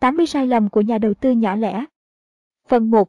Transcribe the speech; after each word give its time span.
80 0.00 0.26
sai 0.26 0.46
lầm 0.46 0.68
của 0.68 0.80
nhà 0.80 0.98
đầu 0.98 1.14
tư 1.14 1.30
nhỏ 1.30 1.56
lẻ. 1.56 1.84
Phần 2.68 2.90
1. 2.90 3.08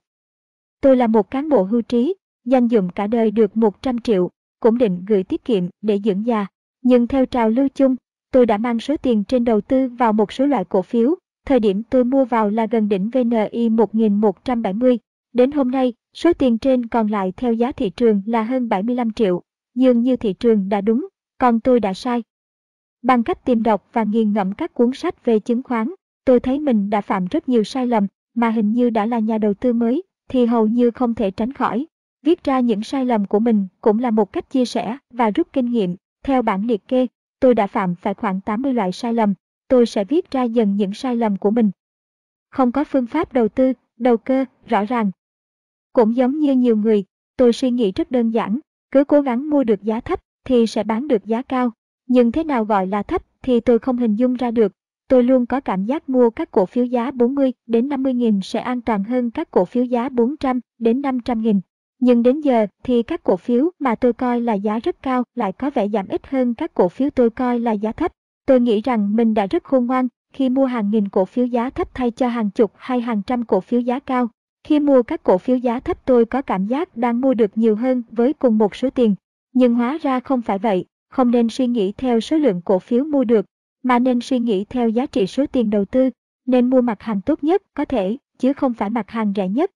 Tôi 0.82 0.98
là 0.98 1.08
một 1.08 1.32
cán 1.32 1.50
bộ 1.50 1.64
hưu 1.64 1.82
trí, 1.82 2.16
dành 2.46 2.70
dụm 2.70 2.90
cả 2.90 3.08
đời 3.08 3.32
được 3.32 3.58
100 3.58 4.00
triệu, 4.00 4.30
cũng 4.60 4.78
định 4.78 5.06
gửi 5.08 5.24
tiết 5.24 5.46
kiệm 5.46 5.64
để 5.82 6.00
dưỡng 6.04 6.26
già. 6.26 6.46
Nhưng 6.82 7.08
theo 7.08 7.26
trào 7.26 7.50
lưu 7.50 7.68
chung, 7.70 7.96
tôi 8.32 8.46
đã 8.46 8.58
mang 8.58 8.80
số 8.80 8.98
tiền 8.98 9.24
trên 9.24 9.44
đầu 9.44 9.62
tư 9.62 9.90
vào 9.90 10.14
một 10.14 10.32
số 10.32 10.46
loại 10.46 10.66
cổ 10.66 10.82
phiếu. 10.82 11.16
Thời 11.46 11.60
điểm 11.60 11.84
tôi 11.84 12.04
mua 12.04 12.26
vào 12.26 12.50
là 12.50 12.66
gần 12.66 12.90
đỉnh 12.90 13.10
VNI 13.10 13.70
1170. 13.70 15.00
Đến 15.34 15.52
hôm 15.52 15.72
nay, 15.72 15.94
số 16.14 16.34
tiền 16.34 16.58
trên 16.58 16.86
còn 16.86 17.08
lại 17.08 17.34
theo 17.38 17.54
giá 17.54 17.72
thị 17.72 17.90
trường 17.90 18.22
là 18.26 18.44
hơn 18.44 18.70
75 18.70 19.14
triệu. 19.14 19.42
Dường 19.76 20.02
như 20.02 20.16
thị 20.16 20.34
trường 20.34 20.70
đã 20.70 20.82
đúng, 20.82 21.08
còn 21.38 21.60
tôi 21.60 21.80
đã 21.80 21.94
sai. 21.94 22.24
Bằng 23.02 23.24
cách 23.24 23.46
tìm 23.46 23.64
đọc 23.64 23.90
và 23.94 24.04
nghiền 24.04 24.34
ngẫm 24.34 24.54
các 24.54 24.74
cuốn 24.74 24.92
sách 24.94 25.26
về 25.26 25.40
chứng 25.40 25.64
khoán, 25.64 25.94
tôi 26.30 26.40
thấy 26.40 26.60
mình 26.60 26.90
đã 26.90 27.02
phạm 27.02 27.26
rất 27.26 27.50
nhiều 27.50 27.64
sai 27.64 27.88
lầm, 27.88 28.08
mà 28.34 28.50
hình 28.50 28.74
như 28.74 28.90
đã 28.90 29.06
là 29.06 29.20
nhà 29.20 29.38
đầu 29.38 29.54
tư 29.54 29.74
mới, 29.74 30.04
thì 30.28 30.46
hầu 30.46 30.68
như 30.68 30.92
không 30.92 31.16
thể 31.16 31.32
tránh 31.32 31.54
khỏi. 31.54 31.86
Viết 32.24 32.44
ra 32.44 32.60
những 32.60 32.84
sai 32.84 33.06
lầm 33.06 33.26
của 33.26 33.40
mình 33.40 33.68
cũng 33.82 34.00
là 34.00 34.12
một 34.12 34.34
cách 34.34 34.50
chia 34.50 34.66
sẻ 34.66 34.98
và 35.14 35.30
rút 35.30 35.48
kinh 35.54 35.66
nghiệm. 35.72 35.96
Theo 36.24 36.42
bản 36.42 36.66
liệt 36.66 36.88
kê, 36.88 37.08
tôi 37.40 37.56
đã 37.56 37.68
phạm 37.68 37.96
phải 37.96 38.14
khoảng 38.14 38.42
80 38.42 38.74
loại 38.74 38.92
sai 38.92 39.14
lầm. 39.14 39.34
Tôi 39.68 39.86
sẽ 39.86 40.04
viết 40.04 40.32
ra 40.32 40.44
dần 40.44 40.76
những 40.76 40.94
sai 40.94 41.16
lầm 41.16 41.38
của 41.38 41.52
mình. 41.52 41.72
Không 42.50 42.72
có 42.72 42.84
phương 42.84 43.08
pháp 43.08 43.34
đầu 43.34 43.48
tư, 43.48 43.74
đầu 43.98 44.18
cơ, 44.18 44.46
rõ 44.68 44.86
ràng. 44.86 45.12
Cũng 45.94 46.16
giống 46.16 46.40
như 46.40 46.56
nhiều 46.56 46.78
người, 46.78 47.04
tôi 47.38 47.54
suy 47.54 47.72
nghĩ 47.72 47.92
rất 47.92 48.12
đơn 48.12 48.30
giản, 48.30 48.60
cứ 48.92 49.04
cố 49.04 49.22
gắng 49.22 49.50
mua 49.50 49.64
được 49.64 49.84
giá 49.84 50.00
thấp 50.00 50.20
thì 50.46 50.68
sẽ 50.68 50.84
bán 50.84 51.08
được 51.08 51.26
giá 51.26 51.42
cao. 51.42 51.72
Nhưng 52.08 52.32
thế 52.32 52.44
nào 52.44 52.66
gọi 52.66 52.88
là 52.88 53.04
thấp 53.04 53.24
thì 53.42 53.60
tôi 53.60 53.80
không 53.80 53.98
hình 53.98 54.16
dung 54.16 54.34
ra 54.34 54.52
được. 54.52 54.72
Tôi 55.10 55.24
luôn 55.24 55.46
có 55.46 55.60
cảm 55.60 55.86
giác 55.86 56.10
mua 56.10 56.30
các 56.30 56.52
cổ 56.52 56.66
phiếu 56.66 56.86
giá 56.86 57.12
40 57.12 57.54
đến 57.68 57.90
50 57.90 58.14
nghìn 58.14 58.42
sẽ 58.42 58.60
an 58.60 58.82
toàn 58.82 59.04
hơn 59.04 59.32
các 59.32 59.52
cổ 59.52 59.66
phiếu 59.66 59.84
giá 59.84 60.10
400 60.10 60.60
đến 60.80 61.02
500 61.02 61.42
nghìn. 61.42 61.60
Nhưng 62.00 62.24
đến 62.24 62.42
giờ 62.42 62.68
thì 62.84 63.04
các 63.04 63.24
cổ 63.24 63.38
phiếu 63.38 63.70
mà 63.80 63.96
tôi 63.96 64.14
coi 64.14 64.42
là 64.42 64.54
giá 64.54 64.80
rất 64.80 65.02
cao 65.02 65.24
lại 65.36 65.52
có 65.52 65.70
vẻ 65.70 65.90
giảm 65.90 66.08
ít 66.08 66.28
hơn 66.28 66.54
các 66.54 66.74
cổ 66.74 66.90
phiếu 66.90 67.10
tôi 67.10 67.30
coi 67.30 67.60
là 67.60 67.72
giá 67.72 67.92
thấp. 67.92 68.12
Tôi 68.46 68.60
nghĩ 68.60 68.82
rằng 68.82 69.16
mình 69.16 69.34
đã 69.34 69.46
rất 69.46 69.64
khôn 69.64 69.86
ngoan 69.86 70.08
khi 70.34 70.50
mua 70.50 70.66
hàng 70.66 70.90
nghìn 70.90 71.10
cổ 71.10 71.26
phiếu 71.26 71.46
giá 71.46 71.70
thấp 71.70 71.94
thay 71.94 72.12
cho 72.12 72.28
hàng 72.28 72.50
chục 72.50 72.72
hay 72.76 73.02
hàng 73.02 73.22
trăm 73.28 73.46
cổ 73.46 73.60
phiếu 73.60 73.80
giá 73.80 74.00
cao. 74.00 74.30
Khi 74.64 74.80
mua 74.80 75.04
các 75.04 75.24
cổ 75.24 75.38
phiếu 75.38 75.58
giá 75.58 75.80
thấp 75.80 76.06
tôi 76.06 76.26
có 76.26 76.42
cảm 76.42 76.66
giác 76.66 76.98
đang 76.98 77.22
mua 77.22 77.34
được 77.34 77.58
nhiều 77.58 77.76
hơn 77.76 78.04
với 78.12 78.34
cùng 78.34 78.58
một 78.58 78.76
số 78.76 78.90
tiền. 78.90 79.16
Nhưng 79.54 79.76
hóa 79.76 79.98
ra 80.02 80.20
không 80.20 80.42
phải 80.42 80.60
vậy, 80.60 80.86
không 81.10 81.32
nên 81.32 81.50
suy 81.50 81.68
nghĩ 81.68 81.92
theo 81.92 82.20
số 82.20 82.38
lượng 82.38 82.62
cổ 82.62 82.80
phiếu 82.80 83.04
mua 83.04 83.24
được, 83.24 83.46
mà 83.84 84.00
nên 84.00 84.22
suy 84.22 84.40
nghĩ 84.40 84.66
theo 84.66 84.90
giá 84.90 85.06
trị 85.06 85.28
số 85.28 85.46
tiền 85.52 85.70
đầu 85.70 85.86
tư, 85.86 86.10
nên 86.46 86.70
mua 86.70 86.82
mặt 86.82 87.02
hàng 87.02 87.22
tốt 87.22 87.44
nhất 87.44 87.64
có 87.74 87.86
thể, 87.86 88.18
chứ 88.40 88.54
không 88.54 88.74
phải 88.74 88.90
mặt 88.90 89.10
hàng 89.10 89.34
rẻ 89.36 89.48
nhất. 89.48 89.72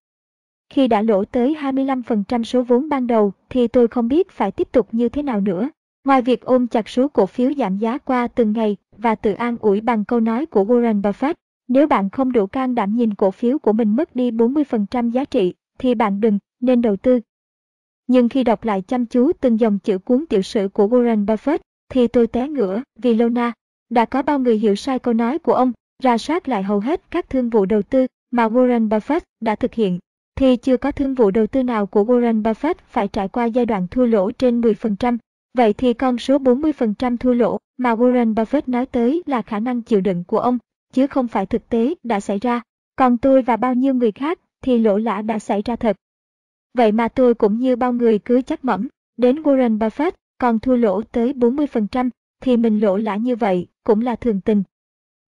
Khi 0.68 0.88
đã 0.88 1.02
lỗ 1.02 1.24
tới 1.24 1.56
25% 1.60 2.42
số 2.42 2.62
vốn 2.62 2.88
ban 2.88 3.06
đầu 3.06 3.32
thì 3.50 3.68
tôi 3.68 3.88
không 3.88 4.08
biết 4.08 4.30
phải 4.30 4.50
tiếp 4.50 4.68
tục 4.72 4.88
như 4.92 5.08
thế 5.08 5.22
nào 5.22 5.40
nữa. 5.40 5.70
Ngoài 6.04 6.22
việc 6.22 6.40
ôm 6.40 6.66
chặt 6.66 6.88
số 6.88 7.08
cổ 7.08 7.26
phiếu 7.26 7.54
giảm 7.54 7.78
giá 7.78 7.98
qua 7.98 8.28
từng 8.28 8.52
ngày 8.52 8.76
và 8.96 9.14
tự 9.14 9.32
an 9.32 9.56
ủi 9.60 9.80
bằng 9.80 10.04
câu 10.04 10.20
nói 10.20 10.46
của 10.46 10.64
Warren 10.64 11.02
Buffett, 11.02 11.34
nếu 11.68 11.86
bạn 11.86 12.10
không 12.10 12.32
đủ 12.32 12.46
can 12.46 12.74
đảm 12.74 12.96
nhìn 12.96 13.14
cổ 13.14 13.30
phiếu 13.30 13.58
của 13.58 13.72
mình 13.72 13.96
mất 13.96 14.16
đi 14.16 14.30
40% 14.30 15.10
giá 15.10 15.24
trị, 15.24 15.54
thì 15.78 15.94
bạn 15.94 16.20
đừng 16.20 16.38
nên 16.60 16.82
đầu 16.82 16.96
tư. 16.96 17.20
Nhưng 18.06 18.28
khi 18.28 18.44
đọc 18.44 18.64
lại 18.64 18.82
chăm 18.82 19.06
chú 19.06 19.32
từng 19.40 19.60
dòng 19.60 19.78
chữ 19.78 19.98
cuốn 19.98 20.24
tiểu 20.28 20.42
sử 20.42 20.68
của 20.68 20.86
Warren 20.86 21.24
Buffett, 21.24 21.58
thì 21.88 22.08
tôi 22.08 22.26
té 22.26 22.48
ngửa 22.48 22.82
vì 23.02 23.14
Lona. 23.14 23.52
Đã 23.94 24.04
có 24.04 24.22
bao 24.22 24.38
người 24.38 24.58
hiểu 24.58 24.74
sai 24.74 24.98
câu 24.98 25.14
nói 25.14 25.38
của 25.38 25.54
ông, 25.54 25.72
ra 26.02 26.18
soát 26.18 26.48
lại 26.48 26.62
hầu 26.62 26.80
hết 26.80 27.02
các 27.10 27.30
thương 27.30 27.50
vụ 27.50 27.66
đầu 27.66 27.82
tư 27.82 28.06
mà 28.30 28.48
Warren 28.48 28.88
Buffett 28.88 29.20
đã 29.40 29.54
thực 29.54 29.74
hiện 29.74 29.98
thì 30.36 30.56
chưa 30.56 30.76
có 30.76 30.92
thương 30.92 31.14
vụ 31.14 31.30
đầu 31.30 31.46
tư 31.46 31.62
nào 31.62 31.86
của 31.86 32.04
Warren 32.04 32.42
Buffett 32.42 32.74
phải 32.88 33.08
trải 33.08 33.28
qua 33.28 33.44
giai 33.44 33.66
đoạn 33.66 33.86
thua 33.90 34.06
lỗ 34.06 34.30
trên 34.30 34.60
10%. 34.60 35.18
Vậy 35.56 35.72
thì 35.72 35.94
con 35.94 36.18
số 36.18 36.38
40% 36.38 37.16
thua 37.16 37.32
lỗ 37.32 37.58
mà 37.76 37.94
Warren 37.94 38.34
Buffett 38.34 38.62
nói 38.66 38.86
tới 38.86 39.22
là 39.26 39.42
khả 39.42 39.58
năng 39.58 39.82
chịu 39.82 40.00
đựng 40.00 40.24
của 40.24 40.38
ông, 40.38 40.58
chứ 40.92 41.06
không 41.06 41.28
phải 41.28 41.46
thực 41.46 41.68
tế 41.68 41.94
đã 42.02 42.20
xảy 42.20 42.38
ra. 42.38 42.60
Còn 42.96 43.18
tôi 43.18 43.42
và 43.42 43.56
bao 43.56 43.74
nhiêu 43.74 43.94
người 43.94 44.12
khác 44.12 44.38
thì 44.62 44.78
lỗ 44.78 44.98
lã 44.98 45.22
đã 45.22 45.38
xảy 45.38 45.62
ra 45.64 45.76
thật. 45.76 45.96
Vậy 46.78 46.92
mà 46.92 47.08
tôi 47.08 47.34
cũng 47.34 47.58
như 47.58 47.76
bao 47.76 47.92
người 47.92 48.18
cứ 48.18 48.42
chắc 48.42 48.64
mẩm, 48.64 48.88
đến 49.16 49.42
Warren 49.42 49.78
Buffett 49.78 50.12
còn 50.38 50.58
thua 50.58 50.76
lỗ 50.76 51.02
tới 51.02 51.32
40%, 51.32 52.10
thì 52.40 52.56
mình 52.56 52.80
lỗ 52.80 52.96
lã 52.96 53.16
như 53.16 53.36
vậy 53.36 53.66
cũng 53.84 54.00
là 54.00 54.16
thường 54.16 54.40
tình. 54.40 54.62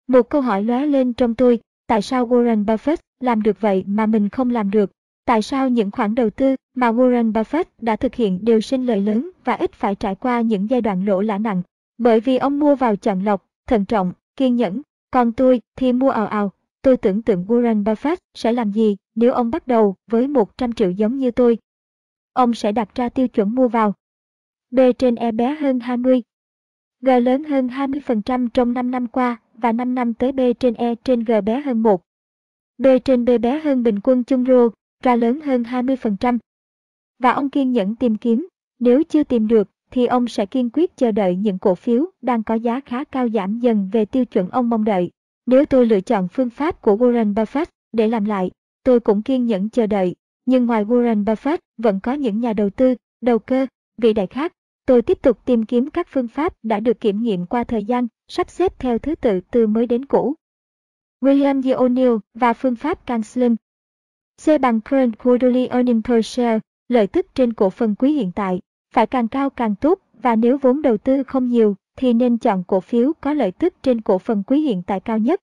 Một 0.07 0.29
câu 0.29 0.41
hỏi 0.41 0.63
lóe 0.63 0.85
lên 0.85 1.13
trong 1.13 1.35
tôi, 1.35 1.59
tại 1.87 2.01
sao 2.01 2.27
Warren 2.27 2.65
Buffett 2.65 2.97
làm 3.19 3.41
được 3.41 3.61
vậy 3.61 3.83
mà 3.87 4.05
mình 4.05 4.29
không 4.29 4.49
làm 4.49 4.71
được? 4.71 4.91
Tại 5.25 5.41
sao 5.41 5.69
những 5.69 5.91
khoản 5.91 6.15
đầu 6.15 6.29
tư 6.29 6.55
mà 6.75 6.91
Warren 6.91 7.31
Buffett 7.31 7.63
đã 7.81 7.95
thực 7.95 8.15
hiện 8.15 8.39
đều 8.45 8.61
sinh 8.61 8.85
lợi 8.85 9.01
lớn 9.01 9.29
và 9.43 9.53
ít 9.53 9.73
phải 9.73 9.95
trải 9.95 10.15
qua 10.15 10.41
những 10.41 10.69
giai 10.69 10.81
đoạn 10.81 11.05
lỗ 11.05 11.21
lã 11.21 11.37
nặng? 11.37 11.61
Bởi 11.97 12.19
vì 12.19 12.37
ông 12.37 12.59
mua 12.59 12.75
vào 12.75 12.95
chọn 12.95 13.23
lọc, 13.23 13.45
thận 13.67 13.85
trọng, 13.85 14.13
kiên 14.35 14.55
nhẫn, 14.55 14.81
còn 15.11 15.31
tôi 15.31 15.61
thì 15.75 15.93
mua 15.93 16.09
ào 16.09 16.27
ào. 16.27 16.51
Tôi 16.81 16.97
tưởng 16.97 17.21
tượng 17.21 17.45
Warren 17.47 17.83
Buffett 17.83 18.15
sẽ 18.33 18.51
làm 18.51 18.71
gì 18.71 18.97
nếu 19.15 19.33
ông 19.33 19.51
bắt 19.51 19.67
đầu 19.67 19.95
với 20.11 20.27
100 20.27 20.73
triệu 20.73 20.91
giống 20.91 21.17
như 21.17 21.31
tôi. 21.31 21.57
Ông 22.33 22.53
sẽ 22.53 22.71
đặt 22.71 22.95
ra 22.95 23.09
tiêu 23.09 23.27
chuẩn 23.27 23.55
mua 23.55 23.67
vào. 23.67 23.93
B 24.71 24.79
trên 24.97 25.15
E 25.15 25.31
bé 25.31 25.55
hơn 25.55 25.79
20. 25.79 26.21
G 27.07 27.09
lớn 27.09 27.43
hơn 27.43 27.67
20% 27.67 28.47
trong 28.53 28.73
5 28.73 28.91
năm 28.91 29.07
qua 29.07 29.37
và 29.53 29.71
5 29.71 29.95
năm 29.95 30.13
tới 30.13 30.31
B 30.31 30.39
trên 30.59 30.73
E 30.73 30.95
trên 30.95 31.23
G 31.23 31.31
bé 31.45 31.61
hơn 31.61 31.83
1. 31.83 32.01
B 32.77 32.87
trên 33.05 33.25
B 33.25 33.29
bé 33.41 33.59
hơn 33.59 33.83
bình 33.83 33.99
quân 34.03 34.23
chung 34.23 34.45
rô, 34.45 34.69
ra 35.03 35.15
lớn 35.15 35.41
hơn 35.41 35.63
20%. 35.63 36.37
Và 37.19 37.31
ông 37.31 37.49
kiên 37.49 37.71
nhẫn 37.71 37.95
tìm 37.95 38.15
kiếm, 38.15 38.47
nếu 38.79 39.03
chưa 39.03 39.23
tìm 39.23 39.47
được 39.47 39.69
thì 39.91 40.05
ông 40.05 40.27
sẽ 40.27 40.45
kiên 40.45 40.69
quyết 40.69 40.97
chờ 40.97 41.11
đợi 41.11 41.35
những 41.35 41.59
cổ 41.59 41.75
phiếu 41.75 42.05
đang 42.21 42.43
có 42.43 42.55
giá 42.55 42.79
khá 42.79 43.03
cao 43.03 43.29
giảm 43.29 43.59
dần 43.59 43.89
về 43.91 44.05
tiêu 44.05 44.25
chuẩn 44.25 44.49
ông 44.49 44.69
mong 44.69 44.83
đợi. 44.83 45.11
Nếu 45.45 45.65
tôi 45.65 45.85
lựa 45.85 46.01
chọn 46.01 46.27
phương 46.27 46.49
pháp 46.49 46.81
của 46.81 46.95
Warren 46.95 47.33
Buffett 47.33 47.65
để 47.93 48.07
làm 48.07 48.25
lại, 48.25 48.51
tôi 48.83 48.99
cũng 48.99 49.21
kiên 49.21 49.45
nhẫn 49.45 49.69
chờ 49.69 49.87
đợi. 49.87 50.15
Nhưng 50.45 50.65
ngoài 50.65 50.85
Warren 50.85 51.23
Buffett, 51.23 51.57
vẫn 51.77 51.99
có 51.99 52.13
những 52.13 52.39
nhà 52.39 52.53
đầu 52.53 52.69
tư, 52.69 52.95
đầu 53.21 53.39
cơ, 53.39 53.65
vị 53.97 54.13
đại 54.13 54.27
khác. 54.27 54.53
Tôi 54.87 55.01
tiếp 55.01 55.21
tục 55.21 55.37
tìm 55.45 55.65
kiếm 55.65 55.89
các 55.89 56.07
phương 56.09 56.27
pháp 56.27 56.53
đã 56.63 56.79
được 56.79 56.99
kiểm 56.99 57.21
nghiệm 57.21 57.45
qua 57.45 57.63
thời 57.63 57.83
gian, 57.83 58.07
sắp 58.27 58.49
xếp 58.49 58.79
theo 58.79 58.97
thứ 58.97 59.15
tự 59.15 59.39
từ 59.51 59.67
mới 59.67 59.85
đến 59.85 60.05
cũ. 60.05 60.33
William 61.21 61.61
D. 61.61 61.65
O'Neill 61.65 62.19
và 62.33 62.53
phương 62.53 62.75
pháp 62.75 63.05
càng. 63.05 63.21
C 64.45 64.61
bằng 64.61 64.81
Current 64.81 65.17
Quarterly 65.23 65.67
Earning 65.67 66.01
Per 66.03 66.25
Share, 66.25 66.59
lợi 66.87 67.07
tức 67.07 67.25
trên 67.35 67.53
cổ 67.53 67.69
phần 67.69 67.95
quý 67.95 68.13
hiện 68.13 68.31
tại, 68.35 68.59
phải 68.93 69.07
càng 69.07 69.27
cao 69.27 69.49
càng 69.49 69.75
tốt 69.75 69.99
và 70.21 70.35
nếu 70.35 70.57
vốn 70.57 70.81
đầu 70.81 70.97
tư 70.97 71.23
không 71.23 71.47
nhiều 71.47 71.75
thì 71.95 72.13
nên 72.13 72.37
chọn 72.37 72.63
cổ 72.67 72.79
phiếu 72.79 73.13
có 73.21 73.33
lợi 73.33 73.51
tức 73.51 73.73
trên 73.83 74.01
cổ 74.01 74.17
phần 74.17 74.43
quý 74.47 74.61
hiện 74.61 74.83
tại 74.87 74.99
cao 74.99 75.17
nhất. 75.17 75.41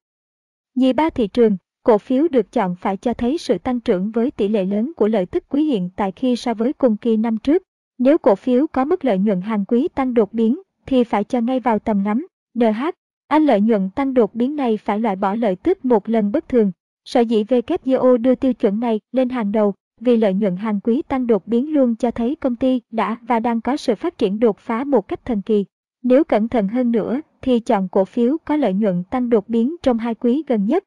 Nhì 0.74 0.92
ba 0.92 1.10
thị 1.10 1.28
trường, 1.28 1.56
cổ 1.82 1.98
phiếu 1.98 2.28
được 2.28 2.52
chọn 2.52 2.76
phải 2.80 2.96
cho 2.96 3.14
thấy 3.14 3.38
sự 3.38 3.58
tăng 3.58 3.80
trưởng 3.80 4.10
với 4.10 4.30
tỷ 4.30 4.48
lệ 4.48 4.64
lớn 4.64 4.92
của 4.96 5.08
lợi 5.08 5.26
tức 5.26 5.44
quý 5.48 5.64
hiện 5.64 5.90
tại 5.96 6.12
khi 6.12 6.36
so 6.36 6.54
với 6.54 6.72
cùng 6.72 6.96
kỳ 6.96 7.16
năm 7.16 7.38
trước. 7.38 7.62
Nếu 7.98 8.18
cổ 8.18 8.34
phiếu 8.34 8.66
có 8.66 8.84
mức 8.84 9.04
lợi 9.04 9.18
nhuận 9.18 9.40
hàng 9.40 9.64
quý 9.64 9.88
tăng 9.94 10.14
đột 10.14 10.32
biến 10.32 10.60
thì 10.86 11.04
phải 11.04 11.24
cho 11.24 11.40
ngay 11.40 11.60
vào 11.60 11.78
tầm 11.78 12.02
ngắm. 12.02 12.26
NH, 12.54 12.90
anh 13.28 13.44
lợi 13.46 13.60
nhuận 13.60 13.90
tăng 13.90 14.14
đột 14.14 14.34
biến 14.34 14.56
này 14.56 14.76
phải 14.76 15.00
loại 15.00 15.16
bỏ 15.16 15.34
lợi 15.34 15.56
tức 15.56 15.84
một 15.84 16.08
lần 16.08 16.32
bất 16.32 16.48
thường. 16.48 16.72
Sở 17.04 17.20
dĩ 17.20 17.44
WGO 17.44 18.16
đưa 18.16 18.34
tiêu 18.34 18.52
chuẩn 18.52 18.80
này 18.80 19.00
lên 19.12 19.28
hàng 19.28 19.52
đầu 19.52 19.74
vì 20.00 20.16
lợi 20.16 20.34
nhuận 20.34 20.56
hàng 20.56 20.80
quý 20.80 21.02
tăng 21.08 21.26
đột 21.26 21.46
biến 21.46 21.74
luôn 21.74 21.96
cho 21.96 22.10
thấy 22.10 22.36
công 22.36 22.56
ty 22.56 22.80
đã 22.90 23.16
và 23.22 23.40
đang 23.40 23.60
có 23.60 23.76
sự 23.76 23.94
phát 23.94 24.18
triển 24.18 24.40
đột 24.40 24.58
phá 24.58 24.84
một 24.84 25.08
cách 25.08 25.24
thần 25.24 25.42
kỳ. 25.42 25.64
Nếu 26.02 26.24
cẩn 26.24 26.48
thận 26.48 26.68
hơn 26.68 26.92
nữa 26.92 27.20
thì 27.42 27.60
chọn 27.60 27.88
cổ 27.88 28.04
phiếu 28.04 28.36
có 28.44 28.56
lợi 28.56 28.72
nhuận 28.72 29.04
tăng 29.10 29.30
đột 29.30 29.48
biến 29.48 29.76
trong 29.82 29.98
hai 29.98 30.14
quý 30.14 30.42
gần 30.46 30.64
nhất. 30.64 30.84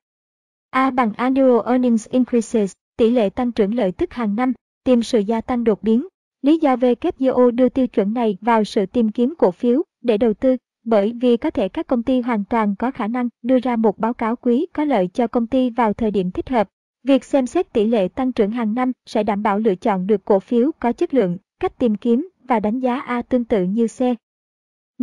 A 0.69 0.91
bằng 0.91 1.13
Annual 1.13 1.67
Earnings 1.67 2.09
Increases, 2.09 2.73
tỷ 2.97 3.09
lệ 3.09 3.29
tăng 3.29 3.51
trưởng 3.51 3.75
lợi 3.75 3.91
tức 3.91 4.13
hàng 4.13 4.35
năm, 4.35 4.53
tìm 4.83 5.03
sự 5.03 5.19
gia 5.19 5.41
tăng 5.41 5.63
đột 5.63 5.83
biến. 5.83 6.07
Lý 6.41 6.57
do 6.57 6.75
WTO 6.75 7.51
đưa 7.51 7.69
tiêu 7.69 7.87
chuẩn 7.87 8.13
này 8.13 8.37
vào 8.41 8.63
sự 8.63 8.85
tìm 8.85 9.11
kiếm 9.11 9.33
cổ 9.37 9.51
phiếu 9.51 9.83
để 10.01 10.17
đầu 10.17 10.33
tư 10.33 10.57
bởi 10.83 11.13
vì 11.21 11.37
có 11.37 11.49
thể 11.49 11.69
các 11.69 11.87
công 11.87 12.03
ty 12.03 12.21
hoàn 12.21 12.43
toàn 12.45 12.75
có 12.75 12.91
khả 12.91 13.07
năng 13.07 13.29
đưa 13.41 13.59
ra 13.59 13.75
một 13.75 13.97
báo 13.97 14.13
cáo 14.13 14.35
quý 14.35 14.65
có 14.73 14.83
lợi 14.83 15.07
cho 15.13 15.27
công 15.27 15.47
ty 15.47 15.69
vào 15.69 15.93
thời 15.93 16.11
điểm 16.11 16.31
thích 16.31 16.49
hợp. 16.49 16.69
Việc 17.03 17.23
xem 17.23 17.47
xét 17.47 17.73
tỷ 17.73 17.87
lệ 17.87 18.07
tăng 18.07 18.31
trưởng 18.31 18.51
hàng 18.51 18.73
năm 18.73 18.91
sẽ 19.05 19.23
đảm 19.23 19.43
bảo 19.43 19.59
lựa 19.59 19.75
chọn 19.75 20.07
được 20.07 20.25
cổ 20.25 20.39
phiếu 20.39 20.71
có 20.79 20.91
chất 20.91 21.13
lượng, 21.13 21.37
cách 21.59 21.77
tìm 21.77 21.95
kiếm 21.95 22.29
và 22.43 22.59
đánh 22.59 22.79
giá 22.79 22.99
A 22.99 23.21
tương 23.21 23.45
tự 23.45 23.63
như 23.63 23.87
C. 23.87 24.01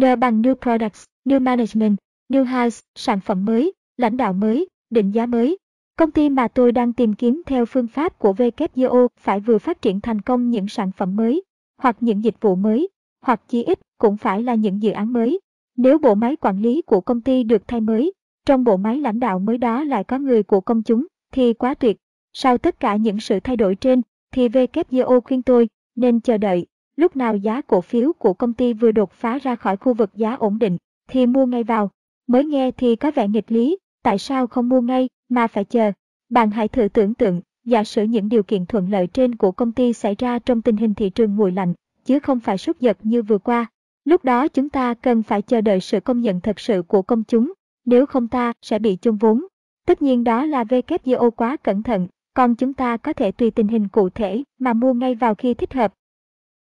N 0.00 0.20
bằng 0.20 0.42
New 0.42 0.54
Products, 0.54 1.04
New 1.24 1.40
Management, 1.40 1.96
New 2.28 2.44
House, 2.44 2.80
sản 2.94 3.20
phẩm 3.20 3.44
mới, 3.44 3.72
lãnh 3.96 4.16
đạo 4.16 4.32
mới, 4.32 4.68
định 4.90 5.10
giá 5.10 5.26
mới. 5.26 5.58
Công 5.98 6.10
ty 6.10 6.28
mà 6.28 6.48
tôi 6.48 6.72
đang 6.72 6.92
tìm 6.92 7.12
kiếm 7.12 7.42
theo 7.46 7.66
phương 7.66 7.86
pháp 7.86 8.18
của 8.18 8.32
WGO 8.32 9.08
phải 9.20 9.40
vừa 9.40 9.58
phát 9.58 9.82
triển 9.82 10.00
thành 10.00 10.20
công 10.20 10.50
những 10.50 10.68
sản 10.68 10.90
phẩm 10.92 11.16
mới, 11.16 11.42
hoặc 11.78 11.96
những 12.00 12.24
dịch 12.24 12.34
vụ 12.40 12.56
mới, 12.56 12.88
hoặc 13.22 13.40
chí 13.48 13.62
ít 13.62 13.80
cũng 13.98 14.16
phải 14.16 14.42
là 14.42 14.54
những 14.54 14.82
dự 14.82 14.90
án 14.90 15.12
mới. 15.12 15.40
Nếu 15.76 15.98
bộ 15.98 16.14
máy 16.14 16.36
quản 16.36 16.62
lý 16.62 16.82
của 16.82 17.00
công 17.00 17.20
ty 17.20 17.42
được 17.42 17.68
thay 17.68 17.80
mới, 17.80 18.12
trong 18.46 18.64
bộ 18.64 18.76
máy 18.76 19.00
lãnh 19.00 19.20
đạo 19.20 19.38
mới 19.38 19.58
đó 19.58 19.84
lại 19.84 20.04
có 20.04 20.18
người 20.18 20.42
của 20.42 20.60
công 20.60 20.82
chúng, 20.82 21.06
thì 21.32 21.52
quá 21.52 21.74
tuyệt. 21.74 21.96
Sau 22.32 22.58
tất 22.58 22.80
cả 22.80 22.96
những 22.96 23.20
sự 23.20 23.40
thay 23.40 23.56
đổi 23.56 23.74
trên, 23.74 24.02
thì 24.32 24.48
WGO 24.48 25.20
khuyên 25.20 25.42
tôi 25.42 25.68
nên 25.96 26.20
chờ 26.20 26.38
đợi. 26.38 26.66
Lúc 26.96 27.16
nào 27.16 27.36
giá 27.36 27.60
cổ 27.60 27.80
phiếu 27.80 28.12
của 28.12 28.34
công 28.34 28.52
ty 28.52 28.72
vừa 28.72 28.92
đột 28.92 29.12
phá 29.12 29.38
ra 29.38 29.56
khỏi 29.56 29.76
khu 29.76 29.94
vực 29.94 30.10
giá 30.14 30.34
ổn 30.34 30.58
định, 30.58 30.78
thì 31.08 31.26
mua 31.26 31.46
ngay 31.46 31.64
vào. 31.64 31.90
Mới 32.26 32.44
nghe 32.44 32.70
thì 32.70 32.96
có 32.96 33.10
vẻ 33.10 33.28
nghịch 33.28 33.52
lý, 33.52 33.78
tại 34.02 34.18
sao 34.18 34.46
không 34.46 34.68
mua 34.68 34.80
ngay 34.80 35.08
mà 35.28 35.46
phải 35.46 35.64
chờ? 35.64 35.92
Bạn 36.28 36.50
hãy 36.50 36.68
thử 36.68 36.88
tưởng 36.88 37.14
tượng, 37.14 37.40
giả 37.64 37.84
sử 37.84 38.02
những 38.02 38.28
điều 38.28 38.42
kiện 38.42 38.66
thuận 38.66 38.90
lợi 38.90 39.06
trên 39.06 39.34
của 39.34 39.52
công 39.52 39.72
ty 39.72 39.92
xảy 39.92 40.14
ra 40.18 40.38
trong 40.38 40.62
tình 40.62 40.76
hình 40.76 40.94
thị 40.94 41.10
trường 41.10 41.36
nguội 41.36 41.52
lạnh, 41.52 41.74
chứ 42.04 42.18
không 42.18 42.40
phải 42.40 42.58
sốt 42.58 42.76
giật 42.80 42.98
như 43.02 43.22
vừa 43.22 43.38
qua. 43.38 43.66
Lúc 44.04 44.24
đó 44.24 44.48
chúng 44.48 44.68
ta 44.68 44.94
cần 44.94 45.22
phải 45.22 45.42
chờ 45.42 45.60
đợi 45.60 45.80
sự 45.80 46.00
công 46.00 46.20
nhận 46.20 46.40
thật 46.40 46.60
sự 46.60 46.82
của 46.82 47.02
công 47.02 47.24
chúng, 47.24 47.52
nếu 47.84 48.06
không 48.06 48.28
ta 48.28 48.52
sẽ 48.62 48.78
bị 48.78 48.96
chung 48.96 49.16
vốn. 49.16 49.46
Tất 49.86 50.02
nhiên 50.02 50.24
đó 50.24 50.44
là 50.44 50.64
WTO 50.64 51.30
quá 51.30 51.56
cẩn 51.56 51.82
thận, 51.82 52.08
còn 52.34 52.54
chúng 52.54 52.74
ta 52.74 52.96
có 52.96 53.12
thể 53.12 53.32
tùy 53.32 53.50
tình 53.50 53.68
hình 53.68 53.88
cụ 53.88 54.10
thể 54.10 54.42
mà 54.58 54.72
mua 54.72 54.94
ngay 54.94 55.14
vào 55.14 55.34
khi 55.34 55.54
thích 55.54 55.74
hợp. 55.74 55.94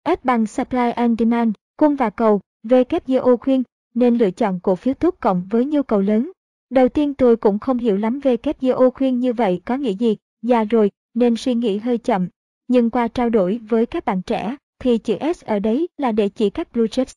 S 0.05 0.23
bằng 0.23 0.45
Supply 0.45 0.91
and 0.91 1.19
Demand, 1.19 1.53
cung 1.77 1.95
và 1.95 2.09
cầu, 2.09 2.41
WTO 2.63 3.37
khuyên 3.37 3.63
nên 3.93 4.17
lựa 4.17 4.31
chọn 4.31 4.59
cổ 4.59 4.75
phiếu 4.75 4.93
tốt 4.93 5.15
cộng 5.19 5.47
với 5.49 5.65
nhu 5.65 5.83
cầu 5.83 6.01
lớn. 6.01 6.31
Đầu 6.69 6.89
tiên 6.89 7.13
tôi 7.13 7.37
cũng 7.37 7.59
không 7.59 7.77
hiểu 7.77 7.97
lắm 7.97 8.19
WGO 8.19 8.91
khuyên 8.91 9.19
như 9.19 9.33
vậy 9.33 9.61
có 9.65 9.77
nghĩa 9.77 9.93
gì, 9.93 10.17
già 10.41 10.63
rồi 10.63 10.91
nên 11.13 11.35
suy 11.35 11.55
nghĩ 11.55 11.77
hơi 11.77 11.97
chậm. 11.97 12.27
Nhưng 12.67 12.89
qua 12.89 13.07
trao 13.07 13.29
đổi 13.29 13.59
với 13.69 13.85
các 13.85 14.05
bạn 14.05 14.21
trẻ 14.21 14.55
thì 14.79 14.97
chữ 14.97 15.17
S 15.35 15.43
ở 15.45 15.59
đấy 15.59 15.87
là 15.97 16.11
để 16.11 16.29
chỉ 16.29 16.49
các 16.49 16.73
blue 16.73 16.87
chips. 16.87 17.13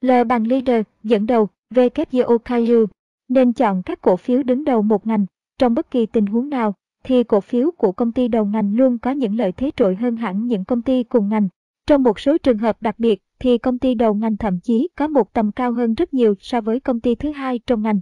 L 0.00 0.10
bằng 0.28 0.46
leader, 0.46 0.82
dẫn 1.02 1.26
đầu, 1.26 1.48
WGO 1.74 2.38
Kaiyu, 2.38 2.86
nên 3.28 3.52
chọn 3.52 3.82
các 3.82 4.00
cổ 4.00 4.16
phiếu 4.16 4.42
đứng 4.42 4.64
đầu 4.64 4.82
một 4.82 5.06
ngành. 5.06 5.26
Trong 5.58 5.74
bất 5.74 5.90
kỳ 5.90 6.06
tình 6.06 6.26
huống 6.26 6.48
nào, 6.48 6.74
thì 7.04 7.24
cổ 7.24 7.40
phiếu 7.40 7.70
của 7.70 7.92
công 7.92 8.12
ty 8.12 8.28
đầu 8.28 8.44
ngành 8.44 8.76
luôn 8.76 8.98
có 8.98 9.10
những 9.10 9.36
lợi 9.36 9.52
thế 9.52 9.70
trội 9.76 9.94
hơn 9.94 10.16
hẳn 10.16 10.46
những 10.46 10.64
công 10.64 10.82
ty 10.82 11.02
cùng 11.02 11.28
ngành. 11.28 11.48
Trong 11.86 12.02
một 12.02 12.20
số 12.20 12.38
trường 12.38 12.58
hợp 12.58 12.82
đặc 12.82 12.98
biệt 12.98 13.22
thì 13.40 13.58
công 13.58 13.78
ty 13.78 13.94
đầu 13.94 14.14
ngành 14.14 14.36
thậm 14.36 14.60
chí 14.60 14.88
có 14.96 15.08
một 15.08 15.32
tầm 15.32 15.52
cao 15.52 15.72
hơn 15.72 15.94
rất 15.94 16.14
nhiều 16.14 16.34
so 16.40 16.60
với 16.60 16.80
công 16.80 17.00
ty 17.00 17.14
thứ 17.14 17.30
hai 17.30 17.58
trong 17.66 17.82
ngành. 17.82 18.00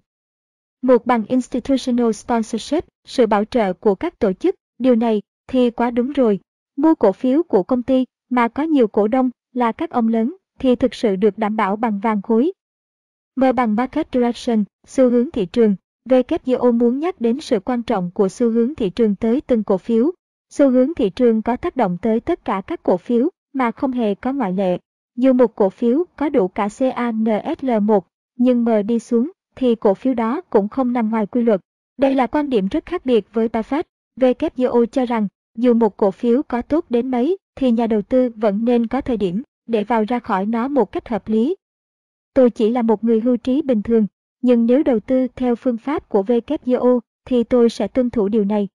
Một 0.82 1.06
bằng 1.06 1.24
Institutional 1.26 2.12
Sponsorship, 2.12 2.84
sự 3.04 3.26
bảo 3.26 3.44
trợ 3.44 3.72
của 3.72 3.94
các 3.94 4.18
tổ 4.18 4.32
chức, 4.32 4.54
điều 4.78 4.96
này 4.96 5.22
thì 5.48 5.70
quá 5.70 5.90
đúng 5.90 6.12
rồi. 6.12 6.40
Mua 6.76 6.94
cổ 6.94 7.12
phiếu 7.12 7.42
của 7.42 7.62
công 7.62 7.82
ty 7.82 8.04
mà 8.30 8.48
có 8.48 8.62
nhiều 8.62 8.88
cổ 8.88 9.08
đông 9.08 9.30
là 9.52 9.72
các 9.72 9.90
ông 9.90 10.08
lớn 10.08 10.36
thì 10.58 10.76
thực 10.76 10.94
sự 10.94 11.16
được 11.16 11.38
đảm 11.38 11.56
bảo 11.56 11.76
bằng 11.76 12.00
vàng 12.00 12.22
khối. 12.22 12.52
M 13.36 13.44
bằng 13.56 13.76
Market 13.76 14.08
Direction, 14.12 14.64
xu 14.86 15.10
hướng 15.10 15.30
thị 15.30 15.46
trường. 15.46 15.76
WTO 16.08 16.72
muốn 16.72 16.98
nhắc 16.98 17.20
đến 17.20 17.40
sự 17.40 17.60
quan 17.60 17.82
trọng 17.82 18.10
của 18.10 18.28
xu 18.28 18.50
hướng 18.50 18.74
thị 18.74 18.90
trường 18.90 19.16
tới 19.16 19.40
từng 19.40 19.64
cổ 19.64 19.78
phiếu. 19.78 20.10
Xu 20.50 20.70
hướng 20.70 20.94
thị 20.94 21.10
trường 21.10 21.42
có 21.42 21.56
tác 21.56 21.76
động 21.76 21.96
tới 22.02 22.20
tất 22.20 22.44
cả 22.44 22.62
các 22.66 22.82
cổ 22.82 22.96
phiếu 22.96 23.28
mà 23.52 23.70
không 23.70 23.92
hề 23.92 24.14
có 24.14 24.32
ngoại 24.32 24.52
lệ. 24.52 24.78
Dù 25.16 25.32
một 25.32 25.56
cổ 25.56 25.70
phiếu 25.70 26.04
có 26.16 26.28
đủ 26.28 26.48
cả 26.48 26.66
CANSL1, 26.66 28.00
nhưng 28.36 28.64
M 28.64 28.68
đi 28.86 28.98
xuống, 28.98 29.30
thì 29.56 29.74
cổ 29.74 29.94
phiếu 29.94 30.14
đó 30.14 30.40
cũng 30.40 30.68
không 30.68 30.92
nằm 30.92 31.10
ngoài 31.10 31.26
quy 31.26 31.42
luật. 31.42 31.60
Đây 31.96 32.14
là 32.14 32.26
quan 32.26 32.50
điểm 32.50 32.68
rất 32.68 32.86
khác 32.86 33.06
biệt 33.06 33.26
với 33.32 33.48
Buffett. 33.48 33.82
WTO 34.20 34.86
cho 34.86 35.06
rằng, 35.06 35.28
dù 35.58 35.74
một 35.74 35.96
cổ 35.96 36.10
phiếu 36.10 36.42
có 36.42 36.62
tốt 36.62 36.84
đến 36.90 37.10
mấy, 37.10 37.36
thì 37.54 37.70
nhà 37.70 37.86
đầu 37.86 38.02
tư 38.02 38.30
vẫn 38.36 38.64
nên 38.64 38.86
có 38.86 39.00
thời 39.00 39.16
điểm 39.16 39.42
để 39.66 39.84
vào 39.84 40.04
ra 40.08 40.18
khỏi 40.18 40.46
nó 40.46 40.68
một 40.68 40.92
cách 40.92 41.08
hợp 41.08 41.28
lý. 41.28 41.56
Tôi 42.34 42.50
chỉ 42.50 42.70
là 42.70 42.82
một 42.82 43.04
người 43.04 43.20
hưu 43.20 43.36
trí 43.36 43.62
bình 43.62 43.82
thường, 43.82 44.06
nhưng 44.42 44.66
nếu 44.66 44.82
đầu 44.82 45.00
tư 45.00 45.26
theo 45.36 45.56
phương 45.56 45.76
pháp 45.76 46.08
của 46.08 46.22
WTO 46.22 47.00
thì 47.24 47.44
tôi 47.44 47.70
sẽ 47.70 47.88
tuân 47.88 48.10
thủ 48.10 48.28
điều 48.28 48.44
này. 48.44 48.68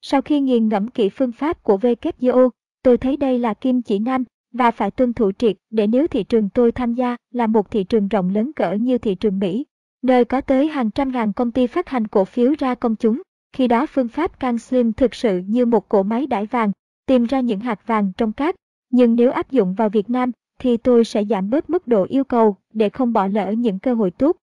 Sau 0.00 0.22
khi 0.22 0.40
nghiền 0.40 0.68
ngẫm 0.68 0.88
kỹ 0.88 1.08
phương 1.08 1.32
pháp 1.32 1.62
của 1.62 1.76
WTO, 1.76 2.50
tôi 2.82 2.98
thấy 2.98 3.16
đây 3.16 3.38
là 3.38 3.54
kim 3.54 3.82
chỉ 3.82 3.98
nam 3.98 4.24
và 4.52 4.70
phải 4.70 4.90
tuân 4.90 5.12
thủ 5.12 5.32
triệt 5.32 5.56
để 5.70 5.86
nếu 5.86 6.06
thị 6.06 6.24
trường 6.24 6.48
tôi 6.48 6.72
tham 6.72 6.94
gia 6.94 7.16
là 7.30 7.46
một 7.46 7.70
thị 7.70 7.84
trường 7.84 8.08
rộng 8.08 8.30
lớn 8.30 8.52
cỡ 8.52 8.72
như 8.72 8.98
thị 8.98 9.14
trường 9.14 9.38
Mỹ, 9.38 9.64
nơi 10.02 10.24
có 10.24 10.40
tới 10.40 10.68
hàng 10.68 10.90
trăm 10.90 11.12
ngàn 11.12 11.32
công 11.32 11.50
ty 11.50 11.66
phát 11.66 11.88
hành 11.88 12.06
cổ 12.06 12.24
phiếu 12.24 12.54
ra 12.58 12.74
công 12.74 12.96
chúng. 12.96 13.22
Khi 13.52 13.68
đó 13.68 13.86
phương 13.86 14.08
pháp 14.08 14.40
Can 14.40 14.58
Slim 14.58 14.92
thực 14.92 15.14
sự 15.14 15.42
như 15.46 15.66
một 15.66 15.88
cỗ 15.88 16.02
máy 16.02 16.26
đải 16.26 16.46
vàng, 16.46 16.72
tìm 17.06 17.24
ra 17.24 17.40
những 17.40 17.60
hạt 17.60 17.86
vàng 17.86 18.12
trong 18.16 18.32
cát. 18.32 18.54
Nhưng 18.90 19.14
nếu 19.14 19.30
áp 19.30 19.50
dụng 19.50 19.74
vào 19.74 19.88
Việt 19.88 20.10
Nam, 20.10 20.32
thì 20.58 20.76
tôi 20.76 21.04
sẽ 21.04 21.24
giảm 21.24 21.50
bớt 21.50 21.70
mức 21.70 21.86
độ 21.86 22.06
yêu 22.08 22.24
cầu 22.24 22.56
để 22.72 22.88
không 22.88 23.12
bỏ 23.12 23.26
lỡ 23.26 23.50
những 23.50 23.78
cơ 23.78 23.94
hội 23.94 24.10
tốt. 24.10 24.36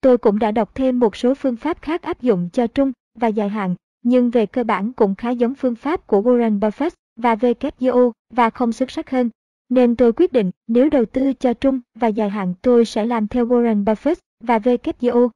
Tôi 0.00 0.18
cũng 0.18 0.38
đã 0.38 0.50
đọc 0.50 0.74
thêm 0.74 0.98
một 0.98 1.16
số 1.16 1.34
phương 1.34 1.56
pháp 1.56 1.82
khác 1.82 2.02
áp 2.02 2.22
dụng 2.22 2.48
cho 2.52 2.66
trung 2.66 2.92
và 3.14 3.28
dài 3.28 3.48
hạn, 3.48 3.74
nhưng 4.02 4.30
về 4.30 4.46
cơ 4.46 4.64
bản 4.64 4.92
cũng 4.92 5.14
khá 5.14 5.30
giống 5.30 5.54
phương 5.54 5.74
pháp 5.74 6.06
của 6.06 6.22
Warren 6.22 6.58
Buffett 6.58 6.90
và 7.16 7.34
WGO 7.34 8.10
và 8.30 8.50
không 8.50 8.72
xuất 8.72 8.90
sắc 8.90 9.10
hơn. 9.10 9.30
Nên 9.68 9.96
tôi 9.96 10.12
quyết 10.12 10.32
định 10.32 10.50
nếu 10.66 10.90
đầu 10.90 11.04
tư 11.04 11.32
cho 11.32 11.54
trung 11.54 11.80
và 11.94 12.08
dài 12.08 12.30
hạn 12.30 12.54
tôi 12.62 12.84
sẽ 12.84 13.06
làm 13.06 13.28
theo 13.28 13.46
Warren 13.46 13.84
Buffett 13.84 14.14
và 14.40 14.58
WTO. 14.58 15.28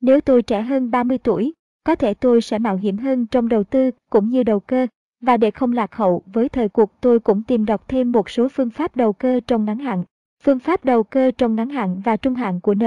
Nếu 0.00 0.20
tôi 0.20 0.42
trẻ 0.42 0.62
hơn 0.62 0.90
30 0.90 1.18
tuổi, 1.18 1.52
có 1.84 1.94
thể 1.94 2.14
tôi 2.14 2.40
sẽ 2.40 2.58
mạo 2.58 2.76
hiểm 2.76 2.98
hơn 2.98 3.26
trong 3.26 3.48
đầu 3.48 3.64
tư 3.64 3.90
cũng 4.10 4.30
như 4.30 4.42
đầu 4.42 4.60
cơ. 4.60 4.86
Và 5.20 5.36
để 5.36 5.50
không 5.50 5.72
lạc 5.72 5.94
hậu 5.94 6.22
với 6.26 6.48
thời 6.48 6.68
cuộc 6.68 6.92
tôi 7.00 7.20
cũng 7.20 7.42
tìm 7.42 7.64
đọc 7.64 7.88
thêm 7.88 8.12
một 8.12 8.30
số 8.30 8.48
phương 8.48 8.70
pháp 8.70 8.96
đầu 8.96 9.12
cơ 9.12 9.40
trong 9.46 9.64
ngắn 9.64 9.78
hạn. 9.78 10.04
Phương 10.42 10.58
pháp 10.58 10.84
đầu 10.84 11.02
cơ 11.02 11.30
trong 11.38 11.54
ngắn 11.54 11.68
hạn 11.68 12.00
và 12.04 12.16
trung 12.16 12.34
hạn 12.34 12.60
của 12.60 12.74
N. 12.74 12.82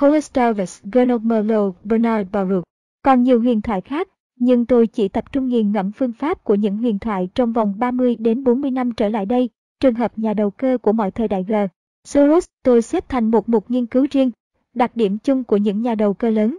Colestavus, 0.00 0.82
Gernot 0.92 1.22
Merlot, 1.22 1.74
Bernard 1.84 2.30
Baruch. 2.32 2.64
Còn 3.02 3.22
nhiều 3.22 3.40
huyền 3.40 3.62
thoại 3.62 3.80
khác, 3.80 4.08
nhưng 4.36 4.66
tôi 4.66 4.86
chỉ 4.86 5.08
tập 5.08 5.32
trung 5.32 5.48
nghiền 5.48 5.72
ngẫm 5.72 5.92
phương 5.92 6.12
pháp 6.12 6.44
của 6.44 6.54
những 6.54 6.76
huyền 6.76 6.98
thoại 6.98 7.28
trong 7.34 7.52
vòng 7.52 7.74
30 7.78 8.16
đến 8.16 8.44
40 8.44 8.70
năm 8.70 8.92
trở 8.92 9.08
lại 9.08 9.26
đây, 9.26 9.50
trường 9.80 9.94
hợp 9.94 10.18
nhà 10.18 10.34
đầu 10.34 10.50
cơ 10.50 10.78
của 10.82 10.92
mọi 10.92 11.10
thời 11.10 11.28
đại 11.28 11.44
G. 11.48 11.52
Soros 12.04 12.44
tôi 12.62 12.82
xếp 12.82 13.08
thành 13.08 13.30
một 13.30 13.48
mục 13.48 13.70
nghiên 13.70 13.86
cứu 13.86 14.06
riêng, 14.10 14.30
đặc 14.78 14.96
điểm 14.96 15.18
chung 15.18 15.44
của 15.44 15.56
những 15.56 15.82
nhà 15.82 15.94
đầu 15.94 16.14
cơ 16.14 16.30
lớn. 16.30 16.58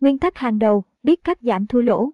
Nguyên 0.00 0.18
tắc 0.18 0.36
hàng 0.36 0.58
đầu, 0.58 0.84
biết 1.02 1.24
cắt 1.24 1.38
giảm 1.40 1.66
thua 1.66 1.80
lỗ. 1.80 2.10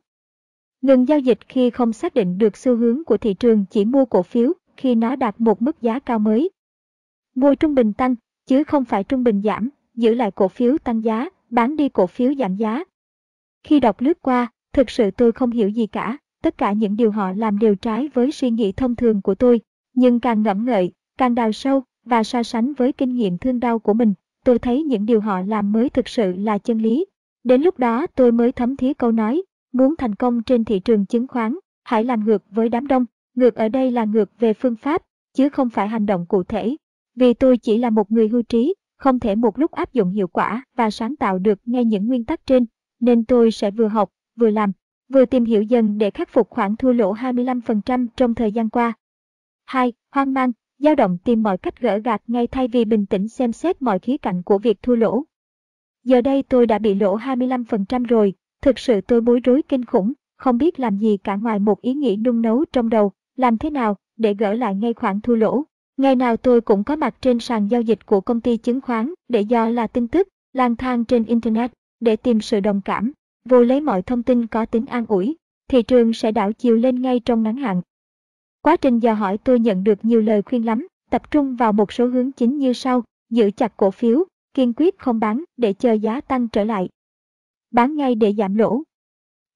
Ngừng 0.83 1.09
giao 1.09 1.19
dịch 1.19 1.39
khi 1.49 1.71
không 1.71 1.93
xác 1.93 2.15
định 2.15 2.39
được 2.39 2.57
xu 2.57 2.77
hướng 2.77 3.05
của 3.05 3.17
thị 3.17 3.35
trường 3.35 3.65
chỉ 3.71 3.85
mua 3.85 4.05
cổ 4.05 4.23
phiếu 4.23 4.53
khi 4.77 4.95
nó 4.95 5.17
đạt 5.17 5.41
một 5.41 5.63
mức 5.63 5.83
giá 5.83 5.99
cao 5.99 6.19
mới. 6.19 6.51
Mua 7.35 7.55
trung 7.55 7.75
bình 7.75 7.93
tăng, 7.93 8.15
chứ 8.47 8.65
không 8.65 8.85
phải 8.85 9.05
trung 9.05 9.25
bình 9.25 9.43
giảm, 9.45 9.69
giữ 9.95 10.15
lại 10.15 10.31
cổ 10.31 10.49
phiếu 10.49 10.79
tăng 10.79 11.05
giá, 11.05 11.29
bán 11.51 11.77
đi 11.77 11.89
cổ 11.89 12.07
phiếu 12.07 12.35
giảm 12.35 12.57
giá. 12.57 12.85
Khi 13.63 13.81
đọc 13.81 14.01
lướt 14.01 14.23
qua, 14.23 14.53
thực 14.73 14.91
sự 14.91 15.11
tôi 15.11 15.33
không 15.33 15.51
hiểu 15.51 15.69
gì 15.69 15.87
cả, 15.87 16.19
tất 16.43 16.59
cả 16.59 16.73
những 16.73 16.97
điều 16.97 17.11
họ 17.11 17.33
làm 17.33 17.59
đều 17.59 17.75
trái 17.75 18.09
với 18.15 18.33
suy 18.33 18.51
nghĩ 18.51 18.73
thông 18.73 18.97
thường 18.97 19.23
của 19.23 19.35
tôi, 19.35 19.61
nhưng 19.95 20.21
càng 20.21 20.43
ngẫm 20.43 20.65
ngợi, 20.65 20.93
càng 21.19 21.35
đào 21.35 21.53
sâu 21.53 21.83
và 22.05 22.25
so 22.25 22.43
sánh 22.43 22.73
với 22.75 22.93
kinh 22.93 23.15
nghiệm 23.15 23.39
thương 23.39 23.61
đau 23.61 23.79
của 23.79 23.95
mình, 23.95 24.15
tôi 24.45 24.59
thấy 24.59 24.83
những 24.83 25.07
điều 25.07 25.21
họ 25.21 25.41
làm 25.41 25.73
mới 25.73 25.91
thực 25.91 26.09
sự 26.09 26.33
là 26.33 26.59
chân 26.59 26.79
lý. 26.79 27.07
Đến 27.45 27.63
lúc 27.63 27.79
đó 27.79 28.07
tôi 28.07 28.33
mới 28.33 28.53
thấm 28.53 28.77
thía 28.77 28.95
câu 28.95 29.13
nói, 29.13 29.43
muốn 29.73 29.95
thành 29.99 30.15
công 30.15 30.43
trên 30.43 30.65
thị 30.65 30.81
trường 30.81 31.07
chứng 31.07 31.29
khoán, 31.29 31.59
hãy 31.85 32.05
làm 32.05 32.25
ngược 32.25 32.43
với 32.51 32.69
đám 32.69 32.87
đông. 32.87 33.05
Ngược 33.35 33.55
ở 33.55 33.69
đây 33.69 33.91
là 33.91 34.05
ngược 34.05 34.39
về 34.39 34.53
phương 34.55 34.77
pháp, 34.77 35.03
chứ 35.35 35.49
không 35.49 35.71
phải 35.71 35.89
hành 35.89 36.07
động 36.07 36.27
cụ 36.29 36.43
thể. 36.43 36.77
Vì 37.17 37.35
tôi 37.35 37.59
chỉ 37.59 37.79
là 37.79 37.91
một 37.91 38.13
người 38.13 38.29
hưu 38.29 38.43
trí, 38.43 38.75
không 38.99 39.21
thể 39.21 39.35
một 39.35 39.59
lúc 39.59 39.73
áp 39.73 39.93
dụng 39.93 40.11
hiệu 40.11 40.29
quả 40.29 40.65
và 40.77 40.91
sáng 40.91 41.17
tạo 41.17 41.39
được 41.39 41.59
ngay 41.65 41.85
những 41.85 42.07
nguyên 42.07 42.25
tắc 42.25 42.47
trên, 42.47 42.67
nên 43.01 43.25
tôi 43.25 43.51
sẽ 43.51 43.71
vừa 43.71 43.89
học, 43.89 44.11
vừa 44.37 44.51
làm, 44.51 44.73
vừa 45.09 45.25
tìm 45.25 45.45
hiểu 45.45 45.63
dần 45.63 45.99
để 45.99 46.11
khắc 46.11 46.29
phục 46.29 46.51
khoản 46.51 46.77
thua 46.77 46.93
lỗ 46.93 47.15
25% 47.15 48.07
trong 48.17 48.35
thời 48.35 48.53
gian 48.53 48.71
qua. 48.71 48.93
2. 49.65 49.93
Hoang 50.11 50.35
mang, 50.35 50.53
dao 50.79 50.95
động 50.95 51.19
tìm 51.25 51.43
mọi 51.43 51.59
cách 51.59 51.81
gỡ 51.81 51.99
gạt 51.99 52.23
ngay 52.27 52.47
thay 52.47 52.69
vì 52.69 52.85
bình 52.85 53.07
tĩnh 53.07 53.29
xem 53.29 53.53
xét 53.53 53.83
mọi 53.83 53.99
khía 53.99 54.17
cạnh 54.17 54.43
của 54.43 54.59
việc 54.59 54.83
thua 54.83 54.95
lỗ. 54.95 55.25
Giờ 56.05 56.21
đây 56.21 56.43
tôi 56.43 56.67
đã 56.67 56.79
bị 56.79 56.95
lỗ 56.95 57.17
25% 57.17 58.05
rồi, 58.05 58.35
thực 58.63 58.79
sự 58.79 59.01
tôi 59.01 59.21
bối 59.21 59.41
rối 59.45 59.63
kinh 59.63 59.85
khủng, 59.85 60.13
không 60.37 60.59
biết 60.59 60.81
làm 60.81 60.99
gì 60.99 61.17
cả 61.17 61.37
ngoài 61.37 61.59
một 61.59 61.81
ý 61.81 61.95
nghĩ 61.95 62.17
nung 62.17 62.43
nấu 62.43 62.65
trong 62.73 62.89
đầu, 62.89 63.13
làm 63.37 63.59
thế 63.59 63.71
nào 63.71 63.97
để 64.17 64.35
gỡ 64.35 64.55
lại 64.55 64.75
ngay 64.75 64.95
khoản 64.95 65.21
thua 65.21 65.35
lỗ. 65.35 65.65
Ngày 65.97 66.17
nào 66.17 66.37
tôi 66.37 66.61
cũng 66.61 66.85
có 66.85 66.97
mặt 66.97 67.15
trên 67.21 67.41
sàn 67.41 67.69
giao 67.69 67.83
dịch 67.83 68.07
của 68.07 68.21
công 68.21 68.41
ty 68.41 68.57
chứng 68.57 68.81
khoán 68.81 69.15
để 69.29 69.41
do 69.41 69.69
là 69.69 69.87
tin 69.87 70.09
tức, 70.09 70.29
lang 70.53 70.77
thang 70.77 71.05
trên 71.05 71.25
Internet, 71.25 71.73
để 72.01 72.17
tìm 72.17 72.41
sự 72.41 72.61
đồng 72.61 72.81
cảm, 72.81 73.13
vô 73.45 73.63
lấy 73.63 73.81
mọi 73.81 74.03
thông 74.03 74.23
tin 74.23 74.47
có 74.47 74.67
tính 74.67 74.87
an 74.87 75.07
ủi, 75.09 75.37
thị 75.69 75.83
trường 75.83 76.13
sẽ 76.13 76.33
đảo 76.33 76.53
chiều 76.53 76.77
lên 76.77 77.03
ngay 77.03 77.21
trong 77.21 77.43
ngắn 77.43 77.57
hạn. 77.57 77.81
Quá 78.69 78.77
trình 78.77 78.99
dò 78.99 79.13
hỏi 79.13 79.39
tôi 79.39 79.61
nhận 79.61 79.85
được 79.85 80.05
nhiều 80.05 80.21
lời 80.21 80.43
khuyên 80.43 80.67
lắm, 80.67 80.89
tập 81.11 81.31
trung 81.31 81.57
vào 81.57 81.73
một 81.73 81.93
số 81.93 82.07
hướng 82.07 82.33
chính 82.33 82.59
như 82.59 82.73
sau, 82.73 83.03
giữ 83.31 83.51
chặt 83.57 83.77
cổ 83.77 83.91
phiếu, 83.91 84.25
kiên 84.55 84.73
quyết 84.77 84.99
không 84.99 85.21
bán 85.21 85.45
để 85.57 85.73
chờ 85.73 85.93
giá 85.93 86.21
tăng 86.21 86.49
trở 86.49 86.65
lại. 86.65 86.89
Bán 87.71 87.97
ngay 87.97 88.15
để 88.15 88.33
giảm 88.33 88.55
lỗ. 88.55 88.83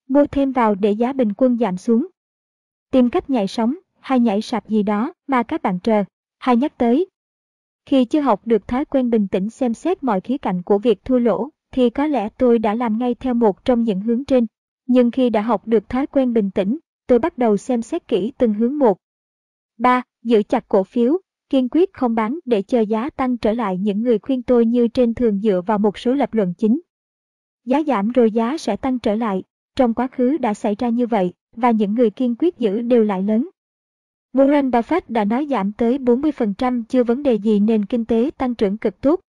Mua 0.09 0.27
thêm 0.27 0.53
vào 0.53 0.75
để 0.75 0.93
giá 0.93 1.13
bình 1.13 1.33
quân 1.37 1.59
giảm 1.59 1.77
xuống. 1.77 2.07
Tìm 2.91 3.11
cách 3.11 3.31
nhảy 3.31 3.47
sóng 3.47 3.75
hay 4.01 4.21
nhảy 4.21 4.43
sạp 4.43 4.69
gì 4.69 4.83
đó 4.83 5.13
mà 5.27 5.43
các 5.43 5.63
bạn 5.63 5.79
chờ, 5.83 6.05
hay 6.39 6.57
nhắc 6.57 6.79
tới. 6.79 7.07
Khi 7.87 8.05
chưa 8.05 8.21
học 8.21 8.47
được 8.47 8.69
thói 8.69 8.85
quen 8.85 9.11
bình 9.11 9.29
tĩnh 9.29 9.51
xem 9.51 9.75
xét 9.75 10.03
mọi 10.03 10.21
khía 10.21 10.39
cạnh 10.39 10.63
của 10.63 10.79
việc 10.79 11.05
thua 11.05 11.19
lỗ, 11.19 11.49
thì 11.73 11.91
có 11.91 12.07
lẽ 12.07 12.29
tôi 12.39 12.59
đã 12.59 12.75
làm 12.75 12.99
ngay 12.99 13.15
theo 13.15 13.35
một 13.35 13.65
trong 13.65 13.85
những 13.85 14.01
hướng 14.01 14.25
trên. 14.25 14.47
Nhưng 14.87 15.11
khi 15.11 15.31
đã 15.31 15.43
học 15.43 15.67
được 15.67 15.89
thói 15.89 16.07
quen 16.07 16.33
bình 16.33 16.51
tĩnh, 16.51 16.79
tôi 17.13 17.19
bắt 17.19 17.39
đầu 17.39 17.57
xem 17.57 17.83
xét 17.83 18.09
kỹ 18.09 18.33
từng 18.39 18.55
hướng 18.55 18.79
một. 18.79 18.99
3. 19.79 20.03
Giữ 20.23 20.43
chặt 20.43 20.69
cổ 20.69 20.85
phiếu, 20.85 21.19
kiên 21.51 21.69
quyết 21.69 21.93
không 21.93 22.15
bán 22.15 22.39
để 22.45 22.63
chờ 22.63 22.81
giá 22.81 23.11
tăng 23.11 23.37
trở 23.37 23.53
lại 23.53 23.79
những 23.79 24.03
người 24.03 24.19
khuyên 24.19 24.43
tôi 24.43 24.67
như 24.67 24.89
trên 24.89 25.15
thường 25.15 25.41
dựa 25.41 25.61
vào 25.67 25.79
một 25.79 25.99
số 25.99 26.15
lập 26.15 26.35
luận 26.35 26.55
chính. 26.59 26.81
Giá 27.65 27.83
giảm 27.87 28.09
rồi 28.09 28.31
giá 28.31 28.59
sẽ 28.59 28.77
tăng 28.77 28.99
trở 28.99 29.15
lại, 29.15 29.43
trong 29.77 29.95
quá 29.95 30.09
khứ 30.13 30.39
đã 30.39 30.55
xảy 30.55 30.75
ra 30.79 30.89
như 30.89 31.07
vậy, 31.07 31.33
và 31.57 31.71
những 31.71 31.95
người 31.95 32.11
kiên 32.11 32.35
quyết 32.39 32.59
giữ 32.59 32.81
đều 32.81 33.05
lại 33.05 33.23
lớn. 33.23 33.49
Warren 34.33 34.71
Buffett 34.71 35.03
đã 35.09 35.25
nói 35.25 35.47
giảm 35.51 35.73
tới 35.73 35.99
40% 35.99 36.83
chưa 36.89 37.05
vấn 37.05 37.23
đề 37.23 37.35
gì 37.35 37.61
nền 37.61 37.85
kinh 37.85 38.05
tế 38.05 38.31
tăng 38.39 38.55
trưởng 38.55 38.79
cực 38.79 39.01
tốt. 39.01 39.21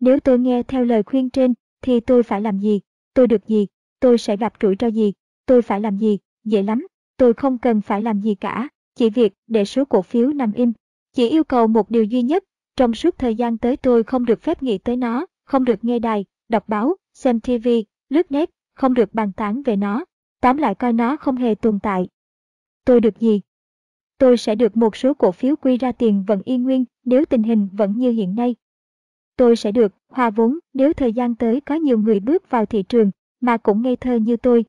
Nếu 0.00 0.20
tôi 0.20 0.38
nghe 0.38 0.62
theo 0.62 0.84
lời 0.84 1.02
khuyên 1.02 1.30
trên, 1.30 1.54
thì 1.82 2.00
tôi 2.00 2.22
phải 2.22 2.40
làm 2.40 2.58
gì? 2.58 2.80
Tôi 3.14 3.26
được 3.26 3.46
gì? 3.46 3.66
Tôi 4.00 4.18
sẽ 4.18 4.36
gặp 4.36 4.52
rủi 4.60 4.76
ro 4.78 4.86
gì? 4.86 5.12
Tôi 5.46 5.62
phải 5.62 5.80
làm 5.80 5.98
gì? 5.98 6.18
Dễ 6.44 6.62
lắm, 6.62 6.86
tôi 7.16 7.34
không 7.34 7.58
cần 7.58 7.80
phải 7.80 8.02
làm 8.02 8.20
gì 8.20 8.34
cả, 8.34 8.68
chỉ 8.94 9.10
việc 9.10 9.32
để 9.46 9.64
số 9.64 9.84
cổ 9.84 10.02
phiếu 10.02 10.32
nằm 10.32 10.52
im. 10.52 10.72
Chỉ 11.12 11.28
yêu 11.28 11.44
cầu 11.44 11.66
một 11.66 11.90
điều 11.90 12.04
duy 12.04 12.22
nhất, 12.22 12.44
trong 12.76 12.94
suốt 12.94 13.18
thời 13.18 13.34
gian 13.34 13.58
tới 13.58 13.76
tôi 13.76 14.04
không 14.04 14.24
được 14.24 14.42
phép 14.42 14.62
nghĩ 14.62 14.78
tới 14.78 14.96
nó, 14.96 15.26
không 15.44 15.64
được 15.64 15.84
nghe 15.84 15.98
đài, 15.98 16.24
đọc 16.48 16.68
báo, 16.68 16.96
xem 17.14 17.40
TV, 17.40 17.68
lướt 18.08 18.32
net, 18.32 18.50
không 18.74 18.94
được 18.94 19.14
bàn 19.14 19.32
tán 19.32 19.62
về 19.62 19.76
nó, 19.76 20.04
tóm 20.40 20.56
lại 20.56 20.74
coi 20.74 20.92
nó 20.92 21.16
không 21.16 21.36
hề 21.36 21.54
tồn 21.54 21.78
tại. 21.82 22.08
Tôi 22.84 23.00
được 23.00 23.18
gì? 23.18 23.40
Tôi 24.18 24.36
sẽ 24.36 24.54
được 24.54 24.76
một 24.76 24.96
số 24.96 25.14
cổ 25.14 25.32
phiếu 25.32 25.56
quy 25.56 25.76
ra 25.76 25.92
tiền 25.92 26.24
vẫn 26.26 26.42
y 26.44 26.58
nguyên 26.58 26.84
nếu 27.04 27.24
tình 27.24 27.42
hình 27.42 27.68
vẫn 27.72 27.98
như 27.98 28.10
hiện 28.10 28.34
nay. 28.34 28.54
Tôi 29.36 29.56
sẽ 29.56 29.72
được 29.72 29.92
hòa 30.08 30.30
vốn 30.30 30.58
nếu 30.74 30.92
thời 30.92 31.12
gian 31.12 31.34
tới 31.34 31.60
có 31.60 31.74
nhiều 31.74 31.98
người 31.98 32.20
bước 32.20 32.50
vào 32.50 32.66
thị 32.66 32.82
trường 32.82 33.10
mà 33.40 33.56
cũng 33.56 33.82
ngây 33.82 33.96
thơ 33.96 34.16
như 34.16 34.36
tôi. 34.36 34.64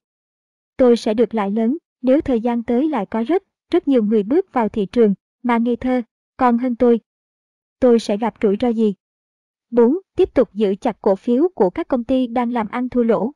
Tôi 0.77 0.97
sẽ 0.97 1.13
được 1.13 1.35
lại 1.35 1.51
lớn 1.51 1.77
nếu 2.01 2.21
thời 2.21 2.41
gian 2.41 2.63
tới 2.63 2.89
lại 2.89 3.05
có 3.05 3.23
rất, 3.27 3.43
rất 3.71 3.87
nhiều 3.87 4.03
người 4.03 4.23
bước 4.23 4.53
vào 4.53 4.69
thị 4.69 4.85
trường 4.85 5.13
mà 5.43 5.57
ngây 5.57 5.75
thơ, 5.75 6.01
còn 6.37 6.57
hơn 6.57 6.75
tôi. 6.75 6.99
Tôi 7.79 7.99
sẽ 7.99 8.17
gặp 8.17 8.33
rủi 8.41 8.57
ro 8.61 8.67
gì? 8.67 8.93
4. 9.69 9.97
Tiếp 10.15 10.33
tục 10.33 10.53
giữ 10.53 10.75
chặt 10.75 11.01
cổ 11.01 11.15
phiếu 11.15 11.47
của 11.55 11.69
các 11.69 11.87
công 11.87 12.03
ty 12.03 12.27
đang 12.27 12.51
làm 12.51 12.67
ăn 12.67 12.89
thua 12.89 13.03
lỗ. 13.03 13.31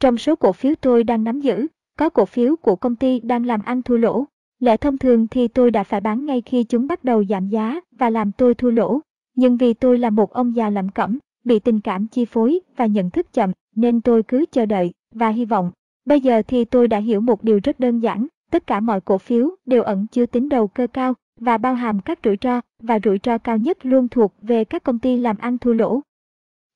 Trong 0.00 0.18
số 0.18 0.36
cổ 0.36 0.52
phiếu 0.52 0.74
tôi 0.80 1.04
đang 1.04 1.24
nắm 1.24 1.40
giữ, 1.40 1.66
có 1.98 2.08
cổ 2.08 2.24
phiếu 2.24 2.56
của 2.56 2.76
công 2.76 2.96
ty 2.96 3.20
đang 3.20 3.46
làm 3.46 3.62
ăn 3.62 3.82
thua 3.82 3.96
lỗ. 3.96 4.24
Lẽ 4.58 4.76
thông 4.76 4.98
thường 4.98 5.28
thì 5.28 5.48
tôi 5.48 5.70
đã 5.70 5.84
phải 5.84 6.00
bán 6.00 6.26
ngay 6.26 6.42
khi 6.46 6.64
chúng 6.64 6.86
bắt 6.86 7.04
đầu 7.04 7.24
giảm 7.24 7.48
giá 7.48 7.80
và 7.90 8.10
làm 8.10 8.32
tôi 8.32 8.54
thua 8.54 8.70
lỗ. 8.70 9.00
Nhưng 9.34 9.56
vì 9.56 9.74
tôi 9.74 9.98
là 9.98 10.10
một 10.10 10.32
ông 10.32 10.56
già 10.56 10.70
lẩm 10.70 10.88
cẩm, 10.88 11.18
bị 11.44 11.58
tình 11.58 11.80
cảm 11.80 12.06
chi 12.06 12.24
phối 12.24 12.60
và 12.76 12.86
nhận 12.86 13.10
thức 13.10 13.32
chậm, 13.32 13.52
nên 13.76 14.00
tôi 14.00 14.22
cứ 14.22 14.44
chờ 14.52 14.66
đợi 14.66 14.92
và 15.14 15.28
hy 15.28 15.44
vọng. 15.44 15.70
Bây 16.04 16.20
giờ 16.20 16.42
thì 16.48 16.64
tôi 16.64 16.88
đã 16.88 16.98
hiểu 16.98 17.20
một 17.20 17.44
điều 17.44 17.60
rất 17.64 17.80
đơn 17.80 17.98
giản, 17.98 18.26
tất 18.50 18.66
cả 18.66 18.80
mọi 18.80 19.00
cổ 19.00 19.18
phiếu 19.18 19.50
đều 19.66 19.82
ẩn 19.82 20.06
chứa 20.06 20.26
tính 20.26 20.48
đầu 20.48 20.68
cơ 20.68 20.86
cao 20.86 21.14
và 21.40 21.58
bao 21.58 21.74
hàm 21.74 22.00
các 22.00 22.18
rủi 22.24 22.36
ro 22.42 22.60
và 22.82 22.98
rủi 23.04 23.18
ro 23.22 23.38
cao 23.38 23.56
nhất 23.56 23.86
luôn 23.86 24.08
thuộc 24.08 24.34
về 24.42 24.64
các 24.64 24.84
công 24.84 24.98
ty 24.98 25.16
làm 25.16 25.38
ăn 25.38 25.58
thua 25.58 25.72
lỗ. 25.72 26.00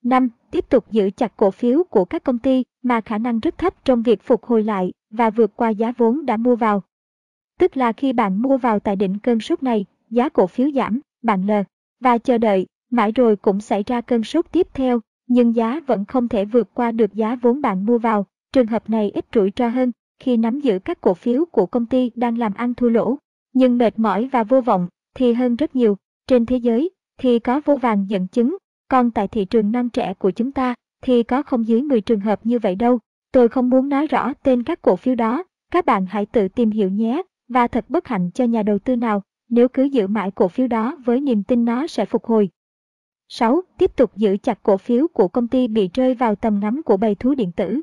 5. 0.04 0.28
Tiếp 0.50 0.68
tục 0.68 0.84
giữ 0.90 1.10
chặt 1.16 1.36
cổ 1.36 1.50
phiếu 1.50 1.84
của 1.84 2.04
các 2.04 2.24
công 2.24 2.38
ty 2.38 2.64
mà 2.82 3.00
khả 3.00 3.18
năng 3.18 3.40
rất 3.40 3.58
thấp 3.58 3.84
trong 3.84 4.02
việc 4.02 4.22
phục 4.22 4.44
hồi 4.44 4.62
lại 4.62 4.92
và 5.10 5.30
vượt 5.30 5.56
qua 5.56 5.70
giá 5.70 5.92
vốn 5.96 6.26
đã 6.26 6.36
mua 6.36 6.56
vào. 6.56 6.82
Tức 7.58 7.76
là 7.76 7.92
khi 7.92 8.12
bạn 8.12 8.42
mua 8.42 8.56
vào 8.56 8.78
tại 8.78 8.96
đỉnh 8.96 9.18
cơn 9.18 9.40
sốt 9.40 9.62
này, 9.62 9.84
giá 10.10 10.28
cổ 10.28 10.46
phiếu 10.46 10.70
giảm, 10.70 11.00
bạn 11.22 11.46
lờ 11.46 11.64
và 12.00 12.18
chờ 12.18 12.38
đợi, 12.38 12.66
mãi 12.90 13.12
rồi 13.12 13.36
cũng 13.36 13.60
xảy 13.60 13.82
ra 13.86 14.00
cơn 14.00 14.24
sốt 14.24 14.46
tiếp 14.52 14.66
theo, 14.74 15.00
nhưng 15.26 15.56
giá 15.56 15.80
vẫn 15.86 16.04
không 16.04 16.28
thể 16.28 16.44
vượt 16.44 16.74
qua 16.74 16.92
được 16.92 17.14
giá 17.14 17.36
vốn 17.42 17.60
bạn 17.60 17.86
mua 17.86 17.98
vào. 17.98 18.26
Trường 18.52 18.66
hợp 18.66 18.90
này 18.90 19.10
ít 19.10 19.26
rủi 19.34 19.52
ro 19.56 19.68
hơn 19.68 19.92
khi 20.18 20.36
nắm 20.36 20.60
giữ 20.60 20.78
các 20.78 21.00
cổ 21.00 21.14
phiếu 21.14 21.44
của 21.44 21.66
công 21.66 21.86
ty 21.86 22.10
đang 22.14 22.38
làm 22.38 22.54
ăn 22.54 22.74
thua 22.74 22.88
lỗ, 22.88 23.16
nhưng 23.52 23.78
mệt 23.78 23.98
mỏi 23.98 24.28
và 24.32 24.44
vô 24.44 24.60
vọng 24.60 24.88
thì 25.14 25.32
hơn 25.32 25.56
rất 25.56 25.76
nhiều. 25.76 25.96
Trên 26.26 26.46
thế 26.46 26.56
giới 26.56 26.90
thì 27.18 27.38
có 27.38 27.60
vô 27.64 27.76
vàng 27.76 28.06
dẫn 28.08 28.28
chứng, 28.28 28.56
còn 28.88 29.10
tại 29.10 29.28
thị 29.28 29.44
trường 29.44 29.72
non 29.72 29.90
trẻ 29.90 30.14
của 30.14 30.30
chúng 30.30 30.52
ta 30.52 30.74
thì 31.02 31.22
có 31.22 31.42
không 31.42 31.66
dưới 31.66 31.82
10 31.82 32.00
trường 32.00 32.20
hợp 32.20 32.46
như 32.46 32.58
vậy 32.58 32.74
đâu. 32.74 32.98
Tôi 33.32 33.48
không 33.48 33.70
muốn 33.70 33.88
nói 33.88 34.06
rõ 34.06 34.32
tên 34.42 34.62
các 34.62 34.82
cổ 34.82 34.96
phiếu 34.96 35.14
đó, 35.14 35.44
các 35.72 35.86
bạn 35.86 36.06
hãy 36.06 36.26
tự 36.26 36.48
tìm 36.48 36.70
hiểu 36.70 36.90
nhé, 36.90 37.22
và 37.48 37.68
thật 37.68 37.84
bất 37.88 38.08
hạnh 38.08 38.30
cho 38.34 38.44
nhà 38.44 38.62
đầu 38.62 38.78
tư 38.78 38.96
nào 38.96 39.22
nếu 39.48 39.68
cứ 39.68 39.82
giữ 39.82 40.06
mãi 40.06 40.30
cổ 40.30 40.48
phiếu 40.48 40.68
đó 40.68 40.96
với 41.04 41.20
niềm 41.20 41.42
tin 41.42 41.64
nó 41.64 41.86
sẽ 41.86 42.04
phục 42.04 42.24
hồi. 42.24 42.50
6. 43.28 43.62
Tiếp 43.78 43.96
tục 43.96 44.16
giữ 44.16 44.36
chặt 44.42 44.62
cổ 44.62 44.76
phiếu 44.76 45.08
của 45.08 45.28
công 45.28 45.48
ty 45.48 45.68
bị 45.68 45.90
rơi 45.94 46.14
vào 46.14 46.34
tầm 46.34 46.60
ngắm 46.60 46.82
của 46.82 46.96
bầy 46.96 47.14
thú 47.14 47.34
điện 47.34 47.52
tử. 47.52 47.82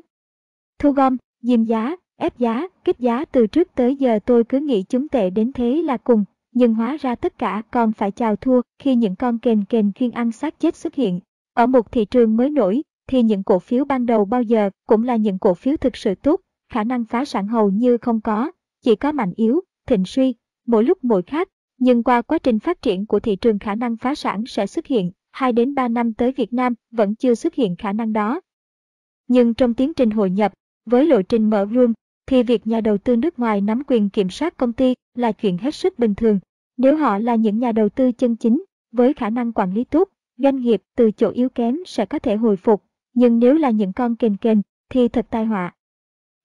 Thu 0.84 0.92
gom, 0.92 1.16
diêm 1.42 1.64
giá, 1.64 1.96
ép 2.16 2.38
giá, 2.38 2.68
kích 2.84 2.98
giá 2.98 3.24
từ 3.24 3.46
trước 3.46 3.68
tới 3.74 3.96
giờ 3.96 4.18
tôi 4.24 4.44
cứ 4.44 4.60
nghĩ 4.60 4.82
chúng 4.88 5.08
tệ 5.08 5.30
đến 5.30 5.52
thế 5.52 5.82
là 5.84 5.96
cùng, 5.96 6.24
nhưng 6.52 6.74
hóa 6.74 6.96
ra 7.00 7.14
tất 7.14 7.38
cả 7.38 7.62
còn 7.70 7.92
phải 7.92 8.10
chào 8.10 8.36
thua 8.36 8.60
khi 8.78 8.94
những 8.94 9.16
con 9.16 9.38
kền 9.38 9.64
kền 9.64 9.92
chuyên 9.92 10.10
ăn 10.10 10.32
xác 10.32 10.60
chết 10.60 10.76
xuất 10.76 10.94
hiện. 10.94 11.20
Ở 11.54 11.66
một 11.66 11.92
thị 11.92 12.04
trường 12.04 12.36
mới 12.36 12.50
nổi, 12.50 12.82
thì 13.06 13.22
những 13.22 13.42
cổ 13.42 13.58
phiếu 13.58 13.84
ban 13.84 14.06
đầu 14.06 14.24
bao 14.24 14.42
giờ 14.42 14.70
cũng 14.86 15.04
là 15.04 15.16
những 15.16 15.38
cổ 15.38 15.54
phiếu 15.54 15.76
thực 15.76 15.96
sự 15.96 16.14
tốt, 16.14 16.40
khả 16.72 16.84
năng 16.84 17.04
phá 17.04 17.24
sản 17.24 17.48
hầu 17.48 17.70
như 17.70 17.98
không 17.98 18.20
có, 18.20 18.50
chỉ 18.82 18.96
có 18.96 19.12
mạnh 19.12 19.32
yếu, 19.36 19.60
thịnh 19.86 20.04
suy, 20.04 20.34
mỗi 20.66 20.84
lúc 20.84 20.98
mỗi 21.02 21.22
khác, 21.22 21.48
nhưng 21.78 22.02
qua 22.02 22.22
quá 22.22 22.38
trình 22.38 22.58
phát 22.58 22.82
triển 22.82 23.06
của 23.06 23.20
thị 23.20 23.36
trường 23.36 23.58
khả 23.58 23.74
năng 23.74 23.96
phá 23.96 24.14
sản 24.14 24.44
sẽ 24.46 24.66
xuất 24.66 24.86
hiện, 24.86 25.10
2 25.32 25.52
đến 25.52 25.74
3 25.74 25.88
năm 25.88 26.14
tới 26.14 26.32
Việt 26.32 26.52
Nam 26.52 26.74
vẫn 26.90 27.14
chưa 27.14 27.34
xuất 27.34 27.54
hiện 27.54 27.76
khả 27.76 27.92
năng 27.92 28.12
đó. 28.12 28.40
Nhưng 29.28 29.54
trong 29.54 29.74
tiến 29.74 29.94
trình 29.94 30.10
hội 30.10 30.30
nhập, 30.30 30.52
với 30.86 31.06
lộ 31.06 31.22
trình 31.22 31.50
mở 31.50 31.66
room, 31.74 31.92
thì 32.26 32.42
việc 32.42 32.66
nhà 32.66 32.80
đầu 32.80 32.98
tư 32.98 33.16
nước 33.16 33.38
ngoài 33.38 33.60
nắm 33.60 33.82
quyền 33.86 34.10
kiểm 34.10 34.30
soát 34.30 34.56
công 34.56 34.72
ty 34.72 34.94
là 35.14 35.32
chuyện 35.32 35.58
hết 35.58 35.74
sức 35.74 35.98
bình 35.98 36.14
thường. 36.14 36.38
Nếu 36.76 36.96
họ 36.96 37.18
là 37.18 37.34
những 37.34 37.58
nhà 37.58 37.72
đầu 37.72 37.88
tư 37.88 38.12
chân 38.12 38.36
chính, 38.36 38.64
với 38.92 39.14
khả 39.14 39.30
năng 39.30 39.52
quản 39.52 39.74
lý 39.74 39.84
tốt, 39.84 40.08
doanh 40.36 40.56
nghiệp 40.56 40.82
từ 40.96 41.10
chỗ 41.10 41.30
yếu 41.30 41.48
kém 41.48 41.78
sẽ 41.86 42.06
có 42.06 42.18
thể 42.18 42.36
hồi 42.36 42.56
phục, 42.56 42.84
nhưng 43.14 43.38
nếu 43.38 43.54
là 43.54 43.70
những 43.70 43.92
con 43.92 44.16
kền 44.16 44.36
kền, 44.36 44.62
thì 44.88 45.08
thật 45.08 45.26
tai 45.30 45.44
họa. 45.44 45.74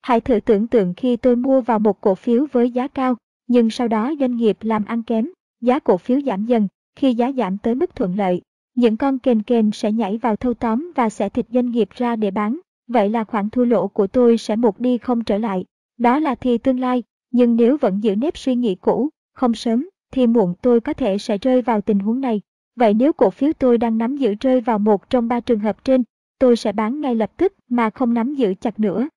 Hãy 0.02 0.22
thử 0.22 0.40
tưởng 0.40 0.68
tượng 0.68 0.94
khi 0.98 1.18
tôi 1.18 1.36
mua 1.36 1.62
vào 1.62 1.80
một 1.80 2.02
cổ 2.02 2.16
phiếu 2.16 2.46
với 2.52 2.72
giá 2.72 2.88
cao, 2.88 3.16
nhưng 3.48 3.70
sau 3.70 3.88
đó 3.88 4.14
doanh 4.20 4.36
nghiệp 4.36 4.58
làm 4.62 4.86
ăn 4.86 5.04
kém, 5.04 5.30
giá 5.62 5.80
cổ 5.80 5.98
phiếu 5.98 6.22
giảm 6.22 6.46
dần, 6.46 6.68
khi 6.96 7.14
giá 7.14 7.32
giảm 7.32 7.58
tới 7.58 7.76
mức 7.76 7.96
thuận 7.96 8.16
lợi, 8.16 8.42
những 8.76 8.98
con 8.98 9.20
kền 9.20 9.42
kền 9.42 9.72
sẽ 9.72 9.92
nhảy 9.92 10.18
vào 10.18 10.36
thâu 10.36 10.54
tóm 10.54 10.92
và 10.96 11.10
sẽ 11.10 11.30
thịt 11.30 11.46
doanh 11.50 11.72
nghiệp 11.72 11.90
ra 11.96 12.16
để 12.16 12.32
bán, 12.32 12.60
vậy 12.90 13.10
là 13.10 13.24
khoản 13.24 13.50
thua 13.50 13.66
lỗ 13.66 13.88
của 13.88 14.08
tôi 14.08 14.38
sẽ 14.38 14.56
một 14.56 14.80
đi 14.80 14.98
không 14.98 15.24
trở 15.24 15.38
lại. 15.38 15.66
Đó 15.98 16.20
là 16.20 16.36
thì 16.36 16.58
tương 16.58 16.80
lai, 16.80 17.04
nhưng 17.32 17.56
nếu 17.56 17.78
vẫn 17.78 18.04
giữ 18.04 18.16
nếp 18.16 18.38
suy 18.38 18.56
nghĩ 18.56 18.76
cũ, 18.76 19.10
không 19.34 19.54
sớm, 19.54 19.90
thì 20.12 20.28
muộn 20.28 20.54
tôi 20.62 20.82
có 20.82 20.94
thể 20.94 21.18
sẽ 21.18 21.38
rơi 21.38 21.62
vào 21.62 21.82
tình 21.82 22.00
huống 22.00 22.22
này. 22.22 22.42
Vậy 22.76 22.94
nếu 22.94 23.14
cổ 23.14 23.30
phiếu 23.30 23.54
tôi 23.60 23.78
đang 23.78 23.98
nắm 23.98 24.18
giữ 24.18 24.36
rơi 24.40 24.62
vào 24.62 24.80
một 24.80 25.10
trong 25.10 25.28
ba 25.28 25.40
trường 25.40 25.60
hợp 25.60 25.84
trên, 25.84 26.04
tôi 26.40 26.56
sẽ 26.56 26.72
bán 26.72 27.02
ngay 27.02 27.16
lập 27.16 27.32
tức 27.38 27.54
mà 27.70 27.90
không 27.90 28.14
nắm 28.14 28.36
giữ 28.36 28.54
chặt 28.62 28.80
nữa. 28.80 29.08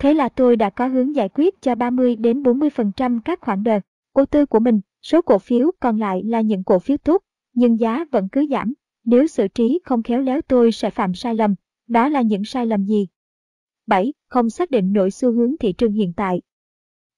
Thế 0.00 0.14
là 0.14 0.28
tôi 0.28 0.56
đã 0.56 0.70
có 0.70 0.86
hướng 0.86 1.14
giải 1.14 1.28
quyết 1.28 1.62
cho 1.62 1.74
30 1.74 2.16
đến 2.16 2.42
40% 2.42 3.20
các 3.24 3.40
khoản 3.40 3.64
đợt 3.64 3.80
cổ 4.14 4.24
tư 4.24 4.46
của 4.46 4.60
mình, 4.60 4.80
số 5.02 5.22
cổ 5.22 5.38
phiếu 5.38 5.70
còn 5.80 5.98
lại 5.98 6.22
là 6.24 6.40
những 6.40 6.64
cổ 6.64 6.78
phiếu 6.78 6.96
tốt, 6.96 7.22
nhưng 7.54 7.80
giá 7.80 8.04
vẫn 8.10 8.28
cứ 8.32 8.46
giảm. 8.50 8.72
Nếu 9.04 9.26
xử 9.26 9.48
trí 9.48 9.80
không 9.84 10.02
khéo 10.02 10.20
léo 10.20 10.40
tôi 10.42 10.72
sẽ 10.72 10.90
phạm 10.90 11.14
sai 11.14 11.34
lầm. 11.34 11.54
Đó 11.86 12.08
là 12.08 12.22
những 12.22 12.44
sai 12.44 12.66
lầm 12.66 12.84
gì? 12.84 13.06
7. 13.86 14.12
Không 14.28 14.50
xác 14.50 14.70
định 14.70 14.92
nổi 14.92 15.10
xu 15.10 15.32
hướng 15.32 15.56
thị 15.60 15.72
trường 15.72 15.92
hiện 15.92 16.12
tại. 16.16 16.40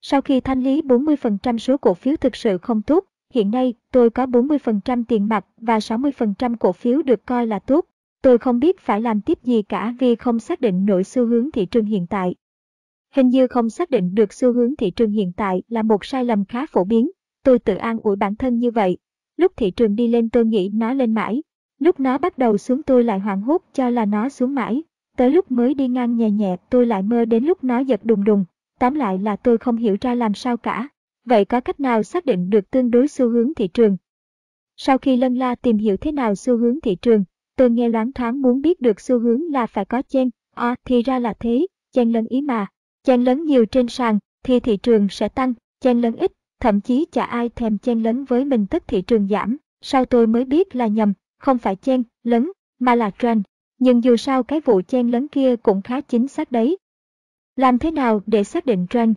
Sau 0.01 0.21
khi 0.21 0.39
thanh 0.39 0.63
lý 0.63 0.81
40% 0.81 1.57
số 1.57 1.77
cổ 1.77 1.93
phiếu 1.93 2.15
thực 2.15 2.35
sự 2.35 2.57
không 2.57 2.81
tốt, 2.81 3.05
hiện 3.33 3.51
nay 3.51 3.73
tôi 3.91 4.09
có 4.09 4.25
40% 4.25 5.03
tiền 5.07 5.27
mặt 5.27 5.45
và 5.57 5.77
60% 5.77 6.55
cổ 6.59 6.71
phiếu 6.71 7.01
được 7.01 7.25
coi 7.25 7.47
là 7.47 7.59
tốt. 7.59 7.85
Tôi 8.21 8.37
không 8.37 8.59
biết 8.59 8.79
phải 8.79 9.01
làm 9.01 9.21
tiếp 9.21 9.43
gì 9.43 9.61
cả 9.61 9.93
vì 9.99 10.15
không 10.15 10.39
xác 10.39 10.61
định 10.61 10.85
nổi 10.85 11.03
xu 11.03 11.25
hướng 11.25 11.51
thị 11.51 11.65
trường 11.65 11.85
hiện 11.85 12.07
tại. 12.07 12.35
Hình 13.13 13.29
như 13.29 13.47
không 13.47 13.69
xác 13.69 13.89
định 13.89 14.15
được 14.15 14.33
xu 14.33 14.53
hướng 14.53 14.75
thị 14.75 14.91
trường 14.91 15.11
hiện 15.11 15.31
tại 15.37 15.63
là 15.67 15.83
một 15.83 16.05
sai 16.05 16.25
lầm 16.25 16.45
khá 16.45 16.65
phổ 16.65 16.83
biến. 16.83 17.09
Tôi 17.43 17.59
tự 17.59 17.75
an 17.75 17.99
ủi 18.03 18.15
bản 18.15 18.35
thân 18.35 18.59
như 18.59 18.71
vậy. 18.71 18.97
Lúc 19.37 19.51
thị 19.57 19.71
trường 19.71 19.95
đi 19.95 20.07
lên 20.07 20.29
tôi 20.29 20.45
nghĩ 20.45 20.69
nó 20.73 20.93
lên 20.93 21.13
mãi. 21.13 21.43
Lúc 21.79 21.99
nó 21.99 22.17
bắt 22.17 22.37
đầu 22.37 22.57
xuống 22.57 22.83
tôi 22.83 23.03
lại 23.03 23.19
hoảng 23.19 23.41
hốt 23.41 23.61
cho 23.73 23.89
là 23.89 24.05
nó 24.05 24.29
xuống 24.29 24.55
mãi. 24.55 24.83
Tới 25.17 25.31
lúc 25.31 25.51
mới 25.51 25.73
đi 25.73 25.87
ngang 25.87 26.17
nhẹ 26.17 26.31
nhẹ 26.31 26.55
tôi 26.69 26.85
lại 26.85 27.03
mơ 27.03 27.25
đến 27.25 27.45
lúc 27.45 27.63
nó 27.63 27.79
giật 27.79 27.99
đùng 28.03 28.23
đùng. 28.23 28.45
Tóm 28.79 28.95
lại 28.95 29.17
là 29.17 29.35
tôi 29.35 29.57
không 29.57 29.77
hiểu 29.77 29.97
ra 30.01 30.15
làm 30.15 30.33
sao 30.33 30.57
cả. 30.57 30.87
Vậy 31.25 31.45
có 31.45 31.61
cách 31.61 31.79
nào 31.79 32.03
xác 32.03 32.25
định 32.25 32.49
được 32.49 32.71
tương 32.71 32.91
đối 32.91 33.07
xu 33.07 33.29
hướng 33.29 33.53
thị 33.53 33.67
trường? 33.67 33.97
Sau 34.75 34.97
khi 34.97 35.17
lân 35.17 35.35
la 35.35 35.55
tìm 35.55 35.77
hiểu 35.77 35.97
thế 35.97 36.11
nào 36.11 36.35
xu 36.35 36.57
hướng 36.57 36.81
thị 36.81 36.95
trường, 36.95 37.23
tôi 37.55 37.69
nghe 37.69 37.89
loáng 37.89 38.13
thoáng 38.13 38.41
muốn 38.41 38.61
biết 38.61 38.81
được 38.81 38.99
xu 39.01 39.19
hướng 39.19 39.41
là 39.51 39.65
phải 39.65 39.85
có 39.85 40.01
chen, 40.01 40.29
à, 40.55 40.75
thì 40.85 41.03
ra 41.03 41.19
là 41.19 41.33
thế, 41.39 41.67
chen 41.91 42.11
lấn 42.11 42.25
ý 42.27 42.41
mà. 42.41 42.67
Chen 43.03 43.23
lấn 43.23 43.43
nhiều 43.43 43.65
trên 43.65 43.87
sàn 43.87 44.19
thì 44.43 44.59
thị 44.59 44.77
trường 44.77 45.07
sẽ 45.09 45.29
tăng, 45.29 45.53
chen 45.79 46.01
lấn 46.01 46.15
ít, 46.15 46.31
thậm 46.59 46.81
chí 46.81 47.05
chả 47.11 47.23
ai 47.23 47.49
thèm 47.49 47.77
chen 47.77 48.03
lấn 48.03 48.23
với 48.23 48.45
mình 48.45 48.67
tất 48.67 48.87
thị 48.87 49.01
trường 49.01 49.27
giảm. 49.27 49.57
Sau 49.81 50.05
tôi 50.05 50.27
mới 50.27 50.45
biết 50.45 50.75
là 50.75 50.87
nhầm, 50.87 51.13
không 51.37 51.57
phải 51.57 51.75
chen, 51.75 52.03
lấn, 52.23 52.51
mà 52.79 52.95
là 52.95 53.11
trend. 53.19 53.41
nhưng 53.79 54.03
dù 54.03 54.17
sao 54.17 54.43
cái 54.43 54.61
vụ 54.61 54.81
chen 54.87 55.07
lấn 55.07 55.27
kia 55.27 55.55
cũng 55.55 55.81
khá 55.81 56.01
chính 56.01 56.27
xác 56.27 56.51
đấy. 56.51 56.77
Làm 57.55 57.79
thế 57.79 57.91
nào 57.91 58.21
để 58.25 58.43
xác 58.43 58.65
định 58.65 58.87
trend? 58.89 59.15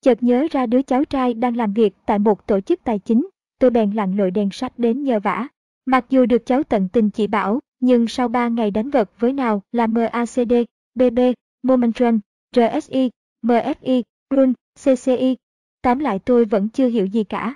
Chợt 0.00 0.22
nhớ 0.22 0.46
ra 0.50 0.66
đứa 0.66 0.82
cháu 0.82 1.04
trai 1.04 1.34
đang 1.34 1.56
làm 1.56 1.72
việc 1.72 1.94
tại 2.06 2.18
một 2.18 2.46
tổ 2.46 2.60
chức 2.60 2.84
tài 2.84 2.98
chính, 2.98 3.28
tôi 3.58 3.70
bèn 3.70 3.90
lặn 3.90 4.16
lội 4.16 4.30
đèn 4.30 4.50
sách 4.50 4.78
đến 4.78 5.02
nhờ 5.02 5.20
vả. 5.20 5.48
Mặc 5.86 6.06
dù 6.10 6.26
được 6.26 6.46
cháu 6.46 6.62
tận 6.62 6.88
tình 6.88 7.10
chỉ 7.10 7.26
bảo, 7.26 7.60
nhưng 7.80 8.08
sau 8.08 8.28
3 8.28 8.48
ngày 8.48 8.70
đánh 8.70 8.90
vật 8.90 9.10
với 9.18 9.32
nào 9.32 9.62
là 9.72 9.86
MACD, 9.86 10.52
BB, 10.94 11.18
Momentum, 11.62 12.20
RSI, 12.56 13.10
MFI, 13.42 14.02
RUN, 14.30 14.52
CCI, 14.84 15.36
tám 15.82 15.98
lại 15.98 16.18
tôi 16.18 16.44
vẫn 16.44 16.68
chưa 16.68 16.88
hiểu 16.88 17.06
gì 17.06 17.24
cả. 17.24 17.54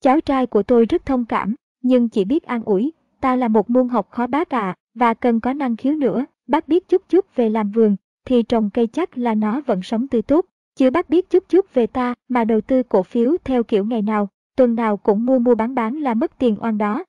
Cháu 0.00 0.20
trai 0.20 0.46
của 0.46 0.62
tôi 0.62 0.86
rất 0.86 1.06
thông 1.06 1.24
cảm, 1.24 1.54
nhưng 1.82 2.08
chỉ 2.08 2.24
biết 2.24 2.42
an 2.42 2.62
ủi, 2.64 2.92
ta 3.20 3.36
là 3.36 3.48
một 3.48 3.70
môn 3.70 3.88
học 3.88 4.10
khó 4.10 4.26
bác 4.26 4.50
à, 4.50 4.74
và 4.94 5.14
cần 5.14 5.40
có 5.40 5.52
năng 5.52 5.76
khiếu 5.76 5.94
nữa, 5.94 6.24
bác 6.46 6.68
biết 6.68 6.88
chút 6.88 7.02
chút 7.08 7.36
về 7.36 7.48
làm 7.48 7.70
vườn, 7.70 7.96
thì 8.24 8.42
trồng 8.42 8.70
cây 8.70 8.86
chắc 8.86 9.18
là 9.18 9.34
nó 9.34 9.60
vẫn 9.60 9.82
sống 9.82 10.08
tươi 10.08 10.22
tốt, 10.22 10.46
chứ 10.76 10.90
bác 10.90 11.10
biết 11.10 11.30
chút 11.30 11.44
chút 11.48 11.74
về 11.74 11.86
ta 11.86 12.14
mà 12.28 12.44
đầu 12.44 12.60
tư 12.60 12.82
cổ 12.82 13.02
phiếu 13.02 13.36
theo 13.44 13.62
kiểu 13.62 13.84
ngày 13.84 14.02
nào, 14.02 14.28
tuần 14.56 14.74
nào 14.74 14.96
cũng 14.96 15.26
mua 15.26 15.38
mua 15.38 15.54
bán 15.54 15.74
bán 15.74 15.96
là 16.00 16.14
mất 16.14 16.38
tiền 16.38 16.56
oan 16.60 16.78
đó. 16.78 17.04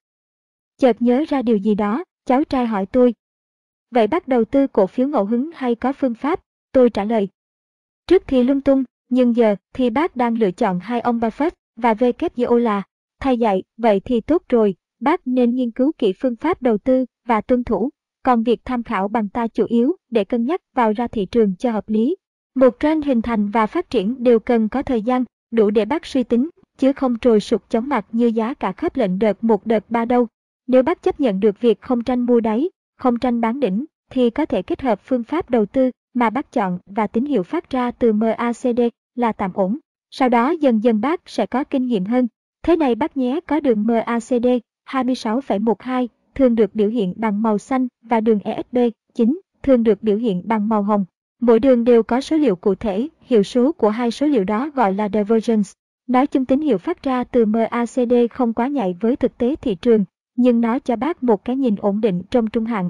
Chợt 0.78 1.02
nhớ 1.02 1.24
ra 1.30 1.42
điều 1.42 1.58
gì 1.58 1.76
đó, 1.76 2.04
cháu 2.26 2.44
trai 2.44 2.66
hỏi 2.66 2.86
tôi. 2.86 3.14
Vậy 3.92 4.08
bác 4.08 4.28
đầu 4.28 4.46
tư 4.46 4.68
cổ 4.68 4.88
phiếu 4.88 5.08
ngẫu 5.08 5.26
hứng 5.26 5.50
hay 5.54 5.76
có 5.76 5.94
phương 5.94 6.16
pháp? 6.16 6.40
Tôi 6.72 6.90
trả 6.90 7.04
lời. 7.04 7.28
Trước 8.08 8.24
thì 8.28 8.44
lung 8.44 8.62
tung, 8.62 8.84
nhưng 9.10 9.36
giờ 9.36 9.56
thì 9.74 9.90
bác 9.90 10.16
đang 10.16 10.38
lựa 10.38 10.52
chọn 10.52 10.80
hai 10.80 11.00
ông 11.00 11.20
Buffett 11.20 11.52
và 11.76 11.94
WGO 11.94 12.56
là, 12.56 12.84
thay 13.20 13.38
dạy, 13.38 13.64
vậy 13.78 14.00
thì 14.06 14.22
tốt 14.22 14.44
rồi, 14.50 14.76
bác 15.00 15.28
nên 15.28 15.56
nghiên 15.56 15.72
cứu 15.72 15.92
kỹ 15.98 16.14
phương 16.20 16.36
pháp 16.36 16.62
đầu 16.62 16.78
tư 16.78 17.06
và 17.26 17.42
tuân 17.42 17.64
thủ, 17.64 17.90
còn 18.24 18.44
việc 18.44 18.62
tham 18.66 18.84
khảo 18.84 19.08
bằng 19.08 19.30
ta 19.30 19.48
chủ 19.48 19.66
yếu 19.66 19.96
để 20.12 20.24
cân 20.24 20.46
nhắc 20.46 20.62
vào 20.76 20.94
ra 20.94 21.08
thị 21.08 21.26
trường 21.26 21.56
cho 21.56 21.72
hợp 21.72 21.90
lý. 21.90 22.16
Một 22.56 22.76
trend 22.80 23.06
hình 23.06 23.22
thành 23.22 23.50
và 23.50 23.68
phát 23.68 23.90
triển 23.90 24.24
đều 24.24 24.40
cần 24.40 24.70
có 24.70 24.84
thời 24.84 25.02
gian, 25.02 25.24
đủ 25.52 25.70
để 25.70 25.86
bác 25.86 26.06
suy 26.06 26.24
tính, 26.24 26.50
chứ 26.78 26.94
không 26.94 27.20
trồi 27.20 27.40
sụt 27.40 27.70
chóng 27.70 27.90
mặt 27.90 28.06
như 28.12 28.26
giá 28.26 28.54
cả 28.54 28.72
khớp 28.72 28.98
lệnh 28.98 29.20
đợt 29.20 29.44
một 29.44 29.66
đợt 29.66 29.90
ba 29.90 30.06
đâu. 30.06 30.28
Nếu 30.68 30.84
bác 30.84 31.02
chấp 31.02 31.20
nhận 31.20 31.40
được 31.40 31.62
việc 31.62 31.82
không 31.82 32.04
tranh 32.04 32.22
mua 32.22 32.40
đáy, 32.40 32.70
không 32.98 33.20
tranh 33.20 33.42
bán 33.42 33.60
đỉnh, 33.60 33.86
thì 34.12 34.30
có 34.30 34.46
thể 34.46 34.62
kết 34.62 34.82
hợp 34.82 35.00
phương 35.04 35.24
pháp 35.24 35.50
đầu 35.50 35.66
tư 35.66 35.92
mà 36.14 36.30
bác 36.30 36.52
chọn 36.52 36.80
và 36.86 37.08
tín 37.08 37.26
hiệu 37.26 37.44
phát 37.44 37.70
ra 37.70 37.92
từ 37.92 38.14
MACD 38.14 38.82
là 39.16 39.32
tạm 39.32 39.54
ổn. 39.54 39.78
Sau 40.12 40.30
đó 40.30 40.50
dần 40.50 40.84
dần 40.84 41.02
bác 41.02 41.22
sẽ 41.26 41.46
có 41.46 41.64
kinh 41.64 41.86
nghiệm 41.86 42.06
hơn. 42.06 42.28
Thế 42.64 42.76
này 42.76 42.96
bác 42.96 43.18
nhé 43.18 43.40
có 43.48 43.60
đường 43.60 43.86
MACD 43.88 44.48
26,12 44.90 46.08
thường 46.36 46.56
được 46.56 46.76
biểu 46.76 46.90
hiện 46.90 47.14
bằng 47.18 47.42
màu 47.42 47.58
xanh 47.58 47.88
và 48.02 48.22
đường 48.22 48.40
ESB 48.40 48.78
9 49.14 49.40
thường 49.64 49.84
được 49.84 50.04
biểu 50.04 50.18
hiện 50.18 50.42
bằng 50.46 50.70
màu 50.70 50.84
hồng. 50.84 51.06
Mỗi 51.42 51.60
đường 51.60 51.84
đều 51.84 52.04
có 52.04 52.22
số 52.22 52.38
liệu 52.38 52.56
cụ 52.56 52.76
thể, 52.76 53.08
hiệu 53.22 53.44
số 53.44 53.72
của 53.72 53.90
hai 53.90 54.12
số 54.12 54.28
liệu 54.28 54.44
đó 54.44 54.70
gọi 54.76 54.94
là 54.94 55.10
divergence. 55.14 55.70
Nói 56.08 56.28
chung 56.28 56.46
tín 56.46 56.62
hiệu 56.62 56.78
phát 56.78 57.04
ra 57.04 57.24
từ 57.24 57.46
MACD 57.46 58.14
không 58.32 58.54
quá 58.54 58.68
nhạy 58.68 58.96
với 59.00 59.16
thực 59.16 59.38
tế 59.38 59.56
thị 59.56 59.76
trường, 59.76 60.06
nhưng 60.36 60.62
nó 60.62 60.80
cho 60.80 60.96
bác 60.96 61.24
một 61.24 61.46
cái 61.46 61.56
nhìn 61.56 61.76
ổn 61.80 62.02
định 62.02 62.22
trong 62.32 62.48
trung 62.48 62.66
hạn. 62.66 62.90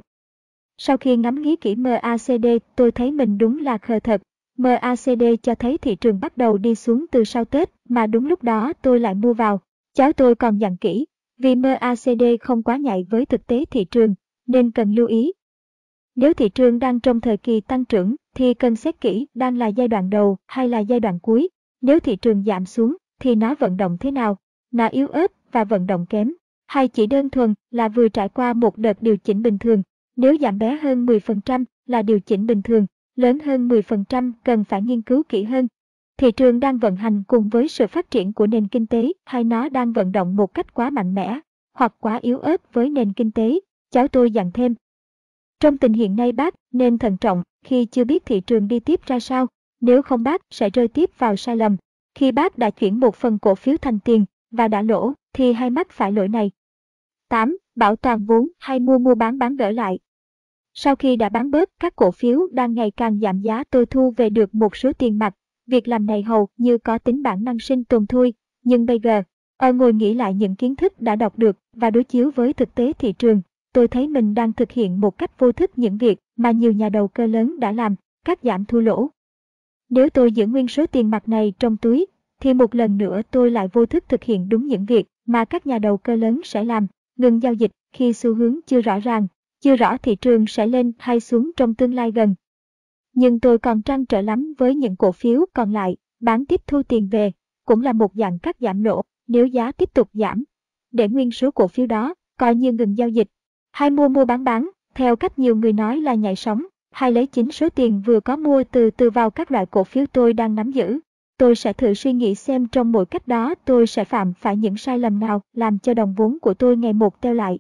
Sau 0.78 0.98
khi 0.98 1.18
ngắm 1.18 1.42
nghía 1.42 1.56
kỹ 1.56 1.76
MACD, 1.76 2.46
tôi 2.76 2.92
thấy 2.92 3.12
mình 3.12 3.38
đúng 3.38 3.60
là 3.60 3.78
khờ 3.78 4.00
thật. 4.00 4.22
MACD 4.58 5.24
cho 5.44 5.56
thấy 5.56 5.78
thị 5.78 5.96
trường 5.96 6.20
bắt 6.20 6.38
đầu 6.38 6.58
đi 6.58 6.76
xuống 6.76 7.06
từ 7.12 7.24
sau 7.24 7.46
Tết, 7.46 7.72
mà 7.90 8.08
đúng 8.08 8.28
lúc 8.28 8.44
đó 8.44 8.74
tôi 8.82 9.00
lại 9.00 9.16
mua 9.16 9.34
vào. 9.34 9.60
Cháu 9.94 10.14
tôi 10.14 10.36
còn 10.36 10.58
dặn 10.58 10.78
kỹ, 10.78 11.06
vì 11.40 11.56
MACD 11.56 12.24
không 12.42 12.64
quá 12.64 12.78
nhạy 12.78 13.06
với 13.10 13.26
thực 13.26 13.48
tế 13.48 13.66
thị 13.66 13.86
trường, 13.86 14.16
nên 14.48 14.72
cần 14.72 14.94
lưu 14.96 15.08
ý. 15.08 15.32
Nếu 16.16 16.34
thị 16.34 16.50
trường 16.50 16.80
đang 16.80 17.00
trong 17.00 17.22
thời 17.22 17.38
kỳ 17.38 17.62
tăng 17.62 17.86
trưởng, 17.86 18.16
thì 18.36 18.54
cần 18.54 18.76
xét 18.76 19.02
kỹ 19.02 19.28
đang 19.34 19.58
là 19.58 19.68
giai 19.68 19.88
đoạn 19.88 20.10
đầu 20.10 20.38
hay 20.48 20.70
là 20.70 20.80
giai 20.80 21.00
đoạn 21.00 21.20
cuối. 21.20 21.50
Nếu 21.82 22.00
thị 22.00 22.16
trường 22.16 22.44
giảm 22.44 22.66
xuống, 22.66 22.96
thì 23.20 23.36
nó 23.36 23.56
vận 23.60 23.78
động 23.78 23.98
thế 24.00 24.12
nào? 24.12 24.38
Nó 24.72 24.88
yếu 24.88 25.08
ớt 25.08 25.32
và 25.52 25.64
vận 25.64 25.88
động 25.88 26.06
kém 26.06 26.34
hay 26.68 26.88
chỉ 26.88 27.08
đơn 27.08 27.30
thuần 27.30 27.54
là 27.72 27.88
vừa 27.88 28.10
trải 28.10 28.30
qua 28.30 28.54
một 28.54 28.78
đợt 28.78 29.02
điều 29.02 29.18
chỉnh 29.18 29.42
bình 29.42 29.58
thường. 29.58 29.84
Nếu 30.16 30.38
giảm 30.38 30.58
bé 30.58 30.78
hơn 30.78 31.06
10% 31.06 31.64
là 31.86 32.02
điều 32.02 32.20
chỉnh 32.20 32.46
bình 32.46 32.62
thường, 32.62 32.86
lớn 33.16 33.40
hơn 33.40 33.68
10% 33.68 34.32
cần 34.44 34.64
phải 34.64 34.82
nghiên 34.82 35.02
cứu 35.02 35.24
kỹ 35.30 35.44
hơn. 35.44 35.68
Thị 36.20 36.32
trường 36.32 36.60
đang 36.60 36.78
vận 36.78 36.96
hành 36.96 37.24
cùng 37.28 37.50
với 37.50 37.68
sự 37.68 37.88
phát 37.88 38.12
triển 38.12 38.34
của 38.34 38.48
nền 38.48 38.68
kinh 38.68 38.88
tế 38.88 39.14
hay 39.26 39.44
nó 39.44 39.70
đang 39.70 39.94
vận 39.94 40.12
động 40.12 40.36
một 40.36 40.54
cách 40.54 40.74
quá 40.74 40.90
mạnh 40.90 41.14
mẽ 41.14 41.40
hoặc 41.74 41.94
quá 42.00 42.20
yếu 42.22 42.40
ớt 42.40 42.74
với 42.74 42.90
nền 42.90 43.14
kinh 43.14 43.32
tế, 43.32 43.60
cháu 43.92 44.08
tôi 44.08 44.32
dặn 44.32 44.52
thêm. 44.52 44.76
Trong 45.60 45.78
tình 45.78 45.94
hiện 45.94 46.16
nay 46.16 46.32
bác 46.32 46.56
nên 46.72 46.98
thận 46.98 47.18
trọng 47.18 47.44
khi 47.66 47.86
chưa 47.86 48.04
biết 48.04 48.26
thị 48.26 48.40
trường 48.40 48.68
đi 48.68 48.80
tiếp 48.80 49.00
ra 49.06 49.20
sao, 49.20 49.48
nếu 49.82 50.02
không 50.02 50.24
bác 50.24 50.42
sẽ 50.50 50.70
rơi 50.70 50.88
tiếp 50.88 51.10
vào 51.18 51.36
sai 51.36 51.56
lầm. 51.56 51.78
Khi 52.16 52.32
bác 52.32 52.58
đã 52.58 52.70
chuyển 52.70 53.00
một 53.00 53.16
phần 53.16 53.40
cổ 53.40 53.56
phiếu 53.56 53.78
thành 53.78 54.00
tiền 54.00 54.26
và 54.52 54.68
đã 54.68 54.82
lỗ 54.82 55.14
thì 55.34 55.54
hay 55.54 55.70
mắc 55.70 55.88
phải 55.90 56.12
lỗi 56.12 56.28
này. 56.28 56.52
8. 57.30 57.58
Bảo 57.76 57.96
toàn 57.96 58.26
vốn 58.26 58.48
hay 58.60 58.80
mua 58.80 58.98
mua 58.98 59.16
bán 59.16 59.38
bán 59.38 59.56
gỡ 59.56 59.72
lại. 59.72 60.00
Sau 60.74 60.96
khi 60.96 61.16
đã 61.16 61.30
bán 61.30 61.52
bớt 61.52 61.70
các 61.80 61.96
cổ 61.96 62.12
phiếu 62.12 62.48
đang 62.52 62.74
ngày 62.74 62.92
càng 62.92 63.20
giảm 63.20 63.42
giá 63.42 63.64
tôi 63.70 63.86
thu 63.86 64.14
về 64.18 64.30
được 64.30 64.56
một 64.56 64.76
số 64.76 64.94
tiền 64.94 65.20
mặt. 65.20 65.34
Việc 65.70 65.88
làm 65.88 66.06
này 66.06 66.24
hầu 66.24 66.48
như 66.58 66.78
có 66.78 66.98
tính 66.98 67.24
bản 67.24 67.44
năng 67.44 67.60
sinh 67.60 67.84
tồn 67.84 68.08
thôi. 68.08 68.34
Nhưng 68.64 68.86
bây 68.86 69.00
giờ, 69.00 69.24
ở 69.58 69.74
ngồi 69.74 69.94
nghĩ 69.94 70.14
lại 70.14 70.34
những 70.34 70.56
kiến 70.56 70.76
thức 70.76 71.02
đã 71.02 71.16
đọc 71.16 71.38
được 71.38 71.58
và 71.74 71.90
đối 71.90 72.04
chiếu 72.04 72.32
với 72.36 72.54
thực 72.54 72.76
tế 72.76 72.94
thị 72.94 73.14
trường, 73.14 73.42
tôi 73.74 73.88
thấy 73.88 74.08
mình 74.08 74.34
đang 74.34 74.54
thực 74.54 74.72
hiện 74.72 75.02
một 75.02 75.18
cách 75.18 75.40
vô 75.40 75.52
thức 75.52 75.72
những 75.76 75.98
việc 75.98 76.20
mà 76.38 76.52
nhiều 76.52 76.72
nhà 76.72 76.90
đầu 76.90 77.08
cơ 77.08 77.26
lớn 77.26 77.60
đã 77.60 77.72
làm, 77.72 77.96
cắt 78.26 78.40
giảm 78.44 78.66
thua 78.66 78.80
lỗ. 78.80 79.10
Nếu 79.90 80.10
tôi 80.10 80.32
giữ 80.32 80.48
nguyên 80.48 80.68
số 80.68 80.86
tiền 80.88 81.10
mặt 81.10 81.30
này 81.30 81.54
trong 81.60 81.78
túi, 81.78 82.06
thì 82.42 82.54
một 82.54 82.76
lần 82.76 82.98
nữa 82.98 83.22
tôi 83.32 83.52
lại 83.52 83.68
vô 83.74 83.86
thức 83.86 84.04
thực 84.10 84.24
hiện 84.24 84.50
đúng 84.50 84.68
những 84.68 84.86
việc 84.86 85.06
mà 85.26 85.46
các 85.46 85.68
nhà 85.68 85.80
đầu 85.80 85.98
cơ 85.98 86.16
lớn 86.16 86.42
sẽ 86.44 86.64
làm, 86.64 86.88
ngừng 87.18 87.44
giao 87.44 87.54
dịch 87.54 87.72
khi 87.94 88.14
xu 88.14 88.36
hướng 88.36 88.60
chưa 88.68 88.82
rõ 88.82 89.00
ràng, 89.00 89.28
chưa 89.62 89.76
rõ 89.76 89.98
thị 89.98 90.16
trường 90.16 90.48
sẽ 90.48 90.68
lên 90.68 90.92
hay 90.98 91.20
xuống 91.20 91.52
trong 91.58 91.74
tương 91.74 91.94
lai 91.94 92.12
gần. 92.12 92.36
Nhưng 93.14 93.40
tôi 93.40 93.58
còn 93.58 93.82
trăn 93.82 94.06
trở 94.06 94.22
lắm 94.22 94.54
với 94.58 94.76
những 94.76 94.96
cổ 94.96 95.12
phiếu 95.12 95.46
còn 95.54 95.74
lại, 95.74 95.98
bán 96.20 96.46
tiếp 96.46 96.62
thu 96.68 96.84
tiền 96.84 97.08
về, 97.12 97.32
cũng 97.66 97.82
là 97.82 97.94
một 97.94 98.12
dạng 98.16 98.40
cắt 98.40 98.56
giảm 98.60 98.84
lỗ 98.84 99.02
nếu 99.28 99.46
giá 99.46 99.72
tiếp 99.72 99.94
tục 99.94 100.10
giảm. 100.14 100.44
Để 100.92 101.08
nguyên 101.08 101.32
số 101.32 101.52
cổ 101.52 101.68
phiếu 101.68 101.88
đó, 101.88 102.14
coi 102.38 102.56
như 102.56 102.72
ngừng 102.72 102.98
giao 102.98 103.10
dịch, 103.10 103.28
hay 103.72 103.90
mua 103.90 104.08
mua 104.08 104.26
bán 104.26 104.44
bán, 104.44 104.70
theo 104.96 105.16
cách 105.16 105.40
nhiều 105.40 105.56
người 105.56 105.74
nói 105.74 106.02
là 106.02 106.14
nhảy 106.14 106.36
sóng, 106.36 106.64
hay 106.92 107.12
lấy 107.12 107.28
chính 107.28 107.52
số 107.52 107.70
tiền 107.70 108.02
vừa 108.06 108.20
có 108.20 108.36
mua 108.36 108.64
từ 108.72 108.92
từ 108.92 109.10
vào 109.10 109.30
các 109.30 109.52
loại 109.52 109.66
cổ 109.66 109.84
phiếu 109.84 110.06
tôi 110.06 110.34
đang 110.34 110.56
nắm 110.56 110.72
giữ. 110.72 111.00
Tôi 111.38 111.56
sẽ 111.56 111.74
thử 111.74 111.94
suy 111.94 112.14
nghĩ 112.14 112.36
xem 112.36 112.68
trong 112.68 112.92
mỗi 112.92 113.06
cách 113.06 113.28
đó 113.28 113.56
tôi 113.66 113.88
sẽ 113.88 114.04
phạm 114.04 114.34
phải 114.34 114.58
những 114.58 114.78
sai 114.78 115.00
lầm 115.00 115.20
nào 115.20 115.42
làm 115.54 115.80
cho 115.80 115.94
đồng 115.94 116.14
vốn 116.14 116.38
của 116.42 116.54
tôi 116.54 116.78
ngày 116.78 116.94
một 116.94 117.22
teo 117.22 117.34
lại. 117.34 117.60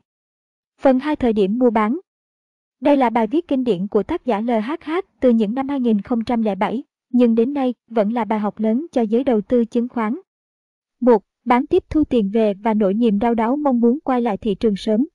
Phần 0.81 0.99
2 0.99 1.15
thời 1.15 1.33
điểm 1.33 1.59
mua 1.59 1.69
bán 1.69 1.99
đây 2.81 2.97
là 2.97 3.09
bài 3.09 3.27
viết 3.27 3.47
kinh 3.47 3.63
điển 3.63 3.87
của 3.87 4.03
tác 4.03 4.25
giả 4.25 4.41
LHH 4.41 4.91
từ 5.19 5.29
những 5.29 5.53
năm 5.53 5.69
2007, 5.69 6.83
nhưng 7.09 7.35
đến 7.35 7.53
nay 7.53 7.73
vẫn 7.87 8.13
là 8.13 8.25
bài 8.25 8.39
học 8.39 8.59
lớn 8.59 8.85
cho 8.91 9.01
giới 9.01 9.23
đầu 9.23 9.41
tư 9.41 9.65
chứng 9.65 9.87
khoán. 9.89 10.19
1. 11.01 11.23
Bán 11.45 11.67
tiếp 11.67 11.83
thu 11.89 12.03
tiền 12.03 12.29
về 12.33 12.53
và 12.53 12.73
nỗi 12.73 12.93
niềm 12.93 13.19
đau 13.19 13.33
đáu 13.35 13.55
mong 13.55 13.79
muốn 13.79 13.99
quay 13.99 14.21
lại 14.21 14.37
thị 14.37 14.55
trường 14.55 14.75
sớm. 14.75 15.05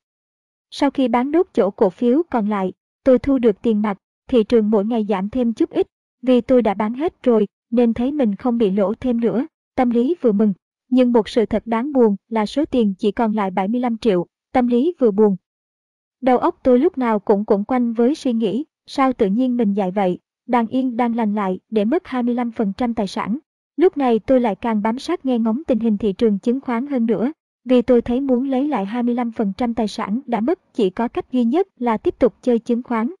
Sau 0.71 0.91
khi 0.91 1.07
bán 1.07 1.31
đốt 1.31 1.47
chỗ 1.53 1.71
cổ 1.71 1.89
phiếu 1.89 2.21
còn 2.31 2.49
lại, 2.49 2.73
tôi 3.03 3.19
thu 3.19 3.37
được 3.37 3.61
tiền 3.61 3.81
mặt, 3.81 3.97
thị 4.29 4.43
trường 4.43 4.69
mỗi 4.69 4.85
ngày 4.85 5.05
giảm 5.09 5.29
thêm 5.29 5.53
chút 5.53 5.69
ít, 5.69 5.87
vì 6.21 6.41
tôi 6.41 6.61
đã 6.61 6.73
bán 6.73 6.93
hết 6.93 7.23
rồi 7.23 7.47
nên 7.71 7.93
thấy 7.93 8.11
mình 8.11 8.35
không 8.35 8.57
bị 8.57 8.71
lỗ 8.71 8.93
thêm 8.99 9.19
nữa. 9.19 9.47
Tâm 9.75 9.89
lý 9.89 10.15
vừa 10.21 10.31
mừng, 10.31 10.53
nhưng 10.89 11.11
một 11.11 11.29
sự 11.29 11.45
thật 11.45 11.63
đáng 11.65 11.93
buồn 11.93 12.15
là 12.29 12.45
số 12.45 12.65
tiền 12.65 12.93
chỉ 12.97 13.11
còn 13.11 13.33
lại 13.33 13.51
75 13.51 13.97
triệu, 13.97 14.25
tâm 14.53 14.67
lý 14.67 14.93
vừa 14.99 15.11
buồn. 15.11 15.35
Đầu 16.25 16.37
óc 16.37 16.59
tôi 16.63 16.79
lúc 16.79 16.97
nào 16.97 17.19
cũng 17.19 17.45
cũng 17.45 17.63
quanh 17.63 17.93
với 17.93 18.15
suy 18.15 18.33
nghĩ, 18.33 18.65
sao 18.85 19.13
tự 19.13 19.27
nhiên 19.27 19.57
mình 19.57 19.73
dạy 19.73 19.91
vậy, 19.91 20.19
đang 20.47 20.67
yên 20.67 20.97
đang 20.97 21.15
lành 21.15 21.35
lại 21.35 21.59
để 21.69 21.85
mất 21.85 22.03
25% 22.03 22.93
tài 22.93 23.07
sản. 23.07 23.37
Lúc 23.77 23.97
này 23.97 24.19
tôi 24.19 24.39
lại 24.39 24.55
càng 24.55 24.81
bám 24.81 24.99
sát 24.99 25.25
nghe 25.25 25.39
ngóng 25.39 25.63
tình 25.67 25.79
hình 25.79 25.97
thị 25.97 26.13
trường 26.13 26.39
chứng 26.39 26.61
khoán 26.61 26.87
hơn 26.87 27.05
nữa, 27.05 27.31
vì 27.65 27.81
tôi 27.81 28.01
thấy 28.01 28.21
muốn 28.21 28.49
lấy 28.49 28.67
lại 28.67 28.85
25% 28.85 29.73
tài 29.73 29.87
sản 29.87 30.19
đã 30.25 30.39
mất 30.39 30.73
chỉ 30.73 30.89
có 30.89 31.07
cách 31.07 31.31
duy 31.31 31.43
nhất 31.43 31.67
là 31.79 31.97
tiếp 31.97 32.19
tục 32.19 32.33
chơi 32.41 32.59
chứng 32.59 32.83
khoán. 32.83 33.11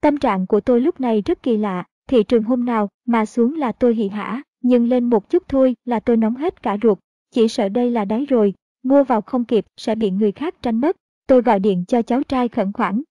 Tâm 0.00 0.18
trạng 0.18 0.46
của 0.46 0.60
tôi 0.60 0.80
lúc 0.80 1.00
này 1.00 1.22
rất 1.26 1.42
kỳ 1.42 1.56
lạ, 1.56 1.84
thị 2.08 2.22
trường 2.22 2.42
hôm 2.42 2.64
nào 2.64 2.88
mà 3.06 3.26
xuống 3.26 3.54
là 3.54 3.72
tôi 3.72 3.94
hỉ 3.94 4.08
hả, 4.08 4.42
nhưng 4.60 4.88
lên 4.88 5.04
một 5.04 5.30
chút 5.30 5.42
thôi 5.48 5.76
là 5.84 6.00
tôi 6.00 6.16
nóng 6.16 6.36
hết 6.36 6.62
cả 6.62 6.76
ruột, 6.82 6.98
chỉ 7.34 7.48
sợ 7.48 7.68
đây 7.68 7.90
là 7.90 8.04
đáy 8.04 8.26
rồi, 8.26 8.54
mua 8.82 9.04
vào 9.04 9.20
không 9.20 9.44
kịp 9.44 9.64
sẽ 9.76 9.94
bị 9.94 10.10
người 10.10 10.32
khác 10.32 10.54
tranh 10.62 10.80
mất. 10.80 10.96
Tôi 11.26 11.42
gọi 11.42 11.60
điện 11.60 11.84
cho 11.88 12.02
cháu 12.02 12.22
trai 12.22 12.48
khẩn 12.48 12.72
khoản. 12.72 13.02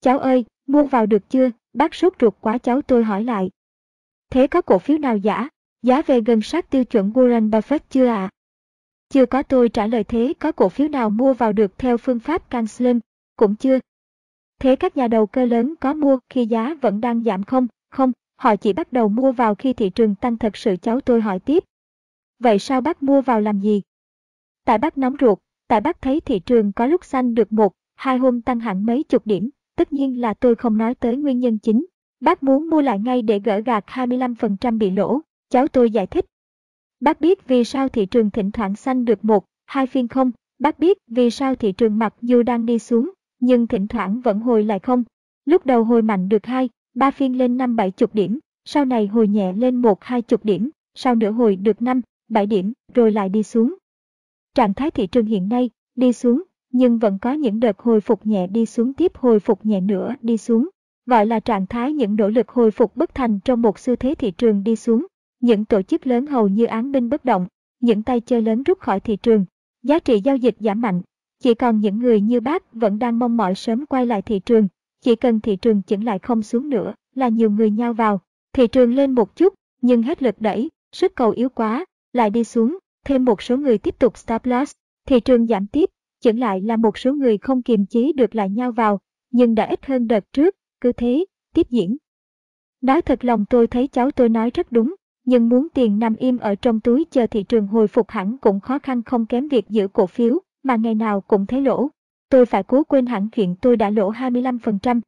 Cháu 0.00 0.18
ơi, 0.18 0.44
mua 0.66 0.84
vào 0.84 1.06
được 1.06 1.30
chưa? 1.30 1.50
Bác 1.72 1.94
sốt 1.94 2.12
ruột 2.20 2.34
quá 2.40 2.58
cháu 2.58 2.82
tôi 2.82 3.04
hỏi 3.04 3.24
lại. 3.24 3.50
Thế 4.30 4.46
có 4.46 4.62
cổ 4.62 4.78
phiếu 4.78 4.98
nào 4.98 5.16
giả? 5.16 5.48
Giá 5.82 6.02
về 6.02 6.20
gần 6.20 6.42
sát 6.42 6.70
tiêu 6.70 6.84
chuẩn 6.84 7.10
Warren 7.10 7.50
Buffett 7.50 7.78
chưa 7.90 8.06
ạ? 8.06 8.14
À? 8.14 8.30
Chưa 9.08 9.26
có 9.26 9.42
tôi 9.42 9.68
trả 9.68 9.86
lời 9.86 10.04
thế 10.04 10.34
có 10.38 10.52
cổ 10.52 10.68
phiếu 10.68 10.88
nào 10.88 11.10
mua 11.10 11.34
vào 11.34 11.52
được 11.52 11.78
theo 11.78 11.96
phương 11.96 12.20
pháp 12.20 12.50
Can 12.50 12.66
Slim? 12.66 13.00
Cũng 13.36 13.56
chưa. 13.56 13.78
Thế 14.58 14.76
các 14.76 14.96
nhà 14.96 15.08
đầu 15.08 15.26
cơ 15.26 15.44
lớn 15.44 15.74
có 15.80 15.94
mua 15.94 16.18
khi 16.30 16.46
giá 16.46 16.74
vẫn 16.80 17.00
đang 17.00 17.22
giảm 17.24 17.44
không? 17.44 17.66
Không, 17.90 18.12
họ 18.36 18.56
chỉ 18.56 18.72
bắt 18.72 18.92
đầu 18.92 19.08
mua 19.08 19.32
vào 19.32 19.54
khi 19.54 19.72
thị 19.72 19.90
trường 19.90 20.14
tăng 20.14 20.36
thật 20.36 20.56
sự 20.56 20.76
cháu 20.82 21.00
tôi 21.00 21.20
hỏi 21.20 21.38
tiếp. 21.38 21.64
Vậy 22.38 22.58
sao 22.58 22.80
bác 22.80 23.02
mua 23.02 23.20
vào 23.20 23.40
làm 23.40 23.60
gì? 23.60 23.82
Tại 24.64 24.78
bác 24.78 24.98
nóng 24.98 25.16
ruột, 25.20 25.38
tại 25.70 25.80
bác 25.80 26.02
thấy 26.02 26.20
thị 26.20 26.38
trường 26.38 26.72
có 26.72 26.86
lúc 26.86 27.04
xanh 27.04 27.34
được 27.34 27.52
một, 27.52 27.72
hai 27.96 28.18
hôm 28.18 28.42
tăng 28.42 28.60
hẳn 28.60 28.86
mấy 28.86 29.02
chục 29.02 29.26
điểm, 29.26 29.50
tất 29.76 29.92
nhiên 29.92 30.20
là 30.20 30.34
tôi 30.34 30.54
không 30.54 30.78
nói 30.78 30.94
tới 30.94 31.16
nguyên 31.16 31.38
nhân 31.38 31.58
chính. 31.58 31.86
Bác 32.20 32.42
muốn 32.42 32.70
mua 32.70 32.80
lại 32.80 32.98
ngay 32.98 33.22
để 33.22 33.38
gỡ 33.38 33.60
gạt 33.60 33.84
25% 33.86 34.78
bị 34.78 34.90
lỗ, 34.90 35.20
cháu 35.50 35.68
tôi 35.68 35.90
giải 35.90 36.06
thích. 36.06 36.24
Bác 37.00 37.20
biết 37.20 37.48
vì 37.48 37.64
sao 37.64 37.88
thị 37.88 38.06
trường 38.06 38.30
thỉnh 38.30 38.50
thoảng 38.50 38.76
xanh 38.76 39.04
được 39.04 39.24
một, 39.24 39.44
hai 39.66 39.86
phiên 39.86 40.08
không, 40.08 40.30
bác 40.58 40.78
biết 40.78 40.98
vì 41.06 41.30
sao 41.30 41.54
thị 41.54 41.72
trường 41.72 41.98
mặc 41.98 42.14
dù 42.22 42.42
đang 42.42 42.66
đi 42.66 42.78
xuống, 42.78 43.10
nhưng 43.40 43.66
thỉnh 43.66 43.88
thoảng 43.88 44.20
vẫn 44.20 44.40
hồi 44.40 44.64
lại 44.64 44.78
không. 44.78 45.04
Lúc 45.44 45.66
đầu 45.66 45.84
hồi 45.84 46.02
mạnh 46.02 46.28
được 46.28 46.46
hai, 46.46 46.68
ba 46.94 47.10
phiên 47.10 47.38
lên 47.38 47.56
năm 47.56 47.76
bảy 47.76 47.90
chục 47.90 48.14
điểm, 48.14 48.38
sau 48.64 48.84
này 48.84 49.06
hồi 49.06 49.28
nhẹ 49.28 49.52
lên 49.52 49.76
một 49.76 50.04
hai 50.04 50.22
chục 50.22 50.44
điểm, 50.44 50.70
sau 50.94 51.14
nữa 51.14 51.30
hồi 51.30 51.56
được 51.56 51.82
năm, 51.82 52.00
bảy 52.28 52.46
điểm, 52.46 52.72
rồi 52.94 53.12
lại 53.12 53.28
đi 53.28 53.42
xuống. 53.42 53.74
Trạng 54.54 54.74
thái 54.74 54.90
thị 54.90 55.06
trường 55.06 55.26
hiện 55.26 55.48
nay, 55.48 55.70
đi 55.94 56.12
xuống, 56.12 56.42
nhưng 56.72 56.98
vẫn 56.98 57.18
có 57.18 57.32
những 57.32 57.60
đợt 57.60 57.78
hồi 57.78 58.00
phục 58.00 58.26
nhẹ 58.26 58.46
đi 58.46 58.66
xuống 58.66 58.94
tiếp 58.94 59.12
hồi 59.14 59.40
phục 59.40 59.66
nhẹ 59.66 59.80
nữa 59.80 60.14
đi 60.22 60.36
xuống. 60.36 60.68
Gọi 61.06 61.26
là 61.26 61.40
trạng 61.40 61.66
thái 61.66 61.92
những 61.92 62.16
nỗ 62.16 62.28
lực 62.28 62.48
hồi 62.48 62.70
phục 62.70 62.96
bất 62.96 63.14
thành 63.14 63.40
trong 63.40 63.62
một 63.62 63.78
xu 63.78 63.96
thế 63.96 64.14
thị 64.14 64.30
trường 64.30 64.62
đi 64.62 64.76
xuống. 64.76 65.06
Những 65.40 65.64
tổ 65.64 65.82
chức 65.82 66.06
lớn 66.06 66.26
hầu 66.26 66.48
như 66.48 66.64
án 66.64 66.92
binh 66.92 67.08
bất 67.08 67.24
động, 67.24 67.46
những 67.80 68.02
tay 68.02 68.20
chơi 68.20 68.42
lớn 68.42 68.62
rút 68.62 68.78
khỏi 68.78 69.00
thị 69.00 69.16
trường. 69.16 69.44
Giá 69.82 69.98
trị 69.98 70.20
giao 70.24 70.36
dịch 70.36 70.56
giảm 70.60 70.80
mạnh. 70.80 71.02
Chỉ 71.42 71.54
còn 71.54 71.80
những 71.80 71.98
người 71.98 72.20
như 72.20 72.40
bác 72.40 72.72
vẫn 72.72 72.98
đang 72.98 73.18
mong 73.18 73.36
mỏi 73.36 73.54
sớm 73.54 73.86
quay 73.86 74.06
lại 74.06 74.22
thị 74.22 74.38
trường. 74.38 74.68
Chỉ 75.00 75.16
cần 75.16 75.40
thị 75.40 75.56
trường 75.56 75.82
chững 75.82 76.04
lại 76.04 76.18
không 76.18 76.42
xuống 76.42 76.68
nữa 76.68 76.94
là 77.14 77.28
nhiều 77.28 77.50
người 77.50 77.70
nhau 77.70 77.92
vào. 77.92 78.20
Thị 78.52 78.66
trường 78.66 78.94
lên 78.94 79.12
một 79.12 79.36
chút, 79.36 79.54
nhưng 79.82 80.02
hết 80.02 80.22
lực 80.22 80.40
đẩy, 80.40 80.70
sức 80.92 81.12
cầu 81.16 81.30
yếu 81.30 81.48
quá, 81.48 81.84
lại 82.12 82.30
đi 82.30 82.44
xuống, 82.44 82.78
thêm 83.10 83.24
một 83.24 83.42
số 83.42 83.56
người 83.56 83.78
tiếp 83.78 83.94
tục 83.98 84.18
stop 84.18 84.46
loss, 84.46 84.72
thị 85.06 85.20
trường 85.20 85.46
giảm 85.46 85.66
tiếp, 85.66 85.90
chững 86.20 86.38
lại 86.38 86.60
là 86.60 86.76
một 86.76 86.98
số 86.98 87.12
người 87.12 87.38
không 87.38 87.62
kiềm 87.62 87.86
chế 87.86 88.12
được 88.12 88.34
lại 88.34 88.50
nhau 88.50 88.72
vào, 88.72 89.00
nhưng 89.30 89.54
đã 89.54 89.64
ít 89.64 89.86
hơn 89.86 90.06
đợt 90.06 90.32
trước, 90.32 90.56
cứ 90.80 90.92
thế, 90.92 91.24
tiếp 91.54 91.66
diễn. 91.70 91.96
Nói 92.82 93.02
thật 93.02 93.24
lòng 93.24 93.44
tôi 93.50 93.66
thấy 93.66 93.88
cháu 93.88 94.10
tôi 94.10 94.28
nói 94.28 94.50
rất 94.54 94.72
đúng, 94.72 94.94
nhưng 95.24 95.48
muốn 95.48 95.68
tiền 95.74 95.98
nằm 95.98 96.16
im 96.16 96.38
ở 96.38 96.54
trong 96.54 96.80
túi 96.80 97.06
chờ 97.10 97.26
thị 97.26 97.42
trường 97.42 97.66
hồi 97.66 97.88
phục 97.88 98.10
hẳn 98.10 98.38
cũng 98.38 98.60
khó 98.60 98.78
khăn 98.78 99.02
không 99.02 99.26
kém 99.26 99.48
việc 99.48 99.68
giữ 99.68 99.88
cổ 99.88 100.06
phiếu, 100.06 100.38
mà 100.62 100.76
ngày 100.76 100.94
nào 100.94 101.20
cũng 101.20 101.46
thấy 101.46 101.60
lỗ. 101.60 101.88
Tôi 102.28 102.46
phải 102.46 102.62
cố 102.62 102.84
quên 102.84 103.06
hẳn 103.06 103.28
chuyện 103.28 103.54
tôi 103.60 103.76
đã 103.76 103.90
lỗ 103.90 104.12
25%. 104.12 105.00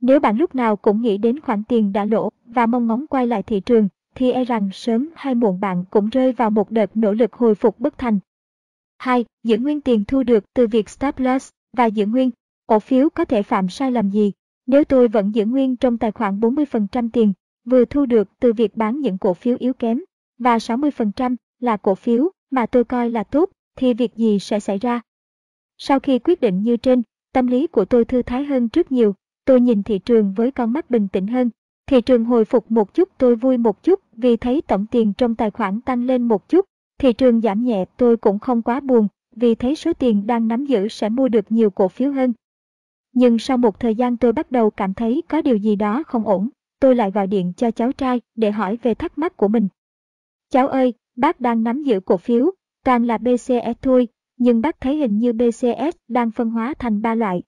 Nếu 0.00 0.20
bạn 0.20 0.36
lúc 0.36 0.54
nào 0.54 0.76
cũng 0.76 1.02
nghĩ 1.02 1.18
đến 1.18 1.40
khoản 1.40 1.62
tiền 1.68 1.92
đã 1.92 2.04
lỗ 2.04 2.30
và 2.46 2.66
mong 2.66 2.86
ngóng 2.86 3.06
quay 3.06 3.26
lại 3.26 3.42
thị 3.42 3.60
trường, 3.60 3.88
thì 4.14 4.30
e 4.30 4.44
rằng 4.44 4.70
sớm 4.72 5.08
hay 5.14 5.34
muộn 5.34 5.60
bạn 5.60 5.84
cũng 5.90 6.08
rơi 6.08 6.32
vào 6.32 6.50
một 6.50 6.70
đợt 6.70 6.96
nỗ 6.96 7.12
lực 7.12 7.32
hồi 7.32 7.54
phục 7.54 7.80
bất 7.80 7.98
thành. 7.98 8.18
2. 8.98 9.24
Giữ 9.44 9.58
nguyên 9.58 9.80
tiền 9.80 10.04
thu 10.04 10.22
được 10.22 10.44
từ 10.54 10.66
việc 10.66 10.88
stop 10.88 11.18
loss 11.18 11.50
và 11.76 11.86
giữ 11.86 12.06
nguyên 12.06 12.30
cổ 12.66 12.78
phiếu 12.78 13.10
có 13.10 13.24
thể 13.24 13.42
phạm 13.42 13.68
sai 13.68 13.92
lầm 13.92 14.10
gì? 14.10 14.32
Nếu 14.66 14.84
tôi 14.84 15.08
vẫn 15.08 15.34
giữ 15.34 15.44
nguyên 15.44 15.76
trong 15.76 15.98
tài 15.98 16.12
khoản 16.12 16.40
40% 16.40 17.08
tiền, 17.12 17.32
vừa 17.64 17.84
thu 17.84 18.06
được 18.06 18.28
từ 18.40 18.52
việc 18.52 18.76
bán 18.76 19.00
những 19.00 19.18
cổ 19.18 19.34
phiếu 19.34 19.56
yếu 19.58 19.72
kém, 19.72 20.00
và 20.38 20.56
60% 20.56 21.36
là 21.60 21.76
cổ 21.76 21.94
phiếu 21.94 22.30
mà 22.50 22.66
tôi 22.66 22.84
coi 22.84 23.10
là 23.10 23.24
tốt, 23.24 23.50
thì 23.76 23.94
việc 23.94 24.14
gì 24.14 24.38
sẽ 24.38 24.60
xảy 24.60 24.78
ra? 24.78 25.00
Sau 25.78 26.00
khi 26.00 26.18
quyết 26.18 26.40
định 26.40 26.62
như 26.62 26.76
trên, 26.76 27.02
tâm 27.32 27.46
lý 27.46 27.66
của 27.66 27.84
tôi 27.84 28.04
thư 28.04 28.22
thái 28.22 28.44
hơn 28.44 28.68
rất 28.72 28.92
nhiều, 28.92 29.14
tôi 29.44 29.60
nhìn 29.60 29.82
thị 29.82 29.98
trường 29.98 30.32
với 30.32 30.50
con 30.50 30.72
mắt 30.72 30.90
bình 30.90 31.08
tĩnh 31.08 31.26
hơn. 31.26 31.50
Thị 31.90 32.00
trường 32.00 32.24
hồi 32.24 32.44
phục 32.44 32.70
một 32.70 32.94
chút 32.94 33.08
tôi 33.18 33.36
vui 33.36 33.58
một 33.58 33.82
chút 33.82 34.00
vì 34.12 34.36
thấy 34.36 34.62
tổng 34.62 34.86
tiền 34.90 35.12
trong 35.18 35.34
tài 35.34 35.50
khoản 35.50 35.80
tăng 35.80 36.04
lên 36.04 36.22
một 36.22 36.48
chút. 36.48 36.64
Thị 36.98 37.12
trường 37.12 37.40
giảm 37.40 37.64
nhẹ 37.64 37.84
tôi 37.96 38.16
cũng 38.16 38.38
không 38.38 38.62
quá 38.62 38.80
buồn 38.80 39.08
vì 39.36 39.54
thấy 39.54 39.76
số 39.76 39.92
tiền 39.92 40.26
đang 40.26 40.48
nắm 40.48 40.66
giữ 40.66 40.88
sẽ 40.88 41.08
mua 41.08 41.28
được 41.28 41.52
nhiều 41.52 41.70
cổ 41.70 41.88
phiếu 41.88 42.12
hơn. 42.12 42.32
Nhưng 43.12 43.38
sau 43.38 43.56
một 43.56 43.80
thời 43.80 43.94
gian 43.94 44.16
tôi 44.16 44.32
bắt 44.32 44.50
đầu 44.50 44.70
cảm 44.70 44.94
thấy 44.94 45.22
có 45.28 45.42
điều 45.42 45.56
gì 45.56 45.76
đó 45.76 46.02
không 46.06 46.26
ổn, 46.26 46.48
tôi 46.80 46.96
lại 46.96 47.10
gọi 47.10 47.26
điện 47.26 47.52
cho 47.56 47.70
cháu 47.70 47.92
trai 47.92 48.20
để 48.34 48.50
hỏi 48.50 48.78
về 48.82 48.94
thắc 48.94 49.18
mắc 49.18 49.36
của 49.36 49.48
mình. 49.48 49.68
Cháu 50.50 50.68
ơi, 50.68 50.94
bác 51.16 51.40
đang 51.40 51.62
nắm 51.62 51.82
giữ 51.82 52.00
cổ 52.00 52.16
phiếu, 52.16 52.50
toàn 52.84 53.04
là 53.04 53.18
BCS 53.18 53.82
thôi, 53.82 54.08
nhưng 54.36 54.60
bác 54.60 54.80
thấy 54.80 54.96
hình 54.96 55.18
như 55.18 55.32
BCS 55.32 55.96
đang 56.08 56.30
phân 56.30 56.50
hóa 56.50 56.74
thành 56.78 57.02
ba 57.02 57.14
loại. 57.14 57.42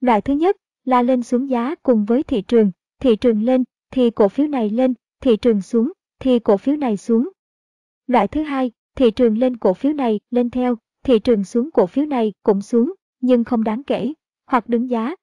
Loại 0.00 0.20
thứ 0.20 0.34
nhất 0.34 0.56
là 0.84 1.02
lên 1.02 1.22
xuống 1.22 1.50
giá 1.50 1.74
cùng 1.82 2.04
với 2.04 2.22
thị 2.22 2.42
trường, 2.42 2.70
thị 3.00 3.16
trường 3.16 3.42
lên 3.42 3.64
thì 3.90 4.10
cổ 4.10 4.28
phiếu 4.28 4.46
này 4.46 4.70
lên, 4.70 4.94
thị 5.20 5.36
trường 5.36 5.62
xuống 5.62 5.92
thì 6.18 6.38
cổ 6.38 6.56
phiếu 6.56 6.76
này 6.76 6.96
xuống. 6.96 7.28
Loại 8.06 8.28
thứ 8.28 8.42
hai, 8.42 8.70
thị 8.94 9.10
trường 9.10 9.38
lên 9.38 9.56
cổ 9.56 9.74
phiếu 9.74 9.92
này 9.92 10.20
lên 10.30 10.50
theo, 10.50 10.76
thị 11.02 11.18
trường 11.18 11.44
xuống 11.44 11.70
cổ 11.70 11.86
phiếu 11.86 12.06
này 12.06 12.32
cũng 12.42 12.62
xuống, 12.62 12.94
nhưng 13.20 13.44
không 13.44 13.64
đáng 13.64 13.82
kể, 13.82 14.12
hoặc 14.46 14.68
đứng 14.68 14.90
giá. 14.90 15.14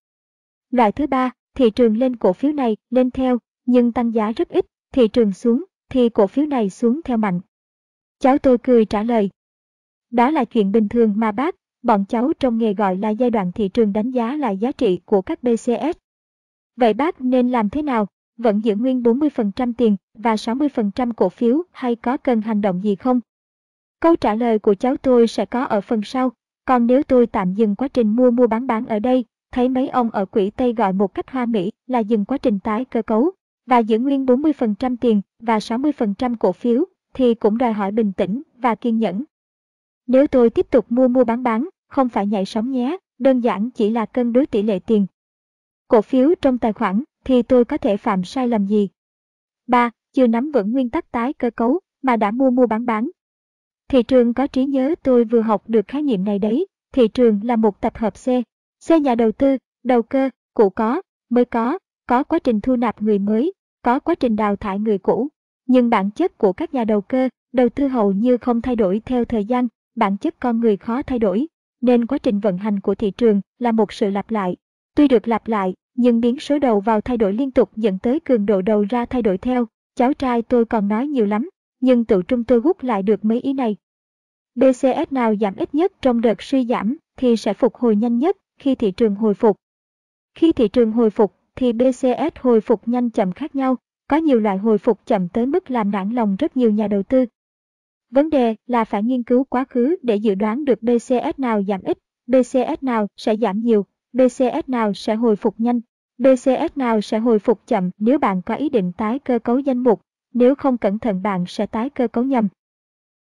Loại 0.69 0.91
thứ 0.91 1.07
ba, 1.07 1.31
thị 1.55 1.69
trường 1.69 1.97
lên 1.97 2.15
cổ 2.15 2.33
phiếu 2.33 2.51
này 2.51 2.77
lên 2.89 3.11
theo, 3.11 3.37
nhưng 3.65 3.91
tăng 3.91 4.13
giá 4.13 4.31
rất 4.31 4.49
ít, 4.49 4.65
thị 4.91 5.07
trường 5.07 5.33
xuống 5.33 5.65
thì 5.89 6.09
cổ 6.09 6.27
phiếu 6.27 6.45
này 6.45 6.69
xuống 6.69 7.01
theo 7.05 7.17
mạnh. 7.17 7.39
Cháu 8.19 8.37
tôi 8.37 8.57
cười 8.63 8.85
trả 8.85 9.03
lời. 9.03 9.29
Đó 10.09 10.29
là 10.31 10.45
chuyện 10.45 10.71
bình 10.71 10.89
thường 10.89 11.13
mà 11.15 11.31
bác, 11.31 11.55
bọn 11.81 12.05
cháu 12.09 12.31
trong 12.39 12.57
nghề 12.57 12.73
gọi 12.73 12.97
là 12.97 13.09
giai 13.09 13.29
đoạn 13.29 13.51
thị 13.51 13.69
trường 13.69 13.93
đánh 13.93 14.11
giá 14.11 14.35
lại 14.35 14.57
giá 14.57 14.71
trị 14.71 14.99
của 15.05 15.21
các 15.21 15.43
BCS. 15.43 16.02
Vậy 16.75 16.93
bác 16.93 17.21
nên 17.21 17.49
làm 17.49 17.69
thế 17.69 17.81
nào? 17.81 18.07
Vẫn 18.37 18.59
giữ 18.59 18.75
nguyên 18.75 19.01
40% 19.01 19.73
tiền 19.77 19.95
và 20.17 20.35
60% 20.35 21.13
cổ 21.13 21.29
phiếu 21.29 21.63
hay 21.71 21.95
có 21.95 22.17
cần 22.17 22.41
hành 22.41 22.61
động 22.61 22.83
gì 22.83 22.95
không? 22.95 23.19
Câu 23.99 24.15
trả 24.15 24.35
lời 24.35 24.59
của 24.59 24.73
cháu 24.73 24.97
tôi 24.97 25.27
sẽ 25.27 25.45
có 25.45 25.63
ở 25.63 25.81
phần 25.81 26.01
sau. 26.03 26.31
Còn 26.65 26.87
nếu 26.87 27.03
tôi 27.03 27.27
tạm 27.27 27.53
dừng 27.53 27.75
quá 27.75 27.87
trình 27.87 28.15
mua 28.15 28.31
mua 28.31 28.47
bán 28.47 28.67
bán 28.67 28.85
ở 28.85 28.99
đây, 28.99 29.25
thấy 29.51 29.69
mấy 29.69 29.87
ông 29.87 30.09
ở 30.09 30.25
quỹ 30.25 30.49
Tây 30.49 30.73
gọi 30.73 30.93
một 30.93 31.13
cách 31.13 31.29
hoa 31.29 31.45
mỹ 31.45 31.71
là 31.87 31.99
dừng 31.99 32.25
quá 32.25 32.37
trình 32.37 32.59
tái 32.59 32.85
cơ 32.85 33.01
cấu 33.01 33.31
và 33.65 33.77
giữ 33.77 33.99
nguyên 33.99 34.25
40% 34.25 34.95
tiền 35.01 35.21
và 35.39 35.57
60% 35.57 36.35
cổ 36.39 36.51
phiếu 36.51 36.85
thì 37.13 37.33
cũng 37.33 37.57
đòi 37.57 37.73
hỏi 37.73 37.91
bình 37.91 38.13
tĩnh 38.13 38.41
và 38.57 38.75
kiên 38.75 38.99
nhẫn. 38.99 39.23
Nếu 40.07 40.27
tôi 40.27 40.49
tiếp 40.49 40.67
tục 40.71 40.85
mua 40.89 41.07
mua 41.07 41.23
bán 41.23 41.43
bán, 41.43 41.69
không 41.87 42.09
phải 42.09 42.27
nhảy 42.27 42.45
sóng 42.45 42.71
nhé, 42.71 42.97
đơn 43.19 43.39
giản 43.39 43.69
chỉ 43.71 43.89
là 43.89 44.05
cân 44.05 44.33
đối 44.33 44.45
tỷ 44.45 44.61
lệ 44.61 44.79
tiền. 44.79 45.05
Cổ 45.93 46.01
phiếu 46.01 46.29
trong 46.41 46.57
tài 46.57 46.73
khoản 46.73 47.03
thì 47.25 47.41
tôi 47.41 47.65
có 47.65 47.77
thể 47.77 47.97
phạm 47.97 48.23
sai 48.23 48.47
lầm 48.47 48.67
gì? 48.67 48.89
3. 49.67 49.91
Chưa 50.13 50.27
nắm 50.27 50.51
vững 50.51 50.71
nguyên 50.71 50.89
tắc 50.89 51.11
tái 51.11 51.33
cơ 51.33 51.49
cấu 51.49 51.79
mà 52.01 52.15
đã 52.15 52.31
mua 52.31 52.49
mua 52.49 52.67
bán 52.67 52.85
bán. 52.85 53.09
Thị 53.89 54.03
trường 54.03 54.33
có 54.33 54.47
trí 54.47 54.65
nhớ 54.65 54.95
tôi 55.03 55.23
vừa 55.23 55.41
học 55.41 55.63
được 55.67 55.87
khái 55.87 56.01
niệm 56.01 56.23
này 56.23 56.39
đấy. 56.39 56.67
Thị 56.93 57.07
trường 57.07 57.39
là 57.43 57.55
một 57.55 57.81
tập 57.81 57.97
hợp 57.97 58.13
C. 58.13 58.25
C 58.87 59.01
nhà 59.01 59.15
đầu 59.15 59.31
tư, 59.31 59.57
đầu 59.83 60.01
cơ, 60.01 60.29
cũ 60.53 60.69
có, 60.69 61.01
mới 61.29 61.45
có, 61.45 61.79
có 62.07 62.23
quá 62.23 62.39
trình 62.39 62.61
thu 62.61 62.75
nạp 62.75 63.01
người 63.01 63.19
mới, 63.19 63.53
có 63.81 63.99
quá 63.99 64.15
trình 64.15 64.35
đào 64.35 64.55
thải 64.55 64.79
người 64.79 64.97
cũ. 64.97 65.27
Nhưng 65.65 65.89
bản 65.89 66.11
chất 66.11 66.37
của 66.37 66.53
các 66.53 66.73
nhà 66.73 66.83
đầu 66.83 67.01
cơ, 67.01 67.29
đầu 67.51 67.69
tư 67.69 67.87
hầu 67.87 68.11
như 68.11 68.37
không 68.37 68.61
thay 68.61 68.75
đổi 68.75 69.01
theo 69.05 69.25
thời 69.25 69.45
gian, 69.45 69.67
bản 69.95 70.17
chất 70.17 70.35
con 70.39 70.59
người 70.59 70.77
khó 70.77 71.01
thay 71.01 71.19
đổi, 71.19 71.47
nên 71.81 72.05
quá 72.05 72.17
trình 72.17 72.39
vận 72.39 72.57
hành 72.57 72.79
của 72.79 72.95
thị 72.95 73.11
trường 73.11 73.41
là 73.59 73.71
một 73.71 73.93
sự 73.93 74.09
lặp 74.09 74.31
lại. 74.31 74.55
Tuy 74.95 75.07
được 75.07 75.27
lặp 75.27 75.47
lại, 75.47 75.73
nhưng 75.95 76.21
biến 76.21 76.39
số 76.39 76.59
đầu 76.59 76.79
vào 76.79 77.01
thay 77.01 77.17
đổi 77.17 77.33
liên 77.33 77.51
tục 77.51 77.69
dẫn 77.75 77.99
tới 77.99 78.19
cường 78.19 78.45
độ 78.45 78.61
đầu 78.61 78.85
ra 78.89 79.05
thay 79.05 79.21
đổi 79.21 79.37
theo. 79.37 79.67
Cháu 79.95 80.13
trai 80.13 80.41
tôi 80.41 80.65
còn 80.65 80.87
nói 80.87 81.07
nhiều 81.07 81.25
lắm, 81.25 81.49
nhưng 81.79 82.05
tự 82.05 82.21
trung 82.23 82.43
tôi 82.43 82.59
hút 82.59 82.83
lại 82.83 83.03
được 83.03 83.25
mấy 83.25 83.39
ý 83.39 83.53
này. 83.53 83.75
BCS 84.55 85.11
nào 85.11 85.35
giảm 85.35 85.55
ít 85.55 85.75
nhất 85.75 85.91
trong 86.01 86.21
đợt 86.21 86.41
suy 86.41 86.65
giảm 86.65 86.97
thì 87.17 87.35
sẽ 87.35 87.53
phục 87.53 87.75
hồi 87.75 87.95
nhanh 87.95 88.17
nhất 88.17 88.37
khi 88.59 88.75
thị 88.75 88.91
trường 88.91 89.15
hồi 89.15 89.33
phục. 89.33 89.57
Khi 90.35 90.51
thị 90.51 90.67
trường 90.67 90.91
hồi 90.91 91.09
phục 91.09 91.35
thì 91.55 91.73
BCS 91.73 92.39
hồi 92.39 92.61
phục 92.61 92.87
nhanh 92.87 93.09
chậm 93.09 93.31
khác 93.31 93.55
nhau, 93.55 93.75
có 94.07 94.17
nhiều 94.17 94.39
loại 94.39 94.57
hồi 94.57 94.77
phục 94.77 95.05
chậm 95.05 95.29
tới 95.29 95.45
mức 95.45 95.71
làm 95.71 95.91
nản 95.91 96.09
lòng 96.09 96.35
rất 96.39 96.57
nhiều 96.57 96.71
nhà 96.71 96.87
đầu 96.87 97.03
tư. 97.03 97.25
Vấn 98.11 98.29
đề 98.29 98.55
là 98.67 98.83
phải 98.83 99.03
nghiên 99.03 99.23
cứu 99.23 99.43
quá 99.43 99.65
khứ 99.69 99.95
để 100.01 100.15
dự 100.15 100.35
đoán 100.35 100.65
được 100.65 100.81
BCS 100.81 101.37
nào 101.39 101.63
giảm 101.67 101.81
ít, 101.83 101.97
BCS 102.27 102.81
nào 102.83 103.07
sẽ 103.17 103.35
giảm 103.35 103.59
nhiều, 103.59 103.85
BCS 104.13 104.67
nào 104.67 104.93
sẽ 104.93 105.15
hồi 105.15 105.35
phục 105.35 105.55
nhanh, 105.57 105.81
BCS 106.17 106.75
nào 106.75 107.01
sẽ 107.01 107.19
hồi 107.19 107.39
phục 107.39 107.67
chậm 107.67 107.89
nếu 107.97 108.19
bạn 108.19 108.41
có 108.41 108.55
ý 108.55 108.69
định 108.69 108.91
tái 108.97 109.19
cơ 109.19 109.39
cấu 109.39 109.59
danh 109.59 109.77
mục, 109.77 110.01
nếu 110.33 110.55
không 110.55 110.77
cẩn 110.77 110.99
thận 110.99 111.21
bạn 111.21 111.45
sẽ 111.47 111.65
tái 111.65 111.89
cơ 111.89 112.07
cấu 112.07 112.23
nhầm. 112.23 112.47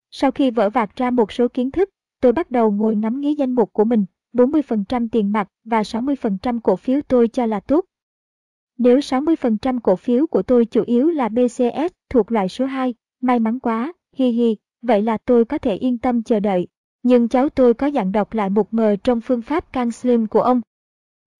Sau 0.09 0.31
khi 0.31 0.51
vỡ 0.51 0.69
vạc 0.69 0.95
ra 0.95 1.11
một 1.11 1.31
số 1.31 1.47
kiến 1.47 1.71
thức, 1.71 1.89
tôi 2.21 2.31
bắt 2.31 2.51
đầu 2.51 2.71
ngồi 2.71 2.95
ngắm 2.95 3.19
nghía 3.19 3.33
danh 3.35 3.51
mục 3.51 3.73
của 3.73 3.83
mình, 3.83 4.05
40% 4.33 5.07
tiền 5.11 5.31
mặt 5.31 5.47
và 5.63 5.81
60% 5.81 6.59
cổ 6.59 6.75
phiếu 6.75 7.01
tôi 7.07 7.27
cho 7.27 7.45
là 7.45 7.59
tốt. 7.59 7.85
Nếu 8.77 8.97
60% 8.97 9.79
cổ 9.79 9.95
phiếu 9.95 10.27
của 10.27 10.41
tôi 10.41 10.65
chủ 10.65 10.83
yếu 10.87 11.09
là 11.09 11.29
BCS 11.29 11.93
thuộc 12.09 12.31
loại 12.31 12.49
số 12.49 12.65
2, 12.65 12.93
may 13.21 13.39
mắn 13.39 13.59
quá, 13.59 13.93
hi 14.15 14.29
hi, 14.29 14.57
vậy 14.81 15.01
là 15.01 15.17
tôi 15.17 15.45
có 15.45 15.57
thể 15.57 15.75
yên 15.75 15.97
tâm 15.97 16.23
chờ 16.23 16.39
đợi. 16.39 16.67
Nhưng 17.03 17.27
cháu 17.27 17.49
tôi 17.49 17.73
có 17.73 17.87
dặn 17.87 18.11
đọc 18.11 18.33
lại 18.33 18.49
một 18.49 18.73
mờ 18.73 18.95
trong 19.03 19.21
phương 19.21 19.41
pháp 19.41 19.73
can 19.73 19.91
slim 19.91 20.27
của 20.27 20.41
ông. 20.41 20.61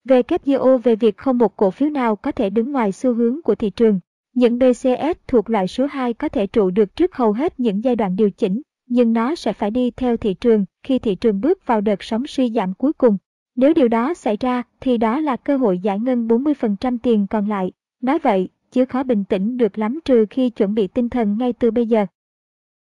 WGO 0.08 0.78
về 0.78 0.96
việc 0.96 1.16
không 1.16 1.38
một 1.38 1.56
cổ 1.56 1.70
phiếu 1.70 1.90
nào 1.90 2.16
có 2.16 2.32
thể 2.32 2.50
đứng 2.50 2.72
ngoài 2.72 2.92
xu 2.92 3.14
hướng 3.14 3.42
của 3.42 3.54
thị 3.54 3.70
trường. 3.70 4.00
Những 4.34 4.58
BCS 4.58 5.18
thuộc 5.28 5.50
loại 5.50 5.68
số 5.68 5.86
2 5.86 6.14
có 6.14 6.28
thể 6.28 6.46
trụ 6.46 6.70
được 6.70 6.96
trước 6.96 7.14
hầu 7.14 7.32
hết 7.32 7.60
những 7.60 7.84
giai 7.84 7.96
đoạn 7.96 8.16
điều 8.16 8.30
chỉnh, 8.30 8.62
nhưng 8.86 9.12
nó 9.12 9.34
sẽ 9.34 9.52
phải 9.52 9.70
đi 9.70 9.90
theo 9.90 10.16
thị 10.16 10.34
trường 10.34 10.64
khi 10.82 10.98
thị 10.98 11.14
trường 11.14 11.40
bước 11.40 11.66
vào 11.66 11.80
đợt 11.80 12.02
sóng 12.02 12.26
suy 12.26 12.50
giảm 12.50 12.74
cuối 12.74 12.92
cùng. 12.92 13.16
Nếu 13.56 13.74
điều 13.74 13.88
đó 13.88 14.14
xảy 14.14 14.36
ra 14.40 14.62
thì 14.80 14.98
đó 14.98 15.20
là 15.20 15.36
cơ 15.36 15.56
hội 15.56 15.78
giải 15.78 16.00
ngân 16.00 16.28
40% 16.28 16.98
tiền 17.02 17.26
còn 17.26 17.48
lại. 17.48 17.72
Nói 18.02 18.18
vậy, 18.18 18.48
chứ 18.70 18.84
khó 18.84 19.02
bình 19.02 19.24
tĩnh 19.24 19.56
được 19.56 19.78
lắm 19.78 20.00
trừ 20.04 20.26
khi 20.30 20.50
chuẩn 20.50 20.74
bị 20.74 20.86
tinh 20.86 21.08
thần 21.08 21.38
ngay 21.38 21.52
từ 21.52 21.70
bây 21.70 21.86
giờ. 21.86 22.06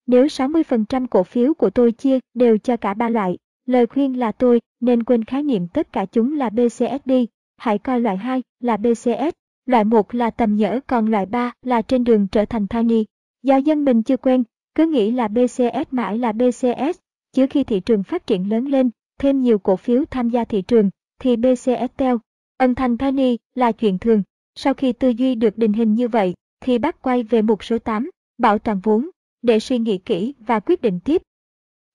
Nếu 0.06 0.26
60% 0.26 1.06
cổ 1.06 1.22
phiếu 1.22 1.54
của 1.54 1.70
tôi 1.70 1.92
chia 1.92 2.18
đều 2.34 2.58
cho 2.58 2.76
cả 2.76 2.94
ba 2.94 3.08
loại, 3.08 3.38
lời 3.68 3.86
khuyên 3.86 4.18
là 4.18 4.32
tôi 4.32 4.60
nên 4.80 5.02
quên 5.02 5.24
khái 5.24 5.42
niệm 5.42 5.68
tất 5.68 5.92
cả 5.92 6.06
chúng 6.12 6.36
là 6.38 6.50
BCS 6.50 7.04
đi, 7.04 7.26
hãy 7.56 7.78
coi 7.78 8.00
loại 8.00 8.16
2 8.16 8.42
là 8.60 8.76
BCS, 8.76 9.34
loại 9.66 9.84
1 9.84 10.14
là 10.14 10.30
tầm 10.30 10.56
nhỡ 10.56 10.80
còn 10.86 11.10
loại 11.10 11.26
3 11.26 11.52
là 11.62 11.82
trên 11.82 12.04
đường 12.04 12.26
trở 12.32 12.44
thành 12.44 12.66
tiny. 12.66 13.04
Do 13.42 13.56
dân 13.56 13.84
mình 13.84 14.02
chưa 14.02 14.16
quen, 14.16 14.44
cứ 14.74 14.86
nghĩ 14.86 15.10
là 15.10 15.28
BCS 15.28 15.88
mãi 15.90 16.18
là 16.18 16.32
BCS, 16.32 16.98
chứ 17.32 17.46
khi 17.50 17.64
thị 17.64 17.80
trường 17.80 18.02
phát 18.02 18.26
triển 18.26 18.50
lớn 18.50 18.64
lên, 18.64 18.90
thêm 19.18 19.42
nhiều 19.42 19.58
cổ 19.58 19.76
phiếu 19.76 20.04
tham 20.10 20.28
gia 20.30 20.44
thị 20.44 20.62
trường, 20.62 20.90
thì 21.18 21.36
BCS 21.36 21.92
theo. 21.96 22.18
Ân 22.56 22.74
thành 22.74 22.98
tiny 22.98 23.38
là 23.54 23.72
chuyện 23.72 23.98
thường. 23.98 24.22
Sau 24.54 24.74
khi 24.74 24.92
tư 24.92 25.08
duy 25.08 25.34
được 25.34 25.58
định 25.58 25.72
hình 25.72 25.94
như 25.94 26.08
vậy, 26.08 26.34
thì 26.60 26.78
bác 26.78 27.02
quay 27.02 27.22
về 27.22 27.42
mục 27.42 27.64
số 27.64 27.78
8, 27.78 28.10
bảo 28.38 28.58
toàn 28.58 28.80
vốn, 28.82 29.10
để 29.42 29.60
suy 29.60 29.78
nghĩ 29.78 29.98
kỹ 29.98 30.34
và 30.38 30.60
quyết 30.60 30.82
định 30.82 31.00
tiếp. 31.00 31.22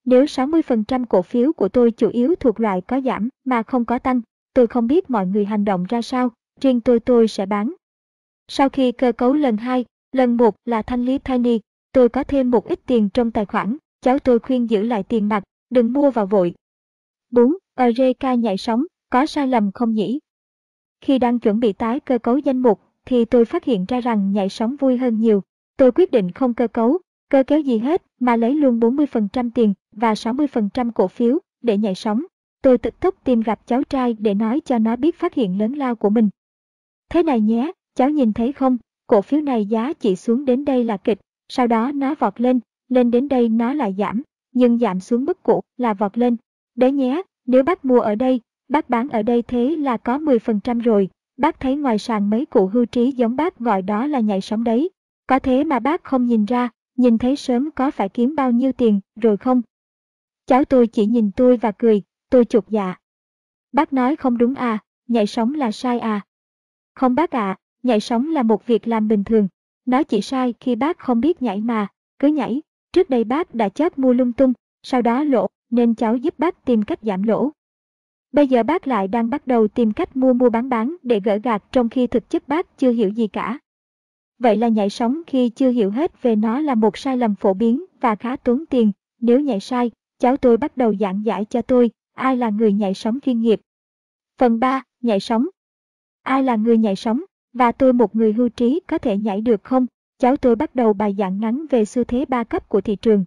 Nếu 0.05 0.25
60% 0.25 1.05
cổ 1.05 1.21
phiếu 1.21 1.53
của 1.53 1.69
tôi 1.69 1.91
chủ 1.91 2.09
yếu 2.09 2.35
thuộc 2.35 2.59
loại 2.59 2.81
có 2.81 3.01
giảm 3.01 3.29
mà 3.45 3.63
không 3.63 3.85
có 3.85 3.99
tăng, 3.99 4.21
tôi 4.53 4.67
không 4.67 4.87
biết 4.87 5.09
mọi 5.09 5.27
người 5.27 5.45
hành 5.45 5.65
động 5.65 5.85
ra 5.89 6.01
sao, 6.01 6.29
riêng 6.61 6.81
tôi 6.81 6.99
tôi 6.99 7.27
sẽ 7.27 7.45
bán. 7.45 7.73
Sau 8.47 8.69
khi 8.69 8.91
cơ 8.91 9.11
cấu 9.11 9.33
lần 9.33 9.57
2, 9.57 9.85
lần 10.11 10.37
1 10.37 10.55
là 10.65 10.81
thanh 10.81 11.05
lý 11.05 11.17
Tiny, 11.17 11.59
tôi 11.91 12.09
có 12.09 12.23
thêm 12.23 12.51
một 12.51 12.67
ít 12.67 12.79
tiền 12.85 13.09
trong 13.09 13.31
tài 13.31 13.45
khoản, 13.45 13.77
cháu 14.01 14.19
tôi 14.19 14.39
khuyên 14.39 14.69
giữ 14.69 14.81
lại 14.81 15.03
tiền 15.03 15.29
mặt, 15.29 15.43
đừng 15.69 15.93
mua 15.93 16.11
vào 16.11 16.25
vội. 16.25 16.53
4. 17.31 17.53
ERK 17.75 18.39
nhảy 18.39 18.57
sóng, 18.57 18.85
có 19.09 19.25
sai 19.25 19.47
lầm 19.47 19.71
không 19.71 19.93
nhỉ? 19.93 20.19
Khi 21.01 21.19
đang 21.19 21.39
chuẩn 21.39 21.59
bị 21.59 21.73
tái 21.73 21.99
cơ 21.99 22.17
cấu 22.17 22.37
danh 22.37 22.57
mục, 22.57 22.81
thì 23.05 23.25
tôi 23.25 23.45
phát 23.45 23.63
hiện 23.63 23.85
ra 23.87 24.01
rằng 24.01 24.31
nhảy 24.31 24.49
sóng 24.49 24.75
vui 24.75 24.97
hơn 24.97 25.19
nhiều. 25.19 25.43
Tôi 25.77 25.91
quyết 25.91 26.11
định 26.11 26.31
không 26.31 26.53
cơ 26.53 26.67
cấu, 26.67 26.97
cơ 27.29 27.43
kéo 27.43 27.59
gì 27.59 27.77
hết 27.77 28.03
mà 28.19 28.35
lấy 28.35 28.55
luôn 28.55 28.79
40% 28.79 29.49
tiền 29.55 29.73
và 29.95 30.13
60% 30.13 30.91
cổ 30.91 31.07
phiếu 31.07 31.39
để 31.61 31.77
nhảy 31.77 31.95
sóng. 31.95 32.23
Tôi 32.61 32.77
tức 32.77 32.99
tốc 32.99 33.15
tìm 33.23 33.41
gặp 33.41 33.67
cháu 33.67 33.83
trai 33.83 34.13
để 34.19 34.33
nói 34.33 34.61
cho 34.65 34.79
nó 34.79 34.95
biết 34.95 35.19
phát 35.19 35.33
hiện 35.33 35.59
lớn 35.59 35.73
lao 35.73 35.95
của 35.95 36.09
mình. 36.09 36.29
Thế 37.09 37.23
này 37.23 37.41
nhé, 37.41 37.71
cháu 37.95 38.09
nhìn 38.09 38.33
thấy 38.33 38.53
không, 38.53 38.77
cổ 39.07 39.21
phiếu 39.21 39.41
này 39.41 39.65
giá 39.65 39.93
chỉ 39.93 40.15
xuống 40.15 40.45
đến 40.45 40.65
đây 40.65 40.83
là 40.83 40.97
kịch, 40.97 41.19
sau 41.49 41.67
đó 41.67 41.91
nó 41.91 42.15
vọt 42.15 42.41
lên, 42.41 42.59
lên 42.89 43.11
đến 43.11 43.27
đây 43.27 43.49
nó 43.49 43.73
lại 43.73 43.95
giảm, 43.97 44.21
nhưng 44.51 44.79
giảm 44.79 44.99
xuống 44.99 45.25
mức 45.25 45.43
cũ 45.43 45.61
là 45.77 45.93
vọt 45.93 46.17
lên. 46.17 46.35
Đấy 46.75 46.91
nhé, 46.91 47.21
nếu 47.45 47.63
bác 47.63 47.85
mua 47.85 47.99
ở 47.99 48.15
đây, 48.15 48.41
bác 48.69 48.89
bán 48.89 49.09
ở 49.09 49.21
đây 49.21 49.41
thế 49.41 49.75
là 49.75 49.97
có 49.97 50.17
10% 50.17 50.79
rồi, 50.79 51.09
bác 51.37 51.59
thấy 51.59 51.75
ngoài 51.75 51.99
sàn 51.99 52.29
mấy 52.29 52.45
cụ 52.45 52.67
hưu 52.67 52.85
trí 52.85 53.11
giống 53.11 53.35
bác 53.35 53.59
gọi 53.59 53.81
đó 53.81 54.07
là 54.07 54.19
nhảy 54.19 54.41
sóng 54.41 54.63
đấy. 54.63 54.89
Có 55.27 55.39
thế 55.39 55.63
mà 55.63 55.79
bác 55.79 56.03
không 56.03 56.25
nhìn 56.25 56.45
ra, 56.45 56.69
nhìn 56.97 57.17
thấy 57.17 57.35
sớm 57.35 57.69
có 57.75 57.91
phải 57.91 58.09
kiếm 58.09 58.35
bao 58.35 58.51
nhiêu 58.51 58.71
tiền 58.71 58.99
rồi 59.21 59.37
không? 59.37 59.61
Cháu 60.45 60.65
tôi 60.65 60.87
chỉ 60.87 61.05
nhìn 61.05 61.31
tôi 61.35 61.57
và 61.57 61.71
cười, 61.71 62.01
tôi 62.29 62.45
chụp 62.45 62.69
dạ. 62.69 62.95
Bác 63.71 63.93
nói 63.93 64.15
không 64.15 64.37
đúng 64.37 64.55
à, 64.55 64.79
nhảy 65.07 65.27
sóng 65.27 65.53
là 65.53 65.71
sai 65.71 65.99
à. 65.99 66.21
Không 66.95 67.15
bác 67.15 67.31
ạ, 67.31 67.47
à, 67.47 67.57
nhảy 67.83 67.99
sóng 67.99 68.31
là 68.31 68.43
một 68.43 68.65
việc 68.65 68.87
làm 68.87 69.07
bình 69.07 69.23
thường. 69.23 69.47
Nó 69.85 70.03
chỉ 70.03 70.21
sai 70.21 70.53
khi 70.59 70.75
bác 70.75 70.97
không 70.97 71.21
biết 71.21 71.41
nhảy 71.41 71.61
mà, 71.61 71.87
cứ 72.19 72.27
nhảy. 72.27 72.61
Trước 72.93 73.09
đây 73.09 73.23
bác 73.23 73.55
đã 73.55 73.69
chót 73.69 73.97
mua 73.97 74.13
lung 74.13 74.33
tung, 74.33 74.53
sau 74.83 75.01
đó 75.01 75.23
lỗ, 75.23 75.47
nên 75.69 75.95
cháu 75.95 76.17
giúp 76.17 76.39
bác 76.39 76.65
tìm 76.65 76.83
cách 76.83 76.99
giảm 77.01 77.23
lỗ. 77.23 77.51
Bây 78.31 78.47
giờ 78.47 78.63
bác 78.63 78.87
lại 78.87 79.07
đang 79.07 79.29
bắt 79.29 79.47
đầu 79.47 79.67
tìm 79.67 79.93
cách 79.93 80.15
mua 80.15 80.33
mua 80.33 80.49
bán 80.49 80.69
bán 80.69 80.95
để 81.03 81.19
gỡ 81.19 81.39
gạt 81.43 81.63
trong 81.71 81.89
khi 81.89 82.07
thực 82.07 82.29
chất 82.29 82.47
bác 82.47 82.77
chưa 82.77 82.91
hiểu 82.91 83.09
gì 83.09 83.27
cả. 83.27 83.59
Vậy 84.39 84.57
là 84.57 84.67
nhảy 84.67 84.89
sóng 84.89 85.21
khi 85.27 85.49
chưa 85.49 85.69
hiểu 85.69 85.91
hết 85.91 86.21
về 86.21 86.35
nó 86.35 86.59
là 86.59 86.75
một 86.75 86.97
sai 86.97 87.17
lầm 87.17 87.35
phổ 87.35 87.53
biến 87.53 87.85
và 88.01 88.15
khá 88.15 88.35
tốn 88.35 88.65
tiền. 88.65 88.91
Nếu 89.21 89.39
nhảy 89.39 89.59
sai, 89.59 89.91
cháu 90.23 90.37
tôi 90.37 90.57
bắt 90.57 90.77
đầu 90.77 90.95
giảng 90.99 91.25
giải 91.25 91.45
cho 91.45 91.61
tôi 91.61 91.91
ai 92.13 92.37
là 92.37 92.49
người 92.49 92.73
nhảy 92.73 92.93
sóng 92.93 93.19
chuyên 93.19 93.41
nghiệp. 93.41 93.61
Phần 94.37 94.59
3. 94.59 94.83
Nhảy 95.01 95.19
sóng 95.19 95.47
Ai 96.21 96.43
là 96.43 96.55
người 96.55 96.77
nhảy 96.77 96.95
sóng? 96.95 97.21
Và 97.53 97.71
tôi 97.71 97.93
một 97.93 98.15
người 98.15 98.33
hưu 98.33 98.49
trí 98.49 98.79
có 98.87 98.97
thể 98.97 99.17
nhảy 99.17 99.41
được 99.41 99.63
không? 99.63 99.85
Cháu 100.17 100.37
tôi 100.37 100.55
bắt 100.55 100.75
đầu 100.75 100.93
bài 100.93 101.15
giảng 101.17 101.39
ngắn 101.39 101.65
về 101.69 101.85
xu 101.85 102.03
thế 102.03 102.25
ba 102.25 102.43
cấp 102.43 102.69
của 102.69 102.81
thị 102.81 102.95
trường. 102.95 103.25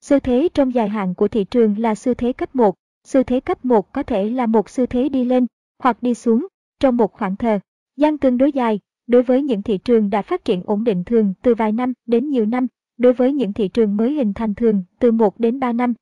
Xu 0.00 0.18
thế 0.18 0.48
trong 0.54 0.74
dài 0.74 0.88
hạn 0.88 1.14
của 1.14 1.28
thị 1.28 1.44
trường 1.44 1.78
là 1.78 1.94
xu 1.94 2.14
thế 2.14 2.32
cấp 2.32 2.54
1. 2.54 2.74
Xu 3.04 3.22
thế 3.22 3.40
cấp 3.40 3.64
1 3.64 3.92
có 3.92 4.02
thể 4.02 4.30
là 4.30 4.46
một 4.46 4.70
xu 4.70 4.86
thế 4.86 5.08
đi 5.08 5.24
lên 5.24 5.46
hoặc 5.78 6.02
đi 6.02 6.14
xuống 6.14 6.46
trong 6.80 6.96
một 6.96 7.12
khoảng 7.12 7.36
thời 7.36 7.58
gian 7.96 8.18
tương 8.18 8.38
đối 8.38 8.52
dài 8.52 8.80
đối 9.06 9.22
với 9.22 9.42
những 9.42 9.62
thị 9.62 9.78
trường 9.78 10.10
đã 10.10 10.22
phát 10.22 10.44
triển 10.44 10.62
ổn 10.64 10.84
định 10.84 11.04
thường 11.04 11.34
từ 11.42 11.54
vài 11.54 11.72
năm 11.72 11.92
đến 12.06 12.28
nhiều 12.28 12.46
năm, 12.46 12.66
đối 12.96 13.12
với 13.12 13.32
những 13.32 13.52
thị 13.52 13.68
trường 13.68 13.96
mới 13.96 14.12
hình 14.12 14.34
thành 14.34 14.54
thường 14.54 14.84
từ 14.98 15.12
1 15.12 15.38
đến 15.38 15.60
3 15.60 15.72
năm. 15.72 15.94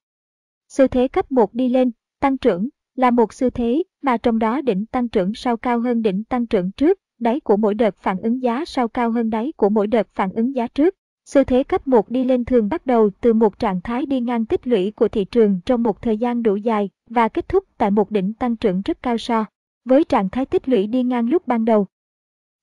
Xu 0.72 0.86
thế 0.86 1.08
cấp 1.08 1.32
1 1.32 1.54
đi 1.54 1.68
lên, 1.68 1.90
tăng 2.20 2.38
trưởng, 2.38 2.68
là 2.94 3.10
một 3.10 3.32
xu 3.32 3.50
thế 3.50 3.82
mà 4.02 4.16
trong 4.16 4.38
đó 4.38 4.60
đỉnh 4.60 4.86
tăng 4.86 5.08
trưởng 5.08 5.34
sau 5.34 5.56
cao 5.56 5.80
hơn 5.80 6.02
đỉnh 6.02 6.24
tăng 6.24 6.46
trưởng 6.46 6.70
trước, 6.72 6.98
đáy 7.18 7.40
của 7.40 7.56
mỗi 7.56 7.74
đợt 7.74 7.96
phản 7.98 8.16
ứng 8.22 8.42
giá 8.42 8.64
sau 8.64 8.88
cao 8.88 9.10
hơn 9.10 9.30
đáy 9.30 9.52
của 9.56 9.68
mỗi 9.68 9.86
đợt 9.86 10.08
phản 10.14 10.32
ứng 10.32 10.54
giá 10.54 10.66
trước. 10.66 10.94
Xu 11.24 11.44
thế 11.44 11.64
cấp 11.64 11.88
1 11.88 12.10
đi 12.10 12.24
lên 12.24 12.44
thường 12.44 12.68
bắt 12.68 12.86
đầu 12.86 13.10
từ 13.20 13.32
một 13.32 13.58
trạng 13.58 13.80
thái 13.80 14.06
đi 14.06 14.20
ngang 14.20 14.46
tích 14.46 14.66
lũy 14.66 14.90
của 14.90 15.08
thị 15.08 15.24
trường 15.24 15.60
trong 15.66 15.82
một 15.82 16.02
thời 16.02 16.18
gian 16.18 16.42
đủ 16.42 16.56
dài 16.56 16.90
và 17.08 17.28
kết 17.28 17.48
thúc 17.48 17.64
tại 17.78 17.90
một 17.90 18.10
đỉnh 18.10 18.34
tăng 18.34 18.56
trưởng 18.56 18.82
rất 18.84 19.02
cao 19.02 19.18
so 19.18 19.44
với 19.84 20.04
trạng 20.04 20.30
thái 20.30 20.46
tích 20.46 20.68
lũy 20.68 20.86
đi 20.86 21.02
ngang 21.02 21.28
lúc 21.28 21.46
ban 21.46 21.64
đầu. 21.64 21.86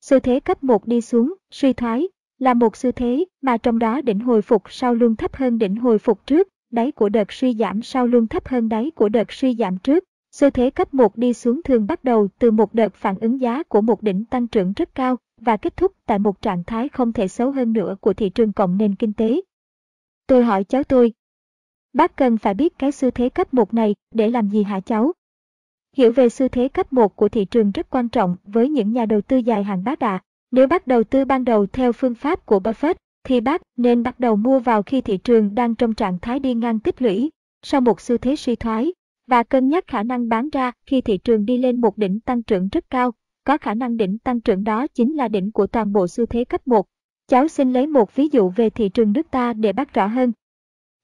Xu 0.01 0.19
thế 0.19 0.39
cấp 0.39 0.63
1 0.63 0.87
đi 0.87 1.01
xuống, 1.01 1.33
suy 1.51 1.73
thoái, 1.73 2.07
là 2.39 2.53
một 2.53 2.77
xu 2.77 2.91
thế 2.91 3.25
mà 3.41 3.57
trong 3.57 3.79
đó 3.79 4.01
đỉnh 4.01 4.19
hồi 4.19 4.41
phục 4.41 4.63
sau 4.69 4.95
luôn 4.95 5.15
thấp 5.15 5.35
hơn 5.35 5.57
đỉnh 5.57 5.75
hồi 5.75 5.99
phục 5.99 6.25
trước, 6.25 6.47
đáy 6.71 6.91
của 6.91 7.09
đợt 7.09 7.31
suy 7.31 7.53
giảm 7.53 7.81
sau 7.81 8.07
luôn 8.07 8.27
thấp 8.27 8.47
hơn 8.47 8.69
đáy 8.69 8.91
của 8.95 9.09
đợt 9.09 9.31
suy 9.31 9.55
giảm 9.55 9.77
trước. 9.77 10.03
Xu 10.31 10.49
thế 10.49 10.69
cấp 10.69 10.93
1 10.93 11.17
đi 11.17 11.33
xuống 11.33 11.61
thường 11.63 11.87
bắt 11.87 12.03
đầu 12.03 12.27
từ 12.39 12.51
một 12.51 12.73
đợt 12.73 12.95
phản 12.95 13.15
ứng 13.19 13.41
giá 13.41 13.63
của 13.63 13.81
một 13.81 14.01
đỉnh 14.01 14.25
tăng 14.25 14.47
trưởng 14.47 14.73
rất 14.73 14.95
cao 14.95 15.17
và 15.41 15.57
kết 15.57 15.77
thúc 15.77 15.91
tại 16.05 16.19
một 16.19 16.41
trạng 16.41 16.63
thái 16.63 16.89
không 16.89 17.13
thể 17.13 17.27
xấu 17.27 17.51
hơn 17.51 17.73
nữa 17.73 17.95
của 18.01 18.13
thị 18.13 18.29
trường 18.29 18.53
cộng 18.53 18.77
nền 18.77 18.95
kinh 18.95 19.13
tế. 19.13 19.41
Tôi 20.27 20.43
hỏi 20.43 20.63
cháu 20.63 20.83
tôi, 20.83 21.13
bác 21.93 22.15
cần 22.15 22.37
phải 22.37 22.53
biết 22.53 22.79
cái 22.79 22.91
xu 22.91 23.11
thế 23.11 23.29
cấp 23.29 23.53
1 23.53 23.73
này 23.73 23.95
để 24.13 24.29
làm 24.29 24.49
gì 24.49 24.63
hả 24.63 24.79
cháu? 24.79 25.13
Hiểu 25.95 26.11
về 26.11 26.29
xu 26.29 26.47
thế 26.47 26.67
cấp 26.67 26.93
1 26.93 27.15
của 27.15 27.29
thị 27.29 27.45
trường 27.45 27.71
rất 27.71 27.89
quan 27.89 28.09
trọng 28.09 28.35
với 28.43 28.69
những 28.69 28.93
nhà 28.93 29.05
đầu 29.05 29.21
tư 29.21 29.37
dài 29.37 29.63
hạn 29.63 29.83
bác 29.83 29.99
ạ. 29.99 30.23
Nếu 30.51 30.67
bắt 30.67 30.87
đầu 30.87 31.03
tư 31.03 31.25
ban 31.25 31.45
đầu 31.45 31.65
theo 31.65 31.91
phương 31.91 32.15
pháp 32.15 32.45
của 32.45 32.59
Buffett, 32.59 32.95
thì 33.27 33.41
bác 33.41 33.61
nên 33.77 34.03
bắt 34.03 34.19
đầu 34.19 34.35
mua 34.35 34.59
vào 34.59 34.83
khi 34.83 35.01
thị 35.01 35.17
trường 35.17 35.55
đang 35.55 35.75
trong 35.75 35.93
trạng 35.93 36.19
thái 36.19 36.39
đi 36.39 36.53
ngang 36.53 36.79
tích 36.79 37.01
lũy, 37.01 37.29
sau 37.61 37.81
một 37.81 38.01
xu 38.01 38.17
thế 38.17 38.35
suy 38.35 38.55
thoái, 38.55 38.93
và 39.27 39.43
cân 39.43 39.69
nhắc 39.69 39.87
khả 39.87 40.03
năng 40.03 40.29
bán 40.29 40.49
ra 40.49 40.71
khi 40.85 41.01
thị 41.01 41.17
trường 41.17 41.45
đi 41.45 41.57
lên 41.57 41.81
một 41.81 41.97
đỉnh 41.97 42.19
tăng 42.19 42.43
trưởng 42.43 42.67
rất 42.67 42.89
cao. 42.89 43.11
Có 43.43 43.57
khả 43.57 43.73
năng 43.73 43.97
đỉnh 43.97 44.17
tăng 44.17 44.41
trưởng 44.41 44.63
đó 44.63 44.87
chính 44.87 45.15
là 45.15 45.27
đỉnh 45.27 45.51
của 45.51 45.67
toàn 45.67 45.93
bộ 45.93 46.07
xu 46.07 46.25
thế 46.25 46.43
cấp 46.43 46.67
1. 46.67 46.85
Cháu 47.27 47.47
xin 47.47 47.73
lấy 47.73 47.87
một 47.87 48.15
ví 48.15 48.29
dụ 48.31 48.49
về 48.49 48.69
thị 48.69 48.89
trường 48.89 49.13
nước 49.13 49.31
ta 49.31 49.53
để 49.53 49.73
bác 49.73 49.93
rõ 49.93 50.07
hơn. 50.07 50.31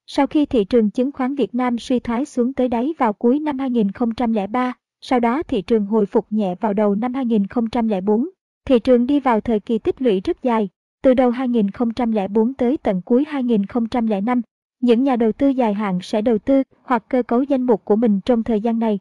Sau 0.06 0.26
khi 0.26 0.46
thị 0.46 0.64
trường 0.64 0.90
chứng 0.90 1.12
khoán 1.12 1.34
Việt 1.34 1.54
Nam 1.54 1.78
suy 1.78 1.98
thoái 2.00 2.24
xuống 2.24 2.52
tới 2.52 2.68
đáy 2.68 2.94
vào 2.98 3.12
cuối 3.12 3.38
năm 3.38 3.58
2003, 3.58 4.72
sau 5.00 5.20
đó 5.20 5.42
thị 5.42 5.62
trường 5.62 5.86
hồi 5.86 6.06
phục 6.06 6.26
nhẹ 6.30 6.54
vào 6.60 6.72
đầu 6.72 6.94
năm 6.94 7.14
2004. 7.14 8.28
Thị 8.64 8.78
trường 8.78 9.06
đi 9.06 9.20
vào 9.20 9.40
thời 9.40 9.60
kỳ 9.60 9.78
tích 9.78 10.02
lũy 10.02 10.20
rất 10.20 10.42
dài, 10.42 10.68
từ 11.04 11.14
đầu 11.14 11.30
2004 11.30 12.54
tới 12.54 12.76
tận 12.76 13.02
cuối 13.04 13.24
2005. 13.28 14.42
Những 14.80 15.02
nhà 15.02 15.16
đầu 15.16 15.32
tư 15.32 15.48
dài 15.48 15.74
hạn 15.74 15.98
sẽ 16.02 16.22
đầu 16.22 16.38
tư 16.38 16.62
hoặc 16.82 17.04
cơ 17.08 17.22
cấu 17.22 17.42
danh 17.42 17.62
mục 17.62 17.84
của 17.84 17.96
mình 17.96 18.20
trong 18.24 18.42
thời 18.42 18.60
gian 18.60 18.78
này. 18.78 18.98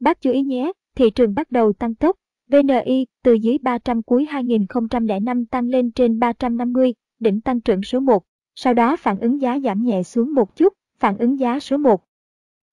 Bác 0.00 0.20
chú 0.20 0.30
ý 0.30 0.42
nhé, 0.42 0.72
thị 0.96 1.10
trường 1.10 1.34
bắt 1.34 1.50
đầu 1.50 1.72
tăng 1.72 1.94
tốc. 1.94 2.16
VNI 2.50 3.06
từ 3.22 3.32
dưới 3.32 3.58
300 3.58 4.02
cuối 4.02 4.24
2005 4.24 5.46
tăng 5.46 5.68
lên 5.68 5.90
trên 5.90 6.18
350, 6.18 6.94
đỉnh 7.20 7.40
tăng 7.40 7.60
trưởng 7.60 7.82
số 7.82 8.00
1. 8.00 8.22
Sau 8.54 8.74
đó 8.74 8.96
phản 8.96 9.20
ứng 9.20 9.40
giá 9.40 9.58
giảm 9.58 9.84
nhẹ 9.84 10.02
xuống 10.02 10.34
một 10.34 10.56
chút, 10.56 10.72
phản 10.98 11.18
ứng 11.18 11.38
giá 11.38 11.60
số 11.60 11.76
1. 11.76 12.04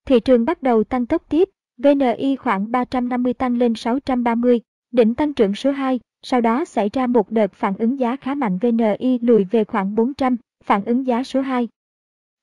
Thị 0.05 0.19
trường 0.19 0.45
bắt 0.45 0.63
đầu 0.63 0.83
tăng 0.83 1.05
tốc 1.05 1.23
tiếp, 1.29 1.49
VNI 1.77 2.35
khoảng 2.35 2.71
350 2.71 3.33
tăng 3.33 3.57
lên 3.57 3.73
630, 3.75 4.61
đỉnh 4.91 5.15
tăng 5.15 5.33
trưởng 5.33 5.55
số 5.55 5.71
2, 5.71 5.99
sau 6.21 6.41
đó 6.41 6.65
xảy 6.65 6.89
ra 6.93 7.07
một 7.07 7.31
đợt 7.31 7.53
phản 7.53 7.77
ứng 7.77 7.99
giá 7.99 8.15
khá 8.15 8.36
mạnh 8.36 8.57
VNI 8.62 9.19
lùi 9.21 9.43
về 9.43 9.63
khoảng 9.63 9.95
400, 9.95 10.38
phản 10.63 10.86
ứng 10.86 11.07
giá 11.07 11.23
số 11.23 11.41
2. 11.41 11.67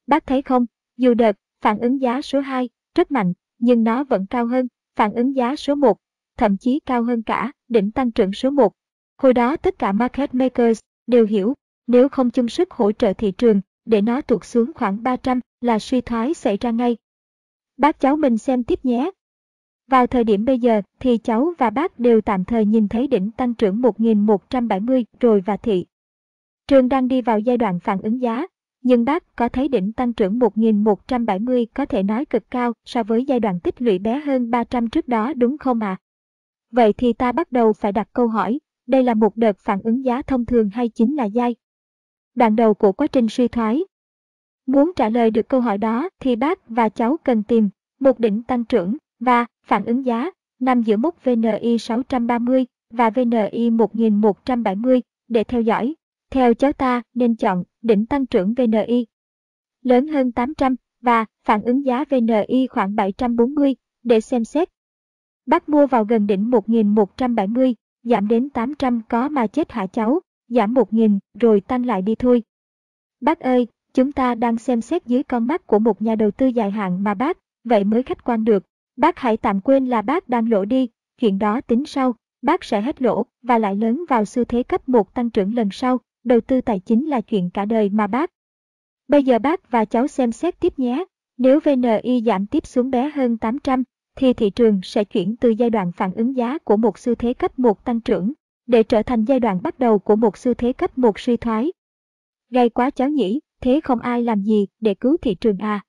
Bác 0.07 0.27
thấy 0.27 0.43
không, 0.43 0.67
dù 0.97 1.15
đợt 1.15 1.37
phản 1.61 1.79
ứng 1.79 2.01
giá 2.01 2.23
số 2.23 2.41
2 2.41 2.69
rất 2.95 3.11
mạnh, 3.11 3.33
nhưng 3.59 3.85
nó 3.85 4.05
vẫn 4.05 4.27
cao 4.27 4.47
hơn 4.47 4.69
phản 4.97 5.15
ứng 5.15 5.37
giá 5.37 5.57
số 5.57 5.75
1. 5.75 5.99
thậm 6.37 6.57
chí 6.57 6.81
cao 6.87 7.03
hơn 7.03 7.23
cả 7.23 7.53
đỉnh 7.69 7.91
tăng 7.91 8.11
trưởng 8.11 8.33
số 8.33 8.51
1. 8.51 8.73
Hồi 9.19 9.35
đó 9.35 9.57
tất 9.57 9.79
cả 9.79 9.93
market 9.93 10.35
makers 10.35 10.81
đều 11.07 11.27
hiểu, 11.27 11.55
nếu 11.87 12.09
không 12.09 12.31
chung 12.31 12.49
sức 12.49 12.71
hỗ 12.71 12.93
trợ 12.93 13.13
thị 13.13 13.33
trường 13.33 13.61
để 13.85 14.01
nó 14.01 14.21
tụt 14.21 14.45
xuống 14.45 14.73
khoảng 14.75 15.03
300 15.03 15.41
là 15.61 15.79
suy 15.79 16.01
thoái 16.01 16.35
xảy 16.35 16.57
ra 16.61 16.71
ngay. 16.71 16.97
Bác 17.77 18.01
cháu 18.01 18.17
mình 18.17 18.39
xem 18.39 18.65
tiếp 18.65 18.85
nhé. 18.85 19.11
Vào 19.89 20.07
thời 20.07 20.25
điểm 20.25 20.45
bây 20.45 20.59
giờ 20.59 20.83
thì 21.01 21.19
cháu 21.19 21.53
và 21.59 21.71
bác 21.71 21.99
đều 21.99 22.21
tạm 22.21 22.45
thời 22.45 22.67
nhìn 22.67 22.89
thấy 22.89 23.07
đỉnh 23.07 23.31
tăng 23.31 23.55
trưởng 23.55 23.81
1170 23.81 25.05
rồi 25.21 25.41
và 25.41 25.57
thị. 25.57 25.87
Trường 26.67 26.89
đang 26.89 27.09
đi 27.09 27.23
vào 27.23 27.39
giai 27.39 27.57
đoạn 27.57 27.81
phản 27.81 28.01
ứng 28.03 28.21
giá, 28.21 28.47
nhưng 28.83 29.05
bác 29.05 29.37
có 29.37 29.49
thấy 29.49 29.69
đỉnh 29.69 29.93
tăng 29.93 30.13
trưởng 30.13 30.39
1170 30.39 31.67
có 31.75 31.87
thể 31.87 32.03
nói 32.03 32.25
cực 32.25 32.51
cao 32.51 32.73
so 32.85 33.03
với 33.03 33.25
giai 33.25 33.41
đoạn 33.41 33.61
tích 33.61 33.83
lũy 33.83 33.99
bé 33.99 34.21
hơn 34.21 34.51
300 34.51 34.89
trước 34.89 35.09
đó 35.09 35.33
đúng 35.35 35.59
không 35.59 35.81
ạ? 35.81 35.99
À? 36.01 36.01
Vậy 36.71 36.93
thì 36.93 37.13
ta 37.13 37.33
bắt 37.33 37.53
đầu 37.53 37.73
phải 37.73 37.93
đặt 37.93 38.09
câu 38.13 38.29
hỏi, 38.29 38.59
đây 38.87 39.03
là 39.03 39.15
một 39.15 39.37
đợt 39.37 39.59
phản 39.59 39.81
ứng 39.83 40.05
giá 40.05 40.23
thông 40.23 40.47
thường 40.47 40.71
hay 40.71 40.89
chính 40.89 41.17
là 41.17 41.25
giai? 41.25 41.57
Đoạn 42.35 42.57
đầu 42.57 42.75
của 42.75 42.93
quá 42.93 43.07
trình 43.07 43.29
suy 43.29 43.49
thoái. 43.49 43.85
Muốn 44.67 44.93
trả 44.97 45.09
lời 45.09 45.31
được 45.31 45.49
câu 45.49 45.61
hỏi 45.61 45.79
đó 45.79 46.09
thì 46.21 46.37
bác 46.37 46.69
và 46.69 46.89
cháu 46.89 47.17
cần 47.25 47.43
tìm 47.43 47.69
một 48.01 48.21
đỉnh 48.21 48.43
tăng 48.43 48.65
trưởng 48.65 48.97
và 49.21 49.47
phản 49.69 49.85
ứng 49.85 50.07
giá 50.07 50.31
nằm 50.61 50.83
giữa 50.83 50.97
mốc 50.97 51.25
VNI 51.25 51.79
630 51.79 52.67
và 52.91 53.11
VNI 53.11 53.71
1170 53.71 55.03
để 55.29 55.45
theo 55.45 55.61
dõi. 55.61 55.95
Theo 56.31 56.55
cháu 56.55 56.73
ta 56.73 57.03
nên 57.15 57.37
chọn 57.37 57.65
đỉnh 57.83 58.07
tăng 58.07 58.27
trưởng 58.27 58.55
VNI 58.55 59.07
lớn 59.83 60.09
hơn 60.09 60.33
800 60.33 60.75
và 61.01 61.25
phản 61.45 61.63
ứng 61.63 61.85
giá 61.85 62.05
VNI 62.11 62.67
khoảng 62.71 62.95
740 62.95 63.75
để 64.03 64.21
xem 64.21 64.45
xét. 64.45 64.69
Bác 65.47 65.69
mua 65.69 65.87
vào 65.87 66.05
gần 66.05 66.27
đỉnh 66.27 66.51
1170, 66.51 67.75
giảm 68.03 68.29
đến 68.29 68.51
800 68.51 69.01
có 69.09 69.29
mà 69.29 69.47
chết 69.47 69.73
hả 69.73 69.87
cháu, 69.87 70.21
giảm 70.49 70.75
1000 70.75 71.19
rồi 71.41 71.61
tăng 71.61 71.87
lại 71.87 72.03
đi 72.03 72.15
thôi. 72.15 72.43
Bác 73.21 73.41
ơi, 73.41 73.67
chúng 73.95 74.13
ta 74.13 74.35
đang 74.35 74.59
xem 74.59 74.81
xét 74.81 75.07
dưới 75.07 75.23
con 75.23 75.47
mắt 75.47 75.67
của 75.67 75.79
một 75.79 76.03
nhà 76.03 76.15
đầu 76.15 76.31
tư 76.31 76.47
dài 76.47 76.71
hạn 76.71 77.05
mà 77.05 77.15
bác, 77.15 77.39
vậy 77.65 77.85
mới 77.85 78.03
khách 78.03 78.25
quan 78.25 78.45
được. 78.45 78.65
Bác 78.99 79.19
hãy 79.19 79.37
tạm 79.37 79.61
quên 79.61 79.87
là 79.87 80.03
bác 80.03 80.29
đang 80.29 80.51
lỗ 80.51 80.65
đi, 80.65 80.89
chuyện 81.19 81.39
đó 81.39 81.61
tính 81.61 81.87
sau, 81.87 82.15
bác 82.43 82.65
sẽ 82.65 82.81
hết 82.81 83.03
lỗ 83.03 83.27
và 83.43 83.59
lại 83.59 83.77
lớn 83.77 84.05
vào 84.09 84.25
xu 84.25 84.45
thế 84.45 84.63
cấp 84.63 84.89
1 84.89 85.15
tăng 85.15 85.31
trưởng 85.31 85.55
lần 85.55 85.69
sau, 85.73 86.01
đầu 86.25 86.41
tư 86.41 86.61
tài 86.61 86.81
chính 86.81 87.07
là 87.07 87.21
chuyện 87.21 87.51
cả 87.51 87.65
đời 87.65 87.89
mà 87.89 88.07
bác. 88.07 88.31
Bây 89.09 89.23
giờ 89.23 89.39
bác 89.39 89.71
và 89.71 89.85
cháu 89.85 90.07
xem 90.07 90.33
xét 90.33 90.61
tiếp 90.61 90.79
nhé, 90.79 91.05
nếu 91.37 91.61
VNI 91.61 92.23
giảm 92.27 92.47
tiếp 92.47 92.67
xuống 92.67 92.91
bé 92.91 93.11
hơn 93.11 93.39
800, 93.39 93.83
thì 94.17 94.33
thị 94.33 94.51
trường 94.51 94.81
sẽ 94.83 95.05
chuyển 95.05 95.37
từ 95.37 95.51
giai 95.51 95.71
đoạn 95.71 95.93
phản 95.93 96.15
ứng 96.15 96.37
giá 96.37 96.59
của 96.59 96.77
một 96.77 96.99
xu 96.99 97.15
thế 97.15 97.35
cấp 97.35 97.59
1 97.59 97.85
tăng 97.85 98.01
trưởng, 98.01 98.33
để 98.67 98.83
trở 98.83 99.03
thành 99.03 99.25
giai 99.25 99.41
đoạn 99.41 99.63
bắt 99.63 99.79
đầu 99.79 99.99
của 99.99 100.17
một 100.17 100.37
xu 100.37 100.55
thế 100.55 100.73
cấp 100.73 100.99
1 100.99 101.19
suy 101.19 101.37
thoái. 101.37 101.73
Gây 102.51 102.69
quá 102.69 102.91
cháu 102.91 103.09
nhỉ, 103.09 103.41
thế 103.61 103.81
không 103.85 104.01
ai 104.01 104.23
làm 104.23 104.43
gì 104.43 104.67
để 104.81 104.95
cứu 104.95 105.17
thị 105.23 105.35
trường 105.35 105.59
à? 105.59 105.81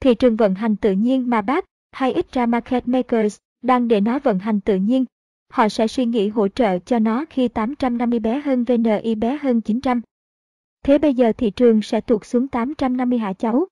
Thị 0.00 0.14
trường 0.14 0.36
vận 0.36 0.54
hành 0.54 0.76
tự 0.76 0.92
nhiên 0.92 1.30
mà 1.30 1.42
bác, 1.42 1.64
hay 1.92 2.12
ít 2.12 2.32
ra 2.32 2.46
market 2.46 2.88
makers, 2.88 3.36
đang 3.62 3.88
để 3.88 4.00
nó 4.00 4.18
vận 4.18 4.38
hành 4.38 4.60
tự 4.60 4.76
nhiên. 4.76 5.04
Họ 5.50 5.68
sẽ 5.68 5.86
suy 5.86 6.04
nghĩ 6.04 6.28
hỗ 6.28 6.48
trợ 6.48 6.78
cho 6.78 6.98
nó 6.98 7.24
khi 7.30 7.48
850 7.48 8.18
bé 8.18 8.40
hơn 8.40 8.64
VNI 8.64 9.14
bé 9.14 9.38
hơn 9.42 9.60
900. 9.60 10.00
Thế 10.84 10.98
bây 10.98 11.14
giờ 11.14 11.32
thị 11.32 11.50
trường 11.50 11.82
sẽ 11.82 12.00
tụt 12.00 12.24
xuống 12.24 12.48
850 12.48 13.18
hả 13.18 13.32
cháu? 13.32 13.66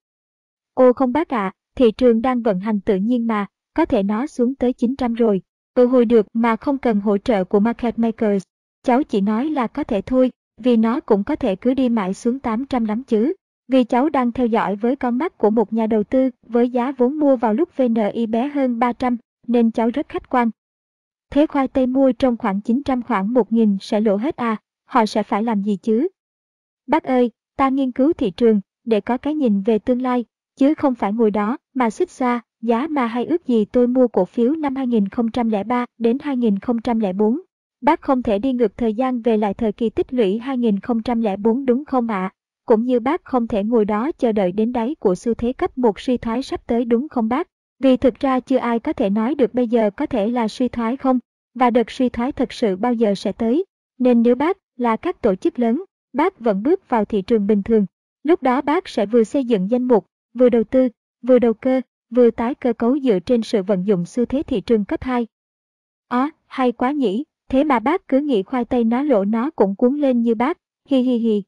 Ô 0.74 0.92
không 0.92 1.12
bác 1.12 1.29
ạ, 1.29 1.44
à, 1.46 1.52
thị 1.74 1.90
trường 1.90 2.22
đang 2.22 2.42
vận 2.42 2.61
hành 2.61 2.81
tự 2.81 2.96
nhiên 2.96 3.26
mà, 3.26 3.46
có 3.74 3.85
thể 3.85 4.02
nó 4.02 4.26
xuống 4.26 4.55
tới 4.55 4.72
900 4.72 5.14
rồi. 5.14 5.42
Cơ 5.74 5.87
hồi 5.87 6.05
được 6.05 6.26
mà 6.33 6.57
không 6.57 6.79
cần 6.79 7.00
hỗ 7.00 7.18
trợ 7.18 7.44
của 7.44 7.61
market 7.61 7.98
makers. 7.98 8.44
Cháu 8.83 9.02
chỉ 9.02 9.20
nói 9.20 9.50
là 9.50 9.66
có 9.66 9.85
thể 9.85 10.00
thôi, 10.00 10.31
vì 10.61 10.76
nó 10.76 11.00
cũng 11.00 11.24
có 11.24 11.37
thể 11.37 11.57
cứ 11.57 11.74
đi 11.74 11.88
mãi 11.88 12.14
xuống 12.14 12.38
800 12.38 12.85
lắm 12.85 13.02
chứ. 13.02 13.33
Vì 13.68 13.85
cháu 13.85 14.09
đang 14.09 14.33
theo 14.33 14.46
dõi 14.46 14.76
với 14.76 14.96
con 14.96 15.18
mắt 15.18 15.38
của 15.38 15.50
một 15.50 15.72
nhà 15.72 15.87
đầu 15.87 16.05
tư 16.05 16.31
với 16.42 16.70
giá 16.70 16.92
vốn 16.92 17.18
mua 17.18 17.37
vào 17.37 17.55
lúc 17.55 17.76
VNI 17.76 18.26
bé 18.26 18.48
hơn 18.48 18.79
300, 18.79 19.16
nên 19.46 19.70
cháu 19.70 19.90
rất 19.90 20.09
khách 20.09 20.31
quan. 20.31 20.50
Thế 21.31 21.46
khoai 21.46 21.68
tây 21.68 21.87
mua 21.87 22.12
trong 22.12 22.37
khoảng 22.37 22.61
900 22.61 23.02
khoảng 23.02 23.35
1.000 23.35 23.76
sẽ 23.81 24.00
lỗ 24.00 24.16
hết 24.16 24.37
à, 24.37 24.57
họ 24.85 25.07
sẽ 25.07 25.22
phải 25.22 25.42
làm 25.42 25.62
gì 25.62 25.76
chứ? 25.76 26.09
Bác 26.87 27.05
ơi, 27.05 27.31
ta 27.57 27.68
nghiên 27.68 27.92
cứu 27.92 28.12
thị 28.12 28.31
trường 28.31 28.61
để 28.85 29.00
có 29.00 29.18
cái 29.18 29.35
nhìn 29.35 29.62
về 29.62 29.79
tương 29.79 30.02
lai, 30.02 30.24
chứ 30.57 30.74
không 30.74 30.94
phải 30.94 31.12
ngồi 31.12 31.31
đó 31.31 31.59
mà 31.74 31.90
xích 31.90 32.11
xa, 32.11 32.40
giá 32.62 32.87
mà 32.90 33.07
hay 33.07 33.24
ước 33.24 33.46
gì 33.46 33.64
tôi 33.64 33.87
mua 33.87 34.09
cổ 34.09 34.24
phiếu 34.24 34.55
năm 34.55 34.76
2003 34.76 35.87
đến 35.98 36.18
2004. 36.20 37.40
Bác 37.81 38.00
không 38.00 38.22
thể 38.22 38.38
đi 38.38 38.52
ngược 38.52 38.76
thời 38.76 38.94
gian 38.94 39.20
về 39.22 39.37
lại 39.37 39.55
thời 39.55 39.72
kỳ 39.72 39.90
tích 39.90 40.14
lũy 40.14 40.38
2004 40.38 41.66
đúng 41.66 41.85
không 41.85 42.09
ạ? 42.09 42.22
À? 42.22 42.33
Cũng 42.66 42.85
như 42.85 43.00
bác 43.00 43.24
không 43.24 43.46
thể 43.46 43.64
ngồi 43.64 43.85
đó 43.85 44.12
chờ 44.12 44.33
đợi 44.33 44.52
đến 44.52 44.72
đáy 44.72 44.94
của 45.00 45.14
xu 45.14 45.35
thế 45.35 45.52
cấp 45.52 45.79
một 45.79 46.00
suy 46.00 46.16
thoái 46.16 46.42
sắp 46.42 46.66
tới 46.66 46.85
đúng 46.85 47.09
không 47.09 47.29
bác? 47.29 47.48
Vì 47.79 47.96
thực 47.96 48.20
ra 48.20 48.40
chưa 48.40 48.57
ai 48.57 48.79
có 48.79 48.92
thể 48.92 49.11
nói 49.11 49.35
được 49.35 49.55
bây 49.55 49.68
giờ 49.68 49.90
có 49.90 50.07
thể 50.07 50.29
là 50.29 50.48
suy 50.48 50.68
thoái 50.68 50.96
không, 50.96 51.18
và 51.55 51.70
đợt 51.70 51.90
suy 51.90 52.09
thoái 52.09 52.33
thật 52.33 52.52
sự 52.52 52.76
bao 52.76 52.92
giờ 52.92 53.14
sẽ 53.14 53.33
tới. 53.33 53.64
Nên 53.98 54.22
nếu 54.22 54.35
bác 54.35 54.57
là 54.76 54.96
các 54.96 55.22
tổ 55.22 55.35
chức 55.35 55.59
lớn, 55.59 55.85
bác 56.12 56.40
vẫn 56.40 56.62
bước 56.62 56.88
vào 56.88 57.05
thị 57.05 57.22
trường 57.22 57.46
bình 57.46 57.62
thường. 57.62 57.87
Lúc 58.22 58.42
đó 58.42 58.61
bác 58.61 58.88
sẽ 58.88 59.07
vừa 59.07 59.24
xây 59.24 59.44
dựng 59.44 59.70
danh 59.70 59.85
mục, 59.85 60.07
vừa 60.35 60.48
đầu 60.48 60.64
tư, 60.64 60.88
vừa 61.22 61.38
đầu 61.38 61.55
cơ, 61.55 61.81
vừa 62.11 62.31
tái 62.31 62.55
cơ 62.55 62.72
cấu 62.72 62.98
dựa 62.98 63.18
trên 63.18 63.42
sự 63.42 63.62
vận 63.62 63.87
dụng 63.87 64.05
xu 64.05 64.24
thế 64.24 64.42
thị 64.42 64.61
trường 64.61 64.85
cấp 64.85 65.02
2. 65.02 65.26
Ó, 66.09 66.31
hay 66.46 66.72
quá 66.72 66.90
nhỉ, 66.90 67.24
thế 67.48 67.64
mà 67.64 67.79
bác 67.79 68.09
cứ 68.09 68.20
nghĩ 68.20 68.42
khoai 68.42 68.64
tây 68.64 68.85
nó 68.85 69.02
lỗ 69.02 69.24
nó 69.24 69.50
cũng 69.50 69.74
cuốn 69.76 69.96
lên 69.96 70.22
như 70.22 70.35
bác, 70.35 70.59
hi 70.88 71.02
hi 71.02 71.16
hi. 71.18 71.42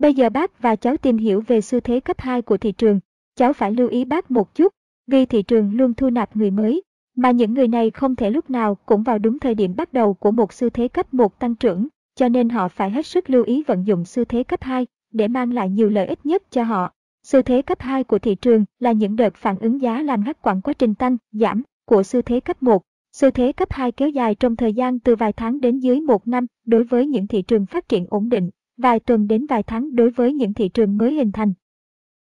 Bây 0.00 0.14
giờ 0.14 0.30
bác 0.30 0.62
và 0.62 0.76
cháu 0.76 0.96
tìm 0.96 1.16
hiểu 1.16 1.42
về 1.46 1.60
xu 1.60 1.80
thế 1.80 2.00
cấp 2.00 2.20
2 2.20 2.42
của 2.42 2.56
thị 2.56 2.72
trường, 2.72 3.00
cháu 3.36 3.52
phải 3.52 3.72
lưu 3.72 3.88
ý 3.88 4.04
bác 4.04 4.30
một 4.30 4.54
chút, 4.54 4.72
vì 5.06 5.26
thị 5.26 5.42
trường 5.42 5.76
luôn 5.76 5.94
thu 5.94 6.10
nạp 6.10 6.36
người 6.36 6.50
mới, 6.50 6.82
mà 7.16 7.30
những 7.30 7.54
người 7.54 7.68
này 7.68 7.90
không 7.90 8.16
thể 8.16 8.30
lúc 8.30 8.50
nào 8.50 8.74
cũng 8.74 9.02
vào 9.02 9.18
đúng 9.18 9.38
thời 9.38 9.54
điểm 9.54 9.74
bắt 9.76 9.92
đầu 9.92 10.14
của 10.14 10.30
một 10.30 10.52
xu 10.52 10.70
thế 10.70 10.88
cấp 10.88 11.14
1 11.14 11.38
tăng 11.38 11.54
trưởng, 11.54 11.88
cho 12.14 12.28
nên 12.28 12.48
họ 12.48 12.68
phải 12.68 12.90
hết 12.90 13.06
sức 13.06 13.30
lưu 13.30 13.44
ý 13.44 13.62
vận 13.66 13.86
dụng 13.86 14.04
xu 14.04 14.24
thế 14.24 14.42
cấp 14.42 14.62
2 14.62 14.86
để 15.12 15.28
mang 15.28 15.52
lại 15.52 15.70
nhiều 15.70 15.88
lợi 15.88 16.06
ích 16.06 16.26
nhất 16.26 16.42
cho 16.50 16.62
họ. 16.62 16.92
Xu 17.22 17.42
thế 17.42 17.62
cấp 17.62 17.80
2 17.80 18.04
của 18.04 18.18
thị 18.18 18.34
trường 18.34 18.64
là 18.78 18.92
những 18.92 19.16
đợt 19.16 19.34
phản 19.36 19.58
ứng 19.58 19.80
giá 19.80 20.02
làm 20.02 20.24
ngắt 20.24 20.42
quãng 20.42 20.60
quá 20.60 20.74
trình 20.74 20.94
tăng, 20.94 21.16
giảm 21.32 21.62
của 21.84 22.02
xu 22.02 22.22
thế 22.22 22.40
cấp 22.40 22.62
1. 22.62 22.82
Xu 23.12 23.30
thế 23.30 23.52
cấp 23.52 23.68
2 23.72 23.92
kéo 23.92 24.08
dài 24.08 24.34
trong 24.34 24.56
thời 24.56 24.72
gian 24.72 24.98
từ 24.98 25.16
vài 25.16 25.32
tháng 25.32 25.60
đến 25.60 25.78
dưới 25.78 26.00
một 26.00 26.28
năm 26.28 26.46
đối 26.66 26.84
với 26.84 27.06
những 27.06 27.26
thị 27.26 27.42
trường 27.42 27.66
phát 27.66 27.88
triển 27.88 28.06
ổn 28.10 28.28
định, 28.28 28.50
vài 28.80 29.00
tuần 29.00 29.28
đến 29.28 29.46
vài 29.46 29.62
tháng 29.62 29.96
đối 29.96 30.10
với 30.10 30.32
những 30.32 30.54
thị 30.54 30.68
trường 30.68 30.98
mới 30.98 31.14
hình 31.14 31.32
thành. 31.32 31.52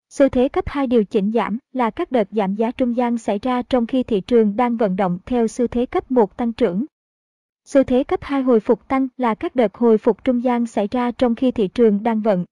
Xu 0.08 0.28
thế 0.28 0.48
cấp 0.48 0.64
2 0.66 0.86
điều 0.86 1.04
chỉnh 1.04 1.32
giảm 1.32 1.58
là 1.72 1.90
các 1.90 2.12
đợt 2.12 2.28
giảm 2.30 2.54
giá 2.54 2.70
trung 2.70 2.96
gian 2.96 3.18
xảy 3.18 3.38
ra 3.38 3.62
trong 3.62 3.86
khi 3.86 4.02
thị 4.02 4.20
trường 4.20 4.56
đang 4.56 4.76
vận 4.76 4.96
động 4.96 5.18
theo 5.26 5.48
xu 5.48 5.66
thế 5.66 5.86
cấp 5.86 6.10
1 6.10 6.36
tăng 6.36 6.52
trưởng. 6.52 6.84
Xu 7.64 7.82
thế 7.82 8.04
cấp 8.04 8.20
2 8.22 8.42
hồi 8.42 8.60
phục 8.60 8.88
tăng 8.88 9.08
là 9.16 9.34
các 9.34 9.56
đợt 9.56 9.74
hồi 9.74 9.98
phục 9.98 10.24
trung 10.24 10.44
gian 10.44 10.66
xảy 10.66 10.88
ra 10.90 11.10
trong 11.10 11.34
khi 11.34 11.50
thị 11.50 11.68
trường 11.68 12.02
đang 12.02 12.20
vận 12.20 12.44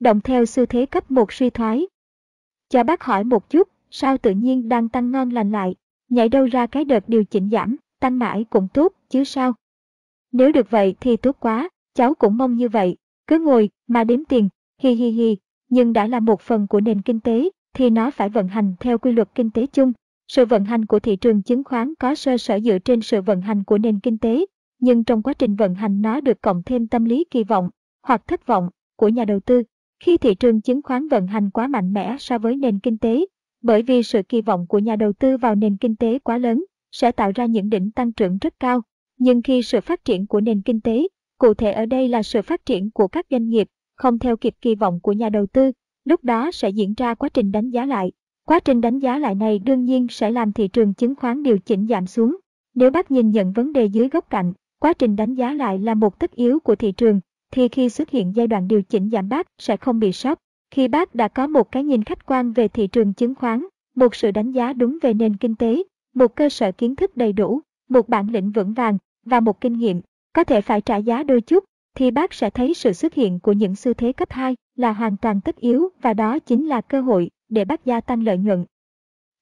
động 0.00 0.20
theo 0.20 0.46
xu 0.46 0.66
thế 0.66 0.86
cấp 0.86 1.10
1 1.10 1.32
suy 1.32 1.50
thoái. 1.50 1.86
Cho 2.68 2.84
bác 2.84 3.02
hỏi 3.02 3.24
một 3.24 3.50
chút, 3.50 3.68
sao 3.90 4.18
tự 4.18 4.30
nhiên 4.30 4.68
đang 4.68 4.88
tăng 4.88 5.10
ngon 5.10 5.30
lành 5.30 5.50
lại, 5.50 5.74
nhảy 6.08 6.28
đâu 6.28 6.44
ra 6.46 6.66
cái 6.66 6.84
đợt 6.84 7.08
điều 7.08 7.24
chỉnh 7.24 7.50
giảm, 7.52 7.76
tăng 8.00 8.18
mãi 8.18 8.44
cũng 8.50 8.68
tốt, 8.74 8.92
chứ 9.08 9.24
sao? 9.24 9.54
Nếu 10.32 10.52
được 10.52 10.70
vậy 10.70 10.94
thì 11.00 11.16
tốt 11.16 11.36
quá, 11.40 11.68
cháu 11.94 12.14
cũng 12.14 12.36
mong 12.36 12.54
như 12.54 12.68
vậy, 12.68 12.96
cứ 13.26 13.38
ngồi 13.38 13.70
mà 13.86 14.04
đếm 14.04 14.24
tiền, 14.24 14.48
hi 14.78 14.94
hi 14.94 15.10
hi, 15.10 15.36
nhưng 15.68 15.92
đã 15.92 16.06
là 16.06 16.20
một 16.20 16.40
phần 16.40 16.66
của 16.66 16.80
nền 16.80 17.02
kinh 17.02 17.20
tế 17.20 17.50
thì 17.74 17.90
nó 17.90 18.10
phải 18.10 18.28
vận 18.28 18.48
hành 18.48 18.74
theo 18.80 18.98
quy 18.98 19.12
luật 19.12 19.28
kinh 19.34 19.50
tế 19.50 19.66
chung. 19.66 19.92
Sự 20.28 20.44
vận 20.44 20.64
hành 20.64 20.86
của 20.86 21.00
thị 21.00 21.16
trường 21.16 21.42
chứng 21.42 21.64
khoán 21.64 21.94
có 21.94 22.14
sơ 22.14 22.38
sở 22.38 22.60
dựa 22.60 22.78
trên 22.78 23.00
sự 23.00 23.22
vận 23.22 23.40
hành 23.40 23.64
của 23.64 23.78
nền 23.78 24.00
kinh 24.00 24.18
tế, 24.18 24.46
nhưng 24.80 25.04
trong 25.04 25.22
quá 25.22 25.34
trình 25.34 25.54
vận 25.56 25.74
hành 25.74 26.02
nó 26.02 26.20
được 26.20 26.42
cộng 26.42 26.62
thêm 26.62 26.86
tâm 26.86 27.04
lý 27.04 27.24
kỳ 27.30 27.44
vọng 27.44 27.70
hoặc 28.06 28.26
thất 28.26 28.46
vọng 28.46 28.68
của 28.96 29.08
nhà 29.08 29.24
đầu 29.24 29.40
tư. 29.40 29.62
Khi 30.00 30.16
thị 30.16 30.34
trường 30.34 30.60
chứng 30.60 30.82
khoán 30.82 31.08
vận 31.08 31.26
hành 31.26 31.50
quá 31.50 31.66
mạnh 31.66 31.92
mẽ 31.92 32.16
so 32.18 32.38
với 32.38 32.56
nền 32.56 32.78
kinh 32.78 32.98
tế, 32.98 33.26
bởi 33.62 33.82
vì 33.82 34.02
sự 34.02 34.22
kỳ 34.22 34.40
vọng 34.40 34.66
của 34.66 34.78
nhà 34.78 34.96
đầu 34.96 35.12
tư 35.12 35.36
vào 35.36 35.54
nền 35.54 35.76
kinh 35.76 35.96
tế 35.96 36.18
quá 36.18 36.38
lớn, 36.38 36.64
sẽ 36.92 37.12
tạo 37.12 37.32
ra 37.34 37.46
những 37.46 37.70
đỉnh 37.70 37.90
tăng 37.90 38.12
trưởng 38.12 38.38
rất 38.38 38.54
cao. 38.60 38.82
Nhưng 39.18 39.42
khi 39.42 39.62
sự 39.62 39.80
phát 39.80 40.04
triển 40.04 40.26
của 40.26 40.40
nền 40.40 40.62
kinh 40.62 40.80
tế, 40.80 41.08
cụ 41.42 41.54
thể 41.54 41.72
ở 41.72 41.86
đây 41.86 42.08
là 42.08 42.22
sự 42.22 42.42
phát 42.42 42.66
triển 42.66 42.90
của 42.90 43.08
các 43.08 43.26
doanh 43.30 43.48
nghiệp, 43.48 43.68
không 43.96 44.18
theo 44.18 44.36
kịp 44.36 44.54
kỳ 44.60 44.74
vọng 44.74 45.00
của 45.02 45.12
nhà 45.12 45.28
đầu 45.28 45.46
tư, 45.46 45.72
lúc 46.04 46.24
đó 46.24 46.50
sẽ 46.52 46.68
diễn 46.68 46.94
ra 46.96 47.14
quá 47.14 47.28
trình 47.28 47.52
đánh 47.52 47.70
giá 47.70 47.86
lại. 47.86 48.12
Quá 48.46 48.60
trình 48.60 48.80
đánh 48.80 48.98
giá 48.98 49.18
lại 49.18 49.34
này 49.34 49.58
đương 49.58 49.84
nhiên 49.84 50.06
sẽ 50.10 50.30
làm 50.30 50.52
thị 50.52 50.68
trường 50.68 50.94
chứng 50.94 51.14
khoán 51.14 51.42
điều 51.42 51.58
chỉnh 51.58 51.86
giảm 51.86 52.06
xuống. 52.06 52.36
Nếu 52.74 52.90
bác 52.90 53.10
nhìn 53.10 53.30
nhận 53.30 53.52
vấn 53.52 53.72
đề 53.72 53.84
dưới 53.84 54.08
góc 54.08 54.30
cạnh, 54.30 54.52
quá 54.78 54.92
trình 54.92 55.16
đánh 55.16 55.34
giá 55.34 55.52
lại 55.52 55.78
là 55.78 55.94
một 55.94 56.18
tất 56.18 56.34
yếu 56.34 56.60
của 56.60 56.74
thị 56.74 56.92
trường, 56.92 57.20
thì 57.50 57.68
khi 57.68 57.88
xuất 57.88 58.10
hiện 58.10 58.32
giai 58.36 58.46
đoạn 58.46 58.68
điều 58.68 58.82
chỉnh 58.82 59.10
giảm 59.10 59.28
bác 59.28 59.46
sẽ 59.58 59.76
không 59.76 59.98
bị 59.98 60.12
sốc. 60.12 60.38
Khi 60.70 60.88
bác 60.88 61.14
đã 61.14 61.28
có 61.28 61.46
một 61.46 61.72
cái 61.72 61.84
nhìn 61.84 62.04
khách 62.04 62.26
quan 62.26 62.52
về 62.52 62.68
thị 62.68 62.86
trường 62.86 63.12
chứng 63.14 63.34
khoán, 63.34 63.66
một 63.96 64.14
sự 64.14 64.30
đánh 64.30 64.52
giá 64.52 64.72
đúng 64.72 64.98
về 65.02 65.14
nền 65.14 65.36
kinh 65.36 65.54
tế, 65.54 65.82
một 66.14 66.36
cơ 66.36 66.48
sở 66.48 66.72
kiến 66.72 66.96
thức 66.96 67.16
đầy 67.16 67.32
đủ, 67.32 67.60
một 67.88 68.08
bản 68.08 68.28
lĩnh 68.30 68.50
vững 68.50 68.72
vàng 68.72 68.98
và 69.24 69.40
một 69.40 69.60
kinh 69.60 69.72
nghiệm, 69.72 70.00
có 70.32 70.44
thể 70.44 70.60
phải 70.60 70.80
trả 70.80 70.96
giá 70.96 71.22
đôi 71.22 71.40
chút, 71.40 71.64
thì 71.94 72.10
bác 72.10 72.34
sẽ 72.34 72.50
thấy 72.50 72.74
sự 72.74 72.92
xuất 72.92 73.14
hiện 73.14 73.40
của 73.40 73.52
những 73.52 73.76
xu 73.76 73.94
thế 73.94 74.12
cấp 74.12 74.30
2 74.30 74.56
là 74.76 74.92
hoàn 74.92 75.16
toàn 75.16 75.40
tất 75.40 75.56
yếu 75.56 75.88
và 76.02 76.14
đó 76.14 76.38
chính 76.38 76.66
là 76.66 76.80
cơ 76.80 77.00
hội 77.00 77.30
để 77.48 77.64
bác 77.64 77.84
gia 77.84 78.00
tăng 78.00 78.22
lợi 78.22 78.38
nhuận. 78.38 78.64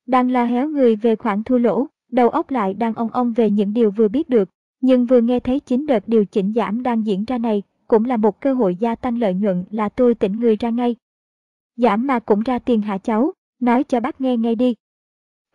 Đang 0.07 0.30
lo 0.30 0.45
héo 0.45 0.68
người 0.68 0.97
về 0.97 1.16
khoản 1.16 1.45
thua 1.45 1.59
lỗ, 1.59 1.86
đầu 2.11 2.28
óc 2.28 2.51
lại 2.51 2.74
đang 2.74 2.95
ong 2.95 3.11
ong 3.11 3.32
về 3.32 3.51
những 3.51 3.72
điều 3.72 3.91
vừa 3.91 4.09
biết 4.09 4.28
được, 4.28 4.49
nhưng 4.80 5.07
vừa 5.07 5.20
nghe 5.20 5.41
thấy 5.41 5.61
chính 5.61 5.86
đợt 5.86 6.09
điều 6.09 6.24
chỉnh 6.24 6.53
giảm 6.57 6.82
đang 6.82 7.07
diễn 7.07 7.24
ra 7.24 7.38
này 7.38 7.62
cũng 7.88 8.05
là 8.05 8.16
một 8.16 8.41
cơ 8.41 8.55
hội 8.55 8.76
gia 8.80 8.95
tăng 8.95 9.18
lợi 9.18 9.34
nhuận 9.34 9.64
là 9.70 9.88
tôi 9.88 10.14
tỉnh 10.14 10.41
người 10.41 10.57
ra 10.57 10.70
ngay. 10.70 10.97
Giảm 11.76 12.07
mà 12.07 12.18
cũng 12.18 12.41
ra 12.41 12.59
tiền 12.59 12.82
hả 12.82 12.99
cháu, 12.99 13.32
nói 13.61 13.84
cho 13.84 14.01
bác 14.01 14.20
nghe 14.20 14.36
ngay 14.36 14.55
đi. 14.55 14.74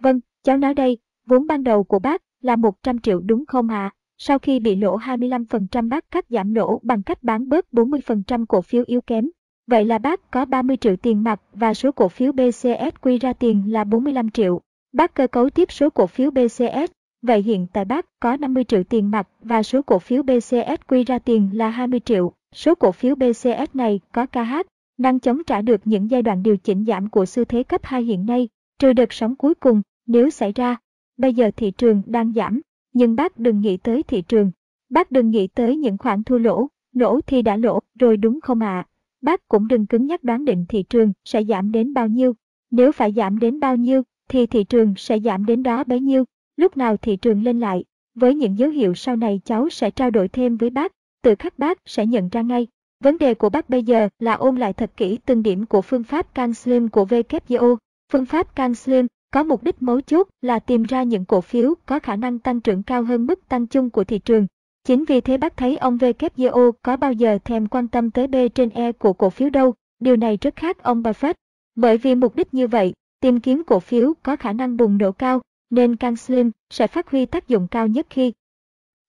Vâng, 0.01 0.19
cháu 0.43 0.57
nói 0.57 0.73
đây, 0.73 0.97
vốn 1.25 1.47
ban 1.47 1.63
đầu 1.63 1.83
của 1.83 1.99
bác 1.99 2.21
là 2.41 2.55
100 2.55 2.99
triệu 2.99 3.19
đúng 3.19 3.45
không 3.45 3.67
ạ? 3.67 3.91
À? 3.93 3.95
Sau 4.17 4.39
khi 4.39 4.59
bị 4.59 4.75
lỗ 4.75 4.97
25% 4.97 5.89
bác 5.89 6.11
cắt 6.11 6.25
giảm 6.29 6.53
lỗ 6.53 6.79
bằng 6.83 7.03
cách 7.03 7.23
bán 7.23 7.49
bớt 7.49 7.65
40% 7.71 8.45
cổ 8.45 8.61
phiếu 8.61 8.83
yếu 8.87 9.01
kém. 9.01 9.29
Vậy 9.67 9.85
là 9.85 9.97
bác 9.97 10.31
có 10.31 10.45
30 10.45 10.77
triệu 10.77 10.95
tiền 10.95 11.23
mặt 11.23 11.41
và 11.53 11.73
số 11.73 11.91
cổ 11.91 12.07
phiếu 12.07 12.31
BCS 12.31 12.95
quy 13.01 13.17
ra 13.17 13.33
tiền 13.33 13.63
là 13.67 13.83
45 13.83 14.29
triệu. 14.29 14.61
Bác 14.93 15.13
cơ 15.13 15.27
cấu 15.27 15.49
tiếp 15.49 15.71
số 15.71 15.89
cổ 15.89 16.07
phiếu 16.07 16.31
BCS. 16.31 16.91
Vậy 17.21 17.41
hiện 17.41 17.67
tại 17.73 17.85
bác 17.85 18.05
có 18.19 18.37
50 18.37 18.63
triệu 18.63 18.83
tiền 18.83 19.11
mặt 19.11 19.27
và 19.41 19.63
số 19.63 19.81
cổ 19.81 19.99
phiếu 19.99 20.23
BCS 20.23 20.87
quy 20.87 21.03
ra 21.03 21.19
tiền 21.19 21.49
là 21.53 21.69
20 21.69 21.99
triệu. 21.99 22.31
Số 22.55 22.75
cổ 22.75 22.91
phiếu 22.91 23.15
BCS 23.15 23.69
này 23.73 23.99
có 24.13 24.25
KH, 24.25 24.53
năng 24.97 25.19
chống 25.19 25.43
trả 25.47 25.61
được 25.61 25.81
những 25.85 26.11
giai 26.11 26.21
đoạn 26.21 26.43
điều 26.43 26.57
chỉnh 26.57 26.85
giảm 26.85 27.09
của 27.09 27.25
xu 27.25 27.45
thế 27.45 27.63
cấp 27.63 27.81
2 27.83 28.03
hiện 28.03 28.25
nay, 28.25 28.49
trừ 28.79 28.93
đợt 28.93 29.13
sóng 29.13 29.35
cuối 29.35 29.55
cùng, 29.55 29.81
nếu 30.07 30.29
xảy 30.29 30.51
ra. 30.55 30.75
Bây 31.17 31.33
giờ 31.33 31.51
thị 31.57 31.71
trường 31.71 32.01
đang 32.05 32.33
giảm, 32.33 32.61
nhưng 32.95 33.15
bác 33.15 33.39
đừng 33.39 33.61
nghĩ 33.61 33.77
tới 33.77 34.03
thị 34.03 34.21
trường. 34.21 34.51
Bác 34.89 35.11
đừng 35.11 35.29
nghĩ 35.29 35.47
tới 35.47 35.77
những 35.77 35.97
khoản 35.97 36.23
thua 36.23 36.37
lỗ, 36.37 36.67
lỗ 36.93 37.21
thì 37.21 37.41
đã 37.41 37.57
lỗ, 37.57 37.79
rồi 37.99 38.17
đúng 38.17 38.41
không 38.41 38.59
ạ? 38.59 38.67
À? 38.67 38.87
Bác 39.21 39.47
cũng 39.47 39.67
đừng 39.67 39.85
cứng 39.85 40.05
nhắc 40.05 40.23
đoán 40.23 40.45
định 40.45 40.65
thị 40.69 40.83
trường 40.83 41.13
sẽ 41.25 41.43
giảm 41.43 41.71
đến 41.71 41.93
bao 41.93 42.07
nhiêu. 42.07 42.33
Nếu 42.71 42.91
phải 42.91 43.13
giảm 43.13 43.39
đến 43.39 43.59
bao 43.59 43.75
nhiêu, 43.75 44.03
thì 44.29 44.45
thị 44.45 44.63
trường 44.63 44.93
sẽ 44.97 45.19
giảm 45.19 45.45
đến 45.45 45.63
đó 45.63 45.83
bấy 45.83 45.99
nhiêu. 45.99 46.23
Lúc 46.57 46.77
nào 46.77 46.97
thị 46.97 47.15
trường 47.15 47.43
lên 47.43 47.59
lại, 47.59 47.83
với 48.15 48.35
những 48.35 48.57
dấu 48.57 48.69
hiệu 48.69 48.93
sau 48.93 49.15
này 49.15 49.41
cháu 49.45 49.69
sẽ 49.69 49.91
trao 49.91 50.11
đổi 50.11 50.27
thêm 50.27 50.57
với 50.57 50.69
bác, 50.69 50.91
tự 51.21 51.35
khắc 51.35 51.59
bác 51.59 51.79
sẽ 51.85 52.05
nhận 52.05 52.29
ra 52.29 52.41
ngay. 52.41 52.67
Vấn 53.03 53.17
đề 53.17 53.33
của 53.33 53.49
bác 53.49 53.69
bây 53.69 53.83
giờ 53.83 54.09
là 54.19 54.33
ôn 54.33 54.55
lại 54.55 54.73
thật 54.73 54.91
kỹ 54.97 55.17
từng 55.25 55.43
điểm 55.43 55.65
của 55.65 55.81
phương 55.81 56.03
pháp 56.03 56.35
canslim 56.35 56.89
của 56.89 57.05
WKO. 57.05 57.75
Phương 58.11 58.25
pháp 58.25 58.55
canslim 58.55 59.07
có 59.35 59.43
mục 59.43 59.63
đích 59.63 59.81
mấu 59.81 60.01
chốt 60.01 60.27
là 60.41 60.59
tìm 60.59 60.83
ra 60.83 61.03
những 61.03 61.25
cổ 61.25 61.41
phiếu 61.41 61.73
có 61.85 61.99
khả 61.99 62.15
năng 62.15 62.39
tăng 62.39 62.61
trưởng 62.61 62.83
cao 62.83 63.03
hơn 63.03 63.25
mức 63.25 63.47
tăng 63.49 63.67
chung 63.67 63.89
của 63.89 64.03
thị 64.03 64.19
trường. 64.19 64.47
Chính 64.83 65.05
vì 65.05 65.21
thế 65.21 65.37
bác 65.37 65.57
thấy 65.57 65.77
ông 65.77 65.97
WKO 65.97 66.71
có 66.81 66.97
bao 66.97 67.13
giờ 67.13 67.37
thèm 67.45 67.67
quan 67.67 67.87
tâm 67.87 68.11
tới 68.11 68.27
B 68.27 68.35
trên 68.55 68.69
E 68.69 68.91
của 68.91 69.13
cổ 69.13 69.29
phiếu 69.29 69.49
đâu, 69.49 69.73
điều 69.99 70.15
này 70.15 70.37
rất 70.41 70.55
khác 70.55 70.83
ông 70.83 71.03
Buffett. 71.03 71.33
Bởi 71.75 71.97
vì 71.97 72.15
mục 72.15 72.35
đích 72.35 72.53
như 72.53 72.67
vậy, 72.67 72.93
tìm 73.19 73.39
kiếm 73.39 73.63
cổ 73.67 73.79
phiếu 73.79 74.13
có 74.23 74.35
khả 74.35 74.53
năng 74.53 74.77
bùng 74.77 74.97
nổ 74.97 75.11
cao, 75.11 75.41
nên 75.69 75.95
Can 75.95 76.15
Slim 76.15 76.51
sẽ 76.69 76.87
phát 76.87 77.11
huy 77.11 77.25
tác 77.25 77.47
dụng 77.47 77.67
cao 77.67 77.87
nhất 77.87 78.07
khi 78.09 78.33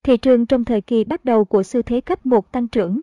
thị 0.03 0.17
trường 0.17 0.45
trong 0.45 0.65
thời 0.65 0.81
kỳ 0.81 1.03
bắt 1.03 1.25
đầu 1.25 1.45
của 1.45 1.63
xu 1.63 1.81
thế 1.81 2.01
cấp 2.01 2.25
1 2.25 2.51
tăng 2.51 2.67
trưởng. 2.67 2.99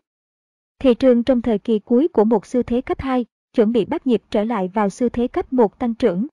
Thị 0.79 0.93
trường 0.93 1.23
trong 1.23 1.41
thời 1.41 1.59
kỳ 1.59 1.79
cuối 1.79 2.07
của 2.07 2.23
một 2.23 2.45
xu 2.45 2.63
thế 2.63 2.81
cấp 2.81 2.99
2 3.01 3.25
chuẩn 3.53 3.71
bị 3.71 3.85
bắt 3.85 4.07
nhịp 4.07 4.21
trở 4.29 4.43
lại 4.43 4.69
vào 4.73 4.89
xu 4.89 5.09
thế 5.09 5.27
cấp 5.27 5.53
1 5.53 5.79
tăng 5.79 5.93
trưởng. 5.93 6.27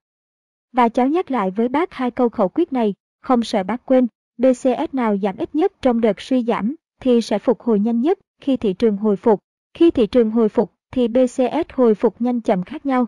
Và 0.73 0.89
cháu 0.89 1.09
nhắc 1.09 1.31
lại 1.31 1.51
với 1.51 1.68
bác 1.68 1.95
hai 1.95 2.11
câu 2.11 2.29
khẩu 2.29 2.49
quyết 2.49 2.73
này, 2.73 2.95
không 3.23 3.43
sợ 3.43 3.62
bác 3.62 3.87
quên, 3.87 4.07
BCS 4.39 4.93
nào 4.93 5.16
giảm 5.23 5.37
ít 5.37 5.55
nhất 5.55 5.73
trong 5.83 6.01
đợt 6.01 6.20
suy 6.20 6.45
giảm 6.45 6.75
thì 7.01 7.20
sẽ 7.20 7.39
phục 7.39 7.61
hồi 7.61 7.81
nhanh 7.81 8.01
nhất 8.01 8.18
khi 8.41 8.57
thị 8.57 8.73
trường 8.73 8.97
hồi 8.97 9.16
phục. 9.16 9.41
Khi 9.75 9.91
thị 9.91 10.07
trường 10.07 10.31
hồi 10.31 10.49
phục 10.49 10.73
thì 10.93 11.09
BCS 11.09 11.73
hồi 11.73 11.95
phục 11.95 12.20
nhanh 12.20 12.41
chậm 12.41 12.62
khác 12.62 12.87
nhau. 12.87 13.07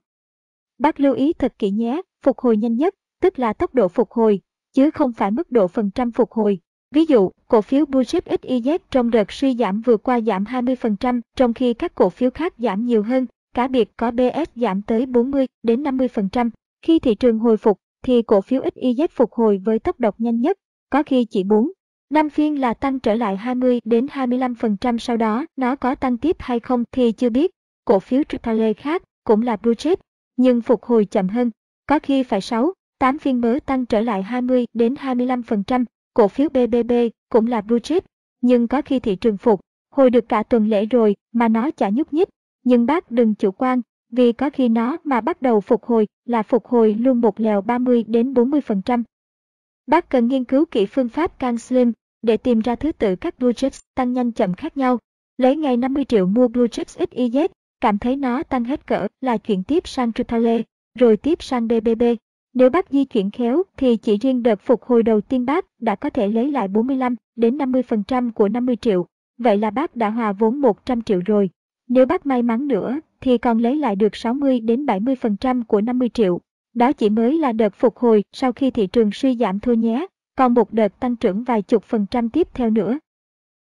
Bác 0.79 1.01
lưu 1.01 1.15
ý 1.15 1.33
thật 1.33 1.55
kỹ 1.59 1.71
nhé, 1.71 2.01
phục 2.23 2.39
hồi 2.39 2.57
nhanh 2.57 2.77
nhất, 2.77 2.95
tức 3.21 3.39
là 3.39 3.53
tốc 3.53 3.75
độ 3.75 3.89
phục 3.89 4.13
hồi, 4.13 4.41
chứ 4.73 4.91
không 4.91 5.13
phải 5.13 5.31
mức 5.31 5.51
độ 5.51 5.69
phần 5.69 5.91
trăm 5.91 6.11
phục 6.11 6.33
hồi. 6.33 6.61
Ví 6.95 7.05
dụ, 7.07 7.31
cổ 7.49 7.61
phiếu 7.61 7.87
Blue 7.87 8.03
XYZ 8.03 8.79
trong 8.91 9.11
đợt 9.11 9.33
suy 9.33 9.55
giảm 9.55 9.81
vừa 9.81 9.97
qua 9.97 10.21
giảm 10.21 10.45
20%, 10.45 11.21
trong 11.37 11.55
khi 11.55 11.75
các 11.75 11.95
cổ 11.95 12.11
phiếu 12.11 12.31
khác 12.31 12.55
giảm 12.59 12.85
nhiều 12.85 13.03
hơn, 13.03 13.27
cá 13.55 13.69
biệt 13.69 13.91
có 13.97 14.11
BS 14.11 14.51
giảm 14.57 14.83
tới 14.83 15.07
40 15.07 15.47
đến 15.63 15.83
50%. 15.83 16.51
Khi 16.85 16.99
thị 16.99 17.15
trường 17.15 17.39
hồi 17.39 17.57
phục, 17.57 17.79
thì 18.03 18.23
cổ 18.23 18.41
phiếu 18.41 18.63
XYZ 18.63 19.09
phục 19.11 19.33
hồi 19.33 19.61
với 19.65 19.79
tốc 19.79 20.01
độ 20.01 20.11
nhanh 20.19 20.41
nhất, 20.41 20.57
có 20.91 21.03
khi 21.03 21.25
chỉ 21.25 21.45
4. 21.45 21.71
Năm 22.11 22.31
phiên 22.31 22.61
là 22.61 22.75
tăng 22.75 23.01
trở 23.01 23.15
lại 23.15 23.37
20 23.37 23.81
đến 23.85 24.07
25% 24.07 24.99
sau 24.99 25.17
đó 25.17 25.47
nó 25.57 25.77
có 25.77 25.95
tăng 25.95 26.19
tiếp 26.19 26.37
hay 26.39 26.61
không 26.61 26.85
thì 26.93 27.13
chưa 27.13 27.31
biết. 27.31 27.51
Cổ 27.85 28.01
phiếu 28.01 28.23
Triple 28.29 28.73
khác 28.73 29.03
cũng 29.25 29.43
là 29.43 29.57
blue 29.57 29.75
chip, 29.75 29.99
nhưng 30.37 30.61
phục 30.61 30.85
hồi 30.85 31.05
chậm 31.05 31.29
hơn. 31.29 31.51
Có 31.87 31.99
khi 31.99 32.23
phải 32.23 32.41
6, 32.41 32.73
8 32.99 33.19
phiên 33.19 33.41
mới 33.41 33.61
tăng 33.61 33.87
trở 33.87 34.01
lại 34.01 34.23
20 34.23 34.67
đến 34.73 34.95
25%. 34.95 35.85
Cổ 36.15 36.29
phiếu 36.29 36.49
BBB 36.49 36.93
cũng 37.29 37.47
là 37.47 37.61
blue 37.61 37.81
chip, 37.81 38.05
nhưng 38.41 38.69
có 38.69 38.83
khi 38.83 39.01
thị 39.01 39.17
trường 39.17 39.37
phục, 39.37 39.61
hồi 39.91 40.11
được 40.11 40.29
cả 40.29 40.43
tuần 40.43 40.69
lễ 40.69 40.87
rồi 40.87 41.17
mà 41.33 41.49
nó 41.49 41.71
chả 41.71 41.89
nhúc 41.89 42.13
nhích. 42.13 42.29
Nhưng 42.65 42.87
bác 42.87 43.11
đừng 43.11 43.35
chủ 43.35 43.51
quan, 43.51 43.81
vì 44.17 44.33
có 44.33 44.51
khi 44.51 44.69
nó 44.69 44.97
mà 45.05 45.21
bắt 45.21 45.43
đầu 45.43 45.61
phục 45.61 45.85
hồi 45.85 46.07
là 46.25 46.43
phục 46.43 46.67
hồi 46.67 46.95
luôn 46.95 47.21
một 47.21 47.41
lèo 47.41 47.61
30 47.61 48.05
đến 48.09 48.33
40%. 48.33 49.03
Bác 49.87 50.11
cần 50.11 50.29
nghiên 50.29 50.45
cứu 50.45 50.65
kỹ 50.65 50.87
phương 50.87 51.09
pháp 51.09 51.39
can 51.39 51.59
slim 51.59 51.93
để 52.23 52.37
tìm 52.37 52.61
ra 52.61 52.75
thứ 52.77 52.93
tự 52.93 53.17
các 53.17 53.39
blue 53.39 53.53
chips 53.53 53.81
tăng 53.95 54.13
nhanh 54.13 54.33
chậm 54.33 54.55
khác 54.55 54.77
nhau. 54.77 54.99
Lấy 55.39 55.57
ngày 55.57 55.77
50 55.77 56.05
triệu 56.05 56.27
mua 56.27 56.49
blue 56.49 56.69
chips 56.69 56.99
XYZ, 56.99 57.49
cảm 57.81 57.99
thấy 57.99 58.17
nó 58.17 58.43
tăng 58.43 58.65
hết 58.65 58.87
cỡ 58.87 59.07
là 59.21 59.37
chuyển 59.37 59.63
tiếp 59.63 59.89
sang 59.89 60.13
Tripale, 60.13 60.63
rồi 60.99 61.17
tiếp 61.17 61.43
sang 61.43 61.69
BBB. 61.69 62.03
Nếu 62.55 62.71
bác 62.71 62.91
di 62.91 63.05
chuyển 63.05 63.31
khéo 63.31 63.63
thì 63.77 63.97
chỉ 63.97 64.17
riêng 64.17 64.43
đợt 64.43 64.61
phục 64.61 64.83
hồi 64.83 65.03
đầu 65.03 65.21
tiên 65.21 65.47
bác 65.47 65.65
đã 65.81 65.95
có 65.95 66.11
thể 66.11 66.29
lấy 66.29 66.53
lại 66.53 66.69
45 66.69 67.17
đến 67.37 67.59
50% 67.59 68.33
của 68.33 68.49
50 68.49 68.77
triệu. 68.77 69.07
Vậy 69.39 69.59
là 69.59 69.71
bác 69.71 69.97
đã 69.97 70.11
hòa 70.11 70.33
vốn 70.33 70.61
100 70.61 71.03
triệu 71.03 71.21
rồi. 71.27 71.51
Nếu 71.89 72.07
bác 72.07 72.27
may 72.27 72.43
mắn 72.43 72.69
nữa 72.69 73.01
thì 73.21 73.39
còn 73.39 73.59
lấy 73.59 73.77
lại 73.77 73.97
được 73.97 74.17
60 74.17 74.61
đến 74.61 74.87
70% 74.87 75.65
của 75.65 75.81
50 75.81 76.09
triệu. 76.09 76.41
Đó 76.75 76.93
chỉ 76.93 77.11
mới 77.11 77.39
là 77.39 77.53
đợt 77.53 77.75
phục 77.75 77.97
hồi 77.97 78.25
sau 78.33 78.53
khi 78.53 78.71
thị 78.71 78.87
trường 78.87 79.11
suy 79.13 79.37
giảm 79.37 79.61
thôi 79.61 79.77
nhé, 79.77 80.07
còn 80.37 80.55
một 80.55 80.73
đợt 80.73 81.01
tăng 81.01 81.17
trưởng 81.17 81.45
vài 81.45 81.63
chục 81.63 81.85
phần 81.85 82.07
trăm 82.11 82.29
tiếp 82.29 82.49
theo 82.55 82.71
nữa. 82.71 82.99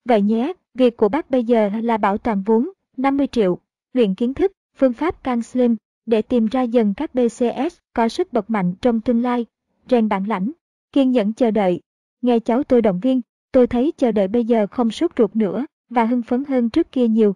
Vậy 0.05 0.22
nhé, 0.22 0.53
việc 0.74 0.97
của 0.97 1.09
bác 1.09 1.30
bây 1.30 1.43
giờ 1.43 1.70
là 1.84 1.97
bảo 1.97 2.18
toàn 2.18 2.43
vốn 2.45 2.70
50 2.97 3.28
triệu, 3.28 3.57
luyện 3.93 4.16
kiến 4.16 4.34
thức, 4.34 4.51
phương 4.78 4.93
pháp 4.93 5.24
can 5.24 5.41
slim 5.41 5.76
để 6.05 6.22
tìm 6.22 6.45
ra 6.45 6.62
dần 6.62 6.93
các 6.93 7.16
BCS 7.16 7.78
có 7.93 8.09
sức 8.09 8.34
bật 8.34 8.49
mạnh 8.49 8.74
trong 8.82 9.01
tương 9.01 9.22
lai, 9.22 9.45
rèn 9.89 10.09
bản 10.09 10.26
lãnh, 10.26 10.51
kiên 10.91 11.12
nhẫn 11.12 11.34
chờ 11.34 11.51
đợi. 11.51 11.82
Nghe 12.22 12.39
cháu 12.39 12.64
tôi 12.64 12.82
động 12.82 12.99
viên, 12.99 13.22
tôi 13.51 13.68
thấy 13.68 13.93
chờ 13.97 14.12
đợi 14.12 14.28
bây 14.28 14.45
giờ 14.45 14.68
không 14.68 14.91
sốt 14.91 15.12
ruột 15.18 15.36
nữa 15.36 15.66
và 15.89 16.05
hưng 16.05 16.22
phấn 16.22 16.43
hơn 16.43 16.70
trước 16.70 16.91
kia 16.91 17.07
nhiều. 17.07 17.36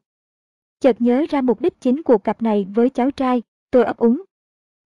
Chợt 0.86 1.02
nhớ 1.02 1.26
ra 1.30 1.42
mục 1.42 1.62
đích 1.62 1.82
chính 1.82 2.04
của 2.04 2.18
cặp 2.18 2.42
này 2.42 2.68
với 2.76 2.90
cháu 2.90 3.12
trai, 3.12 3.42
tôi 3.72 3.84
ấp 3.84 3.98
úng. 3.98 4.24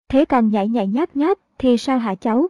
Thế 0.09 0.24
còn 0.24 0.49
nhảy 0.49 0.68
nhảy 0.68 0.86
nháp 0.86 1.16
nháp 1.16 1.38
thì 1.59 1.76
sao 1.76 1.99
hả 1.99 2.14
cháu? 2.14 2.49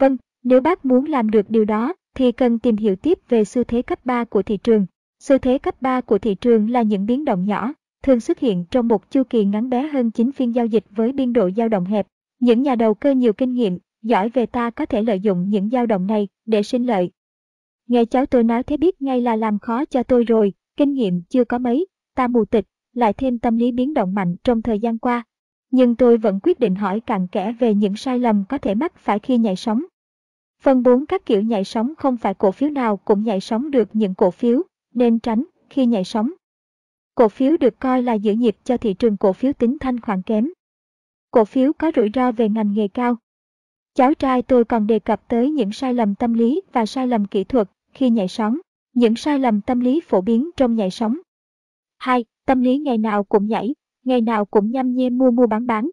Vâng, 0.00 0.16
nếu 0.42 0.60
bác 0.60 0.84
muốn 0.84 1.04
làm 1.04 1.30
được 1.30 1.50
điều 1.50 1.64
đó 1.64 1.94
thì 2.14 2.32
cần 2.32 2.58
tìm 2.58 2.76
hiểu 2.76 2.96
tiếp 2.96 3.18
về 3.28 3.44
xu 3.44 3.64
thế 3.64 3.82
cấp 3.82 4.06
3 4.06 4.24
của 4.24 4.42
thị 4.42 4.56
trường. 4.56 4.86
Xu 5.18 5.38
thế 5.38 5.58
cấp 5.58 5.82
3 5.82 6.00
của 6.00 6.18
thị 6.18 6.34
trường 6.34 6.70
là 6.70 6.82
những 6.82 7.06
biến 7.06 7.24
động 7.24 7.44
nhỏ, 7.44 7.72
thường 8.02 8.20
xuất 8.20 8.38
hiện 8.38 8.64
trong 8.70 8.88
một 8.88 9.10
chu 9.10 9.22
kỳ 9.24 9.44
ngắn 9.44 9.70
bé 9.70 9.88
hơn 9.88 10.10
9 10.10 10.32
phiên 10.32 10.54
giao 10.54 10.66
dịch 10.66 10.84
với 10.90 11.12
biên 11.12 11.32
độ 11.32 11.50
dao 11.56 11.68
động 11.68 11.84
hẹp. 11.84 12.06
Những 12.40 12.62
nhà 12.62 12.74
đầu 12.74 12.94
cơ 12.94 13.10
nhiều 13.10 13.32
kinh 13.32 13.54
nghiệm, 13.54 13.78
giỏi 14.02 14.28
về 14.28 14.46
ta 14.46 14.70
có 14.70 14.86
thể 14.86 15.02
lợi 15.02 15.20
dụng 15.20 15.48
những 15.48 15.70
dao 15.70 15.86
động 15.86 16.06
này 16.06 16.28
để 16.46 16.62
sinh 16.62 16.86
lợi. 16.86 17.10
Nghe 17.88 18.04
cháu 18.04 18.26
tôi 18.26 18.44
nói 18.44 18.62
thế 18.62 18.76
biết 18.76 19.02
ngay 19.02 19.20
là 19.20 19.36
làm 19.36 19.58
khó 19.58 19.84
cho 19.84 20.02
tôi 20.02 20.24
rồi, 20.24 20.52
kinh 20.76 20.92
nghiệm 20.92 21.22
chưa 21.28 21.44
có 21.44 21.58
mấy, 21.58 21.86
ta 22.20 22.28
mù 22.28 22.44
tịch, 22.44 22.64
lại 22.92 23.12
thêm 23.12 23.38
tâm 23.38 23.56
lý 23.56 23.72
biến 23.72 23.94
động 23.94 24.14
mạnh 24.14 24.36
trong 24.44 24.62
thời 24.62 24.78
gian 24.78 24.98
qua. 24.98 25.24
Nhưng 25.70 25.96
tôi 25.96 26.16
vẫn 26.16 26.40
quyết 26.42 26.60
định 26.60 26.74
hỏi 26.74 27.00
cặn 27.00 27.26
kẽ 27.26 27.52
về 27.52 27.74
những 27.74 27.96
sai 27.96 28.18
lầm 28.18 28.44
có 28.48 28.58
thể 28.58 28.74
mắc 28.74 28.92
phải 28.96 29.18
khi 29.18 29.38
nhảy 29.38 29.56
sóng. 29.56 29.84
Phần 30.62 30.82
4 30.82 31.06
các 31.06 31.26
kiểu 31.26 31.42
nhảy 31.42 31.64
sóng 31.64 31.94
không 31.98 32.16
phải 32.16 32.34
cổ 32.34 32.50
phiếu 32.50 32.70
nào 32.70 32.96
cũng 32.96 33.24
nhảy 33.24 33.40
sóng 33.40 33.70
được 33.70 33.88
những 33.92 34.14
cổ 34.14 34.30
phiếu, 34.30 34.62
nên 34.94 35.18
tránh 35.18 35.44
khi 35.70 35.86
nhảy 35.86 36.04
sóng. 36.04 36.30
Cổ 37.14 37.28
phiếu 37.28 37.56
được 37.56 37.80
coi 37.80 38.02
là 38.02 38.14
giữ 38.14 38.32
nhịp 38.32 38.56
cho 38.64 38.76
thị 38.76 38.94
trường 38.94 39.16
cổ 39.16 39.32
phiếu 39.32 39.52
tính 39.52 39.76
thanh 39.80 40.00
khoản 40.00 40.22
kém. 40.22 40.48
Cổ 41.30 41.44
phiếu 41.44 41.72
có 41.72 41.92
rủi 41.96 42.10
ro 42.14 42.32
về 42.32 42.48
ngành 42.48 42.74
nghề 42.74 42.88
cao. 42.88 43.16
Cháu 43.94 44.14
trai 44.14 44.42
tôi 44.42 44.64
còn 44.64 44.86
đề 44.86 44.98
cập 44.98 45.28
tới 45.28 45.50
những 45.50 45.72
sai 45.72 45.94
lầm 45.94 46.14
tâm 46.14 46.32
lý 46.32 46.62
và 46.72 46.86
sai 46.86 47.06
lầm 47.06 47.24
kỹ 47.24 47.44
thuật 47.44 47.70
khi 47.94 48.10
nhảy 48.10 48.28
sóng. 48.28 48.58
Những 48.94 49.16
sai 49.16 49.38
lầm 49.38 49.60
tâm 49.60 49.80
lý 49.80 50.00
phổ 50.08 50.20
biến 50.20 50.50
trong 50.56 50.76
nhảy 50.76 50.90
sóng 50.90 51.16
2. 52.00 52.24
Tâm 52.46 52.60
lý 52.60 52.78
ngày 52.78 52.98
nào 52.98 53.24
cũng 53.24 53.46
nhảy, 53.46 53.74
ngày 54.04 54.20
nào 54.20 54.44
cũng 54.44 54.70
nhăm 54.70 54.94
nhe 54.94 55.10
mua 55.10 55.30
mua 55.30 55.46
bán 55.46 55.66
bán. 55.66 55.90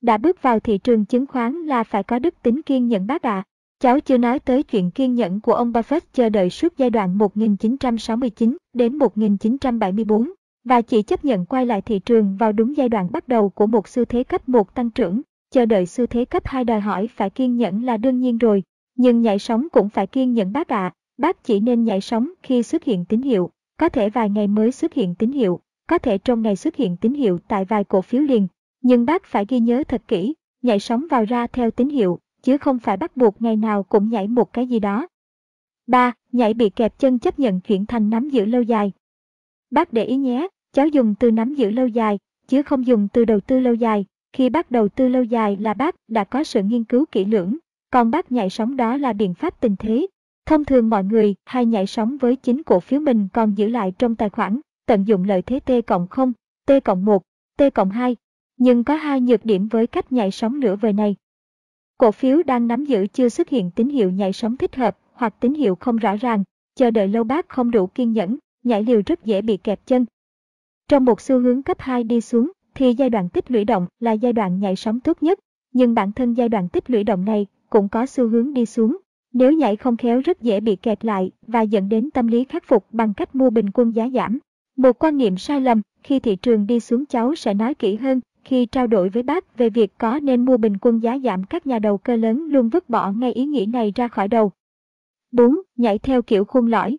Đã 0.00 0.16
bước 0.16 0.42
vào 0.42 0.60
thị 0.60 0.78
trường 0.78 1.04
chứng 1.04 1.26
khoán 1.26 1.52
là 1.54 1.84
phải 1.84 2.02
có 2.02 2.18
đức 2.18 2.34
tính 2.42 2.62
kiên 2.62 2.88
nhẫn 2.88 3.06
bác 3.06 3.22
ạ. 3.22 3.30
À. 3.30 3.44
Cháu 3.80 4.00
chưa 4.00 4.18
nói 4.18 4.38
tới 4.38 4.62
chuyện 4.62 4.90
kiên 4.90 5.14
nhẫn 5.14 5.40
của 5.40 5.52
ông 5.52 5.72
Buffett 5.72 6.00
chờ 6.12 6.28
đợi 6.28 6.50
suốt 6.50 6.72
giai 6.76 6.90
đoạn 6.90 7.18
1969 7.18 8.56
đến 8.72 8.98
1974 8.98 10.30
và 10.64 10.82
chỉ 10.82 11.02
chấp 11.02 11.24
nhận 11.24 11.46
quay 11.46 11.66
lại 11.66 11.82
thị 11.82 11.98
trường 11.98 12.36
vào 12.36 12.52
đúng 12.52 12.76
giai 12.76 12.88
đoạn 12.88 13.08
bắt 13.12 13.28
đầu 13.28 13.48
của 13.48 13.66
một 13.66 13.88
xu 13.88 14.04
thế 14.04 14.24
cấp 14.24 14.48
1 14.48 14.74
tăng 14.74 14.90
trưởng. 14.90 15.20
Chờ 15.50 15.66
đợi 15.66 15.86
xu 15.86 16.06
thế 16.06 16.24
cấp 16.24 16.42
2 16.46 16.64
đòi 16.64 16.80
hỏi 16.80 17.08
phải 17.14 17.30
kiên 17.30 17.56
nhẫn 17.56 17.84
là 17.84 17.96
đương 17.96 18.20
nhiên 18.20 18.38
rồi, 18.38 18.62
nhưng 18.96 19.22
nhảy 19.22 19.38
sóng 19.38 19.68
cũng 19.72 19.88
phải 19.88 20.06
kiên 20.06 20.34
nhẫn 20.34 20.52
bác 20.52 20.68
ạ. 20.68 20.86
À. 20.86 20.92
Bác 21.18 21.44
chỉ 21.44 21.60
nên 21.60 21.84
nhảy 21.84 22.00
sóng 22.00 22.30
khi 22.42 22.62
xuất 22.62 22.84
hiện 22.84 23.04
tín 23.04 23.22
hiệu, 23.22 23.50
có 23.76 23.88
thể 23.88 24.10
vài 24.10 24.30
ngày 24.30 24.46
mới 24.46 24.72
xuất 24.72 24.92
hiện 24.92 25.14
tín 25.14 25.32
hiệu, 25.32 25.60
có 25.86 25.98
thể 25.98 26.18
trong 26.18 26.42
ngày 26.42 26.56
xuất 26.56 26.76
hiện 26.76 26.96
tín 26.96 27.14
hiệu 27.14 27.38
tại 27.48 27.64
vài 27.64 27.84
cổ 27.84 28.02
phiếu 28.02 28.22
liền, 28.22 28.48
nhưng 28.82 29.06
bác 29.06 29.24
phải 29.24 29.44
ghi 29.48 29.60
nhớ 29.60 29.84
thật 29.88 30.02
kỹ, 30.08 30.34
nhảy 30.62 30.80
sóng 30.80 31.06
vào 31.10 31.24
ra 31.24 31.46
theo 31.46 31.70
tín 31.70 31.88
hiệu, 31.88 32.18
chứ 32.42 32.58
không 32.58 32.78
phải 32.78 32.96
bắt 32.96 33.16
buộc 33.16 33.42
ngày 33.42 33.56
nào 33.56 33.82
cũng 33.82 34.10
nhảy 34.10 34.28
một 34.28 34.52
cái 34.52 34.66
gì 34.66 34.78
đó. 34.78 35.06
3. 35.86 36.12
Nhảy 36.32 36.54
bị 36.54 36.70
kẹp 36.70 36.98
chân 36.98 37.18
chấp 37.18 37.38
nhận 37.38 37.60
chuyển 37.60 37.86
thành 37.86 38.10
nắm 38.10 38.28
giữ 38.28 38.44
lâu 38.44 38.62
dài. 38.62 38.92
Bác 39.70 39.92
để 39.92 40.04
ý 40.04 40.16
nhé, 40.16 40.48
cháu 40.72 40.88
dùng 40.88 41.14
từ 41.20 41.30
nắm 41.30 41.54
giữ 41.54 41.70
lâu 41.70 41.86
dài, 41.86 42.18
chứ 42.48 42.62
không 42.62 42.86
dùng 42.86 43.08
từ 43.12 43.24
đầu 43.24 43.40
tư 43.40 43.60
lâu 43.60 43.74
dài. 43.74 44.04
Khi 44.32 44.50
bác 44.50 44.70
đầu 44.70 44.88
tư 44.88 45.08
lâu 45.08 45.24
dài 45.24 45.56
là 45.56 45.74
bác 45.74 45.94
đã 46.08 46.24
có 46.24 46.44
sự 46.44 46.62
nghiên 46.62 46.84
cứu 46.84 47.04
kỹ 47.12 47.24
lưỡng, 47.24 47.56
còn 47.90 48.10
bác 48.10 48.32
nhảy 48.32 48.50
sóng 48.50 48.76
đó 48.76 48.96
là 48.96 49.12
biện 49.12 49.34
pháp 49.34 49.60
tình 49.60 49.76
thế. 49.76 50.06
Thông 50.46 50.64
thường 50.64 50.90
mọi 50.90 51.04
người 51.04 51.34
hay 51.44 51.66
nhảy 51.66 51.86
sóng 51.86 52.16
với 52.18 52.36
chính 52.36 52.62
cổ 52.62 52.80
phiếu 52.80 53.00
mình 53.00 53.28
còn 53.32 53.54
giữ 53.54 53.68
lại 53.68 53.92
trong 53.98 54.16
tài 54.16 54.28
khoản, 54.28 54.60
tận 54.86 55.04
dụng 55.04 55.24
lợi 55.24 55.42
thế 55.42 55.60
T 55.60 55.70
cộng 55.86 56.08
0, 56.08 56.32
T 56.66 56.72
cộng 56.84 57.04
1, 57.04 57.22
T 57.56 57.62
cộng 57.74 57.90
2. 57.90 58.16
Nhưng 58.56 58.84
có 58.84 58.94
hai 58.94 59.20
nhược 59.20 59.44
điểm 59.44 59.68
với 59.68 59.86
cách 59.86 60.12
nhảy 60.12 60.30
sóng 60.30 60.60
nửa 60.60 60.76
vời 60.76 60.92
này. 60.92 61.16
Cổ 61.98 62.10
phiếu 62.10 62.42
đang 62.42 62.66
nắm 62.66 62.84
giữ 62.84 63.06
chưa 63.06 63.28
xuất 63.28 63.48
hiện 63.48 63.70
tín 63.70 63.88
hiệu 63.88 64.10
nhảy 64.10 64.32
sóng 64.32 64.56
thích 64.56 64.76
hợp 64.76 64.98
hoặc 65.12 65.34
tín 65.40 65.54
hiệu 65.54 65.74
không 65.74 65.96
rõ 65.96 66.16
ràng, 66.16 66.44
chờ 66.74 66.90
đợi 66.90 67.08
lâu 67.08 67.24
bác 67.24 67.48
không 67.48 67.70
đủ 67.70 67.86
kiên 67.86 68.12
nhẫn, 68.12 68.36
nhảy 68.62 68.84
liều 68.84 69.02
rất 69.06 69.24
dễ 69.24 69.42
bị 69.42 69.56
kẹp 69.56 69.86
chân. 69.86 70.06
Trong 70.88 71.04
một 71.04 71.20
xu 71.20 71.38
hướng 71.38 71.62
cấp 71.62 71.76
2 71.80 72.04
đi 72.04 72.20
xuống, 72.20 72.52
thì 72.74 72.94
giai 72.94 73.10
đoạn 73.10 73.28
tích 73.28 73.50
lũy 73.50 73.64
động 73.64 73.86
là 74.00 74.12
giai 74.12 74.32
đoạn 74.32 74.60
nhảy 74.60 74.76
sóng 74.76 75.00
tốt 75.00 75.22
nhất, 75.22 75.38
nhưng 75.72 75.94
bản 75.94 76.12
thân 76.12 76.34
giai 76.34 76.48
đoạn 76.48 76.68
tích 76.68 76.90
lũy 76.90 77.04
động 77.04 77.24
này 77.24 77.46
cũng 77.70 77.88
có 77.88 78.06
xu 78.06 78.28
hướng 78.28 78.54
đi 78.54 78.66
xuống. 78.66 78.96
Nếu 79.34 79.52
nhảy 79.52 79.76
không 79.76 79.96
khéo 79.96 80.20
rất 80.20 80.42
dễ 80.42 80.60
bị 80.60 80.76
kẹt 80.76 81.04
lại 81.04 81.30
và 81.46 81.62
dẫn 81.62 81.88
đến 81.88 82.10
tâm 82.10 82.26
lý 82.26 82.44
khắc 82.44 82.64
phục 82.64 82.86
bằng 82.92 83.14
cách 83.14 83.34
mua 83.34 83.50
bình 83.50 83.70
quân 83.74 83.90
giá 83.90 84.08
giảm. 84.08 84.38
Một 84.76 84.98
quan 84.98 85.16
niệm 85.16 85.36
sai 85.36 85.60
lầm 85.60 85.82
khi 86.02 86.20
thị 86.20 86.36
trường 86.36 86.66
đi 86.66 86.80
xuống 86.80 87.06
cháu 87.06 87.34
sẽ 87.34 87.54
nói 87.54 87.74
kỹ 87.74 87.96
hơn 87.96 88.20
khi 88.44 88.66
trao 88.66 88.86
đổi 88.86 89.08
với 89.08 89.22
bác 89.22 89.58
về 89.58 89.70
việc 89.70 89.98
có 89.98 90.20
nên 90.20 90.44
mua 90.44 90.56
bình 90.56 90.76
quân 90.80 91.02
giá 91.02 91.18
giảm 91.18 91.44
các 91.44 91.66
nhà 91.66 91.78
đầu 91.78 91.98
cơ 91.98 92.16
lớn 92.16 92.46
luôn 92.50 92.68
vứt 92.68 92.90
bỏ 92.90 93.12
ngay 93.12 93.32
ý 93.32 93.44
nghĩ 93.44 93.66
này 93.66 93.92
ra 93.96 94.08
khỏi 94.08 94.28
đầu. 94.28 94.52
4. 95.32 95.60
Nhảy 95.76 95.98
theo 95.98 96.22
kiểu 96.22 96.44
khuôn 96.44 96.66
lõi 96.66 96.96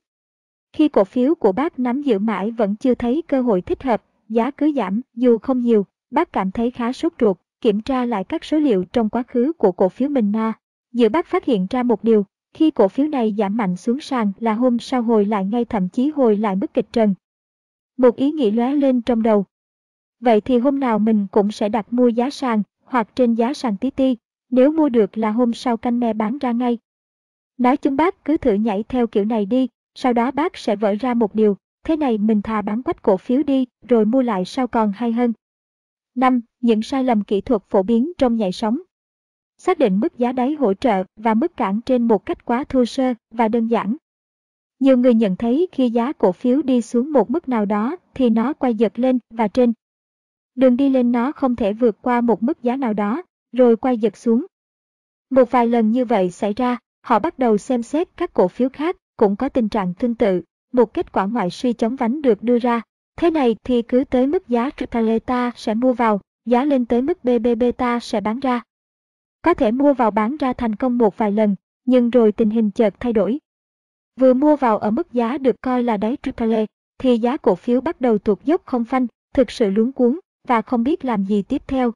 Khi 0.74 0.88
cổ 0.88 1.04
phiếu 1.04 1.36
của 1.36 1.52
bác 1.52 1.80
nắm 1.80 2.02
giữ 2.02 2.20
mãi 2.20 2.52
vẫn 2.52 2.76
chưa 2.76 2.96
thấy 2.96 3.24
cơ 3.28 3.42
hội 3.42 3.62
thích 3.62 3.84
hợp, 3.84 4.04
giá 4.30 4.52
cứ 4.52 4.72
giảm 4.76 5.02
dù 5.14 5.38
không 5.38 5.62
nhiều, 5.62 5.86
bác 6.12 6.34
cảm 6.34 6.52
thấy 6.52 6.72
khá 6.72 6.94
sốt 6.94 7.14
ruột, 7.20 7.38
kiểm 7.62 7.82
tra 7.82 8.06
lại 8.06 8.24
các 8.24 8.44
số 8.44 8.58
liệu 8.58 8.84
trong 8.94 9.10
quá 9.10 9.24
khứ 9.28 9.54
của 9.58 9.72
cổ 9.72 9.90
phiếu 9.90 10.10
mình 10.10 10.32
na. 10.32 10.54
Giữa 10.96 11.10
bác 11.10 11.28
phát 11.28 11.46
hiện 11.46 11.68
ra 11.70 11.84
một 11.84 12.04
điều, 12.04 12.26
khi 12.54 12.72
cổ 12.72 12.88
phiếu 12.88 13.08
này 13.08 13.36
giảm 13.38 13.58
mạnh 13.58 13.76
xuống 13.76 14.00
sàn 14.00 14.32
là 14.40 14.54
hôm 14.54 14.80
sau 14.80 15.02
hồi 15.02 15.26
lại 15.26 15.46
ngay 15.46 15.66
thậm 15.66 15.90
chí 15.90 16.10
hồi 16.10 16.38
lại 16.38 16.56
mức 16.56 16.74
kịch 16.74 16.88
trần. 16.94 17.14
Một 17.98 18.16
ý 18.16 18.32
nghĩ 18.32 18.52
lóe 18.52 18.76
lên 18.76 19.02
trong 19.02 19.24
đầu, 19.24 19.46
Vậy 20.20 20.42
thì 20.42 20.58
hôm 20.58 20.80
nào 20.80 21.00
mình 21.00 21.28
cũng 21.32 21.52
sẽ 21.52 21.70
đặt 21.70 21.94
mua 21.94 22.08
giá 22.08 22.30
sàn, 22.30 22.64
hoặc 22.84 23.16
trên 23.16 23.34
giá 23.34 23.54
sàn 23.54 23.78
tí 23.78 23.90
ti, 23.90 24.18
nếu 24.50 24.72
mua 24.72 24.90
được 24.90 25.18
là 25.18 25.32
hôm 25.32 25.54
sau 25.54 25.78
canh 25.78 26.00
me 26.00 26.14
bán 26.14 26.38
ra 26.38 26.52
ngay. 26.52 26.78
Nói 27.58 27.78
chung 27.78 27.96
bác 27.96 28.26
cứ 28.26 28.38
thử 28.38 28.54
nhảy 28.54 28.84
theo 28.84 29.08
kiểu 29.08 29.26
này 29.26 29.46
đi, 29.46 29.68
sau 29.96 30.14
đó 30.14 30.32
bác 30.32 30.58
sẽ 30.58 30.76
vỡ 30.76 30.96
ra 31.00 31.14
một 31.14 31.36
điều, 31.36 31.58
thế 31.84 31.98
này 31.98 32.18
mình 32.18 32.42
thà 32.42 32.62
bán 32.62 32.84
quách 32.84 33.02
cổ 33.02 33.18
phiếu 33.18 33.44
đi, 33.44 33.66
rồi 33.88 34.06
mua 34.06 34.22
lại 34.22 34.46
sao 34.46 34.68
còn 34.68 34.92
hay 34.92 35.12
hơn. 35.12 35.34
5. 36.16 36.42
Những 36.62 36.82
sai 36.82 37.04
lầm 37.04 37.24
kỹ 37.24 37.42
thuật 37.42 37.64
phổ 37.70 37.84
biến 37.84 38.12
trong 38.18 38.36
nhảy 38.36 38.52
sóng. 38.52 38.80
Xác 39.66 39.80
định 39.80 40.00
mức 40.00 40.18
giá 40.18 40.32
đáy 40.32 40.54
hỗ 40.54 40.74
trợ 40.74 41.04
và 41.16 41.34
mức 41.34 41.58
cản 41.58 41.82
trên 41.82 42.08
một 42.08 42.26
cách 42.26 42.46
quá 42.46 42.64
thô 42.70 42.86
sơ 42.86 43.14
và 43.32 43.48
đơn 43.48 43.68
giản. 43.68 43.96
Nhiều 44.80 44.98
người 44.98 45.14
nhận 45.14 45.36
thấy 45.36 45.68
khi 45.72 45.90
giá 45.90 46.14
cổ 46.14 46.32
phiếu 46.32 46.62
đi 46.62 46.82
xuống 46.82 47.12
một 47.12 47.32
mức 47.32 47.50
nào 47.50 47.66
đó 47.66 47.96
thì 48.14 48.30
nó 48.30 48.54
quay 48.54 48.76
giật 48.76 49.00
lên 49.00 49.20
và 49.30 49.48
trên 49.48 49.74
đường 50.56 50.78
đi 50.78 50.90
lên 50.90 51.12
nó 51.12 51.32
không 51.32 51.56
thể 51.56 51.74
vượt 51.74 51.98
qua 52.02 52.22
một 52.22 52.44
mức 52.44 52.64
giá 52.64 52.76
nào 52.76 52.94
đó, 52.94 53.22
rồi 53.52 53.76
quay 53.76 53.98
giật 53.98 54.18
xuống. 54.18 54.46
Một 55.30 55.52
vài 55.52 55.68
lần 55.68 55.92
như 55.92 56.06
vậy 56.06 56.32
xảy 56.32 56.54
ra, 56.54 56.78
họ 57.02 57.20
bắt 57.20 57.40
đầu 57.40 57.58
xem 57.58 57.84
xét 57.84 58.08
các 58.18 58.34
cổ 58.34 58.48
phiếu 58.48 58.70
khác 58.70 58.98
cũng 59.18 59.36
có 59.36 59.50
tình 59.50 59.70
trạng 59.70 59.94
tương 59.94 60.16
tự, 60.16 60.42
một 60.74 60.94
kết 60.94 61.12
quả 61.12 61.26
ngoại 61.26 61.50
suy 61.50 61.74
chống 61.74 61.96
vánh 61.96 62.22
được 62.22 62.44
đưa 62.44 62.60
ra. 62.60 62.82
Thế 63.18 63.32
này 63.32 63.56
thì 63.64 63.82
cứ 63.82 64.04
tới 64.04 64.28
mức 64.28 64.48
giá 64.48 64.70
AAA 64.92 65.52
sẽ 65.56 65.74
mua 65.74 65.94
vào, 65.94 66.22
giá 66.46 66.64
lên 66.64 66.86
tới 66.86 67.02
mức 67.02 67.24
BBB 67.24 67.64
ta 67.78 68.00
sẽ 68.00 68.22
bán 68.22 68.40
ra. 68.40 68.62
Có 69.46 69.54
thể 69.54 69.72
mua 69.72 69.94
vào 69.94 70.12
bán 70.12 70.38
ra 70.38 70.54
thành 70.54 70.76
công 70.76 70.98
một 70.98 71.18
vài 71.18 71.32
lần, 71.32 71.56
nhưng 71.86 72.10
rồi 72.10 72.32
tình 72.32 72.50
hình 72.50 72.72
chợt 72.72 72.94
thay 73.00 73.14
đổi. 73.14 73.40
Vừa 74.20 74.34
mua 74.34 74.56
vào 74.56 74.78
ở 74.78 74.92
mức 74.92 75.14
giá 75.14 75.38
được 75.38 75.56
coi 75.62 75.84
là 75.84 75.98
đáy 75.98 76.18
AAA, 76.22 76.66
thì 76.98 77.18
giá 77.18 77.38
cổ 77.38 77.56
phiếu 77.56 77.82
bắt 77.82 78.02
đầu 78.02 78.18
tuột 78.18 78.44
dốc 78.44 78.62
không 78.66 78.86
phanh, 78.86 79.08
thực 79.34 79.52
sự 79.52 79.70
luống 79.70 79.92
cuốn, 79.92 80.20
và 80.48 80.62
không 80.62 80.84
biết 80.84 81.06
làm 81.06 81.24
gì 81.24 81.42
tiếp 81.42 81.62
theo. 81.68 81.92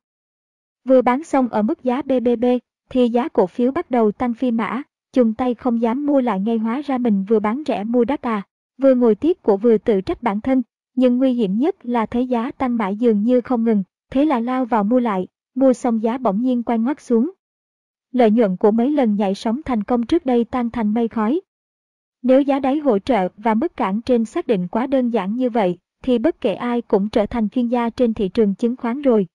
Vừa 0.87 1.01
bán 1.01 1.23
xong 1.23 1.49
ở 1.49 1.61
mức 1.61 1.83
giá 1.83 2.01
BBB, 2.01 2.45
thì 2.89 3.09
giá 3.09 3.27
cổ 3.27 3.47
phiếu 3.47 3.71
bắt 3.71 3.91
đầu 3.91 4.11
tăng 4.11 4.33
phi 4.33 4.51
mã, 4.51 4.83
chung 5.13 5.33
tay 5.33 5.55
không 5.55 5.81
dám 5.81 6.05
mua 6.05 6.21
lại 6.21 6.39
ngay 6.39 6.57
hóa 6.57 6.81
ra 6.81 6.97
mình 6.97 7.25
vừa 7.29 7.39
bán 7.39 7.63
rẻ 7.67 7.83
mua 7.83 8.05
đắt 8.05 8.21
à, 8.21 8.41
vừa 8.81 8.95
ngồi 8.95 9.15
tiếc 9.15 9.43
của 9.43 9.57
vừa 9.57 9.77
tự 9.77 10.01
trách 10.01 10.23
bản 10.23 10.41
thân, 10.41 10.61
nhưng 10.95 11.17
nguy 11.17 11.33
hiểm 11.33 11.57
nhất 11.57 11.85
là 11.85 12.05
thấy 12.05 12.27
giá 12.27 12.51
tăng 12.51 12.77
mãi 12.77 12.95
dường 12.95 13.23
như 13.23 13.41
không 13.41 13.63
ngừng, 13.63 13.83
thế 14.11 14.25
là 14.25 14.39
lao 14.39 14.65
vào 14.65 14.83
mua 14.83 14.99
lại, 14.99 15.27
mua 15.55 15.73
xong 15.73 16.03
giá 16.03 16.17
bỗng 16.17 16.41
nhiên 16.41 16.63
quay 16.63 16.79
ngoắt 16.79 17.01
xuống. 17.01 17.31
Lợi 18.11 18.31
nhuận 18.31 18.57
của 18.57 18.71
mấy 18.71 18.91
lần 18.91 19.15
nhảy 19.15 19.35
sóng 19.35 19.61
thành 19.65 19.83
công 19.83 20.05
trước 20.05 20.25
đây 20.25 20.43
tan 20.43 20.69
thành 20.69 20.93
mây 20.93 21.07
khói. 21.07 21.41
Nếu 22.21 22.41
giá 22.41 22.59
đáy 22.59 22.79
hỗ 22.79 22.99
trợ 22.99 23.27
và 23.37 23.53
mức 23.53 23.77
cản 23.77 24.01
trên 24.01 24.25
xác 24.25 24.47
định 24.47 24.67
quá 24.67 24.87
đơn 24.87 25.09
giản 25.09 25.35
như 25.35 25.49
vậy, 25.49 25.77
thì 26.03 26.19
bất 26.19 26.41
kể 26.41 26.53
ai 26.53 26.81
cũng 26.81 27.09
trở 27.09 27.25
thành 27.25 27.49
chuyên 27.49 27.67
gia 27.67 27.89
trên 27.89 28.13
thị 28.13 28.29
trường 28.29 28.55
chứng 28.55 28.75
khoán 28.75 29.01
rồi. 29.01 29.27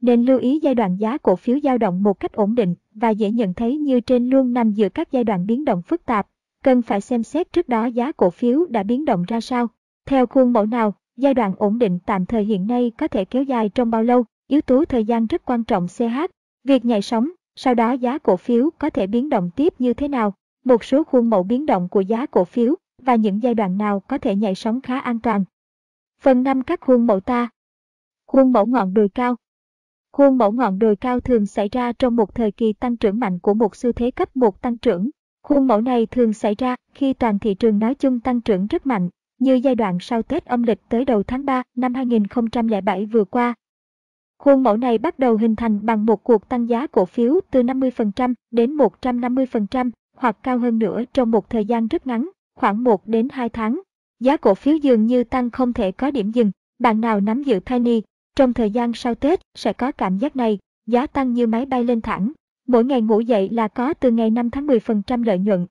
Nên 0.00 0.24
lưu 0.24 0.38
ý 0.38 0.58
giai 0.62 0.74
đoạn 0.74 0.96
giá 0.96 1.18
cổ 1.18 1.36
phiếu 1.36 1.60
dao 1.62 1.78
động 1.78 2.02
một 2.02 2.20
cách 2.20 2.32
ổn 2.32 2.54
định 2.54 2.74
và 2.94 3.10
dễ 3.10 3.30
nhận 3.30 3.54
thấy 3.54 3.76
như 3.76 4.00
trên 4.00 4.30
luôn 4.30 4.52
nằm 4.52 4.72
giữa 4.72 4.88
các 4.88 5.12
giai 5.12 5.24
đoạn 5.24 5.46
biến 5.46 5.64
động 5.64 5.82
phức 5.82 6.04
tạp. 6.04 6.26
Cần 6.64 6.82
phải 6.82 7.00
xem 7.00 7.22
xét 7.22 7.52
trước 7.52 7.68
đó 7.68 7.86
giá 7.86 8.12
cổ 8.12 8.30
phiếu 8.30 8.66
đã 8.66 8.82
biến 8.82 9.04
động 9.04 9.24
ra 9.28 9.40
sao. 9.40 9.68
Theo 10.06 10.26
khuôn 10.26 10.52
mẫu 10.52 10.66
nào, 10.66 10.94
giai 11.16 11.34
đoạn 11.34 11.54
ổn 11.58 11.78
định 11.78 11.98
tạm 12.06 12.26
thời 12.26 12.44
hiện 12.44 12.66
nay 12.66 12.92
có 12.98 13.08
thể 13.08 13.24
kéo 13.24 13.42
dài 13.42 13.68
trong 13.68 13.90
bao 13.90 14.02
lâu, 14.02 14.24
yếu 14.48 14.60
tố 14.60 14.84
thời 14.84 15.04
gian 15.04 15.26
rất 15.26 15.44
quan 15.44 15.64
trọng 15.64 15.86
CH. 15.88 16.02
Việc 16.64 16.84
nhảy 16.84 17.02
sóng, 17.02 17.28
sau 17.56 17.74
đó 17.74 17.92
giá 17.92 18.18
cổ 18.18 18.36
phiếu 18.36 18.70
có 18.78 18.90
thể 18.90 19.06
biến 19.06 19.28
động 19.28 19.50
tiếp 19.56 19.74
như 19.78 19.94
thế 19.94 20.08
nào, 20.08 20.34
một 20.64 20.84
số 20.84 21.04
khuôn 21.04 21.30
mẫu 21.30 21.42
biến 21.42 21.66
động 21.66 21.88
của 21.88 22.00
giá 22.00 22.26
cổ 22.26 22.44
phiếu 22.44 22.74
và 23.02 23.14
những 23.14 23.42
giai 23.42 23.54
đoạn 23.54 23.78
nào 23.78 24.00
có 24.00 24.18
thể 24.18 24.36
nhảy 24.36 24.54
sóng 24.54 24.80
khá 24.80 24.98
an 24.98 25.20
toàn. 25.20 25.44
Phần 26.20 26.42
5 26.42 26.62
các 26.62 26.80
khuôn 26.80 27.06
mẫu 27.06 27.20
ta. 27.20 27.48
Khuôn 28.26 28.52
mẫu 28.52 28.66
ngọn 28.66 28.94
đồi 28.94 29.08
cao. 29.08 29.36
Khuôn 30.12 30.38
mẫu 30.38 30.52
ngọn 30.52 30.78
đồi 30.78 30.96
cao 30.96 31.20
thường 31.20 31.46
xảy 31.46 31.68
ra 31.68 31.92
trong 31.92 32.16
một 32.16 32.34
thời 32.34 32.52
kỳ 32.52 32.72
tăng 32.72 32.96
trưởng 32.96 33.20
mạnh 33.20 33.38
của 33.38 33.54
một 33.54 33.76
xu 33.76 33.92
thế 33.92 34.10
cấp 34.10 34.36
một 34.36 34.62
tăng 34.62 34.76
trưởng. 34.76 35.10
Khuôn 35.42 35.66
mẫu 35.66 35.80
này 35.80 36.06
thường 36.06 36.32
xảy 36.32 36.54
ra 36.54 36.76
khi 36.94 37.12
toàn 37.12 37.38
thị 37.38 37.54
trường 37.54 37.78
nói 37.78 37.94
chung 37.94 38.20
tăng 38.20 38.40
trưởng 38.40 38.66
rất 38.66 38.86
mạnh, 38.86 39.08
như 39.38 39.54
giai 39.54 39.74
đoạn 39.74 39.98
sau 40.00 40.22
Tết 40.22 40.44
âm 40.44 40.62
lịch 40.62 40.80
tới 40.88 41.04
đầu 41.04 41.22
tháng 41.22 41.44
3 41.44 41.62
năm 41.76 41.94
2007 41.94 43.06
vừa 43.06 43.24
qua. 43.24 43.54
Khuôn 44.40 44.62
mẫu 44.62 44.76
này 44.76 44.98
bắt 44.98 45.18
đầu 45.18 45.36
hình 45.36 45.56
thành 45.56 45.86
bằng 45.86 46.06
một 46.06 46.24
cuộc 46.24 46.48
tăng 46.48 46.68
giá 46.68 46.86
cổ 46.86 47.04
phiếu 47.04 47.40
từ 47.50 47.62
50% 47.62 48.34
đến 48.50 48.76
150% 48.76 49.90
hoặc 50.16 50.36
cao 50.42 50.58
hơn 50.58 50.78
nữa 50.78 51.02
trong 51.12 51.30
một 51.30 51.50
thời 51.50 51.64
gian 51.64 51.88
rất 51.88 52.06
ngắn, 52.06 52.30
khoảng 52.54 52.84
1 52.84 53.06
đến 53.06 53.28
2 53.32 53.48
tháng. 53.48 53.80
Giá 54.20 54.36
cổ 54.36 54.54
phiếu 54.54 54.76
dường 54.76 55.06
như 55.06 55.24
tăng 55.24 55.50
không 55.50 55.72
thể 55.72 55.92
có 55.92 56.10
điểm 56.10 56.30
dừng. 56.30 56.50
Bạn 56.78 57.00
nào 57.00 57.20
nắm 57.20 57.42
giữ 57.42 57.60
penny, 57.60 58.02
trong 58.36 58.52
thời 58.52 58.70
gian 58.70 58.92
sau 58.92 59.14
Tết 59.14 59.40
sẽ 59.54 59.72
có 59.72 59.92
cảm 59.92 60.18
giác 60.18 60.36
này, 60.36 60.58
giá 60.86 61.06
tăng 61.06 61.32
như 61.32 61.46
máy 61.46 61.66
bay 61.66 61.84
lên 61.84 62.00
thẳng. 62.00 62.32
Mỗi 62.66 62.84
ngày 62.84 63.02
ngủ 63.02 63.20
dậy 63.20 63.48
là 63.52 63.68
có 63.68 63.94
từ 63.94 64.10
ngày 64.10 64.30
5 64.30 64.50
tháng 64.50 64.66
10% 64.66 65.24
lợi 65.24 65.38
nhuận. 65.38 65.66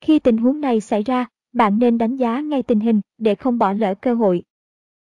Khi 0.00 0.18
tình 0.18 0.36
huống 0.36 0.60
này 0.60 0.80
xảy 0.80 1.02
ra, 1.02 1.26
bạn 1.52 1.78
nên 1.78 1.98
đánh 1.98 2.16
giá 2.16 2.40
ngay 2.40 2.62
tình 2.62 2.80
hình 2.80 3.00
để 3.18 3.34
không 3.34 3.58
bỏ 3.58 3.72
lỡ 3.72 3.94
cơ 3.94 4.14
hội. 4.14 4.42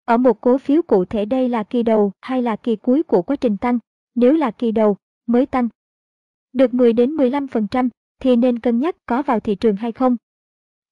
Ở 0.04 0.16
một 0.16 0.40
cổ 0.40 0.58
phiếu 0.58 0.82
cụ 0.82 1.04
thể 1.04 1.24
đây 1.24 1.48
là 1.48 1.62
kỳ 1.62 1.82
đầu 1.82 2.12
hay 2.20 2.42
là 2.42 2.56
kỳ 2.56 2.76
cuối 2.76 3.02
của 3.02 3.22
quá 3.22 3.36
trình 3.36 3.56
tăng, 3.56 3.78
nếu 4.14 4.32
là 4.32 4.50
kỳ 4.50 4.72
đầu, 4.72 4.96
mới 5.26 5.46
tăng. 5.46 5.68
Được 6.52 6.74
10 6.74 6.92
đến 6.92 7.16
15% 7.16 7.88
thì 8.20 8.36
nên 8.36 8.58
cân 8.58 8.80
nhắc 8.80 8.96
có 9.06 9.22
vào 9.22 9.40
thị 9.40 9.54
trường 9.54 9.76
hay 9.76 9.92
không. 9.92 10.16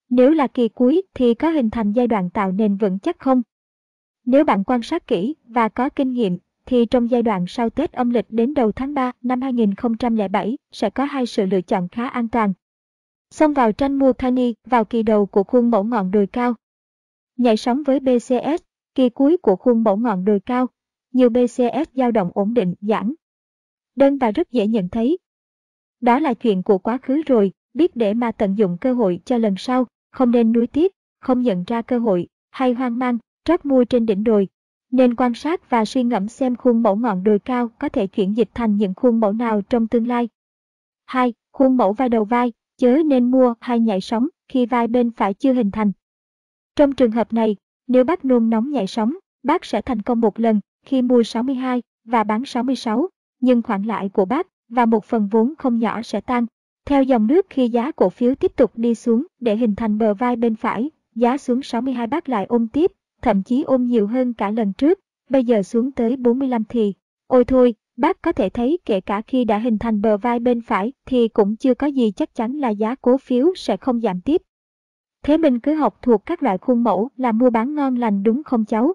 Nếu 0.08 0.30
là 0.30 0.46
kỳ 0.46 0.68
cuối 0.68 1.02
thì 1.14 1.34
có 1.34 1.50
hình 1.50 1.70
thành 1.70 1.92
giai 1.92 2.06
đoạn 2.06 2.30
tạo 2.30 2.52
nền 2.52 2.76
vững 2.76 2.98
chắc 2.98 3.18
không? 3.18 3.42
Nếu 4.24 4.44
bạn 4.44 4.64
quan 4.64 4.82
sát 4.82 5.06
kỹ 5.06 5.34
và 5.44 5.68
có 5.68 5.88
kinh 5.88 6.12
nghiệm 6.12 6.38
thì 6.66 6.86
trong 6.86 7.10
giai 7.10 7.22
đoạn 7.22 7.44
sau 7.48 7.70
Tết 7.70 7.92
âm 7.92 8.10
lịch 8.10 8.26
đến 8.28 8.54
đầu 8.54 8.72
tháng 8.72 8.94
3 8.94 9.12
năm 9.22 9.40
2007 9.40 10.58
sẽ 10.72 10.90
có 10.90 11.04
hai 11.04 11.26
sự 11.26 11.46
lựa 11.46 11.60
chọn 11.60 11.88
khá 11.88 12.08
an 12.08 12.28
toàn. 12.28 12.52
Xông 13.30 13.52
vào 13.52 13.72
tranh 13.72 13.94
mua 13.94 14.12
Kani 14.12 14.54
vào 14.66 14.84
kỳ 14.84 15.02
đầu 15.02 15.26
của 15.26 15.44
khuôn 15.44 15.70
mẫu 15.70 15.84
ngọn 15.84 16.10
đồi 16.10 16.26
cao. 16.26 16.54
Nhảy 17.36 17.56
sóng 17.56 17.82
với 17.82 18.00
BCS, 18.00 18.62
kỳ 18.94 19.08
cuối 19.08 19.36
của 19.36 19.56
khuôn 19.56 19.84
mẫu 19.84 19.96
ngọn 19.96 20.24
đồi 20.24 20.40
cao. 20.40 20.66
Nhiều 21.12 21.30
BCS 21.30 21.90
dao 21.94 22.10
động 22.10 22.30
ổn 22.34 22.54
định, 22.54 22.74
giãn. 22.80 23.14
Đơn 23.96 24.18
và 24.18 24.30
rất 24.30 24.50
dễ 24.50 24.66
nhận 24.66 24.88
thấy. 24.88 25.18
Đó 26.00 26.18
là 26.18 26.34
chuyện 26.34 26.62
của 26.62 26.78
quá 26.78 26.98
khứ 27.02 27.22
rồi, 27.26 27.52
biết 27.74 27.96
để 27.96 28.14
mà 28.14 28.32
tận 28.32 28.58
dụng 28.58 28.78
cơ 28.80 28.92
hội 28.92 29.20
cho 29.24 29.38
lần 29.38 29.54
sau, 29.58 29.86
không 30.10 30.30
nên 30.30 30.52
nuối 30.52 30.66
tiếc, 30.66 30.92
không 31.20 31.42
nhận 31.42 31.64
ra 31.66 31.82
cơ 31.82 31.98
hội, 31.98 32.28
hay 32.50 32.72
hoang 32.72 32.98
mang, 32.98 33.18
trót 33.44 33.64
mua 33.64 33.84
trên 33.84 34.06
đỉnh 34.06 34.24
đồi, 34.24 34.48
nên 34.90 35.14
quan 35.14 35.34
sát 35.34 35.70
và 35.70 35.84
suy 35.84 36.02
ngẫm 36.02 36.28
xem 36.28 36.56
khuôn 36.56 36.82
mẫu 36.82 36.96
ngọn 36.96 37.24
đồi 37.24 37.38
cao 37.38 37.68
có 37.78 37.88
thể 37.88 38.06
chuyển 38.06 38.36
dịch 38.36 38.48
thành 38.54 38.76
những 38.76 38.94
khuôn 38.94 39.20
mẫu 39.20 39.32
nào 39.32 39.62
trong 39.62 39.86
tương 39.86 40.06
lai. 40.06 40.28
2. 41.06 41.34
Khuôn 41.52 41.76
mẫu 41.76 41.92
vai 41.92 42.08
đầu 42.08 42.24
vai, 42.24 42.52
chớ 42.76 42.98
nên 43.06 43.30
mua 43.30 43.54
hay 43.60 43.80
nhảy 43.80 44.00
sóng 44.00 44.28
khi 44.48 44.66
vai 44.66 44.86
bên 44.86 45.10
phải 45.10 45.34
chưa 45.34 45.52
hình 45.52 45.70
thành. 45.70 45.92
Trong 46.76 46.92
trường 46.92 47.10
hợp 47.10 47.32
này, 47.32 47.56
nếu 47.86 48.04
bác 48.04 48.24
nôn 48.24 48.50
nóng 48.50 48.70
nhảy 48.70 48.86
sóng, 48.86 49.14
bác 49.42 49.64
sẽ 49.64 49.82
thành 49.82 50.02
công 50.02 50.20
một 50.20 50.40
lần 50.40 50.60
khi 50.86 51.02
mua 51.02 51.22
62 51.22 51.82
và 52.04 52.24
bán 52.24 52.44
66, 52.44 53.08
nhưng 53.40 53.62
khoản 53.62 53.82
lãi 53.82 54.08
của 54.08 54.24
bác 54.24 54.46
và 54.68 54.86
một 54.86 55.04
phần 55.04 55.28
vốn 55.28 55.54
không 55.58 55.78
nhỏ 55.78 56.02
sẽ 56.02 56.20
tăng. 56.20 56.46
Theo 56.86 57.02
dòng 57.02 57.26
nước 57.26 57.46
khi 57.50 57.68
giá 57.68 57.92
cổ 57.92 58.08
phiếu 58.08 58.34
tiếp 58.34 58.52
tục 58.56 58.72
đi 58.76 58.94
xuống 58.94 59.26
để 59.40 59.56
hình 59.56 59.74
thành 59.74 59.98
bờ 59.98 60.14
vai 60.14 60.36
bên 60.36 60.54
phải, 60.54 60.90
giá 61.14 61.38
xuống 61.38 61.62
62 61.62 62.06
bác 62.06 62.28
lại 62.28 62.46
ôm 62.48 62.68
tiếp 62.68 62.92
thậm 63.22 63.42
chí 63.42 63.62
ôm 63.62 63.86
nhiều 63.86 64.06
hơn 64.06 64.34
cả 64.34 64.50
lần 64.50 64.72
trước, 64.72 64.98
bây 65.30 65.44
giờ 65.44 65.62
xuống 65.62 65.92
tới 65.92 66.16
45 66.16 66.64
thì, 66.68 66.94
ôi 67.26 67.44
thôi, 67.44 67.74
bác 67.96 68.22
có 68.22 68.32
thể 68.32 68.48
thấy 68.48 68.78
kể 68.84 69.00
cả 69.00 69.22
khi 69.26 69.44
đã 69.44 69.58
hình 69.58 69.78
thành 69.78 70.00
bờ 70.00 70.16
vai 70.16 70.40
bên 70.40 70.60
phải 70.60 70.92
thì 71.06 71.28
cũng 71.28 71.56
chưa 71.56 71.74
có 71.74 71.86
gì 71.86 72.12
chắc 72.16 72.34
chắn 72.34 72.56
là 72.56 72.68
giá 72.68 72.94
cổ 72.94 73.16
phiếu 73.16 73.52
sẽ 73.56 73.76
không 73.76 74.00
giảm 74.00 74.20
tiếp. 74.20 74.42
Thế 75.22 75.36
mình 75.36 75.60
cứ 75.60 75.74
học 75.74 75.98
thuộc 76.02 76.26
các 76.26 76.42
loại 76.42 76.58
khuôn 76.58 76.84
mẫu 76.84 77.08
là 77.16 77.32
mua 77.32 77.50
bán 77.50 77.74
ngon 77.74 77.96
lành 77.96 78.22
đúng 78.22 78.42
không 78.42 78.64
cháu? 78.64 78.94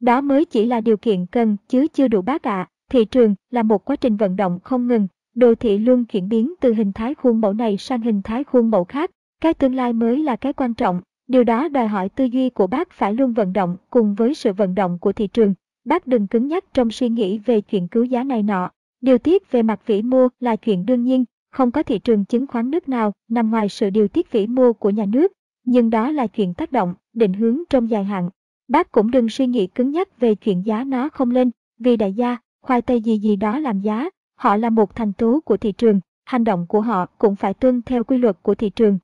Đó 0.00 0.20
mới 0.20 0.44
chỉ 0.44 0.66
là 0.66 0.80
điều 0.80 0.96
kiện 0.96 1.26
cần 1.26 1.56
chứ 1.68 1.86
chưa 1.92 2.08
đủ 2.08 2.22
bác 2.22 2.42
ạ. 2.42 2.60
À. 2.60 2.68
Thị 2.90 3.04
trường 3.04 3.34
là 3.50 3.62
một 3.62 3.84
quá 3.84 3.96
trình 3.96 4.16
vận 4.16 4.36
động 4.36 4.58
không 4.62 4.86
ngừng, 4.86 5.08
đồ 5.34 5.54
thị 5.54 5.78
luôn 5.78 6.04
chuyển 6.04 6.28
biến 6.28 6.54
từ 6.60 6.74
hình 6.74 6.92
thái 6.92 7.14
khuôn 7.14 7.40
mẫu 7.40 7.52
này 7.52 7.76
sang 7.76 8.00
hình 8.00 8.22
thái 8.22 8.44
khuôn 8.44 8.70
mẫu 8.70 8.84
khác. 8.84 9.10
Cái 9.40 9.54
tương 9.54 9.74
lai 9.74 9.92
mới 9.92 10.22
là 10.22 10.36
cái 10.36 10.52
quan 10.52 10.74
trọng, 10.74 11.00
Điều 11.28 11.44
đó 11.44 11.68
đòi 11.68 11.86
hỏi 11.86 12.08
tư 12.08 12.24
duy 12.24 12.50
của 12.50 12.66
bác 12.66 12.90
phải 12.90 13.14
luôn 13.14 13.32
vận 13.32 13.52
động 13.52 13.76
cùng 13.90 14.14
với 14.14 14.34
sự 14.34 14.52
vận 14.52 14.74
động 14.74 14.98
của 14.98 15.12
thị 15.12 15.26
trường. 15.26 15.54
Bác 15.84 16.06
đừng 16.06 16.26
cứng 16.26 16.48
nhắc 16.48 16.64
trong 16.74 16.90
suy 16.90 17.08
nghĩ 17.08 17.38
về 17.38 17.60
chuyện 17.60 17.88
cứu 17.88 18.04
giá 18.04 18.24
này 18.24 18.42
nọ. 18.42 18.70
Điều 19.00 19.18
tiết 19.18 19.52
về 19.52 19.62
mặt 19.62 19.80
vĩ 19.86 20.02
mô 20.02 20.28
là 20.40 20.56
chuyện 20.56 20.86
đương 20.86 21.02
nhiên, 21.02 21.24
không 21.50 21.70
có 21.70 21.82
thị 21.82 21.98
trường 21.98 22.24
chứng 22.24 22.46
khoán 22.46 22.70
nước 22.70 22.88
nào 22.88 23.12
nằm 23.28 23.50
ngoài 23.50 23.68
sự 23.68 23.90
điều 23.90 24.08
tiết 24.08 24.32
vĩ 24.32 24.46
mô 24.46 24.72
của 24.72 24.90
nhà 24.90 25.04
nước, 25.06 25.32
nhưng 25.66 25.90
đó 25.90 26.10
là 26.10 26.26
chuyện 26.26 26.54
tác 26.54 26.72
động, 26.72 26.94
định 27.12 27.32
hướng 27.32 27.58
trong 27.70 27.90
dài 27.90 28.04
hạn. 28.04 28.30
Bác 28.68 28.92
cũng 28.92 29.10
đừng 29.10 29.28
suy 29.28 29.46
nghĩ 29.46 29.66
cứng 29.66 29.90
nhắc 29.90 30.20
về 30.20 30.34
chuyện 30.34 30.66
giá 30.66 30.84
nó 30.84 31.08
không 31.08 31.30
lên, 31.30 31.50
vì 31.78 31.96
đại 31.96 32.12
gia, 32.12 32.36
khoai 32.62 32.82
tây 32.82 33.00
gì 33.00 33.18
gì 33.18 33.36
đó 33.36 33.58
làm 33.58 33.80
giá, 33.80 34.08
họ 34.34 34.56
là 34.56 34.70
một 34.70 34.94
thành 34.94 35.12
tố 35.12 35.40
của 35.44 35.56
thị 35.56 35.72
trường, 35.72 36.00
hành 36.24 36.44
động 36.44 36.66
của 36.68 36.80
họ 36.80 37.06
cũng 37.18 37.36
phải 37.36 37.54
tuân 37.54 37.82
theo 37.82 38.04
quy 38.04 38.18
luật 38.18 38.42
của 38.42 38.54
thị 38.54 38.70
trường. 38.70 38.98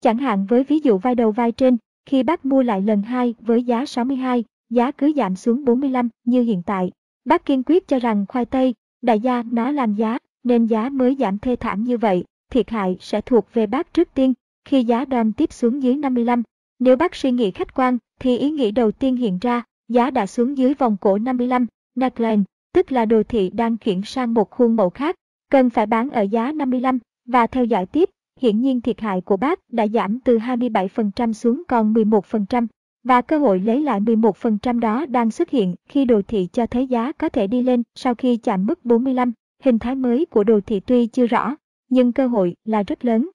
Chẳng 0.00 0.18
hạn 0.18 0.46
với 0.46 0.64
ví 0.64 0.78
dụ 0.78 0.98
vai 0.98 1.14
đầu 1.14 1.32
vai 1.32 1.52
trên, 1.52 1.76
khi 2.06 2.22
bác 2.22 2.44
mua 2.44 2.62
lại 2.62 2.82
lần 2.82 3.02
2 3.02 3.34
với 3.40 3.62
giá 3.62 3.86
62, 3.86 4.44
giá 4.70 4.90
cứ 4.90 5.12
giảm 5.16 5.36
xuống 5.36 5.64
45 5.64 6.08
như 6.24 6.42
hiện 6.42 6.62
tại. 6.66 6.90
Bác 7.24 7.44
kiên 7.44 7.62
quyết 7.62 7.88
cho 7.88 7.98
rằng 7.98 8.24
khoai 8.28 8.44
tây, 8.44 8.74
đại 9.02 9.20
gia 9.20 9.42
nó 9.42 9.70
làm 9.70 9.94
giá, 9.94 10.18
nên 10.44 10.66
giá 10.66 10.88
mới 10.88 11.16
giảm 11.18 11.38
thê 11.38 11.56
thảm 11.56 11.84
như 11.84 11.98
vậy, 11.98 12.24
thiệt 12.50 12.70
hại 12.70 12.96
sẽ 13.00 13.20
thuộc 13.20 13.46
về 13.52 13.66
bác 13.66 13.94
trước 13.94 14.08
tiên, 14.14 14.34
khi 14.66 14.84
giá 14.84 15.04
đòn 15.04 15.32
tiếp 15.32 15.52
xuống 15.52 15.82
dưới 15.82 15.96
55. 15.96 16.42
Nếu 16.78 16.96
bác 16.96 17.14
suy 17.14 17.30
nghĩ 17.30 17.50
khách 17.50 17.74
quan, 17.74 17.98
thì 18.20 18.38
ý 18.38 18.50
nghĩ 18.50 18.70
đầu 18.70 18.92
tiên 18.92 19.16
hiện 19.16 19.38
ra, 19.38 19.62
giá 19.88 20.10
đã 20.10 20.26
xuống 20.26 20.58
dưới 20.58 20.74
vòng 20.74 20.96
cổ 21.00 21.18
55, 21.18 21.66
neckline, 21.94 22.42
tức 22.74 22.92
là 22.92 23.04
đồ 23.04 23.22
thị 23.22 23.50
đang 23.50 23.76
chuyển 23.76 24.02
sang 24.02 24.34
một 24.34 24.50
khuôn 24.50 24.76
mẫu 24.76 24.90
khác, 24.90 25.16
cần 25.50 25.70
phải 25.70 25.86
bán 25.86 26.10
ở 26.10 26.22
giá 26.22 26.52
55, 26.52 26.98
và 27.24 27.46
theo 27.46 27.64
dõi 27.64 27.86
tiếp, 27.86 28.10
hiển 28.40 28.60
nhiên 28.60 28.80
thiệt 28.80 29.00
hại 29.00 29.20
của 29.20 29.36
bác 29.36 29.60
đã 29.72 29.86
giảm 29.86 30.20
từ 30.20 30.38
27% 30.38 31.32
xuống 31.32 31.62
còn 31.68 31.94
11%, 31.94 32.66
và 33.04 33.22
cơ 33.22 33.38
hội 33.38 33.60
lấy 33.60 33.82
lại 33.82 34.00
11% 34.00 34.80
đó 34.80 35.06
đang 35.06 35.30
xuất 35.30 35.50
hiện 35.50 35.74
khi 35.88 36.04
đồ 36.04 36.22
thị 36.28 36.48
cho 36.52 36.66
thấy 36.66 36.86
giá 36.86 37.12
có 37.12 37.28
thể 37.28 37.46
đi 37.46 37.62
lên 37.62 37.82
sau 37.94 38.14
khi 38.14 38.36
chạm 38.36 38.66
mức 38.66 38.84
45. 38.84 39.32
Hình 39.62 39.78
thái 39.78 39.94
mới 39.94 40.26
của 40.26 40.44
đồ 40.44 40.60
thị 40.60 40.80
tuy 40.80 41.06
chưa 41.06 41.26
rõ, 41.26 41.56
nhưng 41.88 42.12
cơ 42.12 42.26
hội 42.26 42.54
là 42.64 42.82
rất 42.82 43.04
lớn. 43.04 43.30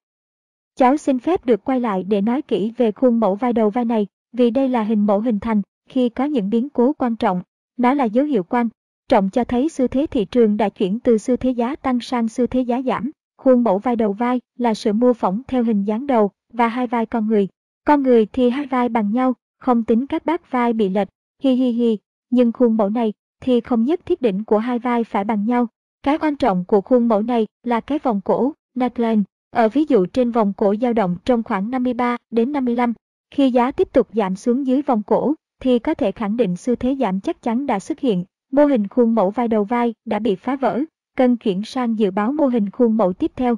Cháu 0.75 0.97
xin 0.97 1.19
phép 1.19 1.45
được 1.45 1.63
quay 1.63 1.79
lại 1.79 2.03
để 2.03 2.21
nói 2.21 2.41
kỹ 2.41 2.71
về 2.77 2.91
khuôn 2.91 3.19
mẫu 3.19 3.35
vai 3.35 3.53
đầu 3.53 3.69
vai 3.69 3.85
này, 3.85 4.07
vì 4.33 4.49
đây 4.49 4.69
là 4.69 4.83
hình 4.83 5.05
mẫu 5.05 5.19
hình 5.19 5.39
thành 5.39 5.61
khi 5.89 6.09
có 6.09 6.25
những 6.25 6.49
biến 6.49 6.69
cố 6.69 6.93
quan 6.93 7.15
trọng. 7.15 7.41
Nó 7.77 7.93
là 7.93 8.03
dấu 8.03 8.25
hiệu 8.25 8.43
quan 8.43 8.69
trọng 9.09 9.29
cho 9.29 9.43
thấy 9.43 9.69
xu 9.69 9.87
thế 9.87 10.07
thị 10.11 10.25
trường 10.25 10.57
đã 10.57 10.69
chuyển 10.69 10.99
từ 10.99 11.17
xu 11.17 11.35
thế 11.37 11.51
giá 11.51 11.75
tăng 11.75 11.99
sang 11.99 12.27
xu 12.27 12.47
thế 12.47 12.61
giá 12.61 12.81
giảm. 12.81 13.11
Khuôn 13.37 13.63
mẫu 13.63 13.79
vai 13.79 13.95
đầu 13.95 14.13
vai 14.13 14.41
là 14.57 14.73
sự 14.73 14.93
mô 14.93 15.13
phỏng 15.13 15.41
theo 15.47 15.63
hình 15.63 15.83
dáng 15.83 16.07
đầu 16.07 16.31
và 16.53 16.67
hai 16.67 16.87
vai 16.87 17.05
con 17.05 17.27
người. 17.27 17.47
Con 17.85 18.03
người 18.03 18.25
thì 18.25 18.49
hai 18.49 18.65
vai 18.65 18.89
bằng 18.89 19.11
nhau, 19.11 19.33
không 19.59 19.83
tính 19.83 20.07
các 20.07 20.25
bát 20.25 20.51
vai 20.51 20.73
bị 20.73 20.89
lệch, 20.89 21.07
hi 21.43 21.53
hi 21.53 21.71
hi, 21.71 21.97
nhưng 22.29 22.51
khuôn 22.51 22.77
mẫu 22.77 22.89
này 22.89 23.13
thì 23.41 23.61
không 23.61 23.85
nhất 23.85 24.05
thiết 24.05 24.21
đỉnh 24.21 24.43
của 24.43 24.57
hai 24.57 24.79
vai 24.79 25.03
phải 25.03 25.23
bằng 25.23 25.45
nhau. 25.45 25.67
Cái 26.03 26.17
quan 26.17 26.35
trọng 26.35 26.65
của 26.65 26.81
khuôn 26.81 27.07
mẫu 27.07 27.21
này 27.21 27.47
là 27.63 27.79
cái 27.79 27.99
vòng 27.99 28.21
cổ, 28.21 28.53
neckline, 28.75 29.21
ở 29.51 29.69
ví 29.69 29.85
dụ 29.89 30.05
trên 30.05 30.31
vòng 30.31 30.53
cổ 30.57 30.75
dao 30.81 30.93
động 30.93 31.15
trong 31.25 31.43
khoảng 31.43 31.71
53 31.71 32.17
đến 32.31 32.51
55. 32.51 32.93
Khi 33.31 33.51
giá 33.51 33.71
tiếp 33.71 33.93
tục 33.93 34.07
giảm 34.13 34.35
xuống 34.35 34.67
dưới 34.67 34.81
vòng 34.81 35.03
cổ, 35.03 35.33
thì 35.59 35.79
có 35.79 35.93
thể 35.93 36.11
khẳng 36.11 36.37
định 36.37 36.57
xu 36.57 36.75
thế 36.75 36.95
giảm 36.99 37.19
chắc 37.19 37.41
chắn 37.41 37.65
đã 37.65 37.79
xuất 37.79 37.99
hiện. 37.99 38.25
Mô 38.51 38.65
hình 38.65 38.87
khuôn 38.87 39.15
mẫu 39.15 39.31
vai 39.31 39.47
đầu 39.47 39.63
vai 39.63 39.93
đã 40.05 40.19
bị 40.19 40.35
phá 40.35 40.55
vỡ, 40.55 40.81
cần 41.17 41.37
chuyển 41.37 41.63
sang 41.63 41.99
dự 41.99 42.11
báo 42.11 42.31
mô 42.31 42.47
hình 42.47 42.69
khuôn 42.69 42.97
mẫu 42.97 43.13
tiếp 43.13 43.31
theo. 43.35 43.55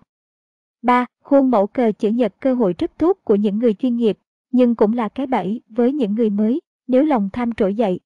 3. 0.82 1.06
Khuôn 1.24 1.52
mẫu 1.52 1.68
cờ 1.68 1.92
chữ 1.92 2.10
nhật 2.10 2.34
cơ 2.40 2.54
hội 2.54 2.74
rất 2.78 2.92
tốt 2.98 3.18
của 3.24 3.36
những 3.36 3.60
người 3.60 3.74
chuyên 3.74 3.96
nghiệp, 3.96 4.18
nhưng 4.52 4.76
cũng 4.76 4.94
là 4.94 5.10
cái 5.10 5.28
bẫy 5.28 5.62
với 5.70 5.94
những 5.94 6.16
người 6.16 6.30
mới 6.30 6.62
nếu 6.88 7.04
lòng 7.04 7.30
tham 7.34 7.52
trỗi 7.54 7.76
dậy. 7.76 8.00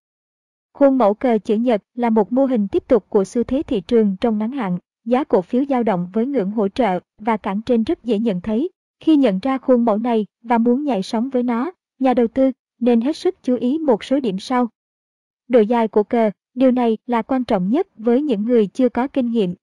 Khuôn 0.73 0.97
mẫu 0.97 1.13
cờ 1.13 1.37
chữ 1.37 1.55
nhật 1.55 1.83
là 1.95 2.09
một 2.09 2.33
mô 2.33 2.45
hình 2.45 2.67
tiếp 2.67 2.83
tục 2.87 3.05
của 3.09 3.23
xu 3.23 3.43
thế 3.43 3.63
thị 3.67 3.81
trường 3.81 4.15
trong 4.21 4.37
ngắn 4.37 4.51
hạn, 4.51 4.77
giá 5.07 5.23
cổ 5.23 5.41
phiếu 5.41 5.65
dao 5.69 5.83
động 5.83 6.07
với 6.13 6.25
ngưỡng 6.25 6.51
hỗ 6.51 6.67
trợ 6.67 6.99
và 7.19 7.37
cản 7.37 7.61
trên 7.61 7.83
rất 7.83 8.03
dễ 8.03 8.19
nhận 8.19 8.41
thấy. 8.41 8.69
Khi 8.99 9.15
nhận 9.15 9.39
ra 9.39 9.57
khuôn 9.57 9.85
mẫu 9.85 9.97
này 9.97 10.25
và 10.43 10.57
muốn 10.57 10.83
nhảy 10.83 11.03
sóng 11.03 11.29
với 11.29 11.43
nó, 11.43 11.71
nhà 11.99 12.13
đầu 12.13 12.27
tư 12.27 12.51
nên 12.79 13.01
hết 13.01 13.17
sức 13.17 13.43
chú 13.43 13.55
ý 13.55 13.77
một 13.77 14.03
số 14.03 14.19
điểm 14.19 14.39
sau. 14.39 14.69
Độ 15.47 15.59
dài 15.59 15.87
của 15.87 16.03
cờ 16.03 16.31
Điều 16.57 16.71
này 16.71 16.97
là 17.07 17.21
quan 17.21 17.43
trọng 17.43 17.69
nhất 17.69 17.87
với 17.97 18.21
những 18.21 18.45
người 18.45 18.67
chưa 18.67 18.89
có 18.89 19.07
kinh 19.07 19.31
nghiệm. 19.31 19.55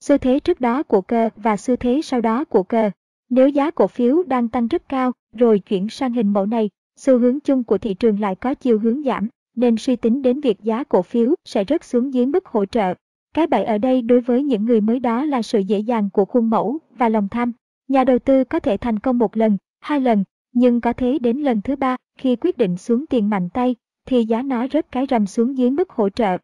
Xu 0.00 0.18
thế 0.18 0.40
trước 0.40 0.60
đó 0.60 0.82
của 0.82 1.00
cờ 1.00 1.28
và 1.36 1.56
xu 1.56 1.76
thế 1.76 2.00
sau 2.04 2.20
đó 2.20 2.44
của 2.44 2.62
cờ. 2.62 2.90
Nếu 3.28 3.48
giá 3.48 3.70
cổ 3.70 3.86
phiếu 3.86 4.22
đang 4.22 4.48
tăng 4.48 4.68
rất 4.68 4.88
cao 4.88 5.12
rồi 5.32 5.58
chuyển 5.58 5.88
sang 5.88 6.12
hình 6.12 6.32
mẫu 6.32 6.46
này, 6.46 6.70
xu 6.96 7.18
hướng 7.18 7.40
chung 7.40 7.64
của 7.64 7.78
thị 7.78 7.94
trường 7.94 8.20
lại 8.20 8.34
có 8.34 8.54
chiều 8.54 8.78
hướng 8.78 9.02
giảm, 9.02 9.28
nên 9.56 9.76
suy 9.76 9.96
tính 9.96 10.22
đến 10.22 10.40
việc 10.40 10.60
giá 10.62 10.84
cổ 10.84 11.02
phiếu 11.02 11.34
sẽ 11.44 11.64
rớt 11.68 11.84
xuống 11.84 12.14
dưới 12.14 12.26
mức 12.26 12.46
hỗ 12.46 12.64
trợ. 12.64 12.94
Cái 13.34 13.46
bẫy 13.46 13.64
ở 13.64 13.78
đây 13.78 14.02
đối 14.02 14.20
với 14.20 14.42
những 14.42 14.64
người 14.64 14.80
mới 14.80 15.00
đó 15.00 15.24
là 15.24 15.42
sự 15.42 15.58
dễ 15.58 15.78
dàng 15.78 16.10
của 16.12 16.24
khuôn 16.24 16.50
mẫu 16.50 16.78
và 16.98 17.08
lòng 17.08 17.28
tham. 17.28 17.52
Nhà 17.88 18.04
đầu 18.04 18.18
tư 18.18 18.44
có 18.44 18.60
thể 18.60 18.76
thành 18.76 18.98
công 18.98 19.18
một 19.18 19.36
lần, 19.36 19.56
hai 19.80 20.00
lần, 20.00 20.24
nhưng 20.52 20.80
có 20.80 20.92
thế 20.92 21.18
đến 21.18 21.38
lần 21.38 21.60
thứ 21.60 21.76
ba 21.76 21.96
khi 22.18 22.36
quyết 22.36 22.58
định 22.58 22.76
xuống 22.76 23.06
tiền 23.06 23.30
mạnh 23.30 23.48
tay 23.54 23.76
thì 24.06 24.24
giá 24.24 24.42
nó 24.42 24.66
rớt 24.72 24.92
cái 24.92 25.06
rầm 25.10 25.26
xuống 25.26 25.58
dưới 25.58 25.70
mức 25.70 25.90
hỗ 25.90 26.08
trợ. 26.08 26.36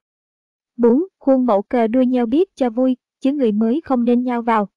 4. 0.76 1.04
Khuôn 1.18 1.46
mẫu 1.46 1.62
cờ 1.62 1.86
đuôi 1.86 2.06
nhau 2.06 2.26
biết 2.26 2.56
cho 2.56 2.70
vui, 2.70 2.96
chứ 3.20 3.32
người 3.32 3.52
mới 3.52 3.80
không 3.84 4.04
nên 4.04 4.22
nhau 4.22 4.42
vào. 4.42 4.68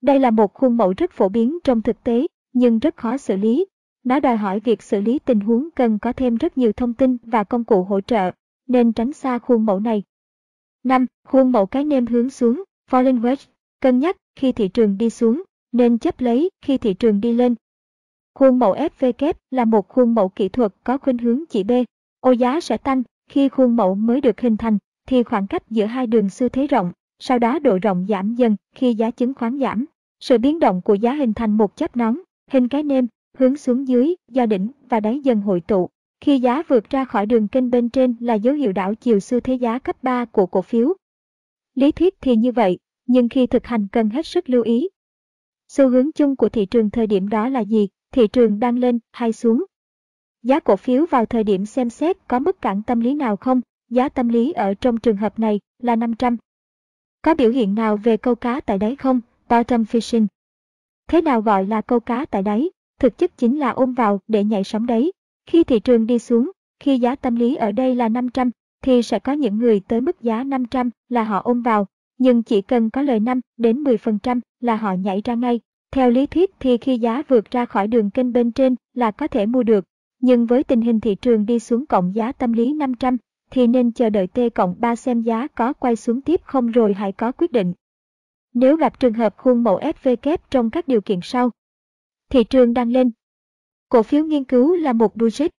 Đây 0.00 0.20
là 0.20 0.30
một 0.30 0.54
khuôn 0.54 0.76
mẫu 0.76 0.94
rất 0.96 1.12
phổ 1.12 1.28
biến 1.28 1.58
trong 1.64 1.82
thực 1.82 2.04
tế, 2.04 2.26
nhưng 2.52 2.78
rất 2.78 2.96
khó 2.96 3.16
xử 3.16 3.36
lý. 3.36 3.66
Nó 4.04 4.20
đòi 4.20 4.36
hỏi 4.36 4.60
việc 4.60 4.82
xử 4.82 5.00
lý 5.00 5.18
tình 5.18 5.40
huống 5.40 5.68
cần 5.76 5.98
có 5.98 6.12
thêm 6.12 6.36
rất 6.36 6.58
nhiều 6.58 6.72
thông 6.72 6.94
tin 6.94 7.16
và 7.22 7.44
công 7.44 7.64
cụ 7.64 7.82
hỗ 7.82 8.00
trợ, 8.00 8.30
nên 8.68 8.92
tránh 8.92 9.12
xa 9.12 9.38
khuôn 9.38 9.66
mẫu 9.66 9.80
này. 9.80 10.02
5. 10.86 11.06
Khuôn 11.28 11.52
mẫu 11.52 11.66
cái 11.66 11.84
nêm 11.84 12.06
hướng 12.06 12.30
xuống, 12.30 12.62
falling 12.90 13.20
wedge. 13.20 13.46
Cân 13.80 13.98
nhắc 13.98 14.16
khi 14.36 14.52
thị 14.52 14.68
trường 14.68 14.98
đi 14.98 15.10
xuống, 15.10 15.42
nên 15.72 15.98
chấp 15.98 16.20
lấy 16.20 16.50
khi 16.64 16.78
thị 16.78 16.94
trường 16.94 17.20
đi 17.20 17.32
lên. 17.32 17.54
Khuôn 18.34 18.58
mẫu 18.58 18.74
FV 18.74 19.32
là 19.50 19.64
một 19.64 19.88
khuôn 19.88 20.14
mẫu 20.14 20.28
kỹ 20.28 20.48
thuật 20.48 20.72
có 20.84 20.98
khuynh 20.98 21.18
hướng 21.18 21.46
chỉ 21.46 21.62
B, 21.62 21.70
Ô 22.20 22.30
giá 22.30 22.60
sẽ 22.60 22.76
tăng, 22.76 23.02
khi 23.30 23.48
khuôn 23.48 23.76
mẫu 23.76 23.94
mới 23.94 24.20
được 24.20 24.40
hình 24.40 24.56
thành, 24.56 24.78
thì 25.08 25.22
khoảng 25.22 25.46
cách 25.46 25.70
giữa 25.70 25.84
hai 25.84 26.06
đường 26.06 26.30
xu 26.30 26.48
thế 26.48 26.66
rộng, 26.66 26.92
sau 27.18 27.38
đó 27.38 27.58
độ 27.58 27.78
rộng 27.82 28.06
giảm 28.08 28.34
dần 28.34 28.56
khi 28.74 28.94
giá 28.94 29.10
chứng 29.10 29.34
khoán 29.34 29.58
giảm. 29.58 29.84
Sự 30.20 30.38
biến 30.38 30.58
động 30.58 30.82
của 30.82 30.94
giá 30.94 31.12
hình 31.12 31.34
thành 31.34 31.56
một 31.56 31.76
chấp 31.76 31.96
nón, 31.96 32.16
hình 32.50 32.68
cái 32.68 32.82
nêm, 32.82 33.06
hướng 33.38 33.56
xuống 33.56 33.88
dưới 33.88 34.14
do 34.28 34.46
đỉnh 34.46 34.70
và 34.88 35.00
đáy 35.00 35.20
dần 35.20 35.40
hội 35.40 35.60
tụ. 35.60 35.88
Khi 36.20 36.38
giá 36.38 36.62
vượt 36.68 36.90
ra 36.90 37.04
khỏi 37.04 37.26
đường 37.26 37.48
kênh 37.48 37.70
bên 37.70 37.88
trên 37.88 38.16
là 38.20 38.34
dấu 38.34 38.54
hiệu 38.54 38.72
đảo 38.72 38.94
chiều 38.94 39.20
xu 39.20 39.40
thế 39.40 39.54
giá 39.54 39.78
cấp 39.78 40.02
3 40.02 40.24
của 40.24 40.46
cổ 40.46 40.62
phiếu. 40.62 40.94
Lý 41.74 41.92
thuyết 41.92 42.14
thì 42.20 42.36
như 42.36 42.52
vậy, 42.52 42.78
nhưng 43.06 43.28
khi 43.28 43.46
thực 43.46 43.66
hành 43.66 43.86
cần 43.92 44.10
hết 44.10 44.26
sức 44.26 44.50
lưu 44.50 44.62
ý. 44.62 44.88
Xu 45.68 45.88
hướng 45.88 46.12
chung 46.12 46.36
của 46.36 46.48
thị 46.48 46.66
trường 46.66 46.90
thời 46.90 47.06
điểm 47.06 47.28
đó 47.28 47.48
là 47.48 47.60
gì? 47.60 47.88
Thị 48.12 48.26
trường 48.26 48.58
đang 48.58 48.78
lên 48.78 48.98
hay 49.12 49.32
xuống? 49.32 49.64
Giá 50.42 50.60
cổ 50.60 50.76
phiếu 50.76 51.06
vào 51.06 51.26
thời 51.26 51.44
điểm 51.44 51.66
xem 51.66 51.90
xét 51.90 52.28
có 52.28 52.38
mức 52.38 52.60
cản 52.62 52.82
tâm 52.82 53.00
lý 53.00 53.14
nào 53.14 53.36
không? 53.36 53.60
Giá 53.90 54.08
tâm 54.08 54.28
lý 54.28 54.52
ở 54.52 54.74
trong 54.74 54.98
trường 54.98 55.16
hợp 55.16 55.38
này 55.38 55.60
là 55.78 55.96
500. 55.96 56.36
Có 57.22 57.34
biểu 57.34 57.50
hiện 57.50 57.74
nào 57.74 57.96
về 57.96 58.16
câu 58.16 58.34
cá 58.34 58.60
tại 58.60 58.78
đáy 58.78 58.96
không? 58.96 59.20
Bottom 59.48 59.82
fishing. 59.82 60.26
Thế 61.08 61.20
nào 61.20 61.40
gọi 61.40 61.66
là 61.66 61.80
câu 61.80 62.00
cá 62.00 62.24
tại 62.24 62.42
đáy? 62.42 62.70
Thực 63.00 63.18
chất 63.18 63.36
chính 63.36 63.58
là 63.58 63.70
ôm 63.70 63.92
vào 63.92 64.20
để 64.28 64.44
nhảy 64.44 64.64
sóng 64.64 64.86
đấy. 64.86 65.12
Khi 65.46 65.64
thị 65.64 65.80
trường 65.80 66.06
đi 66.06 66.18
xuống, 66.18 66.50
khi 66.80 66.98
giá 66.98 67.14
tâm 67.14 67.36
lý 67.36 67.54
ở 67.54 67.72
đây 67.72 67.94
là 67.94 68.08
500, 68.08 68.50
thì 68.82 69.02
sẽ 69.02 69.18
có 69.18 69.32
những 69.32 69.58
người 69.58 69.80
tới 69.80 70.00
mức 70.00 70.20
giá 70.20 70.44
500 70.44 70.90
là 71.08 71.24
họ 71.24 71.40
ôm 71.44 71.62
vào, 71.62 71.86
nhưng 72.18 72.42
chỉ 72.42 72.60
cần 72.62 72.90
có 72.90 73.02
lời 73.02 73.20
5 73.20 73.40
đến 73.56 73.84
10% 73.84 74.40
là 74.60 74.76
họ 74.76 74.92
nhảy 74.92 75.22
ra 75.24 75.34
ngay. 75.34 75.60
Theo 75.90 76.10
lý 76.10 76.26
thuyết 76.26 76.50
thì 76.60 76.76
khi 76.76 76.98
giá 76.98 77.22
vượt 77.28 77.50
ra 77.50 77.64
khỏi 77.64 77.88
đường 77.88 78.10
kênh 78.10 78.32
bên 78.32 78.52
trên 78.52 78.74
là 78.94 79.10
có 79.10 79.28
thể 79.28 79.46
mua 79.46 79.62
được, 79.62 79.84
nhưng 80.20 80.46
với 80.46 80.64
tình 80.64 80.80
hình 80.80 81.00
thị 81.00 81.14
trường 81.14 81.46
đi 81.46 81.58
xuống 81.58 81.86
cộng 81.86 82.14
giá 82.14 82.32
tâm 82.32 82.52
lý 82.52 82.72
500 82.72 83.16
thì 83.50 83.66
nên 83.66 83.92
chờ 83.92 84.10
đợi 84.10 84.26
T 84.26 84.38
cộng 84.54 84.74
3 84.78 84.96
xem 84.96 85.22
giá 85.22 85.46
có 85.46 85.72
quay 85.72 85.96
xuống 85.96 86.20
tiếp 86.20 86.40
không 86.44 86.66
rồi 86.66 86.94
hãy 86.94 87.12
có 87.12 87.32
quyết 87.32 87.52
định. 87.52 87.72
Nếu 88.54 88.76
gặp 88.76 89.00
trường 89.00 89.14
hợp 89.14 89.36
khuôn 89.36 89.64
mẫu 89.64 89.80
SVK 90.02 90.50
trong 90.50 90.70
các 90.70 90.88
điều 90.88 91.00
kiện 91.00 91.18
sau, 91.22 91.50
thị 92.30 92.44
trường 92.44 92.74
đang 92.74 92.90
lên, 92.92 93.10
cổ 93.88 94.02
phiếu 94.02 94.24
nghiên 94.24 94.44
cứu 94.44 94.76
là 94.76 94.92
một 94.92 95.16
budget. 95.16 95.50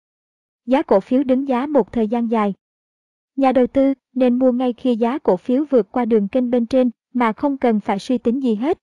giá 0.64 0.82
cổ 0.82 1.00
phiếu 1.00 1.22
đứng 1.22 1.48
giá 1.48 1.66
một 1.66 1.92
thời 1.92 2.08
gian 2.08 2.30
dài. 2.30 2.54
Nhà 3.36 3.52
đầu 3.52 3.66
tư 3.66 3.94
nên 4.14 4.38
mua 4.38 4.52
ngay 4.52 4.72
khi 4.72 4.96
giá 4.96 5.18
cổ 5.18 5.36
phiếu 5.36 5.64
vượt 5.70 5.92
qua 5.92 6.04
đường 6.04 6.28
kênh 6.28 6.50
bên 6.50 6.66
trên 6.66 6.90
mà 7.12 7.32
không 7.32 7.56
cần 7.56 7.80
phải 7.80 7.98
suy 7.98 8.18
tính 8.18 8.42
gì 8.42 8.54
hết. 8.54 8.78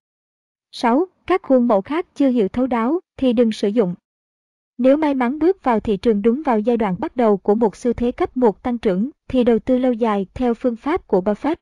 6. 0.71 1.05
Các 1.27 1.41
khuôn 1.43 1.67
mẫu 1.67 1.81
khác 1.81 2.07
chưa 2.15 2.29
hiểu 2.29 2.47
thấu 2.47 2.67
đáo 2.67 2.99
thì 3.17 3.33
đừng 3.33 3.51
sử 3.51 3.67
dụng. 3.67 3.95
Nếu 4.77 4.97
may 4.97 5.13
mắn 5.13 5.39
bước 5.39 5.63
vào 5.63 5.79
thị 5.79 5.97
trường 5.97 6.21
đúng 6.21 6.41
vào 6.45 6.59
giai 6.59 6.77
đoạn 6.77 6.95
bắt 6.99 7.15
đầu 7.15 7.37
của 7.37 7.55
một 7.55 7.75
xu 7.75 7.93
thế 7.93 8.11
cấp 8.11 8.37
1 8.37 8.63
tăng 8.63 8.77
trưởng 8.77 9.09
thì 9.29 9.43
đầu 9.43 9.59
tư 9.59 9.77
lâu 9.77 9.93
dài 9.93 10.25
theo 10.33 10.53
phương 10.53 10.75
pháp 10.75 11.07
của 11.07 11.21
Buffett. 11.21 11.55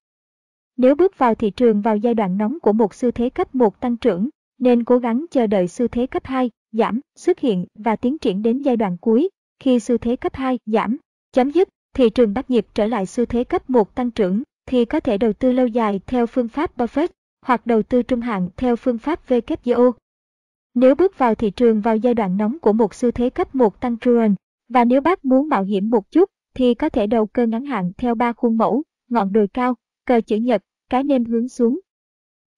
Nếu 0.78 0.96
bước 0.96 1.18
vào 1.18 1.36
thị 1.36 1.50
trường 1.50 1.82
vào 1.82 1.98
giai 1.98 2.14
đoạn 2.14 2.38
nóng 2.38 2.60
của 2.60 2.74
một 2.74 2.94
xu 2.94 3.12
thế 3.12 3.30
cấp 3.30 3.56
1 3.56 3.80
tăng 3.80 3.98
trưởng, 3.98 4.30
nên 4.58 4.84
cố 4.84 4.98
gắng 4.98 5.26
chờ 5.32 5.48
đợi 5.48 5.68
xu 5.68 5.88
thế 5.88 6.08
cấp 6.08 6.26
2 6.26 6.52
giảm 6.72 7.00
xuất 7.16 7.40
hiện 7.40 7.66
và 7.76 7.96
tiến 7.96 8.18
triển 8.18 8.42
đến 8.42 8.62
giai 8.62 8.78
đoạn 8.78 8.98
cuối. 9.02 9.30
Khi 9.60 9.80
xu 9.80 9.98
thế 9.98 10.16
cấp 10.16 10.36
2 10.36 10.60
giảm 10.66 10.98
chấm 11.32 11.52
dứt, 11.52 11.70
thị 11.96 12.10
trường 12.10 12.34
bắt 12.34 12.50
nhịp 12.50 12.66
trở 12.74 12.88
lại 12.88 13.06
xu 13.06 13.26
thế 13.26 13.44
cấp 13.44 13.70
1 13.70 13.96
tăng 13.96 14.12
trưởng 14.12 14.44
thì 14.66 14.86
có 14.86 15.00
thể 15.00 15.18
đầu 15.18 15.34
tư 15.34 15.52
lâu 15.52 15.68
dài 15.68 16.00
theo 16.08 16.26
phương 16.26 16.48
pháp 16.48 16.78
Buffett 16.78 17.08
hoặc 17.46 17.66
đầu 17.66 17.84
tư 17.84 18.04
trung 18.04 18.22
hạn 18.22 18.50
theo 18.58 18.76
phương 18.76 18.98
pháp 18.98 19.28
WGO. 19.28 19.92
Nếu 20.74 20.96
bước 20.96 21.18
vào 21.18 21.36
thị 21.36 21.52
trường 21.52 21.82
vào 21.82 21.96
giai 21.96 22.14
đoạn 22.14 22.38
nóng 22.38 22.60
của 22.60 22.74
một 22.74 22.94
xu 22.94 23.12
thế 23.12 23.30
cấp 23.30 23.56
1 23.56 23.82
tăng 23.82 23.98
trưởng 23.98 24.36
và 24.70 24.86
nếu 24.86 25.02
bác 25.02 25.26
muốn 25.26 25.50
mạo 25.50 25.64
hiểm 25.64 25.90
một 25.90 26.12
chút 26.12 26.30
thì 26.54 26.74
có 26.74 26.90
thể 26.90 27.08
đầu 27.08 27.26
cơ 27.26 27.48
ngắn 27.48 27.66
hạn 27.66 27.92
theo 27.98 28.16
ba 28.16 28.34
khuôn 28.34 28.58
mẫu, 28.58 28.84
ngọn 29.10 29.34
đồi 29.34 29.48
cao, 29.48 29.76
cờ 30.06 30.22
chữ 30.22 30.36
nhật, 30.36 30.62
cái 30.90 31.04
nêm 31.04 31.26
hướng 31.26 31.50
xuống. 31.50 31.80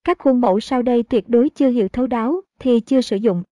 Các 0.03 0.17
khuôn 0.19 0.41
mẫu 0.41 0.59
sau 0.59 0.81
đây 0.81 1.03
tuyệt 1.03 1.23
đối 1.27 1.49
chưa 1.49 1.69
hiểu 1.69 1.87
thấu 1.87 2.07
đáo 2.07 2.41
thì 2.59 2.79
chưa 2.79 3.01
sử 3.01 3.15
dụng. 3.15 3.43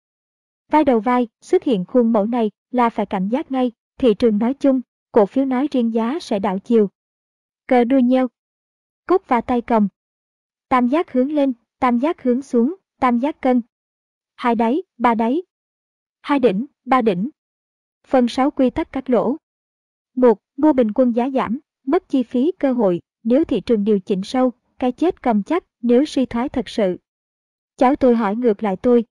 Vai 0.71 0.83
đầu 0.83 0.99
vai, 0.99 1.27
xuất 1.41 1.63
hiện 1.63 1.85
khuôn 1.85 2.13
mẫu 2.13 2.25
này 2.25 2.51
là 2.71 2.89
phải 2.89 3.05
cảnh 3.05 3.29
giác 3.29 3.51
ngay, 3.51 3.71
thị 3.97 4.13
trường 4.13 4.37
nói 4.37 4.53
chung, 4.53 4.81
cổ 5.11 5.25
phiếu 5.25 5.45
nói 5.45 5.67
riêng 5.71 5.93
giá 5.93 6.19
sẽ 6.21 6.39
đảo 6.39 6.59
chiều. 6.59 6.89
Cờ 7.67 7.83
đuôi 7.83 8.03
nheo. 8.03 8.27
Cúc 9.07 9.27
và 9.27 9.41
tay 9.41 9.61
cầm. 9.61 9.87
Tam 10.69 10.87
giác 10.87 11.11
hướng 11.11 11.31
lên, 11.31 11.53
tam 11.79 11.97
giác 11.97 12.23
hướng 12.23 12.41
xuống, 12.41 12.75
tam 12.99 13.19
giác 13.19 13.41
cân. 13.41 13.61
Hai 14.35 14.55
đáy, 14.55 14.83
ba 14.97 15.15
đáy. 15.15 15.41
Hai 16.21 16.39
đỉnh, 16.39 16.65
ba 16.85 17.01
đỉnh. 17.01 17.29
Phần 18.07 18.27
6 18.27 18.51
quy 18.51 18.69
tắc 18.69 18.91
cắt 18.91 19.09
lỗ. 19.09 19.37
1. 20.15 20.37
Mua 20.57 20.73
bình 20.73 20.91
quân 20.95 21.11
giá 21.11 21.29
giảm, 21.29 21.59
mất 21.85 22.09
chi 22.09 22.23
phí 22.23 22.51
cơ 22.59 22.73
hội, 22.73 23.01
nếu 23.23 23.43
thị 23.43 23.61
trường 23.61 23.83
điều 23.83 23.99
chỉnh 23.99 24.21
sâu, 24.23 24.51
cái 24.79 24.91
chết 24.91 25.21
cầm 25.21 25.43
chắc 25.43 25.63
nếu 25.81 26.05
suy 26.05 26.25
thoái 26.25 26.49
thật 26.49 26.69
sự. 26.69 26.97
Cháu 27.77 27.95
tôi 27.95 28.15
hỏi 28.15 28.35
ngược 28.35 28.63
lại 28.63 28.75
tôi. 28.75 29.05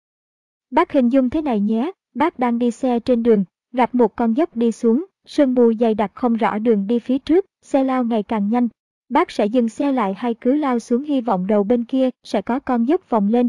Bác 0.70 0.92
hình 0.92 1.08
dung 1.08 1.30
thế 1.30 1.42
này 1.42 1.60
nhé, 1.60 1.90
bác 2.14 2.38
đang 2.38 2.58
đi 2.58 2.70
xe 2.70 3.00
trên 3.00 3.22
đường, 3.22 3.44
gặp 3.72 3.94
một 3.94 4.16
con 4.16 4.34
dốc 4.34 4.56
đi 4.56 4.72
xuống, 4.72 5.06
sương 5.26 5.54
mù 5.54 5.72
dày 5.80 5.94
đặc 5.94 6.10
không 6.14 6.34
rõ 6.34 6.58
đường 6.58 6.86
đi 6.86 6.98
phía 6.98 7.18
trước, 7.18 7.46
xe 7.62 7.84
lao 7.84 8.04
ngày 8.04 8.22
càng 8.22 8.48
nhanh. 8.50 8.68
Bác 9.08 9.30
sẽ 9.30 9.46
dừng 9.46 9.68
xe 9.68 9.92
lại 9.92 10.14
hay 10.16 10.34
cứ 10.34 10.54
lao 10.54 10.78
xuống 10.78 11.02
hy 11.04 11.20
vọng 11.20 11.46
đầu 11.46 11.64
bên 11.64 11.84
kia 11.84 12.10
sẽ 12.22 12.42
có 12.42 12.58
con 12.58 12.84
dốc 12.84 13.10
vòng 13.10 13.28
lên. 13.28 13.48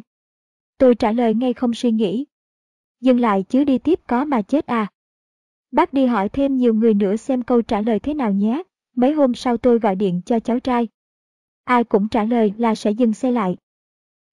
Tôi 0.77 0.95
trả 0.95 1.11
lời 1.11 1.33
ngay 1.33 1.53
không 1.53 1.73
suy 1.73 1.91
nghĩ. 1.91 2.25
Dừng 3.01 3.19
lại 3.19 3.43
chứ 3.49 3.63
đi 3.63 3.77
tiếp 3.77 3.99
có 4.07 4.25
mà 4.25 4.41
chết 4.41 4.65
à. 4.65 4.87
Bác 5.71 5.93
đi 5.93 6.05
hỏi 6.05 6.29
thêm 6.29 6.57
nhiều 6.57 6.73
người 6.73 6.93
nữa 6.93 7.15
xem 7.15 7.41
câu 7.41 7.61
trả 7.61 7.81
lời 7.81 7.99
thế 7.99 8.13
nào 8.13 8.31
nhé. 8.31 8.63
Mấy 8.95 9.13
hôm 9.13 9.33
sau 9.33 9.57
tôi 9.57 9.79
gọi 9.79 9.95
điện 9.95 10.21
cho 10.25 10.39
cháu 10.39 10.59
trai, 10.59 10.87
ai 11.63 11.83
cũng 11.83 12.07
trả 12.09 12.23
lời 12.23 12.53
là 12.57 12.75
sẽ 12.75 12.91
dừng 12.91 13.13
xe 13.13 13.31
lại. 13.31 13.57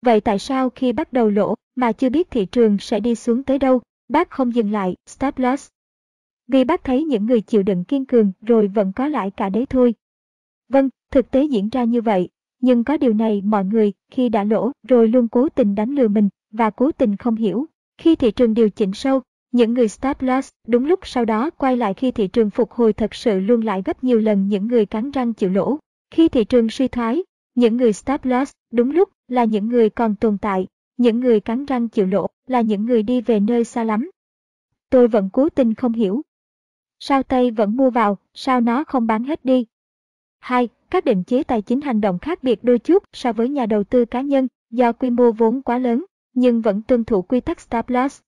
Vậy 0.02 0.20
tại 0.20 0.38
sao 0.38 0.70
khi 0.70 0.92
bắt 0.92 1.12
đầu 1.12 1.30
lỗ 1.30 1.54
mà 1.78 1.92
chưa 1.92 2.10
biết 2.10 2.30
thị 2.30 2.46
trường 2.46 2.78
sẽ 2.78 3.00
đi 3.00 3.14
xuống 3.14 3.42
tới 3.42 3.58
đâu, 3.58 3.80
bác 4.08 4.30
không 4.30 4.54
dừng 4.54 4.72
lại, 4.72 4.94
stop 5.06 5.38
loss? 5.38 5.68
Vì 6.48 6.64
bác 6.64 6.84
thấy 6.84 7.04
những 7.04 7.26
người 7.26 7.40
chịu 7.40 7.62
đựng 7.62 7.84
kiên 7.84 8.04
cường 8.04 8.32
rồi 8.40 8.68
vẫn 8.68 8.92
có 8.92 9.08
lãi 9.08 9.30
cả 9.30 9.48
đấy 9.48 9.66
thôi. 9.66 9.94
Vâng, 10.68 10.88
thực 11.10 11.30
tế 11.30 11.44
diễn 11.44 11.68
ra 11.68 11.84
như 11.84 12.00
vậy, 12.00 12.28
nhưng 12.60 12.84
có 12.84 12.96
điều 12.96 13.12
này 13.12 13.42
mọi 13.44 13.64
người 13.64 13.92
khi 14.10 14.28
đã 14.28 14.44
lỗ 14.44 14.72
rồi 14.88 15.08
luôn 15.08 15.28
cố 15.28 15.48
tình 15.48 15.74
đánh 15.74 15.90
lừa 15.90 16.08
mình 16.08 16.28
và 16.50 16.70
cố 16.70 16.92
tình 16.92 17.16
không 17.16 17.34
hiểu. 17.34 17.66
Khi 17.98 18.16
thị 18.16 18.30
trường 18.30 18.54
điều 18.54 18.70
chỉnh 18.70 18.92
sâu, 18.94 19.20
những 19.52 19.74
người 19.74 19.88
stop 19.88 20.22
loss 20.22 20.50
đúng 20.66 20.86
lúc 20.86 21.00
sau 21.02 21.24
đó 21.24 21.50
quay 21.50 21.76
lại 21.76 21.94
khi 21.94 22.10
thị 22.10 22.28
trường 22.28 22.50
phục 22.50 22.70
hồi 22.70 22.92
thật 22.92 23.14
sự 23.14 23.40
luôn 23.40 23.60
lại 23.60 23.82
gấp 23.84 24.04
nhiều 24.04 24.18
lần 24.18 24.48
những 24.48 24.66
người 24.66 24.86
cắn 24.86 25.10
răng 25.10 25.32
chịu 25.34 25.50
lỗ. 25.50 25.78
Khi 26.10 26.28
thị 26.28 26.44
trường 26.44 26.70
suy 26.70 26.88
thoái, 26.88 27.22
những 27.54 27.76
người 27.76 27.92
stop 27.92 28.24
loss 28.24 28.52
đúng 28.72 28.90
lúc 28.90 29.08
là 29.28 29.44
những 29.44 29.68
người 29.68 29.90
còn 29.90 30.14
tồn 30.14 30.38
tại, 30.38 30.66
những 30.98 31.20
người 31.20 31.40
cắn 31.40 31.64
răng 31.64 31.88
chịu 31.88 32.06
lỗ 32.06 32.26
là 32.46 32.60
những 32.60 32.86
người 32.86 33.02
đi 33.02 33.20
về 33.20 33.40
nơi 33.40 33.64
xa 33.64 33.84
lắm. 33.84 34.10
Tôi 34.90 35.08
vẫn 35.08 35.28
cố 35.32 35.48
tình 35.48 35.74
không 35.74 35.92
hiểu. 35.92 36.22
Sao 36.98 37.22
Tây 37.22 37.50
vẫn 37.50 37.76
mua 37.76 37.90
vào, 37.90 38.18
sao 38.34 38.60
nó 38.60 38.84
không 38.84 39.06
bán 39.06 39.24
hết 39.24 39.44
đi? 39.44 39.66
2. 40.40 40.68
Các 40.90 41.04
định 41.04 41.24
chế 41.24 41.42
tài 41.42 41.62
chính 41.62 41.80
hành 41.80 42.00
động 42.00 42.18
khác 42.18 42.42
biệt 42.42 42.58
đôi 42.64 42.78
chút 42.78 43.02
so 43.12 43.32
với 43.32 43.48
nhà 43.48 43.66
đầu 43.66 43.84
tư 43.84 44.04
cá 44.04 44.20
nhân 44.20 44.48
do 44.70 44.92
quy 44.92 45.10
mô 45.10 45.32
vốn 45.32 45.62
quá 45.62 45.78
lớn, 45.78 46.04
nhưng 46.34 46.60
vẫn 46.60 46.82
tuân 46.82 47.04
thủ 47.04 47.22
quy 47.22 47.40
tắc 47.40 47.60
stop 47.60 47.88
loss. 47.88 48.20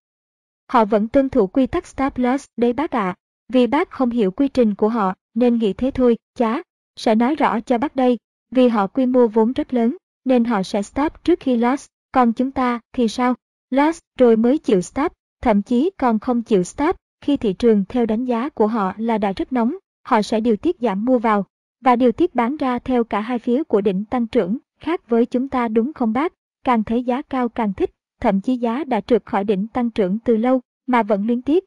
Họ 0.69 0.85
vẫn 0.85 1.09
tuân 1.09 1.29
thủ 1.29 1.47
quy 1.47 1.67
tắc 1.67 1.87
stop 1.87 2.19
loss 2.19 2.45
đấy 2.57 2.73
bác 2.73 2.91
ạ. 2.91 3.01
À. 3.01 3.17
Vì 3.49 3.67
bác 3.67 3.91
không 3.91 4.11
hiểu 4.11 4.31
quy 4.31 4.49
trình 4.49 4.75
của 4.75 4.89
họ 4.89 5.15
nên 5.35 5.59
nghĩ 5.59 5.73
thế 5.73 5.91
thôi, 5.91 6.19
chá. 6.35 6.63
Sẽ 6.97 7.15
nói 7.15 7.35
rõ 7.35 7.61
cho 7.61 7.79
bác 7.79 7.97
đây, 7.97 8.19
vì 8.51 8.69
họ 8.69 8.87
quy 8.87 9.07
mô 9.07 9.27
vốn 9.27 9.53
rất 9.53 9.75
lớn, 9.75 9.97
nên 10.25 10.45
họ 10.45 10.63
sẽ 10.63 10.83
stop 10.83 11.25
trước 11.25 11.41
khi 11.41 11.57
loss, 11.57 11.87
còn 12.13 12.33
chúng 12.33 12.51
ta 12.51 12.81
thì 12.93 13.09
sao? 13.09 13.35
last 13.71 14.01
rồi 14.19 14.37
mới 14.37 14.59
chịu 14.59 14.81
stop, 14.81 15.13
thậm 15.43 15.63
chí 15.63 15.91
còn 15.99 16.19
không 16.19 16.43
chịu 16.43 16.63
stop, 16.63 16.97
khi 17.21 17.37
thị 17.37 17.53
trường 17.53 17.85
theo 17.89 18.07
đánh 18.07 18.25
giá 18.25 18.49
của 18.49 18.67
họ 18.67 18.93
là 18.97 19.19
đã 19.19 19.33
rất 19.33 19.53
nóng, 19.53 19.77
họ 20.03 20.23
sẽ 20.23 20.41
điều 20.41 20.57
tiết 20.57 20.77
giảm 20.81 21.05
mua 21.05 21.19
vào, 21.19 21.45
và 21.81 21.97
điều 21.97 22.13
tiết 22.13 22.35
bán 22.35 22.57
ra 22.57 22.79
theo 22.79 23.05
cả 23.05 23.21
hai 23.21 23.39
phía 23.39 23.65
của 23.65 23.81
đỉnh 23.81 24.05
tăng 24.05 24.27
trưởng, 24.27 24.59
khác 24.81 25.09
với 25.09 25.27
chúng 25.27 25.49
ta 25.49 25.69
đúng 25.69 25.93
không 25.93 26.13
bác? 26.13 26.33
Càng 26.65 26.85
thấy 26.85 27.05
giá 27.05 27.23
cao 27.23 27.49
càng 27.49 27.73
thích, 27.73 27.91
thậm 28.21 28.41
chí 28.41 28.57
giá 28.57 28.85
đã 28.85 29.01
trượt 29.01 29.27
khỏi 29.27 29.45
đỉnh 29.45 29.67
tăng 29.67 29.91
trưởng 29.91 30.19
từ 30.19 30.37
lâu, 30.37 30.61
mà 30.87 31.03
vẫn 31.03 31.27
liên 31.27 31.43
tiếp. 31.43 31.65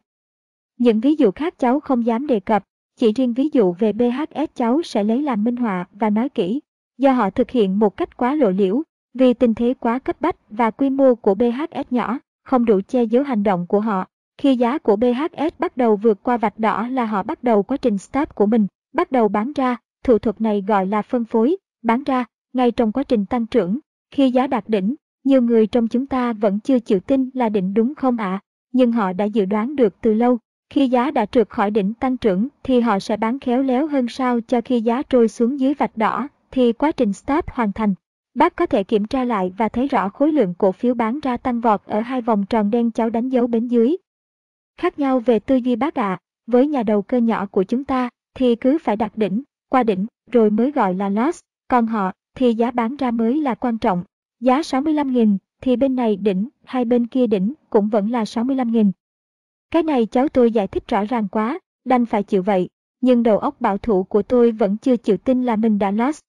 Những 0.78 1.00
ví 1.00 1.16
dụ 1.16 1.32
khác 1.32 1.54
cháu 1.60 1.80
không 1.80 2.06
dám 2.06 2.28
đề 2.28 2.39
cập, 2.39 2.64
chỉ 3.00 3.14
riêng 3.14 3.34
ví 3.34 3.50
dụ 3.54 3.76
về 3.80 3.94
BHS 3.94 4.56
cháu 4.56 4.82
sẽ 4.84 5.04
lấy 5.04 5.22
làm 5.22 5.44
minh 5.44 5.56
họa 5.56 5.86
và 5.91 6.10
nói 6.10 6.30
kỹ, 6.30 6.62
do 6.98 7.14
họ 7.14 7.30
thực 7.30 7.52
hiện 7.52 7.80
một 7.80 7.98
cách 7.98 8.18
quá 8.18 8.36
lộ 8.36 8.50
liễu, 8.50 8.84
vì 9.14 9.34
tình 9.34 9.53
thế 9.53 9.74
quá 9.80 9.99
cấp 9.99 10.22
bách 10.22 10.36
và 10.49 10.72
quy 10.72 10.89
mô 10.89 11.16
của 11.16 11.36
BHS 11.36 11.91
nhỏ, 11.91 12.20
không 12.43 12.66
đủ 12.66 12.82
che 12.88 13.03
giấu 13.03 13.24
hành 13.24 13.43
động 13.43 13.68
của 13.68 13.80
họ. 13.80 14.05
Khi 14.38 14.55
giá 14.55 14.78
của 14.78 14.95
BHS 14.95 15.59
bắt 15.59 15.78
đầu 15.78 15.95
vượt 15.95 16.24
qua 16.24 16.38
vạch 16.38 16.59
đỏ 16.59 16.88
là 16.88 17.05
họ 17.05 17.24
bắt 17.24 17.43
đầu 17.43 17.64
quá 17.64 17.78
trình 17.78 17.97
stop 17.97 18.36
của 18.36 18.45
mình, 18.45 18.68
bắt 18.93 19.11
đầu 19.11 19.28
bán 19.28 19.53
ra, 19.53 19.78
thủ 20.03 20.18
thuật 20.18 20.41
này 20.41 20.64
gọi 20.68 20.86
là 20.86 21.01
phân 21.01 21.26
phối, 21.26 21.57
bán 21.84 22.03
ra, 22.03 22.26
ngay 22.53 22.72
trong 22.72 22.91
quá 22.91 23.03
trình 23.03 23.26
tăng 23.26 23.45
trưởng. 23.45 23.80
Khi 24.11 24.32
giá 24.32 24.47
đạt 24.47 24.70
đỉnh, 24.70 24.95
nhiều 25.24 25.41
người 25.41 25.68
trong 25.68 25.88
chúng 25.88 26.07
ta 26.07 26.34
vẫn 26.34 26.59
chưa 26.59 26.80
chịu 26.80 26.99
tin 26.99 27.30
là 27.34 27.49
đỉnh 27.49 27.74
đúng 27.74 27.95
không 27.95 28.18
ạ? 28.18 28.26
À? 28.26 28.41
Nhưng 28.72 28.91
họ 28.91 29.14
đã 29.14 29.26
dự 29.26 29.45
đoán 29.45 29.76
được 29.76 30.01
từ 30.01 30.14
lâu, 30.14 30.38
khi 30.70 30.88
giá 30.88 31.11
đã 31.11 31.26
trượt 31.26 31.49
khỏi 31.49 31.72
đỉnh 31.72 31.93
tăng 31.93 32.18
trưởng 32.18 32.47
thì 32.64 32.80
họ 32.80 32.99
sẽ 32.99 33.18
bán 33.18 33.39
khéo 33.39 33.61
léo 33.61 33.88
hơn 33.88 34.07
sao 34.09 34.39
cho 34.47 34.61
khi 34.61 34.82
giá 34.82 35.01
trôi 35.09 35.28
xuống 35.28 35.59
dưới 35.59 35.74
vạch 35.74 35.97
đỏ 35.97 36.28
thì 36.51 36.74
quá 36.74 36.91
trình 36.91 37.14
stop 37.14 37.45
hoàn 37.49 37.72
thành. 37.72 37.93
Bác 38.34 38.56
có 38.56 38.66
thể 38.66 38.84
kiểm 38.84 39.06
tra 39.06 39.24
lại 39.24 39.54
và 39.58 39.70
thấy 39.70 39.88
rõ 39.88 40.10
khối 40.10 40.32
lượng 40.32 40.54
cổ 40.58 40.72
phiếu 40.72 40.94
bán 40.94 41.20
ra 41.20 41.38
tăng 41.38 41.62
vọt 41.62 41.82
ở 41.86 42.00
hai 42.00 42.22
vòng 42.22 42.46
tròn 42.46 42.70
đen 42.70 42.92
cháu 42.92 43.10
đánh 43.10 43.30
dấu 43.30 43.48
bên 43.48 43.68
dưới. 43.68 43.98
Khác 44.78 45.00
nhau 45.00 45.20
về 45.20 45.40
tư 45.40 45.56
duy 45.56 45.76
bác 45.76 45.96
ạ, 45.96 46.10
à, 46.10 46.20
với 46.48 46.68
nhà 46.68 46.84
đầu 46.84 47.02
cơ 47.02 47.18
nhỏ 47.18 47.46
của 47.46 47.64
chúng 47.64 47.84
ta, 47.84 48.10
thì 48.36 48.56
cứ 48.56 48.78
phải 48.78 48.96
đặt 48.96 49.18
đỉnh, 49.18 49.44
qua 49.70 49.84
đỉnh, 49.84 50.06
rồi 50.32 50.50
mới 50.50 50.72
gọi 50.72 50.94
là 50.94 51.10
loss, 51.10 51.40
còn 51.68 51.88
họ, 51.88 52.12
thì 52.36 52.54
giá 52.54 52.72
bán 52.72 52.96
ra 52.96 53.12
mới 53.12 53.42
là 53.42 53.56
quan 53.56 53.78
trọng. 53.78 54.04
Giá 54.40 54.62
65.000, 54.62 55.38
thì 55.62 55.76
bên 55.76 55.96
này 55.96 56.16
đỉnh, 56.16 56.50
hai 56.64 56.86
bên 56.86 57.08
kia 57.08 57.28
đỉnh, 57.28 57.54
cũng 57.70 57.90
vẫn 57.90 58.12
là 58.12 58.24
65.000. 58.24 58.92
Cái 59.72 59.84
này 59.84 60.06
cháu 60.06 60.28
tôi 60.28 60.52
giải 60.52 60.68
thích 60.68 60.88
rõ 60.88 61.04
ràng 61.04 61.28
quá, 61.28 61.60
đành 61.86 62.06
phải 62.06 62.24
chịu 62.24 62.44
vậy, 62.44 62.70
nhưng 63.02 63.24
đầu 63.24 63.40
óc 63.40 63.62
bảo 63.62 63.78
thủ 63.78 64.04
của 64.04 64.22
tôi 64.22 64.52
vẫn 64.52 64.78
chưa 64.78 64.98
chịu 64.98 65.18
tin 65.18 65.44
là 65.44 65.56
mình 65.56 65.80
đã 65.80 65.92
lost. 65.92 66.22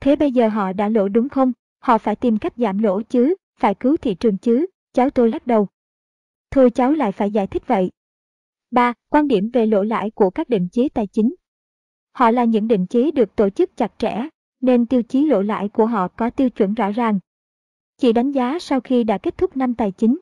Thế 0.00 0.16
bây 0.16 0.32
giờ 0.32 0.48
họ 0.48 0.72
đã 0.72 0.88
lỗ 0.88 1.08
đúng 1.08 1.28
không? 1.28 1.52
Họ 1.78 1.98
phải 1.98 2.16
tìm 2.16 2.38
cách 2.38 2.52
giảm 2.56 2.78
lỗ 2.78 3.02
chứ, 3.02 3.34
phải 3.58 3.74
cứu 3.74 3.96
thị 3.96 4.14
trường 4.14 4.38
chứ, 4.38 4.66
cháu 4.92 5.10
tôi 5.10 5.30
lắc 5.30 5.46
đầu. 5.46 5.68
Thôi 6.50 6.70
cháu 6.70 6.92
lại 6.92 7.12
phải 7.12 7.30
giải 7.30 7.46
thích 7.46 7.66
vậy. 7.66 7.90
3. 8.70 8.92
Quan 9.10 9.28
điểm 9.28 9.50
về 9.52 9.66
lỗ 9.66 9.82
lãi 9.82 10.10
của 10.10 10.30
các 10.30 10.48
định 10.48 10.68
chế 10.72 10.88
tài 10.88 11.06
chính. 11.06 11.34
Họ 12.12 12.30
là 12.30 12.44
những 12.44 12.68
định 12.68 12.86
chế 12.86 13.10
được 13.10 13.36
tổ 13.36 13.50
chức 13.50 13.76
chặt 13.76 13.92
chẽ, 13.98 14.28
nên 14.60 14.86
tiêu 14.86 15.02
chí 15.02 15.26
lỗ 15.26 15.42
lãi 15.42 15.68
của 15.68 15.86
họ 15.86 16.08
có 16.08 16.30
tiêu 16.30 16.50
chuẩn 16.50 16.74
rõ 16.74 16.90
ràng. 16.90 17.18
Chỉ 17.98 18.12
đánh 18.12 18.32
giá 18.32 18.58
sau 18.58 18.80
khi 18.80 19.04
đã 19.04 19.18
kết 19.18 19.38
thúc 19.38 19.56
năm 19.56 19.74
tài 19.74 19.92
chính. 19.92 20.18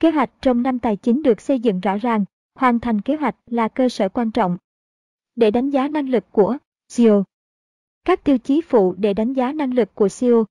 Kế 0.00 0.10
hoạch 0.10 0.30
trong 0.40 0.62
năm 0.62 0.78
tài 0.78 0.96
chính 0.96 1.22
được 1.22 1.40
xây 1.40 1.60
dựng 1.60 1.80
rõ 1.80 1.96
ràng, 1.96 2.24
hoàn 2.54 2.80
thành 2.80 3.00
kế 3.00 3.16
hoạch 3.16 3.36
là 3.46 3.68
cơ 3.68 3.88
sở 3.88 4.08
quan 4.08 4.30
trọng. 4.30 4.56
Để 5.36 5.50
đánh 5.50 5.70
giá 5.70 5.88
năng 5.88 6.08
lực 6.08 6.24
của 6.32 6.56
CEO. 6.96 7.24
Các 8.04 8.24
tiêu 8.24 8.38
chí 8.38 8.60
phụ 8.60 8.94
để 8.98 9.14
đánh 9.14 9.32
giá 9.32 9.52
năng 9.52 9.74
lực 9.74 9.94
của 9.94 10.08
CEO. 10.20 10.44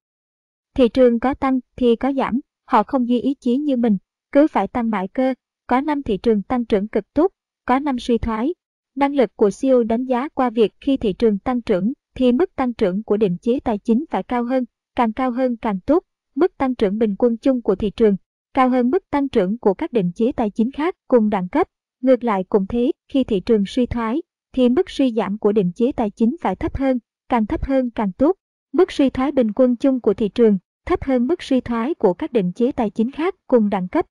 Thị 0.75 0.89
trường 0.89 1.19
có 1.19 1.33
tăng 1.33 1.59
thì 1.75 1.95
có 1.95 2.13
giảm, 2.13 2.39
họ 2.65 2.83
không 2.83 3.07
duy 3.07 3.19
ý 3.19 3.33
chí 3.39 3.57
như 3.57 3.77
mình, 3.77 3.97
cứ 4.31 4.47
phải 4.47 4.67
tăng 4.67 4.89
mãi 4.89 5.07
cơ, 5.07 5.33
có 5.67 5.81
năm 5.81 6.03
thị 6.03 6.17
trường 6.17 6.41
tăng 6.41 6.65
trưởng 6.65 6.87
cực 6.87 7.13
tốt, 7.13 7.31
có 7.65 7.79
năm 7.79 7.99
suy 7.99 8.17
thoái. 8.17 8.53
Năng 8.95 9.15
lực 9.15 9.35
của 9.35 9.49
CEO 9.61 9.83
đánh 9.83 10.05
giá 10.05 10.29
qua 10.29 10.49
việc 10.49 10.73
khi 10.81 10.97
thị 10.97 11.13
trường 11.13 11.39
tăng 11.39 11.61
trưởng 11.61 11.93
thì 12.15 12.31
mức 12.31 12.55
tăng 12.55 12.73
trưởng 12.73 13.03
của 13.03 13.17
định 13.17 13.37
chế 13.41 13.59
tài 13.59 13.77
chính 13.77 14.05
phải 14.09 14.23
cao 14.23 14.43
hơn, 14.43 14.65
càng 14.95 15.13
cao 15.13 15.31
hơn 15.31 15.57
càng 15.57 15.79
tốt, 15.79 16.03
mức 16.35 16.57
tăng 16.57 16.75
trưởng 16.75 16.97
bình 16.97 17.15
quân 17.19 17.37
chung 17.37 17.61
của 17.61 17.75
thị 17.75 17.89
trường 17.89 18.15
cao 18.57 18.69
hơn 18.69 18.89
mức 18.89 19.09
tăng 19.09 19.29
trưởng 19.29 19.57
của 19.57 19.73
các 19.73 19.93
định 19.93 20.11
chế 20.15 20.31
tài 20.31 20.49
chính 20.49 20.71
khác 20.71 20.95
cùng 21.07 21.29
đẳng 21.29 21.49
cấp. 21.49 21.67
Ngược 22.01 22.23
lại 22.23 22.43
cũng 22.49 22.67
thế, 22.67 22.91
khi 23.09 23.23
thị 23.23 23.39
trường 23.39 23.63
suy 23.67 23.85
thoái, 23.85 24.21
thì 24.53 24.69
mức 24.69 24.89
suy 24.89 25.11
giảm 25.11 25.37
của 25.37 25.51
định 25.51 25.71
chế 25.75 25.91
tài 25.91 26.09
chính 26.09 26.35
phải 26.41 26.55
thấp 26.55 26.77
hơn, 26.77 26.99
càng 27.29 27.45
thấp 27.45 27.65
hơn 27.65 27.89
càng 27.89 28.11
tốt. 28.11 28.35
Mức 28.71 28.91
suy 28.91 29.09
thoái 29.09 29.31
bình 29.31 29.51
quân 29.55 29.75
chung 29.75 29.99
của 29.99 30.13
thị 30.13 30.29
trường 30.29 30.57
thấp 30.87 31.03
hơn 31.03 31.27
mức 31.27 31.43
suy 31.43 31.61
thoái 31.61 31.93
của 31.93 32.13
các 32.13 32.33
định 32.33 32.51
chế 32.51 32.71
tài 32.71 32.89
chính 32.89 33.11
khác 33.11 33.35
cùng 33.47 33.69
đẳng 33.69 33.87
cấp. 33.87 34.05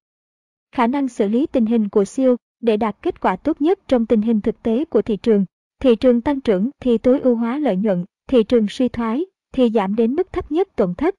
Khả 0.73 0.87
năng 0.87 1.09
xử 1.09 1.29
lý 1.29 1.47
tình 1.47 1.67
hình 1.67 1.89
của 1.89 2.05
siêu 2.05 2.37
để 2.61 2.77
đạt 2.77 2.97
kết 3.03 3.21
quả 3.21 3.37
tốt 3.37 3.61
nhất 3.61 3.79
trong 3.89 4.07
tình 4.07 4.23
hình 4.23 4.41
thực 4.41 4.63
tế 4.63 4.85
của 4.85 5.03
thị 5.03 5.17
trường. 5.17 5.45
Thị 5.81 5.97
trường 5.97 6.21
tăng 6.21 6.41
trưởng 6.41 6.71
thì 6.81 6.99
tối 6.99 7.21
ưu 7.21 7.37
hóa 7.37 7.59
lợi 7.59 7.77
nhuận, 7.77 8.05
thị 8.29 8.43
trường 8.43 8.67
suy 8.69 8.89
thoái 8.89 9.25
thì 9.53 9.71
giảm 9.75 9.97
đến 9.97 10.15
mức 10.15 10.33
thấp 10.33 10.53
nhất 10.53 10.69
tổn 10.77 10.95
thất. 10.95 11.15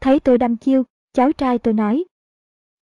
Thấy 0.00 0.20
tôi 0.20 0.38
đăm 0.38 0.56
chiêu, 0.56 0.82
cháu 1.12 1.32
trai 1.32 1.58
tôi 1.58 1.74
nói. 1.74 2.04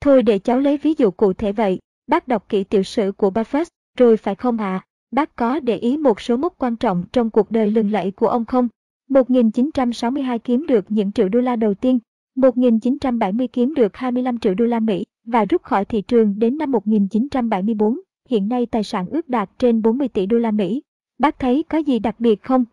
Thôi 0.01 0.23
để 0.23 0.39
cháu 0.39 0.59
lấy 0.59 0.77
ví 0.77 0.93
dụ 0.97 1.11
cụ 1.11 1.33
thể 1.33 1.51
vậy, 1.51 1.79
bác 2.07 2.27
đọc 2.27 2.49
kỹ 2.49 2.63
tiểu 2.63 2.83
sử 2.83 3.11
của 3.17 3.29
Buffett, 3.29 3.65
rồi 3.97 4.17
phải 4.17 4.35
không 4.35 4.57
ạ? 4.57 4.83
À? 4.83 4.85
Bác 5.11 5.35
có 5.35 5.59
để 5.59 5.77
ý 5.77 5.97
một 5.97 6.21
số 6.21 6.37
mốc 6.37 6.53
quan 6.57 6.75
trọng 6.75 7.03
trong 7.11 7.29
cuộc 7.29 7.51
đời 7.51 7.71
lừng 7.71 7.91
lẫy 7.91 8.11
của 8.11 8.27
ông 8.27 8.45
không? 8.45 8.67
1962 9.09 10.39
kiếm 10.39 10.65
được 10.67 10.85
những 10.89 11.11
triệu 11.11 11.29
đô 11.29 11.39
la 11.41 11.55
đầu 11.55 11.73
tiên, 11.73 11.99
1970 12.35 13.47
kiếm 13.47 13.73
được 13.73 13.97
25 13.97 14.39
triệu 14.39 14.53
đô 14.53 14.65
la 14.65 14.79
Mỹ 14.79 15.05
và 15.25 15.45
rút 15.45 15.63
khỏi 15.63 15.85
thị 15.85 16.01
trường 16.01 16.39
đến 16.39 16.57
năm 16.57 16.71
1974. 16.71 17.99
Hiện 18.29 18.49
nay 18.49 18.65
tài 18.65 18.83
sản 18.83 19.05
ước 19.09 19.29
đạt 19.29 19.49
trên 19.57 19.81
40 19.81 20.07
tỷ 20.07 20.25
đô 20.25 20.37
la 20.37 20.51
Mỹ. 20.51 20.81
Bác 21.17 21.39
thấy 21.39 21.63
có 21.69 21.77
gì 21.77 21.99
đặc 21.99 22.19
biệt 22.19 22.43
không? 22.43 22.65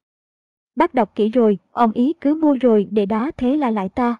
Bác 0.76 0.94
đọc 0.94 1.14
kỹ 1.14 1.28
rồi, 1.28 1.58
ông 1.70 1.92
ý 1.92 2.12
cứ 2.20 2.34
mua 2.34 2.56
rồi 2.60 2.88
để 2.90 3.06
đó 3.06 3.30
thế 3.36 3.56
là 3.56 3.70
lại 3.70 3.88
to. 3.88 4.16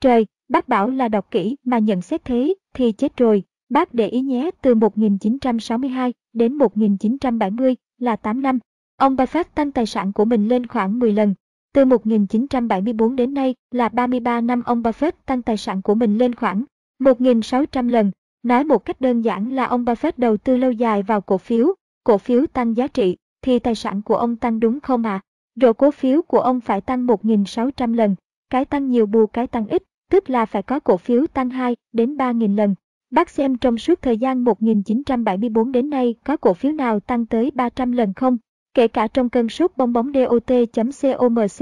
Trời, 0.00 0.26
bác 0.48 0.68
bảo 0.68 0.90
là 0.90 1.08
đọc 1.08 1.30
kỹ 1.30 1.56
mà 1.64 1.78
nhận 1.78 2.02
xét 2.02 2.24
thế 2.24 2.54
thì 2.74 2.92
chết 2.92 3.16
rồi. 3.16 3.42
Bác 3.70 3.94
để 3.94 4.08
ý 4.08 4.20
nhé 4.20 4.50
từ 4.62 4.74
1962 4.74 6.14
đến 6.32 6.54
1970 6.54 7.76
là 7.98 8.16
8 8.16 8.42
năm. 8.42 8.58
Ông 8.96 9.16
Buffett 9.16 9.44
tăng 9.54 9.72
tài 9.72 9.86
sản 9.86 10.12
của 10.12 10.24
mình 10.24 10.48
lên 10.48 10.66
khoảng 10.66 10.98
10 10.98 11.12
lần. 11.12 11.34
Từ 11.74 11.84
1974 11.84 13.16
đến 13.16 13.34
nay 13.34 13.54
là 13.70 13.88
33 13.88 14.40
năm 14.40 14.62
ông 14.62 14.82
Buffett 14.82 15.12
tăng 15.26 15.42
tài 15.42 15.56
sản 15.56 15.82
của 15.82 15.94
mình 15.94 16.18
lên 16.18 16.34
khoảng 16.34 16.64
1.600 17.00 17.88
lần. 17.88 18.10
Nói 18.42 18.64
một 18.64 18.84
cách 18.84 19.00
đơn 19.00 19.20
giản 19.20 19.52
là 19.52 19.64
ông 19.64 19.84
Buffett 19.84 20.12
đầu 20.16 20.36
tư 20.36 20.56
lâu 20.56 20.72
dài 20.72 21.02
vào 21.02 21.20
cổ 21.20 21.38
phiếu, 21.38 21.74
cổ 22.04 22.18
phiếu 22.18 22.46
tăng 22.46 22.76
giá 22.76 22.86
trị, 22.86 23.16
thì 23.42 23.58
tài 23.58 23.74
sản 23.74 24.02
của 24.02 24.16
ông 24.16 24.36
tăng 24.36 24.60
đúng 24.60 24.80
không 24.80 25.02
ạ? 25.02 25.12
À? 25.12 25.20
Rồi 25.60 25.74
cổ 25.74 25.90
phiếu 25.90 26.22
của 26.22 26.40
ông 26.40 26.60
phải 26.60 26.80
tăng 26.80 27.06
1.600 27.06 27.94
lần, 27.94 28.14
cái 28.50 28.64
tăng 28.64 28.90
nhiều 28.90 29.06
bù 29.06 29.26
cái 29.26 29.46
tăng 29.46 29.66
ít, 29.66 29.82
tức 30.10 30.30
là 30.30 30.46
phải 30.46 30.62
có 30.62 30.80
cổ 30.80 30.96
phiếu 30.96 31.26
tăng 31.26 31.50
2 31.50 31.76
đến 31.92 32.16
3.000 32.16 32.56
lần. 32.56 32.74
Bác 33.10 33.30
xem 33.30 33.56
trong 33.56 33.78
suốt 33.78 34.02
thời 34.02 34.18
gian 34.18 34.44
1974 34.44 35.72
đến 35.72 35.90
nay 35.90 36.14
có 36.24 36.36
cổ 36.36 36.54
phiếu 36.54 36.72
nào 36.72 37.00
tăng 37.00 37.26
tới 37.26 37.50
300 37.54 37.92
lần 37.92 38.14
không? 38.14 38.38
Kể 38.74 38.88
cả 38.88 39.06
trong 39.06 39.30
cơn 39.30 39.48
sốt 39.48 39.72
bong 39.76 39.92
bóng 39.92 40.12
DOT.COMCUNG 40.14 41.60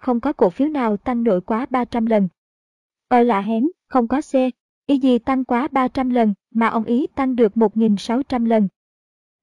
không 0.00 0.20
có 0.20 0.32
cổ 0.32 0.50
phiếu 0.50 0.68
nào 0.68 0.96
tăng 0.96 1.24
nổi 1.24 1.40
quá 1.40 1.66
300 1.70 2.06
lần. 2.06 2.28
Ở 3.08 3.22
lạ 3.22 3.40
hén, 3.40 3.68
không 3.88 4.08
có 4.08 4.20
C. 4.20 4.34
Ý 4.86 4.98
gì 4.98 5.18
tăng 5.18 5.44
quá 5.44 5.68
300 5.72 6.10
lần 6.10 6.34
mà 6.54 6.66
ông 6.66 6.84
ý 6.84 7.06
tăng 7.14 7.36
được 7.36 7.52
1.600 7.54 8.46
lần. 8.46 8.68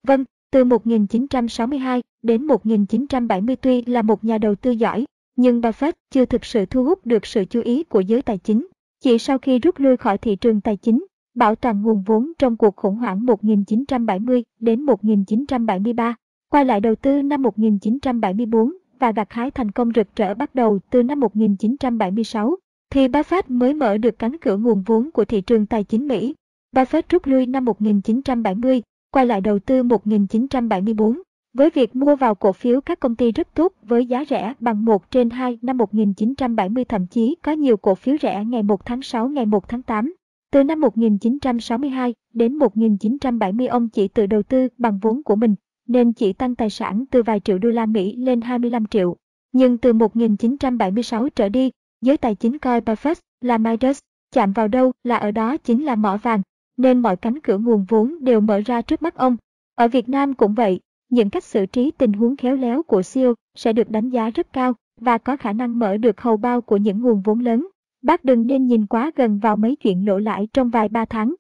Vâng, 0.08 0.26
từ 0.52 0.64
1962 0.64 2.04
đến 2.22 2.48
1970 2.48 3.56
tuy 3.56 3.82
là 3.82 4.02
một 4.02 4.24
nhà 4.24 4.38
đầu 4.38 4.56
tư 4.56 4.72
giỏi, 4.72 5.06
nhưng 5.36 5.62
Buffett 5.62 5.94
chưa 6.12 6.26
thực 6.26 6.46
sự 6.46 6.66
thu 6.66 6.84
hút 6.84 7.06
được 7.06 7.26
sự 7.26 7.46
chú 7.46 7.62
ý 7.62 7.84
của 7.84 8.02
giới 8.02 8.22
tài 8.22 8.38
chính. 8.38 8.68
Chỉ 9.00 9.18
sau 9.18 9.38
khi 9.38 9.60
rút 9.60 9.80
lui 9.80 9.98
khỏi 9.98 10.18
thị 10.18 10.36
trường 10.36 10.62
tài 10.62 10.78
chính, 10.78 11.06
bảo 11.36 11.56
toàn 11.56 11.82
nguồn 11.82 12.02
vốn 12.02 12.32
trong 12.40 12.58
cuộc 12.58 12.76
khủng 12.76 12.96
hoảng 12.96 13.26
1970 13.26 14.44
đến 14.60 14.82
1973, 14.82 16.16
quay 16.50 16.66
lại 16.66 16.80
đầu 16.80 16.96
tư 16.96 17.22
năm 17.22 17.42
1974 17.42 18.74
và 19.00 19.12
gặt 19.12 19.28
hái 19.32 19.52
thành 19.52 19.72
công 19.72 19.92
rực 19.96 20.16
rỡ 20.16 20.34
bắt 20.34 20.56
đầu 20.56 20.80
từ 20.90 21.04
năm 21.04 21.20
1976, 21.20 22.56
thì 22.90 23.08
Buffett 23.08 23.44
mới 23.48 23.74
mở 23.74 23.98
được 23.98 24.20
cánh 24.20 24.38
cửa 24.38 24.58
nguồn 24.58 24.84
vốn 24.86 25.12
của 25.12 25.26
thị 25.26 25.42
trường 25.42 25.66
tài 25.66 25.84
chính 25.84 26.08
Mỹ. 26.08 26.36
Buffett 26.76 27.02
rút 27.10 27.26
lui 27.26 27.46
năm 27.46 27.66
1970, 27.66 28.82
quay 29.12 29.26
lại 29.26 29.42
đầu 29.42 29.60
tư 29.60 29.84
1974, 29.84 31.22
với 31.54 31.70
việc 31.70 31.96
mua 31.96 32.16
vào 32.16 32.36
cổ 32.36 32.52
phiếu 32.52 32.82
các 32.82 33.00
công 33.00 33.16
ty 33.16 33.32
rất 33.32 33.48
tốt 33.54 33.74
với 33.84 34.06
giá 34.06 34.26
rẻ 34.30 34.54
bằng 34.60 34.86
1 34.86 35.12
trên 35.12 35.30
2 35.30 35.60
năm 35.62 35.78
1970 35.78 36.86
thậm 36.86 37.08
chí 37.08 37.36
có 37.42 37.52
nhiều 37.52 37.78
cổ 37.78 37.96
phiếu 37.96 38.16
rẻ 38.22 38.44
ngày 38.46 38.64
1 38.64 38.86
tháng 38.86 39.02
6 39.02 39.30
ngày 39.30 39.46
1 39.46 39.70
tháng 39.70 39.82
8. 39.82 40.14
Từ 40.54 40.64
năm 40.64 40.80
1962 40.80 42.16
đến 42.34 42.56
1970 42.56 43.68
ông 43.68 43.90
chỉ 43.90 44.08
tự 44.08 44.26
đầu 44.26 44.44
tư 44.44 44.68
bằng 44.78 45.00
vốn 45.02 45.24
của 45.24 45.36
mình, 45.36 45.56
nên 45.88 46.14
chỉ 46.14 46.34
tăng 46.34 46.56
tài 46.56 46.70
sản 46.70 47.06
từ 47.12 47.24
vài 47.24 47.40
triệu 47.40 47.58
đô 47.58 47.70
la 47.70 47.86
Mỹ 47.86 48.16
lên 48.16 48.42
25 48.42 48.86
triệu. 48.86 49.16
Nhưng 49.52 49.78
từ 49.78 49.94
1976 49.94 51.30
trở 51.30 51.50
đi, 51.50 51.72
giới 52.02 52.18
tài 52.18 52.36
chính 52.36 52.60
coi 52.60 52.82
Buffett 52.82 53.16
là 53.42 53.58
Midas, 53.58 54.00
chạm 54.32 54.54
vào 54.54 54.68
đâu 54.68 54.92
là 55.04 55.16
ở 55.16 55.32
đó 55.32 55.58
chính 55.58 55.86
là 55.86 55.96
mỏ 55.96 56.18
vàng, 56.18 56.42
nên 56.78 57.00
mọi 57.00 57.18
cánh 57.18 57.40
cửa 57.40 57.58
nguồn 57.58 57.86
vốn 57.90 58.24
đều 58.24 58.42
mở 58.42 58.62
ra 58.66 58.82
trước 58.82 59.02
mắt 59.02 59.16
ông. 59.16 59.38
Ở 59.76 59.88
Việt 59.88 60.10
Nam 60.10 60.34
cũng 60.34 60.54
vậy, 60.54 60.80
những 61.10 61.30
cách 61.30 61.44
xử 61.44 61.66
trí 61.66 61.92
tình 61.92 62.14
huống 62.14 62.36
khéo 62.36 62.56
léo 62.56 62.84
của 62.84 63.02
siêu 63.02 63.34
sẽ 63.56 63.74
được 63.74 63.90
đánh 63.90 64.10
giá 64.10 64.30
rất 64.30 64.54
cao 64.54 64.74
và 65.02 65.18
có 65.18 65.38
khả 65.38 65.54
năng 65.54 65.80
mở 65.80 65.98
được 65.98 66.22
hầu 66.22 66.38
bao 66.38 66.62
của 66.62 66.78
những 66.78 67.02
nguồn 67.02 67.22
vốn 67.22 67.40
lớn. 67.40 67.68
Bác 68.04 68.26
đừng 68.26 68.48
nên 68.48 68.68
nhìn 68.68 68.86
quá 68.86 69.12
gần 69.16 69.40
vào 69.40 69.56
mấy 69.56 69.76
chuyện 69.76 70.06
lỗ 70.06 70.18
lãi 70.18 70.48
trong 70.54 70.70
vài 70.70 70.90
ba 70.90 71.06
tháng. 71.06 71.36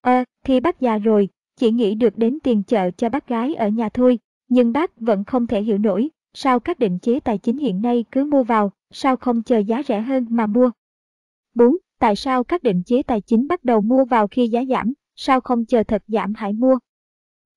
Ờ, 0.00 0.24
thì 0.44 0.60
bác 0.60 0.80
già 0.80 0.98
rồi, 0.98 1.28
chỉ 1.56 1.70
nghĩ 1.70 1.94
được 1.94 2.18
đến 2.18 2.38
tiền 2.42 2.62
chợ 2.62 2.90
cho 2.90 3.08
bác 3.08 3.28
gái 3.28 3.54
ở 3.54 3.68
nhà 3.68 3.88
thôi, 3.88 4.18
nhưng 4.48 4.72
bác 4.72 5.00
vẫn 5.00 5.24
không 5.24 5.46
thể 5.46 5.62
hiểu 5.62 5.78
nổi, 5.78 6.08
sao 6.34 6.60
các 6.60 6.78
định 6.78 6.98
chế 6.98 7.20
tài 7.20 7.38
chính 7.38 7.58
hiện 7.58 7.82
nay 7.82 8.04
cứ 8.12 8.24
mua 8.24 8.42
vào, 8.42 8.72
sao 8.90 9.16
không 9.16 9.42
chờ 9.42 9.58
giá 9.58 9.82
rẻ 9.82 10.00
hơn 10.00 10.26
mà 10.30 10.46
mua. 10.46 10.70
4. 11.54 11.76
Tại 11.98 12.16
sao 12.16 12.44
các 12.44 12.62
định 12.62 12.82
chế 12.86 13.02
tài 13.02 13.20
chính 13.20 13.48
bắt 13.48 13.64
đầu 13.64 13.80
mua 13.80 14.04
vào 14.04 14.28
khi 14.28 14.48
giá 14.48 14.64
giảm, 14.68 14.92
sao 15.16 15.40
không 15.40 15.64
chờ 15.64 15.82
thật 15.82 16.02
giảm 16.06 16.32
hãy 16.36 16.52
mua? 16.52 16.78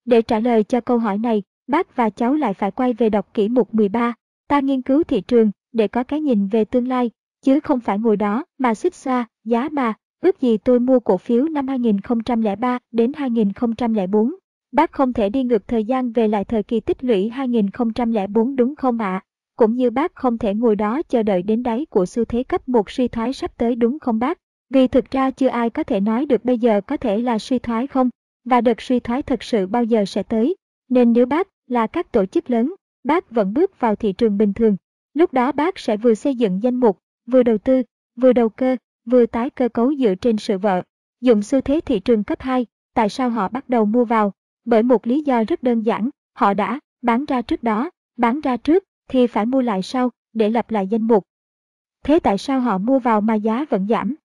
Để 0.05 0.21
trả 0.21 0.39
lời 0.39 0.63
cho 0.63 0.82
câu 0.82 0.97
hỏi 0.97 1.17
này, 1.17 1.43
bác 1.67 1.95
và 1.95 2.09
cháu 2.09 2.36
lại 2.36 2.53
phải 2.53 2.71
quay 2.71 2.93
về 2.93 3.09
đọc 3.09 3.34
kỹ 3.34 3.49
mục 3.49 3.75
13, 3.75 4.13
ta 4.47 4.59
nghiên 4.59 4.82
cứu 4.82 5.03
thị 5.03 5.21
trường 5.21 5.51
để 5.71 5.88
có 5.88 6.03
cái 6.03 6.21
nhìn 6.21 6.47
về 6.47 6.65
tương 6.65 6.88
lai, 6.88 7.11
chứ 7.41 7.59
không 7.59 7.79
phải 7.79 7.99
ngồi 7.99 8.17
đó 8.17 8.45
mà 8.57 8.73
xích 8.73 8.95
xa, 8.95 9.25
giá 9.43 9.69
mà, 9.71 9.93
ước 10.21 10.41
gì 10.41 10.57
tôi 10.57 10.79
mua 10.79 10.99
cổ 10.99 11.17
phiếu 11.17 11.43
năm 11.43 11.67
2003 11.67 12.79
đến 12.91 13.11
2004. 13.13 14.31
Bác 14.71 14.91
không 14.91 15.13
thể 15.13 15.29
đi 15.29 15.43
ngược 15.43 15.67
thời 15.67 15.83
gian 15.83 16.11
về 16.11 16.27
lại 16.27 16.45
thời 16.45 16.63
kỳ 16.63 16.79
tích 16.79 17.03
lũy 17.03 17.29
2004 17.29 18.55
đúng 18.55 18.75
không 18.75 18.97
ạ? 18.97 19.13
À? 19.13 19.23
Cũng 19.55 19.75
như 19.75 19.89
bác 19.89 20.15
không 20.15 20.37
thể 20.37 20.53
ngồi 20.53 20.75
đó 20.75 21.01
chờ 21.09 21.23
đợi 21.23 21.41
đến 21.41 21.63
đáy 21.63 21.85
của 21.89 22.05
xu 22.05 22.25
thế 22.25 22.43
cấp 22.43 22.69
một 22.69 22.89
suy 22.89 23.07
thoái 23.07 23.33
sắp 23.33 23.57
tới 23.57 23.75
đúng 23.75 23.99
không 23.99 24.19
bác? 24.19 24.37
Vì 24.69 24.87
thực 24.87 25.11
ra 25.11 25.31
chưa 25.31 25.47
ai 25.47 25.69
có 25.69 25.83
thể 25.83 25.99
nói 25.99 26.25
được 26.25 26.45
bây 26.45 26.57
giờ 26.57 26.81
có 26.81 26.97
thể 26.97 27.17
là 27.17 27.39
suy 27.39 27.59
thoái 27.59 27.87
không? 27.87 28.09
và 28.45 28.61
đợt 28.61 28.81
suy 28.81 28.99
thoái 28.99 29.21
thật 29.21 29.43
sự 29.43 29.67
bao 29.67 29.83
giờ 29.83 30.05
sẽ 30.05 30.23
tới. 30.23 30.55
Nên 30.89 31.13
nếu 31.13 31.25
bác 31.25 31.47
là 31.67 31.87
các 31.87 32.11
tổ 32.11 32.25
chức 32.25 32.49
lớn, 32.49 32.75
bác 33.03 33.31
vẫn 33.31 33.53
bước 33.53 33.79
vào 33.79 33.95
thị 33.95 34.13
trường 34.13 34.37
bình 34.37 34.53
thường. 34.53 34.77
Lúc 35.13 35.33
đó 35.33 35.51
bác 35.51 35.79
sẽ 35.79 35.97
vừa 35.97 36.13
xây 36.13 36.35
dựng 36.35 36.63
danh 36.63 36.75
mục, 36.75 36.97
vừa 37.26 37.43
đầu 37.43 37.57
tư, 37.57 37.84
vừa 38.15 38.34
đầu 38.34 38.49
cơ, 38.49 38.76
vừa 39.05 39.26
tái 39.26 39.49
cơ 39.49 39.69
cấu 39.69 39.95
dựa 39.95 40.15
trên 40.15 40.38
sự 40.38 40.57
vợ. 40.57 40.82
Dụng 41.22 41.41
xu 41.41 41.61
thế 41.61 41.80
thị 41.86 41.99
trường 41.99 42.24
cấp 42.24 42.41
2, 42.41 42.65
tại 42.93 43.09
sao 43.09 43.30
họ 43.30 43.49
bắt 43.49 43.69
đầu 43.69 43.86
mua 43.86 44.05
vào? 44.05 44.34
Bởi 44.65 44.84
một 44.84 45.07
lý 45.07 45.22
do 45.22 45.43
rất 45.43 45.63
đơn 45.63 45.82
giản, 45.82 46.09
họ 46.34 46.53
đã 46.53 46.80
bán 47.01 47.26
ra 47.26 47.41
trước 47.41 47.63
đó, 47.63 47.89
bán 48.17 48.41
ra 48.41 48.57
trước 48.57 48.84
thì 49.09 49.28
phải 49.28 49.45
mua 49.45 49.61
lại 49.61 49.82
sau 49.82 50.09
để 50.34 50.49
lập 50.49 50.72
lại 50.72 50.88
danh 50.88 51.07
mục. 51.07 51.24
Thế 52.03 52.19
tại 52.19 52.38
sao 52.38 52.59
họ 52.59 52.78
mua 52.78 52.99
vào 52.99 53.22
mà 53.22 53.36
giá 53.36 53.65
vẫn 53.69 53.88
giảm? 53.88 54.15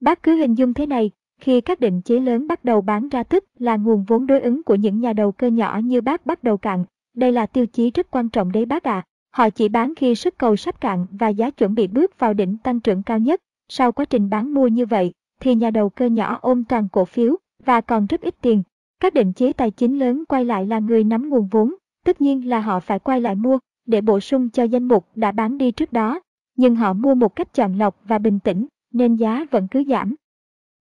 Bác 0.00 0.22
cứ 0.22 0.36
hình 0.36 0.54
dung 0.54 0.74
thế 0.74 0.86
này, 0.86 1.10
khi 1.40 1.60
các 1.60 1.80
định 1.80 2.02
chế 2.02 2.20
lớn 2.20 2.46
bắt 2.46 2.64
đầu 2.64 2.80
bán 2.80 3.08
ra 3.08 3.22
tức 3.22 3.44
là 3.58 3.76
nguồn 3.76 4.04
vốn 4.04 4.26
đối 4.26 4.40
ứng 4.40 4.62
của 4.62 4.74
những 4.74 5.00
nhà 5.00 5.12
đầu 5.12 5.32
cơ 5.32 5.46
nhỏ 5.46 5.80
như 5.84 6.00
bác 6.00 6.26
bắt 6.26 6.44
đầu 6.44 6.56
cạn. 6.56 6.84
Đây 7.14 7.32
là 7.32 7.46
tiêu 7.46 7.66
chí 7.66 7.90
rất 7.90 8.10
quan 8.10 8.28
trọng 8.28 8.52
đấy 8.52 8.66
bác 8.66 8.84
ạ. 8.84 8.92
À. 8.92 9.06
Họ 9.34 9.50
chỉ 9.50 9.68
bán 9.68 9.94
khi 9.94 10.14
sức 10.14 10.38
cầu 10.38 10.56
sắp 10.56 10.80
cạn 10.80 11.06
và 11.10 11.28
giá 11.28 11.50
chuẩn 11.50 11.74
bị 11.74 11.86
bước 11.86 12.18
vào 12.18 12.34
đỉnh 12.34 12.56
tăng 12.58 12.80
trưởng 12.80 13.02
cao 13.02 13.18
nhất. 13.18 13.40
Sau 13.68 13.92
quá 13.92 14.04
trình 14.04 14.30
bán 14.30 14.54
mua 14.54 14.66
như 14.66 14.86
vậy, 14.86 15.12
thì 15.40 15.54
nhà 15.54 15.70
đầu 15.70 15.90
cơ 15.90 16.06
nhỏ 16.06 16.38
ôm 16.42 16.64
toàn 16.64 16.88
cổ 16.88 17.04
phiếu 17.04 17.36
và 17.64 17.80
còn 17.80 18.06
rất 18.06 18.20
ít 18.20 18.34
tiền. 18.40 18.62
Các 19.00 19.14
định 19.14 19.32
chế 19.32 19.52
tài 19.52 19.70
chính 19.70 19.98
lớn 19.98 20.24
quay 20.28 20.44
lại 20.44 20.66
là 20.66 20.78
người 20.78 21.04
nắm 21.04 21.28
nguồn 21.28 21.48
vốn, 21.50 21.74
tất 22.04 22.20
nhiên 22.20 22.48
là 22.48 22.60
họ 22.60 22.80
phải 22.80 22.98
quay 22.98 23.20
lại 23.20 23.34
mua 23.34 23.58
để 23.86 24.00
bổ 24.00 24.20
sung 24.20 24.50
cho 24.50 24.62
danh 24.62 24.88
mục 24.88 25.06
đã 25.14 25.32
bán 25.32 25.58
đi 25.58 25.70
trước 25.70 25.92
đó. 25.92 26.20
Nhưng 26.56 26.76
họ 26.76 26.92
mua 26.92 27.14
một 27.14 27.36
cách 27.36 27.54
chọn 27.54 27.78
lọc 27.78 28.00
và 28.04 28.18
bình 28.18 28.40
tĩnh, 28.40 28.66
nên 28.92 29.16
giá 29.16 29.44
vẫn 29.50 29.68
cứ 29.68 29.84
giảm. 29.88 30.14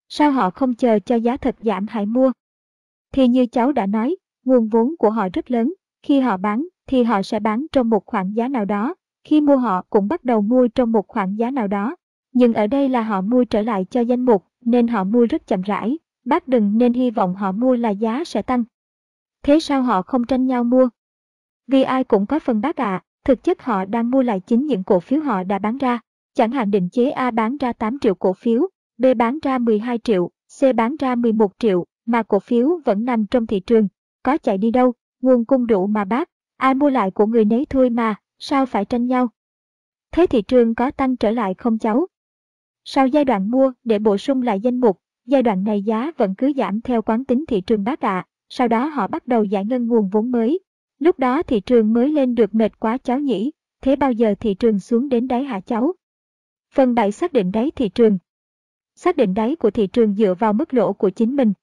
Sao 0.09 0.31
họ 0.31 0.49
không 0.49 0.73
chờ 0.73 0.99
cho 0.99 1.15
giá 1.15 1.37
thật 1.37 1.55
giảm 1.61 1.85
hãy 1.89 2.05
mua? 2.05 2.31
Thì 3.13 3.27
như 3.27 3.45
cháu 3.45 3.71
đã 3.71 3.85
nói, 3.85 4.15
nguồn 4.45 4.67
vốn 4.67 4.95
của 4.99 5.09
họ 5.09 5.27
rất 5.33 5.51
lớn, 5.51 5.73
khi 6.03 6.19
họ 6.19 6.37
bán 6.37 6.67
thì 6.87 7.03
họ 7.03 7.21
sẽ 7.21 7.39
bán 7.39 7.65
trong 7.71 7.89
một 7.89 8.05
khoảng 8.05 8.35
giá 8.35 8.47
nào 8.47 8.65
đó, 8.65 8.95
khi 9.23 9.41
mua 9.41 9.57
họ 9.57 9.85
cũng 9.89 10.07
bắt 10.07 10.23
đầu 10.23 10.41
mua 10.41 10.67
trong 10.67 10.91
một 10.91 11.07
khoảng 11.07 11.37
giá 11.37 11.51
nào 11.51 11.67
đó. 11.67 11.95
Nhưng 12.33 12.53
ở 12.53 12.67
đây 12.67 12.89
là 12.89 13.01
họ 13.01 13.21
mua 13.21 13.43
trở 13.43 13.61
lại 13.61 13.85
cho 13.89 14.01
danh 14.01 14.25
mục, 14.25 14.45
nên 14.65 14.87
họ 14.87 15.03
mua 15.03 15.25
rất 15.25 15.47
chậm 15.47 15.61
rãi, 15.61 15.97
bác 16.25 16.47
đừng 16.47 16.77
nên 16.77 16.93
hy 16.93 17.11
vọng 17.11 17.35
họ 17.35 17.51
mua 17.51 17.75
là 17.75 17.89
giá 17.89 18.23
sẽ 18.23 18.41
tăng. 18.41 18.63
Thế 19.43 19.59
sao 19.59 19.81
họ 19.81 20.01
không 20.01 20.25
tranh 20.25 20.47
nhau 20.47 20.63
mua? 20.63 20.89
Vì 21.67 21.83
ai 21.83 22.03
cũng 22.03 22.25
có 22.25 22.39
phần 22.39 22.61
bác 22.61 22.75
ạ, 22.75 22.85
à, 22.85 23.03
thực 23.25 23.43
chất 23.43 23.61
họ 23.61 23.85
đang 23.85 24.11
mua 24.11 24.21
lại 24.21 24.39
chính 24.39 24.65
những 24.65 24.83
cổ 24.83 24.99
phiếu 24.99 25.21
họ 25.21 25.43
đã 25.43 25.59
bán 25.59 25.77
ra. 25.77 25.99
Chẳng 26.33 26.51
hạn 26.51 26.71
định 26.71 26.89
chế 26.89 27.09
A 27.09 27.31
bán 27.31 27.57
ra 27.57 27.73
8 27.73 27.99
triệu 27.99 28.15
cổ 28.15 28.33
phiếu, 28.33 28.67
B 28.97 29.05
bán 29.17 29.39
ra 29.41 29.57
12 29.57 29.97
triệu, 29.97 30.29
C 30.59 30.75
bán 30.75 30.95
ra 30.99 31.15
11 31.15 31.51
triệu, 31.59 31.85
mà 32.05 32.23
cổ 32.23 32.39
phiếu 32.39 32.79
vẫn 32.85 33.05
nằm 33.05 33.25
trong 33.25 33.47
thị 33.47 33.59
trường. 33.59 33.87
Có 34.23 34.37
chạy 34.37 34.57
đi 34.57 34.71
đâu, 34.71 34.93
nguồn 35.21 35.45
cung 35.45 35.67
đủ 35.67 35.87
mà 35.87 36.05
bác, 36.05 36.29
ai 36.57 36.73
mua 36.75 36.89
lại 36.89 37.11
của 37.11 37.25
người 37.25 37.45
nấy 37.45 37.65
thôi 37.69 37.89
mà, 37.89 38.15
sao 38.39 38.65
phải 38.65 38.85
tranh 38.85 39.07
nhau? 39.07 39.29
Thế 40.11 40.27
thị 40.27 40.41
trường 40.41 40.75
có 40.75 40.91
tăng 40.91 41.17
trở 41.17 41.31
lại 41.31 41.53
không 41.53 41.77
cháu? 41.77 42.07
Sau 42.83 43.07
giai 43.07 43.25
đoạn 43.25 43.51
mua 43.51 43.71
để 43.83 43.99
bổ 43.99 44.17
sung 44.17 44.41
lại 44.41 44.59
danh 44.59 44.79
mục, 44.79 45.01
giai 45.25 45.43
đoạn 45.43 45.63
này 45.63 45.81
giá 45.81 46.11
vẫn 46.17 46.35
cứ 46.37 46.53
giảm 46.57 46.81
theo 46.81 47.01
quán 47.01 47.25
tính 47.25 47.45
thị 47.47 47.61
trường 47.61 47.83
bác 47.83 48.01
ạ. 48.01 48.17
À. 48.17 48.27
Sau 48.49 48.67
đó 48.67 48.85
họ 48.85 49.07
bắt 49.07 49.27
đầu 49.27 49.43
giải 49.43 49.65
ngân 49.65 49.87
nguồn 49.87 50.09
vốn 50.09 50.31
mới. 50.31 50.59
Lúc 50.99 51.19
đó 51.19 51.43
thị 51.43 51.59
trường 51.59 51.93
mới 51.93 52.11
lên 52.11 52.35
được 52.35 52.55
mệt 52.55 52.79
quá 52.79 52.97
cháu 52.97 53.19
nhỉ, 53.19 53.51
thế 53.81 53.95
bao 53.95 54.11
giờ 54.11 54.35
thị 54.39 54.53
trường 54.53 54.79
xuống 54.79 55.09
đến 55.09 55.27
đáy 55.27 55.43
hả 55.43 55.59
cháu? 55.59 55.93
Phần 56.73 56.95
7 56.95 57.11
xác 57.11 57.33
định 57.33 57.51
đáy 57.51 57.71
thị 57.71 57.89
trường. 57.89 58.17
Xác 58.95 59.17
định 59.17 59.33
đáy 59.33 59.55
của 59.55 59.71
thị 59.71 59.87
trường 59.87 60.15
dựa 60.15 60.33
vào 60.39 60.53
mức 60.53 60.73
lỗ 60.73 60.93
của 60.93 61.09
chính 61.09 61.35
mình. 61.35 61.53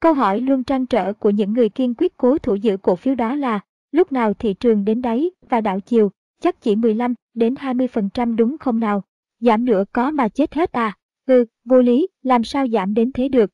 Câu 0.00 0.14
hỏi 0.14 0.40
luôn 0.40 0.64
trăn 0.64 0.86
trở 0.86 1.12
của 1.12 1.30
những 1.30 1.52
người 1.52 1.68
kiên 1.68 1.94
quyết 1.94 2.16
cố 2.16 2.38
thủ 2.38 2.54
giữ 2.54 2.76
cổ 2.76 2.96
phiếu 2.96 3.14
đó 3.14 3.34
là 3.34 3.60
lúc 3.92 4.12
nào 4.12 4.34
thị 4.34 4.54
trường 4.54 4.84
đến 4.84 5.02
đáy 5.02 5.30
và 5.48 5.60
đảo 5.60 5.80
chiều, 5.80 6.10
chắc 6.40 6.60
chỉ 6.60 6.76
15 6.76 7.14
đến 7.34 7.54
20% 7.54 8.36
đúng 8.36 8.58
không 8.58 8.80
nào? 8.80 9.02
Giảm 9.40 9.64
nữa 9.64 9.84
có 9.92 10.10
mà 10.10 10.28
chết 10.28 10.54
hết 10.54 10.72
à? 10.72 10.96
Ừ, 11.26 11.44
vô 11.64 11.82
lý, 11.82 12.08
làm 12.22 12.44
sao 12.44 12.68
giảm 12.68 12.94
đến 12.94 13.12
thế 13.12 13.28
được? 13.28 13.50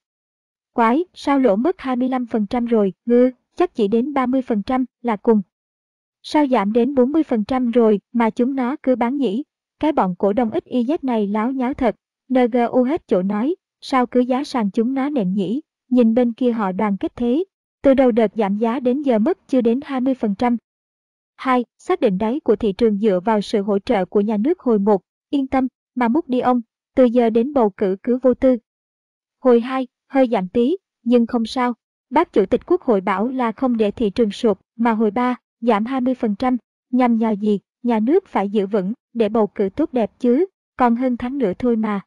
Quái, 0.73 1.05
sao 1.15 1.39
lỗ 1.39 1.57
mất 1.57 1.77
25% 1.79 2.67
rồi, 2.67 2.93
ngư, 3.05 3.31
chắc 3.57 3.75
chỉ 3.75 3.89
đến 3.89 4.13
30% 4.13 4.85
là 5.03 5.17
cùng. 5.17 5.43
Sao 6.23 6.47
giảm 6.47 6.73
đến 6.73 6.95
40% 6.95 7.71
rồi 7.71 8.01
mà 8.13 8.31
chúng 8.31 8.57
nó 8.57 8.77
cứ 8.83 8.97
bán 8.97 9.17
nhỉ? 9.17 9.43
Cái 9.81 9.93
bọn 9.93 10.15
cổ 10.19 10.33
đông 10.33 10.51
ít 10.51 10.65
YZ 10.67 10.99
này 11.03 11.27
láo 11.27 11.53
nháo 11.53 11.75
thật. 11.75 11.97
NGU 12.29 12.83
hết 12.83 13.09
chỗ 13.09 13.23
nói, 13.23 13.55
sao 13.81 14.07
cứ 14.07 14.21
giá 14.21 14.45
sàn 14.45 14.71
chúng 14.71 14.95
nó 14.95 15.09
nện 15.09 15.35
nhỉ? 15.35 15.61
Nhìn 15.91 16.15
bên 16.15 16.33
kia 16.33 16.53
họ 16.53 16.73
đoàn 16.73 16.97
kết 16.97 17.17
thế. 17.17 17.45
Từ 17.83 17.95
đầu 17.95 18.11
đợt 18.11 18.33
giảm 18.35 18.59
giá 18.59 18.81
đến 18.81 19.03
giờ 19.03 19.19
mất 19.19 19.39
chưa 19.49 19.61
đến 19.61 19.81
20%. 19.81 20.57
2. 21.37 21.65
Xác 21.79 22.01
định 22.01 22.19
đáy 22.19 22.41
của 22.41 22.57
thị 22.57 22.73
trường 22.73 22.99
dựa 22.99 23.21
vào 23.25 23.41
sự 23.41 23.63
hỗ 23.63 23.79
trợ 23.79 24.05
của 24.05 24.21
nhà 24.21 24.37
nước 24.37 24.61
hồi 24.61 24.79
1. 24.79 25.01
Yên 25.31 25.47
tâm, 25.47 25.69
mà 25.95 26.09
múc 26.09 26.29
đi 26.29 26.41
ông, 26.41 26.61
từ 26.97 27.05
giờ 27.05 27.31
đến 27.31 27.53
bầu 27.53 27.71
cử 27.71 27.97
cứ 28.03 28.19
vô 28.23 28.35
tư. 28.35 28.57
Hồi 29.41 29.61
2, 29.61 29.87
hơi 30.09 30.29
giảm 30.29 30.49
tí, 30.49 30.77
nhưng 31.03 31.27
không 31.27 31.47
sao. 31.47 31.75
Bác 32.11 32.33
Chủ 32.33 32.47
tịch 32.47 32.61
Quốc 32.67 32.83
hội 32.83 33.01
bảo 33.01 33.29
là 33.29 33.53
không 33.53 33.77
để 33.77 33.91
thị 33.91 34.11
trường 34.11 34.31
sụp, 34.31 34.61
mà 34.77 34.93
hồi 34.93 35.11
3, 35.11 35.37
giảm 35.61 35.85
20%, 35.85 36.57
nhằm 36.91 37.17
nhờ 37.17 37.31
gì, 37.31 37.61
nhà 37.83 38.01
nước 38.01 38.27
phải 38.27 38.49
giữ 38.49 38.67
vững, 38.67 38.93
để 39.13 39.29
bầu 39.29 39.47
cử 39.47 39.69
tốt 39.77 39.93
đẹp 39.93 40.11
chứ, 40.19 40.47
còn 40.77 40.97
hơn 40.97 41.17
tháng 41.17 41.39
nữa 41.39 41.53
thôi 41.59 41.77
mà. 41.77 42.01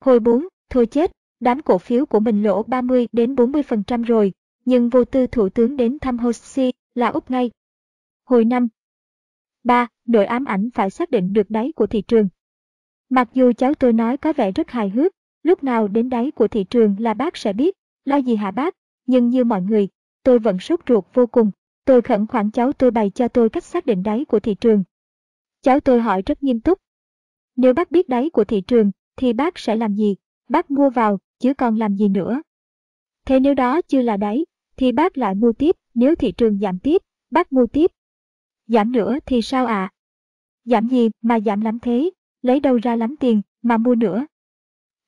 Hồi 0.00 0.20
4, 0.20 0.46
thôi 0.70 0.86
chết, 0.86 1.12
đám 1.40 1.62
cổ 1.62 1.78
phiếu 1.78 2.06
của 2.06 2.20
mình 2.20 2.42
lỗ 2.42 2.62
30 2.62 3.08
đến 3.12 3.34
40% 3.34 4.02
rồi, 4.02 4.32
nhưng 4.64 4.88
vô 4.88 5.04
tư 5.04 5.26
thủ 5.26 5.48
tướng 5.48 5.76
đến 5.76 5.98
thăm 5.98 6.18
Hoshi 6.18 6.72
là 6.94 7.08
úp 7.08 7.30
ngay. 7.30 7.50
Hồi 8.24 8.44
năm 8.44 8.68
3. 9.64 9.88
đội 10.04 10.26
ám 10.26 10.44
ảnh 10.44 10.70
phải 10.74 10.90
xác 10.90 11.10
định 11.10 11.32
được 11.32 11.50
đáy 11.50 11.72
của 11.76 11.86
thị 11.86 12.02
trường. 12.02 12.28
Mặc 13.08 13.28
dù 13.34 13.52
cháu 13.52 13.74
tôi 13.74 13.92
nói 13.92 14.16
có 14.16 14.32
vẻ 14.32 14.52
rất 14.52 14.70
hài 14.70 14.88
hước, 14.88 15.12
lúc 15.42 15.64
nào 15.64 15.88
đến 15.88 16.08
đáy 16.08 16.30
của 16.30 16.48
thị 16.48 16.64
trường 16.64 16.96
là 16.98 17.14
bác 17.14 17.36
sẽ 17.36 17.52
biết, 17.52 17.76
lo 18.04 18.16
gì 18.16 18.36
hả 18.36 18.50
bác, 18.50 18.74
nhưng 19.06 19.28
như 19.28 19.44
mọi 19.44 19.62
người, 19.62 19.88
tôi 20.22 20.38
vẫn 20.38 20.58
sốt 20.58 20.80
ruột 20.88 21.04
vô 21.14 21.26
cùng. 21.26 21.50
Tôi 21.84 22.02
khẩn 22.02 22.26
khoản 22.26 22.50
cháu 22.50 22.72
tôi 22.72 22.90
bày 22.90 23.10
cho 23.10 23.28
tôi 23.28 23.48
cách 23.48 23.64
xác 23.64 23.86
định 23.86 24.02
đáy 24.02 24.24
của 24.24 24.40
thị 24.40 24.54
trường. 24.54 24.84
Cháu 25.62 25.80
tôi 25.80 26.00
hỏi 26.00 26.22
rất 26.26 26.42
nghiêm 26.42 26.60
túc. 26.60 26.78
Nếu 27.56 27.74
bác 27.74 27.90
biết 27.90 28.08
đáy 28.08 28.30
của 28.30 28.44
thị 28.44 28.60
trường, 28.60 28.90
thì 29.16 29.32
bác 29.32 29.58
sẽ 29.58 29.76
làm 29.76 29.94
gì? 29.94 30.16
Bác 30.48 30.70
mua 30.70 30.90
vào, 30.90 31.18
chứ 31.38 31.54
còn 31.54 31.76
làm 31.76 31.96
gì 31.96 32.08
nữa? 32.08 32.42
Thế 33.26 33.40
nếu 33.40 33.54
đó 33.54 33.80
chưa 33.82 34.02
là 34.02 34.16
đáy, 34.16 34.44
thì 34.76 34.92
bác 34.92 35.18
lại 35.18 35.34
mua 35.34 35.52
tiếp, 35.52 35.76
nếu 35.94 36.14
thị 36.14 36.32
trường 36.32 36.58
giảm 36.58 36.78
tiếp, 36.78 37.02
bác 37.30 37.52
mua 37.52 37.66
tiếp. 37.66 37.90
Giảm 38.66 38.92
nữa 38.92 39.18
thì 39.26 39.42
sao 39.42 39.66
ạ? 39.66 39.74
À? 39.74 39.92
Giảm 40.64 40.88
gì 40.88 41.10
mà 41.22 41.40
giảm 41.40 41.60
lắm 41.60 41.78
thế? 41.78 42.10
lấy 42.42 42.60
đâu 42.60 42.76
ra 42.76 42.96
lắm 42.96 43.16
tiền 43.16 43.42
mà 43.62 43.76
mua 43.76 43.94
nữa. 43.94 44.26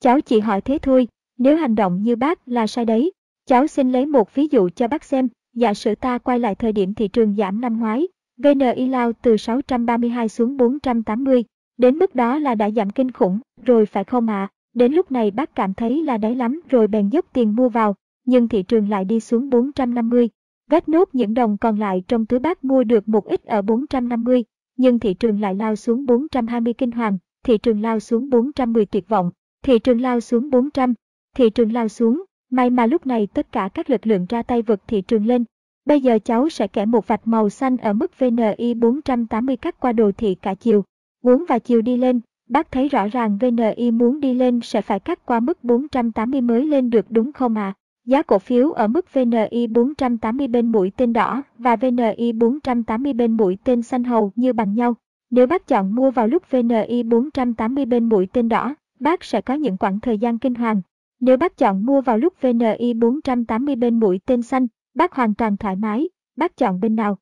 Cháu 0.01 0.21
chỉ 0.21 0.41
hỏi 0.41 0.61
thế 0.61 0.79
thôi, 0.79 1.09
nếu 1.39 1.57
hành 1.57 1.75
động 1.75 2.03
như 2.03 2.17
bác 2.17 2.49
là 2.49 2.67
sai 2.67 2.85
đấy. 2.85 3.13
Cháu 3.47 3.67
xin 3.67 3.93
lấy 3.93 4.07
một 4.07 4.35
ví 4.35 4.49
dụ 4.51 4.69
cho 4.69 4.89
bác 4.89 5.05
xem, 5.05 5.29
giả 5.55 5.75
sử 5.75 5.95
ta 5.95 6.19
quay 6.19 6.39
lại 6.39 6.55
thời 6.55 6.73
điểm 6.73 6.95
thị 6.95 7.09
trường 7.09 7.37
giảm 7.37 7.61
năm 7.61 7.81
ngoái, 7.81 8.09
VNI 8.37 8.89
lao 8.89 9.13
từ 9.13 9.37
632 9.37 10.29
xuống 10.29 10.57
480, 10.57 11.45
đến 11.77 11.99
mức 11.99 12.15
đó 12.15 12.39
là 12.39 12.55
đã 12.55 12.71
giảm 12.71 12.91
kinh 12.91 13.11
khủng, 13.11 13.39
rồi 13.65 13.87
phải 13.87 14.05
không 14.05 14.29
ạ? 14.29 14.43
À? 14.43 14.51
Đến 14.75 14.93
lúc 14.93 15.13
này 15.13 15.31
bác 15.31 15.55
cảm 15.55 15.75
thấy 15.75 16.05
là 16.05 16.19
đáy 16.19 16.35
lắm 16.35 16.61
rồi 16.69 16.87
bèn 16.87 17.09
dốc 17.09 17.27
tiền 17.33 17.57
mua 17.57 17.69
vào, 17.69 17.95
nhưng 18.25 18.49
thị 18.49 18.62
trường 18.62 18.89
lại 18.89 19.05
đi 19.05 19.20
xuống 19.20 19.51
450. 19.51 20.29
Vét 20.70 20.89
nốt 20.89 21.09
những 21.12 21.35
đồng 21.35 21.59
còn 21.59 21.79
lại 21.79 22.03
trong 22.09 22.27
túi 22.27 22.41
bác 22.41 22.64
mua 22.64 22.85
được 22.85 23.09
một 23.09 23.25
ít 23.25 23.45
ở 23.45 23.62
450, 23.62 24.45
nhưng 24.77 24.99
thị 24.99 25.14
trường 25.14 25.41
lại 25.41 25.55
lao 25.55 25.77
xuống 25.77 26.07
420 26.07 26.73
kinh 26.73 26.91
hoàng, 26.91 27.18
thị 27.45 27.59
trường 27.59 27.83
lao 27.83 28.01
xuống 28.01 28.31
410 28.31 28.87
tuyệt 28.87 29.09
vọng, 29.09 29.31
thị 29.62 29.79
trường 29.79 30.01
lao 30.01 30.20
xuống 30.20 30.51
400, 30.51 30.95
thị 31.37 31.51
trường 31.51 31.73
lao 31.73 31.89
xuống, 31.89 32.25
may 32.51 32.70
mà 32.70 32.87
lúc 32.87 33.07
này 33.07 33.27
tất 33.27 33.53
cả 33.53 33.68
các 33.75 33.91
lực 33.91 34.07
lượng 34.07 34.27
ra 34.29 34.43
tay 34.43 34.62
vực 34.62 34.81
thị 34.87 35.03
trường 35.03 35.27
lên. 35.27 35.45
Bây 35.85 36.01
giờ 36.01 36.18
cháu 36.25 36.49
sẽ 36.49 36.66
kẻ 36.66 36.87
một 36.87 37.07
vạch 37.07 37.27
màu 37.27 37.49
xanh 37.49 37.77
ở 37.77 37.93
mức 37.93 38.18
VNI 38.18 38.75
480 38.75 39.57
cắt 39.57 39.81
qua 39.81 39.93
đồ 39.93 40.12
thị 40.12 40.35
cả 40.35 40.55
chiều. 40.55 40.85
Muốn 41.23 41.45
và 41.49 41.59
chiều 41.59 41.83
đi 41.83 41.97
lên, 41.97 42.20
bác 42.49 42.73
thấy 42.73 42.89
rõ 42.89 43.09
ràng 43.09 43.39
VNI 43.39 43.91
muốn 43.91 44.20
đi 44.20 44.35
lên 44.35 44.61
sẽ 44.62 44.83
phải 44.83 45.01
cắt 45.01 45.27
qua 45.27 45.41
mức 45.41 45.64
480 45.64 46.41
mới 46.41 46.66
lên 46.66 46.91
được 46.91 47.07
đúng 47.11 47.33
không 47.33 47.55
ạ? 47.55 47.75
À? 47.77 47.79
Giá 48.05 48.23
cổ 48.23 48.39
phiếu 48.39 48.73
ở 48.73 48.89
mức 48.89 49.13
VNI 49.13 49.67
480 49.67 50.49
bên 50.49 50.73
mũi 50.73 50.93
tên 50.97 51.13
đỏ 51.13 51.43
và 51.59 51.77
VNI 51.77 52.33
480 52.33 53.13
bên 53.13 53.37
mũi 53.37 53.59
tên 53.65 53.83
xanh 53.83 54.05
hầu 54.05 54.33
như 54.37 54.53
bằng 54.53 54.75
nhau. 54.75 54.95
Nếu 55.31 55.47
bác 55.47 55.67
chọn 55.67 55.95
mua 55.95 56.11
vào 56.11 56.29
lúc 56.29 56.51
VNI 56.51 57.03
480 57.03 57.85
bên 57.85 58.09
mũi 58.09 58.29
tên 58.33 58.49
đỏ, 58.49 58.75
bác 59.01 59.25
sẽ 59.25 59.41
có 59.41 59.55
những 59.55 59.77
khoảng 59.79 60.01
thời 60.01 60.19
gian 60.19 60.39
kinh 60.39 60.55
hoàng. 60.55 60.83
Nếu 61.21 61.37
bác 61.37 61.57
chọn 61.57 61.87
mua 61.87 62.01
vào 62.01 62.19
lúc 62.19 62.35
VNI 62.41 62.95
480 62.95 63.77
bên 63.77 64.01
mũi 64.01 64.21
tên 64.27 64.43
xanh, 64.43 64.67
bác 64.95 65.13
hoàn 65.13 65.35
toàn 65.35 65.57
thoải 65.57 65.77
mái, 65.77 66.09
bác 66.37 66.57
chọn 66.57 66.81
bên 66.81 66.97
nào? 66.97 67.19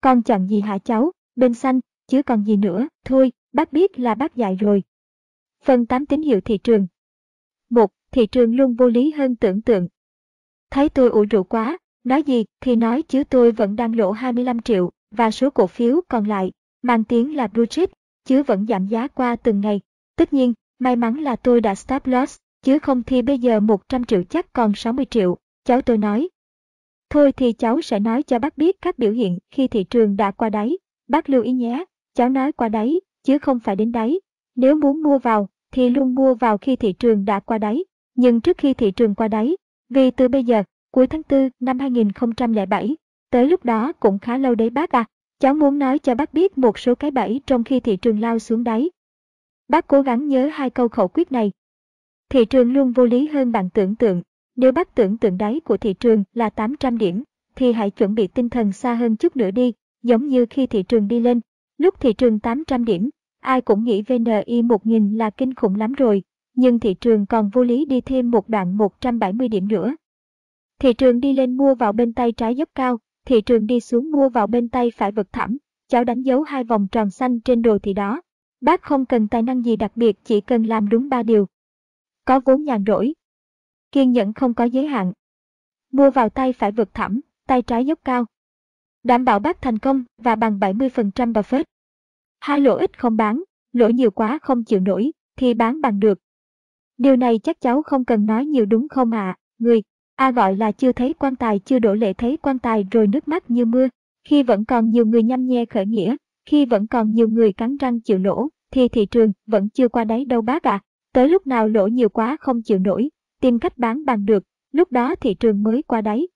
Con 0.00 0.22
chọn 0.22 0.46
gì 0.46 0.60
hả 0.60 0.78
cháu? 0.78 1.12
Bên 1.36 1.54
xanh, 1.54 1.80
chứ 2.06 2.22
còn 2.22 2.44
gì 2.44 2.56
nữa, 2.56 2.88
thôi, 3.04 3.32
bác 3.52 3.72
biết 3.72 3.98
là 3.98 4.14
bác 4.14 4.36
dạy 4.36 4.56
rồi. 4.60 4.82
Phần 5.64 5.86
8 5.86 6.06
tín 6.06 6.22
hiệu 6.22 6.40
thị 6.40 6.58
trường 6.58 6.86
1. 7.70 7.90
Thị 8.10 8.26
trường 8.26 8.56
luôn 8.56 8.74
vô 8.74 8.88
lý 8.88 9.10
hơn 9.10 9.36
tưởng 9.36 9.62
tượng. 9.62 9.88
Thấy 10.70 10.88
tôi 10.88 11.08
ủ 11.08 11.24
rũ 11.30 11.42
quá, 11.42 11.78
nói 12.04 12.22
gì 12.22 12.44
thì 12.60 12.76
nói 12.76 13.02
chứ 13.02 13.24
tôi 13.24 13.52
vẫn 13.52 13.76
đang 13.76 13.96
lỗ 13.96 14.12
25 14.12 14.62
triệu, 14.62 14.90
và 15.10 15.30
số 15.30 15.50
cổ 15.50 15.66
phiếu 15.66 16.00
còn 16.08 16.24
lại, 16.24 16.52
mang 16.82 17.04
tiếng 17.04 17.36
là 17.36 17.46
blue 17.46 17.66
chip, 17.66 17.90
chứ 18.24 18.42
vẫn 18.42 18.66
giảm 18.68 18.86
giá 18.86 19.08
qua 19.08 19.36
từng 19.36 19.60
ngày. 19.60 19.80
Tất 20.16 20.32
nhiên, 20.32 20.52
may 20.78 20.96
mắn 20.96 21.20
là 21.20 21.36
tôi 21.36 21.60
đã 21.60 21.74
stop 21.74 22.06
loss, 22.06 22.36
chứ 22.62 22.78
không 22.78 23.02
thì 23.02 23.22
bây 23.22 23.38
giờ 23.38 23.60
100 23.60 24.04
triệu 24.04 24.22
chắc 24.22 24.52
còn 24.52 24.72
60 24.74 25.06
triệu, 25.10 25.36
cháu 25.64 25.82
tôi 25.82 25.98
nói. 25.98 26.28
Thôi 27.10 27.32
thì 27.32 27.52
cháu 27.52 27.82
sẽ 27.82 27.98
nói 28.00 28.22
cho 28.22 28.38
bác 28.38 28.58
biết 28.58 28.76
các 28.82 28.98
biểu 28.98 29.12
hiện 29.12 29.38
khi 29.50 29.68
thị 29.68 29.84
trường 29.84 30.16
đã 30.16 30.30
qua 30.30 30.50
đáy. 30.50 30.78
Bác 31.08 31.30
lưu 31.30 31.42
ý 31.42 31.52
nhé, 31.52 31.84
cháu 32.14 32.28
nói 32.28 32.52
qua 32.52 32.68
đáy, 32.68 33.00
chứ 33.22 33.38
không 33.38 33.60
phải 33.60 33.76
đến 33.76 33.92
đáy. 33.92 34.20
Nếu 34.56 34.76
muốn 34.76 35.02
mua 35.02 35.18
vào, 35.18 35.48
thì 35.72 35.90
luôn 35.90 36.14
mua 36.14 36.34
vào 36.34 36.58
khi 36.58 36.76
thị 36.76 36.92
trường 36.92 37.24
đã 37.24 37.40
qua 37.40 37.58
đáy. 37.58 37.84
Nhưng 38.14 38.40
trước 38.40 38.58
khi 38.58 38.74
thị 38.74 38.90
trường 38.90 39.14
qua 39.14 39.28
đáy, 39.28 39.56
vì 39.88 40.10
từ 40.10 40.28
bây 40.28 40.44
giờ, 40.44 40.62
cuối 40.90 41.06
tháng 41.06 41.22
4 41.28 41.48
năm 41.60 41.78
2007, 41.78 42.96
tới 43.30 43.48
lúc 43.48 43.64
đó 43.64 43.92
cũng 43.92 44.18
khá 44.18 44.38
lâu 44.38 44.54
đấy 44.54 44.70
bác 44.70 44.90
à. 44.90 45.04
Cháu 45.40 45.54
muốn 45.54 45.78
nói 45.78 45.98
cho 45.98 46.14
bác 46.14 46.34
biết 46.34 46.58
một 46.58 46.78
số 46.78 46.94
cái 46.94 47.10
bẫy 47.10 47.40
trong 47.46 47.64
khi 47.64 47.80
thị 47.80 47.96
trường 47.96 48.20
lao 48.20 48.38
xuống 48.38 48.64
đáy. 48.64 48.90
Bác 49.68 49.86
cố 49.86 50.02
gắng 50.02 50.28
nhớ 50.28 50.50
hai 50.52 50.70
câu 50.70 50.88
khẩu 50.88 51.08
quyết 51.08 51.32
này. 51.32 51.52
Thị 52.28 52.44
trường 52.44 52.72
luôn 52.72 52.92
vô 52.92 53.04
lý 53.04 53.28
hơn 53.28 53.52
bạn 53.52 53.70
tưởng 53.70 53.94
tượng. 53.94 54.22
Nếu 54.56 54.72
bác 54.72 54.94
tưởng 54.94 55.18
tượng 55.18 55.38
đáy 55.38 55.60
của 55.60 55.76
thị 55.76 55.94
trường 55.94 56.24
là 56.34 56.50
800 56.50 56.98
điểm, 56.98 57.22
thì 57.56 57.72
hãy 57.72 57.90
chuẩn 57.90 58.14
bị 58.14 58.26
tinh 58.26 58.48
thần 58.48 58.72
xa 58.72 58.94
hơn 58.94 59.16
chút 59.16 59.36
nữa 59.36 59.50
đi, 59.50 59.72
giống 60.02 60.26
như 60.26 60.46
khi 60.50 60.66
thị 60.66 60.82
trường 60.82 61.08
đi 61.08 61.20
lên. 61.20 61.40
Lúc 61.78 62.00
thị 62.00 62.12
trường 62.12 62.40
800 62.40 62.84
điểm, 62.84 63.10
ai 63.40 63.60
cũng 63.60 63.84
nghĩ 63.84 64.02
VNI 64.02 64.62
1000 64.62 65.18
là 65.18 65.30
kinh 65.30 65.54
khủng 65.54 65.74
lắm 65.74 65.92
rồi, 65.92 66.22
nhưng 66.56 66.78
thị 66.78 66.94
trường 66.94 67.26
còn 67.26 67.48
vô 67.48 67.62
lý 67.62 67.84
đi 67.84 68.00
thêm 68.00 68.30
một 68.30 68.48
đoạn 68.48 68.76
170 68.76 69.48
điểm 69.48 69.68
nữa. 69.68 69.94
Thị 70.78 70.92
trường 70.92 71.20
đi 71.20 71.32
lên 71.32 71.56
mua 71.56 71.74
vào 71.74 71.92
bên 71.92 72.12
tay 72.12 72.32
trái 72.32 72.54
dốc 72.54 72.68
cao, 72.74 72.98
thị 73.26 73.40
trường 73.40 73.66
đi 73.66 73.80
xuống 73.80 74.10
mua 74.10 74.28
vào 74.28 74.46
bên 74.46 74.68
tay 74.68 74.90
phải 74.96 75.12
vực 75.12 75.32
thẳm. 75.32 75.56
Cháu 75.88 76.04
đánh 76.04 76.22
dấu 76.22 76.42
hai 76.42 76.64
vòng 76.64 76.88
tròn 76.92 77.10
xanh 77.10 77.40
trên 77.40 77.62
đồ 77.62 77.78
thị 77.78 77.92
đó. 77.92 78.20
Bác 78.60 78.82
không 78.82 79.06
cần 79.06 79.28
tài 79.28 79.42
năng 79.42 79.62
gì 79.62 79.76
đặc 79.76 79.92
biệt, 79.96 80.16
chỉ 80.24 80.40
cần 80.40 80.62
làm 80.62 80.88
đúng 80.88 81.08
ba 81.08 81.22
điều. 81.22 81.46
Có 82.24 82.40
vốn 82.44 82.64
nhàn 82.64 82.84
rỗi. 82.86 83.14
Kiên 83.92 84.12
nhẫn 84.12 84.32
không 84.32 84.54
có 84.54 84.64
giới 84.64 84.86
hạn. 84.86 85.12
Mua 85.92 86.10
vào 86.10 86.28
tay 86.28 86.52
phải 86.52 86.72
vực 86.72 86.94
thẳm, 86.94 87.20
tay 87.46 87.62
trái 87.62 87.86
dốc 87.86 87.98
cao. 88.04 88.26
Đảm 89.02 89.24
bảo 89.24 89.38
bác 89.38 89.62
thành 89.62 89.78
công 89.78 90.04
và 90.18 90.34
bằng 90.34 90.58
70% 90.58 91.32
Buffett. 91.32 91.64
Hai 92.40 92.60
lỗ 92.60 92.76
ít 92.76 92.98
không 92.98 93.16
bán, 93.16 93.42
lỗ 93.72 93.88
nhiều 93.88 94.10
quá 94.10 94.38
không 94.42 94.64
chịu 94.64 94.80
nổi, 94.80 95.12
thì 95.36 95.54
bán 95.54 95.80
bằng 95.80 96.00
được. 96.00 96.18
Điều 96.98 97.16
này 97.16 97.38
chắc 97.38 97.60
cháu 97.60 97.82
không 97.82 98.04
cần 98.04 98.26
nói 98.26 98.46
nhiều 98.46 98.66
đúng 98.66 98.88
không 98.88 99.10
ạ, 99.10 99.20
à? 99.20 99.36
người, 99.58 99.82
A 100.16 100.30
gọi 100.30 100.56
là 100.56 100.72
chưa 100.72 100.92
thấy 100.92 101.14
quan 101.14 101.36
tài 101.36 101.58
chưa 101.58 101.78
đổ 101.78 101.94
lệ 101.94 102.12
thấy 102.12 102.36
quan 102.36 102.58
tài 102.58 102.86
rồi 102.90 103.06
nước 103.06 103.28
mắt 103.28 103.50
như 103.50 103.64
mưa. 103.64 103.88
Khi 104.28 104.42
vẫn 104.42 104.64
còn 104.64 104.90
nhiều 104.90 105.06
người 105.06 105.22
nhăm 105.22 105.46
nhe 105.46 105.64
khởi 105.64 105.86
nghĩa, 105.86 106.16
khi 106.46 106.66
vẫn 106.66 106.86
còn 106.86 107.10
nhiều 107.10 107.28
người 107.28 107.52
cắn 107.52 107.76
răng 107.76 108.00
chịu 108.00 108.18
lỗ, 108.18 108.48
thì 108.70 108.88
thị 108.88 109.06
trường 109.06 109.32
vẫn 109.46 109.68
chưa 109.68 109.88
qua 109.88 110.04
đáy 110.04 110.24
đâu 110.24 110.42
bác 110.42 110.62
ạ. 110.62 110.70
À. 110.70 110.82
Tới 111.12 111.28
lúc 111.28 111.46
nào 111.46 111.68
lỗ 111.68 111.86
nhiều 111.86 112.08
quá 112.08 112.36
không 112.40 112.62
chịu 112.62 112.78
nổi, 112.78 113.10
tìm 113.40 113.58
cách 113.58 113.78
bán 113.78 114.04
bằng 114.04 114.26
được, 114.26 114.44
lúc 114.72 114.92
đó 114.92 115.14
thị 115.14 115.34
trường 115.34 115.62
mới 115.62 115.82
qua 115.82 116.00
đáy. 116.00 116.28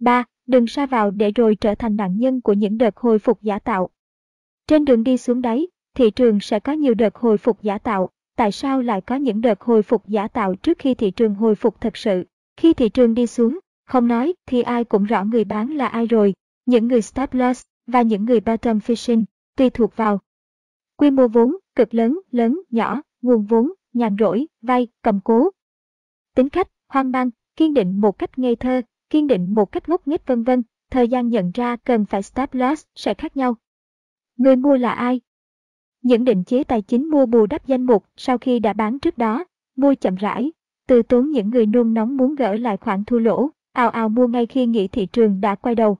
3. 0.00 0.24
Đừng 0.46 0.66
sa 0.66 0.86
vào 0.86 1.10
để 1.10 1.30
rồi 1.30 1.56
trở 1.60 1.74
thành 1.74 1.96
nạn 1.96 2.18
nhân 2.18 2.40
của 2.40 2.52
những 2.52 2.78
đợt 2.78 2.96
hồi 2.96 3.18
phục 3.18 3.42
giả 3.42 3.58
tạo. 3.58 3.90
Trên 4.66 4.84
đường 4.84 5.04
đi 5.04 5.16
xuống 5.16 5.42
đáy, 5.42 5.66
thị 5.94 6.10
trường 6.10 6.40
sẽ 6.40 6.60
có 6.60 6.72
nhiều 6.72 6.94
đợt 6.94 7.14
hồi 7.16 7.38
phục 7.38 7.62
giả 7.62 7.78
tạo. 7.78 8.10
Tại 8.38 8.52
sao 8.52 8.82
lại 8.82 9.00
có 9.00 9.14
những 9.14 9.40
đợt 9.40 9.60
hồi 9.60 9.82
phục 9.82 10.08
giả 10.08 10.28
tạo 10.28 10.54
trước 10.54 10.78
khi 10.78 10.94
thị 10.94 11.10
trường 11.10 11.34
hồi 11.34 11.54
phục 11.54 11.80
thật 11.80 11.96
sự? 11.96 12.24
Khi 12.56 12.74
thị 12.74 12.88
trường 12.88 13.14
đi 13.14 13.26
xuống, 13.26 13.58
không 13.86 14.08
nói 14.08 14.34
thì 14.46 14.62
ai 14.62 14.84
cũng 14.84 15.04
rõ 15.04 15.24
người 15.24 15.44
bán 15.44 15.70
là 15.70 15.86
ai 15.86 16.06
rồi, 16.06 16.34
những 16.66 16.88
người 16.88 17.02
stop 17.02 17.34
loss 17.34 17.62
và 17.86 18.02
những 18.02 18.24
người 18.24 18.40
bottom 18.40 18.78
fishing, 18.78 19.24
tùy 19.56 19.70
thuộc 19.70 19.96
vào 19.96 20.20
quy 20.96 21.10
mô 21.10 21.28
vốn, 21.28 21.56
cực 21.74 21.94
lớn, 21.94 22.20
lớn, 22.30 22.60
nhỏ, 22.70 23.02
nguồn 23.22 23.44
vốn, 23.44 23.72
nhàn 23.92 24.16
rỗi, 24.18 24.46
vay, 24.62 24.88
cầm 25.02 25.20
cố. 25.24 25.50
Tính 26.34 26.48
cách, 26.48 26.68
hoang 26.88 27.10
mang, 27.10 27.30
kiên 27.56 27.74
định 27.74 28.00
một 28.00 28.18
cách 28.18 28.38
ngây 28.38 28.56
thơ, 28.56 28.82
kiên 29.10 29.26
định 29.26 29.54
một 29.54 29.72
cách 29.72 29.88
ngốc 29.88 30.08
nghếch 30.08 30.26
vân 30.26 30.42
vân, 30.42 30.62
thời 30.90 31.08
gian 31.08 31.28
nhận 31.28 31.50
ra 31.54 31.76
cần 31.76 32.04
phải 32.04 32.22
stop 32.22 32.54
loss 32.54 32.84
sẽ 32.94 33.14
khác 33.14 33.36
nhau. 33.36 33.56
Người 34.36 34.56
mua 34.56 34.76
là 34.76 34.92
ai? 34.92 35.20
Những 36.02 36.24
định 36.24 36.44
chế 36.44 36.64
tài 36.64 36.82
chính 36.82 37.10
mua 37.10 37.26
bù 37.26 37.46
đắp 37.46 37.66
danh 37.66 37.82
mục 37.82 38.04
sau 38.16 38.38
khi 38.38 38.58
đã 38.58 38.72
bán 38.72 38.98
trước 38.98 39.18
đó, 39.18 39.44
mua 39.76 39.94
chậm 39.94 40.14
rãi, 40.14 40.52
từ 40.86 41.02
tốn 41.02 41.30
những 41.30 41.50
người 41.50 41.66
nôn 41.66 41.94
nóng 41.94 42.16
muốn 42.16 42.34
gỡ 42.34 42.54
lại 42.54 42.76
khoản 42.76 43.04
thua 43.04 43.18
lỗ, 43.18 43.50
ào 43.72 43.90
ào 43.90 44.08
mua 44.08 44.26
ngay 44.26 44.46
khi 44.46 44.66
nghĩ 44.66 44.88
thị 44.88 45.06
trường 45.06 45.40
đã 45.40 45.54
quay 45.54 45.74
đầu. 45.74 45.98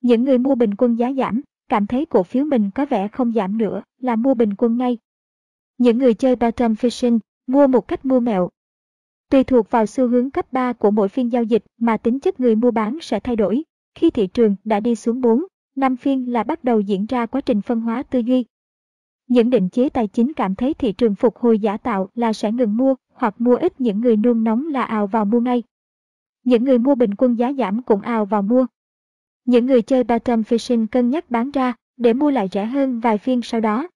Những 0.00 0.24
người 0.24 0.38
mua 0.38 0.54
bình 0.54 0.74
quân 0.74 0.94
giá 0.94 1.12
giảm, 1.12 1.40
cảm 1.68 1.86
thấy 1.86 2.06
cổ 2.06 2.22
phiếu 2.22 2.44
mình 2.44 2.70
có 2.74 2.86
vẻ 2.86 3.08
không 3.08 3.32
giảm 3.32 3.58
nữa 3.58 3.82
là 3.98 4.16
mua 4.16 4.34
bình 4.34 4.54
quân 4.54 4.76
ngay. 4.76 4.98
Những 5.78 5.98
người 5.98 6.14
chơi 6.14 6.36
bottom 6.36 6.72
fishing, 6.72 7.18
mua 7.46 7.66
một 7.66 7.88
cách 7.88 8.04
mua 8.04 8.20
mẹo. 8.20 8.48
Tùy 9.30 9.44
thuộc 9.44 9.70
vào 9.70 9.86
xu 9.86 10.08
hướng 10.08 10.30
cấp 10.30 10.52
3 10.52 10.72
của 10.72 10.90
mỗi 10.90 11.08
phiên 11.08 11.32
giao 11.32 11.42
dịch 11.42 11.64
mà 11.78 11.96
tính 11.96 12.20
chất 12.20 12.40
người 12.40 12.56
mua 12.56 12.70
bán 12.70 12.98
sẽ 13.00 13.20
thay 13.20 13.36
đổi. 13.36 13.62
Khi 13.94 14.10
thị 14.10 14.26
trường 14.26 14.56
đã 14.64 14.80
đi 14.80 14.94
xuống 14.94 15.20
4, 15.20 15.44
5 15.76 15.96
phiên 15.96 16.32
là 16.32 16.42
bắt 16.42 16.64
đầu 16.64 16.80
diễn 16.80 17.06
ra 17.06 17.26
quá 17.26 17.40
trình 17.40 17.62
phân 17.62 17.80
hóa 17.80 18.02
tư 18.02 18.18
duy. 18.18 18.44
Những 19.32 19.50
định 19.50 19.68
chế 19.68 19.88
tài 19.88 20.06
chính 20.06 20.32
cảm 20.32 20.54
thấy 20.54 20.74
thị 20.74 20.92
trường 20.92 21.14
phục 21.14 21.36
hồi 21.36 21.58
giả 21.58 21.76
tạo 21.76 22.08
là 22.14 22.32
sẽ 22.32 22.52
ngừng 22.52 22.76
mua 22.76 22.94
hoặc 23.14 23.40
mua 23.40 23.56
ít 23.56 23.80
những 23.80 24.00
người 24.00 24.16
nôn 24.16 24.44
nóng 24.44 24.66
là 24.68 24.82
ào 24.82 25.06
vào 25.06 25.24
mua 25.24 25.40
ngay. 25.40 25.62
Những 26.44 26.64
người 26.64 26.78
mua 26.78 26.94
bình 26.94 27.14
quân 27.14 27.34
giá 27.34 27.52
giảm 27.52 27.82
cũng 27.82 28.00
ào 28.00 28.24
vào 28.24 28.42
mua. 28.42 28.66
Những 29.44 29.66
người 29.66 29.82
chơi 29.82 30.04
bottom 30.04 30.40
fishing 30.40 30.86
cân 30.86 31.10
nhắc 31.10 31.30
bán 31.30 31.50
ra 31.50 31.74
để 31.96 32.12
mua 32.12 32.30
lại 32.30 32.48
rẻ 32.52 32.64
hơn 32.64 33.00
vài 33.00 33.18
phiên 33.18 33.42
sau 33.42 33.60
đó. 33.60 33.88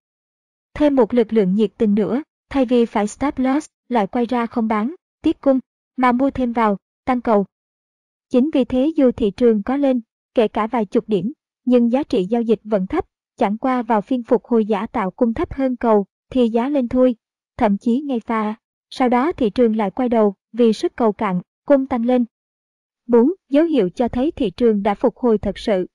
Thêm 0.74 0.96
một 0.96 1.14
lực 1.14 1.32
lượng 1.32 1.54
nhiệt 1.54 1.70
tình 1.78 1.94
nữa, 1.94 2.22
thay 2.50 2.64
vì 2.64 2.86
phải 2.86 3.06
stop 3.06 3.38
loss, 3.38 3.66
lại 3.88 4.06
quay 4.06 4.26
ra 4.26 4.46
không 4.46 4.68
bán, 4.68 4.94
tiếp 5.22 5.36
cung, 5.40 5.58
mà 5.96 6.12
mua 6.12 6.30
thêm 6.30 6.52
vào, 6.52 6.76
tăng 7.04 7.20
cầu. 7.20 7.44
Chính 8.30 8.50
vì 8.54 8.64
thế 8.64 8.92
dù 8.96 9.10
thị 9.12 9.30
trường 9.30 9.62
có 9.62 9.76
lên, 9.76 10.00
kể 10.34 10.48
cả 10.48 10.66
vài 10.66 10.84
chục 10.84 11.04
điểm, 11.08 11.32
nhưng 11.64 11.92
giá 11.92 12.02
trị 12.02 12.24
giao 12.24 12.42
dịch 12.42 12.60
vẫn 12.64 12.86
thấp, 12.86 13.06
chẳng 13.36 13.58
qua 13.58 13.82
vào 13.82 14.00
phiên 14.00 14.22
phục 14.22 14.44
hồi 14.44 14.66
giả 14.66 14.86
tạo 14.86 15.10
cung 15.10 15.34
thấp 15.34 15.52
hơn 15.52 15.76
cầu, 15.76 16.06
thì 16.30 16.48
giá 16.48 16.68
lên 16.68 16.88
thôi, 16.88 17.16
thậm 17.56 17.78
chí 17.78 18.00
ngay 18.00 18.20
pha. 18.20 18.54
Sau 18.90 19.08
đó 19.08 19.32
thị 19.32 19.50
trường 19.50 19.76
lại 19.76 19.90
quay 19.90 20.08
đầu 20.08 20.34
vì 20.52 20.72
sức 20.72 20.96
cầu 20.96 21.12
cạn, 21.12 21.40
cung 21.66 21.86
tăng 21.86 22.04
lên. 22.04 22.24
4. 23.06 23.32
Dấu 23.48 23.64
hiệu 23.64 23.90
cho 23.90 24.08
thấy 24.08 24.30
thị 24.30 24.50
trường 24.50 24.82
đã 24.82 24.94
phục 24.94 25.16
hồi 25.16 25.38
thật 25.38 25.58
sự. 25.58 25.86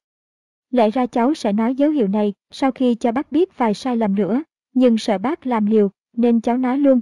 Lẽ 0.70 0.92
ra 0.92 1.06
cháu 1.06 1.34
sẽ 1.34 1.54
nói 1.54 1.76
dấu 1.76 1.92
hiệu 1.92 2.08
này 2.08 2.34
sau 2.52 2.72
khi 2.72 2.96
cho 2.96 3.12
bác 3.12 3.32
biết 3.32 3.58
vài 3.58 3.74
sai 3.74 3.98
lầm 3.98 4.16
nữa, 4.16 4.44
nhưng 4.74 4.98
sợ 4.98 5.18
bác 5.18 5.48
làm 5.48 5.66
liều, 5.66 5.90
nên 6.14 6.42
cháu 6.42 6.58
nói 6.58 6.78
luôn. 6.78 7.02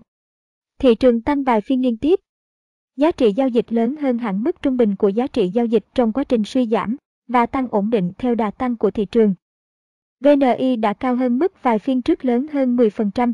Thị 0.80 0.95
trường 0.95 1.22
tăng 1.22 1.43
vài 1.43 1.61
phiên 1.61 1.81
liên 1.81 1.97
tiếp. 1.97 2.19
Giá 2.95 3.11
trị 3.11 3.34
giao 3.35 3.47
dịch 3.47 3.73
lớn 3.73 3.95
hơn 3.95 4.18
hẳn 4.18 4.43
mức 4.43 4.61
trung 4.61 4.77
bình 4.77 4.95
của 4.95 5.09
giá 5.09 5.27
trị 5.27 5.49
giao 5.49 5.65
dịch 5.65 5.85
trong 5.95 6.13
quá 6.13 6.23
trình 6.23 6.43
suy 6.43 6.68
giảm 6.68 6.95
và 7.27 7.45
tăng 7.45 7.68
ổn 7.72 7.89
định 7.89 8.11
theo 8.18 8.35
đà 8.35 8.51
tăng 8.51 8.77
của 8.77 8.91
thị 8.91 9.05
trường. 9.05 9.34
VNI 10.19 10.75
đã 10.75 10.93
cao 10.93 11.15
hơn 11.15 11.39
mức 11.39 11.63
vài 11.63 11.79
phiên 11.79 12.01
trước 12.01 12.25
lớn 12.25 12.47
hơn 12.47 12.75
10%. 12.75 13.33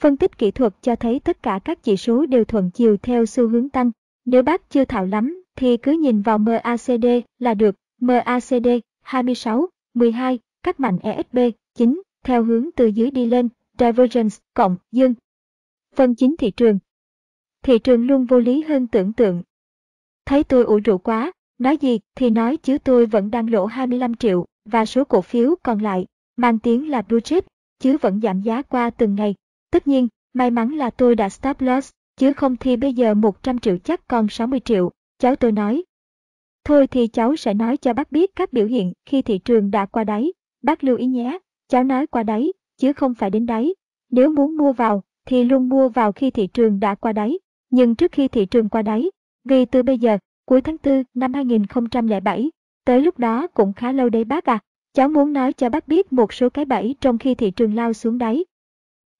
Phân 0.00 0.16
tích 0.16 0.38
kỹ 0.38 0.50
thuật 0.50 0.74
cho 0.82 0.96
thấy 0.96 1.20
tất 1.20 1.42
cả 1.42 1.60
các 1.64 1.82
chỉ 1.82 1.96
số 1.96 2.26
đều 2.26 2.44
thuận 2.44 2.70
chiều 2.70 2.96
theo 2.96 3.26
xu 3.26 3.48
hướng 3.48 3.68
tăng. 3.68 3.90
Nếu 4.24 4.42
bác 4.42 4.70
chưa 4.70 4.84
thạo 4.84 5.06
lắm 5.06 5.42
thì 5.56 5.76
cứ 5.76 5.92
nhìn 5.92 6.22
vào 6.22 6.38
MACD 6.38 7.06
là 7.38 7.54
được. 7.54 7.74
MACD 8.00 8.68
26, 9.02 9.68
12, 9.94 10.38
các 10.62 10.80
mạnh 10.80 10.98
ESB 11.02 11.38
9 11.74 12.02
theo 12.24 12.44
hướng 12.44 12.70
từ 12.76 12.86
dưới 12.86 13.10
đi 13.10 13.26
lên, 13.26 13.48
divergence 13.78 14.36
cộng 14.54 14.76
dương. 14.92 15.14
Phần 15.94 16.14
chính 16.14 16.36
thị 16.36 16.50
trường. 16.50 16.78
Thị 17.62 17.78
trường 17.78 18.06
luôn 18.06 18.24
vô 18.24 18.38
lý 18.38 18.62
hơn 18.62 18.86
tưởng 18.86 19.12
tượng. 19.12 19.42
Thấy 20.26 20.44
tôi 20.44 20.64
ủ 20.64 20.80
rũ 20.84 20.98
quá, 20.98 21.32
nói 21.58 21.76
gì 21.76 21.98
thì 22.14 22.30
nói 22.30 22.56
chứ 22.56 22.78
tôi 22.78 23.06
vẫn 23.06 23.30
đang 23.30 23.50
lỗ 23.50 23.66
25 23.66 24.14
triệu 24.14 24.46
và 24.64 24.86
số 24.86 25.04
cổ 25.04 25.20
phiếu 25.20 25.54
còn 25.62 25.78
lại 25.78 26.06
mang 26.36 26.58
tiếng 26.58 26.90
là 26.90 27.02
blue 27.02 27.20
chip 27.20 27.44
chứ 27.78 27.96
vẫn 28.00 28.20
giảm 28.20 28.40
giá 28.40 28.62
qua 28.62 28.90
từng 28.90 29.14
ngày. 29.14 29.34
Tất 29.70 29.86
nhiên, 29.86 30.08
may 30.32 30.50
mắn 30.50 30.74
là 30.74 30.90
tôi 30.90 31.16
đã 31.16 31.28
stop 31.28 31.60
loss, 31.60 31.90
chứ 32.16 32.32
không 32.32 32.56
thì 32.56 32.76
bây 32.76 32.94
giờ 32.94 33.14
100 33.14 33.58
triệu 33.58 33.78
chắc 33.78 34.08
còn 34.08 34.28
60 34.28 34.60
triệu, 34.60 34.90
cháu 35.18 35.36
tôi 35.36 35.52
nói. 35.52 35.84
Thôi 36.64 36.86
thì 36.86 37.06
cháu 37.06 37.36
sẽ 37.36 37.54
nói 37.54 37.76
cho 37.76 37.92
bác 37.92 38.12
biết 38.12 38.30
các 38.36 38.52
biểu 38.52 38.66
hiện 38.66 38.92
khi 39.06 39.22
thị 39.22 39.38
trường 39.38 39.70
đã 39.70 39.86
qua 39.86 40.04
đáy. 40.04 40.32
Bác 40.62 40.84
lưu 40.84 40.96
ý 40.96 41.06
nhé, 41.06 41.38
cháu 41.68 41.84
nói 41.84 42.06
qua 42.06 42.22
đáy, 42.22 42.52
chứ 42.76 42.92
không 42.92 43.14
phải 43.14 43.30
đến 43.30 43.46
đáy. 43.46 43.74
Nếu 44.10 44.30
muốn 44.30 44.56
mua 44.56 44.72
vào, 44.72 45.02
thì 45.26 45.44
luôn 45.44 45.68
mua 45.68 45.88
vào 45.88 46.12
khi 46.12 46.30
thị 46.30 46.46
trường 46.46 46.80
đã 46.80 46.94
qua 46.94 47.12
đáy. 47.12 47.38
Nhưng 47.70 47.94
trước 47.94 48.12
khi 48.12 48.28
thị 48.28 48.46
trường 48.46 48.68
qua 48.68 48.82
đáy, 48.82 49.10
vì 49.44 49.64
từ 49.64 49.82
bây 49.82 49.98
giờ, 49.98 50.18
cuối 50.46 50.60
tháng 50.60 50.76
4 50.84 51.02
năm 51.14 51.34
2007, 51.34 52.50
tới 52.84 53.00
lúc 53.00 53.18
đó 53.18 53.46
cũng 53.46 53.72
khá 53.72 53.92
lâu 53.92 54.08
đấy 54.08 54.24
bác 54.24 54.44
à. 54.44 54.58
Cháu 54.94 55.08
muốn 55.08 55.32
nói 55.32 55.52
cho 55.52 55.68
bác 55.68 55.88
biết 55.88 56.12
một 56.12 56.32
số 56.32 56.48
cái 56.50 56.64
bẫy 56.64 56.94
trong 57.00 57.18
khi 57.18 57.34
thị 57.34 57.50
trường 57.50 57.74
lao 57.74 57.92
xuống 57.92 58.18
đáy. 58.18 58.44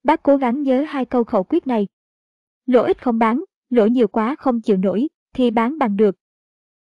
Bác 0.03 0.23
cố 0.23 0.37
gắng 0.37 0.63
nhớ 0.63 0.85
hai 0.87 1.05
câu 1.05 1.23
khẩu 1.23 1.43
quyết 1.43 1.67
này. 1.67 1.87
Lỗ 2.65 2.83
ít 2.83 3.03
không 3.03 3.19
bán, 3.19 3.43
lỗ 3.69 3.85
nhiều 3.85 4.07
quá 4.07 4.35
không 4.39 4.61
chịu 4.61 4.77
nổi, 4.77 5.07
thì 5.33 5.51
bán 5.51 5.77
bằng 5.77 5.97
được. 5.97 6.15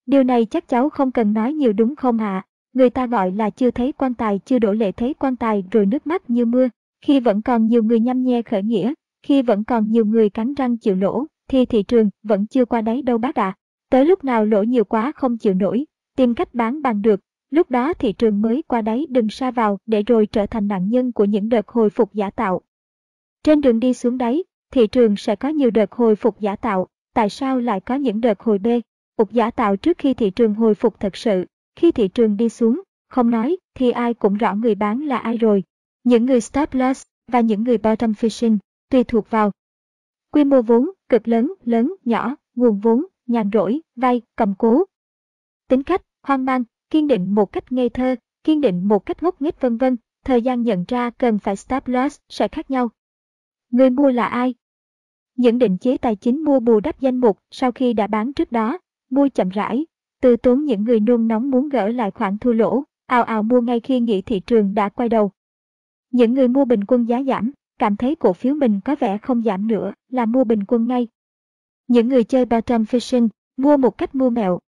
Điều 0.05 0.23
này 0.23 0.45
chắc 0.45 0.67
cháu 0.67 0.89
không 0.89 1.11
cần 1.11 1.33
nói 1.33 1.53
nhiều 1.53 1.73
đúng 1.73 1.95
không 1.95 2.17
ạ? 2.17 2.45
Người 2.73 2.89
ta 2.89 3.07
gọi 3.07 3.31
là 3.31 3.49
chưa 3.49 3.71
thấy 3.71 3.91
quan 3.91 4.13
tài 4.13 4.39
chưa 4.45 4.59
đổ 4.59 4.73
lệ 4.73 4.91
thấy 4.91 5.13
quan 5.13 5.35
tài 5.35 5.63
rồi 5.71 5.85
nước 5.85 6.07
mắt 6.07 6.29
như 6.29 6.45
mưa. 6.45 6.69
Khi 7.01 7.19
vẫn 7.19 7.41
còn 7.41 7.67
nhiều 7.67 7.83
người 7.83 7.99
nhăm 7.99 8.23
nhe 8.23 8.41
khởi 8.41 8.63
nghĩa, 8.63 8.93
khi 9.23 9.41
vẫn 9.41 9.63
còn 9.63 9.91
nhiều 9.91 10.05
người 10.05 10.29
cắn 10.29 10.53
răng 10.53 10.77
chịu 10.77 10.95
lỗ, 10.95 11.25
thì 11.49 11.65
thị 11.65 11.83
trường 11.83 12.09
vẫn 12.23 12.47
chưa 12.47 12.65
qua 12.65 12.81
đáy 12.81 13.01
đâu 13.01 13.17
bác 13.17 13.35
ạ. 13.35 13.43
À. 13.43 13.57
Tới 13.89 14.05
lúc 14.05 14.23
nào 14.23 14.45
lỗ 14.45 14.63
nhiều 14.63 14.83
quá 14.83 15.11
không 15.15 15.37
chịu 15.37 15.53
nổi, 15.53 15.85
tìm 16.17 16.35
cách 16.35 16.53
bán 16.53 16.81
bằng 16.81 17.01
được, 17.01 17.19
lúc 17.49 17.71
đó 17.71 17.93
thị 17.93 18.13
trường 18.13 18.41
mới 18.41 18.63
qua 18.67 18.81
đáy 18.81 19.05
đừng 19.09 19.29
xa 19.29 19.51
vào 19.51 19.77
để 19.85 20.03
rồi 20.03 20.25
trở 20.25 20.45
thành 20.45 20.67
nạn 20.67 20.89
nhân 20.89 21.11
của 21.11 21.25
những 21.25 21.49
đợt 21.49 21.67
hồi 21.67 21.89
phục 21.89 22.13
giả 22.13 22.29
tạo. 22.29 22.61
Trên 23.43 23.61
đường 23.61 23.79
đi 23.79 23.93
xuống 23.93 24.17
đáy, 24.17 24.43
thị 24.71 24.87
trường 24.87 25.15
sẽ 25.15 25.35
có 25.35 25.49
nhiều 25.49 25.71
đợt 25.71 25.91
hồi 25.91 26.15
phục 26.15 26.39
giả 26.39 26.55
tạo, 26.55 26.87
tại 27.13 27.29
sao 27.29 27.59
lại 27.59 27.79
có 27.79 27.95
những 27.95 28.21
đợt 28.21 28.39
hồi 28.39 28.57
B, 28.57 28.67
phục 29.17 29.31
giả 29.31 29.51
tạo 29.51 29.75
trước 29.75 29.97
khi 29.97 30.13
thị 30.13 30.29
trường 30.29 30.53
hồi 30.53 30.75
phục 30.75 30.99
thật 30.99 31.15
sự, 31.15 31.45
khi 31.75 31.91
thị 31.91 32.07
trường 32.07 32.37
đi 32.37 32.49
xuống, 32.49 32.81
không 33.09 33.31
nói 33.31 33.57
thì 33.75 33.91
ai 33.91 34.13
cũng 34.13 34.37
rõ 34.37 34.55
người 34.55 34.75
bán 34.75 35.01
là 35.01 35.17
ai 35.17 35.37
rồi. 35.37 35.63
Những 36.03 36.25
người 36.25 36.41
stop 36.41 36.73
loss 36.73 37.03
và 37.31 37.41
những 37.41 37.63
người 37.63 37.77
bottom 37.77 38.11
fishing 38.11 38.57
tùy 38.89 39.03
thuộc 39.03 39.29
vào 39.29 39.51
quy 40.31 40.43
mô 40.43 40.61
vốn, 40.61 40.89
cực 41.09 41.27
lớn, 41.27 41.53
lớn, 41.63 41.95
nhỏ, 42.05 42.35
nguồn 42.55 42.79
vốn, 42.79 43.05
nhàn 43.27 43.49
rỗi, 43.53 43.81
vay, 43.95 44.21
cầm 44.35 44.53
cố. 44.57 44.83
Tính 45.67 45.83
cách, 45.83 46.01
hoang 46.27 46.45
mang, 46.45 46.63
kiên 46.89 47.07
định 47.07 47.35
một 47.35 47.51
cách 47.51 47.71
ngây 47.71 47.89
thơ, 47.89 48.15
kiên 48.43 48.61
định 48.61 48.87
một 48.87 49.05
cách 49.05 49.23
ngốc 49.23 49.41
nghếch 49.41 49.61
vân 49.61 49.77
vân, 49.77 49.97
thời 50.25 50.41
gian 50.41 50.61
nhận 50.61 50.85
ra 50.87 51.09
cần 51.09 51.39
phải 51.39 51.55
stop 51.55 51.87
loss 51.87 52.19
sẽ 52.29 52.47
khác 52.47 52.71
nhau. 52.71 52.89
Người 53.71 53.89
mua 53.89 54.09
là 54.11 54.25
ai? 54.25 54.55
Những 55.35 55.57
định 55.57 55.77
chế 55.77 55.97
tài 55.97 56.15
chính 56.15 56.43
mua 56.43 56.59
bù 56.59 56.79
đắp 56.79 56.99
danh 56.99 57.17
mục 57.17 57.39
sau 57.51 57.71
khi 57.71 57.93
đã 57.93 58.07
bán 58.07 58.33
trước 58.33 58.51
đó, 58.51 58.77
mua 59.09 59.29
chậm 59.29 59.49
rãi, 59.49 59.85
từ 60.21 60.37
tốn 60.37 60.65
những 60.65 60.83
người 60.83 60.99
nôn 60.99 61.27
nóng 61.27 61.51
muốn 61.51 61.69
gỡ 61.69 61.87
lại 61.87 62.11
khoản 62.11 62.37
thua 62.37 62.53
lỗ, 62.53 62.83
ào 63.05 63.23
ào 63.23 63.43
mua 63.43 63.61
ngay 63.61 63.79
khi 63.79 63.99
nghĩ 63.99 64.21
thị 64.21 64.39
trường 64.39 64.73
đã 64.73 64.89
quay 64.89 65.09
đầu. 65.09 65.31
Những 66.11 66.33
người 66.33 66.47
mua 66.47 66.65
bình 66.65 66.85
quân 66.87 67.05
giá 67.05 67.23
giảm, 67.23 67.51
cảm 67.79 67.95
thấy 67.95 68.15
cổ 68.15 68.33
phiếu 68.33 68.55
mình 68.55 68.79
có 68.85 68.95
vẻ 68.99 69.17
không 69.17 69.43
giảm 69.43 69.67
nữa 69.67 69.93
là 70.09 70.25
mua 70.25 70.43
bình 70.43 70.63
quân 70.67 70.87
ngay. 70.87 71.07
Những 71.87 72.07
người 72.07 72.23
chơi 72.23 72.45
bottom 72.45 72.83
fishing 72.83 73.29
mua 73.57 73.77
một 73.77 73.97
cách 73.97 74.15
mua 74.15 74.29
mẹo. 74.29 74.59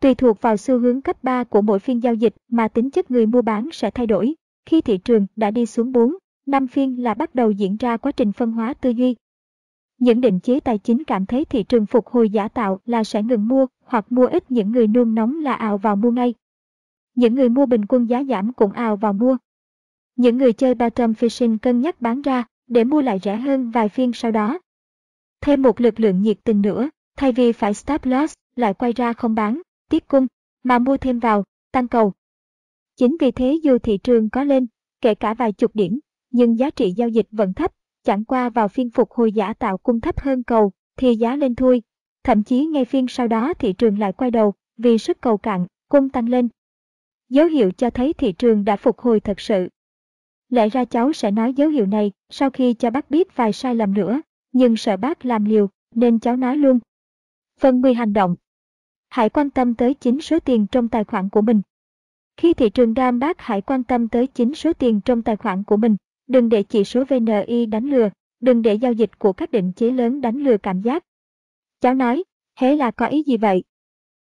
Tùy 0.00 0.14
thuộc 0.14 0.42
vào 0.42 0.56
xu 0.56 0.78
hướng 0.78 1.02
cấp 1.02 1.24
3 1.24 1.44
của 1.44 1.62
mỗi 1.62 1.78
phiên 1.78 2.02
giao 2.02 2.14
dịch 2.14 2.34
mà 2.48 2.68
tính 2.68 2.90
chất 2.90 3.10
người 3.10 3.26
mua 3.26 3.42
bán 3.42 3.68
sẽ 3.72 3.90
thay 3.90 4.06
đổi. 4.06 4.34
Khi 4.66 4.80
thị 4.80 4.98
trường 4.98 5.26
đã 5.36 5.50
đi 5.50 5.66
xuống 5.66 5.92
4, 5.92 6.14
5 6.46 6.66
phiên 6.66 7.02
là 7.02 7.14
bắt 7.14 7.34
đầu 7.34 7.50
diễn 7.50 7.76
ra 7.76 7.96
quá 7.96 8.12
trình 8.12 8.32
phân 8.32 8.52
hóa 8.52 8.74
tư 8.74 8.90
duy. 8.90 9.14
Những 9.98 10.20
định 10.20 10.40
chế 10.40 10.60
tài 10.60 10.78
chính 10.78 11.04
cảm 11.04 11.26
thấy 11.26 11.44
thị 11.44 11.62
trường 11.62 11.86
phục 11.86 12.06
hồi 12.06 12.30
giả 12.30 12.48
tạo 12.48 12.80
là 12.86 13.04
sẽ 13.04 13.22
ngừng 13.22 13.48
mua 13.48 13.66
hoặc 13.84 14.12
mua 14.12 14.26
ít 14.26 14.50
những 14.50 14.72
người 14.72 14.86
nôn 14.86 15.14
nóng 15.14 15.40
là 15.40 15.52
ào 15.52 15.78
vào 15.78 15.96
mua 15.96 16.10
ngay. 16.10 16.34
Những 17.14 17.34
người 17.34 17.48
mua 17.48 17.66
bình 17.66 17.86
quân 17.88 18.06
giá 18.06 18.24
giảm 18.24 18.52
cũng 18.52 18.72
ào 18.72 18.96
vào 18.96 19.12
mua. 19.12 19.36
Những 20.16 20.38
người 20.38 20.52
chơi 20.52 20.74
bottom 20.74 21.12
fishing 21.12 21.58
cân 21.58 21.80
nhắc 21.80 22.00
bán 22.00 22.22
ra 22.22 22.44
để 22.66 22.84
mua 22.84 23.02
lại 23.02 23.18
rẻ 23.22 23.36
hơn 23.36 23.70
vài 23.70 23.88
phiên 23.88 24.12
sau 24.12 24.30
đó. 24.30 24.58
Thêm 25.40 25.62
một 25.62 25.80
lực 25.80 26.00
lượng 26.00 26.22
nhiệt 26.22 26.38
tình 26.44 26.62
nữa, 26.62 26.90
thay 27.16 27.32
vì 27.32 27.52
phải 27.52 27.74
stop 27.74 28.04
loss, 28.04 28.34
lại 28.56 28.74
quay 28.74 28.92
ra 28.92 29.12
không 29.12 29.34
bán, 29.34 29.62
tiết 29.88 30.08
cung, 30.08 30.26
mà 30.62 30.78
mua 30.78 30.96
thêm 30.96 31.18
vào, 31.18 31.44
tăng 31.72 31.88
cầu. 31.88 32.12
Chính 32.96 33.16
vì 33.20 33.30
thế 33.30 33.58
dù 33.62 33.78
thị 33.78 33.98
trường 33.98 34.30
có 34.30 34.44
lên, 34.44 34.66
kể 35.00 35.14
cả 35.14 35.34
vài 35.34 35.52
chục 35.52 35.70
điểm, 35.74 36.00
nhưng 36.30 36.58
giá 36.58 36.70
trị 36.70 36.92
giao 36.96 37.08
dịch 37.08 37.26
vẫn 37.30 37.54
thấp, 37.54 37.72
chẳng 38.04 38.24
qua 38.24 38.48
vào 38.48 38.68
phiên 38.68 38.90
phục 38.90 39.10
hồi 39.10 39.32
giả 39.32 39.52
tạo 39.54 39.78
cung 39.78 40.00
thấp 40.00 40.20
hơn 40.20 40.42
cầu, 40.42 40.72
thì 40.96 41.16
giá 41.16 41.36
lên 41.36 41.54
thôi. 41.54 41.82
Thậm 42.24 42.42
chí 42.42 42.66
ngay 42.66 42.84
phiên 42.84 43.08
sau 43.08 43.28
đó 43.28 43.54
thị 43.54 43.72
trường 43.72 43.98
lại 43.98 44.12
quay 44.12 44.30
đầu, 44.30 44.54
vì 44.76 44.98
sức 44.98 45.20
cầu 45.20 45.36
cạn, 45.36 45.66
cung 45.88 46.08
tăng 46.08 46.28
lên. 46.28 46.48
Dấu 47.28 47.46
hiệu 47.46 47.70
cho 47.70 47.90
thấy 47.90 48.12
thị 48.12 48.32
trường 48.32 48.64
đã 48.64 48.76
phục 48.76 48.98
hồi 48.98 49.20
thật 49.20 49.40
sự. 49.40 49.68
Lẽ 50.48 50.68
ra 50.68 50.84
cháu 50.84 51.12
sẽ 51.12 51.30
nói 51.30 51.54
dấu 51.54 51.68
hiệu 51.68 51.86
này 51.86 52.12
sau 52.30 52.50
khi 52.50 52.74
cho 52.74 52.90
bác 52.90 53.10
biết 53.10 53.36
vài 53.36 53.52
sai 53.52 53.74
lầm 53.74 53.94
nữa, 53.94 54.20
nhưng 54.52 54.76
sợ 54.76 54.96
bác 54.96 55.24
làm 55.24 55.44
liều, 55.44 55.68
nên 55.94 56.18
cháu 56.18 56.36
nói 56.36 56.56
luôn. 56.56 56.78
Phần 57.60 57.80
10 57.80 57.94
hành 57.94 58.12
động. 58.12 58.36
Hãy 59.08 59.28
quan 59.28 59.50
tâm 59.50 59.74
tới 59.74 59.94
chính 59.94 60.20
số 60.20 60.40
tiền 60.40 60.66
trong 60.66 60.88
tài 60.88 61.04
khoản 61.04 61.28
của 61.28 61.40
mình. 61.40 61.62
Khi 62.36 62.54
thị 62.54 62.70
trường 62.70 62.94
đam 62.94 63.18
bác 63.18 63.40
hãy 63.40 63.60
quan 63.60 63.84
tâm 63.84 64.08
tới 64.08 64.26
chính 64.26 64.54
số 64.54 64.72
tiền 64.72 65.00
trong 65.00 65.22
tài 65.22 65.36
khoản 65.36 65.64
của 65.64 65.76
mình. 65.76 65.96
Đừng 66.26 66.48
để 66.48 66.62
chỉ 66.62 66.84
số 66.84 67.04
VNI 67.04 67.66
đánh 67.66 67.84
lừa, 67.84 68.10
đừng 68.40 68.62
để 68.62 68.74
giao 68.74 68.92
dịch 68.92 69.18
của 69.18 69.32
các 69.32 69.50
định 69.50 69.72
chế 69.72 69.90
lớn 69.90 70.20
đánh 70.20 70.36
lừa 70.36 70.56
cảm 70.56 70.80
giác. 70.80 71.04
Cháu 71.80 71.94
nói, 71.94 72.24
thế 72.60 72.76
là 72.76 72.90
có 72.90 73.06
ý 73.06 73.22
gì 73.22 73.36
vậy? 73.36 73.64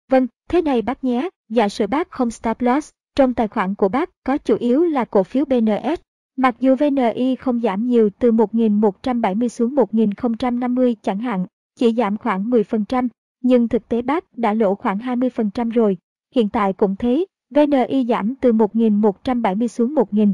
Vâng, 0.10 0.28
thế 0.50 0.62
này 0.62 0.82
bác 0.82 1.04
nhé, 1.04 1.30
giả 1.50 1.70
sử 1.70 1.88
bác 1.88 2.12
không 2.12 2.32
stop 2.32 2.62
loss, 2.62 2.92
trong 3.16 3.34
tài 3.34 3.48
khoản 3.48 3.76
của 3.76 3.90
bác 3.90 4.10
có 4.24 4.38
chủ 4.38 4.56
yếu 4.56 4.84
là 4.84 5.06
cổ 5.06 5.24
phiếu 5.24 5.46
BNS. 5.46 6.00
Mặc 6.36 6.56
dù 6.60 6.76
VNI 6.76 7.36
không 7.36 7.62
giảm 7.62 7.88
nhiều 7.88 8.10
từ 8.20 8.32
1.170 8.32 9.48
xuống 9.48 9.76
1.050 9.76 10.96
chẳng 11.02 11.20
hạn, 11.20 11.46
chỉ 11.76 11.94
giảm 11.94 12.18
khoảng 12.18 12.50
10%, 12.50 13.08
nhưng 13.44 13.68
thực 13.68 13.90
tế 13.90 14.02
bác 14.02 14.38
đã 14.38 14.54
lỗ 14.54 14.76
khoảng 14.76 14.98
20% 14.98 15.70
rồi. 15.70 15.98
Hiện 16.36 16.50
tại 16.50 16.74
cũng 16.74 16.96
thế, 16.96 17.26
VNI 17.56 18.06
giảm 18.10 18.36
từ 18.36 18.54
1.170 18.54 19.68
xuống 19.68 19.96
1.000. 19.96 20.34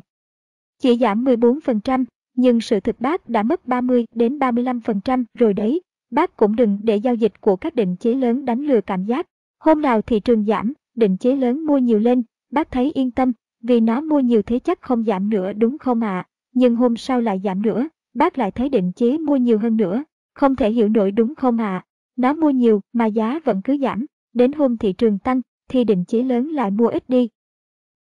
Chỉ 0.82 0.98
giảm 0.98 1.24
14%, 1.24 2.06
nhưng 2.36 2.62
sự 2.62 2.80
thực 2.80 3.00
bác 3.00 3.30
đã 3.30 3.44
mất 3.44 3.68
30 3.68 4.06
đến 4.16 4.40
35% 4.40 5.24
rồi 5.34 5.54
đấy. 5.54 5.82
Bác 6.12 6.38
cũng 6.38 6.56
đừng 6.56 6.80
để 6.84 6.96
giao 6.96 7.16
dịch 7.16 7.42
của 7.42 7.56
các 7.56 7.76
định 7.76 7.96
chế 7.96 8.14
lớn 8.14 8.46
đánh 8.46 8.60
lừa 8.60 8.82
cảm 8.82 9.06
giác. 9.06 9.26
Hôm 9.60 9.82
nào 9.82 10.02
thị 10.02 10.20
trường 10.20 10.46
giảm, 10.46 10.74
định 10.96 11.18
chế 11.18 11.36
lớn 11.36 11.66
mua 11.66 11.78
nhiều 11.78 12.00
lên, 12.00 12.24
bác 12.52 12.72
thấy 12.72 12.92
yên 12.92 13.12
tâm, 13.12 13.32
vì 13.64 13.80
nó 13.80 14.02
mua 14.02 14.20
nhiều 14.20 14.42
thế 14.42 14.60
chắc 14.60 14.82
không 14.82 15.04
giảm 15.04 15.30
nữa 15.30 15.54
đúng 15.54 15.78
không 15.78 16.02
ạ? 16.02 16.18
À? 16.20 16.28
Nhưng 16.54 16.76
hôm 16.76 16.98
sau 16.98 17.22
lại 17.22 17.42
giảm 17.44 17.62
nữa, 17.62 17.90
bác 18.14 18.38
lại 18.38 18.52
thấy 18.52 18.70
định 18.70 18.92
chế 18.92 19.18
mua 19.18 19.36
nhiều 19.36 19.60
hơn 19.60 19.78
nữa. 19.78 20.04
Không 20.34 20.56
thể 20.56 20.72
hiểu 20.72 20.90
nổi 20.90 21.12
đúng 21.12 21.36
không 21.36 21.58
ạ? 21.58 21.84
À? 21.86 21.86
Nó 22.20 22.34
mua 22.34 22.50
nhiều 22.50 22.82
mà 22.94 23.06
giá 23.06 23.40
vẫn 23.46 23.62
cứ 23.62 23.78
giảm, 23.78 24.06
đến 24.34 24.52
hôm 24.52 24.78
thị 24.78 24.94
trường 24.94 25.20
tăng 25.20 25.42
thì 25.70 25.84
định 25.84 26.06
chế 26.06 26.24
lớn 26.24 26.48
lại 26.48 26.72
mua 26.72 26.88
ít 26.88 27.10
đi. 27.10 27.30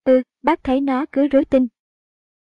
Ừ, 0.05 0.22
bác 0.43 0.64
thấy 0.64 0.80
nó 0.80 1.06
cứ 1.12 1.26
rối 1.26 1.44
tinh. 1.44 1.66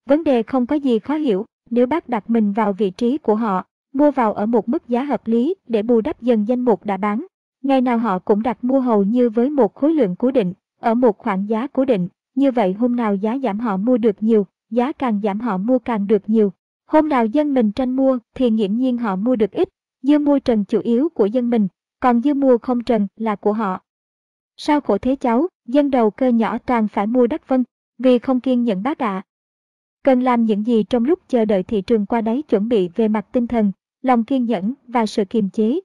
Vấn 0.06 0.24
đề 0.24 0.42
không 0.42 0.66
có 0.66 0.76
gì 0.76 0.98
khó 0.98 1.14
hiểu, 1.14 1.47
nếu 1.70 1.86
bác 1.86 2.09
đặt 2.09 2.30
mình 2.30 2.52
vào 2.52 2.72
vị 2.72 2.90
trí 2.90 3.18
của 3.18 3.34
họ, 3.34 3.64
mua 3.92 4.10
vào 4.10 4.32
ở 4.32 4.47
một 4.47 4.68
mức 4.68 4.88
giá 4.88 5.02
hợp 5.02 5.26
lý 5.26 5.55
để 5.68 5.82
bù 5.82 6.01
đắp 6.01 6.22
dần 6.22 6.48
danh 6.48 6.60
mục 6.60 6.84
đã 6.84 6.97
bán. 6.97 7.26
Ngày 7.62 7.80
nào 7.80 7.98
họ 7.98 8.18
cũng 8.18 8.42
đặt 8.42 8.64
mua 8.64 8.80
hầu 8.80 9.05
như 9.05 9.30
với 9.30 9.51
một 9.51 9.74
khối 9.74 9.94
lượng 9.94 10.16
cố 10.16 10.30
định, 10.30 10.52
ở 10.80 10.94
một 10.94 11.18
khoảng 11.18 11.48
giá 11.48 11.66
cố 11.66 11.84
định. 11.84 12.09
Như 12.34 12.51
vậy 12.51 12.72
hôm 12.72 12.97
nào 12.97 13.14
giá 13.14 13.38
giảm 13.38 13.60
họ 13.60 13.76
mua 13.76 13.97
được 13.97 14.22
nhiều, 14.22 14.47
giá 14.70 14.92
càng 14.92 15.20
giảm 15.22 15.40
họ 15.40 15.56
mua 15.56 15.78
càng 15.78 16.06
được 16.06 16.22
nhiều. 16.26 16.52
Hôm 16.86 17.09
nào 17.09 17.26
dân 17.26 17.55
mình 17.55 17.72
tranh 17.72 17.97
mua 17.97 18.18
thì 18.34 18.51
nghiễm 18.51 18.76
nhiên 18.76 18.98
họ 18.98 19.16
mua 19.16 19.36
được 19.36 19.51
ít, 19.51 19.68
dư 20.02 20.18
mua 20.18 20.39
trần 20.39 20.64
chủ 20.64 20.81
yếu 20.81 21.09
của 21.09 21.27
dân 21.27 21.51
mình, 21.51 21.68
còn 22.01 22.22
dư 22.22 22.35
mua 22.35 22.59
không 22.59 22.85
trần 22.85 23.06
là 23.16 23.36
của 23.36 23.52
họ. 23.52 23.82
Sao 24.56 24.81
khổ 24.81 24.98
thế 24.98 25.16
cháu, 25.16 25.48
dân 25.66 25.90
đầu 25.90 26.10
cơ 26.10 26.28
nhỏ 26.28 26.59
toàn 26.59 26.89
phải 26.89 27.06
mua 27.06 27.27
đất 27.27 27.48
vân, 27.48 27.64
vì 27.98 28.18
không 28.18 28.40
kiên 28.40 28.64
nhẫn 28.64 28.82
bác 28.82 28.98
ạ. 28.98 29.14
À. 29.14 29.27
Cần 30.05 30.20
làm 30.20 30.44
những 30.44 30.66
gì 30.66 30.82
trong 30.82 31.05
lúc 31.05 31.18
chờ 31.28 31.44
đợi 31.44 31.62
thị 31.62 31.82
trường 31.82 32.06
qua 32.06 32.20
đáy 32.20 32.43
chuẩn 32.43 32.68
bị 32.68 32.89
về 32.97 33.09
mặt 33.09 33.27
tinh 33.32 33.47
thần, 33.47 33.72
lòng 34.02 34.24
kiên 34.24 34.44
nhẫn 34.44 34.74
và 34.86 35.06
sự 35.06 35.24
kiềm 35.24 35.51
chế. 35.51 35.81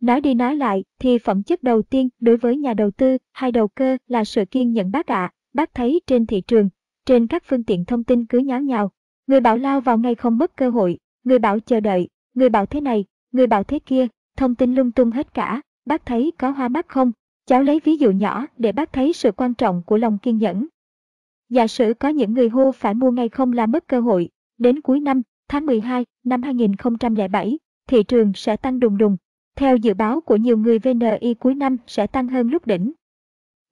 Nói 0.00 0.20
đi 0.20 0.34
nói 0.34 0.56
lại 0.56 0.84
thì 0.98 1.18
phẩm 1.18 1.42
chất 1.42 1.62
đầu 1.62 1.82
tiên 1.82 2.08
đối 2.20 2.36
với 2.36 2.56
nhà 2.56 2.74
đầu 2.74 2.90
tư 2.90 3.18
hay 3.32 3.52
đầu 3.52 3.68
cơ 3.68 3.96
là 4.06 4.24
sự 4.24 4.44
kiên 4.44 4.72
nhẫn 4.72 4.90
bác 4.90 5.06
ạ. 5.06 5.22
À. 5.22 5.32
Bác 5.52 5.74
thấy 5.74 6.00
trên 6.06 6.26
thị 6.26 6.40
trường, 6.40 6.68
trên 7.06 7.26
các 7.26 7.42
phương 7.46 7.64
tiện 7.64 7.84
thông 7.84 8.04
tin 8.04 8.26
cứ 8.26 8.38
nháo 8.38 8.60
nhào. 8.60 8.90
Người 9.26 9.40
bảo 9.40 9.56
lao 9.56 9.80
vào 9.80 9.98
ngay 9.98 10.14
không 10.14 10.38
mất 10.38 10.56
cơ 10.56 10.70
hội, 10.70 10.98
người 11.24 11.38
bảo 11.38 11.60
chờ 11.60 11.80
đợi, 11.80 12.08
người 12.34 12.48
bảo 12.48 12.66
thế 12.66 12.80
này, 12.80 13.04
người 13.32 13.46
bảo 13.46 13.64
thế 13.64 13.78
kia, 13.78 14.06
thông 14.36 14.54
tin 14.54 14.74
lung 14.74 14.92
tung 14.92 15.10
hết 15.10 15.34
cả. 15.34 15.60
Bác 15.86 16.06
thấy 16.06 16.32
có 16.38 16.50
hoa 16.50 16.68
mắt 16.68 16.88
không? 16.88 17.12
Cháu 17.46 17.62
lấy 17.62 17.80
ví 17.84 17.96
dụ 17.96 18.10
nhỏ 18.10 18.46
để 18.56 18.72
bác 18.72 18.92
thấy 18.92 19.12
sự 19.12 19.32
quan 19.32 19.54
trọng 19.54 19.82
của 19.86 19.96
lòng 19.96 20.18
kiên 20.18 20.38
nhẫn. 20.38 20.66
Giả 21.48 21.66
sử 21.66 21.94
có 21.94 22.08
những 22.08 22.34
người 22.34 22.48
hô 22.48 22.72
phải 22.72 22.94
mua 22.94 23.10
ngay 23.10 23.28
không 23.28 23.52
là 23.52 23.66
mất 23.66 23.88
cơ 23.88 24.00
hội, 24.00 24.28
đến 24.58 24.80
cuối 24.80 25.00
năm, 25.00 25.22
tháng 25.48 25.66
12 25.66 26.04
năm 26.24 26.42
2007, 26.42 27.58
thị 27.86 28.02
trường 28.02 28.32
sẽ 28.34 28.56
tăng 28.56 28.80
đùng 28.80 28.98
đùng. 28.98 29.16
Theo 29.56 29.76
dự 29.76 29.94
báo 29.94 30.20
của 30.20 30.36
nhiều 30.36 30.58
người 30.58 30.78
VNI 30.78 31.34
cuối 31.40 31.54
năm 31.54 31.76
sẽ 31.86 32.06
tăng 32.06 32.28
hơn 32.28 32.48
lúc 32.48 32.66
đỉnh. 32.66 32.92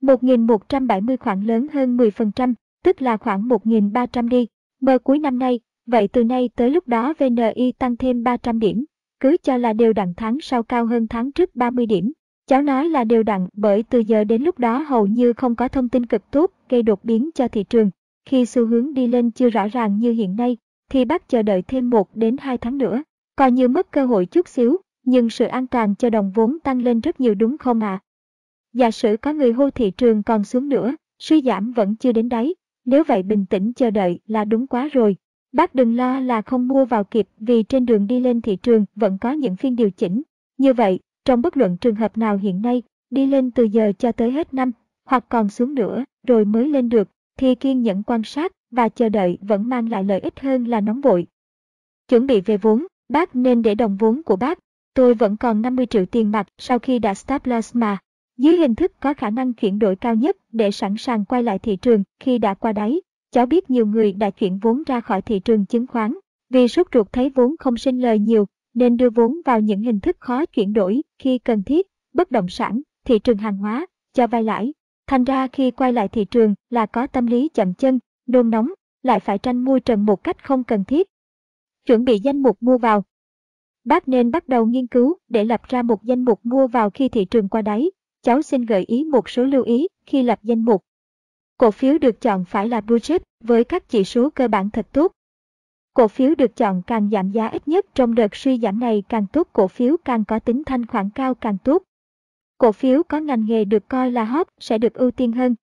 1.170 0.02 1.16
khoản 1.16 1.42
lớn 1.42 1.66
hơn 1.72 1.96
10%, 1.96 2.54
tức 2.84 3.02
là 3.02 3.16
khoảng 3.16 3.48
1.300 3.48 4.28
đi. 4.28 4.46
Mơ 4.80 4.98
cuối 4.98 5.18
năm 5.18 5.38
nay, 5.38 5.60
vậy 5.86 6.08
từ 6.08 6.24
nay 6.24 6.50
tới 6.56 6.70
lúc 6.70 6.88
đó 6.88 7.14
VNI 7.18 7.72
tăng 7.78 7.96
thêm 7.96 8.24
300 8.24 8.58
điểm, 8.58 8.84
cứ 9.20 9.36
cho 9.42 9.56
là 9.56 9.72
đều 9.72 9.92
đặn 9.92 10.12
tháng 10.16 10.38
sau 10.40 10.62
cao 10.62 10.86
hơn 10.86 11.06
tháng 11.08 11.32
trước 11.32 11.56
30 11.56 11.86
điểm. 11.86 12.12
Cháu 12.46 12.62
nói 12.62 12.88
là 12.88 13.04
đều 13.04 13.22
đặn 13.22 13.48
bởi 13.52 13.82
từ 13.82 13.98
giờ 13.98 14.24
đến 14.24 14.42
lúc 14.42 14.58
đó 14.58 14.78
hầu 14.78 15.06
như 15.06 15.32
không 15.32 15.54
có 15.54 15.68
thông 15.68 15.88
tin 15.88 16.06
cực 16.06 16.30
tốt 16.30 16.50
gây 16.68 16.82
đột 16.82 17.04
biến 17.04 17.30
cho 17.34 17.48
thị 17.48 17.64
trường. 17.64 17.90
Khi 18.24 18.46
xu 18.46 18.66
hướng 18.66 18.94
đi 18.94 19.06
lên 19.06 19.30
chưa 19.30 19.50
rõ 19.50 19.68
ràng 19.68 19.98
như 19.98 20.12
hiện 20.12 20.36
nay, 20.36 20.56
thì 20.90 21.04
bác 21.04 21.28
chờ 21.28 21.42
đợi 21.42 21.62
thêm 21.62 21.90
1 21.90 22.16
đến 22.16 22.36
2 22.40 22.58
tháng 22.58 22.78
nữa. 22.78 23.02
Coi 23.36 23.52
như 23.52 23.68
mất 23.68 23.90
cơ 23.90 24.06
hội 24.06 24.26
chút 24.26 24.48
xíu, 24.48 24.76
nhưng 25.04 25.30
sự 25.30 25.44
an 25.44 25.66
toàn 25.66 25.94
cho 25.94 26.10
đồng 26.10 26.32
vốn 26.34 26.58
tăng 26.60 26.82
lên 26.82 27.00
rất 27.00 27.20
nhiều 27.20 27.34
đúng 27.34 27.58
không 27.58 27.80
ạ? 27.80 27.88
À? 27.88 28.02
Giả 28.72 28.90
sử 28.90 29.16
có 29.16 29.32
người 29.32 29.52
hô 29.52 29.70
thị 29.70 29.90
trường 29.90 30.22
còn 30.22 30.44
xuống 30.44 30.68
nữa, 30.68 30.94
suy 31.18 31.42
giảm 31.42 31.72
vẫn 31.72 31.96
chưa 31.96 32.12
đến 32.12 32.28
đáy, 32.28 32.54
nếu 32.84 33.04
vậy 33.04 33.22
bình 33.22 33.46
tĩnh 33.46 33.72
chờ 33.72 33.90
đợi 33.90 34.20
là 34.26 34.44
đúng 34.44 34.66
quá 34.66 34.88
rồi. 34.92 35.16
Bác 35.56 35.74
đừng 35.74 35.96
lo 35.96 36.20
là 36.20 36.42
không 36.42 36.68
mua 36.68 36.84
vào 36.84 37.04
kịp 37.04 37.28
vì 37.38 37.62
trên 37.62 37.86
đường 37.86 38.06
đi 38.06 38.20
lên 38.20 38.40
thị 38.40 38.56
trường 38.56 38.84
vẫn 38.96 39.18
có 39.18 39.32
những 39.32 39.56
phiên 39.56 39.76
điều 39.76 39.90
chỉnh. 39.90 40.22
Như 40.58 40.72
vậy, 40.72 41.00
trong 41.24 41.42
bất 41.42 41.56
luận 41.56 41.76
trường 41.76 41.94
hợp 41.94 42.18
nào 42.18 42.36
hiện 42.36 42.62
nay, 42.62 42.82
đi 43.10 43.26
lên 43.26 43.50
từ 43.50 43.64
giờ 43.64 43.92
cho 43.98 44.12
tới 44.12 44.30
hết 44.30 44.54
năm, 44.54 44.72
hoặc 45.04 45.24
còn 45.28 45.48
xuống 45.48 45.74
nữa 45.74 46.04
rồi 46.26 46.44
mới 46.44 46.68
lên 46.68 46.88
được, 46.88 47.08
thì 47.38 47.54
kiên 47.54 47.82
nhẫn 47.82 48.02
quan 48.02 48.22
sát 48.24 48.52
và 48.70 48.88
chờ 48.88 49.08
đợi 49.08 49.38
vẫn 49.40 49.68
mang 49.68 49.88
lại 49.88 50.04
lợi 50.04 50.20
ích 50.20 50.40
hơn 50.40 50.64
là 50.64 50.80
nóng 50.80 51.00
vội. 51.00 51.26
Chuẩn 52.08 52.26
bị 52.26 52.40
về 52.40 52.56
vốn, 52.56 52.86
bác 53.08 53.36
nên 53.36 53.62
để 53.62 53.74
đồng 53.74 53.96
vốn 53.96 54.22
của 54.22 54.36
bác. 54.36 54.58
Tôi 54.94 55.14
vẫn 55.14 55.36
còn 55.36 55.62
50 55.62 55.86
triệu 55.86 56.06
tiền 56.06 56.30
mặt 56.30 56.48
sau 56.58 56.78
khi 56.78 56.98
đã 56.98 57.14
stop 57.14 57.46
loss 57.46 57.76
mà. 57.76 57.98
Dưới 58.38 58.56
hình 58.56 58.74
thức 58.74 58.92
có 59.00 59.14
khả 59.14 59.30
năng 59.30 59.52
chuyển 59.52 59.78
đổi 59.78 59.96
cao 59.96 60.14
nhất 60.14 60.36
để 60.52 60.70
sẵn 60.70 60.94
sàng 60.98 61.24
quay 61.24 61.42
lại 61.42 61.58
thị 61.58 61.76
trường 61.76 62.02
khi 62.20 62.38
đã 62.38 62.54
qua 62.54 62.72
đáy. 62.72 63.00
Cháu 63.36 63.46
biết 63.46 63.70
nhiều 63.70 63.86
người 63.86 64.12
đã 64.12 64.30
chuyển 64.30 64.58
vốn 64.58 64.82
ra 64.86 65.00
khỏi 65.00 65.22
thị 65.22 65.40
trường 65.40 65.66
chứng 65.66 65.86
khoán. 65.86 66.14
Vì 66.50 66.68
sốt 66.68 66.86
ruột 66.94 67.12
thấy 67.12 67.30
vốn 67.30 67.56
không 67.58 67.76
sinh 67.76 68.00
lời 68.00 68.18
nhiều, 68.18 68.46
nên 68.74 68.96
đưa 68.96 69.10
vốn 69.10 69.40
vào 69.44 69.60
những 69.60 69.82
hình 69.82 70.00
thức 70.00 70.16
khó 70.20 70.46
chuyển 70.46 70.72
đổi 70.72 71.02
khi 71.18 71.38
cần 71.38 71.62
thiết, 71.62 71.86
bất 72.14 72.30
động 72.30 72.48
sản, 72.48 72.80
thị 73.04 73.18
trường 73.18 73.36
hàng 73.36 73.56
hóa, 73.56 73.86
cho 74.12 74.26
vay 74.26 74.42
lãi. 74.42 74.74
Thành 75.06 75.24
ra 75.24 75.46
khi 75.46 75.70
quay 75.70 75.92
lại 75.92 76.08
thị 76.08 76.24
trường 76.24 76.54
là 76.70 76.86
có 76.86 77.06
tâm 77.06 77.26
lý 77.26 77.48
chậm 77.48 77.74
chân, 77.74 77.98
nôn 78.26 78.50
nóng, 78.50 78.68
lại 79.02 79.20
phải 79.20 79.38
tranh 79.38 79.64
mua 79.64 79.78
trần 79.78 80.04
một 80.04 80.24
cách 80.24 80.44
không 80.44 80.64
cần 80.64 80.84
thiết. 80.84 81.08
Chuẩn 81.86 82.04
bị 82.04 82.18
danh 82.18 82.42
mục 82.42 82.56
mua 82.60 82.78
vào. 82.78 83.04
Bác 83.84 84.08
nên 84.08 84.30
bắt 84.30 84.48
đầu 84.48 84.66
nghiên 84.66 84.86
cứu 84.86 85.18
để 85.28 85.44
lập 85.44 85.60
ra 85.68 85.82
một 85.82 86.04
danh 86.04 86.24
mục 86.24 86.40
mua 86.42 86.66
vào 86.66 86.90
khi 86.90 87.08
thị 87.08 87.24
trường 87.24 87.48
qua 87.48 87.62
đáy. 87.62 87.90
Cháu 88.22 88.42
xin 88.42 88.62
gợi 88.62 88.84
ý 88.86 89.04
một 89.04 89.28
số 89.28 89.44
lưu 89.44 89.62
ý 89.62 89.88
khi 90.06 90.22
lập 90.22 90.38
danh 90.42 90.64
mục. 90.64 90.82
Cổ 91.58 91.70
phiếu 91.70 91.98
được 91.98 92.20
chọn 92.20 92.44
phải 92.44 92.68
là 92.68 92.80
blue 92.80 92.98
chip 92.98 93.22
với 93.44 93.64
các 93.64 93.88
chỉ 93.88 94.04
số 94.04 94.30
cơ 94.30 94.48
bản 94.48 94.70
thật 94.70 94.86
tốt. 94.92 95.12
Cổ 95.94 96.08
phiếu 96.08 96.34
được 96.34 96.56
chọn 96.56 96.82
càng 96.86 97.10
giảm 97.12 97.30
giá 97.30 97.46
ít 97.46 97.68
nhất 97.68 97.86
trong 97.94 98.14
đợt 98.14 98.36
suy 98.36 98.58
giảm 98.58 98.80
này 98.80 99.02
càng 99.08 99.26
tốt 99.26 99.48
cổ 99.52 99.68
phiếu 99.68 99.96
càng 100.04 100.24
có 100.24 100.38
tính 100.38 100.62
thanh 100.66 100.86
khoản 100.86 101.10
cao 101.10 101.34
càng 101.34 101.58
tốt. 101.64 101.82
Cổ 102.58 102.72
phiếu 102.72 103.02
có 103.02 103.20
ngành 103.20 103.46
nghề 103.46 103.64
được 103.64 103.88
coi 103.88 104.10
là 104.10 104.24
hot 104.24 104.48
sẽ 104.60 104.78
được 104.78 104.94
ưu 104.94 105.10
tiên 105.10 105.32
hơn. 105.32 105.54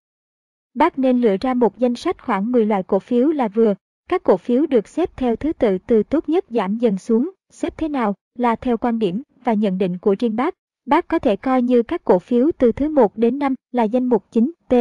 Bác 0.74 1.00
nên 1.00 1.22
lựa 1.22 1.36
ra 1.42 1.54
một 1.54 1.78
danh 1.78 1.96
sách 1.96 2.24
khoảng 2.26 2.52
10 2.52 2.66
loại 2.66 2.84
cổ 2.84 3.00
phiếu 3.00 3.28
là 3.28 3.48
vừa. 3.48 3.74
Các 4.10 4.24
cổ 4.24 4.38
phiếu 4.38 4.66
được 4.66 4.88
xếp 4.88 5.18
theo 5.18 5.36
thứ 5.36 5.54
tự 5.54 5.78
từ 5.88 6.04
tốt 6.04 6.30
nhất 6.30 6.46
giảm 6.50 6.78
dần 6.78 6.98
xuống, 6.98 7.32
xếp 7.50 7.78
thế 7.78 7.90
nào 7.90 8.16
là 8.36 8.56
theo 8.56 8.78
quan 8.78 9.00
điểm 9.00 9.24
và 9.44 9.54
nhận 9.54 9.78
định 9.78 9.98
của 9.98 10.16
riêng 10.20 10.36
bác. 10.36 10.54
Bác 10.86 11.08
có 11.08 11.20
thể 11.20 11.36
coi 11.36 11.62
như 11.62 11.84
các 11.84 12.04
cổ 12.04 12.20
phiếu 12.20 12.52
từ 12.58 12.72
thứ 12.72 12.90
1 12.90 13.18
đến 13.18 13.40
5 13.40 13.56
là 13.72 13.84
danh 13.84 14.06
mục 14.06 14.24
chính 14.32 14.52
T 14.68 14.74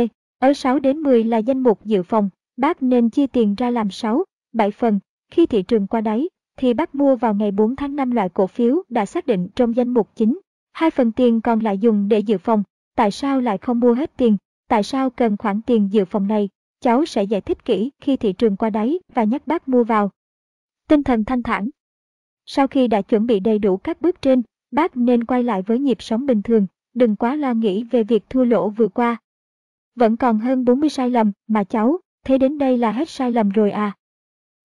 ở 0.43 0.53
6 0.55 0.79
đến 0.79 0.99
10 0.99 1.25
là 1.25 1.39
danh 1.39 1.61
mục 1.61 1.85
dự 1.85 2.03
phòng. 2.03 2.31
Bác 2.57 2.83
nên 2.83 3.11
chia 3.11 3.27
tiền 3.27 3.55
ra 3.55 3.71
làm 3.71 3.91
6, 3.91 4.25
7 4.53 4.71
phần. 4.71 5.01
Khi 5.31 5.47
thị 5.47 5.63
trường 5.63 5.87
qua 5.87 6.01
đáy, 6.01 6.29
thì 6.59 6.75
bác 6.75 6.95
mua 6.95 7.17
vào 7.17 7.35
ngày 7.35 7.51
4 7.51 7.77
tháng 7.77 7.97
5 7.97 8.11
loại 8.11 8.29
cổ 8.29 8.47
phiếu 8.47 8.83
đã 8.89 9.07
xác 9.07 9.27
định 9.27 9.49
trong 9.55 9.77
danh 9.77 9.89
mục 9.89 10.09
chính. 10.15 10.41
Hai 10.73 10.91
phần 10.91 11.13
tiền 11.13 11.41
còn 11.41 11.61
lại 11.61 11.79
dùng 11.79 12.09
để 12.09 12.19
dự 12.19 12.39
phòng. 12.39 12.63
Tại 12.97 13.11
sao 13.11 13.41
lại 13.41 13.59
không 13.59 13.81
mua 13.81 13.95
hết 13.95 14.17
tiền? 14.17 14.37
Tại 14.69 14.83
sao 14.83 15.11
cần 15.11 15.37
khoản 15.37 15.61
tiền 15.67 15.89
dự 15.93 16.05
phòng 16.05 16.27
này? 16.27 16.49
Cháu 16.81 17.05
sẽ 17.07 17.23
giải 17.25 17.41
thích 17.41 17.65
kỹ 17.65 17.91
khi 18.01 18.17
thị 18.17 18.33
trường 18.33 18.57
qua 18.57 18.71
đáy 18.71 18.99
và 19.15 19.25
nhắc 19.25 19.47
bác 19.47 19.69
mua 19.69 19.85
vào. 19.85 20.11
Tinh 20.89 21.03
thần 21.03 21.25
thanh 21.25 21.43
thản. 21.43 21.69
Sau 22.47 22.67
khi 22.67 22.89
đã 22.89 23.03
chuẩn 23.03 23.27
bị 23.27 23.41
đầy 23.41 23.59
đủ 23.59 23.77
các 23.77 24.01
bước 24.01 24.23
trên, 24.23 24.43
bác 24.71 24.97
nên 24.97 25.25
quay 25.25 25.43
lại 25.43 25.63
với 25.63 25.79
nhịp 25.79 26.03
sống 26.03 26.27
bình 26.27 26.43
thường, 26.43 26.67
đừng 26.95 27.17
quá 27.17 27.37
lo 27.37 27.55
nghĩ 27.55 27.85
về 27.85 28.05
việc 28.05 28.31
thua 28.31 28.45
lỗ 28.45 28.69
vừa 28.69 28.89
qua. 28.89 29.17
Vẫn 29.95 30.17
còn 30.17 30.39
hơn 30.39 30.65
40 30.65 30.91
sai 30.91 31.11
lầm 31.11 31.33
mà 31.47 31.65
cháu, 31.65 31.99
thế 32.25 32.39
đến 32.39 32.59
đây 32.59 32.79
là 32.79 32.93
hết 32.93 33.09
sai 33.09 33.33
lầm 33.33 33.49
rồi 33.49 33.71
à? 33.71 33.97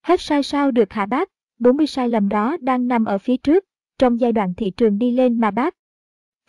Hết 0.02 0.22
sai 0.22 0.44
sao 0.44 0.72
được 0.72 0.94
hả 0.94 1.06
bác? 1.06 1.30
40 1.60 1.88
sai 1.88 2.10
lầm 2.10 2.30
đó 2.30 2.58
đang 2.62 2.88
nằm 2.88 3.06
ở 3.06 3.18
phía 3.18 3.38
trước, 3.38 3.66
trong 3.98 4.20
giai 4.20 4.32
đoạn 4.32 4.54
thị 4.58 4.72
trường 4.78 4.98
đi 4.98 5.12
lên 5.12 5.40
mà 5.40 5.52
bác 5.52 5.76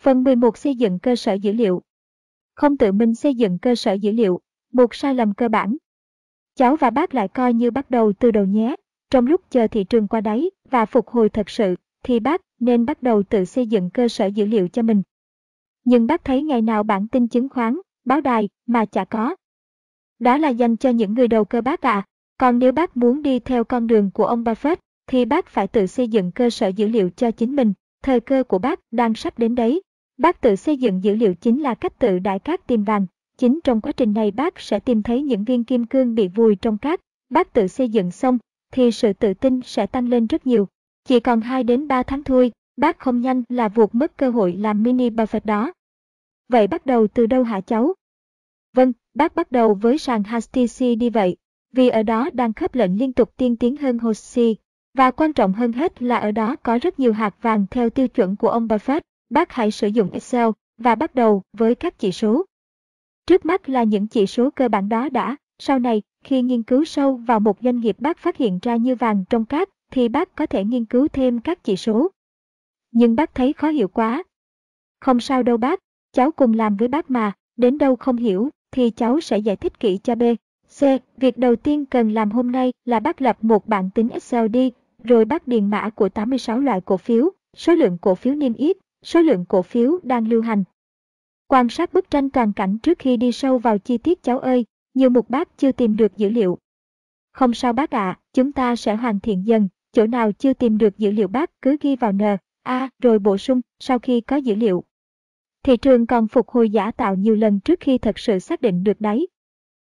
Phần 0.01 0.23
11 0.23 0.57
xây 0.57 0.75
dựng 0.75 0.99
cơ 0.99 1.15
sở 1.15 1.33
dữ 1.33 1.51
liệu. 1.51 1.81
Không 2.55 2.77
tự 2.77 2.91
mình 2.91 3.15
xây 3.15 3.35
dựng 3.35 3.59
cơ 3.59 3.75
sở 3.75 3.93
dữ 3.93 4.11
liệu, 4.11 4.39
một 4.73 4.95
sai 4.95 5.15
lầm 5.15 5.33
cơ 5.33 5.49
bản. 5.49 5.77
Cháu 6.55 6.75
và 6.75 6.89
bác 6.89 7.15
lại 7.15 7.27
coi 7.27 7.53
như 7.53 7.71
bắt 7.71 7.91
đầu 7.91 8.13
từ 8.13 8.31
đầu 8.31 8.45
nhé. 8.45 8.75
Trong 9.09 9.27
lúc 9.27 9.41
chờ 9.49 9.67
thị 9.67 9.83
trường 9.83 10.07
qua 10.07 10.21
đáy 10.21 10.51
và 10.69 10.85
phục 10.85 11.07
hồi 11.07 11.29
thật 11.29 11.49
sự, 11.49 11.75
thì 12.03 12.19
bác 12.19 12.41
nên 12.59 12.85
bắt 12.85 13.03
đầu 13.03 13.23
tự 13.23 13.45
xây 13.45 13.67
dựng 13.67 13.89
cơ 13.89 14.07
sở 14.07 14.25
dữ 14.25 14.45
liệu 14.45 14.67
cho 14.67 14.81
mình. 14.81 15.01
Nhưng 15.83 16.07
bác 16.07 16.23
thấy 16.23 16.43
ngày 16.43 16.61
nào 16.61 16.83
bản 16.83 17.07
tin 17.07 17.27
chứng 17.27 17.49
khoán, 17.49 17.77
báo 18.09 18.21
đài 18.21 18.49
mà 18.67 18.85
chả 18.85 19.05
có. 19.05 19.35
Đó 20.19 20.37
là 20.37 20.49
dành 20.49 20.77
cho 20.77 20.89
những 20.89 21.13
người 21.13 21.27
đầu 21.27 21.45
cơ 21.45 21.61
bác 21.61 21.81
à. 21.81 22.05
Còn 22.37 22.59
nếu 22.59 22.71
bác 22.71 22.97
muốn 22.97 23.21
đi 23.21 23.39
theo 23.39 23.63
con 23.63 23.87
đường 23.87 24.11
của 24.11 24.25
ông 24.25 24.43
Buffett, 24.43 24.75
thì 25.07 25.25
bác 25.25 25.47
phải 25.47 25.67
tự 25.67 25.85
xây 25.85 26.07
dựng 26.07 26.31
cơ 26.31 26.49
sở 26.49 26.67
dữ 26.67 26.87
liệu 26.87 27.09
cho 27.09 27.31
chính 27.31 27.55
mình. 27.55 27.73
Thời 28.03 28.19
cơ 28.19 28.43
của 28.43 28.59
bác 28.59 28.79
đang 28.91 29.15
sắp 29.15 29.39
đến 29.39 29.55
đấy. 29.55 29.81
Bác 30.17 30.41
tự 30.41 30.55
xây 30.55 30.77
dựng 30.77 31.03
dữ 31.03 31.15
liệu 31.15 31.33
chính 31.33 31.61
là 31.61 31.75
cách 31.75 31.99
tự 31.99 32.19
đại 32.19 32.39
cát 32.39 32.67
tìm 32.67 32.83
vàng. 32.83 33.05
Chính 33.37 33.59
trong 33.63 33.81
quá 33.81 33.91
trình 33.91 34.13
này 34.13 34.31
bác 34.31 34.59
sẽ 34.59 34.79
tìm 34.79 35.03
thấy 35.03 35.21
những 35.21 35.43
viên 35.43 35.63
kim 35.63 35.85
cương 35.85 36.15
bị 36.15 36.27
vùi 36.27 36.55
trong 36.55 36.77
cát. 36.77 37.01
Bác 37.29 37.53
tự 37.53 37.67
xây 37.67 37.89
dựng 37.89 38.11
xong, 38.11 38.37
thì 38.71 38.91
sự 38.91 39.13
tự 39.13 39.33
tin 39.33 39.59
sẽ 39.61 39.85
tăng 39.85 40.07
lên 40.07 40.27
rất 40.27 40.47
nhiều. 40.47 40.67
Chỉ 41.05 41.19
còn 41.19 41.41
2 41.41 41.63
đến 41.63 41.87
3 41.87 42.03
tháng 42.03 42.23
thôi, 42.23 42.51
bác 42.77 42.99
không 42.99 43.21
nhanh 43.21 43.43
là 43.49 43.67
vụt 43.67 43.95
mất 43.95 44.17
cơ 44.17 44.29
hội 44.29 44.53
làm 44.53 44.83
mini 44.83 45.09
Buffett 45.09 45.41
đó. 45.43 45.71
Vậy 46.49 46.67
bắt 46.67 46.85
đầu 46.85 47.07
từ 47.07 47.25
đâu 47.25 47.43
hả 47.43 47.61
cháu? 47.61 47.93
Vâng, 48.73 48.93
bác 49.13 49.35
bắt 49.35 49.51
đầu 49.51 49.73
với 49.73 49.97
sàn 49.97 50.23
HTC 50.23 50.79
đi 50.99 51.09
vậy, 51.09 51.35
vì 51.71 51.89
ở 51.89 52.03
đó 52.03 52.29
đang 52.33 52.53
khớp 52.53 52.75
lệnh 52.75 52.99
liên 52.99 53.13
tục 53.13 53.33
tiên 53.37 53.55
tiến 53.55 53.75
hơn 53.75 53.99
HOSE. 53.99 54.43
Và 54.93 55.11
quan 55.11 55.33
trọng 55.33 55.53
hơn 55.53 55.73
hết 55.73 56.01
là 56.01 56.17
ở 56.17 56.31
đó 56.31 56.55
có 56.55 56.79
rất 56.81 56.99
nhiều 56.99 57.13
hạt 57.13 57.35
vàng 57.41 57.65
theo 57.71 57.89
tiêu 57.89 58.07
chuẩn 58.07 58.35
của 58.35 58.49
ông 58.49 58.67
Buffett. 58.67 59.01
Bác 59.29 59.51
hãy 59.51 59.71
sử 59.71 59.87
dụng 59.87 60.11
Excel 60.11 60.49
và 60.77 60.95
bắt 60.95 61.15
đầu 61.15 61.41
với 61.53 61.75
các 61.75 61.99
chỉ 61.99 62.11
số. 62.11 62.45
Trước 63.27 63.45
mắt 63.45 63.69
là 63.69 63.83
những 63.83 64.07
chỉ 64.07 64.25
số 64.25 64.49
cơ 64.49 64.67
bản 64.67 64.89
đó 64.89 65.09
đã, 65.09 65.35
sau 65.59 65.79
này, 65.79 66.01
khi 66.23 66.41
nghiên 66.41 66.63
cứu 66.63 66.85
sâu 66.85 67.15
vào 67.15 67.39
một 67.39 67.57
doanh 67.61 67.79
nghiệp 67.79 67.95
bác 67.99 68.17
phát 68.17 68.37
hiện 68.37 68.59
ra 68.61 68.75
như 68.75 68.95
vàng 68.95 69.23
trong 69.29 69.45
cát, 69.45 69.69
thì 69.91 70.09
bác 70.09 70.35
có 70.35 70.45
thể 70.45 70.63
nghiên 70.63 70.85
cứu 70.85 71.07
thêm 71.07 71.39
các 71.39 71.63
chỉ 71.63 71.75
số. 71.75 72.11
Nhưng 72.91 73.15
bác 73.15 73.35
thấy 73.35 73.53
khó 73.53 73.69
hiểu 73.69 73.87
quá. 73.87 74.23
Không 74.99 75.19
sao 75.19 75.43
đâu 75.43 75.57
bác, 75.57 75.79
cháu 76.13 76.31
cùng 76.31 76.53
làm 76.53 76.75
với 76.75 76.87
bác 76.87 77.11
mà, 77.11 77.31
đến 77.57 77.77
đâu 77.77 77.95
không 77.95 78.17
hiểu, 78.17 78.49
thì 78.71 78.89
cháu 78.89 79.21
sẽ 79.21 79.37
giải 79.37 79.55
thích 79.55 79.79
kỹ 79.79 79.99
cho 80.03 80.15
B. 80.15 80.23
C. 80.79 80.83
Việc 81.17 81.37
đầu 81.37 81.55
tiên 81.55 81.85
cần 81.85 82.13
làm 82.13 82.31
hôm 82.31 82.51
nay 82.51 82.73
là 82.85 82.99
bác 82.99 83.21
lập 83.21 83.37
một 83.41 83.67
bảng 83.67 83.89
tính 83.89 84.09
Excel 84.09 84.47
đi, 84.47 84.71
rồi 85.03 85.25
bác 85.25 85.47
điền 85.47 85.69
mã 85.69 85.89
của 85.89 86.09
86 86.09 86.59
loại 86.59 86.81
cổ 86.81 86.97
phiếu, 86.97 87.29
số 87.57 87.73
lượng 87.73 87.97
cổ 88.01 88.15
phiếu 88.15 88.35
niêm 88.35 88.53
yết, 88.53 88.77
số 89.03 89.21
lượng 89.21 89.45
cổ 89.45 89.61
phiếu 89.61 89.99
đang 90.03 90.27
lưu 90.27 90.41
hành. 90.41 90.63
Quan 91.47 91.69
sát 91.69 91.93
bức 91.93 92.11
tranh 92.11 92.29
toàn 92.29 92.53
cảnh 92.53 92.77
trước 92.77 92.99
khi 92.99 93.17
đi 93.17 93.31
sâu 93.31 93.57
vào 93.57 93.77
chi 93.77 93.97
tiết 93.97 94.23
cháu 94.23 94.39
ơi, 94.39 94.65
nhiều 94.93 95.09
mục 95.09 95.29
bác 95.29 95.57
chưa 95.57 95.71
tìm 95.71 95.97
được 95.97 96.17
dữ 96.17 96.29
liệu. 96.29 96.57
Không 97.31 97.53
sao 97.53 97.73
bác 97.73 97.91
ạ, 97.91 98.19
chúng 98.33 98.51
ta 98.51 98.75
sẽ 98.75 98.95
hoàn 98.95 99.19
thiện 99.19 99.47
dần, 99.47 99.67
chỗ 99.93 100.07
nào 100.07 100.31
chưa 100.31 100.53
tìm 100.53 100.77
được 100.77 100.97
dữ 100.97 101.11
liệu 101.11 101.27
bác 101.27 101.61
cứ 101.61 101.77
ghi 101.81 101.95
vào 101.95 102.11
N, 102.11 102.21
A 102.63 102.89
rồi 103.01 103.19
bổ 103.19 103.37
sung 103.37 103.61
sau 103.79 103.99
khi 103.99 104.21
có 104.21 104.35
dữ 104.35 104.55
liệu. 104.55 104.83
Thị 105.63 105.77
trường 105.77 106.05
còn 106.05 106.27
phục 106.27 106.49
hồi 106.49 106.69
giả 106.69 106.91
tạo 106.91 107.15
nhiều 107.15 107.35
lần 107.35 107.59
trước 107.59 107.79
khi 107.79 107.97
thật 107.97 108.19
sự 108.19 108.39
xác 108.39 108.61
định 108.61 108.83
được 108.83 109.01
đáy. 109.01 109.27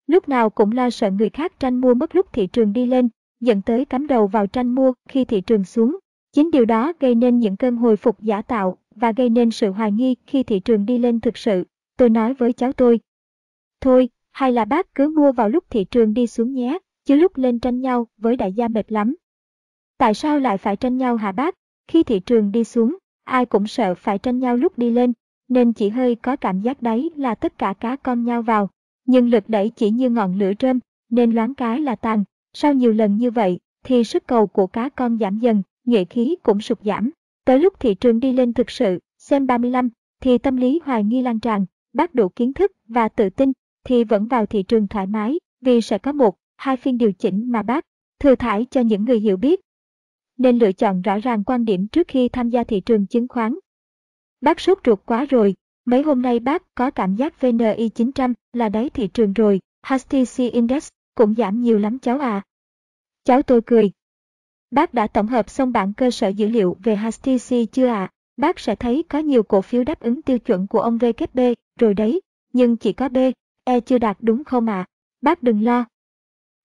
Lúc 0.07 0.29
nào 0.29 0.49
cũng 0.49 0.71
lo 0.71 0.89
sợ 0.89 1.11
người 1.11 1.29
khác 1.29 1.59
tranh 1.59 1.81
mua 1.81 1.93
mất 1.93 2.15
lúc 2.15 2.33
thị 2.33 2.47
trường 2.47 2.73
đi 2.73 2.85
lên, 2.85 3.09
dẫn 3.39 3.61
tới 3.61 3.85
cắm 3.85 4.07
đầu 4.07 4.27
vào 4.27 4.47
tranh 4.47 4.75
mua 4.75 4.93
khi 5.09 5.25
thị 5.25 5.41
trường 5.41 5.63
xuống. 5.63 5.99
Chính 6.31 6.51
điều 6.51 6.65
đó 6.65 6.93
gây 6.99 7.15
nên 7.15 7.39
những 7.39 7.57
cơn 7.57 7.75
hồi 7.75 7.97
phục 7.97 8.21
giả 8.21 8.41
tạo 8.41 8.77
và 8.95 9.11
gây 9.11 9.29
nên 9.29 9.51
sự 9.51 9.71
hoài 9.71 9.91
nghi 9.91 10.15
khi 10.27 10.43
thị 10.43 10.59
trường 10.59 10.85
đi 10.85 10.97
lên 10.97 11.19
thực 11.19 11.37
sự. 11.37 11.63
Tôi 11.97 12.09
nói 12.09 12.33
với 12.33 12.53
cháu 12.53 12.73
tôi. 12.73 12.99
Thôi, 13.81 14.09
hay 14.31 14.51
là 14.51 14.65
bác 14.65 14.95
cứ 14.95 15.07
mua 15.07 15.31
vào 15.31 15.49
lúc 15.49 15.63
thị 15.69 15.83
trường 15.83 16.13
đi 16.13 16.27
xuống 16.27 16.53
nhé, 16.53 16.77
chứ 17.05 17.15
lúc 17.15 17.37
lên 17.37 17.59
tranh 17.59 17.81
nhau 17.81 18.07
với 18.17 18.35
đại 18.37 18.53
gia 18.53 18.67
mệt 18.67 18.91
lắm. 18.91 19.15
Tại 19.97 20.13
sao 20.13 20.39
lại 20.39 20.57
phải 20.57 20.75
tranh 20.75 20.97
nhau 20.97 21.15
hả 21.15 21.31
bác? 21.31 21.55
Khi 21.87 22.03
thị 22.03 22.19
trường 22.19 22.51
đi 22.51 22.63
xuống, 22.63 22.97
ai 23.23 23.45
cũng 23.45 23.67
sợ 23.67 23.95
phải 23.95 24.17
tranh 24.17 24.39
nhau 24.39 24.57
lúc 24.57 24.77
đi 24.77 24.91
lên, 24.91 25.13
nên 25.51 25.73
chỉ 25.73 25.89
hơi 25.89 26.15
có 26.15 26.35
cảm 26.35 26.61
giác 26.61 26.81
đấy 26.81 27.11
là 27.15 27.35
tất 27.35 27.57
cả 27.57 27.73
cá 27.73 27.95
con 27.95 28.23
nhau 28.23 28.41
vào. 28.41 28.69
Nhưng 29.05 29.29
lực 29.29 29.43
đẩy 29.49 29.69
chỉ 29.69 29.89
như 29.89 30.09
ngọn 30.09 30.39
lửa 30.39 30.51
rơm, 30.59 30.79
nên 31.09 31.31
loáng 31.31 31.55
cái 31.55 31.79
là 31.79 31.95
tàn. 31.95 32.23
Sau 32.53 32.73
nhiều 32.73 32.93
lần 32.93 33.17
như 33.17 33.31
vậy, 33.31 33.59
thì 33.83 34.03
sức 34.03 34.27
cầu 34.27 34.47
của 34.47 34.67
cá 34.67 34.89
con 34.89 35.17
giảm 35.17 35.39
dần, 35.39 35.61
nghệ 35.85 36.05
khí 36.05 36.35
cũng 36.43 36.61
sụt 36.61 36.79
giảm. 36.83 37.11
Tới 37.45 37.59
lúc 37.59 37.79
thị 37.79 37.93
trường 37.93 38.19
đi 38.19 38.33
lên 38.33 38.53
thực 38.53 38.69
sự, 38.69 38.99
xem 39.17 39.47
35, 39.47 39.89
thì 40.21 40.37
tâm 40.37 40.57
lý 40.57 40.79
hoài 40.83 41.03
nghi 41.03 41.21
lan 41.21 41.39
tràn, 41.39 41.65
bác 41.93 42.15
đủ 42.15 42.29
kiến 42.29 42.53
thức 42.53 42.71
và 42.87 43.09
tự 43.09 43.29
tin, 43.29 43.51
thì 43.83 44.03
vẫn 44.03 44.27
vào 44.27 44.45
thị 44.45 44.63
trường 44.63 44.87
thoải 44.87 45.07
mái, 45.07 45.39
vì 45.61 45.81
sẽ 45.81 45.97
có 45.97 46.11
một, 46.11 46.35
hai 46.57 46.77
phiên 46.77 46.97
điều 46.97 47.11
chỉnh 47.11 47.51
mà 47.51 47.63
bác 47.63 47.85
thừa 48.19 48.35
thải 48.35 48.65
cho 48.71 48.81
những 48.81 49.05
người 49.05 49.19
hiểu 49.19 49.37
biết. 49.37 49.59
Nên 50.37 50.57
lựa 50.57 50.71
chọn 50.71 51.01
rõ 51.01 51.17
ràng 51.19 51.43
quan 51.43 51.65
điểm 51.65 51.87
trước 51.87 52.07
khi 52.07 52.29
tham 52.29 52.49
gia 52.49 52.63
thị 52.63 52.79
trường 52.79 53.07
chứng 53.07 53.27
khoán. 53.27 53.55
Bác 54.41 54.59
sốt 54.59 54.79
ruột 54.85 54.99
quá 55.05 55.25
rồi, 55.25 55.55
Mấy 55.85 56.01
hôm 56.01 56.21
nay 56.21 56.39
bác 56.39 56.75
có 56.75 56.91
cảm 56.91 57.15
giác 57.15 57.41
VNI 57.41 57.89
900 57.89 58.33
là 58.53 58.69
đáy 58.69 58.89
thị 58.89 59.07
trường 59.07 59.33
rồi, 59.33 59.59
HTC 59.83 60.37
Index 60.51 60.89
cũng 61.15 61.35
giảm 61.35 61.61
nhiều 61.61 61.79
lắm 61.79 61.99
cháu 61.99 62.19
à. 62.19 62.41
Cháu 63.23 63.41
tôi 63.41 63.61
cười. 63.65 63.91
Bác 64.71 64.93
đã 64.93 65.07
tổng 65.07 65.27
hợp 65.27 65.49
xong 65.49 65.71
bản 65.71 65.93
cơ 65.93 66.11
sở 66.11 66.27
dữ 66.27 66.47
liệu 66.47 66.77
về 66.83 66.95
HTC 66.95 67.55
chưa? 67.71 67.87
À? 67.87 68.09
Bác 68.37 68.59
sẽ 68.59 68.75
thấy 68.75 69.03
có 69.09 69.19
nhiều 69.19 69.43
cổ 69.43 69.61
phiếu 69.61 69.83
đáp 69.83 69.99
ứng 69.99 70.21
tiêu 70.21 70.39
chuẩn 70.39 70.67
của 70.67 70.79
ông 70.79 70.97
VKB 70.97 71.39
rồi 71.79 71.93
đấy, 71.93 72.21
nhưng 72.53 72.77
chỉ 72.77 72.93
có 72.93 73.09
B, 73.09 73.17
E 73.63 73.79
chưa 73.79 73.97
đạt 73.97 74.17
đúng 74.19 74.43
không 74.43 74.69
ạ? 74.69 74.73
À? 74.73 74.89
Bác 75.21 75.43
đừng 75.43 75.63
lo. 75.63 75.85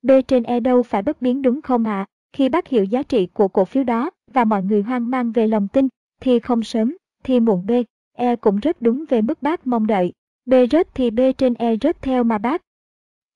B 0.03 0.11
trên 0.29 0.43
E 0.43 0.61
đâu 0.61 0.83
phải 0.83 1.03
bất 1.03 1.23
biến 1.23 1.43
đúng 1.43 1.63
không 1.63 1.85
ạ? 1.85 2.01
À? 2.01 2.07
Khi 2.33 2.49
bác 2.49 2.69
hiểu 2.69 2.85
giá 2.85 3.03
trị 3.03 3.27
của 3.27 3.49
cổ 3.49 3.65
phiếu 3.65 3.85
đó 3.85 4.11
và 4.33 4.45
mọi 4.45 4.63
người 4.63 4.83
hoang 4.83 5.11
mang 5.11 5.33
về 5.33 5.47
lòng 5.47 5.69
tin, 5.69 5.89
thì 6.21 6.39
không 6.39 6.63
sớm, 6.63 6.97
thì 7.27 7.41
muộn 7.41 7.67
B, 7.67 7.71
E 8.13 8.37
cũng 8.37 8.57
rất 8.57 8.83
đúng 8.83 9.05
về 9.09 9.23
mức 9.23 9.43
bác 9.43 9.67
mong 9.67 9.87
đợi. 9.87 10.13
B 10.47 10.55
rớt 10.71 10.95
thì 10.95 11.11
B 11.11 11.21
trên 11.39 11.55
E 11.55 11.77
rớt 11.83 12.03
theo 12.03 12.25
mà 12.25 12.39
bác. 12.39 12.63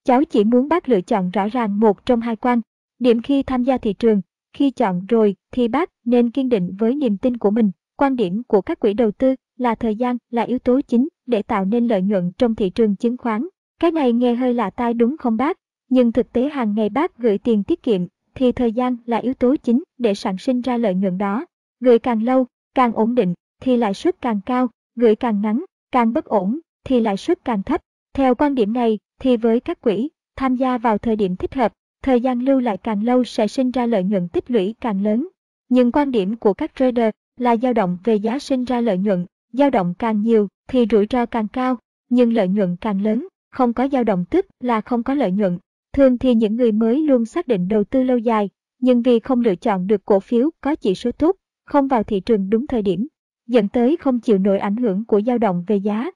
Cháu 0.05 0.25
chỉ 0.25 0.45
muốn 0.45 0.69
bác 0.69 0.89
lựa 0.89 1.01
chọn 1.01 1.31
rõ 1.31 1.49
ràng 1.49 1.81
một 1.81 2.07
trong 2.07 2.21
hai 2.21 2.37
quan. 2.37 2.61
Điểm 2.99 3.23
khi 3.23 3.43
tham 3.43 3.63
gia 3.65 3.79
thị 3.79 3.93
trường, 3.93 4.21
khi 4.53 4.71
chọn 4.71 5.07
rồi 5.09 5.37
thì 5.53 5.69
bác 5.69 5.91
nên 6.05 6.31
kiên 6.31 6.49
định 6.49 6.77
với 6.79 6.95
niềm 6.95 7.17
tin 7.17 7.37
của 7.37 7.51
mình. 7.51 7.71
Quan 7.97 8.17
điểm 8.17 8.43
của 8.43 8.61
các 8.61 8.81
quỹ 8.81 8.95
đầu 8.95 9.11
tư 9.11 9.35
là 9.59 9.75
thời 9.75 9.97
gian 9.97 10.17
là 10.31 10.43
yếu 10.43 10.59
tố 10.59 10.81
chính 10.81 11.09
để 11.27 11.43
tạo 11.43 11.65
nên 11.65 11.89
lợi 11.89 12.03
nhuận 12.03 12.33
trong 12.39 12.55
thị 12.55 12.71
trường 12.71 12.97
chứng 12.97 13.17
khoán. 13.17 13.47
Cái 13.81 13.91
này 13.91 14.13
nghe 14.13 14.35
hơi 14.35 14.55
lạ 14.55 14.71
tai 14.71 14.95
đúng 14.95 15.17
không 15.17 15.37
bác? 15.37 15.57
Nhưng 15.89 16.13
thực 16.13 16.33
tế 16.33 16.49
hàng 16.49 16.75
ngày 16.75 16.89
bác 16.89 17.19
gửi 17.19 17.39
tiền 17.39 17.65
tiết 17.65 17.83
kiệm 17.83 18.07
thì 18.35 18.53
thời 18.53 18.73
gian 18.73 18.97
là 19.07 19.17
yếu 19.17 19.35
tố 19.35 19.57
chính 19.57 19.83
để 19.99 20.15
sản 20.15 20.39
sinh 20.39 20.61
ra 20.61 20.77
lợi 20.77 20.95
nhuận 20.95 21.19
đó. 21.19 21.45
Gửi 21.81 21.99
càng 21.99 22.23
lâu, 22.23 22.47
càng 22.75 22.93
ổn 22.93 23.15
định 23.15 23.35
thì 23.61 23.77
lãi 23.77 23.95
suất 23.95 24.21
càng 24.21 24.41
cao, 24.47 24.69
gửi 24.97 25.17
càng 25.17 25.41
ngắn, 25.41 25.65
càng 25.93 26.13
bất 26.13 26.25
ổn 26.25 26.59
thì 26.85 27.01
lãi 27.01 27.17
suất 27.17 27.45
càng 27.45 27.63
thấp. 27.63 27.81
Theo 28.15 28.35
quan 28.35 28.55
điểm 28.55 28.73
này 28.73 28.99
thì 29.21 29.37
với 29.37 29.61
các 29.61 29.81
quỹ, 29.81 30.09
tham 30.37 30.57
gia 30.57 30.79
vào 30.79 30.99
thời 30.99 31.17
điểm 31.17 31.37
thích 31.37 31.55
hợp, 31.55 31.73
thời 32.03 32.21
gian 32.21 32.41
lưu 32.41 32.61
lại 32.61 32.77
càng 32.77 33.05
lâu 33.05 33.25
sẽ 33.25 33.47
sinh 33.47 33.71
ra 33.71 33.87
lợi 33.87 34.05
nhuận 34.05 34.29
tích 34.29 34.51
lũy 34.51 34.75
càng 34.81 35.03
lớn. 35.03 35.29
Nhưng 35.69 35.93
quan 35.93 36.11
điểm 36.11 36.37
của 36.37 36.55
các 36.55 36.73
trader 36.75 37.11
là 37.37 37.57
dao 37.57 37.73
động 37.73 37.99
về 38.05 38.15
giá 38.15 38.39
sinh 38.39 38.65
ra 38.65 38.81
lợi 38.81 38.99
nhuận, 38.99 39.27
dao 39.53 39.71
động 39.71 39.95
càng 39.99 40.23
nhiều 40.23 40.49
thì 40.69 40.87
rủi 40.91 41.07
ro 41.11 41.27
càng 41.27 41.49
cao, 41.49 41.79
nhưng 42.09 42.33
lợi 42.33 42.49
nhuận 42.49 42.77
càng 42.81 43.03
lớn, 43.03 43.29
không 43.51 43.73
có 43.73 43.89
dao 43.89 44.05
động 44.05 44.25
tức 44.31 44.47
là 44.61 44.81
không 44.81 45.03
có 45.03 45.15
lợi 45.15 45.33
nhuận. 45.33 45.59
Thường 45.93 46.19
thì 46.19 46.35
những 46.35 46.57
người 46.57 46.73
mới 46.73 47.01
luôn 47.01 47.25
xác 47.25 47.49
định 47.49 47.69
đầu 47.69 47.85
tư 47.85 48.03
lâu 48.03 48.19
dài, 48.19 48.51
nhưng 48.79 49.03
vì 49.03 49.21
không 49.21 49.41
lựa 49.41 49.55
chọn 49.55 49.87
được 49.87 50.05
cổ 50.05 50.21
phiếu 50.21 50.51
có 50.61 50.75
chỉ 50.75 50.95
số 50.95 51.13
tốt, 51.13 51.37
không 51.67 51.89
vào 51.89 52.03
thị 52.03 52.21
trường 52.21 52.51
đúng 52.51 52.67
thời 52.67 52.83
điểm, 52.83 53.07
dẫn 53.51 53.69
tới 53.69 53.97
không 53.97 54.21
chịu 54.21 54.39
nổi 54.39 54.59
ảnh 54.59 54.77
hưởng 54.77 55.05
của 55.05 55.21
dao 55.27 55.39
động 55.39 55.65
về 55.67 55.77
giá. 55.77 56.11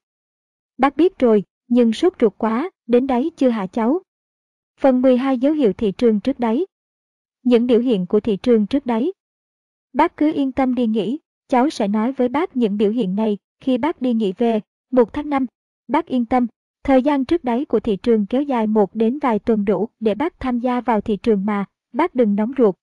Bác 0.78 0.96
biết 0.96 1.18
rồi, 1.18 1.44
nhưng 1.68 1.92
sốt 1.92 2.12
ruột 2.20 2.32
quá, 2.38 2.70
đến 2.86 3.06
đấy 3.06 3.30
chưa 3.36 3.48
hạ 3.48 3.66
cháu? 3.66 4.02
Phần 4.80 5.02
12 5.02 5.38
dấu 5.38 5.52
hiệu 5.52 5.72
thị 5.72 5.92
trường 5.92 6.20
trước 6.20 6.40
đáy. 6.40 6.66
Những 7.42 7.66
biểu 7.66 7.80
hiện 7.80 8.06
của 8.06 8.20
thị 8.20 8.36
trường 8.36 8.66
trước 8.66 8.86
đáy. 8.86 9.12
Bác 9.92 10.16
cứ 10.16 10.32
yên 10.32 10.52
tâm 10.52 10.74
đi 10.74 10.86
nghỉ, 10.86 11.18
cháu 11.48 11.70
sẽ 11.70 11.88
nói 11.88 12.12
với 12.12 12.28
bác 12.28 12.56
những 12.56 12.76
biểu 12.76 12.90
hiện 12.90 13.14
này 13.14 13.38
khi 13.60 13.78
bác 13.78 14.00
đi 14.00 14.14
nghỉ 14.14 14.32
về, 14.38 14.60
1 14.90 15.12
tháng 15.12 15.30
5. 15.30 15.46
Bác 15.88 16.06
yên 16.06 16.26
tâm, 16.26 16.46
thời 16.84 17.02
gian 17.02 17.24
trước 17.24 17.44
đáy 17.44 17.64
của 17.64 17.80
thị 17.80 17.96
trường 17.96 18.26
kéo 18.26 18.42
dài 18.42 18.66
một 18.66 18.94
đến 18.94 19.18
vài 19.18 19.38
tuần 19.38 19.64
đủ 19.64 19.88
để 20.00 20.14
bác 20.14 20.40
tham 20.40 20.58
gia 20.58 20.80
vào 20.80 21.00
thị 21.00 21.16
trường 21.16 21.46
mà, 21.46 21.64
bác 21.92 22.14
đừng 22.14 22.34
nóng 22.34 22.52
ruột. 22.58 22.74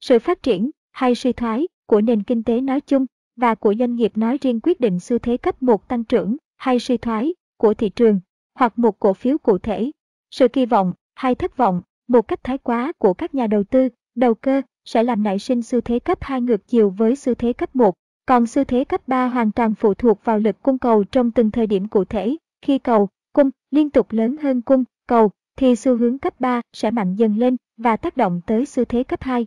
Sự 0.00 0.18
phát 0.18 0.42
triển 0.42 0.70
hay 0.90 1.14
suy 1.14 1.32
thoái 1.32 1.68
của 1.86 2.00
nền 2.00 2.22
kinh 2.22 2.42
tế 2.42 2.60
nói 2.60 2.80
chung 2.80 3.06
và 3.36 3.54
của 3.54 3.74
doanh 3.78 3.94
nghiệp 3.94 4.16
nói 4.16 4.38
riêng 4.40 4.60
quyết 4.60 4.80
định 4.80 5.00
xu 5.00 5.18
thế 5.18 5.36
cấp 5.36 5.62
một 5.62 5.88
tăng 5.88 6.04
trưởng 6.04 6.36
hay 6.56 6.78
suy 6.78 6.96
thoái 6.96 7.34
của 7.56 7.74
thị 7.74 7.88
trường 7.88 8.20
hoặc 8.54 8.78
một 8.78 9.00
cổ 9.00 9.12
phiếu 9.12 9.38
cụ 9.38 9.58
thể. 9.58 9.90
Sự 10.30 10.48
kỳ 10.48 10.66
vọng 10.66 10.92
hay 11.14 11.34
thất 11.34 11.56
vọng, 11.56 11.82
một 12.08 12.28
cách 12.28 12.44
thái 12.44 12.58
quá 12.58 12.92
của 12.98 13.14
các 13.14 13.34
nhà 13.34 13.46
đầu 13.46 13.64
tư, 13.64 13.88
đầu 14.14 14.34
cơ 14.34 14.62
sẽ 14.84 15.02
làm 15.02 15.22
nảy 15.22 15.38
sinh 15.38 15.62
xu 15.62 15.80
thế 15.80 15.98
cấp 15.98 16.18
2 16.20 16.40
ngược 16.40 16.66
chiều 16.66 16.90
với 16.90 17.16
xu 17.16 17.34
thế 17.34 17.52
cấp 17.52 17.76
1, 17.76 17.94
còn 18.26 18.46
xu 18.46 18.64
thế 18.64 18.84
cấp 18.84 19.08
3 19.08 19.26
hoàn 19.26 19.52
toàn 19.52 19.74
phụ 19.74 19.94
thuộc 19.94 20.24
vào 20.24 20.38
lực 20.38 20.62
cung 20.62 20.78
cầu 20.78 21.04
trong 21.04 21.30
từng 21.30 21.50
thời 21.50 21.66
điểm 21.66 21.88
cụ 21.88 22.04
thể. 22.04 22.36
Khi 22.62 22.78
cầu, 22.78 23.08
cung 23.32 23.50
liên 23.70 23.90
tục 23.90 24.12
lớn 24.12 24.36
hơn 24.36 24.62
cung, 24.62 24.84
cầu 25.06 25.30
thì 25.56 25.76
xu 25.76 25.96
hướng 25.96 26.18
cấp 26.18 26.40
3 26.40 26.60
sẽ 26.72 26.90
mạnh 26.90 27.14
dần 27.14 27.36
lên 27.36 27.56
và 27.76 27.96
tác 27.96 28.16
động 28.16 28.40
tới 28.46 28.66
xu 28.66 28.84
thế 28.84 29.04
cấp 29.04 29.22
2. 29.22 29.46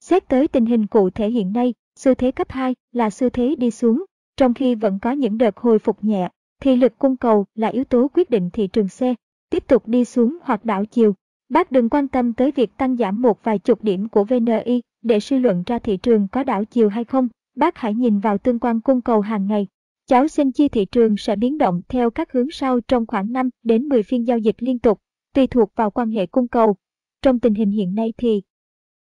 Xét 0.00 0.28
tới 0.28 0.48
tình 0.48 0.66
hình 0.66 0.86
cụ 0.86 1.10
thể 1.10 1.30
hiện 1.30 1.52
nay, 1.52 1.74
xu 1.98 2.14
thế 2.14 2.30
cấp 2.30 2.50
2 2.50 2.74
là 2.92 3.10
xu 3.10 3.30
thế 3.30 3.54
đi 3.58 3.70
xuống, 3.70 4.04
trong 4.36 4.54
khi 4.54 4.74
vẫn 4.74 4.98
có 5.02 5.12
những 5.12 5.38
đợt 5.38 5.56
hồi 5.56 5.78
phục 5.78 6.04
nhẹ, 6.04 6.28
thì 6.60 6.76
lực 6.76 6.98
cung 6.98 7.16
cầu 7.16 7.44
là 7.54 7.68
yếu 7.68 7.84
tố 7.84 8.08
quyết 8.14 8.30
định 8.30 8.50
thị 8.50 8.66
trường 8.66 8.88
xe 8.88 9.14
tiếp 9.50 9.66
tục 9.66 9.88
đi 9.88 10.04
xuống 10.04 10.38
hoặc 10.42 10.64
đảo 10.64 10.84
chiều. 10.84 11.14
Bác 11.48 11.72
đừng 11.72 11.88
quan 11.88 12.08
tâm 12.08 12.32
tới 12.32 12.52
việc 12.52 12.70
tăng 12.76 12.96
giảm 12.96 13.22
một 13.22 13.44
vài 13.44 13.58
chục 13.58 13.84
điểm 13.84 14.08
của 14.08 14.24
VNI 14.24 14.82
để 15.02 15.20
suy 15.20 15.38
luận 15.38 15.62
ra 15.66 15.78
thị 15.78 15.96
trường 15.96 16.28
có 16.28 16.44
đảo 16.44 16.64
chiều 16.64 16.88
hay 16.88 17.04
không. 17.04 17.28
Bác 17.56 17.78
hãy 17.78 17.94
nhìn 17.94 18.18
vào 18.18 18.38
tương 18.38 18.58
quan 18.58 18.80
cung 18.80 19.00
cầu 19.00 19.20
hàng 19.20 19.46
ngày. 19.46 19.66
Cháu 20.06 20.28
xin 20.28 20.52
chia 20.52 20.68
thị 20.68 20.84
trường 20.84 21.16
sẽ 21.16 21.36
biến 21.36 21.58
động 21.58 21.80
theo 21.88 22.10
các 22.10 22.32
hướng 22.32 22.50
sau 22.50 22.80
trong 22.80 23.06
khoảng 23.06 23.32
5 23.32 23.50
đến 23.62 23.88
10 23.88 24.02
phiên 24.02 24.26
giao 24.26 24.38
dịch 24.38 24.56
liên 24.58 24.78
tục, 24.78 25.00
tùy 25.34 25.46
thuộc 25.46 25.72
vào 25.76 25.90
quan 25.90 26.10
hệ 26.10 26.26
cung 26.26 26.48
cầu. 26.48 26.76
Trong 27.22 27.40
tình 27.40 27.54
hình 27.54 27.70
hiện 27.70 27.94
nay 27.94 28.12
thì 28.16 28.42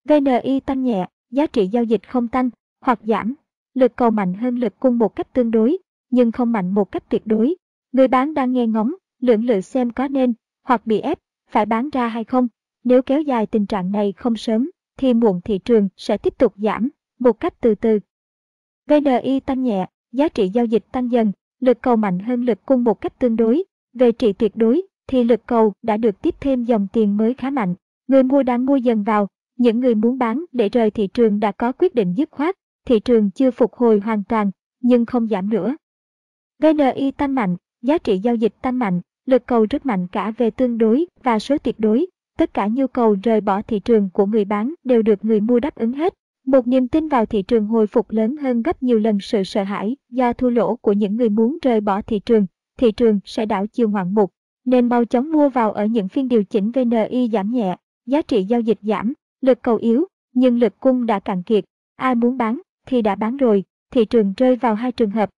VNI 0.09 0.59
tăng 0.59 0.83
nhẹ, 0.83 1.05
giá 1.31 1.45
trị 1.45 1.67
giao 1.67 1.83
dịch 1.83 2.09
không 2.09 2.27
tăng 2.27 2.49
hoặc 2.81 2.99
giảm, 3.03 3.33
lực 3.73 3.95
cầu 3.95 4.11
mạnh 4.11 4.33
hơn 4.33 4.55
lực 4.55 4.79
cung 4.79 4.97
một 4.97 5.15
cách 5.15 5.33
tương 5.33 5.51
đối, 5.51 5.77
nhưng 6.09 6.31
không 6.31 6.51
mạnh 6.51 6.73
một 6.73 6.91
cách 6.91 7.09
tuyệt 7.09 7.21
đối. 7.25 7.55
Người 7.91 8.07
bán 8.07 8.33
đang 8.33 8.51
nghe 8.51 8.67
ngóng, 8.67 8.93
lưỡng 9.21 9.45
lự 9.45 9.61
xem 9.61 9.89
có 9.89 10.07
nên, 10.07 10.33
hoặc 10.63 10.85
bị 10.85 10.99
ép, 10.99 11.19
phải 11.49 11.65
bán 11.65 11.89
ra 11.89 12.07
hay 12.07 12.23
không. 12.23 12.47
Nếu 12.83 13.01
kéo 13.01 13.21
dài 13.21 13.45
tình 13.45 13.65
trạng 13.65 13.91
này 13.91 14.13
không 14.17 14.35
sớm, 14.35 14.69
thì 14.97 15.13
muộn 15.13 15.41
thị 15.41 15.57
trường 15.57 15.89
sẽ 15.97 16.17
tiếp 16.17 16.37
tục 16.37 16.53
giảm, 16.57 16.89
một 17.19 17.39
cách 17.39 17.53
từ 17.61 17.75
từ. 17.75 17.99
VNI 18.87 19.39
tăng 19.39 19.63
nhẹ, 19.63 19.85
giá 20.11 20.29
trị 20.29 20.49
giao 20.49 20.65
dịch 20.65 20.85
tăng 20.91 21.11
dần, 21.11 21.31
lực 21.59 21.81
cầu 21.81 21.95
mạnh 21.95 22.19
hơn 22.19 22.45
lực 22.45 22.65
cung 22.65 22.83
một 22.83 23.01
cách 23.01 23.19
tương 23.19 23.35
đối. 23.35 23.63
Về 23.93 24.11
trị 24.11 24.33
tuyệt 24.33 24.55
đối, 24.55 24.81
thì 25.07 25.23
lực 25.23 25.41
cầu 25.45 25.73
đã 25.81 25.97
được 25.97 26.21
tiếp 26.21 26.35
thêm 26.39 26.63
dòng 26.63 26.87
tiền 26.93 27.17
mới 27.17 27.33
khá 27.33 27.49
mạnh. 27.49 27.75
Người 28.07 28.23
mua 28.23 28.43
đang 28.43 28.65
mua 28.65 28.75
dần 28.75 29.03
vào, 29.03 29.27
những 29.57 29.79
người 29.79 29.95
muốn 29.95 30.17
bán 30.17 30.45
để 30.51 30.69
rời 30.69 30.91
thị 30.91 31.07
trường 31.07 31.39
đã 31.39 31.51
có 31.51 31.71
quyết 31.71 31.95
định 31.95 32.13
dứt 32.17 32.31
khoát, 32.31 32.55
thị 32.87 32.99
trường 32.99 33.31
chưa 33.31 33.51
phục 33.51 33.73
hồi 33.73 33.99
hoàn 33.99 34.23
toàn, 34.23 34.51
nhưng 34.81 35.05
không 35.05 35.27
giảm 35.27 35.49
nữa. 35.49 35.75
VNI 36.59 37.11
tăng 37.11 37.35
mạnh, 37.35 37.55
giá 37.81 37.97
trị 37.97 38.19
giao 38.19 38.35
dịch 38.35 38.53
tăng 38.61 38.79
mạnh, 38.79 39.01
lực 39.25 39.45
cầu 39.45 39.65
rất 39.69 39.85
mạnh 39.85 40.07
cả 40.07 40.31
về 40.37 40.49
tương 40.49 40.77
đối 40.77 41.05
và 41.23 41.39
số 41.39 41.57
tuyệt 41.57 41.79
đối. 41.79 42.05
Tất 42.37 42.53
cả 42.53 42.67
nhu 42.67 42.87
cầu 42.87 43.15
rời 43.23 43.41
bỏ 43.41 43.61
thị 43.61 43.79
trường 43.79 44.09
của 44.13 44.25
người 44.25 44.45
bán 44.45 44.73
đều 44.83 45.01
được 45.01 45.25
người 45.25 45.41
mua 45.41 45.59
đáp 45.59 45.75
ứng 45.75 45.93
hết. 45.93 46.13
Một 46.45 46.67
niềm 46.67 46.87
tin 46.87 47.07
vào 47.07 47.25
thị 47.25 47.41
trường 47.41 47.65
hồi 47.65 47.87
phục 47.87 48.11
lớn 48.11 48.37
hơn 48.37 48.61
gấp 48.61 48.83
nhiều 48.83 48.99
lần 48.99 49.19
sự 49.19 49.43
sợ 49.43 49.63
hãi 49.63 49.95
do 50.09 50.33
thua 50.33 50.49
lỗ 50.49 50.75
của 50.75 50.93
những 50.93 51.15
người 51.15 51.29
muốn 51.29 51.57
rời 51.61 51.81
bỏ 51.81 52.01
thị 52.01 52.19
trường. 52.19 52.45
Thị 52.77 52.91
trường 52.91 53.19
sẽ 53.25 53.45
đảo 53.45 53.67
chiều 53.67 53.89
ngoạn 53.89 54.13
mục, 54.13 54.31
nên 54.65 54.89
mau 54.89 55.05
chóng 55.05 55.31
mua 55.31 55.49
vào 55.49 55.71
ở 55.71 55.85
những 55.85 56.07
phiên 56.07 56.27
điều 56.27 56.43
chỉnh 56.43 56.71
VNI 56.71 57.29
giảm 57.33 57.51
nhẹ, 57.51 57.75
giá 58.05 58.21
trị 58.21 58.43
giao 58.43 58.61
dịch 58.61 58.79
giảm, 58.81 59.13
lực 59.41 59.61
cầu 59.61 59.75
yếu, 59.75 60.05
nhưng 60.33 60.59
lực 60.59 60.79
cung 60.79 61.05
đã 61.05 61.19
cạn 61.19 61.43
kiệt. 61.43 61.65
Ai 61.95 62.15
muốn 62.15 62.37
bán 62.37 62.61
thì 62.87 63.01
đã 63.01 63.15
bán 63.15 63.37
rồi, 63.37 63.63
thị 63.91 64.05
trường 64.05 64.33
rơi 64.37 64.55
vào 64.55 64.75
hai 64.75 64.91
trường 64.91 65.11
hợp. 65.11 65.29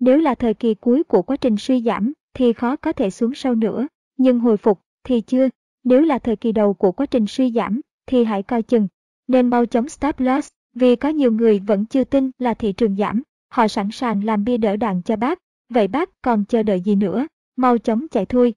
Nếu 0.00 0.18
là 0.18 0.34
thời 0.34 0.54
kỳ 0.54 0.74
cuối 0.74 1.04
của 1.04 1.22
quá 1.22 1.36
trình 1.36 1.56
suy 1.56 1.82
giảm, 1.82 2.12
thì 2.34 2.52
khó 2.52 2.76
có 2.76 2.92
thể 2.92 3.10
xuống 3.10 3.34
sâu 3.34 3.54
nữa, 3.54 3.86
nhưng 4.16 4.40
hồi 4.40 4.56
phục 4.56 4.80
thì 5.04 5.20
chưa. 5.20 5.48
Nếu 5.84 6.00
là 6.00 6.18
thời 6.18 6.36
kỳ 6.36 6.52
đầu 6.52 6.74
của 6.74 6.92
quá 6.92 7.06
trình 7.06 7.26
suy 7.26 7.50
giảm, 7.50 7.80
thì 8.06 8.24
hãy 8.24 8.42
coi 8.42 8.62
chừng. 8.62 8.88
Nên 9.28 9.50
mau 9.50 9.66
chóng 9.66 9.88
stop 9.88 10.20
loss, 10.20 10.48
vì 10.74 10.96
có 10.96 11.08
nhiều 11.08 11.32
người 11.32 11.58
vẫn 11.58 11.86
chưa 11.86 12.04
tin 12.04 12.30
là 12.38 12.54
thị 12.54 12.72
trường 12.72 12.96
giảm. 12.96 13.22
Họ 13.48 13.68
sẵn 13.68 13.90
sàng 13.92 14.24
làm 14.24 14.44
bia 14.44 14.56
đỡ 14.56 14.76
đạn 14.76 15.02
cho 15.02 15.16
bác. 15.16 15.38
Vậy 15.68 15.88
bác 15.88 16.22
còn 16.22 16.44
chờ 16.44 16.62
đợi 16.62 16.80
gì 16.80 16.94
nữa? 16.94 17.26
Mau 17.56 17.78
chóng 17.78 18.08
chạy 18.08 18.26
thôi. 18.26 18.54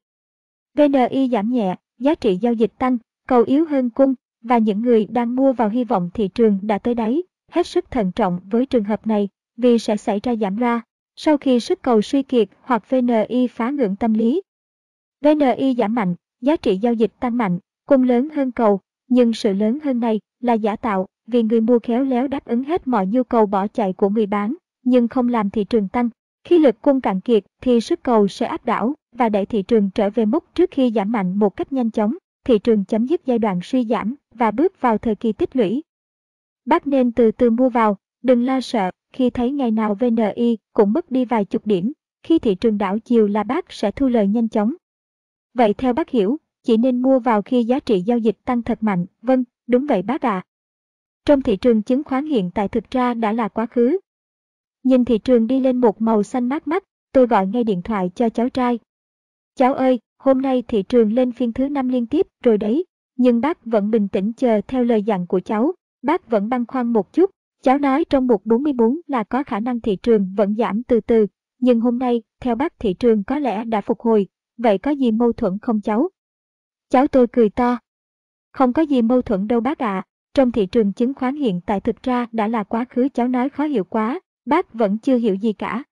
VNI 0.78 1.30
giảm 1.32 1.50
nhẹ, 1.50 1.76
giá 1.98 2.16
trị 2.16 2.38
giao 2.42 2.54
dịch 2.54 2.72
tăng, 2.78 2.98
cầu 3.28 3.44
yếu 3.44 3.66
hơn 3.66 3.90
cung, 3.90 4.14
và 4.42 4.58
những 4.58 4.82
người 4.82 5.06
đang 5.06 5.36
mua 5.36 5.54
vào 5.54 5.70
hy 5.70 5.84
vọng 5.84 6.10
thị 6.14 6.28
trường 6.28 6.60
đã 6.62 6.78
tới 6.78 6.96
đáy. 6.96 7.24
Hết 7.52 7.68
sức 7.68 7.92
thận 7.92 8.12
trọng 8.12 8.40
với 8.50 8.66
trường 8.66 8.84
hợp 8.84 9.08
này, 9.08 9.30
vì 9.58 9.80
sẽ 9.80 9.98
xảy 9.98 10.20
ra 10.24 10.36
giảm 10.36 10.56
ra 10.56 10.82
sau 11.22 11.38
khi 11.38 11.60
sức 11.60 11.82
cầu 11.82 12.02
suy 12.02 12.24
kiệt 12.24 12.50
hoặc 12.62 12.90
VNI 12.90 13.48
phá 13.48 13.70
ngưỡng 13.70 13.96
tâm 13.96 14.14
lý. 14.14 14.42
VNI 15.22 15.76
giảm 15.78 15.96
mạnh, 15.96 16.16
giá 16.42 16.56
trị 16.56 16.78
giao 16.78 16.94
dịch 16.94 17.12
tăng 17.20 17.38
mạnh, 17.38 17.60
cung 17.86 18.04
lớn 18.04 18.30
hơn 18.30 18.52
cầu, 18.52 18.80
nhưng 19.08 19.34
sự 19.34 19.54
lớn 19.54 19.80
hơn 19.84 20.00
này 20.00 20.20
là 20.40 20.54
giả 20.54 20.76
tạo 20.76 21.06
vì 21.28 21.44
người 21.44 21.62
mua 21.62 21.80
khéo 21.80 22.04
léo 22.04 22.28
đáp 22.28 22.46
ứng 22.46 22.64
hết 22.64 22.88
mọi 22.88 23.08
nhu 23.08 23.24
cầu 23.24 23.46
bỏ 23.46 23.68
chạy 23.68 23.94
của 23.94 24.10
người 24.10 24.26
bán, 24.26 24.56
nhưng 24.84 25.08
không 25.08 25.30
làm 25.30 25.50
thị 25.50 25.64
trường 25.64 25.88
tăng. 25.88 26.10
Khi 26.44 26.60
lực 26.60 26.82
cung 26.82 27.02
cạn 27.02 27.22
kiệt 27.22 27.44
thì 27.62 27.82
sức 27.82 28.04
cầu 28.04 28.28
sẽ 28.28 28.46
áp 28.46 28.66
đảo 28.66 28.94
và 29.16 29.30
đẩy 29.30 29.46
thị 29.46 29.64
trường 29.64 29.90
trở 29.90 30.10
về 30.10 30.26
mức 30.26 30.46
trước 30.56 30.72
khi 30.72 30.92
giảm 30.96 31.12
mạnh 31.12 31.40
một 31.40 31.58
cách 31.58 31.74
nhanh 31.74 31.92
chóng, 31.92 32.16
thị 32.46 32.60
trường 32.60 32.86
chấm 32.86 33.06
dứt 33.06 33.26
giai 33.26 33.40
đoạn 33.40 33.60
suy 33.64 33.86
giảm 33.86 34.16
và 34.36 34.52
bước 34.52 34.82
vào 34.82 34.98
thời 34.98 35.16
kỳ 35.16 35.32
tích 35.32 35.56
lũy. 35.56 35.84
Bác 36.70 36.88
nên 36.88 37.12
từ 37.12 37.32
từ 37.32 37.50
mua 37.50 37.70
vào, 37.70 37.98
đừng 38.24 38.46
lo 38.46 38.62
sợ 38.62 38.92
khi 39.14 39.30
thấy 39.30 39.52
ngày 39.52 39.72
nào 39.72 39.96
VNI 39.96 40.58
cũng 40.74 40.94
mất 40.94 41.12
đi 41.12 41.26
vài 41.26 41.46
chục 41.46 41.66
điểm, 41.66 41.94
khi 42.24 42.40
thị 42.40 42.56
trường 42.56 42.78
đảo 42.78 43.00
chiều 43.00 43.28
là 43.28 43.44
bác 43.44 43.74
sẽ 43.74 43.92
thu 43.92 44.08
lời 44.08 44.28
nhanh 44.28 44.50
chóng. 44.50 44.74
Vậy 45.54 45.74
theo 45.74 45.94
bác 45.94 46.10
hiểu, 46.10 46.38
chỉ 46.64 46.78
nên 46.78 47.02
mua 47.02 47.20
vào 47.20 47.42
khi 47.42 47.64
giá 47.64 47.80
trị 47.80 48.02
giao 48.02 48.18
dịch 48.18 48.38
tăng 48.46 48.62
thật 48.62 48.84
mạnh, 48.84 49.06
vâng, 49.22 49.44
đúng 49.68 49.86
vậy 49.86 50.02
bác 50.02 50.22
ạ. 50.22 50.32
À. 50.32 50.46
Trong 51.26 51.42
thị 51.42 51.58
trường 51.58 51.82
chứng 51.82 52.04
khoán 52.04 52.26
hiện 52.26 52.52
tại 52.56 52.68
thực 52.68 52.92
ra 52.92 53.14
đã 53.14 53.32
là 53.32 53.48
quá 53.48 53.66
khứ. 53.66 54.00
Nhìn 54.84 55.06
thị 55.06 55.18
trường 55.18 55.48
đi 55.48 55.60
lên 55.60 55.78
một 55.78 56.02
màu 56.02 56.24
xanh 56.24 56.50
mát 56.50 56.68
mắt, 56.68 56.84
tôi 57.12 57.28
gọi 57.28 57.48
ngay 57.48 57.64
điện 57.64 57.82
thoại 57.82 58.12
cho 58.16 58.30
cháu 58.30 58.50
trai. 58.50 58.80
Cháu 59.56 59.74
ơi, 59.74 60.00
hôm 60.18 60.42
nay 60.42 60.64
thị 60.68 60.84
trường 60.84 61.14
lên 61.14 61.32
phiên 61.32 61.54
thứ 61.54 61.70
năm 61.70 61.90
liên 61.90 62.06
tiếp 62.06 62.28
rồi 62.44 62.58
đấy, 62.58 62.86
nhưng 63.18 63.42
bác 63.42 63.66
vẫn 63.66 63.92
bình 63.92 64.08
tĩnh 64.08 64.34
chờ 64.34 64.62
theo 64.68 64.84
lời 64.84 65.04
dặn 65.04 65.28
của 65.28 65.40
cháu, 65.40 65.74
bác 66.02 66.30
vẫn 66.30 66.50
băn 66.50 66.66
khoăn 66.66 66.94
một 66.94 67.14
chút. 67.14 67.32
Cháu 67.64 67.78
nói 67.78 68.06
trong 68.06 68.28
mục 68.28 68.46
44 68.46 69.00
là 69.08 69.24
có 69.24 69.44
khả 69.44 69.60
năng 69.60 69.82
thị 69.82 69.96
trường 69.96 70.34
vẫn 70.38 70.56
giảm 70.56 70.84
từ 70.84 71.00
từ, 71.00 71.28
nhưng 71.60 71.80
hôm 71.80 72.00
nay, 72.00 72.24
theo 72.42 72.56
bác 72.56 72.80
thị 72.80 72.94
trường 72.94 73.24
có 73.24 73.40
lẽ 73.40 73.64
đã 73.66 73.82
phục 73.82 74.00
hồi, 74.00 74.28
vậy 74.58 74.78
có 74.78 74.92
gì 74.92 75.12
mâu 75.12 75.34
thuẫn 75.34 75.58
không 75.62 75.82
cháu? 75.82 76.10
Cháu 76.90 77.08
tôi 77.08 77.28
cười 77.28 77.50
to. 77.50 77.78
Không 78.54 78.74
có 78.74 78.82
gì 78.82 79.02
mâu 79.02 79.22
thuẫn 79.22 79.48
đâu 79.48 79.62
bác 79.62 79.80
ạ, 79.80 79.94
à. 79.94 80.06
trong 80.34 80.52
thị 80.52 80.66
trường 80.66 80.94
chứng 80.94 81.14
khoán 81.14 81.36
hiện 81.36 81.62
tại 81.66 81.80
thực 81.80 82.04
ra 82.04 82.28
đã 82.32 82.48
là 82.48 82.64
quá 82.64 82.86
khứ 82.90 83.10
cháu 83.14 83.28
nói 83.28 83.50
khó 83.50 83.64
hiểu 83.64 83.84
quá, 83.84 84.20
bác 84.46 84.74
vẫn 84.74 84.98
chưa 84.98 85.18
hiểu 85.18 85.36
gì 85.36 85.54
cả. 85.54 85.84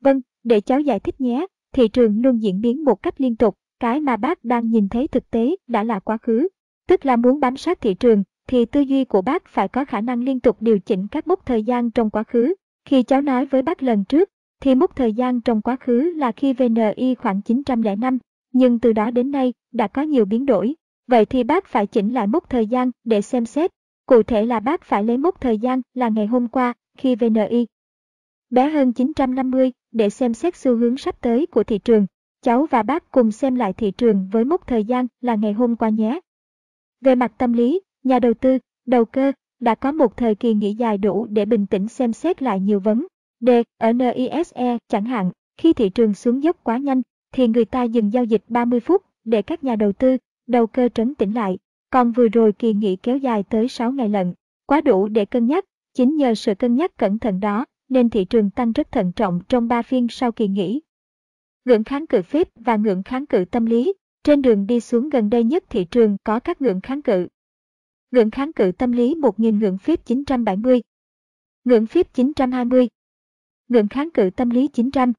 Vâng, 0.00 0.20
để 0.44 0.60
cháu 0.60 0.80
giải 0.80 1.00
thích 1.00 1.20
nhé, 1.20 1.46
thị 1.74 1.88
trường 1.88 2.22
luôn 2.22 2.42
diễn 2.42 2.60
biến 2.60 2.84
một 2.84 3.02
cách 3.02 3.20
liên 3.20 3.36
tục, 3.36 3.54
cái 3.80 4.00
mà 4.00 4.16
bác 4.16 4.44
đang 4.44 4.68
nhìn 4.68 4.88
thấy 4.88 5.08
thực 5.08 5.30
tế 5.30 5.56
đã 5.66 5.84
là 5.84 6.00
quá 6.00 6.18
khứ. 6.22 6.48
Tức 6.88 7.06
là 7.06 7.16
muốn 7.16 7.40
bám 7.40 7.56
sát 7.56 7.80
thị 7.80 7.94
trường, 7.94 8.22
thì 8.48 8.64
tư 8.64 8.80
duy 8.80 9.04
của 9.04 9.22
bác 9.22 9.48
phải 9.48 9.68
có 9.68 9.84
khả 9.84 10.00
năng 10.00 10.22
liên 10.22 10.40
tục 10.40 10.56
điều 10.60 10.78
chỉnh 10.78 11.06
các 11.08 11.26
mốc 11.26 11.46
thời 11.46 11.62
gian 11.62 11.90
trong 11.90 12.10
quá 12.10 12.22
khứ. 12.22 12.54
Khi 12.84 13.02
cháu 13.02 13.20
nói 13.20 13.46
với 13.46 13.62
bác 13.62 13.82
lần 13.82 14.04
trước, 14.04 14.28
thì 14.60 14.74
mốc 14.74 14.96
thời 14.96 15.12
gian 15.12 15.40
trong 15.40 15.62
quá 15.62 15.76
khứ 15.80 16.12
là 16.16 16.32
khi 16.32 16.52
VNI 16.52 17.14
khoảng 17.14 17.42
905, 17.42 18.18
nhưng 18.52 18.78
từ 18.78 18.92
đó 18.92 19.10
đến 19.10 19.30
nay 19.30 19.52
đã 19.72 19.88
có 19.88 20.02
nhiều 20.02 20.24
biến 20.24 20.46
đổi. 20.46 20.74
Vậy 21.06 21.26
thì 21.26 21.44
bác 21.44 21.66
phải 21.66 21.86
chỉnh 21.86 22.14
lại 22.14 22.26
mốc 22.26 22.50
thời 22.50 22.66
gian 22.66 22.90
để 23.04 23.22
xem 23.22 23.46
xét. 23.46 23.70
Cụ 24.06 24.22
thể 24.22 24.46
là 24.46 24.60
bác 24.60 24.82
phải 24.82 25.04
lấy 25.04 25.18
mốc 25.18 25.40
thời 25.40 25.58
gian 25.58 25.80
là 25.94 26.08
ngày 26.08 26.26
hôm 26.26 26.48
qua 26.48 26.74
khi 26.98 27.14
VNI 27.14 27.66
bé 28.50 28.68
hơn 28.68 28.92
950 28.92 29.72
để 29.92 30.10
xem 30.10 30.34
xét 30.34 30.56
xu 30.56 30.76
hướng 30.76 30.96
sắp 30.96 31.20
tới 31.20 31.46
của 31.46 31.64
thị 31.64 31.78
trường. 31.78 32.06
Cháu 32.42 32.66
và 32.70 32.82
bác 32.82 33.10
cùng 33.10 33.32
xem 33.32 33.54
lại 33.54 33.72
thị 33.72 33.90
trường 33.90 34.28
với 34.32 34.44
mốc 34.44 34.66
thời 34.66 34.84
gian 34.84 35.06
là 35.20 35.34
ngày 35.34 35.52
hôm 35.52 35.76
qua 35.76 35.88
nhé. 35.88 36.20
Về 37.00 37.14
mặt 37.14 37.32
tâm 37.38 37.52
lý, 37.52 37.80
nhà 38.08 38.18
đầu 38.18 38.34
tư, 38.34 38.58
đầu 38.86 39.04
cơ 39.04 39.32
đã 39.60 39.74
có 39.74 39.92
một 39.92 40.16
thời 40.16 40.34
kỳ 40.34 40.54
nghỉ 40.54 40.74
dài 40.74 40.98
đủ 40.98 41.26
để 41.26 41.44
bình 41.44 41.66
tĩnh 41.66 41.88
xem 41.88 42.12
xét 42.12 42.42
lại 42.42 42.60
nhiều 42.60 42.80
vấn 42.80 43.06
đề. 43.40 43.62
Ở 43.78 43.92
NISE 43.92 44.78
chẳng 44.88 45.04
hạn, 45.04 45.30
khi 45.56 45.72
thị 45.72 45.88
trường 45.88 46.14
xuống 46.14 46.42
dốc 46.42 46.56
quá 46.62 46.76
nhanh, 46.76 47.02
thì 47.32 47.48
người 47.48 47.64
ta 47.64 47.82
dừng 47.82 48.12
giao 48.12 48.24
dịch 48.24 48.44
30 48.48 48.80
phút 48.80 49.02
để 49.24 49.42
các 49.42 49.64
nhà 49.64 49.76
đầu 49.76 49.92
tư, 49.92 50.16
đầu 50.46 50.66
cơ 50.66 50.88
trấn 50.88 51.14
tĩnh 51.14 51.32
lại. 51.32 51.58
Còn 51.90 52.12
vừa 52.12 52.28
rồi 52.28 52.52
kỳ 52.52 52.72
nghỉ 52.72 52.96
kéo 52.96 53.16
dài 53.16 53.42
tới 53.42 53.68
6 53.68 53.92
ngày 53.92 54.08
lận, 54.08 54.34
quá 54.66 54.80
đủ 54.80 55.08
để 55.08 55.24
cân 55.24 55.46
nhắc. 55.46 55.64
Chính 55.94 56.16
nhờ 56.16 56.34
sự 56.34 56.54
cân 56.54 56.76
nhắc 56.76 56.96
cẩn 56.96 57.18
thận 57.18 57.40
đó 57.40 57.64
nên 57.88 58.10
thị 58.10 58.24
trường 58.24 58.50
tăng 58.50 58.72
rất 58.72 58.92
thận 58.92 59.12
trọng 59.12 59.40
trong 59.48 59.68
3 59.68 59.82
phiên 59.82 60.06
sau 60.10 60.32
kỳ 60.32 60.48
nghỉ. 60.48 60.80
Ngưỡng 61.64 61.84
kháng 61.84 62.06
cự 62.06 62.22
phép 62.22 62.48
và 62.54 62.76
ngưỡng 62.76 63.02
kháng 63.02 63.26
cự 63.26 63.44
tâm 63.44 63.66
lý. 63.66 63.92
Trên 64.24 64.42
đường 64.42 64.66
đi 64.66 64.80
xuống 64.80 65.08
gần 65.08 65.30
đây 65.30 65.44
nhất 65.44 65.64
thị 65.70 65.84
trường 65.84 66.16
có 66.24 66.40
các 66.40 66.62
ngưỡng 66.62 66.80
kháng 66.80 67.02
cự. 67.02 67.28
Ngưỡng 68.10 68.30
kháng 68.30 68.52
cự 68.52 68.72
tâm 68.78 68.92
lý 68.92 69.14
1.000 69.14 69.58
ngưỡng 69.58 69.78
phép 69.78 70.04
970. 70.04 70.80
Ngưỡng 71.64 71.86
phép 71.86 72.14
920. 72.14 72.88
Ngưỡng 73.68 73.88
kháng 73.88 74.10
cự 74.10 74.30
tâm 74.36 74.50
lý 74.50 74.68
900. 74.68 75.12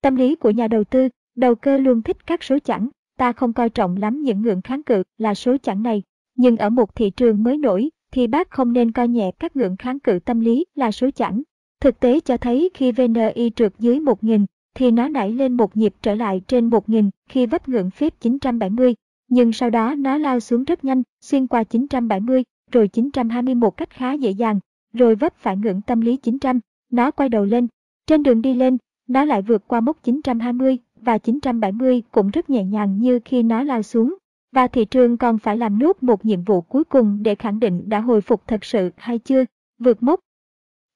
Tâm 0.00 0.16
lý 0.16 0.36
của 0.36 0.50
nhà 0.50 0.68
đầu 0.68 0.84
tư, 0.84 1.08
đầu 1.36 1.54
cơ 1.54 1.78
luôn 1.78 2.02
thích 2.02 2.26
các 2.26 2.42
số 2.42 2.58
chẵn, 2.58 2.88
ta 3.16 3.32
không 3.32 3.52
coi 3.52 3.70
trọng 3.70 3.96
lắm 3.96 4.22
những 4.22 4.42
ngưỡng 4.42 4.62
kháng 4.62 4.82
cự 4.82 5.02
là 5.18 5.34
số 5.34 5.56
chẵn 5.62 5.82
này. 5.82 6.02
Nhưng 6.36 6.56
ở 6.56 6.70
một 6.70 6.94
thị 6.94 7.10
trường 7.10 7.42
mới 7.42 7.58
nổi, 7.58 7.90
thì 8.12 8.26
bác 8.26 8.50
không 8.50 8.72
nên 8.72 8.92
coi 8.92 9.08
nhẹ 9.08 9.30
các 9.38 9.56
ngưỡng 9.56 9.76
kháng 9.76 10.00
cự 10.00 10.18
tâm 10.24 10.40
lý 10.40 10.64
là 10.74 10.90
số 10.90 11.10
chẵn. 11.10 11.42
Thực 11.80 12.00
tế 12.00 12.20
cho 12.20 12.36
thấy 12.36 12.70
khi 12.74 12.92
VNI 12.92 13.50
trượt 13.56 13.72
dưới 13.78 14.00
1.000, 14.00 14.46
thì 14.74 14.90
nó 14.90 15.08
nảy 15.08 15.32
lên 15.32 15.56
một 15.56 15.76
nhịp 15.76 15.94
trở 16.02 16.14
lại 16.14 16.40
trên 16.46 16.70
1.000 16.70 17.10
khi 17.28 17.46
vấp 17.46 17.68
ngưỡng 17.68 17.90
phép 17.90 18.14
970, 18.20 18.94
nhưng 19.28 19.52
sau 19.52 19.70
đó 19.70 19.94
nó 19.94 20.18
lao 20.18 20.40
xuống 20.40 20.64
rất 20.64 20.84
nhanh, 20.84 21.02
xuyên 21.20 21.46
qua 21.46 21.64
970, 21.64 22.44
rồi 22.72 22.88
921 22.88 23.76
cách 23.76 23.90
khá 23.90 24.12
dễ 24.12 24.30
dàng, 24.30 24.60
rồi 24.92 25.14
vấp 25.14 25.34
phải 25.36 25.56
ngưỡng 25.56 25.80
tâm 25.82 26.00
lý 26.00 26.16
900, 26.16 26.60
nó 26.90 27.10
quay 27.10 27.28
đầu 27.28 27.44
lên. 27.44 27.66
Trên 28.06 28.22
đường 28.22 28.42
đi 28.42 28.54
lên, 28.54 28.78
nó 29.08 29.24
lại 29.24 29.42
vượt 29.42 29.68
qua 29.68 29.80
mốc 29.80 30.02
920 30.02 30.78
và 31.00 31.18
970 31.18 32.02
cũng 32.10 32.30
rất 32.30 32.50
nhẹ 32.50 32.64
nhàng 32.64 32.98
như 32.98 33.20
khi 33.24 33.42
nó 33.42 33.62
lao 33.62 33.82
xuống. 33.82 34.14
Và 34.52 34.68
thị 34.68 34.84
trường 34.84 35.16
còn 35.16 35.38
phải 35.38 35.56
làm 35.56 35.78
nốt 35.78 36.02
một 36.02 36.24
nhiệm 36.24 36.42
vụ 36.42 36.60
cuối 36.60 36.84
cùng 36.84 37.22
để 37.22 37.34
khẳng 37.34 37.60
định 37.60 37.88
đã 37.88 38.00
hồi 38.00 38.20
phục 38.20 38.46
thật 38.46 38.64
sự 38.64 38.90
hay 38.96 39.18
chưa, 39.18 39.44
vượt 39.78 40.02
mốc 40.02 40.20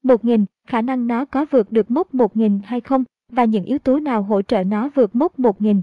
1.000, 0.02 0.44
khả 0.66 0.82
năng 0.82 1.06
nó 1.06 1.24
có 1.24 1.46
vượt 1.50 1.72
được 1.72 1.90
mốc 1.90 2.14
1.000 2.14 2.60
hay 2.64 2.80
không, 2.80 3.04
và 3.28 3.44
những 3.44 3.64
yếu 3.64 3.78
tố 3.78 3.98
nào 3.98 4.22
hỗ 4.22 4.42
trợ 4.42 4.64
nó 4.64 4.88
vượt 4.94 5.16
mốc 5.16 5.38
1.000. 5.38 5.82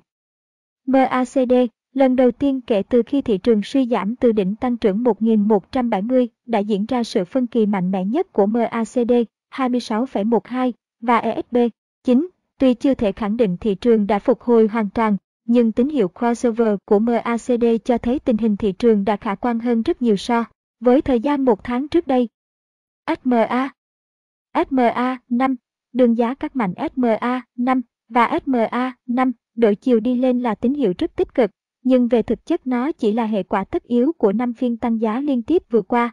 MACD, 0.86 1.54
lần 1.94 2.16
đầu 2.16 2.32
tiên 2.32 2.61
kể 2.61 2.84
từ 2.84 3.03
khi 3.06 3.22
thị 3.22 3.38
trường 3.38 3.61
suy 3.64 3.88
giảm 3.88 4.16
từ 4.16 4.32
đỉnh 4.32 4.56
tăng 4.56 4.78
trưởng 4.78 5.03
1.170 5.03 6.28
đã 6.45 6.60
diễn 6.60 6.86
ra 6.86 7.03
sự 7.03 7.26
phân 7.26 7.48
kỳ 7.48 7.66
mạnh 7.66 7.91
mẽ 7.91 8.06
nhất 8.06 8.34
của 8.34 8.45
MACD 8.45 9.11
26,12 9.52 10.72
và 11.02 11.18
ESB 11.18 11.57
9. 12.03 12.28
Tuy 12.60 12.74
chưa 12.74 12.94
thể 12.94 13.11
khẳng 13.11 13.38
định 13.38 13.57
thị 13.57 13.76
trường 13.76 14.07
đã 14.07 14.20
phục 14.20 14.41
hồi 14.41 14.68
hoàn 14.68 14.90
toàn, 14.90 15.18
nhưng 15.45 15.72
tín 15.72 15.90
hiệu 15.90 16.11
crossover 16.20 16.76
của 16.86 16.99
MACD 16.99 17.66
cho 17.86 17.98
thấy 17.98 18.20
tình 18.20 18.38
hình 18.38 18.57
thị 18.57 18.72
trường 18.72 19.06
đã 19.06 19.16
khả 19.16 19.36
quan 19.36 19.60
hơn 19.60 19.82
rất 19.82 20.02
nhiều 20.02 20.16
so 20.16 20.44
với 20.80 21.02
thời 21.02 21.20
gian 21.20 21.45
một 21.45 21.64
tháng 21.64 21.88
trước 21.88 22.07
đây. 22.07 22.30
SMA 23.24 23.70
SMA 24.70 25.18
5, 25.30 25.56
đường 25.94 26.18
giá 26.18 26.34
các 26.34 26.56
mảnh 26.56 26.74
SMA 26.95 27.41
5 27.57 27.82
và 28.10 28.40
SMA 28.45 28.94
5 29.07 29.32
đổi 29.56 29.76
chiều 29.76 29.99
đi 29.99 30.16
lên 30.16 30.40
là 30.40 30.56
tín 30.56 30.74
hiệu 30.74 30.94
rất 30.98 31.16
tích 31.16 31.36
cực, 31.36 31.52
nhưng 31.84 32.08
về 32.08 32.22
thực 32.22 32.46
chất 32.46 32.68
nó 32.68 32.92
chỉ 32.92 33.12
là 33.12 33.26
hệ 33.26 33.44
quả 33.44 33.64
tất 33.64 33.84
yếu 33.84 34.12
của 34.18 34.34
năm 34.34 34.54
phiên 34.54 34.78
tăng 34.78 35.02
giá 35.02 35.20
liên 35.20 35.44
tiếp 35.44 35.64
vừa 35.70 35.82
qua. 35.82 36.12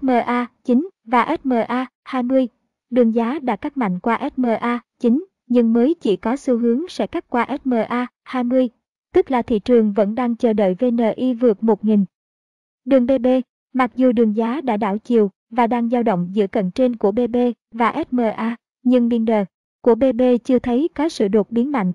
SMA 0.00 0.46
9 0.64 0.88
và 1.04 1.36
SMA 1.42 1.86
20, 2.04 2.48
đường 2.90 3.14
giá 3.14 3.38
đã 3.42 3.56
cắt 3.56 3.76
mạnh 3.76 3.98
qua 4.00 4.30
SMA 4.36 4.80
9, 4.98 5.24
nhưng 5.46 5.72
mới 5.72 5.94
chỉ 5.94 6.16
có 6.16 6.36
xu 6.36 6.58
hướng 6.58 6.88
sẽ 6.88 7.06
cắt 7.06 7.28
qua 7.28 7.58
SMA 7.64 8.06
20, 8.24 8.68
tức 9.14 9.30
là 9.30 9.42
thị 9.42 9.58
trường 9.58 9.92
vẫn 9.92 10.14
đang 10.14 10.36
chờ 10.36 10.52
đợi 10.52 10.74
VNI 10.74 11.34
vượt 11.34 11.58
1.000. 11.60 12.04
Đường 12.84 13.06
BB, 13.06 13.26
mặc 13.72 13.90
dù 13.96 14.12
đường 14.12 14.36
giá 14.36 14.60
đã 14.60 14.76
đảo 14.76 14.98
chiều, 14.98 15.30
và 15.50 15.66
đang 15.66 15.88
dao 15.88 16.02
động 16.02 16.28
giữa 16.32 16.46
cận 16.46 16.70
trên 16.70 16.96
của 16.96 17.12
BB 17.12 17.36
và 17.72 18.04
SMA, 18.10 18.56
nhưng 18.82 19.08
biên 19.08 19.24
đờ 19.24 19.44
của 19.82 19.94
BB 19.94 20.22
chưa 20.44 20.58
thấy 20.58 20.88
có 20.94 21.08
sự 21.08 21.28
đột 21.28 21.50
biến 21.50 21.72
mạnh. 21.72 21.92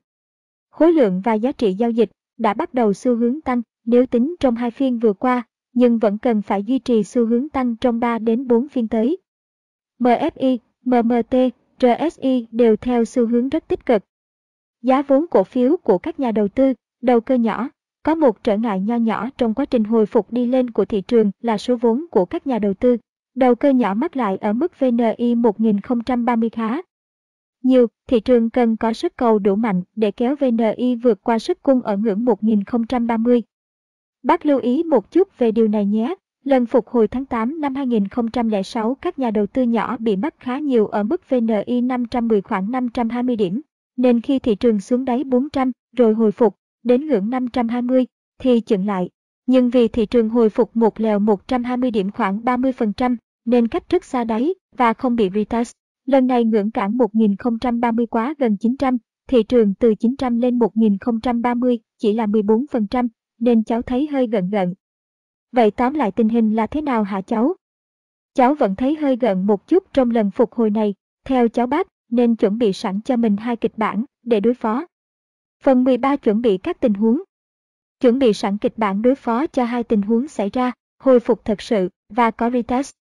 Khối 0.70 0.94
lượng 0.94 1.22
và 1.26 1.34
giá 1.34 1.52
trị 1.52 1.74
giao 1.74 1.92
dịch 1.92 2.12
đã 2.38 2.54
bắt 2.54 2.74
đầu 2.74 2.94
xu 2.94 3.16
hướng 3.16 3.42
tăng 3.42 3.62
nếu 3.86 4.06
tính 4.06 4.36
trong 4.40 4.56
hai 4.56 4.72
phiên 4.72 5.00
vừa 5.00 5.14
qua, 5.14 5.44
nhưng 5.74 5.98
vẫn 6.00 6.18
cần 6.18 6.42
phải 6.42 6.64
duy 6.64 6.80
trì 6.80 7.04
xu 7.04 7.26
hướng 7.26 7.50
tăng 7.50 7.76
trong 7.76 8.00
3 8.00 8.20
đến 8.20 8.48
4 8.48 8.68
phiên 8.70 8.88
tới. 8.88 9.18
MFI, 10.00 10.58
MMT, 10.86 11.54
RSI 11.80 12.48
đều 12.52 12.76
theo 12.76 13.06
xu 13.06 13.28
hướng 13.28 13.50
rất 13.50 13.68
tích 13.68 13.86
cực. 13.86 14.04
Giá 14.82 15.02
vốn 15.02 15.26
cổ 15.32 15.44
phiếu 15.44 15.78
của 15.78 15.98
các 15.98 16.20
nhà 16.20 16.32
đầu 16.32 16.48
tư, 16.48 16.74
đầu 17.02 17.22
cơ 17.22 17.36
nhỏ, 17.36 17.70
có 18.04 18.16
một 18.16 18.44
trở 18.44 18.58
ngại 18.58 18.80
nho 18.80 18.96
nhỏ 18.96 19.30
trong 19.38 19.54
quá 19.54 19.66
trình 19.66 19.84
hồi 19.84 20.06
phục 20.06 20.32
đi 20.32 20.46
lên 20.46 20.70
của 20.70 20.86
thị 20.86 21.02
trường 21.02 21.32
là 21.42 21.58
số 21.58 21.76
vốn 21.76 22.06
của 22.12 22.26
các 22.26 22.48
nhà 22.48 22.60
đầu 22.60 22.74
tư 22.74 22.98
đầu 23.36 23.56
cơ 23.56 23.70
nhỏ 23.70 23.94
mắc 23.94 24.18
lại 24.18 24.38
ở 24.38 24.54
mức 24.54 24.80
VNI 24.80 25.36
1030 25.36 26.50
khá. 26.50 26.78
Nhiều, 27.66 27.88
thị 28.08 28.20
trường 28.20 28.50
cần 28.50 28.78
có 28.78 28.94
sức 28.94 29.18
cầu 29.18 29.40
đủ 29.40 29.56
mạnh 29.56 29.82
để 29.96 30.12
kéo 30.12 30.36
VNI 30.36 30.96
vượt 30.96 31.24
qua 31.24 31.40
sức 31.40 31.64
cung 31.64 31.82
ở 31.82 31.98
ngưỡng 31.98 32.26
1030. 32.26 33.42
Bác 34.24 34.46
lưu 34.46 34.60
ý 34.60 34.84
một 34.84 35.12
chút 35.12 35.38
về 35.38 35.52
điều 35.52 35.68
này 35.68 35.86
nhé. 35.86 36.16
Lần 36.44 36.66
phục 36.66 36.88
hồi 36.88 37.08
tháng 37.08 37.26
8 37.26 37.62
năm 37.62 37.76
2006 37.76 38.96
các 38.96 39.20
nhà 39.20 39.32
đầu 39.32 39.48
tư 39.48 39.64
nhỏ 39.64 39.98
bị 39.98 40.16
mất 40.16 40.36
khá 40.40 40.60
nhiều 40.60 40.88
ở 40.88 41.04
mức 41.04 41.30
VNI 41.30 41.82
510 41.82 42.42
khoảng 42.42 42.72
520 42.72 43.36
điểm. 43.36 43.62
Nên 43.98 44.22
khi 44.22 44.40
thị 44.40 44.56
trường 44.56 44.80
xuống 44.80 45.06
đáy 45.06 45.24
400 45.24 45.72
rồi 45.98 46.14
hồi 46.14 46.32
phục 46.32 46.56
đến 46.84 47.08
ngưỡng 47.08 47.30
520 47.30 48.06
thì 48.40 48.62
chững 48.62 48.86
lại. 48.86 49.10
Nhưng 49.46 49.70
vì 49.70 49.88
thị 49.88 50.06
trường 50.06 50.30
hồi 50.30 50.50
phục 50.50 50.76
một 50.76 51.00
lèo 51.00 51.20
120 51.20 51.92
điểm 51.92 52.12
khoảng 52.12 52.40
30%, 52.40 53.16
nên 53.46 53.68
cách 53.68 53.90
rất 53.90 54.04
xa 54.04 54.24
đáy 54.24 54.54
và 54.78 54.94
không 54.94 55.16
bị 55.16 55.30
retest. 55.36 55.76
Lần 56.06 56.28
này 56.28 56.44
ngưỡng 56.44 56.72
cản 56.72 56.98
1030 56.98 58.06
quá 58.06 58.34
gần 58.38 58.58
900, 58.58 58.98
thị 59.28 59.44
trường 59.44 59.74
từ 59.74 59.96
900 59.96 60.38
lên 60.38 60.60
1030 60.60 61.80
chỉ 61.98 62.14
là 62.14 62.26
14%, 62.26 63.08
nên 63.40 63.64
cháu 63.64 63.82
thấy 63.82 64.08
hơi 64.08 64.28
gần 64.28 64.50
gần. 64.50 64.74
Vậy 65.52 65.72
tóm 65.72 65.94
lại 65.94 66.12
tình 66.12 66.30
hình 66.30 66.56
là 66.56 66.68
thế 66.68 66.82
nào 66.82 67.04
hả 67.04 67.22
cháu? 67.22 67.56
Cháu 68.34 68.56
vẫn 68.56 68.76
thấy 68.76 68.96
hơi 68.96 69.16
gần 69.16 69.48
một 69.48 69.68
chút 69.68 69.84
trong 69.94 70.12
lần 70.12 70.32
phục 70.32 70.54
hồi 70.54 70.70
này, 70.70 70.94
theo 71.26 71.48
cháu 71.48 71.68
bác, 71.68 71.88
nên 72.10 72.36
chuẩn 72.36 72.58
bị 72.58 72.74
sẵn 72.74 73.02
cho 73.02 73.18
mình 73.18 73.38
hai 73.38 73.56
kịch 73.56 73.78
bản 73.78 74.06
để 74.24 74.40
đối 74.40 74.54
phó. 74.54 74.86
Phần 75.64 75.84
13 75.84 76.16
chuẩn 76.16 76.42
bị 76.42 76.58
các 76.58 76.80
tình 76.80 76.94
huống. 76.94 77.22
Chuẩn 78.00 78.20
bị 78.20 78.34
sẵn 78.34 78.58
kịch 78.58 78.78
bản 78.78 79.02
đối 79.02 79.16
phó 79.16 79.48
cho 79.48 79.64
hai 79.64 79.84
tình 79.84 80.02
huống 80.02 80.28
xảy 80.28 80.50
ra, 80.50 80.72
hồi 81.00 81.20
phục 81.20 81.46
thật 81.46 81.62
sự 81.62 81.90
và 82.10 82.32
có 82.32 82.50
retest. 82.50 82.96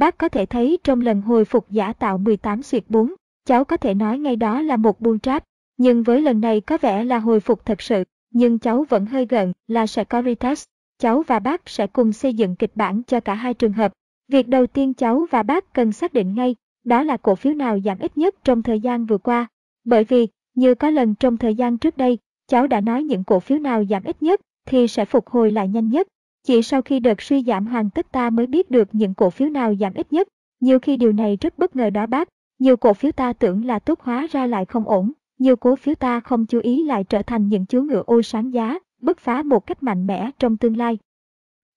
Bác 0.00 0.18
có 0.18 0.28
thể 0.28 0.46
thấy 0.46 0.78
trong 0.84 1.00
lần 1.00 1.20
hồi 1.20 1.44
phục 1.44 1.70
giả 1.70 1.92
tạo 1.92 2.18
18 2.18 2.62
xuyệt 2.62 2.84
4, 2.88 3.14
cháu 3.44 3.64
có 3.64 3.76
thể 3.76 3.94
nói 3.94 4.18
ngay 4.18 4.36
đó 4.36 4.60
là 4.62 4.76
một 4.76 5.00
buôn 5.00 5.18
tráp, 5.18 5.44
nhưng 5.76 6.02
với 6.02 6.22
lần 6.22 6.40
này 6.40 6.60
có 6.60 6.78
vẻ 6.78 7.04
là 7.04 7.18
hồi 7.18 7.40
phục 7.40 7.66
thật 7.66 7.82
sự, 7.82 8.04
nhưng 8.30 8.58
cháu 8.58 8.84
vẫn 8.88 9.06
hơi 9.06 9.26
gần 9.26 9.52
là 9.68 9.86
sẽ 9.86 10.04
có 10.04 10.22
retest. 10.22 10.64
Cháu 10.98 11.22
và 11.26 11.38
bác 11.38 11.68
sẽ 11.68 11.86
cùng 11.86 12.12
xây 12.12 12.34
dựng 12.34 12.56
kịch 12.56 12.70
bản 12.74 13.02
cho 13.06 13.20
cả 13.20 13.34
hai 13.34 13.54
trường 13.54 13.72
hợp. 13.72 13.92
Việc 14.28 14.48
đầu 14.48 14.66
tiên 14.66 14.94
cháu 14.94 15.26
và 15.30 15.42
bác 15.42 15.72
cần 15.72 15.92
xác 15.92 16.12
định 16.12 16.34
ngay, 16.34 16.56
đó 16.84 17.02
là 17.02 17.16
cổ 17.16 17.34
phiếu 17.34 17.54
nào 17.54 17.80
giảm 17.84 17.98
ít 17.98 18.18
nhất 18.18 18.34
trong 18.44 18.62
thời 18.62 18.80
gian 18.80 19.06
vừa 19.06 19.18
qua. 19.18 19.46
Bởi 19.84 20.04
vì, 20.04 20.28
như 20.54 20.74
có 20.74 20.90
lần 20.90 21.14
trong 21.14 21.36
thời 21.36 21.54
gian 21.54 21.78
trước 21.78 21.96
đây, 21.96 22.18
cháu 22.48 22.66
đã 22.66 22.80
nói 22.80 23.02
những 23.02 23.24
cổ 23.24 23.40
phiếu 23.40 23.58
nào 23.58 23.84
giảm 23.84 24.04
ít 24.04 24.22
nhất 24.22 24.40
thì 24.66 24.88
sẽ 24.88 25.04
phục 25.04 25.28
hồi 25.28 25.50
lại 25.50 25.68
nhanh 25.68 25.88
nhất. 25.88 26.08
Chỉ 26.42 26.62
sau 26.62 26.82
khi 26.82 27.00
đợt 27.00 27.22
suy 27.22 27.42
giảm 27.42 27.66
hoàn 27.66 27.90
tất 27.90 28.12
ta 28.12 28.30
mới 28.30 28.46
biết 28.46 28.70
được 28.70 28.88
những 28.92 29.14
cổ 29.14 29.30
phiếu 29.30 29.48
nào 29.48 29.74
giảm 29.80 29.94
ít 29.94 30.12
nhất. 30.12 30.28
Nhiều 30.60 30.78
khi 30.78 30.96
điều 30.96 31.12
này 31.12 31.38
rất 31.40 31.58
bất 31.58 31.76
ngờ 31.76 31.90
đó 31.90 32.06
bác. 32.06 32.28
Nhiều 32.58 32.76
cổ 32.76 32.94
phiếu 32.94 33.12
ta 33.12 33.32
tưởng 33.32 33.64
là 33.64 33.78
tốt 33.78 34.00
hóa 34.00 34.26
ra 34.30 34.46
lại 34.46 34.64
không 34.64 34.88
ổn. 34.88 35.12
Nhiều 35.38 35.56
cổ 35.56 35.76
phiếu 35.76 35.94
ta 35.94 36.20
không 36.20 36.46
chú 36.46 36.60
ý 36.60 36.82
lại 36.84 37.04
trở 37.04 37.22
thành 37.22 37.48
những 37.48 37.66
chú 37.66 37.82
ngựa 37.82 38.02
ô 38.06 38.22
sáng 38.22 38.54
giá, 38.54 38.78
bứt 39.00 39.18
phá 39.18 39.42
một 39.42 39.66
cách 39.66 39.82
mạnh 39.82 40.06
mẽ 40.06 40.30
trong 40.38 40.56
tương 40.56 40.76
lai. 40.76 40.98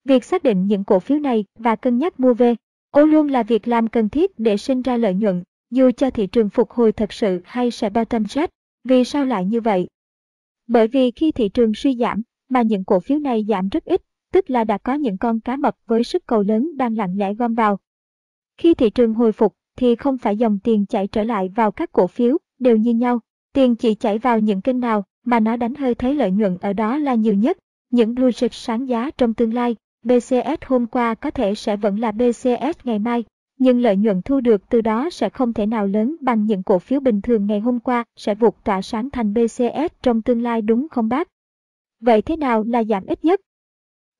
Việc 0.04 0.24
xác 0.24 0.42
định 0.42 0.66
những 0.66 0.84
cổ 0.84 1.00
phiếu 1.00 1.18
này 1.18 1.44
và 1.58 1.76
cân 1.76 1.98
nhắc 1.98 2.20
mua 2.20 2.34
về, 2.34 2.54
ô 2.90 3.04
luôn 3.04 3.28
là 3.28 3.42
việc 3.42 3.68
làm 3.68 3.88
cần 3.88 4.08
thiết 4.08 4.38
để 4.38 4.56
sinh 4.56 4.82
ra 4.82 4.96
lợi 4.96 5.14
nhuận, 5.14 5.42
dù 5.70 5.90
cho 5.96 6.10
thị 6.10 6.26
trường 6.26 6.50
phục 6.50 6.70
hồi 6.70 6.92
thật 6.92 7.12
sự 7.12 7.40
hay 7.44 7.70
sẽ 7.70 7.90
bottom 7.90 8.22
jet. 8.22 8.48
Vì 8.84 9.04
sao 9.04 9.24
lại 9.24 9.44
như 9.44 9.60
vậy? 9.60 9.86
Bởi 10.66 10.88
vì 10.88 11.10
khi 11.10 11.32
thị 11.32 11.48
trường 11.48 11.74
suy 11.74 11.96
giảm, 11.96 12.22
mà 12.48 12.62
những 12.62 12.84
cổ 12.84 13.00
phiếu 13.00 13.18
này 13.18 13.44
giảm 13.48 13.68
rất 13.68 13.84
ít, 13.84 14.02
tức 14.34 14.50
là 14.50 14.64
đã 14.64 14.78
có 14.78 14.94
những 14.94 15.18
con 15.18 15.40
cá 15.40 15.56
mập 15.56 15.76
với 15.86 16.04
sức 16.04 16.26
cầu 16.26 16.42
lớn 16.42 16.76
đang 16.76 16.96
lặng 16.96 17.18
lẽ 17.18 17.34
gom 17.34 17.54
vào. 17.54 17.78
Khi 18.58 18.74
thị 18.74 18.90
trường 18.90 19.14
hồi 19.14 19.32
phục, 19.32 19.54
thì 19.76 19.96
không 19.96 20.18
phải 20.18 20.36
dòng 20.36 20.58
tiền 20.64 20.86
chảy 20.86 21.06
trở 21.06 21.22
lại 21.24 21.48
vào 21.48 21.72
các 21.72 21.92
cổ 21.92 22.06
phiếu, 22.06 22.38
đều 22.58 22.76
như 22.76 22.94
nhau. 22.94 23.20
Tiền 23.52 23.76
chỉ 23.76 23.94
chảy 23.94 24.18
vào 24.18 24.38
những 24.38 24.60
kênh 24.60 24.80
nào 24.80 25.04
mà 25.24 25.40
nó 25.40 25.56
đánh 25.56 25.74
hơi 25.74 25.94
thấy 25.94 26.14
lợi 26.14 26.30
nhuận 26.30 26.58
ở 26.60 26.72
đó 26.72 26.98
là 26.98 27.14
nhiều 27.14 27.34
nhất. 27.34 27.58
Những 27.90 28.14
blue 28.14 28.32
chip 28.32 28.54
sáng 28.54 28.88
giá 28.88 29.10
trong 29.10 29.34
tương 29.34 29.54
lai, 29.54 29.76
BCS 30.02 30.64
hôm 30.66 30.86
qua 30.86 31.14
có 31.14 31.30
thể 31.30 31.54
sẽ 31.54 31.76
vẫn 31.76 32.00
là 32.00 32.12
BCS 32.12 32.78
ngày 32.84 32.98
mai, 32.98 33.24
nhưng 33.58 33.80
lợi 33.80 33.96
nhuận 33.96 34.22
thu 34.22 34.40
được 34.40 34.68
từ 34.70 34.80
đó 34.80 35.10
sẽ 35.10 35.28
không 35.28 35.52
thể 35.52 35.66
nào 35.66 35.86
lớn 35.86 36.16
bằng 36.20 36.46
những 36.46 36.62
cổ 36.62 36.78
phiếu 36.78 37.00
bình 37.00 37.20
thường 37.20 37.46
ngày 37.46 37.60
hôm 37.60 37.80
qua 37.80 38.04
sẽ 38.16 38.34
vụt 38.34 38.54
tỏa 38.64 38.82
sáng 38.82 39.10
thành 39.10 39.34
BCS 39.34 39.94
trong 40.02 40.22
tương 40.22 40.42
lai 40.42 40.62
đúng 40.62 40.88
không 40.90 41.08
bác? 41.08 41.28
Vậy 42.00 42.22
thế 42.22 42.36
nào 42.36 42.64
là 42.64 42.84
giảm 42.84 43.06
ít 43.06 43.24
nhất? 43.24 43.40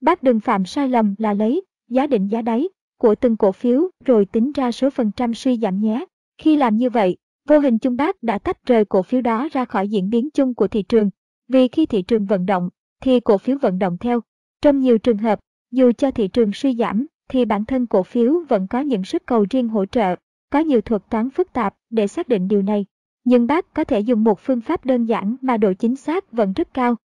Bác 0.05 0.23
đừng 0.23 0.41
phạm 0.41 0.65
sai 0.65 0.89
lầm 0.89 1.15
là 1.19 1.35
lấy 1.35 1.63
giá 1.89 2.07
định 2.07 2.29
giá 2.29 2.43
đáy 2.43 2.69
của 2.99 3.15
từng 3.15 3.37
cổ 3.37 3.53
phiếu 3.53 3.91
rồi 4.05 4.25
tính 4.25 4.53
ra 4.53 4.73
số 4.73 4.91
phần 4.91 5.11
trăm 5.17 5.35
suy 5.35 5.59
giảm 5.59 5.81
nhé. 5.81 6.05
Khi 6.39 6.57
làm 6.57 6.77
như 6.77 6.91
vậy, 6.91 7.17
vô 7.49 7.59
hình 7.59 7.79
chung 7.79 7.97
bác 7.97 8.23
đã 8.23 8.39
tách 8.39 8.67
rời 8.67 8.85
cổ 8.85 9.03
phiếu 9.03 9.21
đó 9.21 9.49
ra 9.53 9.65
khỏi 9.65 9.89
diễn 9.89 10.11
biến 10.11 10.29
chung 10.35 10.55
của 10.55 10.69
thị 10.69 10.83
trường. 10.83 11.11
Vì 11.49 11.69
khi 11.69 11.87
thị 11.87 12.03
trường 12.03 12.27
vận 12.27 12.47
động, 12.47 12.69
thì 13.03 13.21
cổ 13.21 13.39
phiếu 13.39 13.59
vận 13.59 13.79
động 13.79 13.97
theo. 14.01 14.21
Trong 14.63 14.81
nhiều 14.81 14.99
trường 14.99 15.19
hợp, 15.19 15.41
dù 15.71 15.93
cho 15.99 16.11
thị 16.11 16.29
trường 16.29 16.53
suy 16.53 16.75
giảm, 16.75 17.07
thì 17.29 17.45
bản 17.45 17.65
thân 17.65 17.87
cổ 17.87 18.03
phiếu 18.03 18.45
vẫn 18.49 18.67
có 18.67 18.81
những 18.81 19.05
sức 19.05 19.23
cầu 19.27 19.47
riêng 19.51 19.69
hỗ 19.69 19.87
trợ. 19.87 20.15
Có 20.51 20.59
nhiều 20.59 20.81
thuật 20.81 21.03
toán 21.11 21.31
phức 21.31 21.53
tạp 21.53 21.75
để 21.91 22.07
xác 22.07 22.29
định 22.29 22.49
điều 22.49 22.63
này. 22.63 22.87
Nhưng 23.25 23.47
bác 23.47 23.75
có 23.75 23.85
thể 23.85 24.01
dùng 24.01 24.25
một 24.25 24.41
phương 24.41 24.61
pháp 24.61 24.85
đơn 24.85 25.05
giản 25.05 25.37
mà 25.41 25.57
độ 25.57 25.73
chính 25.73 25.97
xác 25.97 26.33
vẫn 26.33 26.53
rất 26.53 26.75
cao. 26.75 26.97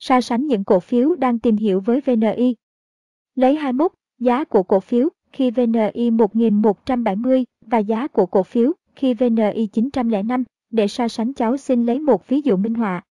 So 0.00 0.20
sánh 0.20 0.46
những 0.46 0.64
cổ 0.64 0.80
phiếu 0.80 1.14
đang 1.14 1.38
tìm 1.38 1.56
hiểu 1.56 1.80
với 1.80 2.00
VNI. 2.00 2.54
Lấy 3.34 3.54
21, 3.54 3.92
giá 4.18 4.44
của 4.44 4.62
cổ 4.62 4.80
phiếu 4.80 5.08
khi 5.32 5.50
VNI 5.50 6.10
1170 6.10 7.44
và 7.66 7.78
giá 7.78 8.08
của 8.08 8.26
cổ 8.26 8.42
phiếu 8.42 8.72
khi 8.96 9.14
VNI 9.14 9.66
905 9.72 10.44
để 10.70 10.88
so 10.88 11.08
sánh 11.08 11.34
cháu 11.34 11.56
xin 11.56 11.86
lấy 11.86 12.00
một 12.00 12.28
ví 12.28 12.40
dụ 12.40 12.56
minh 12.56 12.74
họa. 12.74 13.02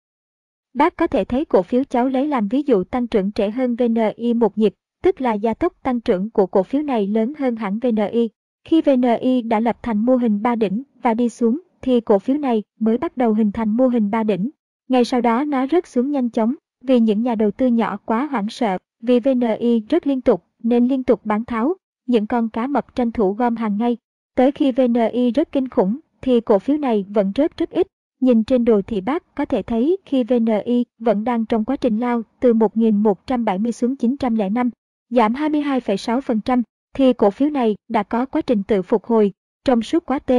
Bác 0.73 0.95
có 0.95 1.07
thể 1.07 1.23
thấy 1.23 1.45
cổ 1.45 1.61
phiếu 1.61 1.83
cháu 1.83 2.07
lấy 2.07 2.27
làm 2.27 2.47
ví 2.47 2.63
dụ 2.65 2.83
tăng 2.83 3.07
trưởng 3.07 3.31
trễ 3.31 3.49
hơn 3.49 3.75
VNI 3.75 4.33
một 4.33 4.57
nhịp, 4.57 4.73
tức 5.03 5.21
là 5.21 5.33
gia 5.33 5.53
tốc 5.53 5.73
tăng 5.83 6.01
trưởng 6.01 6.29
của 6.29 6.45
cổ 6.45 6.63
phiếu 6.63 6.81
này 6.81 7.07
lớn 7.07 7.33
hơn 7.37 7.55
hẳn 7.55 7.79
VNI. 7.79 8.29
Khi 8.63 8.81
VNI 8.81 9.41
đã 9.41 9.59
lập 9.59 9.77
thành 9.83 10.05
mô 10.05 10.15
hình 10.15 10.41
ba 10.41 10.55
đỉnh 10.55 10.83
và 11.01 11.13
đi 11.13 11.29
xuống, 11.29 11.59
thì 11.81 12.01
cổ 12.01 12.19
phiếu 12.19 12.37
này 12.37 12.63
mới 12.79 12.97
bắt 12.97 13.17
đầu 13.17 13.33
hình 13.33 13.51
thành 13.51 13.69
mô 13.69 13.87
hình 13.87 14.09
ba 14.11 14.23
đỉnh. 14.23 14.49
Ngay 14.87 15.05
sau 15.05 15.21
đó 15.21 15.43
nó 15.43 15.67
rớt 15.67 15.87
xuống 15.87 16.11
nhanh 16.11 16.29
chóng, 16.29 16.55
vì 16.87 16.99
những 16.99 17.23
nhà 17.23 17.35
đầu 17.35 17.51
tư 17.51 17.67
nhỏ 17.67 17.97
quá 18.05 18.25
hoảng 18.31 18.49
sợ, 18.49 18.77
vì 19.01 19.19
VNI 19.19 19.79
rất 19.89 20.07
liên 20.07 20.21
tục 20.21 20.43
nên 20.63 20.87
liên 20.87 21.03
tục 21.03 21.25
bán 21.25 21.45
tháo, 21.45 21.75
những 22.05 22.27
con 22.27 22.49
cá 22.49 22.67
mập 22.67 22.95
tranh 22.95 23.11
thủ 23.11 23.33
gom 23.33 23.55
hàng 23.55 23.77
ngay. 23.77 23.97
Tới 24.35 24.51
khi 24.51 24.71
VNI 24.71 25.31
rất 25.31 25.51
kinh 25.51 25.69
khủng, 25.69 25.99
thì 26.21 26.41
cổ 26.41 26.59
phiếu 26.59 26.77
này 26.77 27.05
vẫn 27.09 27.31
rớt 27.35 27.57
rất 27.57 27.69
ít. 27.69 27.87
Nhìn 28.19 28.43
trên 28.43 28.65
đồ 28.65 28.81
thị 28.81 29.01
bác 29.01 29.35
có 29.35 29.45
thể 29.45 29.61
thấy 29.61 29.97
khi 30.05 30.23
VNI 30.23 30.85
vẫn 30.99 31.23
đang 31.23 31.45
trong 31.45 31.65
quá 31.65 31.75
trình 31.75 31.99
lao 31.99 32.21
từ 32.39 32.53
1.170 32.53 33.71
xuống 33.71 33.95
905, 33.95 34.69
giảm 35.09 35.33
22,6%, 35.33 36.61
thì 36.95 37.13
cổ 37.13 37.29
phiếu 37.29 37.49
này 37.49 37.75
đã 37.89 38.03
có 38.03 38.25
quá 38.25 38.41
trình 38.41 38.63
tự 38.63 38.81
phục 38.81 39.05
hồi 39.05 39.33
trong 39.65 39.81
suốt 39.81 40.05
quá 40.05 40.19
T. 40.19 40.31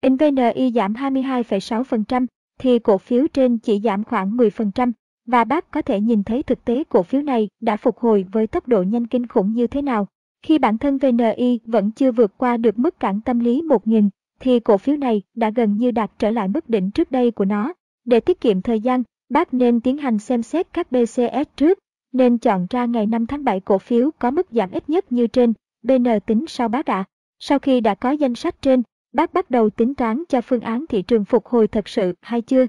In 0.00 0.16
VNI 0.16 0.72
giảm 0.74 0.92
22,6%, 0.92 2.26
thì 2.58 2.78
cổ 2.78 2.98
phiếu 2.98 3.26
trên 3.28 3.58
chỉ 3.58 3.80
giảm 3.80 4.04
khoảng 4.04 4.36
10%, 4.36 4.92
và 5.26 5.44
bác 5.44 5.70
có 5.70 5.82
thể 5.82 6.00
nhìn 6.00 6.24
thấy 6.24 6.42
thực 6.42 6.64
tế 6.64 6.84
cổ 6.88 7.02
phiếu 7.02 7.22
này 7.22 7.48
đã 7.60 7.76
phục 7.76 7.98
hồi 7.98 8.24
với 8.32 8.46
tốc 8.46 8.68
độ 8.68 8.82
nhanh 8.82 9.06
kinh 9.06 9.26
khủng 9.26 9.52
như 9.52 9.66
thế 9.66 9.82
nào. 9.82 10.06
Khi 10.42 10.58
bản 10.58 10.78
thân 10.78 10.98
VNI 10.98 11.60
vẫn 11.64 11.90
chưa 11.90 12.12
vượt 12.12 12.38
qua 12.38 12.56
được 12.56 12.78
mức 12.78 13.00
cản 13.00 13.20
tâm 13.20 13.38
lý 13.38 13.62
1.000, 13.62 14.08
thì 14.40 14.60
cổ 14.60 14.78
phiếu 14.78 14.96
này 14.96 15.22
đã 15.34 15.50
gần 15.50 15.76
như 15.76 15.90
đạt 15.90 16.10
trở 16.18 16.30
lại 16.30 16.48
mức 16.48 16.68
đỉnh 16.68 16.90
trước 16.90 17.10
đây 17.10 17.30
của 17.30 17.44
nó. 17.44 17.72
Để 18.04 18.20
tiết 18.20 18.40
kiệm 18.40 18.62
thời 18.62 18.80
gian, 18.80 19.02
bác 19.28 19.54
nên 19.54 19.80
tiến 19.80 19.98
hành 19.98 20.18
xem 20.18 20.42
xét 20.42 20.72
các 20.72 20.92
BCS 20.92 21.56
trước, 21.56 21.78
nên 22.12 22.38
chọn 22.38 22.66
ra 22.70 22.84
ngày 22.84 23.06
5 23.06 23.26
tháng 23.26 23.44
7 23.44 23.60
cổ 23.60 23.78
phiếu 23.78 24.10
có 24.18 24.30
mức 24.30 24.46
giảm 24.50 24.70
ít 24.70 24.90
nhất 24.90 25.12
như 25.12 25.26
trên, 25.26 25.52
BN 25.82 26.04
tính 26.26 26.44
sau 26.48 26.68
bác 26.68 26.86
ạ. 26.86 27.04
Sau 27.38 27.58
khi 27.58 27.80
đã 27.80 27.94
có 27.94 28.10
danh 28.10 28.34
sách 28.34 28.62
trên, 28.62 28.82
bác 29.12 29.32
bắt 29.32 29.50
đầu 29.50 29.70
tính 29.70 29.94
toán 29.94 30.22
cho 30.28 30.40
phương 30.40 30.60
án 30.60 30.84
thị 30.88 31.02
trường 31.02 31.24
phục 31.24 31.46
hồi 31.46 31.68
thật 31.68 31.88
sự 31.88 32.14
hay 32.20 32.42
chưa. 32.42 32.66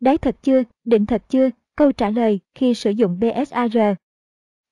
Đáy 0.00 0.18
thật 0.18 0.36
chưa, 0.42 0.62
định 0.84 1.06
thật 1.06 1.22
chưa, 1.28 1.50
câu 1.76 1.92
trả 1.92 2.10
lời 2.10 2.40
khi 2.54 2.74
sử 2.74 2.90
dụng 2.90 3.18
BSAR. 3.18 3.76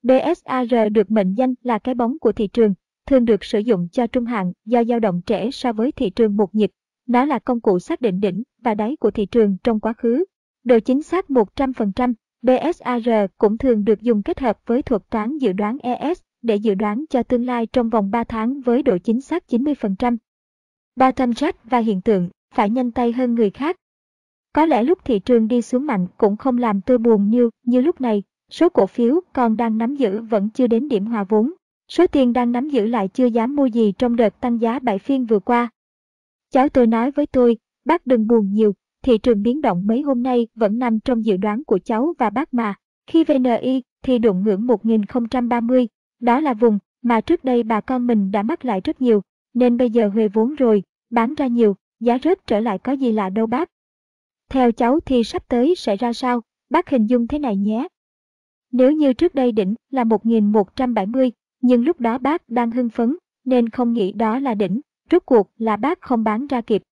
BSAR 0.03 0.93
được 0.93 1.11
mệnh 1.11 1.35
danh 1.35 1.55
là 1.63 1.79
cái 1.79 1.95
bóng 1.95 2.19
của 2.19 2.33
thị 2.33 2.47
trường, 2.47 2.75
thường 3.07 3.25
được 3.25 3.45
sử 3.45 3.59
dụng 3.59 3.89
cho 3.93 4.07
trung 4.07 4.25
hạn 4.25 4.53
do 4.65 4.85
dao 4.85 5.01
động 5.01 5.21
trễ 5.27 5.51
so 5.51 5.73
với 5.73 5.93
thị 5.93 6.11
trường 6.11 6.37
một 6.37 6.55
nhịp. 6.55 6.71
Nó 7.07 7.25
là 7.25 7.39
công 7.39 7.61
cụ 7.61 7.79
xác 7.79 8.01
định 8.01 8.21
đỉnh 8.21 8.43
và 8.63 8.75
đáy 8.75 8.97
của 9.01 9.11
thị 9.11 9.27
trường 9.27 9.57
trong 9.65 9.81
quá 9.81 9.93
khứ. 9.93 10.25
Độ 10.65 10.79
chính 10.79 11.03
xác 11.03 11.31
100%, 11.31 12.15
BSAR 12.43 13.09
cũng 13.39 13.59
thường 13.59 13.85
được 13.85 14.01
dùng 14.01 14.23
kết 14.23 14.41
hợp 14.41 14.59
với 14.67 14.83
thuật 14.83 15.03
toán 15.11 15.39
dự 15.39 15.53
đoán 15.53 15.79
ES 15.79 16.21
để 16.43 16.57
dự 16.57 16.75
đoán 16.75 17.05
cho 17.11 17.23
tương 17.23 17.47
lai 17.47 17.67
trong 17.67 17.89
vòng 17.89 18.11
3 18.11 18.25
tháng 18.25 18.61
với 18.61 18.83
độ 18.83 18.99
chính 18.99 19.21
xác 19.21 19.45
90%. 19.49 20.17
Bottom 20.97 21.31
jack 21.31 21.53
và 21.65 21.79
hiện 21.79 22.01
tượng 22.01 22.29
phải 22.55 22.71
nhanh 22.71 22.91
tay 22.91 23.13
hơn 23.13 23.35
người 23.35 23.51
khác. 23.51 23.77
Có 24.53 24.67
lẽ 24.67 24.83
lúc 24.83 24.99
thị 25.05 25.19
trường 25.19 25.49
đi 25.49 25.63
xuống 25.63 25.87
mạnh 25.87 26.07
cũng 26.17 26.37
không 26.37 26.59
làm 26.59 26.81
tôi 26.81 26.99
buồn 26.99 27.29
như 27.29 27.51
như 27.67 27.81
lúc 27.81 28.01
này, 28.01 28.23
số 28.51 28.69
cổ 28.69 28.87
phiếu 28.87 29.21
còn 29.33 29.57
đang 29.57 29.79
nắm 29.79 29.95
giữ 29.95 30.23
vẫn 30.23 30.49
chưa 30.51 30.67
đến 30.67 30.89
điểm 30.89 31.07
hòa 31.07 31.25
vốn. 31.25 31.53
Số 31.89 32.07
tiền 32.07 32.33
đang 32.33 32.53
nắm 32.53 32.69
giữ 32.69 32.87
lại 32.87 33.09
chưa 33.09 33.27
dám 33.27 33.57
mua 33.57 33.67
gì 33.67 33.93
trong 33.99 34.17
đợt 34.17 34.41
tăng 34.41 34.61
giá 34.61 34.79
7 34.79 34.99
phiên 34.99 35.27
vừa 35.27 35.39
qua. 35.39 35.71
Cháu 36.51 36.69
tôi 36.69 36.87
nói 36.87 37.11
với 37.11 37.27
tôi, 37.27 37.57
bác 37.85 38.07
đừng 38.07 38.27
buồn 38.27 38.53
nhiều, 38.53 38.73
thị 39.03 39.19
trường 39.19 39.43
biến 39.43 39.61
động 39.61 39.87
mấy 39.87 40.03
hôm 40.03 40.23
nay 40.23 40.47
vẫn 40.55 40.79
nằm 40.79 41.01
trong 41.01 41.25
dự 41.25 41.37
đoán 41.37 41.65
của 41.65 41.79
cháu 41.85 42.15
và 42.19 42.31
bác 42.31 42.55
mà. 42.55 42.75
Khi 43.07 43.25
VNI 43.25 43.83
thì 44.03 44.19
đụng 44.19 44.43
ngưỡng 44.43 44.67
1030, 44.67 45.89
đó 46.21 46.41
là 46.41 46.55
vùng 46.55 46.79
mà 47.03 47.21
trước 47.21 47.45
đây 47.45 47.63
bà 47.63 47.81
con 47.81 48.07
mình 48.07 48.31
đã 48.31 48.43
mắc 48.43 48.65
lại 48.65 48.81
rất 48.85 49.03
nhiều, 49.03 49.23
nên 49.55 49.77
bây 49.77 49.91
giờ 49.91 50.09
huề 50.09 50.29
vốn 50.29 50.55
rồi, 50.55 50.83
bán 51.11 51.35
ra 51.35 51.47
nhiều, 51.47 51.77
giá 52.01 52.19
rớt 52.25 52.47
trở 52.47 52.61
lại 52.61 52.79
có 52.79 52.93
gì 52.93 53.13
lạ 53.13 53.31
đâu 53.31 53.47
bác. 53.47 53.69
Theo 54.53 54.73
cháu 54.73 55.01
thì 55.01 55.25
sắp 55.25 55.49
tới 55.49 55.75
sẽ 55.77 55.97
ra 55.97 56.13
sao, 56.13 56.41
bác 56.71 56.91
hình 56.91 57.07
dung 57.07 57.27
thế 57.27 57.39
này 57.39 57.57
nhé. 57.57 57.89
Nếu 58.73 58.93
như 58.93 59.13
trước 59.13 59.35
đây 59.35 59.53
đỉnh 59.53 59.75
là 59.91 60.05
1170, 60.05 61.33
nhưng 61.61 61.85
lúc 61.85 62.01
đó 62.01 62.19
bác 62.19 62.49
đang 62.49 62.71
hưng 62.71 62.89
phấn, 62.89 63.17
nên 63.45 63.69
không 63.69 63.93
nghĩ 63.93 64.13
đó 64.13 64.39
là 64.39 64.55
đỉnh, 64.55 64.81
rốt 65.11 65.23
cuộc 65.27 65.51
là 65.57 65.77
bác 65.77 66.01
không 66.01 66.25
bán 66.25 66.47
ra 66.47 66.61
kịp. 66.61 66.83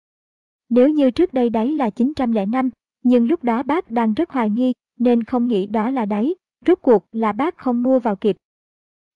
Nếu 0.68 0.88
như 0.88 1.10
trước 1.10 1.32
đây 1.32 1.50
đáy 1.50 1.68
là 1.68 1.90
905, 1.90 2.70
nhưng 3.02 3.28
lúc 3.28 3.44
đó 3.44 3.62
bác 3.62 3.90
đang 3.90 4.14
rất 4.14 4.30
hoài 4.30 4.50
nghi, 4.50 4.72
nên 4.98 5.24
không 5.24 5.48
nghĩ 5.48 5.66
đó 5.66 5.90
là 5.90 6.06
đáy, 6.06 6.34
rốt 6.66 6.78
cuộc 6.82 7.06
là 7.12 7.32
bác 7.32 7.58
không 7.58 7.82
mua 7.82 7.98
vào 7.98 8.16
kịp. 8.16 8.36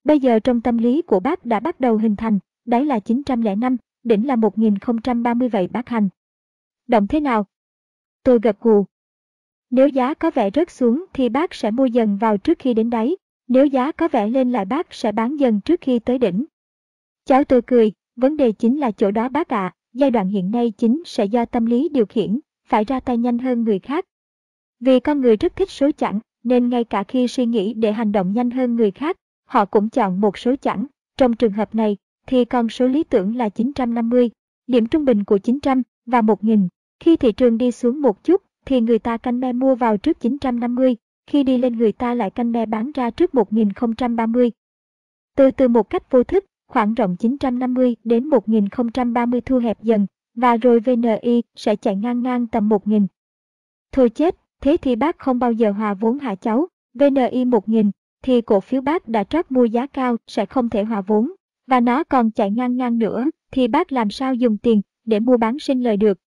Bây 0.05 0.21
giờ 0.21 0.39
trong 0.39 0.61
tâm 0.61 0.79
lý 0.79 1.03
của 1.03 1.21
bác 1.21 1.47
đã 1.47 1.61
bắt 1.61 1.81
đầu 1.81 1.97
hình 1.97 2.17
thành, 2.17 2.39
đáy 2.65 2.85
là 2.85 2.99
905, 2.99 3.77
đỉnh 4.03 4.27
là 4.27 4.37
1030 4.37 5.49
vậy 5.49 5.69
bác 5.69 5.89
hành. 5.89 6.09
Động 6.87 7.07
thế 7.07 7.21
nào? 7.21 7.47
Tôi 8.25 8.39
gật 8.43 8.61
gù. 8.61 8.85
Nếu 9.71 9.89
giá 9.89 10.15
có 10.15 10.31
vẻ 10.31 10.51
rớt 10.55 10.71
xuống 10.71 11.05
thì 11.13 11.29
bác 11.29 11.55
sẽ 11.55 11.71
mua 11.71 11.87
dần 11.87 12.17
vào 12.17 12.39
trước 12.39 12.59
khi 12.59 12.75
đến 12.75 12.91
đáy, 12.91 13.17
nếu 13.49 13.67
giá 13.67 13.93
có 13.93 14.09
vẻ 14.09 14.29
lên 14.29 14.53
lại 14.53 14.65
bác 14.65 14.95
sẽ 14.95 15.13
bán 15.13 15.37
dần 15.37 15.61
trước 15.61 15.81
khi 15.81 15.99
tới 15.99 16.19
đỉnh. 16.19 16.45
Cháu 17.25 17.45
tôi 17.45 17.63
cười, 17.63 17.93
vấn 18.17 18.37
đề 18.37 18.53
chính 18.53 18.79
là 18.79 18.91
chỗ 18.91 19.11
đó 19.11 19.29
bác 19.29 19.49
ạ, 19.49 19.67
à, 19.67 19.75
giai 19.93 20.11
đoạn 20.11 20.29
hiện 20.29 20.51
nay 20.51 20.73
chính 20.79 21.03
sẽ 21.07 21.25
do 21.25 21.45
tâm 21.45 21.67
lý 21.67 21.89
điều 21.89 22.07
khiển, 22.07 22.41
phải 22.67 22.85
ra 22.85 23.01
tay 23.01 23.19
nhanh 23.19 23.39
hơn 23.39 23.65
người 23.65 23.79
khác. 23.79 24.05
Vì 24.81 25.01
con 25.01 25.21
người 25.21 25.37
rất 25.37 25.57
thích 25.57 25.71
số 25.71 25.91
chẵn, 25.97 26.19
nên 26.45 26.69
ngay 26.69 26.85
cả 26.85 27.05
khi 27.09 27.29
suy 27.29 27.47
nghĩ 27.47 27.75
để 27.75 27.93
hành 27.93 28.13
động 28.13 28.33
nhanh 28.33 28.51
hơn 28.51 28.77
người 28.77 28.91
khác, 28.91 29.17
họ 29.45 29.65
cũng 29.65 29.89
chọn 29.89 30.21
một 30.21 30.39
số 30.39 30.55
chẵn. 30.57 30.87
Trong 31.17 31.37
trường 31.37 31.53
hợp 31.53 31.75
này, 31.75 31.97
thì 32.27 32.45
con 32.45 32.69
số 32.69 32.87
lý 32.87 33.05
tưởng 33.05 33.37
là 33.37 33.49
950, 33.49 34.31
điểm 34.67 34.87
trung 34.87 35.05
bình 35.05 35.25
của 35.25 35.39
900 35.39 35.83
và 36.07 36.23
1000. 36.23 36.69
Khi 37.05 37.17
thị 37.17 37.33
trường 37.33 37.59
đi 37.59 37.71
xuống 37.71 38.01
một 38.01 38.25
chút, 38.25 38.43
thì 38.67 38.81
người 38.81 38.99
ta 38.99 39.17
canh 39.17 39.41
me 39.41 39.53
mua 39.53 39.75
vào 39.75 39.97
trước 39.97 40.21
950, 40.21 40.97
khi 41.27 41.43
đi 41.43 41.59
lên 41.59 41.77
người 41.77 41.93
ta 41.93 42.15
lại 42.15 42.31
canh 42.31 42.53
me 42.53 42.67
bán 42.67 42.93
ra 42.93 43.11
trước 43.11 43.35
1030. 43.35 44.51
Từ 45.37 45.51
từ 45.51 45.69
một 45.69 45.91
cách 45.91 46.11
vô 46.11 46.25
thức, 46.25 46.45
khoảng 46.67 46.95
rộng 46.95 47.17
950 47.17 47.97
đến 48.05 48.27
1030 48.27 49.41
thu 49.41 49.59
hẹp 49.59 49.83
dần, 49.83 50.07
và 50.35 50.57
rồi 50.57 50.81
VNI 50.81 51.43
sẽ 51.57 51.77
chạy 51.77 51.97
ngang 51.97 52.23
ngang 52.23 52.47
tầm 52.47 52.69
1000. 52.69 53.07
Thôi 53.93 54.11
chết, 54.11 54.37
thế 54.61 54.77
thì 54.77 54.97
bác 54.97 55.19
không 55.19 55.39
bao 55.39 55.53
giờ 55.53 55.71
hòa 55.71 55.95
vốn 55.95 56.19
hả 56.19 56.35
cháu, 56.35 56.69
VNI 56.95 57.45
1000, 57.45 57.91
thì 58.23 58.41
cổ 58.41 58.61
phiếu 58.61 58.81
bác 58.81 59.09
đã 59.09 59.25
trót 59.25 59.47
mua 59.51 59.65
giá 59.65 59.87
cao 59.87 60.17
sẽ 60.27 60.47
không 60.47 60.69
thể 60.69 60.85
hòa 60.85 61.01
vốn, 61.01 61.33
và 61.67 61.81
nó 61.81 62.05
còn 62.05 62.31
chạy 62.31 62.51
ngang 62.51 62.77
ngang 62.77 62.99
nữa, 62.99 63.25
thì 63.53 63.69
bác 63.69 63.93
làm 63.93 64.11
sao 64.11 64.35
dùng 64.35 64.59
tiền 64.59 64.81
để 65.05 65.21
mua 65.21 65.37
bán 65.37 65.59
sinh 65.59 65.83
lời 65.83 65.97
được. 65.97 66.19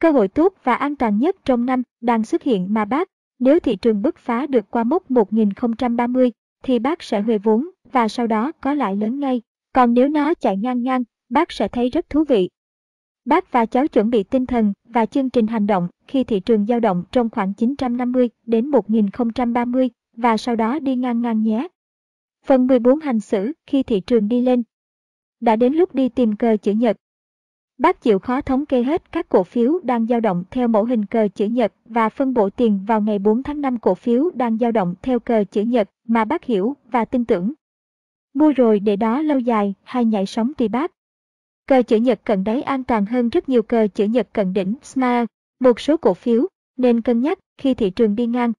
Cơ 0.00 0.10
hội 0.10 0.28
tốt 0.28 0.54
và 0.64 0.74
an 0.74 0.96
toàn 0.96 1.18
nhất 1.18 1.36
trong 1.44 1.66
năm 1.66 1.82
đang 2.00 2.24
xuất 2.24 2.42
hiện 2.42 2.74
mà 2.74 2.84
bác, 2.84 3.08
nếu 3.38 3.60
thị 3.60 3.76
trường 3.76 4.02
bứt 4.02 4.18
phá 4.18 4.46
được 4.46 4.70
qua 4.70 4.84
mốc 4.84 5.10
1030, 5.10 6.32
thì 6.64 6.78
bác 6.78 7.02
sẽ 7.02 7.20
huề 7.20 7.38
vốn 7.38 7.68
và 7.92 8.08
sau 8.08 8.26
đó 8.26 8.52
có 8.52 8.74
lại 8.74 8.96
lớn 8.96 9.20
ngay. 9.20 9.42
Còn 9.72 9.94
nếu 9.94 10.08
nó 10.08 10.34
chạy 10.34 10.56
ngang 10.56 10.82
ngang, 10.82 11.04
bác 11.28 11.52
sẽ 11.52 11.68
thấy 11.68 11.90
rất 11.90 12.10
thú 12.10 12.24
vị. 12.24 12.48
Bác 13.24 13.52
và 13.52 13.66
cháu 13.66 13.88
chuẩn 13.88 14.10
bị 14.10 14.22
tinh 14.22 14.46
thần 14.46 14.72
và 14.88 15.06
chương 15.06 15.30
trình 15.30 15.46
hành 15.46 15.66
động 15.66 15.88
khi 16.06 16.24
thị 16.24 16.40
trường 16.40 16.66
dao 16.66 16.80
động 16.80 17.04
trong 17.10 17.30
khoảng 17.30 17.54
950 17.54 18.30
đến 18.46 18.68
1030 18.68 19.90
và 20.16 20.36
sau 20.36 20.56
đó 20.56 20.78
đi 20.78 20.96
ngang 20.96 21.22
ngang 21.22 21.42
nhé. 21.42 21.68
Phần 22.46 22.66
14 22.66 23.00
hành 23.00 23.20
xử 23.20 23.52
khi 23.66 23.82
thị 23.82 24.00
trường 24.00 24.28
đi 24.28 24.40
lên. 24.40 24.62
Đã 25.40 25.56
đến 25.56 25.72
lúc 25.72 25.94
đi 25.94 26.08
tìm 26.08 26.36
cờ 26.36 26.56
chữ 26.56 26.72
nhật. 26.72 26.96
Bác 27.78 28.02
chịu 28.02 28.18
khó 28.18 28.40
thống 28.40 28.66
kê 28.66 28.82
hết 28.82 29.12
các 29.12 29.28
cổ 29.28 29.44
phiếu 29.44 29.78
đang 29.82 30.06
dao 30.06 30.20
động 30.20 30.44
theo 30.50 30.68
mẫu 30.68 30.84
hình 30.84 31.04
cờ 31.04 31.28
chữ 31.28 31.46
nhật 31.46 31.72
và 31.84 32.08
phân 32.08 32.34
bổ 32.34 32.50
tiền 32.50 32.80
vào 32.86 33.00
ngày 33.00 33.18
4 33.18 33.42
tháng 33.42 33.60
5 33.60 33.78
cổ 33.78 33.94
phiếu 33.94 34.30
đang 34.34 34.58
dao 34.58 34.72
động 34.72 34.94
theo 35.02 35.20
cờ 35.20 35.44
chữ 35.44 35.62
nhật 35.62 35.90
mà 36.08 36.24
bác 36.24 36.44
hiểu 36.44 36.76
và 36.90 37.04
tin 37.04 37.24
tưởng. 37.24 37.52
Mua 38.34 38.52
rồi 38.52 38.80
để 38.80 38.96
đó 38.96 39.22
lâu 39.22 39.38
dài 39.38 39.74
hay 39.82 40.04
nhảy 40.04 40.26
sóng 40.26 40.54
tùy 40.54 40.68
bác. 40.68 40.92
Cờ 41.66 41.82
chữ 41.82 41.96
nhật 41.96 42.20
cận 42.24 42.44
đáy 42.44 42.62
an 42.62 42.84
toàn 42.84 43.06
hơn 43.06 43.28
rất 43.28 43.48
nhiều 43.48 43.62
cờ 43.62 43.86
chữ 43.94 44.04
nhật 44.04 44.28
cận 44.32 44.52
đỉnh 44.52 44.74
SMART. 44.82 45.28
Một 45.60 45.80
số 45.80 45.96
cổ 45.96 46.14
phiếu 46.14 46.46
nên 46.76 47.00
cân 47.00 47.20
nhắc 47.20 47.38
khi 47.58 47.74
thị 47.74 47.90
trường 47.90 48.16
đi 48.16 48.26
ngang. 48.26 48.52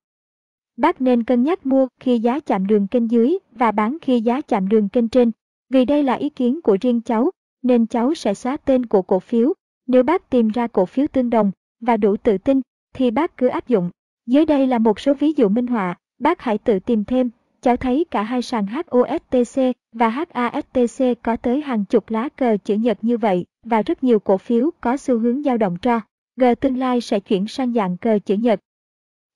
Bác 0.76 1.00
nên 1.00 1.24
cân 1.24 1.42
nhắc 1.42 1.66
mua 1.66 1.88
khi 2.00 2.18
giá 2.18 2.40
chạm 2.40 2.66
đường 2.66 2.86
kênh 2.86 3.10
dưới 3.10 3.38
và 3.52 3.72
bán 3.72 3.96
khi 4.02 4.20
giá 4.20 4.40
chạm 4.40 4.68
đường 4.68 4.88
kênh 4.88 5.08
trên. 5.08 5.30
Vì 5.70 5.84
đây 5.84 6.02
là 6.02 6.14
ý 6.14 6.30
kiến 6.30 6.62
của 6.62 6.76
riêng 6.80 7.00
cháu, 7.00 7.30
nên 7.62 7.86
cháu 7.86 8.14
sẽ 8.14 8.34
xóa 8.34 8.56
tên 8.56 8.86
của 8.86 9.02
cổ 9.02 9.18
phiếu. 9.18 9.52
Nếu 9.86 10.02
bác 10.02 10.30
tìm 10.30 10.48
ra 10.48 10.66
cổ 10.66 10.86
phiếu 10.86 11.06
tương 11.12 11.30
đồng 11.30 11.50
và 11.80 11.96
đủ 11.96 12.16
tự 12.16 12.38
tin, 12.38 12.60
thì 12.94 13.10
bác 13.10 13.36
cứ 13.36 13.48
áp 13.48 13.68
dụng. 13.68 13.90
Dưới 14.26 14.46
đây 14.46 14.66
là 14.66 14.78
một 14.78 15.00
số 15.00 15.14
ví 15.14 15.32
dụ 15.32 15.48
minh 15.48 15.66
họa, 15.66 15.96
bác 16.18 16.40
hãy 16.40 16.58
tự 16.58 16.78
tìm 16.78 17.04
thêm 17.04 17.30
cháu 17.62 17.76
thấy 17.76 18.04
cả 18.10 18.22
hai 18.22 18.42
sàn 18.42 18.66
HOSTC 18.66 19.62
và 19.92 20.08
HASTC 20.08 21.04
có 21.22 21.36
tới 21.36 21.60
hàng 21.60 21.84
chục 21.84 22.10
lá 22.10 22.28
cờ 22.28 22.56
chữ 22.56 22.74
nhật 22.74 22.98
như 23.02 23.16
vậy 23.16 23.44
và 23.64 23.82
rất 23.82 24.04
nhiều 24.04 24.18
cổ 24.18 24.38
phiếu 24.38 24.70
có 24.80 24.96
xu 24.96 25.18
hướng 25.18 25.42
dao 25.42 25.56
động 25.58 25.76
cho. 25.82 26.00
G 26.36 26.44
tương 26.60 26.78
lai 26.78 27.00
sẽ 27.00 27.20
chuyển 27.20 27.48
sang 27.48 27.72
dạng 27.72 27.96
cờ 27.96 28.18
chữ 28.18 28.34
nhật. 28.34 28.60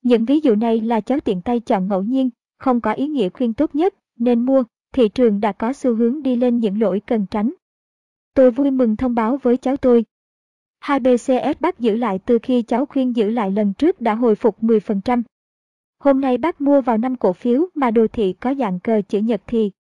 Những 0.01 0.25
ví 0.25 0.39
dụ 0.39 0.55
này 0.55 0.81
là 0.81 1.01
cháu 1.01 1.19
tiện 1.19 1.41
tay 1.41 1.59
chọn 1.59 1.87
ngẫu 1.87 2.03
nhiên, 2.03 2.29
không 2.59 2.81
có 2.81 2.93
ý 2.93 3.07
nghĩa 3.07 3.29
khuyên 3.29 3.53
tốt 3.53 3.75
nhất, 3.75 3.93
nên 4.19 4.45
mua, 4.45 4.63
thị 4.93 5.09
trường 5.09 5.39
đã 5.39 5.51
có 5.51 5.73
xu 5.73 5.95
hướng 5.95 6.23
đi 6.23 6.35
lên 6.35 6.59
những 6.59 6.81
lỗi 6.81 7.01
cần 7.07 7.25
tránh. 7.31 7.53
Tôi 8.33 8.51
vui 8.51 8.71
mừng 8.71 8.95
thông 8.95 9.15
báo 9.15 9.37
với 9.37 9.57
cháu 9.57 9.77
tôi. 9.77 10.05
hai 10.79 10.99
BCS 10.99 11.59
bác 11.59 11.79
giữ 11.79 11.95
lại 11.95 12.19
từ 12.25 12.39
khi 12.43 12.61
cháu 12.61 12.85
khuyên 12.85 13.15
giữ 13.15 13.29
lại 13.29 13.51
lần 13.51 13.73
trước 13.73 14.01
đã 14.01 14.15
hồi 14.15 14.35
phục 14.35 14.63
10%. 14.63 15.23
Hôm 15.99 16.21
nay 16.21 16.37
bác 16.37 16.61
mua 16.61 16.81
vào 16.81 16.97
5 16.97 17.15
cổ 17.15 17.33
phiếu 17.33 17.67
mà 17.75 17.91
đồ 17.91 18.07
thị 18.07 18.33
có 18.33 18.53
dạng 18.55 18.79
cờ 18.79 19.01
chữ 19.01 19.19
nhật 19.19 19.41
thì. 19.47 19.71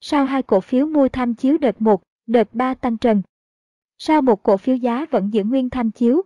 Sau 0.00 0.24
hai 0.24 0.42
cổ 0.42 0.60
phiếu 0.60 0.86
mua 0.86 1.08
tham 1.08 1.34
chiếu 1.34 1.58
đợt 1.58 1.82
1, 1.82 2.02
đợt 2.26 2.54
3 2.54 2.74
tăng 2.74 2.98
trần. 2.98 3.22
Sau 3.98 4.22
một 4.22 4.42
cổ 4.42 4.56
phiếu 4.56 4.76
giá 4.76 5.06
vẫn 5.10 5.30
giữ 5.32 5.44
nguyên 5.44 5.70
tham 5.70 5.90
chiếu. 5.90 6.22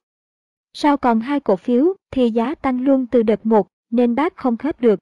Sau 0.73 0.97
còn 0.97 1.21
hai 1.21 1.41
cổ 1.41 1.57
phiếu 1.57 1.95
thì 2.11 2.31
giá 2.31 2.55
tăng 2.55 2.81
luôn 2.81 3.07
từ 3.07 3.23
đợt 3.23 3.47
1 3.47 3.69
nên 3.91 4.15
bác 4.15 4.37
không 4.37 4.57
khớp 4.57 4.81
được. 4.81 5.01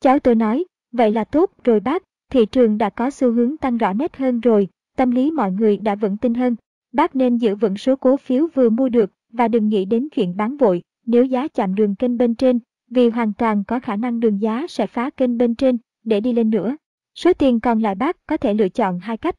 Cháu 0.00 0.18
tôi 0.18 0.34
nói, 0.34 0.64
vậy 0.92 1.12
là 1.12 1.24
tốt 1.24 1.50
rồi 1.64 1.80
bác, 1.80 2.02
thị 2.30 2.46
trường 2.46 2.78
đã 2.78 2.90
có 2.90 3.10
xu 3.10 3.32
hướng 3.32 3.56
tăng 3.56 3.78
rõ 3.78 3.92
nét 3.92 4.16
hơn 4.16 4.40
rồi, 4.40 4.68
tâm 5.00 5.10
lý 5.10 5.30
mọi 5.30 5.52
người 5.52 5.76
đã 5.76 5.94
vững 5.94 6.16
tin 6.16 6.34
hơn. 6.34 6.56
Bác 6.92 7.16
nên 7.16 7.36
giữ 7.36 7.54
vững 7.54 7.76
số 7.76 7.96
cổ 7.96 8.16
phiếu 8.16 8.48
vừa 8.54 8.70
mua 8.70 8.88
được 8.88 9.12
và 9.32 9.48
đừng 9.48 9.68
nghĩ 9.68 9.84
đến 9.84 10.08
chuyện 10.12 10.36
bán 10.36 10.56
vội, 10.56 10.82
nếu 11.06 11.24
giá 11.24 11.48
chạm 11.48 11.74
đường 11.74 11.94
kênh 11.94 12.18
bên 12.18 12.34
trên 12.34 12.58
vì 12.90 13.08
hoàn 13.08 13.32
toàn 13.32 13.64
có 13.64 13.80
khả 13.80 13.96
năng 13.96 14.20
đường 14.20 14.40
giá 14.40 14.66
sẽ 14.68 14.86
phá 14.86 15.10
kênh 15.10 15.38
bên 15.38 15.54
trên 15.54 15.78
để 16.04 16.20
đi 16.20 16.32
lên 16.32 16.50
nữa. 16.50 16.76
Số 17.14 17.32
tiền 17.32 17.60
còn 17.60 17.80
lại 17.80 17.94
bác 17.94 18.26
có 18.26 18.36
thể 18.36 18.54
lựa 18.54 18.68
chọn 18.68 18.98
hai 18.98 19.16
cách. 19.16 19.34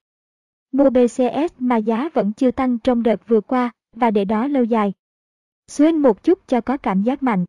Mua 0.71 0.89
BCS 0.89 1.53
mà 1.59 1.77
giá 1.77 2.09
vẫn 2.13 2.33
chưa 2.33 2.51
tăng 2.51 2.79
trong 2.79 3.03
đợt 3.03 3.27
vừa 3.27 3.41
qua 3.41 3.71
và 3.95 4.11
để 4.11 4.25
đó 4.25 4.47
lâu 4.47 4.63
dài. 4.63 4.93
Xuyên 5.67 5.97
một 5.97 6.23
chút 6.23 6.39
cho 6.47 6.61
có 6.61 6.77
cảm 6.77 7.03
giác 7.03 7.23
mạnh. 7.23 7.45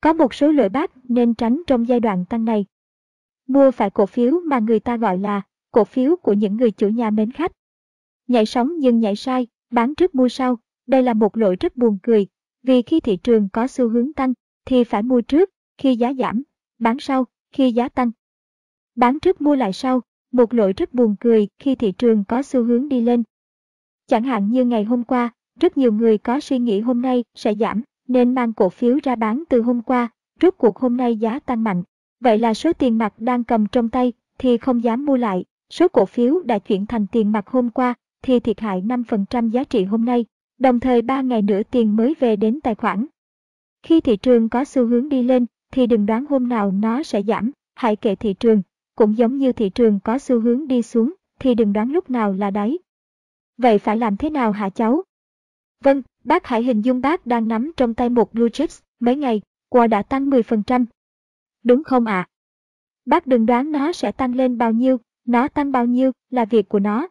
Có 0.00 0.12
một 0.12 0.34
số 0.34 0.52
lỗi 0.52 0.68
bác 0.68 0.90
nên 1.08 1.34
tránh 1.34 1.62
trong 1.66 1.88
giai 1.88 2.00
đoạn 2.00 2.24
tăng 2.24 2.44
này. 2.44 2.64
Mua 3.48 3.70
phải 3.70 3.90
cổ 3.90 4.06
phiếu 4.06 4.40
mà 4.46 4.58
người 4.58 4.80
ta 4.80 4.96
gọi 4.96 5.18
là 5.18 5.42
cổ 5.76 5.84
phiếu 5.84 6.16
của 6.16 6.32
những 6.32 6.56
người 6.56 6.70
chủ 6.70 6.88
nhà 6.88 7.10
mến 7.10 7.32
khách. 7.32 7.52
Nhảy 8.28 8.46
sóng 8.46 8.78
nhưng 8.78 9.00
nhảy 9.00 9.16
sai, 9.16 9.46
bán 9.70 9.94
trước 9.94 10.14
mua 10.14 10.28
sau, 10.28 10.58
đây 10.86 11.02
là 11.02 11.14
một 11.14 11.36
lỗi 11.36 11.56
rất 11.60 11.76
buồn 11.76 11.98
cười, 12.02 12.26
vì 12.62 12.82
khi 12.82 13.00
thị 13.00 13.16
trường 13.16 13.48
có 13.48 13.66
xu 13.66 13.88
hướng 13.88 14.12
tăng 14.12 14.32
thì 14.64 14.84
phải 14.84 15.02
mua 15.02 15.20
trước 15.20 15.50
khi 15.78 15.96
giá 15.96 16.12
giảm, 16.12 16.42
bán 16.78 16.98
sau 16.98 17.24
khi 17.52 17.72
giá 17.72 17.88
tăng. 17.88 18.10
Bán 18.94 19.20
trước 19.20 19.40
mua 19.40 19.54
lại 19.54 19.72
sau, 19.72 20.00
một 20.32 20.54
lỗi 20.54 20.72
rất 20.72 20.94
buồn 20.94 21.16
cười 21.20 21.48
khi 21.58 21.74
thị 21.74 21.92
trường 21.92 22.24
có 22.24 22.42
xu 22.42 22.64
hướng 22.64 22.88
đi 22.88 23.00
lên. 23.00 23.22
Chẳng 24.06 24.22
hạn 24.22 24.50
như 24.50 24.64
ngày 24.64 24.84
hôm 24.84 25.04
qua, 25.04 25.30
rất 25.60 25.78
nhiều 25.78 25.92
người 25.92 26.18
có 26.18 26.40
suy 26.40 26.58
nghĩ 26.58 26.80
hôm 26.80 27.02
nay 27.02 27.24
sẽ 27.34 27.54
giảm, 27.54 27.82
nên 28.08 28.34
mang 28.34 28.52
cổ 28.52 28.68
phiếu 28.68 28.98
ra 29.02 29.16
bán 29.16 29.44
từ 29.48 29.62
hôm 29.62 29.82
qua, 29.82 30.08
rốt 30.42 30.54
cuộc 30.58 30.78
hôm 30.78 30.96
nay 30.96 31.16
giá 31.16 31.38
tăng 31.38 31.64
mạnh. 31.64 31.82
Vậy 32.20 32.38
là 32.38 32.54
số 32.54 32.72
tiền 32.72 32.98
mặt 32.98 33.14
đang 33.18 33.44
cầm 33.44 33.66
trong 33.66 33.88
tay 33.88 34.12
thì 34.38 34.58
không 34.58 34.84
dám 34.84 35.04
mua 35.04 35.16
lại, 35.16 35.44
số 35.70 35.88
cổ 35.88 36.06
phiếu 36.06 36.42
đã 36.42 36.58
chuyển 36.58 36.86
thành 36.86 37.06
tiền 37.06 37.32
mặt 37.32 37.48
hôm 37.48 37.70
qua 37.70 37.94
thì 38.22 38.40
thiệt 38.40 38.60
hại 38.60 38.82
5% 38.82 39.48
giá 39.48 39.64
trị 39.64 39.84
hôm 39.84 40.04
nay, 40.04 40.24
đồng 40.58 40.80
thời 40.80 41.02
3 41.02 41.20
ngày 41.20 41.42
nữa 41.42 41.62
tiền 41.70 41.96
mới 41.96 42.14
về 42.20 42.36
đến 42.36 42.60
tài 42.60 42.74
khoản. 42.74 43.06
Khi 43.82 44.00
thị 44.00 44.16
trường 44.16 44.48
có 44.48 44.64
xu 44.64 44.86
hướng 44.86 45.08
đi 45.08 45.22
lên, 45.22 45.46
thì 45.72 45.86
đừng 45.86 46.06
đoán 46.06 46.26
hôm 46.26 46.48
nào 46.48 46.70
nó 46.72 47.02
sẽ 47.02 47.22
giảm, 47.22 47.50
hãy 47.74 47.96
kệ 47.96 48.14
thị 48.14 48.34
trường. 48.34 48.62
Cũng 48.96 49.18
giống 49.18 49.38
như 49.38 49.52
thị 49.52 49.70
trường 49.70 50.00
có 50.00 50.18
xu 50.18 50.40
hướng 50.40 50.68
đi 50.68 50.82
xuống, 50.82 51.14
thì 51.38 51.54
đừng 51.54 51.72
đoán 51.72 51.92
lúc 51.92 52.10
nào 52.10 52.32
là 52.32 52.50
đáy. 52.50 52.78
Vậy 53.58 53.78
phải 53.78 53.96
làm 53.96 54.16
thế 54.16 54.30
nào 54.30 54.52
hả 54.52 54.68
cháu? 54.68 55.02
Vâng, 55.84 56.02
bác 56.24 56.46
hãy 56.46 56.62
hình 56.62 56.82
dung 56.82 57.00
bác 57.00 57.26
đang 57.26 57.48
nắm 57.48 57.72
trong 57.76 57.94
tay 57.94 58.08
một 58.08 58.34
blue 58.34 58.48
chips, 58.48 58.80
mấy 59.00 59.16
ngày, 59.16 59.40
qua 59.68 59.86
đã 59.86 60.02
tăng 60.02 60.30
10%. 60.30 60.84
Đúng 61.64 61.84
không 61.84 62.04
ạ? 62.04 62.18
À? 62.20 62.28
Bác 63.06 63.26
đừng 63.26 63.46
đoán 63.46 63.72
nó 63.72 63.92
sẽ 63.92 64.12
tăng 64.12 64.34
lên 64.34 64.58
bao 64.58 64.72
nhiêu, 64.72 64.98
nó 65.26 65.48
tăng 65.48 65.72
bao 65.72 65.86
nhiêu 65.86 66.12
là 66.30 66.44
việc 66.44 66.68
của 66.68 66.78
nó. 66.78 67.08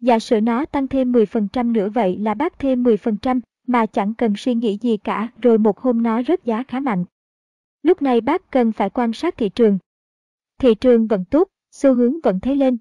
Giả 0.00 0.18
sử 0.18 0.40
nó 0.40 0.64
tăng 0.64 0.88
thêm 0.88 1.12
10% 1.12 1.72
nữa 1.72 1.88
vậy 1.88 2.18
là 2.18 2.34
bác 2.34 2.58
thêm 2.58 2.82
10%, 2.82 3.40
mà 3.66 3.86
chẳng 3.86 4.14
cần 4.14 4.36
suy 4.36 4.54
nghĩ 4.54 4.78
gì 4.80 4.96
cả 4.96 5.28
rồi 5.42 5.58
một 5.58 5.78
hôm 5.78 6.02
nó 6.02 6.22
rớt 6.22 6.44
giá 6.44 6.62
khá 6.68 6.80
mạnh. 6.80 7.04
Lúc 7.82 8.02
này 8.02 8.20
bác 8.20 8.50
cần 8.50 8.72
phải 8.72 8.90
quan 8.90 9.12
sát 9.12 9.36
thị 9.36 9.48
trường. 9.48 9.78
Thị 10.58 10.74
trường 10.74 11.06
vẫn 11.06 11.24
tốt, 11.24 11.48
xu 11.70 11.94
hướng 11.94 12.20
vẫn 12.20 12.40
thấy 12.40 12.56
lên. 12.56 12.78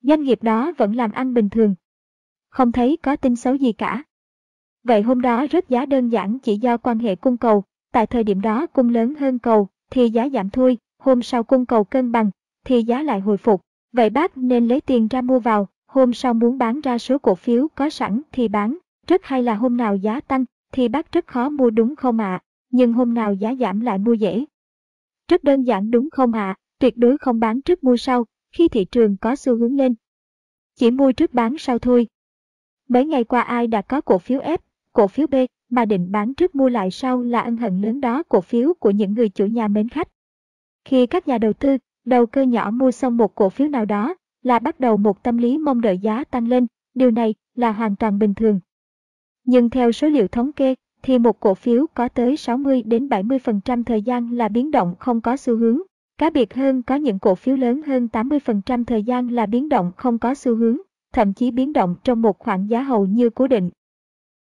Doanh 0.00 0.22
nghiệp 0.22 0.42
đó 0.42 0.72
vẫn 0.78 0.96
làm 0.96 1.12
ăn 1.12 1.34
bình 1.34 1.50
thường. 1.50 1.74
Không 2.50 2.72
thấy 2.72 2.98
có 3.02 3.16
tin 3.16 3.36
xấu 3.36 3.54
gì 3.54 3.72
cả. 3.72 4.02
Vậy 4.84 5.02
hôm 5.02 5.20
đó 5.20 5.46
rớt 5.52 5.68
giá 5.68 5.86
đơn 5.86 6.08
giản 6.08 6.38
chỉ 6.38 6.56
do 6.56 6.76
quan 6.76 6.98
hệ 6.98 7.16
cung 7.16 7.36
cầu, 7.36 7.64
tại 7.92 8.06
thời 8.06 8.24
điểm 8.24 8.40
đó 8.40 8.66
cung 8.66 8.88
lớn 8.88 9.14
hơn 9.14 9.38
cầu, 9.38 9.68
thì 9.90 10.10
giá 10.10 10.28
giảm 10.28 10.50
thôi, 10.50 10.78
hôm 10.98 11.22
sau 11.22 11.44
cung 11.44 11.66
cầu 11.66 11.84
cân 11.84 12.12
bằng, 12.12 12.30
thì 12.64 12.82
giá 12.82 13.02
lại 13.02 13.20
hồi 13.20 13.36
phục. 13.36 13.62
Vậy 13.92 14.10
bác 14.10 14.36
nên 14.36 14.68
lấy 14.68 14.80
tiền 14.80 15.08
ra 15.08 15.20
mua 15.20 15.38
vào, 15.38 15.68
hôm 15.86 16.14
sau 16.14 16.34
muốn 16.34 16.58
bán 16.58 16.80
ra 16.80 16.98
số 16.98 17.18
cổ 17.18 17.34
phiếu 17.34 17.68
có 17.74 17.90
sẵn 17.90 18.22
thì 18.32 18.48
bán, 18.48 18.78
rất 19.06 19.24
hay 19.24 19.42
là 19.42 19.54
hôm 19.54 19.76
nào 19.76 19.96
giá 19.96 20.20
tăng 20.20 20.44
thì 20.72 20.88
bác 20.88 21.12
rất 21.12 21.26
khó 21.26 21.48
mua 21.48 21.70
đúng 21.70 21.96
không 21.96 22.18
ạ, 22.18 22.34
à? 22.34 22.42
nhưng 22.70 22.92
hôm 22.92 23.14
nào 23.14 23.34
giá 23.34 23.54
giảm 23.54 23.80
lại 23.80 23.98
mua 23.98 24.12
dễ. 24.12 24.44
Rất 25.28 25.44
đơn 25.44 25.62
giản 25.62 25.90
đúng 25.90 26.08
không 26.10 26.32
ạ, 26.32 26.48
à? 26.48 26.56
tuyệt 26.78 26.96
đối 26.96 27.18
không 27.18 27.40
bán 27.40 27.62
trước 27.62 27.84
mua 27.84 27.96
sau, 27.96 28.24
khi 28.52 28.68
thị 28.68 28.84
trường 28.84 29.16
có 29.16 29.36
xu 29.36 29.56
hướng 29.56 29.76
lên. 29.76 29.94
Chỉ 30.76 30.90
mua 30.90 31.12
trước 31.12 31.34
bán 31.34 31.58
sau 31.58 31.78
thôi. 31.78 32.06
Mấy 32.88 33.06
ngày 33.06 33.24
qua 33.24 33.40
ai 33.40 33.66
đã 33.66 33.82
có 33.82 34.00
cổ 34.00 34.18
phiếu 34.18 34.40
F, 34.40 34.58
cổ 34.92 35.06
phiếu 35.06 35.26
B 35.26 35.34
mà 35.68 35.84
định 35.84 36.12
bán 36.12 36.34
trước 36.34 36.54
mua 36.54 36.68
lại 36.68 36.90
sau 36.90 37.22
là 37.22 37.40
ân 37.40 37.56
hận 37.56 37.80
lớn 37.80 38.00
đó 38.00 38.22
cổ 38.28 38.40
phiếu 38.40 38.74
của 38.74 38.90
những 38.90 39.14
người 39.14 39.28
chủ 39.28 39.46
nhà 39.46 39.68
mến 39.68 39.88
khách. 39.88 40.08
Khi 40.84 41.06
các 41.06 41.28
nhà 41.28 41.38
đầu 41.38 41.52
tư, 41.52 41.76
đầu 42.04 42.26
cơ 42.26 42.42
nhỏ 42.42 42.70
mua 42.70 42.90
xong 42.90 43.16
một 43.16 43.34
cổ 43.34 43.48
phiếu 43.48 43.68
nào 43.68 43.84
đó, 43.84 44.14
là 44.42 44.58
bắt 44.58 44.80
đầu 44.80 44.96
một 44.96 45.22
tâm 45.22 45.36
lý 45.36 45.58
mong 45.58 45.80
đợi 45.80 45.98
giá 45.98 46.24
tăng 46.24 46.48
lên, 46.48 46.66
điều 46.94 47.10
này 47.10 47.34
là 47.54 47.72
hoàn 47.72 47.96
toàn 47.96 48.18
bình 48.18 48.34
thường. 48.34 48.60
Nhưng 49.44 49.70
theo 49.70 49.92
số 49.92 50.08
liệu 50.08 50.28
thống 50.28 50.52
kê, 50.52 50.74
thì 51.02 51.18
một 51.18 51.40
cổ 51.40 51.54
phiếu 51.54 51.86
có 51.94 52.08
tới 52.08 52.36
60 52.36 52.82
đến 52.82 53.08
70% 53.08 53.84
thời 53.84 54.02
gian 54.02 54.32
là 54.32 54.48
biến 54.48 54.70
động 54.70 54.94
không 54.98 55.20
có 55.20 55.36
xu 55.36 55.56
hướng. 55.56 55.78
Cá 56.18 56.30
biệt 56.30 56.54
hơn 56.54 56.82
có 56.82 56.94
những 56.94 57.18
cổ 57.18 57.34
phiếu 57.34 57.56
lớn 57.56 57.82
hơn 57.82 58.08
80% 58.12 58.84
thời 58.84 59.02
gian 59.02 59.28
là 59.28 59.46
biến 59.46 59.68
động 59.68 59.92
không 59.96 60.18
có 60.18 60.34
xu 60.34 60.56
hướng, 60.56 60.78
thậm 61.12 61.32
chí 61.32 61.50
biến 61.50 61.72
động 61.72 61.94
trong 62.04 62.22
một 62.22 62.38
khoảng 62.38 62.70
giá 62.70 62.82
hầu 62.82 63.06
như 63.06 63.30
cố 63.30 63.46
định. 63.46 63.70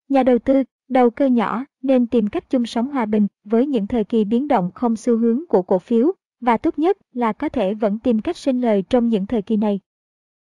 Nhà 0.10 0.24
đầu 0.24 0.40
tư, 0.40 0.64
đầu 0.90 1.10
cơ 1.10 1.26
nhỏ 1.26 1.66
nên 1.82 2.08
tìm 2.08 2.28
cách 2.28 2.50
chung 2.50 2.66
sống 2.66 2.92
hòa 2.92 3.06
bình 3.06 3.28
với 3.44 3.68
những 3.68 3.88
thời 3.88 4.04
kỳ 4.04 4.26
biến 4.26 4.48
động 4.48 4.72
không 4.76 4.96
xu 4.96 5.18
hướng 5.18 5.44
của 5.50 5.62
cổ 5.62 5.80
phiếu 5.80 6.12
và 6.42 6.58
tốt 6.58 6.80
nhất 6.80 6.98
là 7.14 7.34
có 7.34 7.50
thể 7.50 7.74
vẫn 7.74 8.00
tìm 8.00 8.22
cách 8.22 8.38
sinh 8.38 8.62
lời 8.62 8.84
trong 8.90 9.10
những 9.10 9.26
thời 9.26 9.42
kỳ 9.42 9.58
này. 9.58 9.80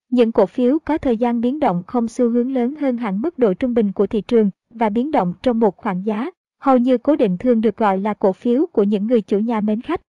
Những 0.10 0.32
cổ 0.32 0.46
phiếu 0.46 0.80
có 0.80 0.98
thời 0.98 1.18
gian 1.18 1.42
biến 1.42 1.60
động 1.60 1.84
không 1.88 2.08
xu 2.08 2.30
hướng 2.30 2.52
lớn 2.52 2.76
hơn 2.76 2.98
hẳn 2.98 3.22
mức 3.22 3.40
độ 3.40 3.54
trung 3.54 3.74
bình 3.74 3.92
của 3.92 4.08
thị 4.08 4.22
trường 4.22 4.50
và 4.70 4.90
biến 4.90 5.12
động 5.12 5.34
trong 5.42 5.60
một 5.60 5.78
khoảng 5.78 6.06
giá, 6.06 6.30
hầu 6.60 6.78
như 6.78 6.98
cố 6.98 7.16
định 7.16 7.38
thường 7.38 7.62
được 7.62 7.78
gọi 7.78 8.00
là 8.00 8.14
cổ 8.14 8.34
phiếu 8.34 8.66
của 8.66 8.84
những 8.84 9.08
người 9.08 9.22
chủ 9.22 9.40
nhà 9.40 9.62
mến 9.62 9.82
khách. 9.82 10.02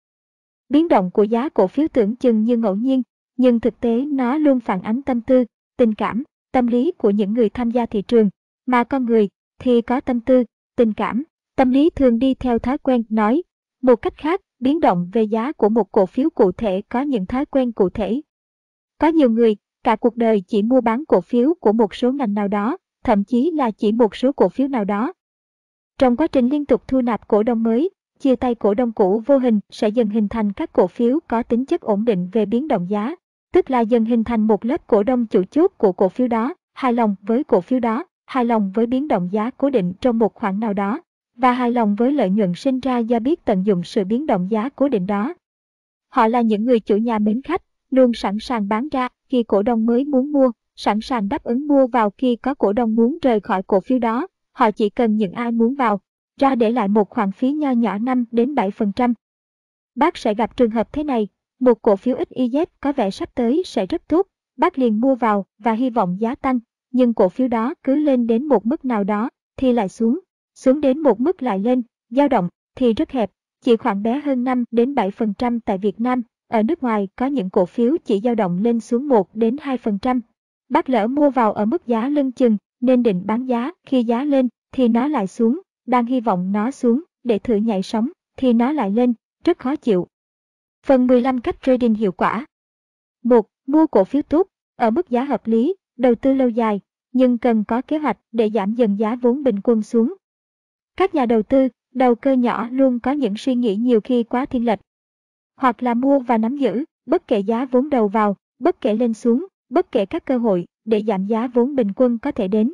Biến 0.70 0.88
động 0.88 1.12
của 1.12 1.24
giá 1.24 1.50
cổ 1.50 1.68
phiếu 1.68 1.88
tưởng 1.88 2.16
chừng 2.16 2.44
như 2.44 2.58
ngẫu 2.58 2.76
nhiên, 2.76 3.02
nhưng 3.38 3.60
thực 3.60 3.80
tế 3.80 4.06
nó 4.06 4.38
luôn 4.38 4.60
phản 4.60 4.82
ánh 4.82 5.02
tâm 5.02 5.22
tư, 5.22 5.46
tình 5.78 5.94
cảm, 5.94 6.24
tâm 6.52 6.68
lý 6.68 6.92
của 6.98 7.10
những 7.10 7.34
người 7.34 7.50
tham 7.50 7.72
gia 7.72 7.86
thị 7.86 8.02
trường, 8.02 8.30
mà 8.66 8.84
con 8.84 9.06
người 9.06 9.30
thì 9.60 9.82
có 9.82 10.02
tâm 10.02 10.20
tư, 10.20 10.44
tình 10.76 10.94
cảm, 10.94 11.24
tâm 11.56 11.72
lý 11.72 11.90
thường 11.90 12.20
đi 12.20 12.34
theo 12.34 12.60
thói 12.60 12.78
quen 12.78 13.04
nói. 13.10 13.44
Một 13.82 13.96
cách 13.96 14.18
khác, 14.18 14.42
biến 14.64 14.80
động 14.80 15.10
về 15.14 15.24
giá 15.24 15.52
của 15.52 15.70
một 15.70 15.92
cổ 15.92 16.06
phiếu 16.06 16.30
cụ 16.30 16.52
thể 16.52 16.82
có 16.90 17.02
những 17.02 17.26
thói 17.26 17.46
quen 17.46 17.72
cụ 17.72 17.90
thể. 17.90 18.22
Có 18.98 19.08
nhiều 19.08 19.30
người 19.30 19.56
cả 19.84 19.96
cuộc 19.96 20.16
đời 20.18 20.44
chỉ 20.48 20.64
mua 20.64 20.82
bán 20.82 21.06
cổ 21.06 21.22
phiếu 21.22 21.54
của 21.54 21.74
một 21.74 21.96
số 21.96 22.12
ngành 22.12 22.34
nào 22.34 22.48
đó, 22.48 22.78
thậm 23.04 23.24
chí 23.24 23.52
là 23.52 23.72
chỉ 23.72 23.92
một 23.92 24.16
số 24.16 24.32
cổ 24.32 24.50
phiếu 24.50 24.68
nào 24.68 24.86
đó. 24.86 25.14
Trong 26.00 26.16
quá 26.16 26.28
trình 26.28 26.50
liên 26.50 26.66
tục 26.66 26.88
thu 26.88 27.02
nạp 27.02 27.28
cổ 27.28 27.44
đông 27.44 27.64
mới, 27.64 27.90
chia 28.20 28.36
tay 28.36 28.56
cổ 28.56 28.74
đông 28.74 28.92
cũ 28.92 29.22
vô 29.26 29.38
hình 29.38 29.60
sẽ 29.70 29.90
dần 29.90 30.10
hình 30.10 30.28
thành 30.28 30.54
các 30.54 30.74
cổ 30.74 30.88
phiếu 30.88 31.20
có 31.28 31.44
tính 31.44 31.66
chất 31.66 31.82
ổn 31.82 32.06
định 32.06 32.30
về 32.32 32.46
biến 32.46 32.68
động 32.68 32.90
giá, 32.90 33.16
tức 33.54 33.72
là 33.72 33.80
dần 33.80 34.06
hình 34.06 34.24
thành 34.24 34.48
một 34.48 34.66
lớp 34.66 34.88
cổ 34.88 35.04
đông 35.04 35.26
chủ 35.26 35.44
chốt 35.44 35.72
của 35.78 35.92
cổ 35.92 36.10
phiếu 36.10 36.28
đó, 36.28 36.54
hài 36.74 36.94
lòng 36.94 37.16
với 37.22 37.44
cổ 37.44 37.62
phiếu 37.62 37.80
đó, 37.80 38.06
hài 38.26 38.46
lòng 38.46 38.72
với 38.76 38.86
biến 38.86 39.08
động 39.08 39.30
giá 39.32 39.50
cố 39.58 39.70
định 39.70 39.94
trong 40.02 40.20
một 40.20 40.34
khoảng 40.34 40.60
nào 40.60 40.74
đó, 40.74 41.02
và 41.36 41.52
hài 41.52 41.72
lòng 41.72 41.96
với 41.96 42.12
lợi 42.12 42.30
nhuận 42.30 42.54
sinh 42.56 42.80
ra 42.80 42.98
do 42.98 43.20
biết 43.20 43.46
tận 43.46 43.66
dụng 43.66 43.84
sự 43.84 44.04
biến 44.04 44.26
động 44.26 44.48
giá 44.52 44.70
cố 44.70 44.90
định 44.90 45.08
đó. 45.08 45.34
Họ 46.10 46.28
là 46.28 46.42
những 46.42 46.66
người 46.66 46.80
chủ 46.80 46.98
nhà 46.98 47.20
mến 47.20 47.42
khách, 47.42 47.62
luôn 47.90 48.14
sẵn 48.14 48.38
sàng 48.40 48.68
bán 48.68 48.90
ra 48.90 49.08
khi 49.30 49.44
cổ 49.44 49.62
đông 49.62 49.86
mới 49.86 50.06
muốn 50.06 50.32
mua, 50.32 50.52
sẵn 50.76 51.02
sàng 51.02 51.30
đáp 51.30 51.44
ứng 51.44 51.68
mua 51.68 51.88
vào 51.88 52.10
khi 52.18 52.36
có 52.36 52.54
cổ 52.54 52.74
đông 52.74 52.96
muốn 52.96 53.18
rời 53.22 53.40
khỏi 53.40 53.64
cổ 53.64 53.80
phiếu 53.80 54.00
đó. 54.00 54.28
Họ 54.52 54.72
chỉ 54.72 54.90
cần 54.90 55.18
những 55.18 55.32
ai 55.32 55.52
muốn 55.52 55.76
vào, 55.76 56.00
ra 56.40 56.56
để 56.56 56.72
lại 56.72 56.88
một 56.88 57.10
khoản 57.10 57.32
phí 57.32 57.52
nho 57.52 57.72
nhỏ 57.72 57.98
5 57.98 58.26
đến 58.32 58.56
7%. 58.56 59.14
Bác 59.96 60.18
sẽ 60.18 60.34
gặp 60.34 60.58
trường 60.58 60.72
hợp 60.72 60.94
thế 60.94 61.04
này, 61.04 61.28
một 61.60 61.82
cổ 61.82 61.96
phiếu 61.96 62.18
XYZ 62.18 62.66
có 62.82 62.92
vẻ 62.92 63.10
sắp 63.10 63.30
tới 63.36 63.64
sẽ 63.66 63.86
rất 63.86 64.08
tốt, 64.08 64.28
bác 64.58 64.80
liền 64.80 65.02
mua 65.02 65.16
vào 65.16 65.46
và 65.60 65.74
hy 65.74 65.90
vọng 65.90 66.18
giá 66.20 66.36
tăng, 66.36 66.60
nhưng 66.92 67.14
cổ 67.14 67.30
phiếu 67.30 67.48
đó 67.48 67.74
cứ 67.84 67.96
lên 67.96 68.28
đến 68.28 68.46
một 68.46 68.66
mức 68.66 68.86
nào 68.86 69.04
đó 69.04 69.30
thì 69.58 69.74
lại 69.74 69.90
xuống, 69.90 70.20
xuống 70.56 70.82
đến 70.82 71.00
một 71.00 71.20
mức 71.20 71.44
lại 71.44 71.60
lên, 71.60 71.84
dao 72.10 72.28
động 72.28 72.50
thì 72.76 72.94
rất 72.94 73.12
hẹp, 73.12 73.32
chỉ 73.62 73.76
khoảng 73.76 74.04
bé 74.04 74.20
hơn 74.20 74.44
5 74.44 74.64
đến 74.72 74.94
7% 74.94 75.60
tại 75.66 75.78
Việt 75.78 76.02
Nam 76.02 76.22
ở 76.48 76.64
nước 76.64 76.84
ngoài 76.84 77.08
có 77.16 77.26
những 77.26 77.50
cổ 77.50 77.66
phiếu 77.66 77.98
chỉ 78.06 78.20
dao 78.24 78.36
động 78.36 78.58
lên 78.58 78.80
xuống 78.80 79.08
1 79.08 79.36
đến 79.36 79.56
2%. 79.56 80.20
Bác 80.70 80.90
lỡ 80.90 81.08
mua 81.08 81.30
vào 81.30 81.54
ở 81.54 81.66
mức 81.66 81.88
giá 81.88 82.10
lưng 82.10 82.32
chừng, 82.32 82.58
nên 82.82 83.04
định 83.04 83.24
bán 83.26 83.46
giá, 83.46 83.72
khi 83.88 84.04
giá 84.04 84.24
lên 84.24 84.50
thì 84.72 84.88
nó 84.88 85.08
lại 85.08 85.28
xuống, 85.28 85.62
đang 85.86 86.06
hy 86.06 86.22
vọng 86.22 86.52
nó 86.52 86.72
xuống 86.72 87.04
để 87.24 87.40
thử 87.40 87.56
nhảy 87.56 87.84
sóng 87.84 88.10
thì 88.38 88.54
nó 88.54 88.72
lại 88.72 88.92
lên, 88.92 89.14
rất 89.44 89.60
khó 89.60 89.76
chịu. 89.76 90.08
Phần 90.86 91.08
15 91.08 91.42
cách 91.42 91.62
trading 91.62 91.94
hiệu 91.94 92.12
quả. 92.12 92.46
1. 93.24 93.48
Mua 93.68 93.88
cổ 93.88 94.04
phiếu 94.04 94.22
tốt 94.22 94.48
ở 94.76 94.90
mức 94.90 95.10
giá 95.10 95.24
hợp 95.24 95.48
lý, 95.48 95.76
đầu 95.98 96.16
tư 96.16 96.34
lâu 96.34 96.50
dài, 96.50 96.80
nhưng 97.12 97.38
cần 97.38 97.64
có 97.64 97.82
kế 97.82 97.98
hoạch 97.98 98.18
để 98.32 98.50
giảm 98.54 98.74
dần 98.74 99.00
giá 99.00 99.16
vốn 99.16 99.44
bình 99.44 99.62
quân 99.64 99.82
xuống. 99.82 100.14
Các 100.96 101.16
nhà 101.16 101.26
đầu 101.26 101.44
tư, 101.44 101.68
đầu 101.94 102.16
cơ 102.16 102.34
nhỏ 102.34 102.68
luôn 102.72 103.00
có 103.00 103.12
những 103.12 103.34
suy 103.38 103.56
nghĩ 103.56 103.76
nhiều 103.76 104.02
khi 104.02 104.24
quá 104.24 104.46
thiên 104.46 104.66
lệch, 104.66 104.80
hoặc 105.56 105.84
là 105.84 105.94
mua 105.94 106.20
và 106.20 106.38
nắm 106.38 106.58
giữ, 106.58 106.84
bất 107.06 107.28
kể 107.28 107.40
giá 107.40 107.66
vốn 107.66 107.90
đầu 107.90 108.08
vào, 108.08 108.36
bất 108.60 108.82
kể 108.82 108.96
lên 108.96 109.14
xuống, 109.14 109.48
bất 109.70 109.92
kể 109.92 110.06
các 110.06 110.26
cơ 110.26 110.38
hội 110.38 110.66
để 110.86 111.04
giảm 111.08 111.26
giá 111.26 111.48
vốn 111.48 111.76
bình 111.76 111.92
quân 111.96 112.20
có 112.20 112.32
thể 112.32 112.48
đến. 112.48 112.74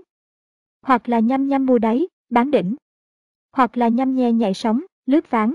Hoặc 0.82 1.10
là 1.10 1.20
nhăm 1.20 1.48
nhăm 1.48 1.66
mua 1.66 1.78
đáy, 1.78 2.08
bán 2.30 2.52
đỉnh. 2.52 2.76
Hoặc 3.52 3.78
là 3.78 3.88
nhăm 3.88 4.16
nhe 4.16 4.32
nhảy 4.32 4.54
sóng, 4.54 4.82
lướt 5.06 5.30
ván. 5.30 5.54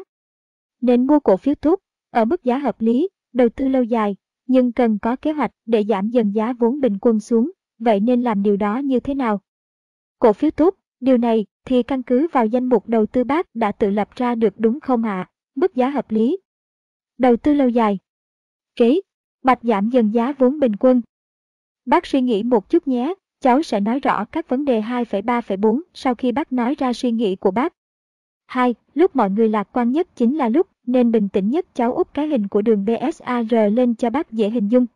Nên 0.81 1.07
mua 1.07 1.21
cổ 1.21 1.37
phiếu 1.37 1.55
tốt, 1.55 1.79
ở 2.11 2.25
mức 2.25 2.45
giá 2.45 2.59
hợp 2.59 2.81
lý, 2.81 3.09
đầu 3.33 3.49
tư 3.49 3.69
lâu 3.69 3.83
dài, 3.83 4.17
nhưng 4.47 4.73
cần 4.73 4.99
có 4.99 5.17
kế 5.17 5.33
hoạch 5.33 5.51
để 5.67 5.85
giảm 5.89 6.09
dần 6.09 6.35
giá 6.35 6.53
vốn 6.53 6.81
bình 6.81 6.99
quân 7.01 7.21
xuống, 7.21 7.51
vậy 7.79 8.01
nên 8.01 8.23
làm 8.23 8.43
điều 8.43 8.57
đó 8.57 8.79
như 8.79 9.01
thế 9.01 9.15
nào? 9.15 9.41
Cổ 10.19 10.33
phiếu 10.33 10.51
tốt, 10.51 10.75
điều 11.01 11.19
này 11.19 11.47
thì 11.65 11.83
căn 11.83 12.03
cứ 12.03 12.27
vào 12.33 12.47
danh 12.47 12.65
mục 12.65 12.89
đầu 12.89 13.07
tư 13.07 13.25
bác 13.25 13.55
đã 13.55 13.73
tự 13.73 13.91
lập 13.91 14.09
ra 14.17 14.35
được 14.35 14.55
đúng 14.59 14.81
không 14.81 15.03
ạ? 15.03 15.29
À? 15.29 15.31
Mức 15.55 15.75
giá 15.75 15.89
hợp 15.91 16.11
lý, 16.11 16.39
Đầu 17.19 17.37
tư 17.37 17.55
lâu 17.55 17.69
dài. 17.69 17.99
Kế, 18.77 19.01
bạch 19.43 19.59
giảm 19.63 19.89
dần 19.89 20.15
giá 20.15 20.33
vốn 20.39 20.61
bình 20.61 20.77
quân. 20.77 21.03
Bác 21.87 22.07
suy 22.07 22.21
nghĩ 22.21 22.43
một 22.43 22.71
chút 22.71 22.89
nhé, 22.89 23.15
cháu 23.41 23.63
sẽ 23.63 23.81
nói 23.81 24.01
rõ 24.01 24.25
các 24.25 24.49
vấn 24.49 24.65
đề 24.65 24.81
2,3,4 24.81 25.81
sau 25.95 26.15
khi 26.15 26.33
bác 26.33 26.53
nói 26.53 26.75
ra 26.79 26.93
suy 26.93 27.13
nghĩ 27.13 27.37
của 27.37 27.51
bác. 27.51 27.73
2. 28.47 28.75
Lúc 28.95 29.17
mọi 29.17 29.31
người 29.31 29.49
lạc 29.49 29.69
quan 29.73 29.93
nhất 29.93 30.09
chính 30.17 30.37
là 30.37 30.49
lúc 30.49 30.67
nên 30.87 31.13
bình 31.13 31.29
tĩnh 31.29 31.51
nhất 31.51 31.67
cháu 31.75 31.95
úp 31.95 32.15
cái 32.15 32.27
hình 32.27 32.49
của 32.49 32.63
đường 32.63 32.85
BSAR 32.85 33.55
lên 33.73 33.95
cho 33.95 34.11
bác 34.11 34.33
dễ 34.33 34.51
hình 34.51 34.69
dung. 34.69 34.87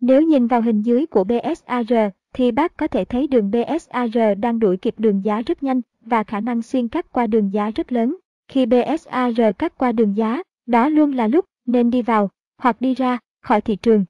Nếu 0.00 0.22
nhìn 0.22 0.46
vào 0.46 0.62
hình 0.62 0.82
dưới 0.82 1.06
của 1.06 1.24
BSAR 1.24 1.92
thì 2.36 2.52
bác 2.52 2.76
có 2.76 2.88
thể 2.88 3.04
thấy 3.04 3.26
đường 3.26 3.50
BSAR 3.50 4.18
đang 4.38 4.58
đuổi 4.58 4.76
kịp 4.76 4.94
đường 4.98 5.24
giá 5.24 5.42
rất 5.42 5.62
nhanh 5.62 5.80
và 6.00 6.24
khả 6.24 6.40
năng 6.40 6.62
xuyên 6.62 6.88
cắt 6.88 7.12
qua 7.12 7.26
đường 7.26 7.52
giá 7.52 7.70
rất 7.70 7.92
lớn. 7.92 8.16
Khi 8.48 8.66
BSAR 8.66 9.40
cắt 9.58 9.78
qua 9.78 9.92
đường 9.92 10.16
giá 10.16 10.42
đó 10.66 10.88
luôn 10.88 11.12
là 11.12 11.26
lúc 11.26 11.44
nên 11.66 11.90
đi 11.90 12.02
vào 12.02 12.30
hoặc 12.58 12.80
đi 12.80 12.94
ra 12.94 13.18
khỏi 13.42 13.60
thị 13.60 13.76
trường. 13.76 14.04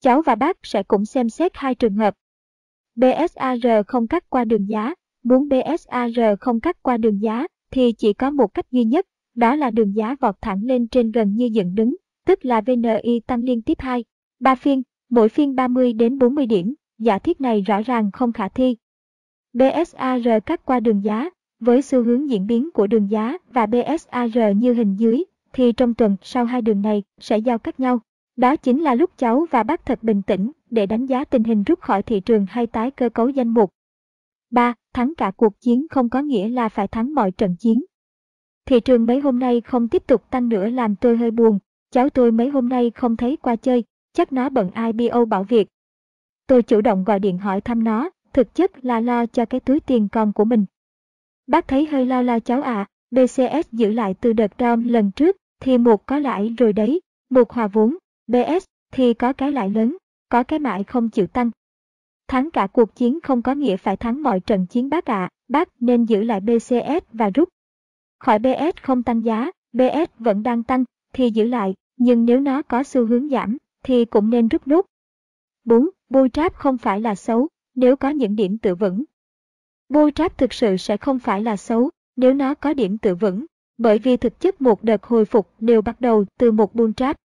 Cháu 0.00 0.22
và 0.22 0.34
bác 0.34 0.56
sẽ 0.62 0.82
cũng 0.82 1.04
xem 1.04 1.28
xét 1.28 1.52
hai 1.54 1.74
trường 1.74 1.94
hợp. 1.94 2.14
BSAR 2.94 3.66
không 3.86 4.06
cắt 4.06 4.30
qua 4.30 4.44
đường 4.44 4.68
giá, 4.68 4.94
muốn 5.22 5.48
BSAR 5.48 6.20
không 6.40 6.60
cắt 6.60 6.82
qua 6.82 6.96
đường 6.96 7.22
giá 7.22 7.46
thì 7.70 7.92
chỉ 7.92 8.12
có 8.12 8.30
một 8.30 8.54
cách 8.54 8.66
duy 8.70 8.84
nhất, 8.84 9.06
đó 9.34 9.56
là 9.56 9.70
đường 9.70 9.96
giá 9.96 10.16
vọt 10.20 10.34
thẳng 10.40 10.60
lên 10.64 10.88
trên 10.88 11.10
gần 11.10 11.34
như 11.36 11.48
dựng 11.52 11.74
đứng, 11.74 11.96
tức 12.26 12.44
là 12.44 12.60
VNI 12.60 13.20
tăng 13.26 13.42
liên 13.42 13.62
tiếp 13.62 13.78
2, 13.78 14.04
3 14.40 14.54
phiên, 14.54 14.82
mỗi 15.10 15.28
phiên 15.28 15.54
30 15.54 15.92
đến 15.92 16.18
40 16.18 16.46
điểm, 16.46 16.74
giả 16.98 17.18
thiết 17.18 17.40
này 17.40 17.62
rõ 17.62 17.82
ràng 17.82 18.10
không 18.12 18.32
khả 18.32 18.48
thi. 18.48 18.76
BSAR 19.52 20.28
cắt 20.46 20.64
qua 20.64 20.80
đường 20.80 21.04
giá, 21.04 21.30
với 21.60 21.82
xu 21.82 22.02
hướng 22.02 22.30
diễn 22.30 22.46
biến 22.46 22.70
của 22.74 22.86
đường 22.86 23.10
giá 23.10 23.38
và 23.52 23.66
BSAR 23.66 24.56
như 24.56 24.72
hình 24.72 24.96
dưới, 24.96 25.24
thì 25.52 25.72
trong 25.72 25.94
tuần 25.94 26.16
sau 26.22 26.44
hai 26.44 26.62
đường 26.62 26.82
này 26.82 27.02
sẽ 27.20 27.38
giao 27.38 27.58
cắt 27.58 27.80
nhau. 27.80 28.00
Đó 28.36 28.56
chính 28.56 28.82
là 28.82 28.94
lúc 28.94 29.10
cháu 29.16 29.46
và 29.50 29.62
bác 29.62 29.86
thật 29.86 30.02
bình 30.02 30.22
tĩnh 30.22 30.50
để 30.70 30.86
đánh 30.86 31.06
giá 31.06 31.24
tình 31.24 31.44
hình 31.44 31.62
rút 31.62 31.80
khỏi 31.80 32.02
thị 32.02 32.20
trường 32.20 32.46
hay 32.48 32.66
tái 32.66 32.90
cơ 32.90 33.08
cấu 33.08 33.28
danh 33.28 33.48
mục. 33.48 33.70
3. 34.50 34.74
Thắng 34.94 35.14
cả 35.14 35.32
cuộc 35.36 35.60
chiến 35.60 35.86
không 35.90 36.08
có 36.08 36.22
nghĩa 36.22 36.48
là 36.48 36.68
phải 36.68 36.88
thắng 36.88 37.14
mọi 37.14 37.30
trận 37.30 37.56
chiến. 37.58 37.84
Thị 38.66 38.80
trường 38.80 39.06
mấy 39.06 39.20
hôm 39.20 39.38
nay 39.38 39.60
không 39.60 39.88
tiếp 39.88 40.02
tục 40.06 40.30
tăng 40.30 40.48
nữa 40.48 40.68
làm 40.68 40.96
tôi 40.96 41.16
hơi 41.16 41.30
buồn, 41.30 41.58
cháu 41.90 42.08
tôi 42.10 42.32
mấy 42.32 42.48
hôm 42.48 42.68
nay 42.68 42.90
không 42.90 43.16
thấy 43.16 43.36
qua 43.36 43.56
chơi, 43.56 43.84
chắc 44.12 44.32
nó 44.32 44.48
bận 44.48 44.70
IPO 44.92 45.24
bảo 45.24 45.44
việc. 45.44 45.68
Tôi 46.46 46.62
chủ 46.62 46.80
động 46.80 47.04
gọi 47.04 47.20
điện 47.20 47.38
hỏi 47.38 47.60
thăm 47.60 47.84
nó, 47.84 48.10
thực 48.32 48.54
chất 48.54 48.84
là 48.84 49.00
lo 49.00 49.26
cho 49.26 49.44
cái 49.44 49.60
túi 49.60 49.80
tiền 49.80 50.08
con 50.08 50.32
của 50.32 50.44
mình. 50.44 50.64
Bác 51.46 51.68
thấy 51.68 51.86
hơi 51.86 52.06
lo 52.06 52.22
lo 52.22 52.38
cháu 52.38 52.62
à, 52.62 52.86
BCS 53.10 53.70
giữ 53.72 53.92
lại 53.92 54.14
từ 54.20 54.32
đợt 54.32 54.52
down 54.58 54.90
lần 54.90 55.10
trước, 55.10 55.36
thì 55.60 55.78
một 55.78 56.06
có 56.06 56.18
lãi 56.18 56.54
rồi 56.58 56.72
đấy, 56.72 57.00
một 57.30 57.52
hòa 57.52 57.66
vốn, 57.66 57.96
BS 58.26 58.64
thì 58.92 59.14
có 59.14 59.32
cái 59.32 59.52
lãi 59.52 59.70
lớn, 59.70 59.96
có 60.28 60.42
cái 60.42 60.58
mãi 60.58 60.84
không 60.84 61.08
chịu 61.08 61.26
tăng. 61.26 61.50
Thắng 62.28 62.50
cả 62.50 62.66
cuộc 62.66 62.94
chiến 62.94 63.20
không 63.20 63.42
có 63.42 63.54
nghĩa 63.54 63.76
phải 63.76 63.96
thắng 63.96 64.22
mọi 64.22 64.40
trận 64.40 64.66
chiến 64.66 64.90
bác 64.90 65.04
ạ, 65.04 65.22
à. 65.22 65.28
bác 65.48 65.68
nên 65.80 66.04
giữ 66.04 66.22
lại 66.22 66.40
BCS 66.40 67.04
và 67.12 67.30
rút. 67.34 67.48
Khỏi 68.18 68.38
BS 68.38 68.82
không 68.82 69.02
tăng 69.02 69.24
giá, 69.24 69.50
BS 69.72 70.10
vẫn 70.18 70.42
đang 70.42 70.62
tăng, 70.62 70.84
thì 71.12 71.30
giữ 71.30 71.48
lại, 71.48 71.74
nhưng 71.96 72.24
nếu 72.24 72.40
nó 72.40 72.62
có 72.62 72.82
xu 72.82 73.06
hướng 73.06 73.28
giảm, 73.28 73.56
thì 73.82 74.04
cũng 74.04 74.30
nên 74.30 74.48
rút 74.48 74.68
nút. 74.68 74.86
4. 75.66 75.88
bôi 76.08 76.28
tráp 76.28 76.54
không 76.54 76.78
phải 76.78 77.00
là 77.00 77.14
xấu, 77.14 77.48
nếu 77.74 77.96
có 77.96 78.10
những 78.10 78.36
điểm 78.36 78.58
tự 78.58 78.74
vững. 78.74 79.04
bôi 79.88 80.12
tráp 80.12 80.38
thực 80.38 80.52
sự 80.52 80.76
sẽ 80.76 80.96
không 80.96 81.18
phải 81.18 81.42
là 81.42 81.56
xấu, 81.56 81.90
nếu 82.16 82.34
nó 82.34 82.54
có 82.54 82.74
điểm 82.74 82.98
tự 82.98 83.14
vững, 83.14 83.46
bởi 83.78 83.98
vì 83.98 84.16
thực 84.16 84.40
chất 84.40 84.60
một 84.60 84.82
đợt 84.84 85.04
hồi 85.04 85.24
phục 85.24 85.50
đều 85.60 85.82
bắt 85.82 86.00
đầu 86.00 86.24
từ 86.38 86.52
một 86.52 86.74
bull 86.74 86.92
trap. 86.96 87.16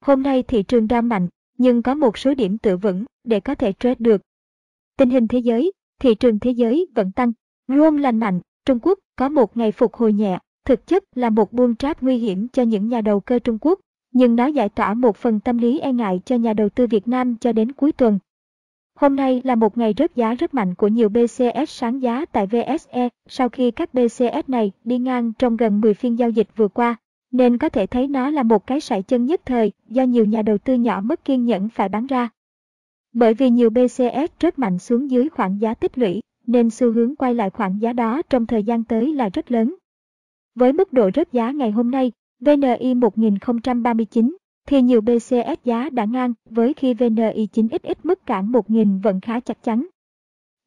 Hôm 0.00 0.22
nay 0.22 0.42
thị 0.42 0.62
trường 0.62 0.88
đa 0.88 1.00
mạnh, 1.00 1.28
nhưng 1.58 1.82
có 1.82 1.94
một 1.94 2.18
số 2.18 2.34
điểm 2.34 2.58
tự 2.58 2.76
vững 2.76 3.04
để 3.24 3.40
có 3.40 3.54
thể 3.54 3.72
trade 3.72 3.96
được. 3.98 4.22
Tình 4.96 5.10
hình 5.10 5.28
thế 5.28 5.38
giới, 5.38 5.72
thị 6.00 6.14
trường 6.14 6.38
thế 6.38 6.50
giới 6.50 6.86
vẫn 6.94 7.12
tăng, 7.12 7.32
luôn 7.66 7.96
lành 7.96 8.18
mạnh, 8.18 8.40
Trung 8.64 8.78
Quốc 8.82 8.98
có 9.16 9.28
một 9.28 9.56
ngày 9.56 9.72
phục 9.72 9.94
hồi 9.94 10.12
nhẹ, 10.12 10.38
thực 10.64 10.86
chất 10.86 11.04
là 11.14 11.30
một 11.30 11.52
bull 11.52 11.72
trap 11.78 12.02
nguy 12.02 12.18
hiểm 12.18 12.48
cho 12.48 12.62
những 12.62 12.88
nhà 12.88 13.00
đầu 13.00 13.20
cơ 13.20 13.38
Trung 13.38 13.58
Quốc, 13.60 13.80
nhưng 14.16 14.36
nó 14.36 14.46
giải 14.46 14.68
tỏa 14.68 14.94
một 14.94 15.16
phần 15.16 15.40
tâm 15.40 15.58
lý 15.58 15.78
e 15.78 15.92
ngại 15.92 16.20
cho 16.24 16.36
nhà 16.36 16.52
đầu 16.52 16.68
tư 16.68 16.86
Việt 16.86 17.08
Nam 17.08 17.36
cho 17.36 17.52
đến 17.52 17.72
cuối 17.72 17.92
tuần. 17.92 18.18
Hôm 18.94 19.16
nay 19.16 19.40
là 19.44 19.54
một 19.54 19.78
ngày 19.78 19.94
rớt 19.98 20.16
giá 20.16 20.34
rất 20.34 20.54
mạnh 20.54 20.74
của 20.74 20.88
nhiều 20.88 21.08
BCS 21.08 21.68
sáng 21.68 22.02
giá 22.02 22.24
tại 22.24 22.46
VSE 22.46 23.08
sau 23.28 23.48
khi 23.48 23.70
các 23.70 23.94
BCS 23.94 24.48
này 24.48 24.72
đi 24.84 24.98
ngang 24.98 25.32
trong 25.38 25.56
gần 25.56 25.80
10 25.80 25.94
phiên 25.94 26.18
giao 26.18 26.30
dịch 26.30 26.48
vừa 26.56 26.68
qua, 26.68 26.96
nên 27.30 27.58
có 27.58 27.68
thể 27.68 27.86
thấy 27.86 28.08
nó 28.08 28.30
là 28.30 28.42
một 28.42 28.66
cái 28.66 28.80
sải 28.80 29.02
chân 29.02 29.26
nhất 29.26 29.40
thời 29.44 29.72
do 29.88 30.02
nhiều 30.02 30.24
nhà 30.24 30.42
đầu 30.42 30.58
tư 30.58 30.74
nhỏ 30.74 31.00
mất 31.04 31.24
kiên 31.24 31.44
nhẫn 31.44 31.68
phải 31.68 31.88
bán 31.88 32.06
ra. 32.06 32.28
Bởi 33.12 33.34
vì 33.34 33.50
nhiều 33.50 33.70
BCS 33.70 34.40
rất 34.40 34.58
mạnh 34.58 34.78
xuống 34.78 35.10
dưới 35.10 35.28
khoảng 35.28 35.60
giá 35.60 35.74
tích 35.74 35.98
lũy, 35.98 36.20
nên 36.46 36.70
xu 36.70 36.92
hướng 36.92 37.16
quay 37.16 37.34
lại 37.34 37.50
khoảng 37.50 37.80
giá 37.80 37.92
đó 37.92 38.22
trong 38.30 38.46
thời 38.46 38.62
gian 38.62 38.84
tới 38.84 39.14
là 39.14 39.28
rất 39.28 39.50
lớn. 39.50 39.74
Với 40.54 40.72
mức 40.72 40.92
độ 40.92 41.10
rớt 41.14 41.32
giá 41.32 41.50
ngày 41.50 41.70
hôm 41.70 41.90
nay, 41.90 42.12
VNI 42.40 42.94
1039, 42.94 44.36
thì 44.66 44.82
nhiều 44.82 45.00
BCS 45.00 45.64
giá 45.64 45.90
đã 45.90 46.04
ngang 46.04 46.34
với 46.50 46.74
khi 46.74 46.94
VNI 46.94 47.48
9XX 47.52 47.94
mức 48.02 48.26
cản 48.26 48.52
1000 48.52 49.00
vẫn 49.00 49.20
khá 49.20 49.40
chắc 49.40 49.62
chắn. 49.62 49.86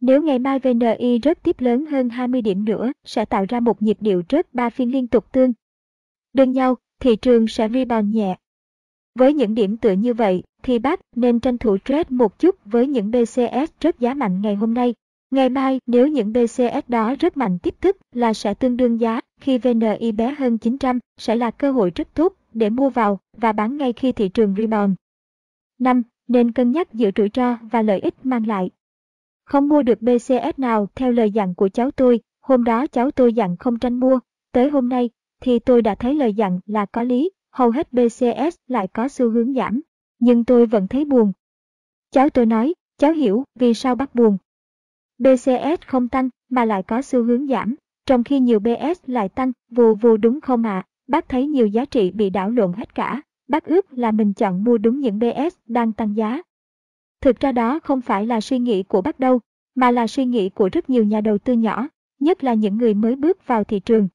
Nếu 0.02 0.22
ngày 0.24 0.40
mai 0.40 0.60
VNI 0.60 1.20
rớt 1.24 1.44
tiếp 1.44 1.56
lớn 1.60 1.86
hơn 1.86 2.10
20 2.10 2.42
điểm 2.42 2.66
nữa 2.66 2.92
sẽ 3.06 3.26
tạo 3.26 3.46
ra 3.50 3.60
một 3.60 3.82
nhịp 3.82 3.98
điệu 4.00 4.22
rớt 4.30 4.54
3 4.54 4.70
phiên 4.70 4.92
liên 4.92 5.08
tục 5.08 5.32
tương. 5.32 5.54
Đơn 6.34 6.52
nhau, 6.52 6.76
thị 7.00 7.16
trường 7.16 7.48
sẽ 7.48 7.70
rebound 7.70 8.16
nhẹ. 8.16 8.38
Với 9.16 9.34
những 9.34 9.56
điểm 9.56 9.78
tựa 9.78 9.92
như 9.92 10.14
vậy, 10.14 10.44
thì 10.64 10.80
bác 10.80 11.00
nên 11.16 11.40
tranh 11.40 11.58
thủ 11.58 11.78
trade 11.86 12.10
một 12.10 12.40
chút 12.40 12.56
với 12.66 12.88
những 12.88 13.12
BCS 13.12 13.72
rớt 13.82 14.00
giá 14.00 14.14
mạnh 14.14 14.42
ngày 14.42 14.56
hôm 14.56 14.74
nay. 14.74 14.94
Ngày 15.32 15.50
mai, 15.50 15.80
nếu 15.88 16.08
những 16.08 16.34
BCS 16.34 16.88
đó 16.88 17.16
rất 17.20 17.38
mạnh 17.38 17.60
tiếp 17.60 17.76
thức 17.82 17.98
là 18.12 18.34
sẽ 18.34 18.54
tương 18.54 18.78
đương 18.78 19.00
giá, 19.00 19.22
khi 19.42 19.58
VNI 19.58 20.12
bé 20.12 20.36
hơn 20.38 20.58
900 20.58 21.00
sẽ 21.18 21.36
là 21.36 21.52
cơ 21.52 21.72
hội 21.72 21.92
rất 21.96 22.14
tốt 22.14 22.34
để 22.54 22.70
mua 22.70 22.90
vào 22.90 23.20
và 23.38 23.52
bán 23.52 23.78
ngay 23.78 23.94
khi 23.94 24.12
thị 24.12 24.30
trường 24.30 24.56
rebound. 24.58 24.94
5. 25.80 26.04
Nên 26.28 26.52
cân 26.52 26.72
nhắc 26.72 26.94
giữa 26.94 27.10
rủi 27.16 27.30
ro 27.34 27.58
và 27.72 27.82
lợi 27.82 28.00
ích 28.00 28.16
mang 28.24 28.48
lại. 28.48 28.70
Không 29.46 29.68
mua 29.68 29.82
được 29.82 30.02
BCS 30.02 30.58
nào 30.60 30.88
theo 30.96 31.12
lời 31.12 31.32
dặn 31.32 31.56
của 31.56 31.70
cháu 31.70 31.92
tôi, 31.92 32.20
hôm 32.42 32.64
đó 32.64 32.88
cháu 32.88 33.12
tôi 33.12 33.34
dặn 33.34 33.58
không 33.58 33.80
tranh 33.80 34.00
mua, 34.00 34.20
tới 34.52 34.70
hôm 34.70 34.90
nay 34.90 35.10
thì 35.42 35.60
tôi 35.60 35.82
đã 35.82 35.96
thấy 35.96 36.16
lời 36.16 36.34
dặn 36.34 36.60
là 36.66 36.86
có 36.86 37.04
lý, 37.04 37.32
hầu 37.52 37.72
hết 37.72 37.94
BCS 37.94 38.56
lại 38.68 38.88
có 38.88 39.08
xu 39.08 39.30
hướng 39.30 39.54
giảm, 39.54 39.82
nhưng 40.20 40.44
tôi 40.44 40.66
vẫn 40.66 40.88
thấy 40.88 41.06
buồn. 41.06 41.32
Cháu 42.12 42.30
tôi 42.30 42.46
nói, 42.46 42.74
cháu 42.98 43.12
hiểu 43.12 43.44
vì 43.60 43.74
sao 43.74 43.96
bắt 43.96 44.16
buồn. 44.16 44.38
BCS 45.20 45.82
không 45.88 46.08
tăng 46.08 46.30
mà 46.50 46.66
lại 46.66 46.84
có 46.84 47.02
xu 47.02 47.24
hướng 47.24 47.48
giảm, 47.48 47.76
trong 48.06 48.24
khi 48.24 48.40
nhiều 48.40 48.60
BS 48.60 49.00
lại 49.08 49.30
tăng, 49.30 49.52
vù 49.72 49.96
vù 49.96 50.18
đúng 50.18 50.42
không 50.42 50.64
ạ? 50.64 50.72
À? 50.72 50.86
Bác 51.08 51.30
thấy 51.30 51.48
nhiều 51.48 51.68
giá 51.68 51.86
trị 51.86 52.12
bị 52.12 52.30
đảo 52.30 52.50
lộn 52.50 52.74
hết 52.74 52.96
cả, 52.96 53.22
bác 53.48 53.66
ước 53.66 53.94
là 53.94 54.12
mình 54.12 54.34
chọn 54.34 54.64
mua 54.64 54.78
đúng 54.78 55.00
những 55.00 55.20
BS 55.20 55.56
đang 55.68 55.94
tăng 55.94 56.16
giá. 56.16 56.42
Thực 57.22 57.40
ra 57.40 57.52
đó 57.52 57.80
không 57.80 58.02
phải 58.02 58.26
là 58.26 58.42
suy 58.42 58.60
nghĩ 58.60 58.84
của 58.84 59.02
bác 59.02 59.20
đâu, 59.20 59.40
mà 59.76 59.92
là 59.92 60.08
suy 60.08 60.26
nghĩ 60.26 60.50
của 60.50 60.70
rất 60.72 60.90
nhiều 60.90 61.04
nhà 61.04 61.22
đầu 61.22 61.38
tư 61.38 61.54
nhỏ, 61.54 61.88
nhất 62.20 62.44
là 62.44 62.54
những 62.54 62.78
người 62.78 62.94
mới 62.94 63.16
bước 63.16 63.48
vào 63.48 63.64
thị 63.64 63.80
trường. 63.80 64.08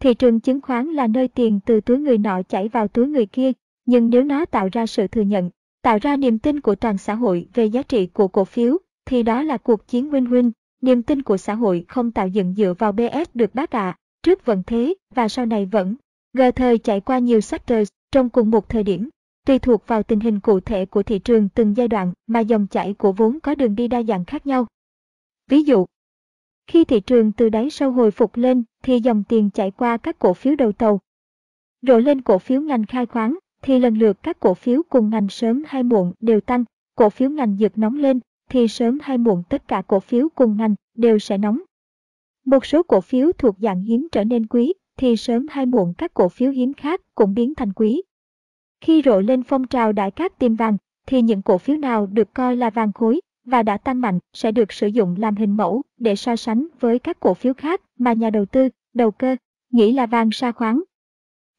Thị 0.00 0.14
trường 0.14 0.40
chứng 0.40 0.60
khoán 0.60 0.86
là 0.86 1.06
nơi 1.06 1.28
tiền 1.28 1.60
từ 1.66 1.80
túi 1.80 1.98
người 1.98 2.18
nọ 2.18 2.42
chảy 2.42 2.68
vào 2.68 2.88
túi 2.88 3.06
người 3.06 3.26
kia, 3.26 3.52
nhưng 3.86 4.10
nếu 4.10 4.24
nó 4.24 4.44
tạo 4.44 4.68
ra 4.72 4.86
sự 4.86 5.06
thừa 5.06 5.22
nhận, 5.22 5.50
tạo 5.82 5.98
ra 6.02 6.16
niềm 6.16 6.38
tin 6.38 6.60
của 6.60 6.74
toàn 6.74 6.98
xã 6.98 7.14
hội 7.14 7.48
về 7.54 7.66
giá 7.66 7.82
trị 7.82 8.06
của 8.06 8.28
cổ 8.28 8.44
phiếu, 8.44 8.78
thì 9.10 9.22
đó 9.22 9.42
là 9.42 9.56
cuộc 9.56 9.86
chiến 9.86 10.10
win-win. 10.10 10.50
Niềm 10.82 11.02
tin 11.02 11.22
của 11.22 11.36
xã 11.36 11.54
hội 11.54 11.84
không 11.88 12.10
tạo 12.10 12.28
dựng 12.28 12.54
dựa 12.54 12.74
vào 12.78 12.92
BS 12.92 13.30
được 13.34 13.54
bác 13.54 13.70
ạ, 13.70 13.86
à. 13.86 13.96
trước 14.22 14.46
vẫn 14.46 14.62
thế 14.66 14.94
và 15.14 15.28
sau 15.28 15.46
này 15.46 15.66
vẫn. 15.66 15.94
Gờ 16.32 16.50
thời 16.50 16.78
chạy 16.78 17.00
qua 17.00 17.18
nhiều 17.18 17.40
sectors 17.40 17.90
trong 18.12 18.30
cùng 18.30 18.50
một 18.50 18.68
thời 18.68 18.82
điểm, 18.82 19.08
tùy 19.46 19.58
thuộc 19.58 19.86
vào 19.86 20.02
tình 20.02 20.20
hình 20.20 20.40
cụ 20.40 20.60
thể 20.60 20.86
của 20.86 21.02
thị 21.02 21.18
trường 21.18 21.48
từng 21.48 21.76
giai 21.76 21.88
đoạn 21.88 22.12
mà 22.26 22.40
dòng 22.40 22.66
chảy 22.66 22.94
của 22.94 23.12
vốn 23.12 23.40
có 23.40 23.54
đường 23.54 23.74
đi 23.74 23.88
đa 23.88 24.02
dạng 24.02 24.24
khác 24.24 24.46
nhau. 24.46 24.66
Ví 25.48 25.62
dụ, 25.62 25.86
khi 26.66 26.84
thị 26.84 27.00
trường 27.00 27.32
từ 27.32 27.48
đáy 27.48 27.70
sâu 27.70 27.92
hồi 27.92 28.10
phục 28.10 28.36
lên 28.36 28.64
thì 28.82 29.00
dòng 29.00 29.24
tiền 29.28 29.50
chạy 29.50 29.70
qua 29.70 29.96
các 29.96 30.18
cổ 30.18 30.34
phiếu 30.34 30.56
đầu 30.56 30.72
tàu. 30.72 31.00
Rồi 31.82 32.02
lên 32.02 32.20
cổ 32.20 32.38
phiếu 32.38 32.60
ngành 32.60 32.86
khai 32.86 33.06
khoáng 33.06 33.38
thì 33.62 33.78
lần 33.78 33.94
lượt 33.94 34.22
các 34.22 34.40
cổ 34.40 34.54
phiếu 34.54 34.82
cùng 34.88 35.10
ngành 35.10 35.28
sớm 35.28 35.62
hay 35.66 35.82
muộn 35.82 36.12
đều 36.20 36.40
tăng, 36.40 36.64
cổ 36.94 37.10
phiếu 37.10 37.30
ngành 37.30 37.56
dược 37.56 37.78
nóng 37.78 37.98
lên 37.98 38.20
thì 38.50 38.68
sớm 38.68 38.98
hay 39.02 39.18
muộn 39.18 39.42
tất 39.48 39.68
cả 39.68 39.82
cổ 39.86 40.00
phiếu 40.00 40.28
cùng 40.34 40.56
ngành 40.56 40.74
đều 40.94 41.18
sẽ 41.18 41.38
nóng. 41.38 41.58
Một 42.44 42.66
số 42.66 42.82
cổ 42.82 43.00
phiếu 43.00 43.32
thuộc 43.38 43.56
dạng 43.58 43.82
hiếm 43.82 44.08
trở 44.12 44.24
nên 44.24 44.46
quý 44.46 44.72
thì 44.98 45.16
sớm 45.16 45.46
hay 45.50 45.66
muộn 45.66 45.94
các 45.98 46.14
cổ 46.14 46.28
phiếu 46.28 46.50
hiếm 46.50 46.72
khác 46.72 47.00
cũng 47.14 47.34
biến 47.34 47.54
thành 47.54 47.72
quý. 47.72 48.02
Khi 48.80 49.02
rộ 49.04 49.20
lên 49.20 49.42
phong 49.42 49.66
trào 49.66 49.92
đại 49.92 50.10
cát 50.10 50.38
tìm 50.38 50.54
vàng 50.54 50.76
thì 51.06 51.22
những 51.22 51.42
cổ 51.42 51.58
phiếu 51.58 51.76
nào 51.76 52.06
được 52.06 52.34
coi 52.34 52.56
là 52.56 52.70
vàng 52.70 52.92
khối 52.92 53.20
và 53.44 53.62
đã 53.62 53.76
tăng 53.76 54.00
mạnh 54.00 54.18
sẽ 54.32 54.52
được 54.52 54.72
sử 54.72 54.86
dụng 54.86 55.14
làm 55.18 55.36
hình 55.36 55.56
mẫu 55.56 55.82
để 55.98 56.16
so 56.16 56.36
sánh 56.36 56.66
với 56.80 56.98
các 56.98 57.20
cổ 57.20 57.34
phiếu 57.34 57.54
khác 57.54 57.80
mà 57.98 58.12
nhà 58.12 58.30
đầu 58.30 58.44
tư, 58.44 58.68
đầu 58.94 59.10
cơ, 59.10 59.36
nghĩ 59.72 59.92
là 59.92 60.06
vàng 60.06 60.30
sa 60.32 60.52
khoáng. 60.52 60.82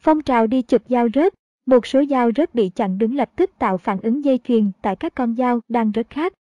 Phong 0.02 0.22
trào 0.22 0.48
đi 0.48 0.62
chụp 0.62 0.82
dao 0.90 1.08
rớt, 1.14 1.34
một 1.66 1.86
số 1.86 2.04
dao 2.10 2.32
rớt 2.36 2.56
bị 2.56 2.70
chặn 2.70 2.98
đứng 2.98 3.16
lập 3.16 3.32
tức 3.36 3.52
tạo 3.60 3.78
phản 3.78 4.00
ứng 4.02 4.26
dây 4.26 4.40
chuyền 4.44 4.72
tại 4.82 4.96
các 4.96 5.16
con 5.16 5.36
dao 5.36 5.60
đang 5.70 5.92
rớt 5.96 6.10
khác. 6.10 6.34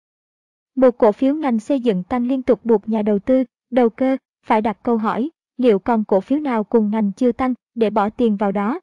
Một 0.76 0.98
cổ 0.98 1.12
phiếu 1.12 1.34
ngành 1.34 1.58
xây 1.58 1.80
dựng 1.80 2.02
tăng 2.02 2.26
liên 2.26 2.42
tục 2.42 2.64
buộc 2.64 2.88
nhà 2.88 3.02
đầu 3.02 3.18
tư, 3.18 3.44
đầu 3.70 3.90
cơ, 3.90 4.16
phải 4.46 4.60
đặt 4.60 4.78
câu 4.82 4.96
hỏi, 4.96 5.30
liệu 5.56 5.78
còn 5.78 6.04
cổ 6.04 6.20
phiếu 6.20 6.38
nào 6.38 6.64
cùng 6.64 6.90
ngành 6.90 7.12
chưa 7.12 7.32
tăng 7.32 7.54
để 7.74 7.90
bỏ 7.90 8.10
tiền 8.10 8.36
vào 8.36 8.52
đó. 8.52 8.80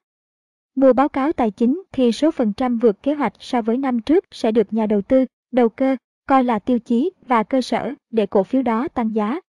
Mua 0.75 0.93
báo 0.93 1.09
cáo 1.09 1.33
tài 1.33 1.51
chính 1.51 1.83
thì 1.91 2.11
số 2.11 2.31
phần 2.31 2.53
trăm 2.53 2.77
vượt 2.77 3.03
kế 3.03 3.13
hoạch 3.13 3.33
so 3.39 3.61
với 3.61 3.77
năm 3.77 4.01
trước 4.01 4.25
sẽ 4.31 4.51
được 4.51 4.73
nhà 4.73 4.85
đầu 4.85 5.01
tư, 5.01 5.25
đầu 5.51 5.69
cơ, 5.69 5.95
coi 6.27 6.43
là 6.43 6.59
tiêu 6.59 6.79
chí 6.79 7.11
và 7.27 7.43
cơ 7.43 7.61
sở 7.61 7.93
để 8.11 8.25
cổ 8.25 8.43
phiếu 8.43 8.61
đó 8.61 8.87
tăng 8.87 9.15
giá. 9.15 9.39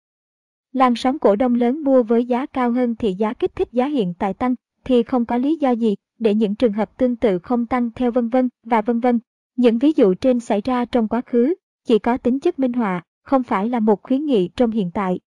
Làn 0.72 0.96
sóng 0.96 1.18
cổ 1.18 1.36
đông 1.36 1.54
lớn 1.54 1.84
mua 1.84 2.02
với 2.02 2.24
giá 2.24 2.46
cao 2.46 2.70
hơn 2.70 2.94
thì 2.96 3.14
giá 3.14 3.32
kích 3.32 3.56
thích 3.56 3.68
giá 3.72 3.86
hiện 3.86 4.14
tại 4.18 4.34
tăng 4.34 4.54
thì 4.84 5.02
không 5.02 5.24
có 5.24 5.36
lý 5.36 5.56
do 5.56 5.70
gì 5.70 5.94
để 6.18 6.34
những 6.34 6.54
trường 6.54 6.72
hợp 6.72 6.96
tương 6.96 7.16
tự 7.16 7.38
không 7.38 7.66
tăng 7.66 7.90
theo 7.90 8.10
vân 8.10 8.28
vân 8.28 8.48
và 8.64 8.82
vân 8.82 9.00
vân. 9.00 9.18
Những 9.56 9.78
ví 9.78 9.92
dụ 9.96 10.14
trên 10.14 10.40
xảy 10.40 10.60
ra 10.60 10.84
trong 10.84 11.08
quá 11.08 11.20
khứ 11.26 11.54
chỉ 11.88 11.98
có 11.98 12.16
tính 12.16 12.40
chất 12.40 12.58
minh 12.58 12.72
họa, 12.72 13.02
không 13.22 13.42
phải 13.42 13.68
là 13.68 13.80
một 13.80 14.02
khuyến 14.02 14.26
nghị 14.26 14.48
trong 14.56 14.70
hiện 14.70 14.90
tại. 14.94 15.20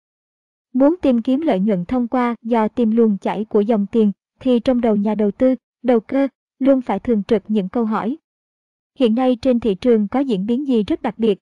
Muốn 0.73 0.97
tìm 1.03 1.23
kiếm 1.23 1.41
lợi 1.41 1.61
nhuận 1.61 1.85
thông 1.85 2.09
qua 2.09 2.35
do 2.43 2.69
tìm 2.69 2.91
luồng 2.91 3.19
chảy 3.19 3.45
của 3.45 3.61
dòng 3.61 3.87
tiền, 3.93 4.13
thì 4.41 4.61
trong 4.61 4.81
đầu 4.81 4.97
nhà 4.97 5.15
đầu 5.15 5.31
tư, 5.31 5.55
đầu 5.83 6.01
cơ, 6.01 6.29
luôn 6.59 6.81
phải 6.81 6.99
thường 6.99 7.23
trực 7.23 7.43
những 7.49 7.69
câu 7.69 7.85
hỏi. 7.85 8.17
Hiện 8.99 9.15
nay 9.15 9.37
trên 9.43 9.61
thị 9.61 9.75
trường 9.75 10.09
có 10.09 10.21
diễn 10.21 10.47
biến 10.47 10.69
gì 10.69 10.83
rất 10.83 11.03
đặc 11.03 11.19
biệt? 11.19 11.39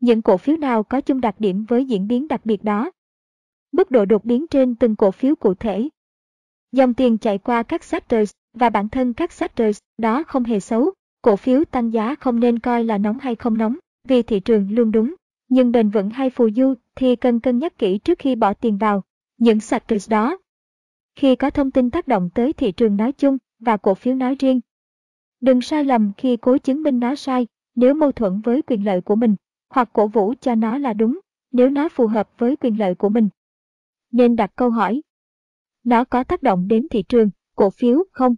Những 0.00 0.22
cổ 0.22 0.36
phiếu 0.36 0.56
nào 0.56 0.82
có 0.82 1.00
chung 1.00 1.20
đặc 1.20 1.34
điểm 1.38 1.64
với 1.68 1.84
diễn 1.84 2.08
biến 2.08 2.28
đặc 2.28 2.46
biệt 2.46 2.64
đó? 2.64 2.90
Mức 3.72 3.90
độ 3.90 4.04
đột 4.04 4.24
biến 4.24 4.46
trên 4.50 4.74
từng 4.74 4.96
cổ 4.96 5.10
phiếu 5.10 5.34
cụ 5.36 5.54
thể. 5.54 5.88
Dòng 6.72 6.94
tiền 6.94 7.18
chạy 7.18 7.38
qua 7.38 7.62
các 7.62 7.84
sectors 7.84 8.32
và 8.54 8.70
bản 8.70 8.88
thân 8.88 9.14
các 9.14 9.32
sectors 9.32 9.78
đó 9.98 10.24
không 10.26 10.44
hề 10.44 10.60
xấu. 10.60 10.90
Cổ 11.22 11.36
phiếu 11.36 11.64
tăng 11.64 11.92
giá 11.92 12.14
không 12.14 12.40
nên 12.40 12.58
coi 12.58 12.84
là 12.84 12.98
nóng 12.98 13.18
hay 13.18 13.34
không 13.34 13.58
nóng, 13.58 13.76
vì 14.04 14.22
thị 14.22 14.40
trường 14.40 14.70
luôn 14.70 14.92
đúng. 14.92 15.14
Nhưng 15.48 15.72
bền 15.72 15.90
vững 15.90 16.10
hay 16.10 16.30
phù 16.30 16.50
du 16.50 16.74
thì 16.96 17.16
cần 17.16 17.40
cân 17.40 17.58
nhắc 17.58 17.78
kỹ 17.78 17.98
trước 17.98 18.18
khi 18.18 18.36
bỏ 18.36 18.54
tiền 18.54 18.78
vào 18.78 19.04
những 19.38 19.60
sectors 19.60 20.10
đó. 20.10 20.38
Khi 21.16 21.36
có 21.36 21.50
thông 21.50 21.70
tin 21.70 21.90
tác 21.90 22.08
động 22.08 22.30
tới 22.34 22.52
thị 22.52 22.72
trường 22.72 22.96
nói 22.96 23.12
chung 23.12 23.38
và 23.58 23.76
cổ 23.76 23.94
phiếu 23.94 24.14
nói 24.14 24.36
riêng. 24.38 24.60
Đừng 25.40 25.60
sai 25.60 25.84
lầm 25.84 26.12
khi 26.16 26.36
cố 26.36 26.58
chứng 26.58 26.82
minh 26.82 27.00
nó 27.00 27.14
sai 27.14 27.46
nếu 27.74 27.94
mâu 27.94 28.12
thuẫn 28.12 28.40
với 28.40 28.62
quyền 28.62 28.84
lợi 28.84 29.00
của 29.00 29.16
mình, 29.16 29.36
hoặc 29.70 29.90
cổ 29.92 30.06
vũ 30.06 30.34
cho 30.40 30.54
nó 30.54 30.78
là 30.78 30.92
đúng 30.92 31.20
nếu 31.52 31.70
nó 31.70 31.88
phù 31.88 32.06
hợp 32.06 32.30
với 32.38 32.56
quyền 32.56 32.78
lợi 32.78 32.94
của 32.94 33.08
mình. 33.08 33.28
Nên 34.12 34.36
đặt 34.36 34.52
câu 34.56 34.70
hỏi. 34.70 35.02
Nó 35.84 36.04
có 36.04 36.24
tác 36.24 36.42
động 36.42 36.68
đến 36.68 36.86
thị 36.90 37.02
trường, 37.02 37.30
cổ 37.56 37.70
phiếu 37.70 38.04
không? 38.12 38.34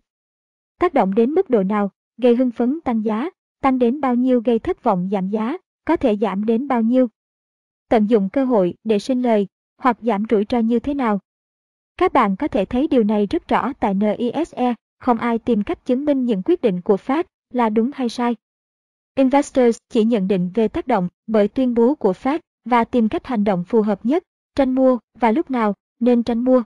Tác 0.79 0.95
động 0.95 1.15
đến 1.15 1.31
mức 1.31 1.51
độ 1.51 1.63
nào, 1.63 1.91
gây 2.17 2.37
hưng 2.37 2.51
phấn 2.51 2.81
tăng 2.85 3.05
giá, 3.05 3.31
tăng 3.63 3.79
đến 3.79 4.01
bao 4.01 4.15
nhiêu 4.15 4.41
gây 4.45 4.59
thất 4.59 4.83
vọng 4.83 5.09
giảm 5.13 5.29
giá, 5.29 5.57
có 5.85 5.97
thể 5.97 6.17
giảm 6.17 6.45
đến 6.45 6.69
bao 6.69 6.83
nhiêu? 6.83 7.09
Tận 7.89 8.07
dụng 8.07 8.29
cơ 8.29 8.45
hội 8.45 8.75
để 8.85 8.99
sinh 8.99 9.23
lời, 9.23 9.47
hoặc 9.79 9.99
giảm 10.01 10.25
rủi 10.31 10.45
ro 10.51 10.59
như 10.59 10.79
thế 10.79 10.95
nào? 10.95 11.19
Các 11.97 12.13
bạn 12.13 12.37
có 12.37 12.49
thể 12.49 12.65
thấy 12.65 12.89
điều 12.89 13.05
này 13.05 13.27
rất 13.27 13.49
rõ 13.49 13.73
tại 13.73 13.95
NISE, 13.95 14.75
không 14.99 15.19
ai 15.19 15.39
tìm 15.39 15.63
cách 15.63 15.85
chứng 15.85 16.05
minh 16.05 16.25
những 16.25 16.43
quyết 16.43 16.61
định 16.63 16.81
của 16.81 16.97
Fed 16.97 17.25
là 17.51 17.69
đúng 17.69 17.91
hay 17.95 18.09
sai. 18.09 18.37
Investors 19.15 19.79
chỉ 19.89 20.05
nhận 20.05 20.29
định 20.29 20.51
về 20.55 20.69
tác 20.69 20.87
động 20.87 21.09
bởi 21.27 21.49
tuyên 21.49 21.75
bố 21.75 21.95
của 21.95 22.13
Fed 22.13 22.39
và 22.65 22.85
tìm 22.85 23.09
cách 23.09 23.27
hành 23.27 23.45
động 23.45 23.65
phù 23.65 23.83
hợp 23.83 24.07
nhất, 24.07 24.23
tranh 24.55 24.75
mua 24.75 24.99
và 25.19 25.33
lúc 25.33 25.51
nào 25.51 25.75
nên 26.01 26.23
tranh 26.23 26.45
mua. 26.45 26.63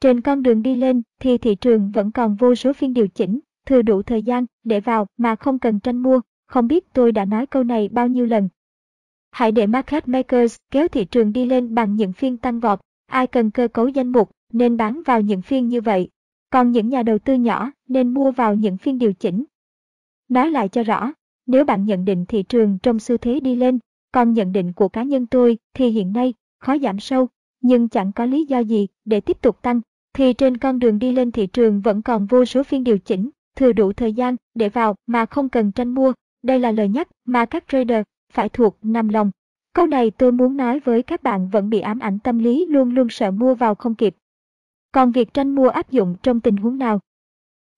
Trên 0.00 0.20
con 0.20 0.42
đường 0.42 0.62
đi 0.62 0.74
lên 0.74 1.02
thì 1.20 1.38
thị 1.38 1.54
trường 1.54 1.90
vẫn 1.90 2.10
còn 2.10 2.36
vô 2.36 2.54
số 2.54 2.72
phiên 2.72 2.94
điều 2.94 3.08
chỉnh, 3.08 3.40
thừa 3.66 3.82
đủ 3.82 4.02
thời 4.02 4.22
gian 4.22 4.46
để 4.64 4.80
vào 4.80 5.06
mà 5.16 5.36
không 5.36 5.58
cần 5.58 5.80
tranh 5.80 5.96
mua. 5.96 6.20
Không 6.46 6.68
biết 6.68 6.92
tôi 6.92 7.12
đã 7.12 7.24
nói 7.24 7.46
câu 7.46 7.64
này 7.64 7.88
bao 7.88 8.08
nhiêu 8.08 8.26
lần. 8.26 8.48
Hãy 9.30 9.52
để 9.52 9.66
market 9.66 10.08
makers 10.08 10.56
kéo 10.70 10.88
thị 10.88 11.04
trường 11.04 11.32
đi 11.32 11.46
lên 11.46 11.74
bằng 11.74 11.96
những 11.96 12.12
phiên 12.12 12.36
tăng 12.36 12.60
vọt. 12.60 12.80
Ai 13.06 13.26
cần 13.26 13.50
cơ 13.50 13.68
cấu 13.68 13.88
danh 13.88 14.08
mục 14.08 14.30
nên 14.52 14.76
bán 14.76 15.02
vào 15.06 15.20
những 15.20 15.42
phiên 15.42 15.68
như 15.68 15.80
vậy. 15.80 16.08
Còn 16.50 16.70
những 16.70 16.88
nhà 16.88 17.02
đầu 17.02 17.18
tư 17.18 17.34
nhỏ 17.34 17.70
nên 17.88 18.14
mua 18.14 18.30
vào 18.30 18.54
những 18.54 18.76
phiên 18.76 18.98
điều 18.98 19.12
chỉnh. 19.12 19.44
Nói 20.28 20.50
lại 20.50 20.68
cho 20.68 20.82
rõ, 20.82 21.12
nếu 21.46 21.64
bạn 21.64 21.84
nhận 21.84 22.04
định 22.04 22.24
thị 22.26 22.42
trường 22.42 22.78
trong 22.82 22.98
xu 22.98 23.16
thế 23.16 23.40
đi 23.40 23.54
lên, 23.54 23.78
còn 24.12 24.32
nhận 24.32 24.52
định 24.52 24.72
của 24.72 24.88
cá 24.88 25.02
nhân 25.02 25.26
tôi 25.26 25.58
thì 25.74 25.88
hiện 25.88 26.12
nay 26.12 26.34
khó 26.58 26.78
giảm 26.78 27.00
sâu, 27.00 27.28
nhưng 27.60 27.88
chẳng 27.88 28.12
có 28.12 28.26
lý 28.26 28.44
do 28.44 28.58
gì 28.58 28.86
để 29.04 29.20
tiếp 29.20 29.40
tục 29.40 29.62
tăng, 29.62 29.80
thì 30.12 30.32
trên 30.32 30.56
con 30.56 30.78
đường 30.78 30.98
đi 30.98 31.12
lên 31.12 31.32
thị 31.32 31.46
trường 31.46 31.80
vẫn 31.80 32.02
còn 32.02 32.26
vô 32.26 32.44
số 32.44 32.62
phiên 32.62 32.84
điều 32.84 32.98
chỉnh, 32.98 33.30
thừa 33.56 33.72
đủ 33.72 33.92
thời 33.92 34.12
gian 34.12 34.36
để 34.54 34.68
vào 34.68 34.94
mà 35.06 35.26
không 35.26 35.48
cần 35.48 35.72
tranh 35.72 35.94
mua. 35.94 36.12
Đây 36.42 36.60
là 36.60 36.72
lời 36.72 36.88
nhắc 36.88 37.08
mà 37.24 37.44
các 37.44 37.64
trader 37.68 38.02
phải 38.32 38.48
thuộc 38.48 38.76
nằm 38.82 39.08
lòng. 39.08 39.30
Câu 39.72 39.86
này 39.86 40.10
tôi 40.10 40.32
muốn 40.32 40.56
nói 40.56 40.80
với 40.80 41.02
các 41.02 41.22
bạn 41.22 41.48
vẫn 41.48 41.70
bị 41.70 41.80
ám 41.80 41.98
ảnh 41.98 42.18
tâm 42.18 42.38
lý 42.38 42.66
luôn 42.66 42.94
luôn 42.94 43.08
sợ 43.10 43.30
mua 43.30 43.54
vào 43.54 43.74
không 43.74 43.94
kịp. 43.94 44.16
Còn 44.92 45.12
việc 45.12 45.34
tranh 45.34 45.54
mua 45.54 45.68
áp 45.68 45.90
dụng 45.90 46.16
trong 46.22 46.40
tình 46.40 46.56
huống 46.56 46.78
nào? 46.78 47.00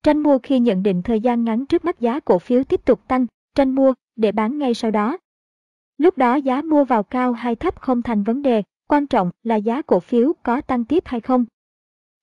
Tranh 0.03 0.19
mua 0.19 0.39
khi 0.43 0.61
nhận 0.61 0.83
định 0.83 1.03
thời 1.03 1.21
gian 1.21 1.45
ngắn 1.45 1.67
trước 1.67 1.85
mắt 1.85 2.01
giá 2.01 2.21
cổ 2.21 2.39
phiếu 2.39 2.65
tiếp 2.65 2.85
tục 2.85 3.01
tăng, 3.09 3.27
tranh 3.55 3.75
mua 3.75 3.95
để 4.17 4.33
bán 4.33 4.59
ngay 4.59 4.75
sau 4.75 4.91
đó. 4.91 5.19
Lúc 5.99 6.19
đó 6.19 6.35
giá 6.35 6.63
mua 6.63 6.85
vào 6.85 7.03
cao 7.03 7.33
hay 7.33 7.57
thấp 7.57 7.81
không 7.81 8.03
thành 8.03 8.23
vấn 8.23 8.43
đề, 8.43 8.63
quan 8.89 9.07
trọng 9.07 9.31
là 9.43 9.57
giá 9.57 9.83
cổ 9.83 10.01
phiếu 10.01 10.33
có 10.43 10.61
tăng 10.61 10.85
tiếp 10.85 11.03
hay 11.07 11.21
không. 11.21 11.45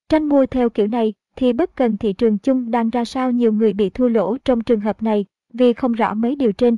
Tranh 0.09 0.29
mua 0.29 0.45
theo 0.45 0.69
kiểu 0.69 0.87
này 0.87 1.13
thì 1.35 1.53
bất 1.53 1.75
cần 1.75 1.97
thị 1.97 2.13
trường 2.13 2.37
chung 2.37 2.71
đang 2.71 2.89
ra 2.89 3.05
sao 3.05 3.31
nhiều 3.31 3.53
người 3.53 3.73
bị 3.73 3.89
thua 3.89 4.07
lỗ 4.07 4.37
trong 4.37 4.61
trường 4.61 4.79
hợp 4.79 5.03
này 5.03 5.25
vì 5.53 5.73
không 5.73 5.91
rõ 5.91 6.13
mấy 6.13 6.35
điều 6.35 6.51
trên. 6.51 6.77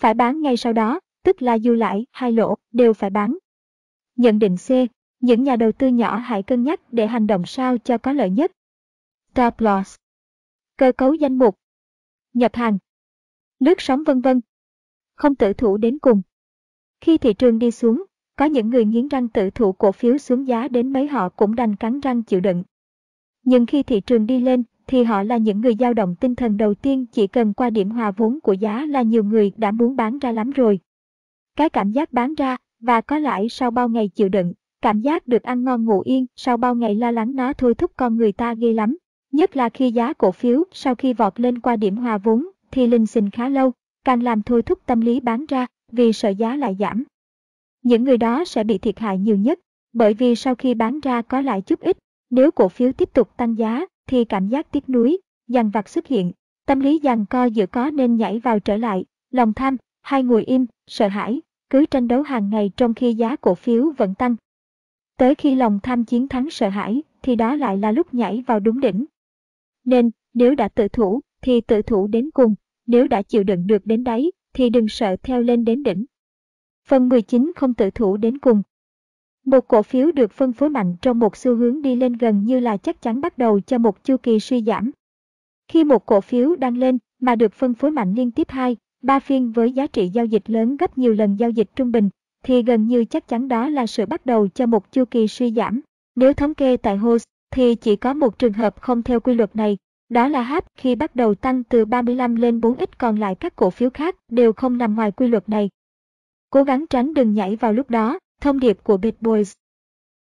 Phải 0.00 0.14
bán 0.14 0.40
ngay 0.40 0.56
sau 0.56 0.72
đó, 0.72 1.00
tức 1.22 1.42
là 1.42 1.54
dù 1.54 1.74
lãi 1.74 2.06
hay 2.12 2.32
lỗ 2.32 2.54
đều 2.72 2.92
phải 2.92 3.10
bán. 3.10 3.38
Nhận 4.16 4.38
định 4.38 4.56
C. 4.56 4.70
Những 5.20 5.42
nhà 5.42 5.56
đầu 5.56 5.72
tư 5.72 5.88
nhỏ 5.88 6.16
hãy 6.16 6.42
cân 6.42 6.64
nhắc 6.64 6.80
để 6.92 7.06
hành 7.06 7.26
động 7.26 7.46
sao 7.46 7.78
cho 7.78 7.98
có 7.98 8.12
lợi 8.12 8.30
nhất. 8.30 8.52
Stop 9.32 9.54
loss. 9.58 9.96
Cơ 10.76 10.92
cấu 10.92 11.14
danh 11.14 11.38
mục. 11.38 11.58
Nhập 12.34 12.54
hàng. 12.54 12.78
Lướt 13.58 13.80
sóng 13.80 14.04
vân 14.04 14.20
vân. 14.20 14.40
Không 15.14 15.34
tự 15.34 15.52
thủ 15.52 15.76
đến 15.76 15.98
cùng. 15.98 16.22
Khi 17.00 17.18
thị 17.18 17.34
trường 17.34 17.58
đi 17.58 17.70
xuống, 17.70 18.04
có 18.36 18.44
những 18.44 18.70
người 18.70 18.84
nghiến 18.84 19.08
răng 19.08 19.28
tự 19.28 19.50
thủ 19.50 19.72
cổ 19.72 19.92
phiếu 19.92 20.18
xuống 20.18 20.46
giá 20.46 20.68
đến 20.68 20.92
mấy 20.92 21.08
họ 21.08 21.28
cũng 21.28 21.54
đành 21.54 21.76
cắn 21.76 22.00
răng 22.00 22.22
chịu 22.22 22.40
đựng. 22.40 22.62
Nhưng 23.48 23.66
khi 23.66 23.82
thị 23.82 24.00
trường 24.00 24.26
đi 24.26 24.40
lên, 24.40 24.62
thì 24.86 25.04
họ 25.04 25.22
là 25.22 25.36
những 25.36 25.60
người 25.60 25.74
dao 25.78 25.94
động 25.94 26.14
tinh 26.20 26.34
thần 26.34 26.56
đầu 26.56 26.74
tiên 26.74 27.06
chỉ 27.12 27.26
cần 27.26 27.52
qua 27.52 27.70
điểm 27.70 27.90
hòa 27.90 28.10
vốn 28.10 28.40
của 28.40 28.52
giá 28.52 28.86
là 28.86 29.02
nhiều 29.02 29.24
người 29.24 29.52
đã 29.56 29.70
muốn 29.70 29.96
bán 29.96 30.18
ra 30.18 30.32
lắm 30.32 30.50
rồi. 30.50 30.80
Cái 31.56 31.68
cảm 31.68 31.90
giác 31.92 32.12
bán 32.12 32.34
ra 32.34 32.56
và 32.80 33.00
có 33.00 33.18
lãi 33.18 33.48
sau 33.48 33.70
bao 33.70 33.88
ngày 33.88 34.08
chịu 34.08 34.28
đựng, 34.28 34.52
cảm 34.82 35.00
giác 35.00 35.26
được 35.26 35.42
ăn 35.42 35.64
ngon 35.64 35.84
ngủ 35.84 36.00
yên 36.00 36.26
sau 36.36 36.56
bao 36.56 36.74
ngày 36.74 36.94
lo 36.94 37.10
lắng 37.10 37.34
nó 37.34 37.52
thôi 37.52 37.74
thúc 37.74 37.92
con 37.96 38.16
người 38.16 38.32
ta 38.32 38.54
ghê 38.54 38.72
lắm. 38.72 38.96
Nhất 39.32 39.56
là 39.56 39.68
khi 39.68 39.92
giá 39.92 40.12
cổ 40.12 40.32
phiếu 40.32 40.64
sau 40.72 40.94
khi 40.94 41.12
vọt 41.12 41.40
lên 41.40 41.60
qua 41.60 41.76
điểm 41.76 41.96
hòa 41.96 42.18
vốn 42.18 42.46
thì 42.70 42.86
linh 42.86 43.06
sinh 43.06 43.30
khá 43.30 43.48
lâu, 43.48 43.72
càng 44.04 44.22
làm 44.22 44.42
thôi 44.42 44.62
thúc 44.62 44.78
tâm 44.86 45.00
lý 45.00 45.20
bán 45.20 45.44
ra 45.48 45.66
vì 45.92 46.12
sợ 46.12 46.28
giá 46.28 46.56
lại 46.56 46.76
giảm. 46.78 47.04
Những 47.82 48.04
người 48.04 48.18
đó 48.18 48.44
sẽ 48.44 48.64
bị 48.64 48.78
thiệt 48.78 48.98
hại 48.98 49.18
nhiều 49.18 49.36
nhất, 49.36 49.58
bởi 49.92 50.14
vì 50.14 50.34
sau 50.34 50.54
khi 50.54 50.74
bán 50.74 51.00
ra 51.00 51.22
có 51.22 51.40
lại 51.40 51.62
chút 51.62 51.80
ít, 51.80 51.98
nếu 52.30 52.50
cổ 52.50 52.68
phiếu 52.68 52.92
tiếp 52.92 53.08
tục 53.14 53.36
tăng 53.36 53.58
giá 53.58 53.84
thì 54.06 54.24
cảm 54.24 54.48
giác 54.48 54.72
tiếc 54.72 54.88
nuối, 54.88 55.18
dằn 55.48 55.70
vặt 55.70 55.88
xuất 55.88 56.06
hiện, 56.06 56.32
tâm 56.66 56.80
lý 56.80 56.98
dằn 56.98 57.26
co 57.26 57.44
giữa 57.44 57.66
có 57.66 57.90
nên 57.90 58.16
nhảy 58.16 58.38
vào 58.38 58.60
trở 58.60 58.76
lại, 58.76 59.04
lòng 59.30 59.52
tham, 59.52 59.76
hay 60.02 60.22
ngồi 60.22 60.44
im, 60.44 60.66
sợ 60.86 61.08
hãi, 61.08 61.40
cứ 61.70 61.86
tranh 61.86 62.08
đấu 62.08 62.22
hàng 62.22 62.50
ngày 62.50 62.70
trong 62.76 62.94
khi 62.94 63.14
giá 63.14 63.36
cổ 63.36 63.54
phiếu 63.54 63.92
vẫn 63.96 64.14
tăng. 64.14 64.36
Tới 65.16 65.34
khi 65.34 65.54
lòng 65.54 65.78
tham 65.82 66.04
chiến 66.04 66.28
thắng 66.28 66.50
sợ 66.50 66.68
hãi, 66.68 67.02
thì 67.22 67.36
đó 67.36 67.54
lại 67.54 67.78
là 67.78 67.92
lúc 67.92 68.14
nhảy 68.14 68.44
vào 68.46 68.60
đúng 68.60 68.80
đỉnh. 68.80 69.04
Nên, 69.84 70.10
nếu 70.34 70.54
đã 70.54 70.68
tự 70.68 70.88
thủ, 70.88 71.20
thì 71.42 71.60
tự 71.60 71.82
thủ 71.82 72.06
đến 72.06 72.30
cùng, 72.30 72.54
nếu 72.86 73.08
đã 73.08 73.22
chịu 73.22 73.44
đựng 73.44 73.66
được 73.66 73.86
đến 73.86 74.04
đáy, 74.04 74.32
thì 74.54 74.70
đừng 74.70 74.88
sợ 74.88 75.16
theo 75.22 75.42
lên 75.42 75.64
đến 75.64 75.82
đỉnh. 75.82 76.04
Phần 76.88 77.08
19 77.08 77.52
không 77.56 77.74
tự 77.74 77.90
thủ 77.90 78.16
đến 78.16 78.38
cùng. 78.38 78.62
Một 79.48 79.68
cổ 79.68 79.82
phiếu 79.82 80.12
được 80.12 80.32
phân 80.32 80.52
phối 80.52 80.70
mạnh 80.70 80.96
trong 81.02 81.18
một 81.18 81.36
xu 81.36 81.54
hướng 81.54 81.82
đi 81.82 81.96
lên 81.96 82.12
gần 82.12 82.44
như 82.44 82.60
là 82.60 82.76
chắc 82.76 83.02
chắn 83.02 83.20
bắt 83.20 83.38
đầu 83.38 83.60
cho 83.60 83.78
một 83.78 84.04
chu 84.04 84.16
kỳ 84.16 84.40
suy 84.40 84.62
giảm. 84.62 84.90
Khi 85.68 85.84
một 85.84 86.06
cổ 86.06 86.20
phiếu 86.20 86.56
đang 86.56 86.76
lên 86.76 86.98
mà 87.20 87.36
được 87.36 87.52
phân 87.52 87.74
phối 87.74 87.90
mạnh 87.90 88.14
liên 88.14 88.30
tiếp 88.30 88.46
2, 88.50 88.76
3 89.02 89.20
phiên 89.20 89.52
với 89.52 89.72
giá 89.72 89.86
trị 89.86 90.08
giao 90.08 90.24
dịch 90.24 90.50
lớn 90.50 90.76
gấp 90.76 90.98
nhiều 90.98 91.14
lần 91.14 91.36
giao 91.36 91.50
dịch 91.50 91.70
trung 91.76 91.92
bình, 91.92 92.10
thì 92.44 92.62
gần 92.62 92.86
như 92.86 93.04
chắc 93.04 93.28
chắn 93.28 93.48
đó 93.48 93.68
là 93.68 93.86
sự 93.86 94.06
bắt 94.06 94.26
đầu 94.26 94.48
cho 94.48 94.66
một 94.66 94.92
chu 94.92 95.04
kỳ 95.04 95.28
suy 95.28 95.52
giảm. 95.52 95.80
Nếu 96.16 96.32
thống 96.32 96.54
kê 96.54 96.76
tại 96.76 96.96
HOSE, 96.96 97.24
thì 97.50 97.74
chỉ 97.74 97.96
có 97.96 98.14
một 98.14 98.38
trường 98.38 98.52
hợp 98.52 98.80
không 98.80 99.02
theo 99.02 99.20
quy 99.20 99.34
luật 99.34 99.56
này, 99.56 99.76
đó 100.08 100.28
là 100.28 100.42
HAP 100.42 100.64
khi 100.76 100.94
bắt 100.94 101.16
đầu 101.16 101.34
tăng 101.34 101.64
từ 101.64 101.84
35 101.84 102.36
lên 102.36 102.60
4x 102.60 102.86
còn 102.98 103.16
lại 103.16 103.34
các 103.34 103.56
cổ 103.56 103.70
phiếu 103.70 103.90
khác 103.90 104.16
đều 104.28 104.52
không 104.52 104.78
nằm 104.78 104.94
ngoài 104.94 105.12
quy 105.12 105.28
luật 105.28 105.48
này. 105.48 105.70
Cố 106.50 106.62
gắng 106.62 106.86
tránh 106.90 107.14
đừng 107.14 107.34
nhảy 107.34 107.56
vào 107.56 107.72
lúc 107.72 107.90
đó, 107.90 108.18
thông 108.40 108.60
điệp 108.60 108.78
của 108.84 108.96
Bitboys. 108.96 109.52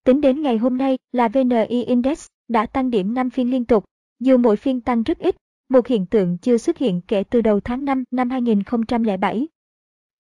Tính 0.03 0.21
đến 0.21 0.41
ngày 0.41 0.57
hôm 0.57 0.77
nay 0.77 0.97
là 1.11 1.27
VNI 1.27 1.83
Index 1.83 2.27
đã 2.47 2.65
tăng 2.65 2.89
điểm 2.89 3.13
5 3.13 3.29
phiên 3.29 3.51
liên 3.51 3.65
tục, 3.65 3.85
dù 4.19 4.37
mỗi 4.37 4.55
phiên 4.55 4.81
tăng 4.81 5.03
rất 5.03 5.19
ít, 5.19 5.35
một 5.69 5.87
hiện 5.87 6.05
tượng 6.05 6.37
chưa 6.37 6.57
xuất 6.57 6.77
hiện 6.77 7.01
kể 7.07 7.23
từ 7.23 7.41
đầu 7.41 7.59
tháng 7.59 7.85
5 7.85 8.03
năm 8.11 8.29
2007. 8.29 9.47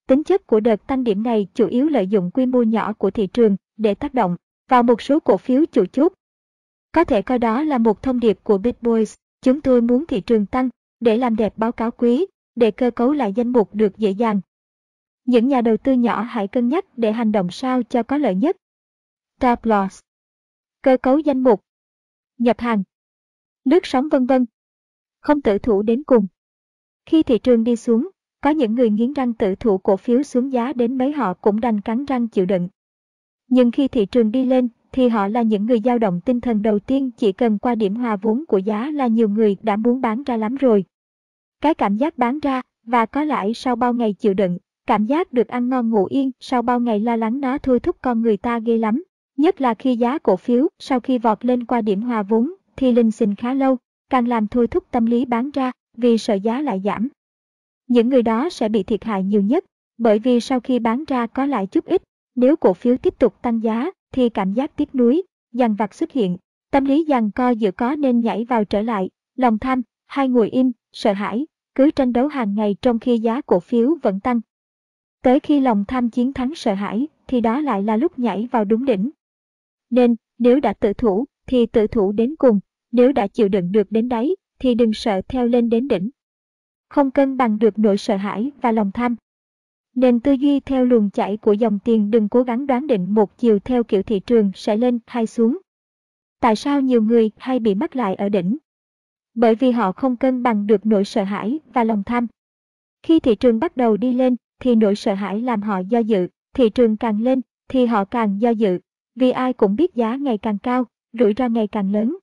Tính 0.07 0.23
chất 0.23 0.47
của 0.47 0.59
đợt 0.59 0.87
tăng 0.87 1.03
điểm 1.03 1.23
này 1.23 1.47
chủ 1.53 1.67
yếu 1.67 1.89
lợi 1.89 2.07
dụng 2.07 2.31
quy 2.31 2.45
mô 2.45 2.63
nhỏ 2.63 2.93
của 2.93 3.11
thị 3.11 3.27
trường 3.27 3.55
để 3.77 3.93
tác 3.93 4.13
động 4.13 4.35
vào 4.69 4.83
một 4.83 5.01
số 5.01 5.19
cổ 5.19 5.37
phiếu 5.37 5.65
chủ 5.71 5.85
chốt. 5.85 6.13
Có 6.91 7.03
thể 7.03 7.21
coi 7.21 7.39
đó 7.39 7.63
là 7.63 7.77
một 7.77 8.01
thông 8.03 8.19
điệp 8.19 8.39
của 8.43 8.57
Bitboys, 8.57 9.15
chúng 9.41 9.61
tôi 9.61 9.81
muốn 9.81 10.05
thị 10.05 10.21
trường 10.21 10.45
tăng 10.45 10.69
để 10.99 11.17
làm 11.17 11.35
đẹp 11.35 11.53
báo 11.57 11.71
cáo 11.71 11.91
quý, 11.91 12.25
để 12.55 12.71
cơ 12.71 12.91
cấu 12.91 13.11
lại 13.11 13.33
danh 13.33 13.49
mục 13.49 13.75
được 13.75 13.97
dễ 13.97 14.11
dàng 14.11 14.41
những 15.27 15.47
nhà 15.47 15.61
đầu 15.61 15.77
tư 15.77 15.93
nhỏ 15.93 16.21
hãy 16.21 16.47
cân 16.47 16.69
nhắc 16.69 16.85
để 16.97 17.11
hành 17.11 17.31
động 17.31 17.47
sao 17.51 17.83
cho 17.83 18.03
có 18.03 18.17
lợi 18.17 18.35
nhất. 18.35 18.57
Stop 19.39 19.59
loss. 19.65 19.99
Cơ 20.81 20.97
cấu 20.97 21.19
danh 21.19 21.43
mục. 21.43 21.61
Nhập 22.37 22.59
hàng. 22.59 22.83
nước 23.65 23.85
sóng 23.85 24.09
vân 24.09 24.25
vân. 24.25 24.45
Không 25.19 25.41
tự 25.41 25.57
thủ 25.57 25.81
đến 25.81 26.03
cùng. 26.03 26.27
Khi 27.05 27.23
thị 27.23 27.39
trường 27.39 27.63
đi 27.63 27.75
xuống, 27.75 28.09
có 28.41 28.49
những 28.49 28.75
người 28.75 28.89
nghiến 28.89 29.13
răng 29.13 29.33
tự 29.33 29.55
thủ 29.55 29.77
cổ 29.77 29.97
phiếu 29.97 30.23
xuống 30.23 30.51
giá 30.51 30.73
đến 30.73 30.97
mấy 30.97 31.11
họ 31.11 31.33
cũng 31.33 31.59
đành 31.59 31.81
cắn 31.81 32.05
răng 32.05 32.27
chịu 32.27 32.45
đựng. 32.45 32.69
Nhưng 33.47 33.71
khi 33.71 33.87
thị 33.87 34.05
trường 34.05 34.31
đi 34.31 34.45
lên, 34.45 34.69
thì 34.91 35.09
họ 35.09 35.27
là 35.27 35.41
những 35.41 35.65
người 35.65 35.79
dao 35.85 35.99
động 35.99 36.21
tinh 36.25 36.41
thần 36.41 36.61
đầu 36.61 36.79
tiên 36.79 37.11
chỉ 37.17 37.31
cần 37.31 37.59
qua 37.59 37.75
điểm 37.75 37.95
hòa 37.95 38.15
vốn 38.15 38.45
của 38.47 38.57
giá 38.57 38.91
là 38.91 39.07
nhiều 39.07 39.29
người 39.29 39.57
đã 39.61 39.75
muốn 39.75 40.01
bán 40.01 40.23
ra 40.23 40.37
lắm 40.37 40.55
rồi. 40.55 40.85
Cái 41.61 41.73
cảm 41.73 41.97
giác 41.97 42.17
bán 42.17 42.39
ra 42.39 42.61
và 42.83 43.05
có 43.05 43.23
lãi 43.23 43.53
sau 43.53 43.75
bao 43.75 43.93
ngày 43.93 44.13
chịu 44.13 44.33
đựng 44.33 44.57
Cảm 44.87 45.05
giác 45.05 45.33
được 45.33 45.47
ăn 45.47 45.69
ngon 45.69 45.89
ngủ 45.89 46.05
yên 46.05 46.31
sau 46.39 46.61
bao 46.61 46.79
ngày 46.79 46.99
lo 46.99 47.15
lắng 47.15 47.41
nó 47.41 47.57
thôi 47.57 47.79
thúc 47.79 47.97
con 48.01 48.21
người 48.21 48.37
ta 48.37 48.59
ghê 48.59 48.77
lắm. 48.77 49.03
Nhất 49.37 49.61
là 49.61 49.73
khi 49.73 49.95
giá 49.95 50.17
cổ 50.17 50.35
phiếu 50.35 50.67
sau 50.79 50.99
khi 50.99 51.17
vọt 51.17 51.45
lên 51.45 51.65
qua 51.65 51.81
điểm 51.81 52.01
hòa 52.01 52.23
vốn 52.23 52.53
thì 52.75 52.91
linh 52.91 53.11
sinh 53.11 53.35
khá 53.35 53.53
lâu, 53.53 53.77
càng 54.09 54.27
làm 54.27 54.47
thôi 54.47 54.67
thúc 54.67 54.83
tâm 54.91 55.05
lý 55.05 55.25
bán 55.25 55.51
ra 55.51 55.71
vì 55.97 56.17
sợ 56.17 56.33
giá 56.33 56.61
lại 56.61 56.81
giảm. 56.85 57.09
Những 57.87 58.09
người 58.09 58.23
đó 58.23 58.49
sẽ 58.49 58.69
bị 58.69 58.83
thiệt 58.83 59.03
hại 59.03 59.23
nhiều 59.23 59.41
nhất, 59.41 59.65
bởi 59.97 60.19
vì 60.19 60.39
sau 60.39 60.59
khi 60.59 60.79
bán 60.79 61.03
ra 61.07 61.27
có 61.27 61.45
lại 61.45 61.67
chút 61.67 61.85
ít, 61.85 62.03
nếu 62.35 62.55
cổ 62.55 62.73
phiếu 62.73 62.97
tiếp 62.97 63.19
tục 63.19 63.41
tăng 63.41 63.63
giá 63.63 63.91
thì 64.13 64.29
cảm 64.29 64.53
giác 64.53 64.75
tiếc 64.75 64.95
nuối, 64.95 65.23
dằn 65.53 65.75
vặt 65.75 65.93
xuất 65.93 66.11
hiện, 66.11 66.37
tâm 66.71 66.85
lý 66.85 67.03
dằn 67.03 67.31
co 67.31 67.49
giữa 67.49 67.71
có 67.71 67.95
nên 67.95 68.19
nhảy 68.19 68.45
vào 68.45 68.65
trở 68.65 68.81
lại, 68.81 69.09
lòng 69.35 69.59
tham, 69.59 69.81
hay 70.05 70.27
ngồi 70.27 70.49
im, 70.49 70.71
sợ 70.93 71.13
hãi, 71.13 71.45
cứ 71.75 71.91
tranh 71.91 72.13
đấu 72.13 72.27
hàng 72.27 72.55
ngày 72.55 72.75
trong 72.81 72.99
khi 72.99 73.19
giá 73.19 73.41
cổ 73.41 73.59
phiếu 73.59 73.97
vẫn 74.01 74.19
tăng. 74.19 74.41
Tới 75.27 75.39
khi 75.39 75.59
lòng 75.59 75.85
tham 75.87 76.09
chiến 76.09 76.33
thắng 76.33 76.55
sợ 76.55 76.73
hãi, 76.73 77.07
thì 77.27 77.41
đó 77.41 77.61
lại 77.61 77.83
là 77.83 77.97
lúc 77.97 78.19
nhảy 78.19 78.47
vào 78.51 78.65
đúng 78.65 78.85
đỉnh. 78.85 79.09
Nên, 79.89 80.15
nếu 80.37 80.59
đã 80.59 80.73
tự 80.73 80.93
thủ, 80.93 81.25
thì 81.47 81.65
tự 81.65 81.87
thủ 81.87 82.11
đến 82.11 82.35
cùng, 82.35 82.59
nếu 82.91 83.11
đã 83.11 83.27
chịu 83.27 83.49
đựng 83.49 83.71
được 83.71 83.91
đến 83.91 84.09
đáy, 84.09 84.35
thì 84.59 84.75
đừng 84.75 84.93
sợ 84.93 85.21
theo 85.27 85.47
lên 85.47 85.69
đến 85.69 85.87
đỉnh. 85.87 86.09
Không 86.89 87.11
cân 87.11 87.37
bằng 87.37 87.59
được 87.59 87.79
nỗi 87.79 87.97
sợ 87.97 88.15
hãi 88.15 88.51
và 88.61 88.71
lòng 88.71 88.91
tham. 88.93 89.15
Nên 89.95 90.19
tư 90.19 90.31
duy 90.31 90.59
theo 90.59 90.85
luồng 90.85 91.09
chảy 91.09 91.37
của 91.37 91.53
dòng 91.53 91.79
tiền 91.79 92.11
đừng 92.11 92.29
cố 92.29 92.43
gắng 92.43 92.67
đoán 92.67 92.87
định 92.87 93.13
một 93.13 93.37
chiều 93.37 93.59
theo 93.59 93.83
kiểu 93.83 94.03
thị 94.03 94.19
trường 94.19 94.51
sẽ 94.55 94.77
lên 94.77 94.99
hay 95.07 95.27
xuống. 95.27 95.57
Tại 96.39 96.55
sao 96.55 96.81
nhiều 96.81 97.01
người 97.01 97.31
hay 97.37 97.59
bị 97.59 97.75
mắc 97.75 97.95
lại 97.95 98.15
ở 98.15 98.29
đỉnh? 98.29 98.57
Bởi 99.33 99.55
vì 99.55 99.71
họ 99.71 99.91
không 99.91 100.15
cân 100.15 100.43
bằng 100.43 100.67
được 100.67 100.85
nỗi 100.85 101.05
sợ 101.05 101.23
hãi 101.23 101.59
và 101.73 101.83
lòng 101.83 102.03
tham. 102.03 102.27
Khi 103.03 103.19
thị 103.19 103.35
trường 103.35 103.59
bắt 103.59 103.77
đầu 103.77 103.97
đi 103.97 104.13
lên 104.13 104.35
thì 104.59 104.75
nỗi 104.75 104.95
sợ 104.95 105.13
hãi 105.13 105.41
làm 105.41 105.61
họ 105.61 105.79
do 105.79 105.99
dự, 105.99 106.27
thị 106.53 106.69
trường 106.69 106.97
càng 106.97 107.21
lên 107.21 107.41
thì 107.69 107.85
họ 107.85 108.05
càng 108.05 108.41
do 108.41 108.49
dự, 108.49 108.79
vì 109.15 109.31
ai 109.31 109.53
cũng 109.53 109.75
biết 109.75 109.95
giá 109.95 110.15
ngày 110.15 110.37
càng 110.37 110.57
cao, 110.57 110.85
rủi 111.19 111.33
ro 111.37 111.47
ngày 111.47 111.67
càng 111.67 111.91
lớn. 111.91 112.17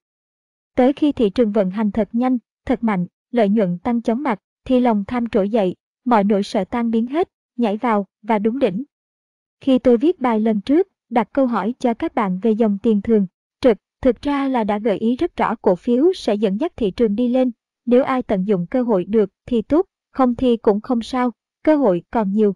Tới 0.75 0.93
khi 0.93 1.13
thị 1.13 1.31
trường 1.31 1.53
vận 1.53 1.71
hành 1.71 1.91
thật 1.91 2.09
nhanh, 2.13 2.39
thật 2.67 2.85
mạnh, 2.85 3.07
lợi 3.31 3.49
nhuận 3.49 3.79
tăng 3.79 4.03
chóng 4.03 4.23
mặt, 4.23 4.41
thì 4.65 4.81
lòng 4.81 5.05
tham 5.07 5.29
trỗi 5.29 5.49
dậy, 5.49 5.77
mọi 6.05 6.25
nỗi 6.25 6.43
sợ 6.43 6.65
tan 6.65 6.91
biến 6.91 7.07
hết, 7.07 7.29
nhảy 7.57 7.77
vào 7.77 8.07
và 8.23 8.39
đúng 8.39 8.59
đỉnh. 8.59 8.85
Khi 9.61 9.79
tôi 9.79 9.97
viết 9.97 10.21
bài 10.21 10.41
lần 10.41 10.61
trước, 10.61 10.89
đặt 11.11 11.29
câu 11.33 11.47
hỏi 11.47 11.75
cho 11.79 11.95
các 11.95 12.15
bạn 12.15 12.39
về 12.43 12.51
dòng 12.51 12.79
tiền 12.83 13.03
thường, 13.03 13.27
trực, 13.61 13.79
thực 14.03 14.23
ra 14.23 14.49
là 14.49 14.65
đã 14.65 14.79
gợi 14.79 14.99
ý 14.99 15.17
rất 15.17 15.37
rõ 15.37 15.55
cổ 15.55 15.75
phiếu 15.75 16.13
sẽ 16.13 16.35
dẫn 16.35 16.61
dắt 16.61 16.73
thị 16.77 16.91
trường 16.91 17.17
đi 17.17 17.29
lên. 17.29 17.51
Nếu 17.87 18.03
ai 18.05 18.23
tận 18.23 18.45
dụng 18.45 18.67
cơ 18.67 18.83
hội 18.83 19.05
được 19.05 19.31
thì 19.47 19.63
tốt, 19.63 19.87
không 20.13 20.35
thì 20.35 20.57
cũng 20.57 20.81
không 20.81 21.03
sao, 21.03 21.33
cơ 21.65 21.77
hội 21.77 22.03
còn 22.11 22.33
nhiều. 22.33 22.55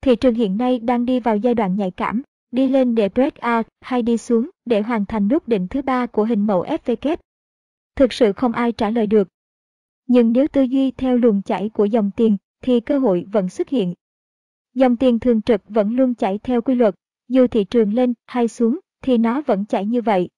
Thị 0.00 0.16
trường 0.16 0.34
hiện 0.34 0.56
nay 0.56 0.78
đang 0.78 1.04
đi 1.04 1.20
vào 1.20 1.36
giai 1.36 1.54
đoạn 1.54 1.76
nhạy 1.76 1.90
cảm, 1.90 2.22
đi 2.50 2.68
lên 2.68 2.94
để 2.94 3.08
break 3.08 3.34
out 3.56 3.66
hay 3.80 4.02
đi 4.02 4.16
xuống 4.16 4.50
để 4.64 4.80
hoàn 4.80 5.06
thành 5.06 5.28
nút 5.28 5.48
đỉnh 5.48 5.68
thứ 5.68 5.82
ba 5.82 6.06
của 6.06 6.24
hình 6.24 6.46
mẫu 6.46 6.64
FVK. 6.64 7.16
Thực 7.96 8.12
sự 8.12 8.32
không 8.32 8.52
ai 8.52 8.72
trả 8.72 8.90
lời 8.90 9.06
được. 9.06 9.28
Nhưng 10.06 10.32
nếu 10.32 10.48
tư 10.48 10.62
duy 10.62 10.90
theo 10.90 11.16
luồng 11.16 11.42
chảy 11.42 11.68
của 11.68 11.84
dòng 11.84 12.10
tiền 12.16 12.36
thì 12.62 12.80
cơ 12.80 12.98
hội 12.98 13.24
vẫn 13.32 13.48
xuất 13.48 13.68
hiện. 13.68 13.94
Dòng 14.74 14.96
tiền 14.96 15.18
thường 15.18 15.42
trực 15.42 15.60
vẫn 15.68 15.96
luôn 15.96 16.14
chảy 16.14 16.38
theo 16.38 16.62
quy 16.62 16.74
luật, 16.74 16.94
dù 17.28 17.46
thị 17.46 17.64
trường 17.64 17.94
lên 17.94 18.14
hay 18.26 18.48
xuống 18.48 18.78
thì 19.02 19.18
nó 19.18 19.42
vẫn 19.42 19.64
chảy 19.64 19.86
như 19.86 20.02
vậy. 20.02 20.28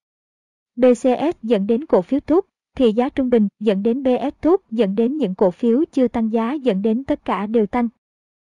BCS 0.77 1.43
dẫn 1.43 1.67
đến 1.67 1.87
cổ 1.87 2.03
phiếu 2.03 2.21
tốt, 2.21 2.47
thì 2.77 2.93
giá 2.93 3.09
trung 3.09 3.31
bình 3.31 3.49
dẫn 3.61 3.83
đến 3.83 4.03
BS 4.03 4.35
tốt 4.41 4.63
dẫn 4.71 4.95
đến 4.95 5.17
những 5.17 5.35
cổ 5.35 5.51
phiếu 5.51 5.85
chưa 5.93 6.09
tăng 6.09 6.33
giá 6.33 6.53
dẫn 6.53 6.83
đến 6.83 7.05
tất 7.05 7.25
cả 7.25 7.47
đều 7.47 7.67
tăng. 7.67 7.89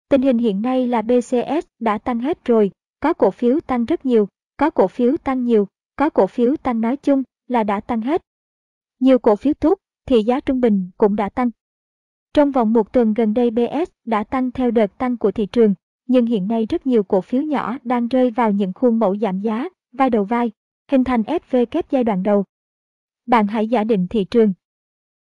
Tình 0.09 0.23
hình 0.23 0.39
hiện 0.39 0.63
nay 0.63 0.87
là 0.87 1.03
BCS 1.03 1.67
đã 1.79 1.99
tăng 1.99 2.21
hết 2.21 2.45
rồi, 2.45 2.71
có 3.01 3.13
cổ 3.13 3.31
phiếu 3.31 3.61
tăng 3.61 3.85
rất 3.85 4.07
nhiều, 4.07 4.29
có 4.57 4.71
cổ 4.71 4.87
phiếu 4.87 5.17
tăng 5.17 5.45
nhiều, 5.45 5.69
có 5.97 6.11
cổ 6.11 6.27
phiếu 6.27 6.57
tăng 6.57 6.81
nói 6.81 6.97
chung 6.97 7.23
là 7.49 7.65
đã 7.65 7.81
tăng 7.81 8.01
hết. 8.01 8.23
Nhiều 9.01 9.19
cổ 9.19 9.37
phiếu 9.37 9.55
tốt 9.55 9.79
thì 10.07 10.23
giá 10.23 10.41
trung 10.41 10.61
bình 10.61 10.91
cũng 10.97 11.17
đã 11.17 11.29
tăng. 11.29 11.51
Trong 12.35 12.51
vòng 12.51 12.73
một 12.73 12.93
tuần 12.93 13.15
gần 13.15 13.35
đây 13.35 13.51
BS 13.51 13.91
đã 14.05 14.25
tăng 14.25 14.51
theo 14.51 14.71
đợt 14.71 14.99
tăng 14.99 15.17
của 15.17 15.31
thị 15.31 15.47
trường, 15.47 15.75
nhưng 16.07 16.27
hiện 16.27 16.49
nay 16.49 16.67
rất 16.67 16.87
nhiều 16.87 17.03
cổ 17.03 17.21
phiếu 17.21 17.43
nhỏ 17.43 17.77
đang 17.85 18.09
rơi 18.09 18.31
vào 18.31 18.53
những 18.53 18.73
khuôn 18.73 18.99
mẫu 18.99 19.17
giảm 19.17 19.41
giá, 19.41 19.69
vai 19.93 20.11
đầu 20.11 20.25
vai, 20.25 20.51
hình 20.91 21.05
thành 21.05 21.23
SV 21.43 21.57
kép 21.71 21.91
giai 21.91 22.05
đoạn 22.05 22.23
đầu. 22.23 22.45
Bạn 23.27 23.47
hãy 23.47 23.69
giả 23.69 23.85
định 23.85 24.07
thị 24.09 24.25
trường. 24.25 24.53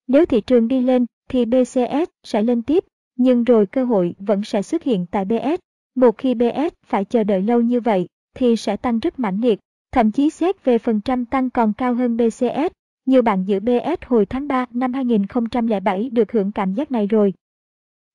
Nếu 0.08 0.26
thị 0.26 0.42
trường 0.42 0.68
đi 0.68 0.82
lên 0.82 1.06
thì 1.30 1.46
BCS 1.46 2.10
sẽ 2.24 2.44
lên 2.44 2.62
tiếp, 2.62 2.84
nhưng 3.16 3.44
rồi 3.44 3.66
cơ 3.66 3.86
hội 3.86 4.16
vẫn 4.20 4.44
sẽ 4.44 4.62
xuất 4.62 4.84
hiện 4.84 5.06
tại 5.12 5.26
BS. 5.26 5.60
Một 5.96 6.18
khi 6.18 6.34
BS 6.34 6.74
phải 6.86 7.06
chờ 7.06 7.24
đợi 7.24 7.42
lâu 7.42 7.62
như 7.62 7.80
vậy 7.80 8.08
thì 8.36 8.56
sẽ 8.56 8.78
tăng 8.78 9.00
rất 9.00 9.20
mãnh 9.20 9.42
liệt, 9.42 9.60
thậm 9.92 10.12
chí 10.12 10.30
xét 10.30 10.66
về 10.66 10.78
phần 10.78 11.02
trăm 11.02 11.26
tăng 11.26 11.50
còn 11.50 11.74
cao 11.74 11.94
hơn 11.94 12.18
BCS. 12.18 12.72
Nhiều 13.06 13.22
bạn 13.22 13.46
giữ 13.46 13.60
BS 13.60 14.06
hồi 14.06 14.26
tháng 14.26 14.48
3 14.48 14.66
năm 14.72 14.94
2007 14.94 16.10
được 16.10 16.32
hưởng 16.32 16.52
cảm 16.52 16.74
giác 16.74 16.92
này 16.92 17.08
rồi. 17.08 17.34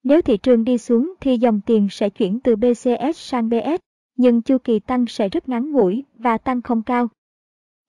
Nếu 0.03 0.23
thị 0.23 0.37
trường 0.37 0.65
đi 0.65 0.79
xuống 0.79 1.15
thì 1.21 1.39
dòng 1.39 1.61
tiền 1.67 1.89
sẽ 1.91 2.09
chuyển 2.09 2.41
từ 2.41 2.57
BCS 2.57 3.17
sang 3.17 3.49
BS, 3.49 3.81
nhưng 4.17 4.43
chu 4.43 4.59
kỳ 4.59 4.79
tăng 4.79 5.07
sẽ 5.07 5.29
rất 5.29 5.49
ngắn 5.49 5.73
ngủi 5.73 6.05
và 6.15 6.39
tăng 6.39 6.63
không 6.63 6.83
cao. 6.83 7.09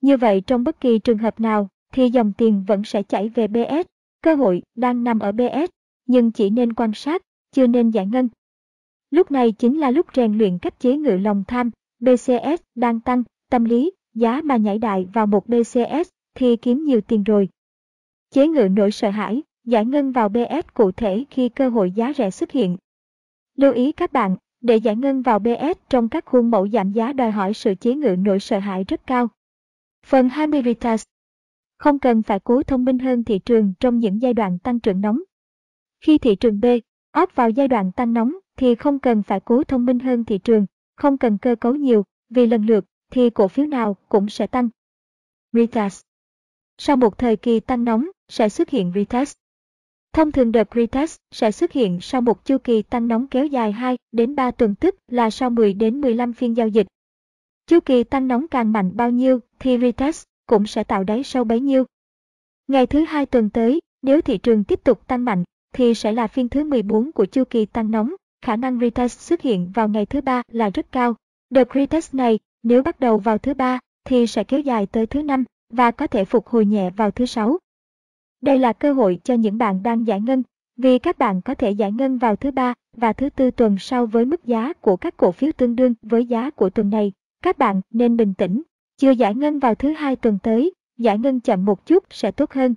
Như 0.02 0.18
vậy 0.18 0.42
trong 0.48 0.64
bất 0.64 0.82
kỳ 0.82 1.00
trường 1.00 1.18
hợp 1.18 1.40
nào 1.40 1.70
thì 1.94 2.10
dòng 2.10 2.34
tiền 2.34 2.64
vẫn 2.68 2.84
sẽ 2.84 3.04
chảy 3.04 3.30
về 3.30 3.48
BS, 3.48 3.88
cơ 4.22 4.36
hội 4.36 4.62
đang 4.76 5.04
nằm 5.04 5.20
ở 5.20 5.32
BS, 5.32 5.70
nhưng 6.06 6.32
chỉ 6.32 6.50
nên 6.50 6.74
quan 6.74 6.92
sát, 6.94 7.22
chưa 7.52 7.68
nên 7.68 7.90
giải 7.90 8.06
ngân. 8.06 8.30
Lúc 9.12 9.32
này 9.32 9.52
chính 9.52 9.80
là 9.80 9.92
lúc 9.92 10.06
rèn 10.16 10.38
luyện 10.38 10.58
cách 10.58 10.80
chế 10.80 10.98
ngự 10.98 11.18
lòng 11.18 11.44
tham, 11.48 11.72
BCS 12.00 12.62
đang 12.76 13.00
tăng, 13.00 13.24
tâm 13.50 13.64
lý, 13.64 13.92
giá 14.14 14.42
mà 14.44 14.58
nhảy 14.58 14.78
đại 14.78 15.08
vào 15.14 15.28
một 15.28 15.48
BCS 15.48 16.10
thì 16.36 16.56
kiếm 16.56 16.84
nhiều 16.84 17.02
tiền 17.02 17.24
rồi. 17.24 17.50
Chế 18.32 18.48
ngự 18.48 18.68
nỗi 18.72 18.92
sợ 18.92 19.10
hãi, 19.10 19.44
giải 19.64 19.86
ngân 19.86 20.12
vào 20.12 20.30
BS 20.30 20.68
cụ 20.74 20.92
thể 20.92 21.26
khi 21.30 21.50
cơ 21.50 21.70
hội 21.70 21.92
giá 21.92 22.14
rẻ 22.14 22.30
xuất 22.30 22.52
hiện. 22.52 22.78
Lưu 23.56 23.74
ý 23.74 23.92
các 23.92 24.14
bạn, 24.14 24.36
để 24.62 24.76
giải 24.76 24.96
ngân 24.96 25.22
vào 25.22 25.40
BS 25.40 25.80
trong 25.90 26.10
các 26.10 26.26
khuôn 26.26 26.52
mẫu 26.52 26.68
giảm 26.68 26.92
giá 26.92 27.14
đòi 27.14 27.32
hỏi 27.32 27.54
sự 27.54 27.76
chế 27.76 27.96
ngự 27.96 28.16
nỗi 28.20 28.40
sợ 28.40 28.60
hãi 28.60 28.84
rất 28.84 29.08
cao. 29.08 29.28
Phần 30.06 30.30
20 30.30 30.62
Retest 30.66 31.06
không 31.80 32.00
cần 32.00 32.24
phải 32.24 32.40
cố 32.40 32.64
thông 32.64 32.86
minh 32.86 33.00
hơn 33.00 33.24
thị 33.24 33.40
trường 33.40 33.74
trong 33.80 34.00
những 34.00 34.22
giai 34.22 34.34
đoạn 34.34 34.60
tăng 34.60 34.80
trưởng 34.80 35.02
nóng. 35.02 35.20
Khi 36.02 36.18
thị 36.18 36.36
trường 36.36 36.60
B, 36.60 36.66
áp 37.12 37.36
vào 37.36 37.50
giai 37.50 37.68
đoạn 37.68 37.92
tăng 37.92 38.14
nóng 38.14 38.36
thì 38.58 38.76
không 38.76 39.00
cần 39.00 39.24
phải 39.24 39.40
cố 39.40 39.64
thông 39.64 39.86
minh 39.86 40.00
hơn 40.00 40.26
thị 40.26 40.38
trường, 40.38 40.66
không 40.96 41.18
cần 41.18 41.38
cơ 41.38 41.56
cấu 41.56 41.76
nhiều, 41.76 42.04
vì 42.30 42.48
lần 42.48 42.66
lượt 42.66 42.86
thì 43.12 43.30
cổ 43.30 43.48
phiếu 43.48 43.66
nào 43.66 43.98
cũng 44.10 44.30
sẽ 44.30 44.48
tăng. 44.48 44.70
Retest 45.54 46.06
Sau 46.78 46.98
một 46.98 47.18
thời 47.18 47.36
kỳ 47.36 47.60
tăng 47.60 47.84
nóng, 47.84 48.08
sẽ 48.28 48.50
xuất 48.50 48.70
hiện 48.70 48.92
retest. 48.96 49.38
Thông 50.14 50.32
thường 50.32 50.52
đợt 50.52 50.68
retest 50.76 51.18
sẽ 51.32 51.52
xuất 51.52 51.72
hiện 51.72 52.00
sau 52.02 52.22
một 52.22 52.46
chu 52.46 52.58
kỳ 52.58 52.82
tăng 52.82 53.08
nóng 53.08 53.28
kéo 53.28 53.46
dài 53.46 53.72
2 53.72 53.98
đến 54.12 54.36
3 54.36 54.52
tuần 54.52 54.76
tức 54.76 54.96
là 55.08 55.30
sau 55.30 55.50
10 55.50 55.74
đến 55.74 56.02
15 56.02 56.34
phiên 56.34 56.58
giao 56.58 56.68
dịch. 56.68 56.88
Chu 57.68 57.80
kỳ 57.80 58.04
tăng 58.04 58.28
nóng 58.28 58.48
càng 58.48 58.72
mạnh 58.72 58.92
bao 58.96 59.12
nhiêu 59.12 59.40
thì 59.60 59.78
retest 59.78 60.29
cũng 60.50 60.68
sẽ 60.68 60.84
tạo 60.84 61.04
đáy 61.04 61.24
sâu 61.24 61.44
bấy 61.44 61.60
nhiêu. 61.60 61.84
Ngày 62.68 62.88
thứ 62.88 63.04
hai 63.04 63.26
tuần 63.26 63.50
tới, 63.50 63.80
nếu 64.02 64.22
thị 64.22 64.38
trường 64.38 64.64
tiếp 64.64 64.84
tục 64.84 65.08
tăng 65.08 65.26
mạnh 65.26 65.44
thì 65.74 65.94
sẽ 65.94 66.12
là 66.12 66.28
phiên 66.28 66.50
thứ 66.50 66.64
14 66.64 67.12
của 67.12 67.26
chu 67.26 67.44
kỳ 67.44 67.66
tăng 67.66 67.92
nóng, 67.92 68.14
khả 68.42 68.56
năng 68.56 68.80
retest 68.80 69.20
xuất 69.20 69.42
hiện 69.42 69.72
vào 69.74 69.90
ngày 69.90 70.06
thứ 70.06 70.22
ba 70.22 70.42
là 70.52 70.70
rất 70.70 70.92
cao. 70.92 71.16
Đợt 71.50 71.68
retest 71.74 72.14
này, 72.14 72.40
nếu 72.64 72.84
bắt 72.84 73.00
đầu 73.00 73.18
vào 73.18 73.38
thứ 73.38 73.54
ba 73.54 73.80
thì 74.04 74.28
sẽ 74.28 74.44
kéo 74.44 74.60
dài 74.60 74.86
tới 74.86 75.06
thứ 75.06 75.24
năm 75.24 75.44
và 75.70 75.92
có 75.92 76.08
thể 76.08 76.26
phục 76.26 76.48
hồi 76.48 76.66
nhẹ 76.66 76.90
vào 76.90 77.12
thứ 77.12 77.26
sáu. 77.26 77.58
Đây 78.42 78.60
là 78.60 78.74
cơ 78.74 78.94
hội 78.94 79.20
cho 79.24 79.34
những 79.34 79.58
bạn 79.58 79.84
đang 79.84 80.08
giải 80.08 80.22
ngân, 80.22 80.44
vì 80.78 81.00
các 81.00 81.18
bạn 81.18 81.42
có 81.42 81.56
thể 81.56 81.72
giải 81.72 81.92
ngân 81.92 82.18
vào 82.18 82.36
thứ 82.36 82.52
ba 82.52 82.74
và 82.98 83.14
thứ 83.14 83.30
tư 83.30 83.52
tuần 83.52 83.78
sau 83.80 84.06
với 84.06 84.26
mức 84.26 84.46
giá 84.46 84.74
của 84.74 84.98
các 84.98 85.18
cổ 85.18 85.32
phiếu 85.32 85.52
tương 85.52 85.76
đương 85.76 85.94
với 86.02 86.26
giá 86.26 86.50
của 86.50 86.70
tuần 86.70 86.90
này. 86.90 87.12
Các 87.44 87.58
bạn 87.58 87.82
nên 87.92 88.18
bình 88.18 88.34
tĩnh, 88.34 88.62
chưa 89.00 89.12
giải 89.12 89.36
ngân 89.36 89.60
vào 89.60 89.76
thứ 89.76 89.92
hai 89.92 90.16
tuần 90.16 90.38
tới, 90.44 90.74
giải 90.98 91.18
ngân 91.18 91.40
chậm 91.40 91.66
một 91.66 91.86
chút 91.86 92.04
sẽ 92.10 92.32
tốt 92.32 92.52
hơn. 92.52 92.74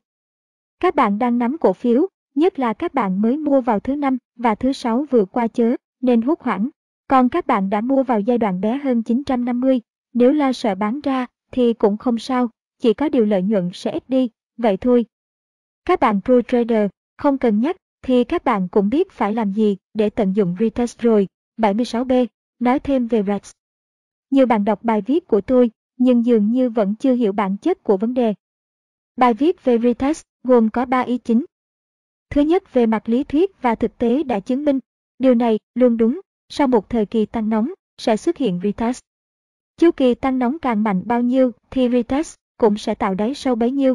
Các 0.80 0.94
bạn 0.94 1.18
đang 1.18 1.38
nắm 1.38 1.58
cổ 1.58 1.72
phiếu, 1.72 2.06
nhất 2.34 2.58
là 2.58 2.72
các 2.72 2.94
bạn 2.94 3.22
mới 3.22 3.36
mua 3.36 3.60
vào 3.60 3.80
thứ 3.80 3.96
năm 3.96 4.18
và 4.36 4.54
thứ 4.54 4.72
sáu 4.72 5.06
vừa 5.10 5.24
qua 5.24 5.48
chớ, 5.48 5.76
nên 6.00 6.22
hốt 6.22 6.40
hoảng. 6.40 6.68
Còn 7.08 7.28
các 7.28 7.46
bạn 7.46 7.70
đã 7.70 7.80
mua 7.80 8.02
vào 8.02 8.20
giai 8.20 8.38
đoạn 8.38 8.60
bé 8.60 8.78
hơn 8.78 9.02
950, 9.02 9.80
nếu 10.14 10.32
lo 10.32 10.52
sợ 10.52 10.74
bán 10.74 11.00
ra 11.00 11.26
thì 11.52 11.72
cũng 11.72 11.96
không 11.96 12.18
sao, 12.18 12.50
chỉ 12.78 12.94
có 12.94 13.08
điều 13.08 13.24
lợi 13.24 13.42
nhuận 13.42 13.70
sẽ 13.74 13.90
ít 13.90 14.08
đi, 14.08 14.30
vậy 14.56 14.76
thôi. 14.76 15.06
Các 15.84 16.00
bạn 16.00 16.20
pro 16.24 16.34
trader 16.48 16.90
không 17.18 17.38
cần 17.38 17.60
nhắc 17.60 17.76
thì 18.02 18.24
các 18.24 18.44
bạn 18.44 18.68
cũng 18.68 18.88
biết 18.88 19.12
phải 19.12 19.34
làm 19.34 19.52
gì 19.52 19.76
để 19.94 20.10
tận 20.10 20.36
dụng 20.36 20.56
retest 20.60 20.98
rồi. 20.98 21.28
76B, 21.56 22.26
nói 22.58 22.78
thêm 22.78 23.06
về 23.06 23.22
REX. 23.22 23.50
Nhiều 24.30 24.46
bạn 24.46 24.64
đọc 24.64 24.82
bài 24.82 25.02
viết 25.06 25.26
của 25.26 25.40
tôi, 25.40 25.70
nhưng 25.96 26.26
dường 26.26 26.52
như 26.52 26.70
vẫn 26.70 26.94
chưa 26.94 27.14
hiểu 27.14 27.32
bản 27.32 27.56
chất 27.56 27.82
của 27.82 27.96
vấn 27.96 28.14
đề. 28.14 28.34
Bài 29.16 29.34
viết 29.34 29.64
về 29.64 29.78
retest 29.78 30.22
gồm 30.44 30.70
có 30.70 30.84
3 30.84 31.00
ý 31.00 31.18
chính. 31.18 31.44
Thứ 32.30 32.40
nhất 32.40 32.72
về 32.72 32.86
mặt 32.86 33.08
lý 33.08 33.24
thuyết 33.24 33.62
và 33.62 33.74
thực 33.74 33.98
tế 33.98 34.22
đã 34.22 34.40
chứng 34.40 34.64
minh, 34.64 34.78
điều 35.18 35.34
này 35.34 35.58
luôn 35.74 35.96
đúng, 35.96 36.20
sau 36.48 36.68
một 36.68 36.90
thời 36.90 37.06
kỳ 37.06 37.26
tăng 37.26 37.48
nóng, 37.48 37.72
sẽ 37.98 38.16
xuất 38.16 38.36
hiện 38.36 38.60
retest. 38.62 39.00
Chu 39.76 39.90
kỳ 39.90 40.14
tăng 40.14 40.38
nóng 40.38 40.58
càng 40.58 40.82
mạnh 40.82 41.02
bao 41.06 41.22
nhiêu 41.22 41.52
thì 41.70 41.88
retest 41.88 42.34
cũng 42.56 42.78
sẽ 42.78 42.94
tạo 42.94 43.14
đáy 43.14 43.34
sâu 43.34 43.54
bấy 43.54 43.70
nhiêu. 43.70 43.94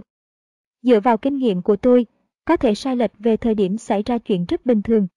Dựa 0.82 1.00
vào 1.00 1.18
kinh 1.18 1.38
nghiệm 1.38 1.62
của 1.62 1.76
tôi, 1.76 2.06
có 2.46 2.58
thể 2.58 2.76
sai 2.76 2.96
lệch 2.96 3.12
về 3.20 3.38
thời 3.38 3.56
điểm 3.56 3.78
xảy 3.78 4.04
ra 4.04 4.18
chuyện 4.18 4.46
rất 4.46 4.66
bình 4.66 4.82
thường. 4.82 5.08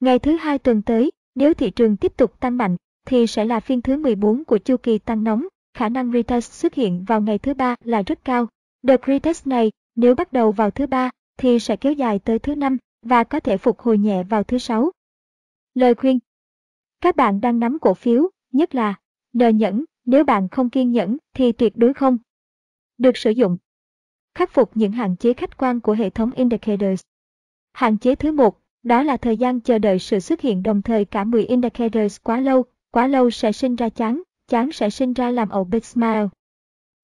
Ngày 0.00 0.18
thứ 0.18 0.36
hai 0.36 0.58
tuần 0.58 0.82
tới, 0.82 1.10
nếu 1.34 1.54
thị 1.54 1.70
trường 1.70 1.96
tiếp 1.96 2.12
tục 2.16 2.40
tăng 2.40 2.56
mạnh, 2.56 2.76
thì 3.06 3.26
sẽ 3.26 3.44
là 3.44 3.60
phiên 3.60 3.82
thứ 3.82 3.96
14 3.96 4.44
của 4.44 4.58
chu 4.58 4.76
kỳ 4.76 4.98
tăng 4.98 5.24
nóng, 5.24 5.46
khả 5.74 5.88
năng 5.88 6.12
retest 6.12 6.52
xuất 6.52 6.74
hiện 6.74 7.04
vào 7.04 7.20
ngày 7.20 7.38
thứ 7.38 7.54
ba 7.54 7.76
là 7.84 8.02
rất 8.02 8.24
cao. 8.24 8.48
Đợt 8.82 9.00
retest 9.06 9.46
này, 9.46 9.72
nếu 9.94 10.14
bắt 10.14 10.32
đầu 10.32 10.52
vào 10.52 10.70
thứ 10.70 10.86
ba, 10.86 11.10
thì 11.36 11.58
sẽ 11.58 11.76
kéo 11.76 11.92
dài 11.92 12.18
tới 12.18 12.38
thứ 12.38 12.54
năm 12.54 12.76
và 13.02 13.24
có 13.24 13.40
thể 13.40 13.58
phục 13.58 13.78
hồi 13.78 13.98
nhẹ 13.98 14.22
vào 14.22 14.42
thứ 14.42 14.58
sáu. 14.58 14.90
Lời 15.74 15.94
khuyên 15.94 16.18
Các 17.00 17.16
bạn 17.16 17.40
đang 17.40 17.58
nắm 17.58 17.78
cổ 17.78 17.94
phiếu, 17.94 18.30
nhất 18.52 18.74
là 18.74 18.94
nờ 19.32 19.48
nhẫn, 19.48 19.84
nếu 20.04 20.24
bạn 20.24 20.48
không 20.48 20.70
kiên 20.70 20.92
nhẫn 20.92 21.16
thì 21.34 21.52
tuyệt 21.52 21.76
đối 21.76 21.94
không. 21.94 22.18
Được 22.98 23.16
sử 23.16 23.30
dụng 23.30 23.56
Khắc 24.34 24.50
phục 24.50 24.76
những 24.76 24.92
hạn 24.92 25.16
chế 25.16 25.32
khách 25.32 25.56
quan 25.56 25.80
của 25.80 25.92
hệ 25.92 26.10
thống 26.10 26.30
indicators. 26.30 27.02
Hạn 27.72 27.98
chế 27.98 28.14
thứ 28.14 28.32
một, 28.32 28.60
đó 28.82 29.02
là 29.02 29.16
thời 29.16 29.36
gian 29.36 29.60
chờ 29.60 29.78
đợi 29.78 29.98
sự 29.98 30.20
xuất 30.20 30.40
hiện 30.40 30.62
đồng 30.62 30.82
thời 30.82 31.04
cả 31.04 31.24
10 31.24 31.44
indicators 31.44 32.16
quá 32.22 32.40
lâu, 32.40 32.64
quá 32.90 33.06
lâu 33.06 33.30
sẽ 33.30 33.52
sinh 33.52 33.76
ra 33.76 33.88
chán, 33.88 34.22
chán 34.48 34.72
sẽ 34.72 34.90
sinh 34.90 35.12
ra 35.12 35.30
làm 35.30 35.48
ẩu 35.48 35.64
big 35.64 35.80
smile. 35.80 36.28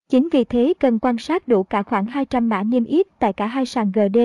Chính 0.09 0.29
vì 0.31 0.43
thế 0.43 0.73
cần 0.79 0.99
quan 0.99 1.17
sát 1.17 1.47
đủ 1.47 1.63
cả 1.63 1.83
khoảng 1.83 2.05
200 2.05 2.49
mã 2.49 2.63
niêm 2.63 2.85
yết 2.85 3.07
tại 3.19 3.33
cả 3.33 3.47
hai 3.47 3.65
sàn 3.65 3.91
GD. 3.91 4.17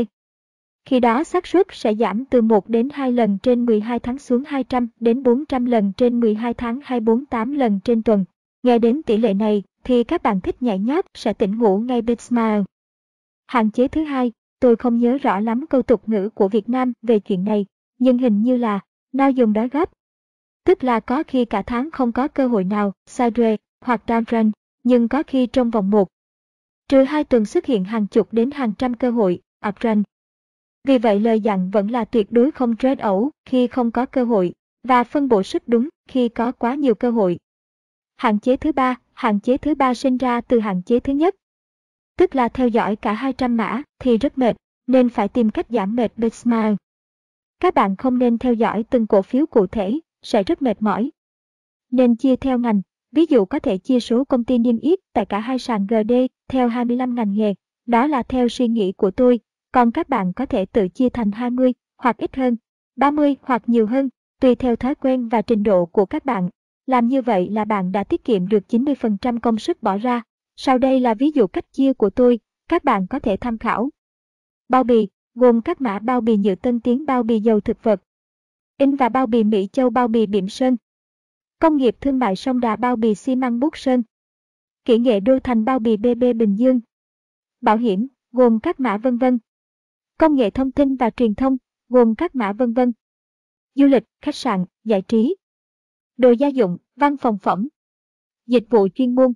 Khi 0.84 1.00
đó 1.00 1.24
xác 1.24 1.46
suất 1.46 1.66
sẽ 1.70 1.94
giảm 1.94 2.24
từ 2.24 2.42
1 2.42 2.68
đến 2.68 2.88
2 2.92 3.12
lần 3.12 3.38
trên 3.42 3.66
12 3.66 3.98
tháng 3.98 4.18
xuống 4.18 4.42
200 4.46 4.88
đến 5.00 5.22
400 5.22 5.64
lần 5.64 5.92
trên 5.92 6.20
12 6.20 6.54
tháng 6.54 6.80
hay 6.82 7.00
48 7.00 7.52
lần 7.52 7.80
trên 7.84 8.02
tuần. 8.02 8.24
Nghe 8.62 8.78
đến 8.78 9.02
tỷ 9.02 9.16
lệ 9.16 9.34
này 9.34 9.62
thì 9.84 10.04
các 10.04 10.22
bạn 10.22 10.40
thích 10.40 10.62
nhảy 10.62 10.78
nhót 10.78 11.04
sẽ 11.14 11.32
tỉnh 11.32 11.58
ngủ 11.58 11.78
ngay 11.78 12.02
Big 12.02 12.16
Smile. 12.18 12.62
Hạn 13.46 13.70
chế 13.70 13.88
thứ 13.88 14.04
hai, 14.04 14.32
tôi 14.60 14.76
không 14.76 14.98
nhớ 14.98 15.18
rõ 15.18 15.40
lắm 15.40 15.66
câu 15.66 15.82
tục 15.82 16.08
ngữ 16.08 16.28
của 16.34 16.48
Việt 16.48 16.68
Nam 16.68 16.92
về 17.02 17.18
chuyện 17.20 17.44
này, 17.44 17.66
nhưng 17.98 18.18
hình 18.18 18.42
như 18.42 18.56
là 18.56 18.80
nào 19.12 19.30
dùng 19.30 19.52
đói 19.52 19.68
gấp. 19.68 19.90
Tức 20.64 20.84
là 20.84 21.00
có 21.00 21.22
khi 21.26 21.44
cả 21.44 21.62
tháng 21.62 21.90
không 21.90 22.12
có 22.12 22.28
cơ 22.28 22.46
hội 22.46 22.64
nào, 22.64 22.92
sideways 23.08 23.56
hoặc 23.80 24.02
downtrend, 24.06 24.50
nhưng 24.82 25.08
có 25.08 25.22
khi 25.26 25.46
trong 25.46 25.70
vòng 25.70 25.90
một 25.90 26.08
trừ 26.90 27.02
hai 27.02 27.24
tuần 27.24 27.44
xuất 27.44 27.66
hiện 27.66 27.84
hàng 27.84 28.06
chục 28.06 28.28
đến 28.32 28.50
hàng 28.50 28.72
trăm 28.78 28.94
cơ 28.94 29.10
hội, 29.10 29.40
uptrend. 29.68 30.02
Vì 30.84 30.98
vậy 30.98 31.20
lời 31.20 31.40
dặn 31.40 31.70
vẫn 31.70 31.90
là 31.90 32.04
tuyệt 32.04 32.32
đối 32.32 32.50
không 32.50 32.76
trade 32.76 33.02
ẩu 33.02 33.30
khi 33.44 33.66
không 33.66 33.90
có 33.90 34.06
cơ 34.06 34.24
hội, 34.24 34.52
và 34.82 35.04
phân 35.04 35.28
bổ 35.28 35.42
sức 35.42 35.62
đúng 35.66 35.88
khi 36.08 36.28
có 36.28 36.52
quá 36.52 36.74
nhiều 36.74 36.94
cơ 36.94 37.10
hội. 37.10 37.38
Hạn 38.16 38.38
chế 38.38 38.56
thứ 38.56 38.72
ba, 38.72 38.96
hạn 39.12 39.40
chế 39.40 39.56
thứ 39.56 39.74
ba 39.74 39.94
sinh 39.94 40.16
ra 40.16 40.40
từ 40.40 40.60
hạn 40.60 40.82
chế 40.82 41.00
thứ 41.00 41.12
nhất. 41.12 41.34
Tức 42.16 42.34
là 42.34 42.48
theo 42.48 42.68
dõi 42.68 42.96
cả 42.96 43.12
200 43.12 43.56
mã 43.56 43.82
thì 43.98 44.18
rất 44.18 44.38
mệt, 44.38 44.56
nên 44.86 45.08
phải 45.08 45.28
tìm 45.28 45.50
cách 45.50 45.66
giảm 45.68 45.96
mệt 45.96 46.12
Big 46.16 46.30
Smile. 46.30 46.74
Các 47.60 47.74
bạn 47.74 47.96
không 47.96 48.18
nên 48.18 48.38
theo 48.38 48.54
dõi 48.54 48.84
từng 48.90 49.06
cổ 49.06 49.22
phiếu 49.22 49.46
cụ 49.46 49.66
thể, 49.66 50.00
sẽ 50.22 50.42
rất 50.42 50.62
mệt 50.62 50.82
mỏi. 50.82 51.10
Nên 51.90 52.16
chia 52.16 52.36
theo 52.36 52.58
ngành, 52.58 52.82
ví 53.12 53.26
dụ 53.28 53.44
có 53.44 53.58
thể 53.58 53.78
chia 53.78 54.00
số 54.00 54.24
công 54.24 54.44
ty 54.44 54.58
niêm 54.58 54.78
yết 54.78 54.98
tại 55.12 55.26
cả 55.26 55.38
hai 55.38 55.58
sàn 55.58 55.86
GD 55.86 56.12
theo 56.48 56.68
25 56.68 57.14
ngành 57.14 57.34
nghề, 57.34 57.54
đó 57.86 58.06
là 58.06 58.22
theo 58.22 58.48
suy 58.48 58.68
nghĩ 58.68 58.92
của 58.92 59.10
tôi, 59.10 59.40
còn 59.72 59.90
các 59.90 60.08
bạn 60.08 60.32
có 60.32 60.46
thể 60.46 60.66
tự 60.66 60.88
chia 60.88 61.08
thành 61.08 61.32
20 61.32 61.72
hoặc 61.98 62.16
ít 62.16 62.36
hơn, 62.36 62.56
30 62.96 63.36
hoặc 63.42 63.62
nhiều 63.66 63.86
hơn, 63.86 64.08
tùy 64.40 64.54
theo 64.54 64.76
thói 64.76 64.94
quen 64.94 65.28
và 65.28 65.42
trình 65.42 65.62
độ 65.62 65.86
của 65.86 66.06
các 66.06 66.24
bạn. 66.24 66.48
Làm 66.86 67.08
như 67.08 67.22
vậy 67.22 67.50
là 67.50 67.64
bạn 67.64 67.92
đã 67.92 68.04
tiết 68.04 68.24
kiệm 68.24 68.48
được 68.48 68.62
90% 68.68 69.40
công 69.40 69.58
sức 69.58 69.82
bỏ 69.82 69.98
ra. 69.98 70.22
Sau 70.56 70.78
đây 70.78 71.00
là 71.00 71.14
ví 71.14 71.30
dụ 71.34 71.46
cách 71.46 71.72
chia 71.72 71.92
của 71.92 72.10
tôi, 72.10 72.38
các 72.68 72.84
bạn 72.84 73.06
có 73.06 73.18
thể 73.18 73.36
tham 73.36 73.58
khảo. 73.58 73.90
Bao 74.68 74.84
bì, 74.84 75.08
gồm 75.34 75.60
các 75.60 75.80
mã 75.80 75.98
bao 75.98 76.20
bì 76.20 76.36
nhựa 76.36 76.54
tân 76.54 76.80
tiến 76.80 77.06
bao 77.06 77.22
bì 77.22 77.40
dầu 77.40 77.60
thực 77.60 77.82
vật. 77.82 78.00
In 78.80 78.96
và 78.96 79.08
bao 79.08 79.26
bì 79.26 79.44
Mỹ 79.44 79.68
Châu 79.72 79.90
bao 79.90 80.08
bì 80.08 80.26
Biểm 80.26 80.48
Sơn. 80.48 80.76
Công 81.58 81.76
nghiệp 81.76 81.96
thương 82.00 82.18
mại 82.18 82.36
sông 82.36 82.60
Đà 82.60 82.76
bao 82.76 82.96
bì 82.96 83.14
xi 83.14 83.36
măng 83.36 83.60
Bút 83.60 83.76
Sơn. 83.76 84.02
Kỹ 84.84 84.98
nghệ 84.98 85.20
đô 85.20 85.38
thành 85.44 85.64
bao 85.64 85.78
bì 85.78 85.96
BB 85.96 86.24
Bình 86.36 86.56
Dương. 86.58 86.80
Bảo 87.60 87.76
hiểm, 87.76 88.08
gồm 88.32 88.60
các 88.60 88.80
mã 88.80 88.98
vân 88.98 89.18
vân. 89.18 89.38
Công 90.18 90.34
nghệ 90.34 90.50
thông 90.50 90.72
tin 90.72 90.96
và 90.96 91.10
truyền 91.10 91.34
thông, 91.34 91.56
gồm 91.88 92.14
các 92.14 92.34
mã 92.34 92.52
vân 92.52 92.72
vân. 92.72 92.92
Du 93.74 93.86
lịch, 93.86 94.02
khách 94.20 94.34
sạn, 94.34 94.64
giải 94.84 95.02
trí. 95.08 95.36
Đồ 96.16 96.30
gia 96.30 96.48
dụng, 96.48 96.78
văn 96.96 97.16
phòng 97.16 97.38
phẩm. 97.38 97.68
Dịch 98.46 98.64
vụ 98.70 98.88
chuyên 98.94 99.14
môn. 99.14 99.32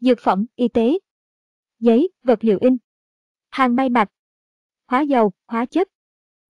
Dược 0.00 0.18
phẩm, 0.20 0.46
y 0.54 0.68
tế. 0.68 0.98
Giấy, 1.78 2.08
vật 2.22 2.44
liệu 2.44 2.58
in. 2.60 2.76
Hàng 3.50 3.76
may 3.76 3.88
mặc. 3.88 4.08
Hóa 4.86 5.00
dầu, 5.00 5.32
hóa 5.46 5.66
chất. 5.66 5.88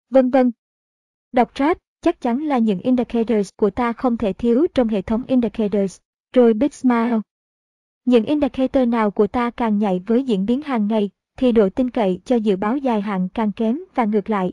Vân 0.08 0.30
vân. 0.30 0.52
Đọc 1.32 1.52
rap 1.58 1.78
chắc 2.00 2.20
chắn 2.20 2.38
là 2.38 2.58
những 2.58 2.80
indicators 2.80 3.50
của 3.56 3.70
ta 3.70 3.92
không 3.92 4.16
thể 4.16 4.32
thiếu 4.32 4.66
trong 4.74 4.88
hệ 4.88 5.02
thống 5.02 5.22
indicators. 5.26 5.98
Rồi 6.34 6.54
Big 6.54 6.70
Smile. 6.70 7.20
Những 8.04 8.24
indicator 8.24 8.88
nào 8.88 9.10
của 9.10 9.26
ta 9.26 9.50
càng 9.50 9.78
nhạy 9.78 10.02
với 10.06 10.22
diễn 10.22 10.46
biến 10.46 10.62
hàng 10.62 10.88
ngày 10.88 11.10
thì 11.36 11.52
độ 11.52 11.68
tin 11.68 11.90
cậy 11.90 12.20
cho 12.24 12.36
dự 12.36 12.56
báo 12.56 12.76
dài 12.76 13.00
hạn 13.00 13.28
càng 13.34 13.52
kém 13.52 13.78
và 13.94 14.04
ngược 14.04 14.30
lại. 14.30 14.52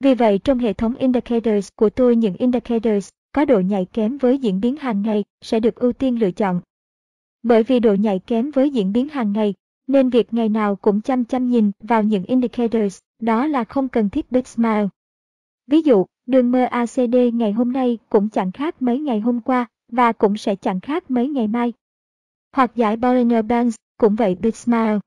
Vì 0.00 0.14
vậy 0.14 0.38
trong 0.38 0.58
hệ 0.58 0.72
thống 0.72 0.94
indicators 0.94 1.68
của 1.76 1.90
tôi 1.90 2.16
những 2.16 2.36
indicators 2.36 3.08
có 3.32 3.44
độ 3.44 3.60
nhạy 3.60 3.86
kém 3.92 4.18
với 4.18 4.38
diễn 4.38 4.60
biến 4.60 4.76
hàng 4.76 5.02
ngày 5.02 5.24
sẽ 5.40 5.60
được 5.60 5.74
ưu 5.74 5.92
tiên 5.92 6.20
lựa 6.20 6.30
chọn. 6.30 6.60
Bởi 7.42 7.62
vì 7.62 7.80
độ 7.80 7.94
nhạy 7.94 8.18
kém 8.18 8.50
với 8.50 8.70
diễn 8.70 8.92
biến 8.92 9.08
hàng 9.08 9.32
ngày, 9.32 9.54
nên 9.86 10.10
việc 10.10 10.34
ngày 10.34 10.48
nào 10.48 10.76
cũng 10.76 11.00
chăm 11.00 11.24
chăm 11.24 11.50
nhìn 11.50 11.70
vào 11.80 12.02
những 12.02 12.24
indicators, 12.24 12.98
đó 13.20 13.46
là 13.46 13.64
không 13.64 13.88
cần 13.88 14.10
thiết 14.10 14.32
Big 14.32 14.44
Smile. 14.44 14.88
Ví 15.66 15.82
dụ, 15.82 16.06
đường 16.26 16.52
mơ 16.52 16.64
ACD 16.64 17.16
ngày 17.32 17.52
hôm 17.52 17.72
nay 17.72 17.98
cũng 18.10 18.28
chẳng 18.28 18.52
khác 18.52 18.82
mấy 18.82 18.98
ngày 18.98 19.20
hôm 19.20 19.40
qua, 19.40 19.66
và 19.92 20.12
cũng 20.12 20.36
sẽ 20.36 20.56
chẳng 20.56 20.80
khác 20.80 21.10
mấy 21.10 21.28
ngày 21.28 21.48
mai. 21.48 21.72
Hoặc 22.52 22.76
giải 22.76 22.96
Bollinger 22.96 23.44
Bands 23.44 23.76
cũng 23.98 24.14
vậy 24.14 24.36
Big 24.40 24.52
Smile. 24.52 24.98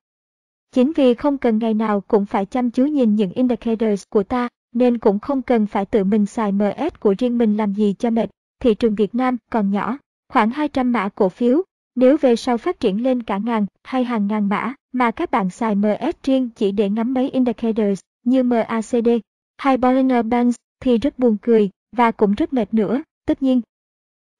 Chính 0.71 0.91
vì 0.95 1.13
không 1.13 1.37
cần 1.37 1.57
ngày 1.57 1.73
nào 1.73 2.01
cũng 2.01 2.25
phải 2.25 2.45
chăm 2.45 2.71
chú 2.71 2.85
nhìn 2.85 3.15
những 3.15 3.31
indicators 3.31 4.03
của 4.09 4.23
ta, 4.23 4.47
nên 4.73 4.97
cũng 4.97 5.19
không 5.19 5.41
cần 5.41 5.67
phải 5.67 5.85
tự 5.85 6.03
mình 6.03 6.25
xài 6.25 6.51
MS 6.51 6.93
của 6.99 7.15
riêng 7.17 7.37
mình 7.37 7.57
làm 7.57 7.73
gì 7.73 7.95
cho 7.99 8.09
mệt. 8.09 8.29
Thị 8.59 8.75
trường 8.75 8.95
Việt 8.95 9.15
Nam 9.15 9.37
còn 9.51 9.71
nhỏ, 9.71 9.97
khoảng 10.33 10.49
200 10.49 10.91
mã 10.91 11.09
cổ 11.09 11.29
phiếu. 11.29 11.61
Nếu 11.95 12.17
về 12.17 12.35
sau 12.35 12.57
phát 12.57 12.79
triển 12.79 13.03
lên 13.03 13.23
cả 13.23 13.37
ngàn 13.37 13.65
hay 13.83 14.03
hàng 14.03 14.27
ngàn 14.27 14.49
mã 14.49 14.73
mà 14.91 15.11
các 15.11 15.31
bạn 15.31 15.49
xài 15.49 15.75
MS 15.75 16.15
riêng 16.23 16.49
chỉ 16.55 16.71
để 16.71 16.89
ngắm 16.89 17.13
mấy 17.13 17.29
indicators 17.29 18.01
như 18.23 18.43
MACD 18.43 19.09
hay 19.57 19.77
Bollinger 19.77 20.25
Bands 20.25 20.55
thì 20.79 20.97
rất 20.97 21.19
buồn 21.19 21.37
cười 21.41 21.69
và 21.91 22.11
cũng 22.11 22.33
rất 22.33 22.53
mệt 22.53 22.73
nữa, 22.73 23.01
tất 23.25 23.41
nhiên. 23.41 23.61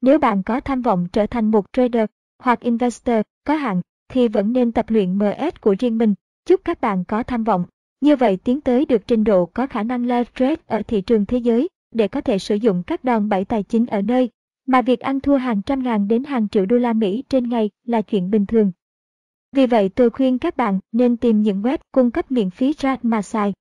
Nếu 0.01 0.19
bạn 0.19 0.43
có 0.43 0.59
tham 0.59 0.81
vọng 0.81 1.07
trở 1.13 1.25
thành 1.25 1.51
một 1.51 1.65
trader 1.73 2.05
hoặc 2.43 2.59
investor 2.59 3.21
có 3.43 3.55
hạn 3.55 3.81
thì 4.09 4.27
vẫn 4.27 4.53
nên 4.53 4.71
tập 4.71 4.85
luyện 4.89 5.17
MS 5.17 5.53
của 5.61 5.75
riêng 5.79 5.97
mình. 5.97 6.13
Chúc 6.45 6.61
các 6.65 6.81
bạn 6.81 7.03
có 7.03 7.23
tham 7.23 7.43
vọng. 7.43 7.65
Như 8.01 8.15
vậy 8.15 8.37
tiến 8.37 8.61
tới 8.61 8.85
được 8.85 9.07
trình 9.07 9.23
độ 9.23 9.45
có 9.45 9.67
khả 9.67 9.83
năng 9.83 10.01
live 10.01 10.31
trade 10.35 10.61
ở 10.67 10.81
thị 10.87 11.01
trường 11.01 11.25
thế 11.25 11.37
giới 11.37 11.69
để 11.91 12.07
có 12.07 12.21
thể 12.21 12.39
sử 12.39 12.55
dụng 12.55 12.83
các 12.87 13.03
đòn 13.03 13.29
bẩy 13.29 13.45
tài 13.45 13.63
chính 13.63 13.85
ở 13.85 14.01
nơi 14.01 14.29
mà 14.65 14.81
việc 14.81 14.99
ăn 14.99 15.19
thua 15.19 15.35
hàng 15.35 15.61
trăm 15.61 15.83
ngàn 15.83 16.07
đến 16.07 16.23
hàng 16.23 16.47
triệu 16.49 16.65
đô 16.65 16.77
la 16.77 16.93
Mỹ 16.93 17.23
trên 17.29 17.49
ngày 17.49 17.69
là 17.85 18.01
chuyện 18.01 18.31
bình 18.31 18.45
thường. 18.45 18.71
Vì 19.51 19.67
vậy 19.67 19.89
tôi 19.89 20.09
khuyên 20.09 20.37
các 20.37 20.57
bạn 20.57 20.79
nên 20.91 21.17
tìm 21.17 21.41
những 21.41 21.61
web 21.61 21.77
cung 21.91 22.11
cấp 22.11 22.31
miễn 22.31 22.49
phí 22.49 22.73
ra 22.77 22.97
mà 23.03 23.21
xài. 23.21 23.53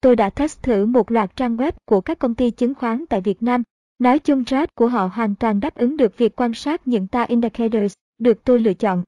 Tôi 0.00 0.16
đã 0.16 0.30
test 0.30 0.62
thử 0.62 0.86
một 0.86 1.10
loạt 1.10 1.36
trang 1.36 1.56
web 1.56 1.72
của 1.84 2.00
các 2.00 2.18
công 2.18 2.34
ty 2.34 2.50
chứng 2.50 2.74
khoán 2.74 3.06
tại 3.06 3.20
Việt 3.20 3.42
Nam. 3.42 3.62
Nói 3.98 4.18
chung 4.18 4.44
RAT 4.46 4.74
của 4.74 4.88
họ 4.88 5.06
hoàn 5.06 5.34
toàn 5.34 5.60
đáp 5.60 5.74
ứng 5.74 5.96
được 5.96 6.18
việc 6.18 6.40
quan 6.40 6.54
sát 6.54 6.88
những 6.88 7.06
ta 7.06 7.22
indicators 7.22 7.94
được 8.18 8.44
tôi 8.44 8.60
lựa 8.60 8.74
chọn. 8.74 9.02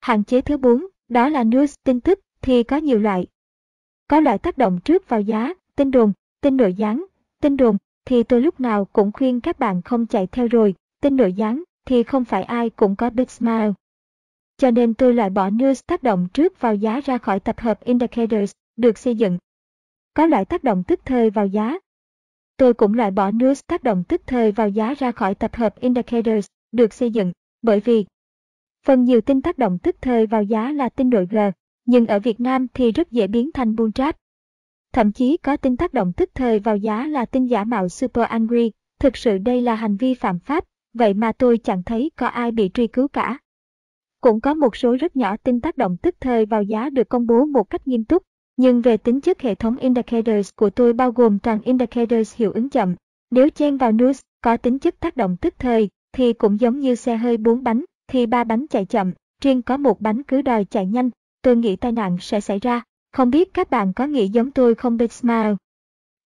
Hạn 0.00 0.24
chế 0.24 0.40
thứ 0.40 0.56
4, 0.56 0.86
đó 1.08 1.28
là 1.28 1.44
news 1.44 1.74
tin 1.84 2.00
tức 2.00 2.20
thì 2.42 2.62
có 2.62 2.76
nhiều 2.76 2.98
loại. 2.98 3.26
Có 4.08 4.20
loại 4.20 4.38
tác 4.38 4.58
động 4.58 4.78
trước 4.84 5.08
vào 5.08 5.20
giá, 5.20 5.54
tin 5.76 5.90
đồn, 5.90 6.12
tin 6.40 6.56
nội 6.56 6.74
gián, 6.74 7.04
tin 7.42 7.56
đồn 7.56 7.76
thì 8.04 8.22
tôi 8.22 8.40
lúc 8.40 8.60
nào 8.60 8.84
cũng 8.84 9.12
khuyên 9.12 9.40
các 9.40 9.58
bạn 9.58 9.82
không 9.82 10.06
chạy 10.06 10.26
theo 10.26 10.48
rồi, 10.48 10.74
tin 11.00 11.16
nội 11.16 11.32
gián 11.32 11.62
thì 11.84 12.02
không 12.02 12.24
phải 12.24 12.42
ai 12.42 12.70
cũng 12.70 12.96
có 12.96 13.10
big 13.10 13.28
smile. 13.28 13.72
Cho 14.56 14.70
nên 14.70 14.94
tôi 14.94 15.14
loại 15.14 15.30
bỏ 15.30 15.50
news 15.50 15.82
tác 15.86 16.02
động 16.02 16.28
trước 16.32 16.60
vào 16.60 16.74
giá 16.74 17.00
ra 17.00 17.18
khỏi 17.18 17.40
tập 17.40 17.60
hợp 17.60 17.84
indicators 17.84 18.52
được 18.76 18.98
xây 18.98 19.14
dựng. 19.14 19.38
Có 20.16 20.26
loại 20.26 20.44
tác 20.44 20.64
động 20.64 20.82
tức 20.86 21.00
thời 21.04 21.30
vào 21.30 21.46
giá. 21.46 21.78
Tôi 22.56 22.74
cũng 22.74 22.94
loại 22.94 23.10
bỏ 23.10 23.30
news 23.30 23.62
tác 23.66 23.82
động 23.82 24.04
tức 24.08 24.22
thời 24.26 24.52
vào 24.52 24.68
giá 24.68 24.94
ra 24.94 25.12
khỏi 25.12 25.34
tập 25.34 25.54
hợp 25.54 25.80
indicators 25.80 26.46
được 26.72 26.92
xây 26.92 27.10
dựng, 27.10 27.32
bởi 27.62 27.80
vì 27.80 28.06
Phần 28.86 29.04
nhiều 29.04 29.20
tin 29.20 29.42
tác 29.42 29.58
động 29.58 29.78
tức 29.78 29.96
thời 30.00 30.26
vào 30.26 30.42
giá 30.42 30.72
là 30.72 30.88
tin 30.88 31.10
đội 31.10 31.26
G, 31.26 31.36
nhưng 31.84 32.06
ở 32.06 32.18
Việt 32.18 32.40
Nam 32.40 32.66
thì 32.74 32.92
rất 32.92 33.10
dễ 33.10 33.26
biến 33.26 33.50
thành 33.54 33.76
bull 33.76 33.90
trap. 33.94 34.16
Thậm 34.92 35.12
chí 35.12 35.36
có 35.36 35.56
tin 35.56 35.76
tác 35.76 35.94
động 35.94 36.12
tức 36.12 36.30
thời 36.34 36.58
vào 36.58 36.76
giá 36.76 37.06
là 37.06 37.24
tin 37.24 37.46
giả 37.46 37.64
mạo 37.64 37.88
Super 37.88 38.24
Angry, 38.28 38.70
thực 39.00 39.16
sự 39.16 39.38
đây 39.38 39.60
là 39.60 39.74
hành 39.74 39.96
vi 39.96 40.14
phạm 40.14 40.38
pháp, 40.38 40.64
vậy 40.94 41.14
mà 41.14 41.32
tôi 41.32 41.58
chẳng 41.58 41.82
thấy 41.82 42.10
có 42.16 42.26
ai 42.26 42.50
bị 42.50 42.70
truy 42.74 42.86
cứu 42.86 43.08
cả. 43.08 43.38
Cũng 44.20 44.40
có 44.40 44.54
một 44.54 44.76
số 44.76 44.96
rất 44.96 45.16
nhỏ 45.16 45.36
tin 45.36 45.60
tác 45.60 45.76
động 45.76 45.96
tức 46.02 46.14
thời 46.20 46.46
vào 46.46 46.62
giá 46.62 46.90
được 46.90 47.08
công 47.08 47.26
bố 47.26 47.44
một 47.44 47.70
cách 47.70 47.88
nghiêm 47.88 48.04
túc, 48.04 48.22
nhưng 48.56 48.80
về 48.80 48.96
tính 48.96 49.20
chất 49.20 49.40
hệ 49.40 49.54
thống 49.54 49.76
indicators 49.76 50.50
của 50.56 50.70
tôi 50.70 50.92
bao 50.92 51.12
gồm 51.12 51.38
toàn 51.38 51.62
indicators 51.62 52.36
hiệu 52.36 52.52
ứng 52.52 52.70
chậm. 52.70 52.94
Nếu 53.30 53.50
chen 53.50 53.76
vào 53.76 53.92
news 53.92 54.20
có 54.40 54.56
tính 54.56 54.78
chất 54.78 55.00
tác 55.00 55.16
động 55.16 55.36
tức 55.40 55.54
thời, 55.58 55.88
thì 56.12 56.32
cũng 56.32 56.60
giống 56.60 56.80
như 56.80 56.94
xe 56.94 57.16
hơi 57.16 57.36
bốn 57.36 57.64
bánh, 57.64 57.84
thì 58.08 58.26
ba 58.26 58.44
bánh 58.44 58.66
chạy 58.70 58.84
chậm, 58.84 59.12
riêng 59.42 59.62
có 59.62 59.76
một 59.76 60.00
bánh 60.00 60.22
cứ 60.22 60.42
đòi 60.42 60.64
chạy 60.64 60.86
nhanh, 60.86 61.10
tôi 61.42 61.56
nghĩ 61.56 61.76
tai 61.76 61.92
nạn 61.92 62.16
sẽ 62.20 62.40
xảy 62.40 62.58
ra. 62.58 62.82
Không 63.12 63.30
biết 63.30 63.54
các 63.54 63.70
bạn 63.70 63.92
có 63.92 64.06
nghĩ 64.06 64.28
giống 64.28 64.50
tôi 64.50 64.74
không 64.74 64.96
Big 64.96 65.08
Smile? 65.08 65.54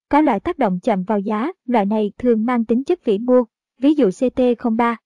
Có 0.09 0.21
loại 0.21 0.41
tác 0.41 0.59
động 0.59 0.81
chậm 0.83 1.03
vào 1.03 1.19
giá, 1.19 1.53
loại 1.65 1.87
này 1.87 2.13
thường 2.19 2.47
mang 2.47 2.65
tính 2.65 2.85
chất 2.85 3.05
vĩ 3.05 3.19
mô, 3.19 3.45
ví 3.79 3.95
dụ 3.95 4.09
CT03. 4.09 4.97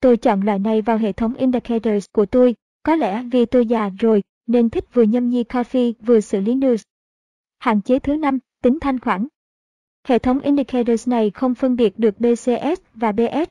Tôi 0.00 0.16
chọn 0.16 0.40
loại 0.40 0.58
này 0.58 0.82
vào 0.82 0.98
hệ 0.98 1.12
thống 1.12 1.34
indicators 1.34 2.06
của 2.12 2.26
tôi, 2.26 2.54
có 2.82 2.96
lẽ 2.96 3.22
vì 3.32 3.46
tôi 3.46 3.66
già 3.66 3.90
rồi 3.98 4.22
nên 4.46 4.70
thích 4.70 4.84
vừa 4.94 5.02
nhâm 5.02 5.28
nhi 5.28 5.42
coffee 5.42 5.92
vừa 6.00 6.20
xử 6.20 6.40
lý 6.40 6.54
news. 6.54 6.84
Hạn 7.58 7.80
chế 7.80 7.98
thứ 7.98 8.16
năm, 8.16 8.38
tính 8.62 8.78
thanh 8.80 9.00
khoản. 9.00 9.26
Hệ 10.04 10.18
thống 10.18 10.40
indicators 10.40 11.08
này 11.08 11.30
không 11.30 11.54
phân 11.54 11.76
biệt 11.76 11.98
được 11.98 12.20
BCS 12.20 12.80
và 12.94 13.12
BS. 13.12 13.48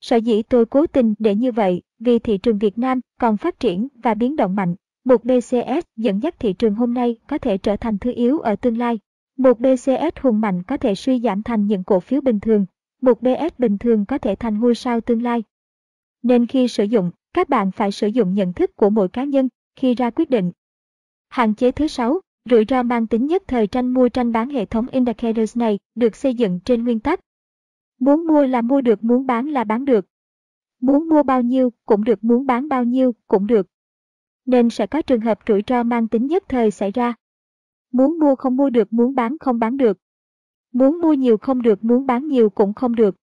Sở 0.00 0.16
dĩ 0.16 0.42
tôi 0.42 0.66
cố 0.66 0.86
tình 0.86 1.14
để 1.18 1.34
như 1.34 1.52
vậy 1.52 1.82
vì 1.98 2.18
thị 2.18 2.38
trường 2.38 2.58
Việt 2.58 2.78
Nam 2.78 3.00
còn 3.20 3.36
phát 3.36 3.60
triển 3.60 3.88
và 4.02 4.14
biến 4.14 4.36
động 4.36 4.54
mạnh. 4.54 4.74
Một 5.04 5.24
BCS 5.24 5.86
dẫn 5.96 6.22
dắt 6.22 6.34
thị 6.38 6.52
trường 6.52 6.74
hôm 6.74 6.94
nay 6.94 7.16
có 7.28 7.38
thể 7.38 7.58
trở 7.58 7.76
thành 7.76 7.98
thứ 7.98 8.12
yếu 8.16 8.38
ở 8.38 8.56
tương 8.56 8.78
lai. 8.78 8.98
Một 9.36 9.60
BCS 9.60 10.20
hùng 10.20 10.40
mạnh 10.40 10.62
có 10.62 10.76
thể 10.76 10.94
suy 10.94 11.20
giảm 11.20 11.42
thành 11.42 11.66
những 11.66 11.84
cổ 11.84 12.00
phiếu 12.00 12.20
bình 12.20 12.40
thường. 12.40 12.66
Một 13.02 13.22
BS 13.22 13.58
bình 13.58 13.78
thường 13.78 14.04
có 14.06 14.18
thể 14.18 14.34
thành 14.34 14.60
ngôi 14.60 14.74
sao 14.74 15.00
tương 15.00 15.22
lai. 15.22 15.42
Nên 16.22 16.46
khi 16.46 16.68
sử 16.68 16.84
dụng, 16.84 17.10
các 17.34 17.48
bạn 17.48 17.70
phải 17.72 17.92
sử 17.92 18.06
dụng 18.06 18.34
nhận 18.34 18.52
thức 18.52 18.76
của 18.76 18.90
mỗi 18.90 19.08
cá 19.08 19.24
nhân 19.24 19.48
khi 19.76 19.94
ra 19.94 20.10
quyết 20.10 20.30
định. 20.30 20.52
Hạn 21.28 21.54
chế 21.54 21.72
thứ 21.72 21.86
6, 21.86 22.20
rủi 22.50 22.64
ro 22.68 22.82
mang 22.82 23.06
tính 23.06 23.26
nhất 23.26 23.42
thời 23.46 23.66
tranh 23.66 23.94
mua 23.94 24.08
tranh 24.08 24.32
bán 24.32 24.48
hệ 24.48 24.64
thống 24.64 24.86
indicators 24.88 25.56
này 25.56 25.78
được 25.94 26.16
xây 26.16 26.34
dựng 26.34 26.60
trên 26.64 26.84
nguyên 26.84 27.00
tắc. 27.00 27.20
Muốn 27.98 28.26
mua 28.26 28.46
là 28.46 28.62
mua 28.62 28.80
được, 28.80 29.04
muốn 29.04 29.26
bán 29.26 29.48
là 29.48 29.64
bán 29.64 29.84
được. 29.84 30.06
Muốn 30.80 31.08
mua 31.08 31.22
bao 31.22 31.42
nhiêu 31.42 31.72
cũng 31.86 32.04
được, 32.04 32.24
muốn 32.24 32.46
bán 32.46 32.68
bao 32.68 32.84
nhiêu 32.84 33.14
cũng 33.26 33.46
được. 33.46 33.66
Nên 34.46 34.70
sẽ 34.70 34.86
có 34.86 35.02
trường 35.02 35.20
hợp 35.20 35.38
rủi 35.48 35.62
ro 35.66 35.82
mang 35.82 36.08
tính 36.08 36.26
nhất 36.26 36.44
thời 36.48 36.70
xảy 36.70 36.90
ra. 36.90 37.14
Muốn 37.92 38.18
mua 38.18 38.34
không 38.34 38.56
mua 38.56 38.70
được, 38.70 38.92
muốn 38.92 39.14
bán 39.14 39.36
không 39.40 39.58
bán 39.58 39.76
được. 39.76 39.98
Muốn 40.72 41.00
mua 41.00 41.12
nhiều 41.12 41.38
không 41.38 41.62
được, 41.62 41.84
muốn 41.84 42.06
bán 42.06 42.28
nhiều 42.28 42.50
cũng 42.50 42.74
không 42.74 42.94
được. 42.94 43.16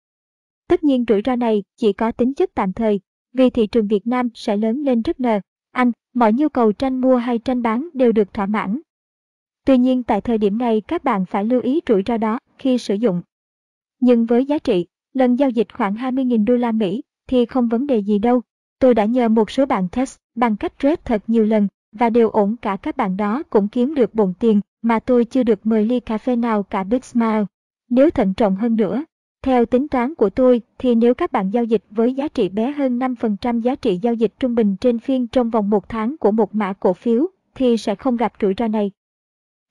Tất 0.68 0.84
nhiên 0.84 1.04
rủi 1.08 1.22
ro 1.24 1.36
này 1.36 1.62
chỉ 1.76 1.92
có 1.92 2.12
tính 2.12 2.34
chất 2.34 2.50
tạm 2.54 2.72
thời, 2.72 3.00
vì 3.32 3.50
thị 3.50 3.66
trường 3.66 3.88
Việt 3.88 4.06
Nam 4.06 4.28
sẽ 4.34 4.56
lớn 4.56 4.82
lên 4.82 5.02
rất 5.02 5.20
nờ. 5.20 5.40
Anh, 5.72 5.92
mọi 6.14 6.32
nhu 6.32 6.48
cầu 6.48 6.72
tranh 6.72 7.00
mua 7.00 7.16
hay 7.16 7.38
tranh 7.38 7.62
bán 7.62 7.88
đều 7.94 8.12
được 8.12 8.34
thỏa 8.34 8.46
mãn. 8.46 8.80
Tuy 9.64 9.78
nhiên 9.78 10.02
tại 10.02 10.20
thời 10.20 10.38
điểm 10.38 10.58
này 10.58 10.80
các 10.80 11.04
bạn 11.04 11.26
phải 11.26 11.44
lưu 11.44 11.60
ý 11.60 11.80
rủi 11.88 12.02
ro 12.06 12.16
đó 12.16 12.38
khi 12.58 12.78
sử 12.78 12.94
dụng. 12.94 13.22
Nhưng 14.00 14.26
với 14.26 14.44
giá 14.44 14.58
trị, 14.58 14.86
lần 15.12 15.36
giao 15.36 15.50
dịch 15.50 15.74
khoảng 15.74 15.94
20.000 15.94 16.44
đô 16.44 16.56
la 16.56 16.72
Mỹ 16.72 17.02
thì 17.28 17.46
không 17.46 17.68
vấn 17.68 17.86
đề 17.86 17.98
gì 17.98 18.18
đâu. 18.18 18.42
Tôi 18.78 18.94
đã 18.94 19.04
nhờ 19.04 19.28
một 19.28 19.50
số 19.50 19.66
bạn 19.66 19.88
test 19.92 20.16
bằng 20.34 20.56
cách 20.56 20.72
trade 20.78 20.96
thật 21.04 21.22
nhiều 21.26 21.44
lần 21.44 21.68
và 21.92 22.10
đều 22.10 22.30
ổn 22.30 22.56
cả 22.62 22.76
các 22.76 22.96
bạn 22.96 23.16
đó 23.16 23.42
cũng 23.50 23.68
kiếm 23.68 23.94
được 23.94 24.14
bộn 24.14 24.32
tiền 24.38 24.60
mà 24.82 24.98
tôi 24.98 25.24
chưa 25.24 25.42
được 25.42 25.66
mời 25.66 25.84
ly 25.84 26.00
cà 26.00 26.18
phê 26.18 26.36
nào 26.36 26.62
cả 26.62 26.84
Big 26.84 27.02
Smile. 27.02 27.44
Nếu 27.88 28.10
thận 28.10 28.34
trọng 28.34 28.56
hơn 28.56 28.76
nữa, 28.76 29.04
theo 29.42 29.66
tính 29.66 29.88
toán 29.88 30.14
của 30.14 30.30
tôi 30.30 30.62
thì 30.78 30.94
nếu 30.94 31.14
các 31.14 31.32
bạn 31.32 31.50
giao 31.50 31.64
dịch 31.64 31.84
với 31.90 32.14
giá 32.14 32.28
trị 32.28 32.48
bé 32.48 32.72
hơn 32.72 32.98
5% 32.98 33.60
giá 33.60 33.74
trị 33.74 33.98
giao 34.02 34.14
dịch 34.14 34.32
trung 34.40 34.54
bình 34.54 34.76
trên 34.80 34.98
phiên 34.98 35.26
trong 35.26 35.50
vòng 35.50 35.70
một 35.70 35.88
tháng 35.88 36.16
của 36.16 36.30
một 36.30 36.54
mã 36.54 36.72
cổ 36.72 36.92
phiếu 36.92 37.26
thì 37.54 37.76
sẽ 37.76 37.94
không 37.94 38.16
gặp 38.16 38.32
rủi 38.40 38.54
ro 38.58 38.68
này. 38.68 38.90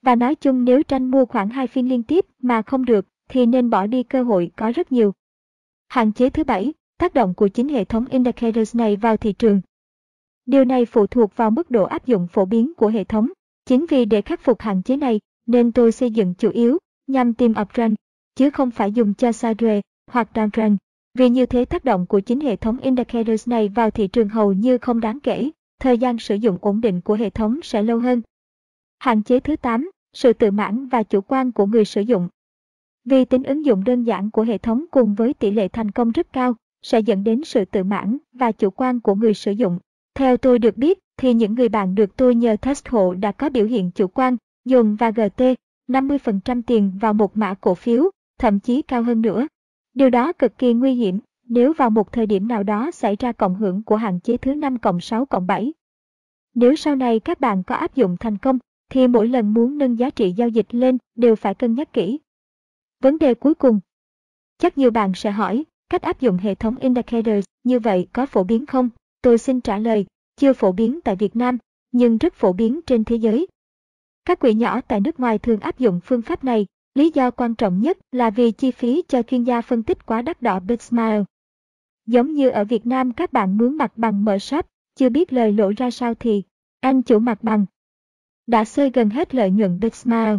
Và 0.02 0.14
nói 0.14 0.34
chung 0.34 0.64
nếu 0.64 0.82
tranh 0.82 1.10
mua 1.10 1.24
khoảng 1.24 1.48
hai 1.48 1.66
phiên 1.66 1.88
liên 1.88 2.02
tiếp 2.02 2.26
mà 2.42 2.62
không 2.62 2.84
được 2.84 3.06
thì 3.28 3.46
nên 3.46 3.70
bỏ 3.70 3.86
đi 3.86 4.02
cơ 4.02 4.22
hội 4.22 4.50
có 4.56 4.72
rất 4.74 4.92
nhiều. 4.92 5.12
Hạn 5.88 6.12
chế 6.12 6.30
thứ 6.30 6.44
bảy, 6.44 6.72
tác 6.98 7.14
động 7.14 7.34
của 7.34 7.48
chính 7.48 7.68
hệ 7.68 7.84
thống 7.84 8.06
indicators 8.06 8.76
này 8.76 8.96
vào 8.96 9.16
thị 9.16 9.32
trường. 9.32 9.60
Điều 10.46 10.64
này 10.64 10.84
phụ 10.84 11.06
thuộc 11.06 11.36
vào 11.36 11.50
mức 11.50 11.70
độ 11.70 11.84
áp 11.84 12.06
dụng 12.06 12.26
phổ 12.26 12.44
biến 12.44 12.74
của 12.74 12.88
hệ 12.88 13.04
thống. 13.04 13.28
Chính 13.66 13.86
vì 13.88 14.04
để 14.04 14.22
khắc 14.22 14.40
phục 14.40 14.60
hạn 14.60 14.82
chế 14.82 14.96
này, 14.96 15.20
nên 15.46 15.72
tôi 15.72 15.92
xây 15.92 16.10
dựng 16.10 16.34
chủ 16.34 16.50
yếu 16.50 16.78
nhằm 17.06 17.34
tìm 17.34 17.54
uptrend, 17.62 17.94
chứ 18.34 18.50
không 18.50 18.70
phải 18.70 18.92
dùng 18.92 19.14
cho 19.14 19.28
sideways 19.30 19.80
hoặc 20.10 20.28
downtrend. 20.34 20.76
Vì 21.14 21.28
như 21.28 21.46
thế 21.46 21.64
tác 21.64 21.84
động 21.84 22.06
của 22.06 22.20
chính 22.20 22.40
hệ 22.40 22.56
thống 22.56 22.78
indicators 22.78 23.48
này 23.48 23.68
vào 23.68 23.90
thị 23.90 24.08
trường 24.08 24.28
hầu 24.28 24.52
như 24.52 24.78
không 24.78 25.00
đáng 25.00 25.20
kể, 25.20 25.50
thời 25.80 25.98
gian 25.98 26.18
sử 26.18 26.34
dụng 26.34 26.58
ổn 26.60 26.80
định 26.80 27.00
của 27.00 27.14
hệ 27.14 27.30
thống 27.30 27.60
sẽ 27.62 27.82
lâu 27.82 27.98
hơn. 27.98 28.22
Hạn 28.98 29.22
chế 29.22 29.40
thứ 29.40 29.56
8, 29.56 29.90
sự 30.12 30.32
tự 30.32 30.50
mãn 30.50 30.88
và 30.88 31.02
chủ 31.02 31.20
quan 31.20 31.52
của 31.52 31.66
người 31.66 31.84
sử 31.84 32.00
dụng. 32.00 32.28
Vì 33.04 33.24
tính 33.24 33.42
ứng 33.42 33.64
dụng 33.64 33.84
đơn 33.84 34.02
giản 34.02 34.30
của 34.30 34.42
hệ 34.42 34.58
thống 34.58 34.84
cùng 34.90 35.14
với 35.14 35.34
tỷ 35.34 35.50
lệ 35.50 35.68
thành 35.68 35.90
công 35.90 36.12
rất 36.12 36.32
cao, 36.32 36.54
sẽ 36.82 37.00
dẫn 37.00 37.24
đến 37.24 37.44
sự 37.44 37.64
tự 37.64 37.84
mãn 37.84 38.18
và 38.32 38.52
chủ 38.52 38.70
quan 38.70 39.00
của 39.00 39.14
người 39.14 39.34
sử 39.34 39.52
dụng. 39.52 39.78
Theo 40.14 40.36
tôi 40.36 40.58
được 40.58 40.76
biết, 40.76 40.98
thì 41.16 41.34
những 41.34 41.54
người 41.54 41.68
bạn 41.68 41.94
được 41.94 42.16
tôi 42.16 42.34
nhờ 42.34 42.56
test 42.60 42.88
hộ 42.88 43.14
đã 43.14 43.32
có 43.32 43.50
biểu 43.50 43.66
hiện 43.66 43.90
chủ 43.90 44.06
quan, 44.06 44.36
dùng 44.64 44.96
và 44.96 45.10
GT 45.10 45.42
50% 45.88 46.62
tiền 46.66 46.92
vào 47.00 47.14
một 47.14 47.36
mã 47.36 47.54
cổ 47.54 47.74
phiếu, 47.74 48.10
thậm 48.42 48.60
chí 48.60 48.82
cao 48.82 49.02
hơn 49.02 49.22
nữa. 49.22 49.46
Điều 49.94 50.10
đó 50.10 50.32
cực 50.32 50.58
kỳ 50.58 50.72
nguy 50.72 50.94
hiểm 50.94 51.18
nếu 51.48 51.72
vào 51.72 51.90
một 51.90 52.12
thời 52.12 52.26
điểm 52.26 52.48
nào 52.48 52.62
đó 52.62 52.90
xảy 52.90 53.16
ra 53.16 53.32
cộng 53.32 53.54
hưởng 53.54 53.82
của 53.82 53.96
hạn 53.96 54.20
chế 54.20 54.36
thứ 54.36 54.54
5 54.54 54.78
cộng 54.78 55.00
6 55.00 55.26
cộng 55.26 55.46
7. 55.46 55.72
Nếu 56.54 56.76
sau 56.76 56.96
này 56.96 57.20
các 57.20 57.40
bạn 57.40 57.62
có 57.62 57.74
áp 57.74 57.94
dụng 57.94 58.16
thành 58.20 58.38
công, 58.38 58.58
thì 58.90 59.08
mỗi 59.08 59.28
lần 59.28 59.54
muốn 59.54 59.78
nâng 59.78 59.98
giá 59.98 60.10
trị 60.10 60.32
giao 60.32 60.48
dịch 60.48 60.74
lên 60.74 60.98
đều 61.14 61.36
phải 61.36 61.54
cân 61.54 61.74
nhắc 61.74 61.92
kỹ. 61.92 62.18
Vấn 63.00 63.18
đề 63.18 63.34
cuối 63.34 63.54
cùng. 63.54 63.80
Chắc 64.58 64.78
nhiều 64.78 64.90
bạn 64.90 65.12
sẽ 65.14 65.30
hỏi, 65.30 65.64
cách 65.90 66.02
áp 66.02 66.20
dụng 66.20 66.36
hệ 66.36 66.54
thống 66.54 66.76
indicators 66.76 67.44
như 67.64 67.78
vậy 67.78 68.08
có 68.12 68.26
phổ 68.26 68.44
biến 68.44 68.66
không? 68.66 68.88
Tôi 69.22 69.38
xin 69.38 69.60
trả 69.60 69.78
lời, 69.78 70.06
chưa 70.36 70.52
phổ 70.52 70.72
biến 70.72 71.00
tại 71.04 71.16
Việt 71.16 71.36
Nam, 71.36 71.58
nhưng 71.92 72.18
rất 72.18 72.34
phổ 72.34 72.52
biến 72.52 72.80
trên 72.86 73.04
thế 73.04 73.16
giới. 73.16 73.46
Các 74.24 74.40
quỹ 74.40 74.54
nhỏ 74.54 74.80
tại 74.80 75.00
nước 75.00 75.20
ngoài 75.20 75.38
thường 75.38 75.60
áp 75.60 75.78
dụng 75.78 76.00
phương 76.04 76.22
pháp 76.22 76.44
này, 76.44 76.66
lý 76.94 77.10
do 77.14 77.30
quan 77.30 77.54
trọng 77.54 77.80
nhất 77.80 77.98
là 78.12 78.30
vì 78.30 78.50
chi 78.52 78.70
phí 78.70 79.02
cho 79.08 79.22
chuyên 79.22 79.44
gia 79.44 79.60
phân 79.60 79.82
tích 79.82 80.06
quá 80.06 80.22
đắt 80.22 80.42
đỏ 80.42 80.60
Bitsmile. 80.60 81.24
Giống 82.06 82.34
như 82.34 82.48
ở 82.48 82.64
Việt 82.64 82.86
Nam 82.86 83.12
các 83.12 83.32
bạn 83.32 83.56
muốn 83.56 83.76
mặt 83.76 83.92
bằng 83.96 84.24
mở 84.24 84.38
shop, 84.38 84.66
chưa 84.94 85.08
biết 85.08 85.32
lời 85.32 85.52
lỗ 85.52 85.72
ra 85.76 85.90
sao 85.90 86.14
thì, 86.14 86.42
anh 86.80 87.02
chủ 87.02 87.18
mặt 87.18 87.42
bằng, 87.42 87.66
đã 88.46 88.64
xơi 88.64 88.90
gần 88.94 89.10
hết 89.10 89.34
lợi 89.34 89.50
nhuận 89.50 89.80
Bitsmile. 89.80 90.38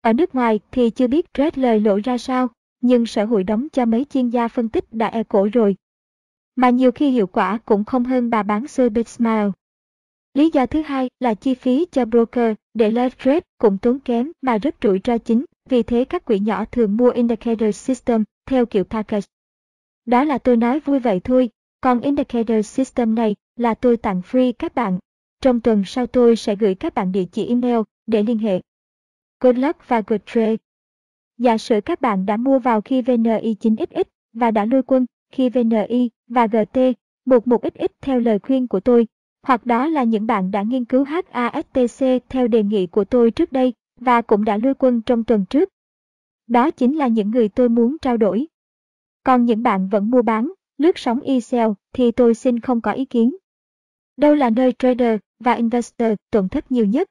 Ở 0.00 0.12
nước 0.12 0.34
ngoài 0.34 0.60
thì 0.70 0.90
chưa 0.90 1.06
biết 1.06 1.34
trade 1.34 1.62
lời 1.62 1.80
lỗ 1.80 1.98
ra 2.04 2.18
sao, 2.18 2.48
nhưng 2.80 3.06
sở 3.06 3.24
hữu 3.24 3.42
đóng 3.42 3.68
cho 3.72 3.84
mấy 3.84 4.04
chuyên 4.04 4.28
gia 4.28 4.48
phân 4.48 4.68
tích 4.68 4.84
đã 4.92 5.06
e 5.06 5.22
cổ 5.22 5.48
rồi. 5.52 5.76
Mà 6.56 6.70
nhiều 6.70 6.92
khi 6.92 7.10
hiệu 7.10 7.26
quả 7.26 7.58
cũng 7.64 7.84
không 7.84 8.04
hơn 8.04 8.30
bà 8.30 8.42
bán 8.42 8.66
xôi 8.66 8.90
Bitsmile. 8.90 9.50
Lý 10.34 10.50
do 10.50 10.66
thứ 10.66 10.82
hai 10.82 11.10
là 11.20 11.34
chi 11.34 11.54
phí 11.54 11.86
cho 11.92 12.04
broker 12.04 12.54
để 12.74 12.90
live 12.90 13.10
trade 13.18 13.40
cũng 13.58 13.78
tốn 13.78 14.00
kém 14.00 14.32
mà 14.42 14.58
rất 14.58 14.74
rủi 14.82 15.00
ro 15.04 15.18
chính, 15.18 15.44
vì 15.68 15.82
thế 15.82 16.04
các 16.04 16.24
quỹ 16.24 16.38
nhỏ 16.38 16.64
thường 16.64 16.96
mua 16.96 17.10
indicator 17.10 17.76
system 17.76 18.24
theo 18.46 18.66
kiểu 18.66 18.84
package. 18.84 19.26
Đó 20.06 20.24
là 20.24 20.38
tôi 20.38 20.56
nói 20.56 20.80
vui 20.80 20.98
vậy 20.98 21.20
thôi, 21.24 21.50
còn 21.80 22.00
indicator 22.00 22.66
system 22.66 23.14
này 23.14 23.36
là 23.56 23.74
tôi 23.74 23.96
tặng 23.96 24.20
free 24.30 24.52
các 24.58 24.74
bạn 24.74 24.98
trong 25.40 25.60
tuần 25.60 25.82
sau 25.86 26.06
tôi 26.06 26.36
sẽ 26.36 26.56
gửi 26.56 26.74
các 26.74 26.94
bạn 26.94 27.12
địa 27.12 27.24
chỉ 27.32 27.46
email 27.46 27.80
để 28.06 28.22
liên 28.22 28.38
hệ. 28.38 28.60
Good 29.40 29.58
luck 29.58 29.88
và 29.88 30.02
good 30.06 30.20
trade. 30.26 30.56
Giả 31.38 31.58
sử 31.58 31.80
các 31.80 32.00
bạn 32.00 32.26
đã 32.26 32.36
mua 32.36 32.58
vào 32.58 32.80
khi 32.80 33.02
VNI 33.02 33.56
9XX 33.60 34.04
và 34.32 34.50
đã 34.50 34.64
lui 34.64 34.82
quân 34.82 35.06
khi 35.32 35.48
VNI 35.48 36.10
và 36.28 36.46
GT 36.46 36.78
11XX 37.26 37.88
theo 38.00 38.20
lời 38.20 38.38
khuyên 38.38 38.68
của 38.68 38.80
tôi, 38.80 39.06
hoặc 39.42 39.66
đó 39.66 39.86
là 39.86 40.02
những 40.02 40.26
bạn 40.26 40.50
đã 40.50 40.62
nghiên 40.62 40.84
cứu 40.84 41.04
HASTC 41.04 42.06
theo 42.28 42.48
đề 42.48 42.62
nghị 42.62 42.86
của 42.86 43.04
tôi 43.04 43.30
trước 43.30 43.52
đây 43.52 43.72
và 44.04 44.22
cũng 44.22 44.44
đã 44.44 44.56
lui 44.56 44.74
quân 44.74 45.02
trong 45.02 45.24
tuần 45.24 45.44
trước. 45.50 45.68
Đó 46.46 46.70
chính 46.70 46.96
là 46.96 47.08
những 47.08 47.30
người 47.30 47.48
tôi 47.48 47.68
muốn 47.68 47.96
trao 48.02 48.16
đổi. 48.16 48.46
Còn 49.24 49.44
những 49.44 49.62
bạn 49.62 49.88
vẫn 49.88 50.10
mua 50.10 50.22
bán, 50.22 50.52
lướt 50.78 50.98
sóng 50.98 51.20
e-sell 51.20 51.72
thì 51.92 52.10
tôi 52.10 52.34
xin 52.34 52.60
không 52.60 52.80
có 52.80 52.92
ý 52.92 53.04
kiến. 53.04 53.36
Đâu 54.16 54.34
là 54.34 54.50
nơi 54.50 54.72
trader 54.78 55.18
và 55.40 55.52
investor 55.52 56.12
tổn 56.30 56.48
thất 56.48 56.72
nhiều 56.72 56.86
nhất? 56.86 57.08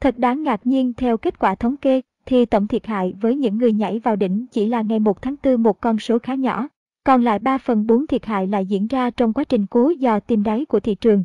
Thật 0.00 0.18
đáng 0.18 0.42
ngạc 0.42 0.66
nhiên 0.66 0.92
theo 0.96 1.16
kết 1.16 1.38
quả 1.38 1.54
thống 1.54 1.76
kê 1.76 2.00
thì 2.26 2.46
tổng 2.46 2.66
thiệt 2.66 2.86
hại 2.86 3.14
với 3.20 3.36
những 3.36 3.58
người 3.58 3.72
nhảy 3.72 3.98
vào 3.98 4.16
đỉnh 4.16 4.46
chỉ 4.52 4.66
là 4.66 4.82
ngày 4.82 5.00
1 5.00 5.22
tháng 5.22 5.36
4 5.42 5.62
một 5.62 5.80
con 5.80 5.98
số 5.98 6.18
khá 6.18 6.34
nhỏ, 6.34 6.68
còn 7.04 7.22
lại 7.22 7.38
3 7.38 7.58
phần 7.58 7.86
4 7.86 8.06
thiệt 8.06 8.24
hại 8.24 8.46
lại 8.46 8.66
diễn 8.66 8.86
ra 8.86 9.10
trong 9.10 9.32
quá 9.32 9.44
trình 9.44 9.66
cố 9.66 9.90
dò 9.90 10.20
tìm 10.20 10.42
đáy 10.42 10.64
của 10.64 10.80
thị 10.80 10.94
trường. 10.94 11.24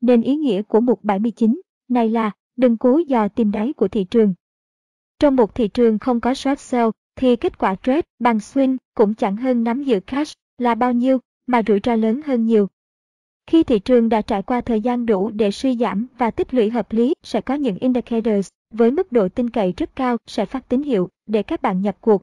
Nên 0.00 0.22
ý 0.22 0.36
nghĩa 0.36 0.62
của 0.62 0.80
mục 0.80 1.04
79 1.04 1.60
này 1.88 2.08
là 2.08 2.30
đừng 2.60 2.76
cố 2.76 3.00
dò 3.06 3.28
tìm 3.28 3.50
đáy 3.50 3.72
của 3.72 3.88
thị 3.88 4.04
trường. 4.04 4.34
Trong 5.18 5.36
một 5.36 5.54
thị 5.54 5.68
trường 5.68 5.98
không 5.98 6.20
có 6.20 6.34
short 6.34 6.60
sell 6.60 6.88
thì 7.16 7.36
kết 7.36 7.58
quả 7.58 7.74
trade 7.74 8.02
bằng 8.18 8.38
swing 8.38 8.76
cũng 8.94 9.14
chẳng 9.14 9.36
hơn 9.36 9.64
nắm 9.64 9.84
giữ 9.84 10.00
cash 10.00 10.32
là 10.58 10.74
bao 10.74 10.92
nhiêu 10.92 11.18
mà 11.46 11.62
rủi 11.66 11.80
ro 11.84 11.96
lớn 11.96 12.20
hơn 12.22 12.46
nhiều. 12.46 12.68
Khi 13.46 13.64
thị 13.64 13.78
trường 13.78 14.08
đã 14.08 14.22
trải 14.22 14.42
qua 14.42 14.60
thời 14.60 14.80
gian 14.80 15.06
đủ 15.06 15.30
để 15.30 15.50
suy 15.50 15.76
giảm 15.76 16.06
và 16.18 16.30
tích 16.30 16.54
lũy 16.54 16.70
hợp 16.70 16.92
lý, 16.92 17.14
sẽ 17.22 17.40
có 17.40 17.54
những 17.54 17.78
indicators 17.78 18.48
với 18.74 18.90
mức 18.90 19.12
độ 19.12 19.28
tin 19.28 19.50
cậy 19.50 19.74
rất 19.76 19.96
cao 19.96 20.16
sẽ 20.26 20.46
phát 20.46 20.68
tín 20.68 20.82
hiệu 20.82 21.08
để 21.26 21.42
các 21.42 21.62
bạn 21.62 21.80
nhập 21.80 21.96
cuộc. 22.00 22.22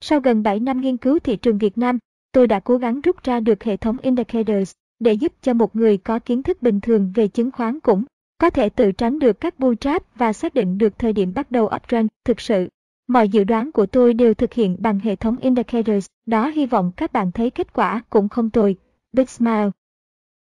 Sau 0.00 0.20
gần 0.20 0.42
7 0.42 0.60
năm 0.60 0.80
nghiên 0.80 0.96
cứu 0.96 1.18
thị 1.18 1.36
trường 1.36 1.58
Việt 1.58 1.78
Nam, 1.78 1.98
tôi 2.32 2.46
đã 2.46 2.60
cố 2.60 2.76
gắng 2.76 3.00
rút 3.00 3.22
ra 3.22 3.40
được 3.40 3.64
hệ 3.64 3.76
thống 3.76 3.96
indicators 4.02 4.72
để 4.98 5.12
giúp 5.12 5.32
cho 5.42 5.54
một 5.54 5.76
người 5.76 5.96
có 5.96 6.18
kiến 6.18 6.42
thức 6.42 6.62
bình 6.62 6.80
thường 6.80 7.12
về 7.14 7.28
chứng 7.28 7.50
khoán 7.50 7.80
cũng 7.80 8.04
có 8.44 8.50
thể 8.50 8.68
tự 8.68 8.92
tránh 8.92 9.18
được 9.18 9.40
các 9.40 9.58
bull 9.58 9.74
trap 9.80 10.02
và 10.16 10.32
xác 10.32 10.54
định 10.54 10.78
được 10.78 10.98
thời 10.98 11.12
điểm 11.12 11.32
bắt 11.34 11.50
đầu 11.50 11.70
uptrend 11.76 12.08
thực 12.24 12.40
sự. 12.40 12.68
Mọi 13.08 13.28
dự 13.28 13.44
đoán 13.44 13.72
của 13.72 13.86
tôi 13.86 14.14
đều 14.14 14.34
thực 14.34 14.52
hiện 14.52 14.76
bằng 14.78 15.00
hệ 15.00 15.16
thống 15.16 15.36
indicators, 15.36 16.06
đó 16.26 16.48
hy 16.48 16.66
vọng 16.66 16.92
các 16.96 17.12
bạn 17.12 17.32
thấy 17.32 17.50
kết 17.50 17.72
quả 17.72 18.02
cũng 18.10 18.28
không 18.28 18.50
tồi. 18.50 18.76
Big 19.12 19.26
Smile 19.26 19.70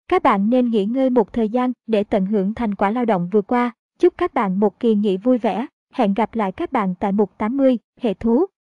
các 0.08 0.22
bạn 0.22 0.50
nên 0.50 0.70
nghỉ 0.70 0.84
ngơi 0.84 1.10
một 1.10 1.32
thời 1.32 1.48
gian 1.48 1.72
để 1.86 2.04
tận 2.04 2.26
hưởng 2.26 2.54
thành 2.54 2.74
quả 2.74 2.90
lao 2.90 3.04
động 3.04 3.28
vừa 3.32 3.42
qua. 3.42 3.70
Chúc 3.98 4.14
các 4.18 4.34
bạn 4.34 4.60
một 4.60 4.80
kỳ 4.80 4.94
nghỉ 4.94 5.16
vui 5.16 5.38
vẻ. 5.38 5.66
Hẹn 5.94 6.14
gặp 6.14 6.34
lại 6.34 6.52
các 6.52 6.72
bạn 6.72 6.94
tại 7.00 7.12
mục 7.12 7.30
80, 7.38 7.78
hệ 8.00 8.14
thú. 8.14 8.46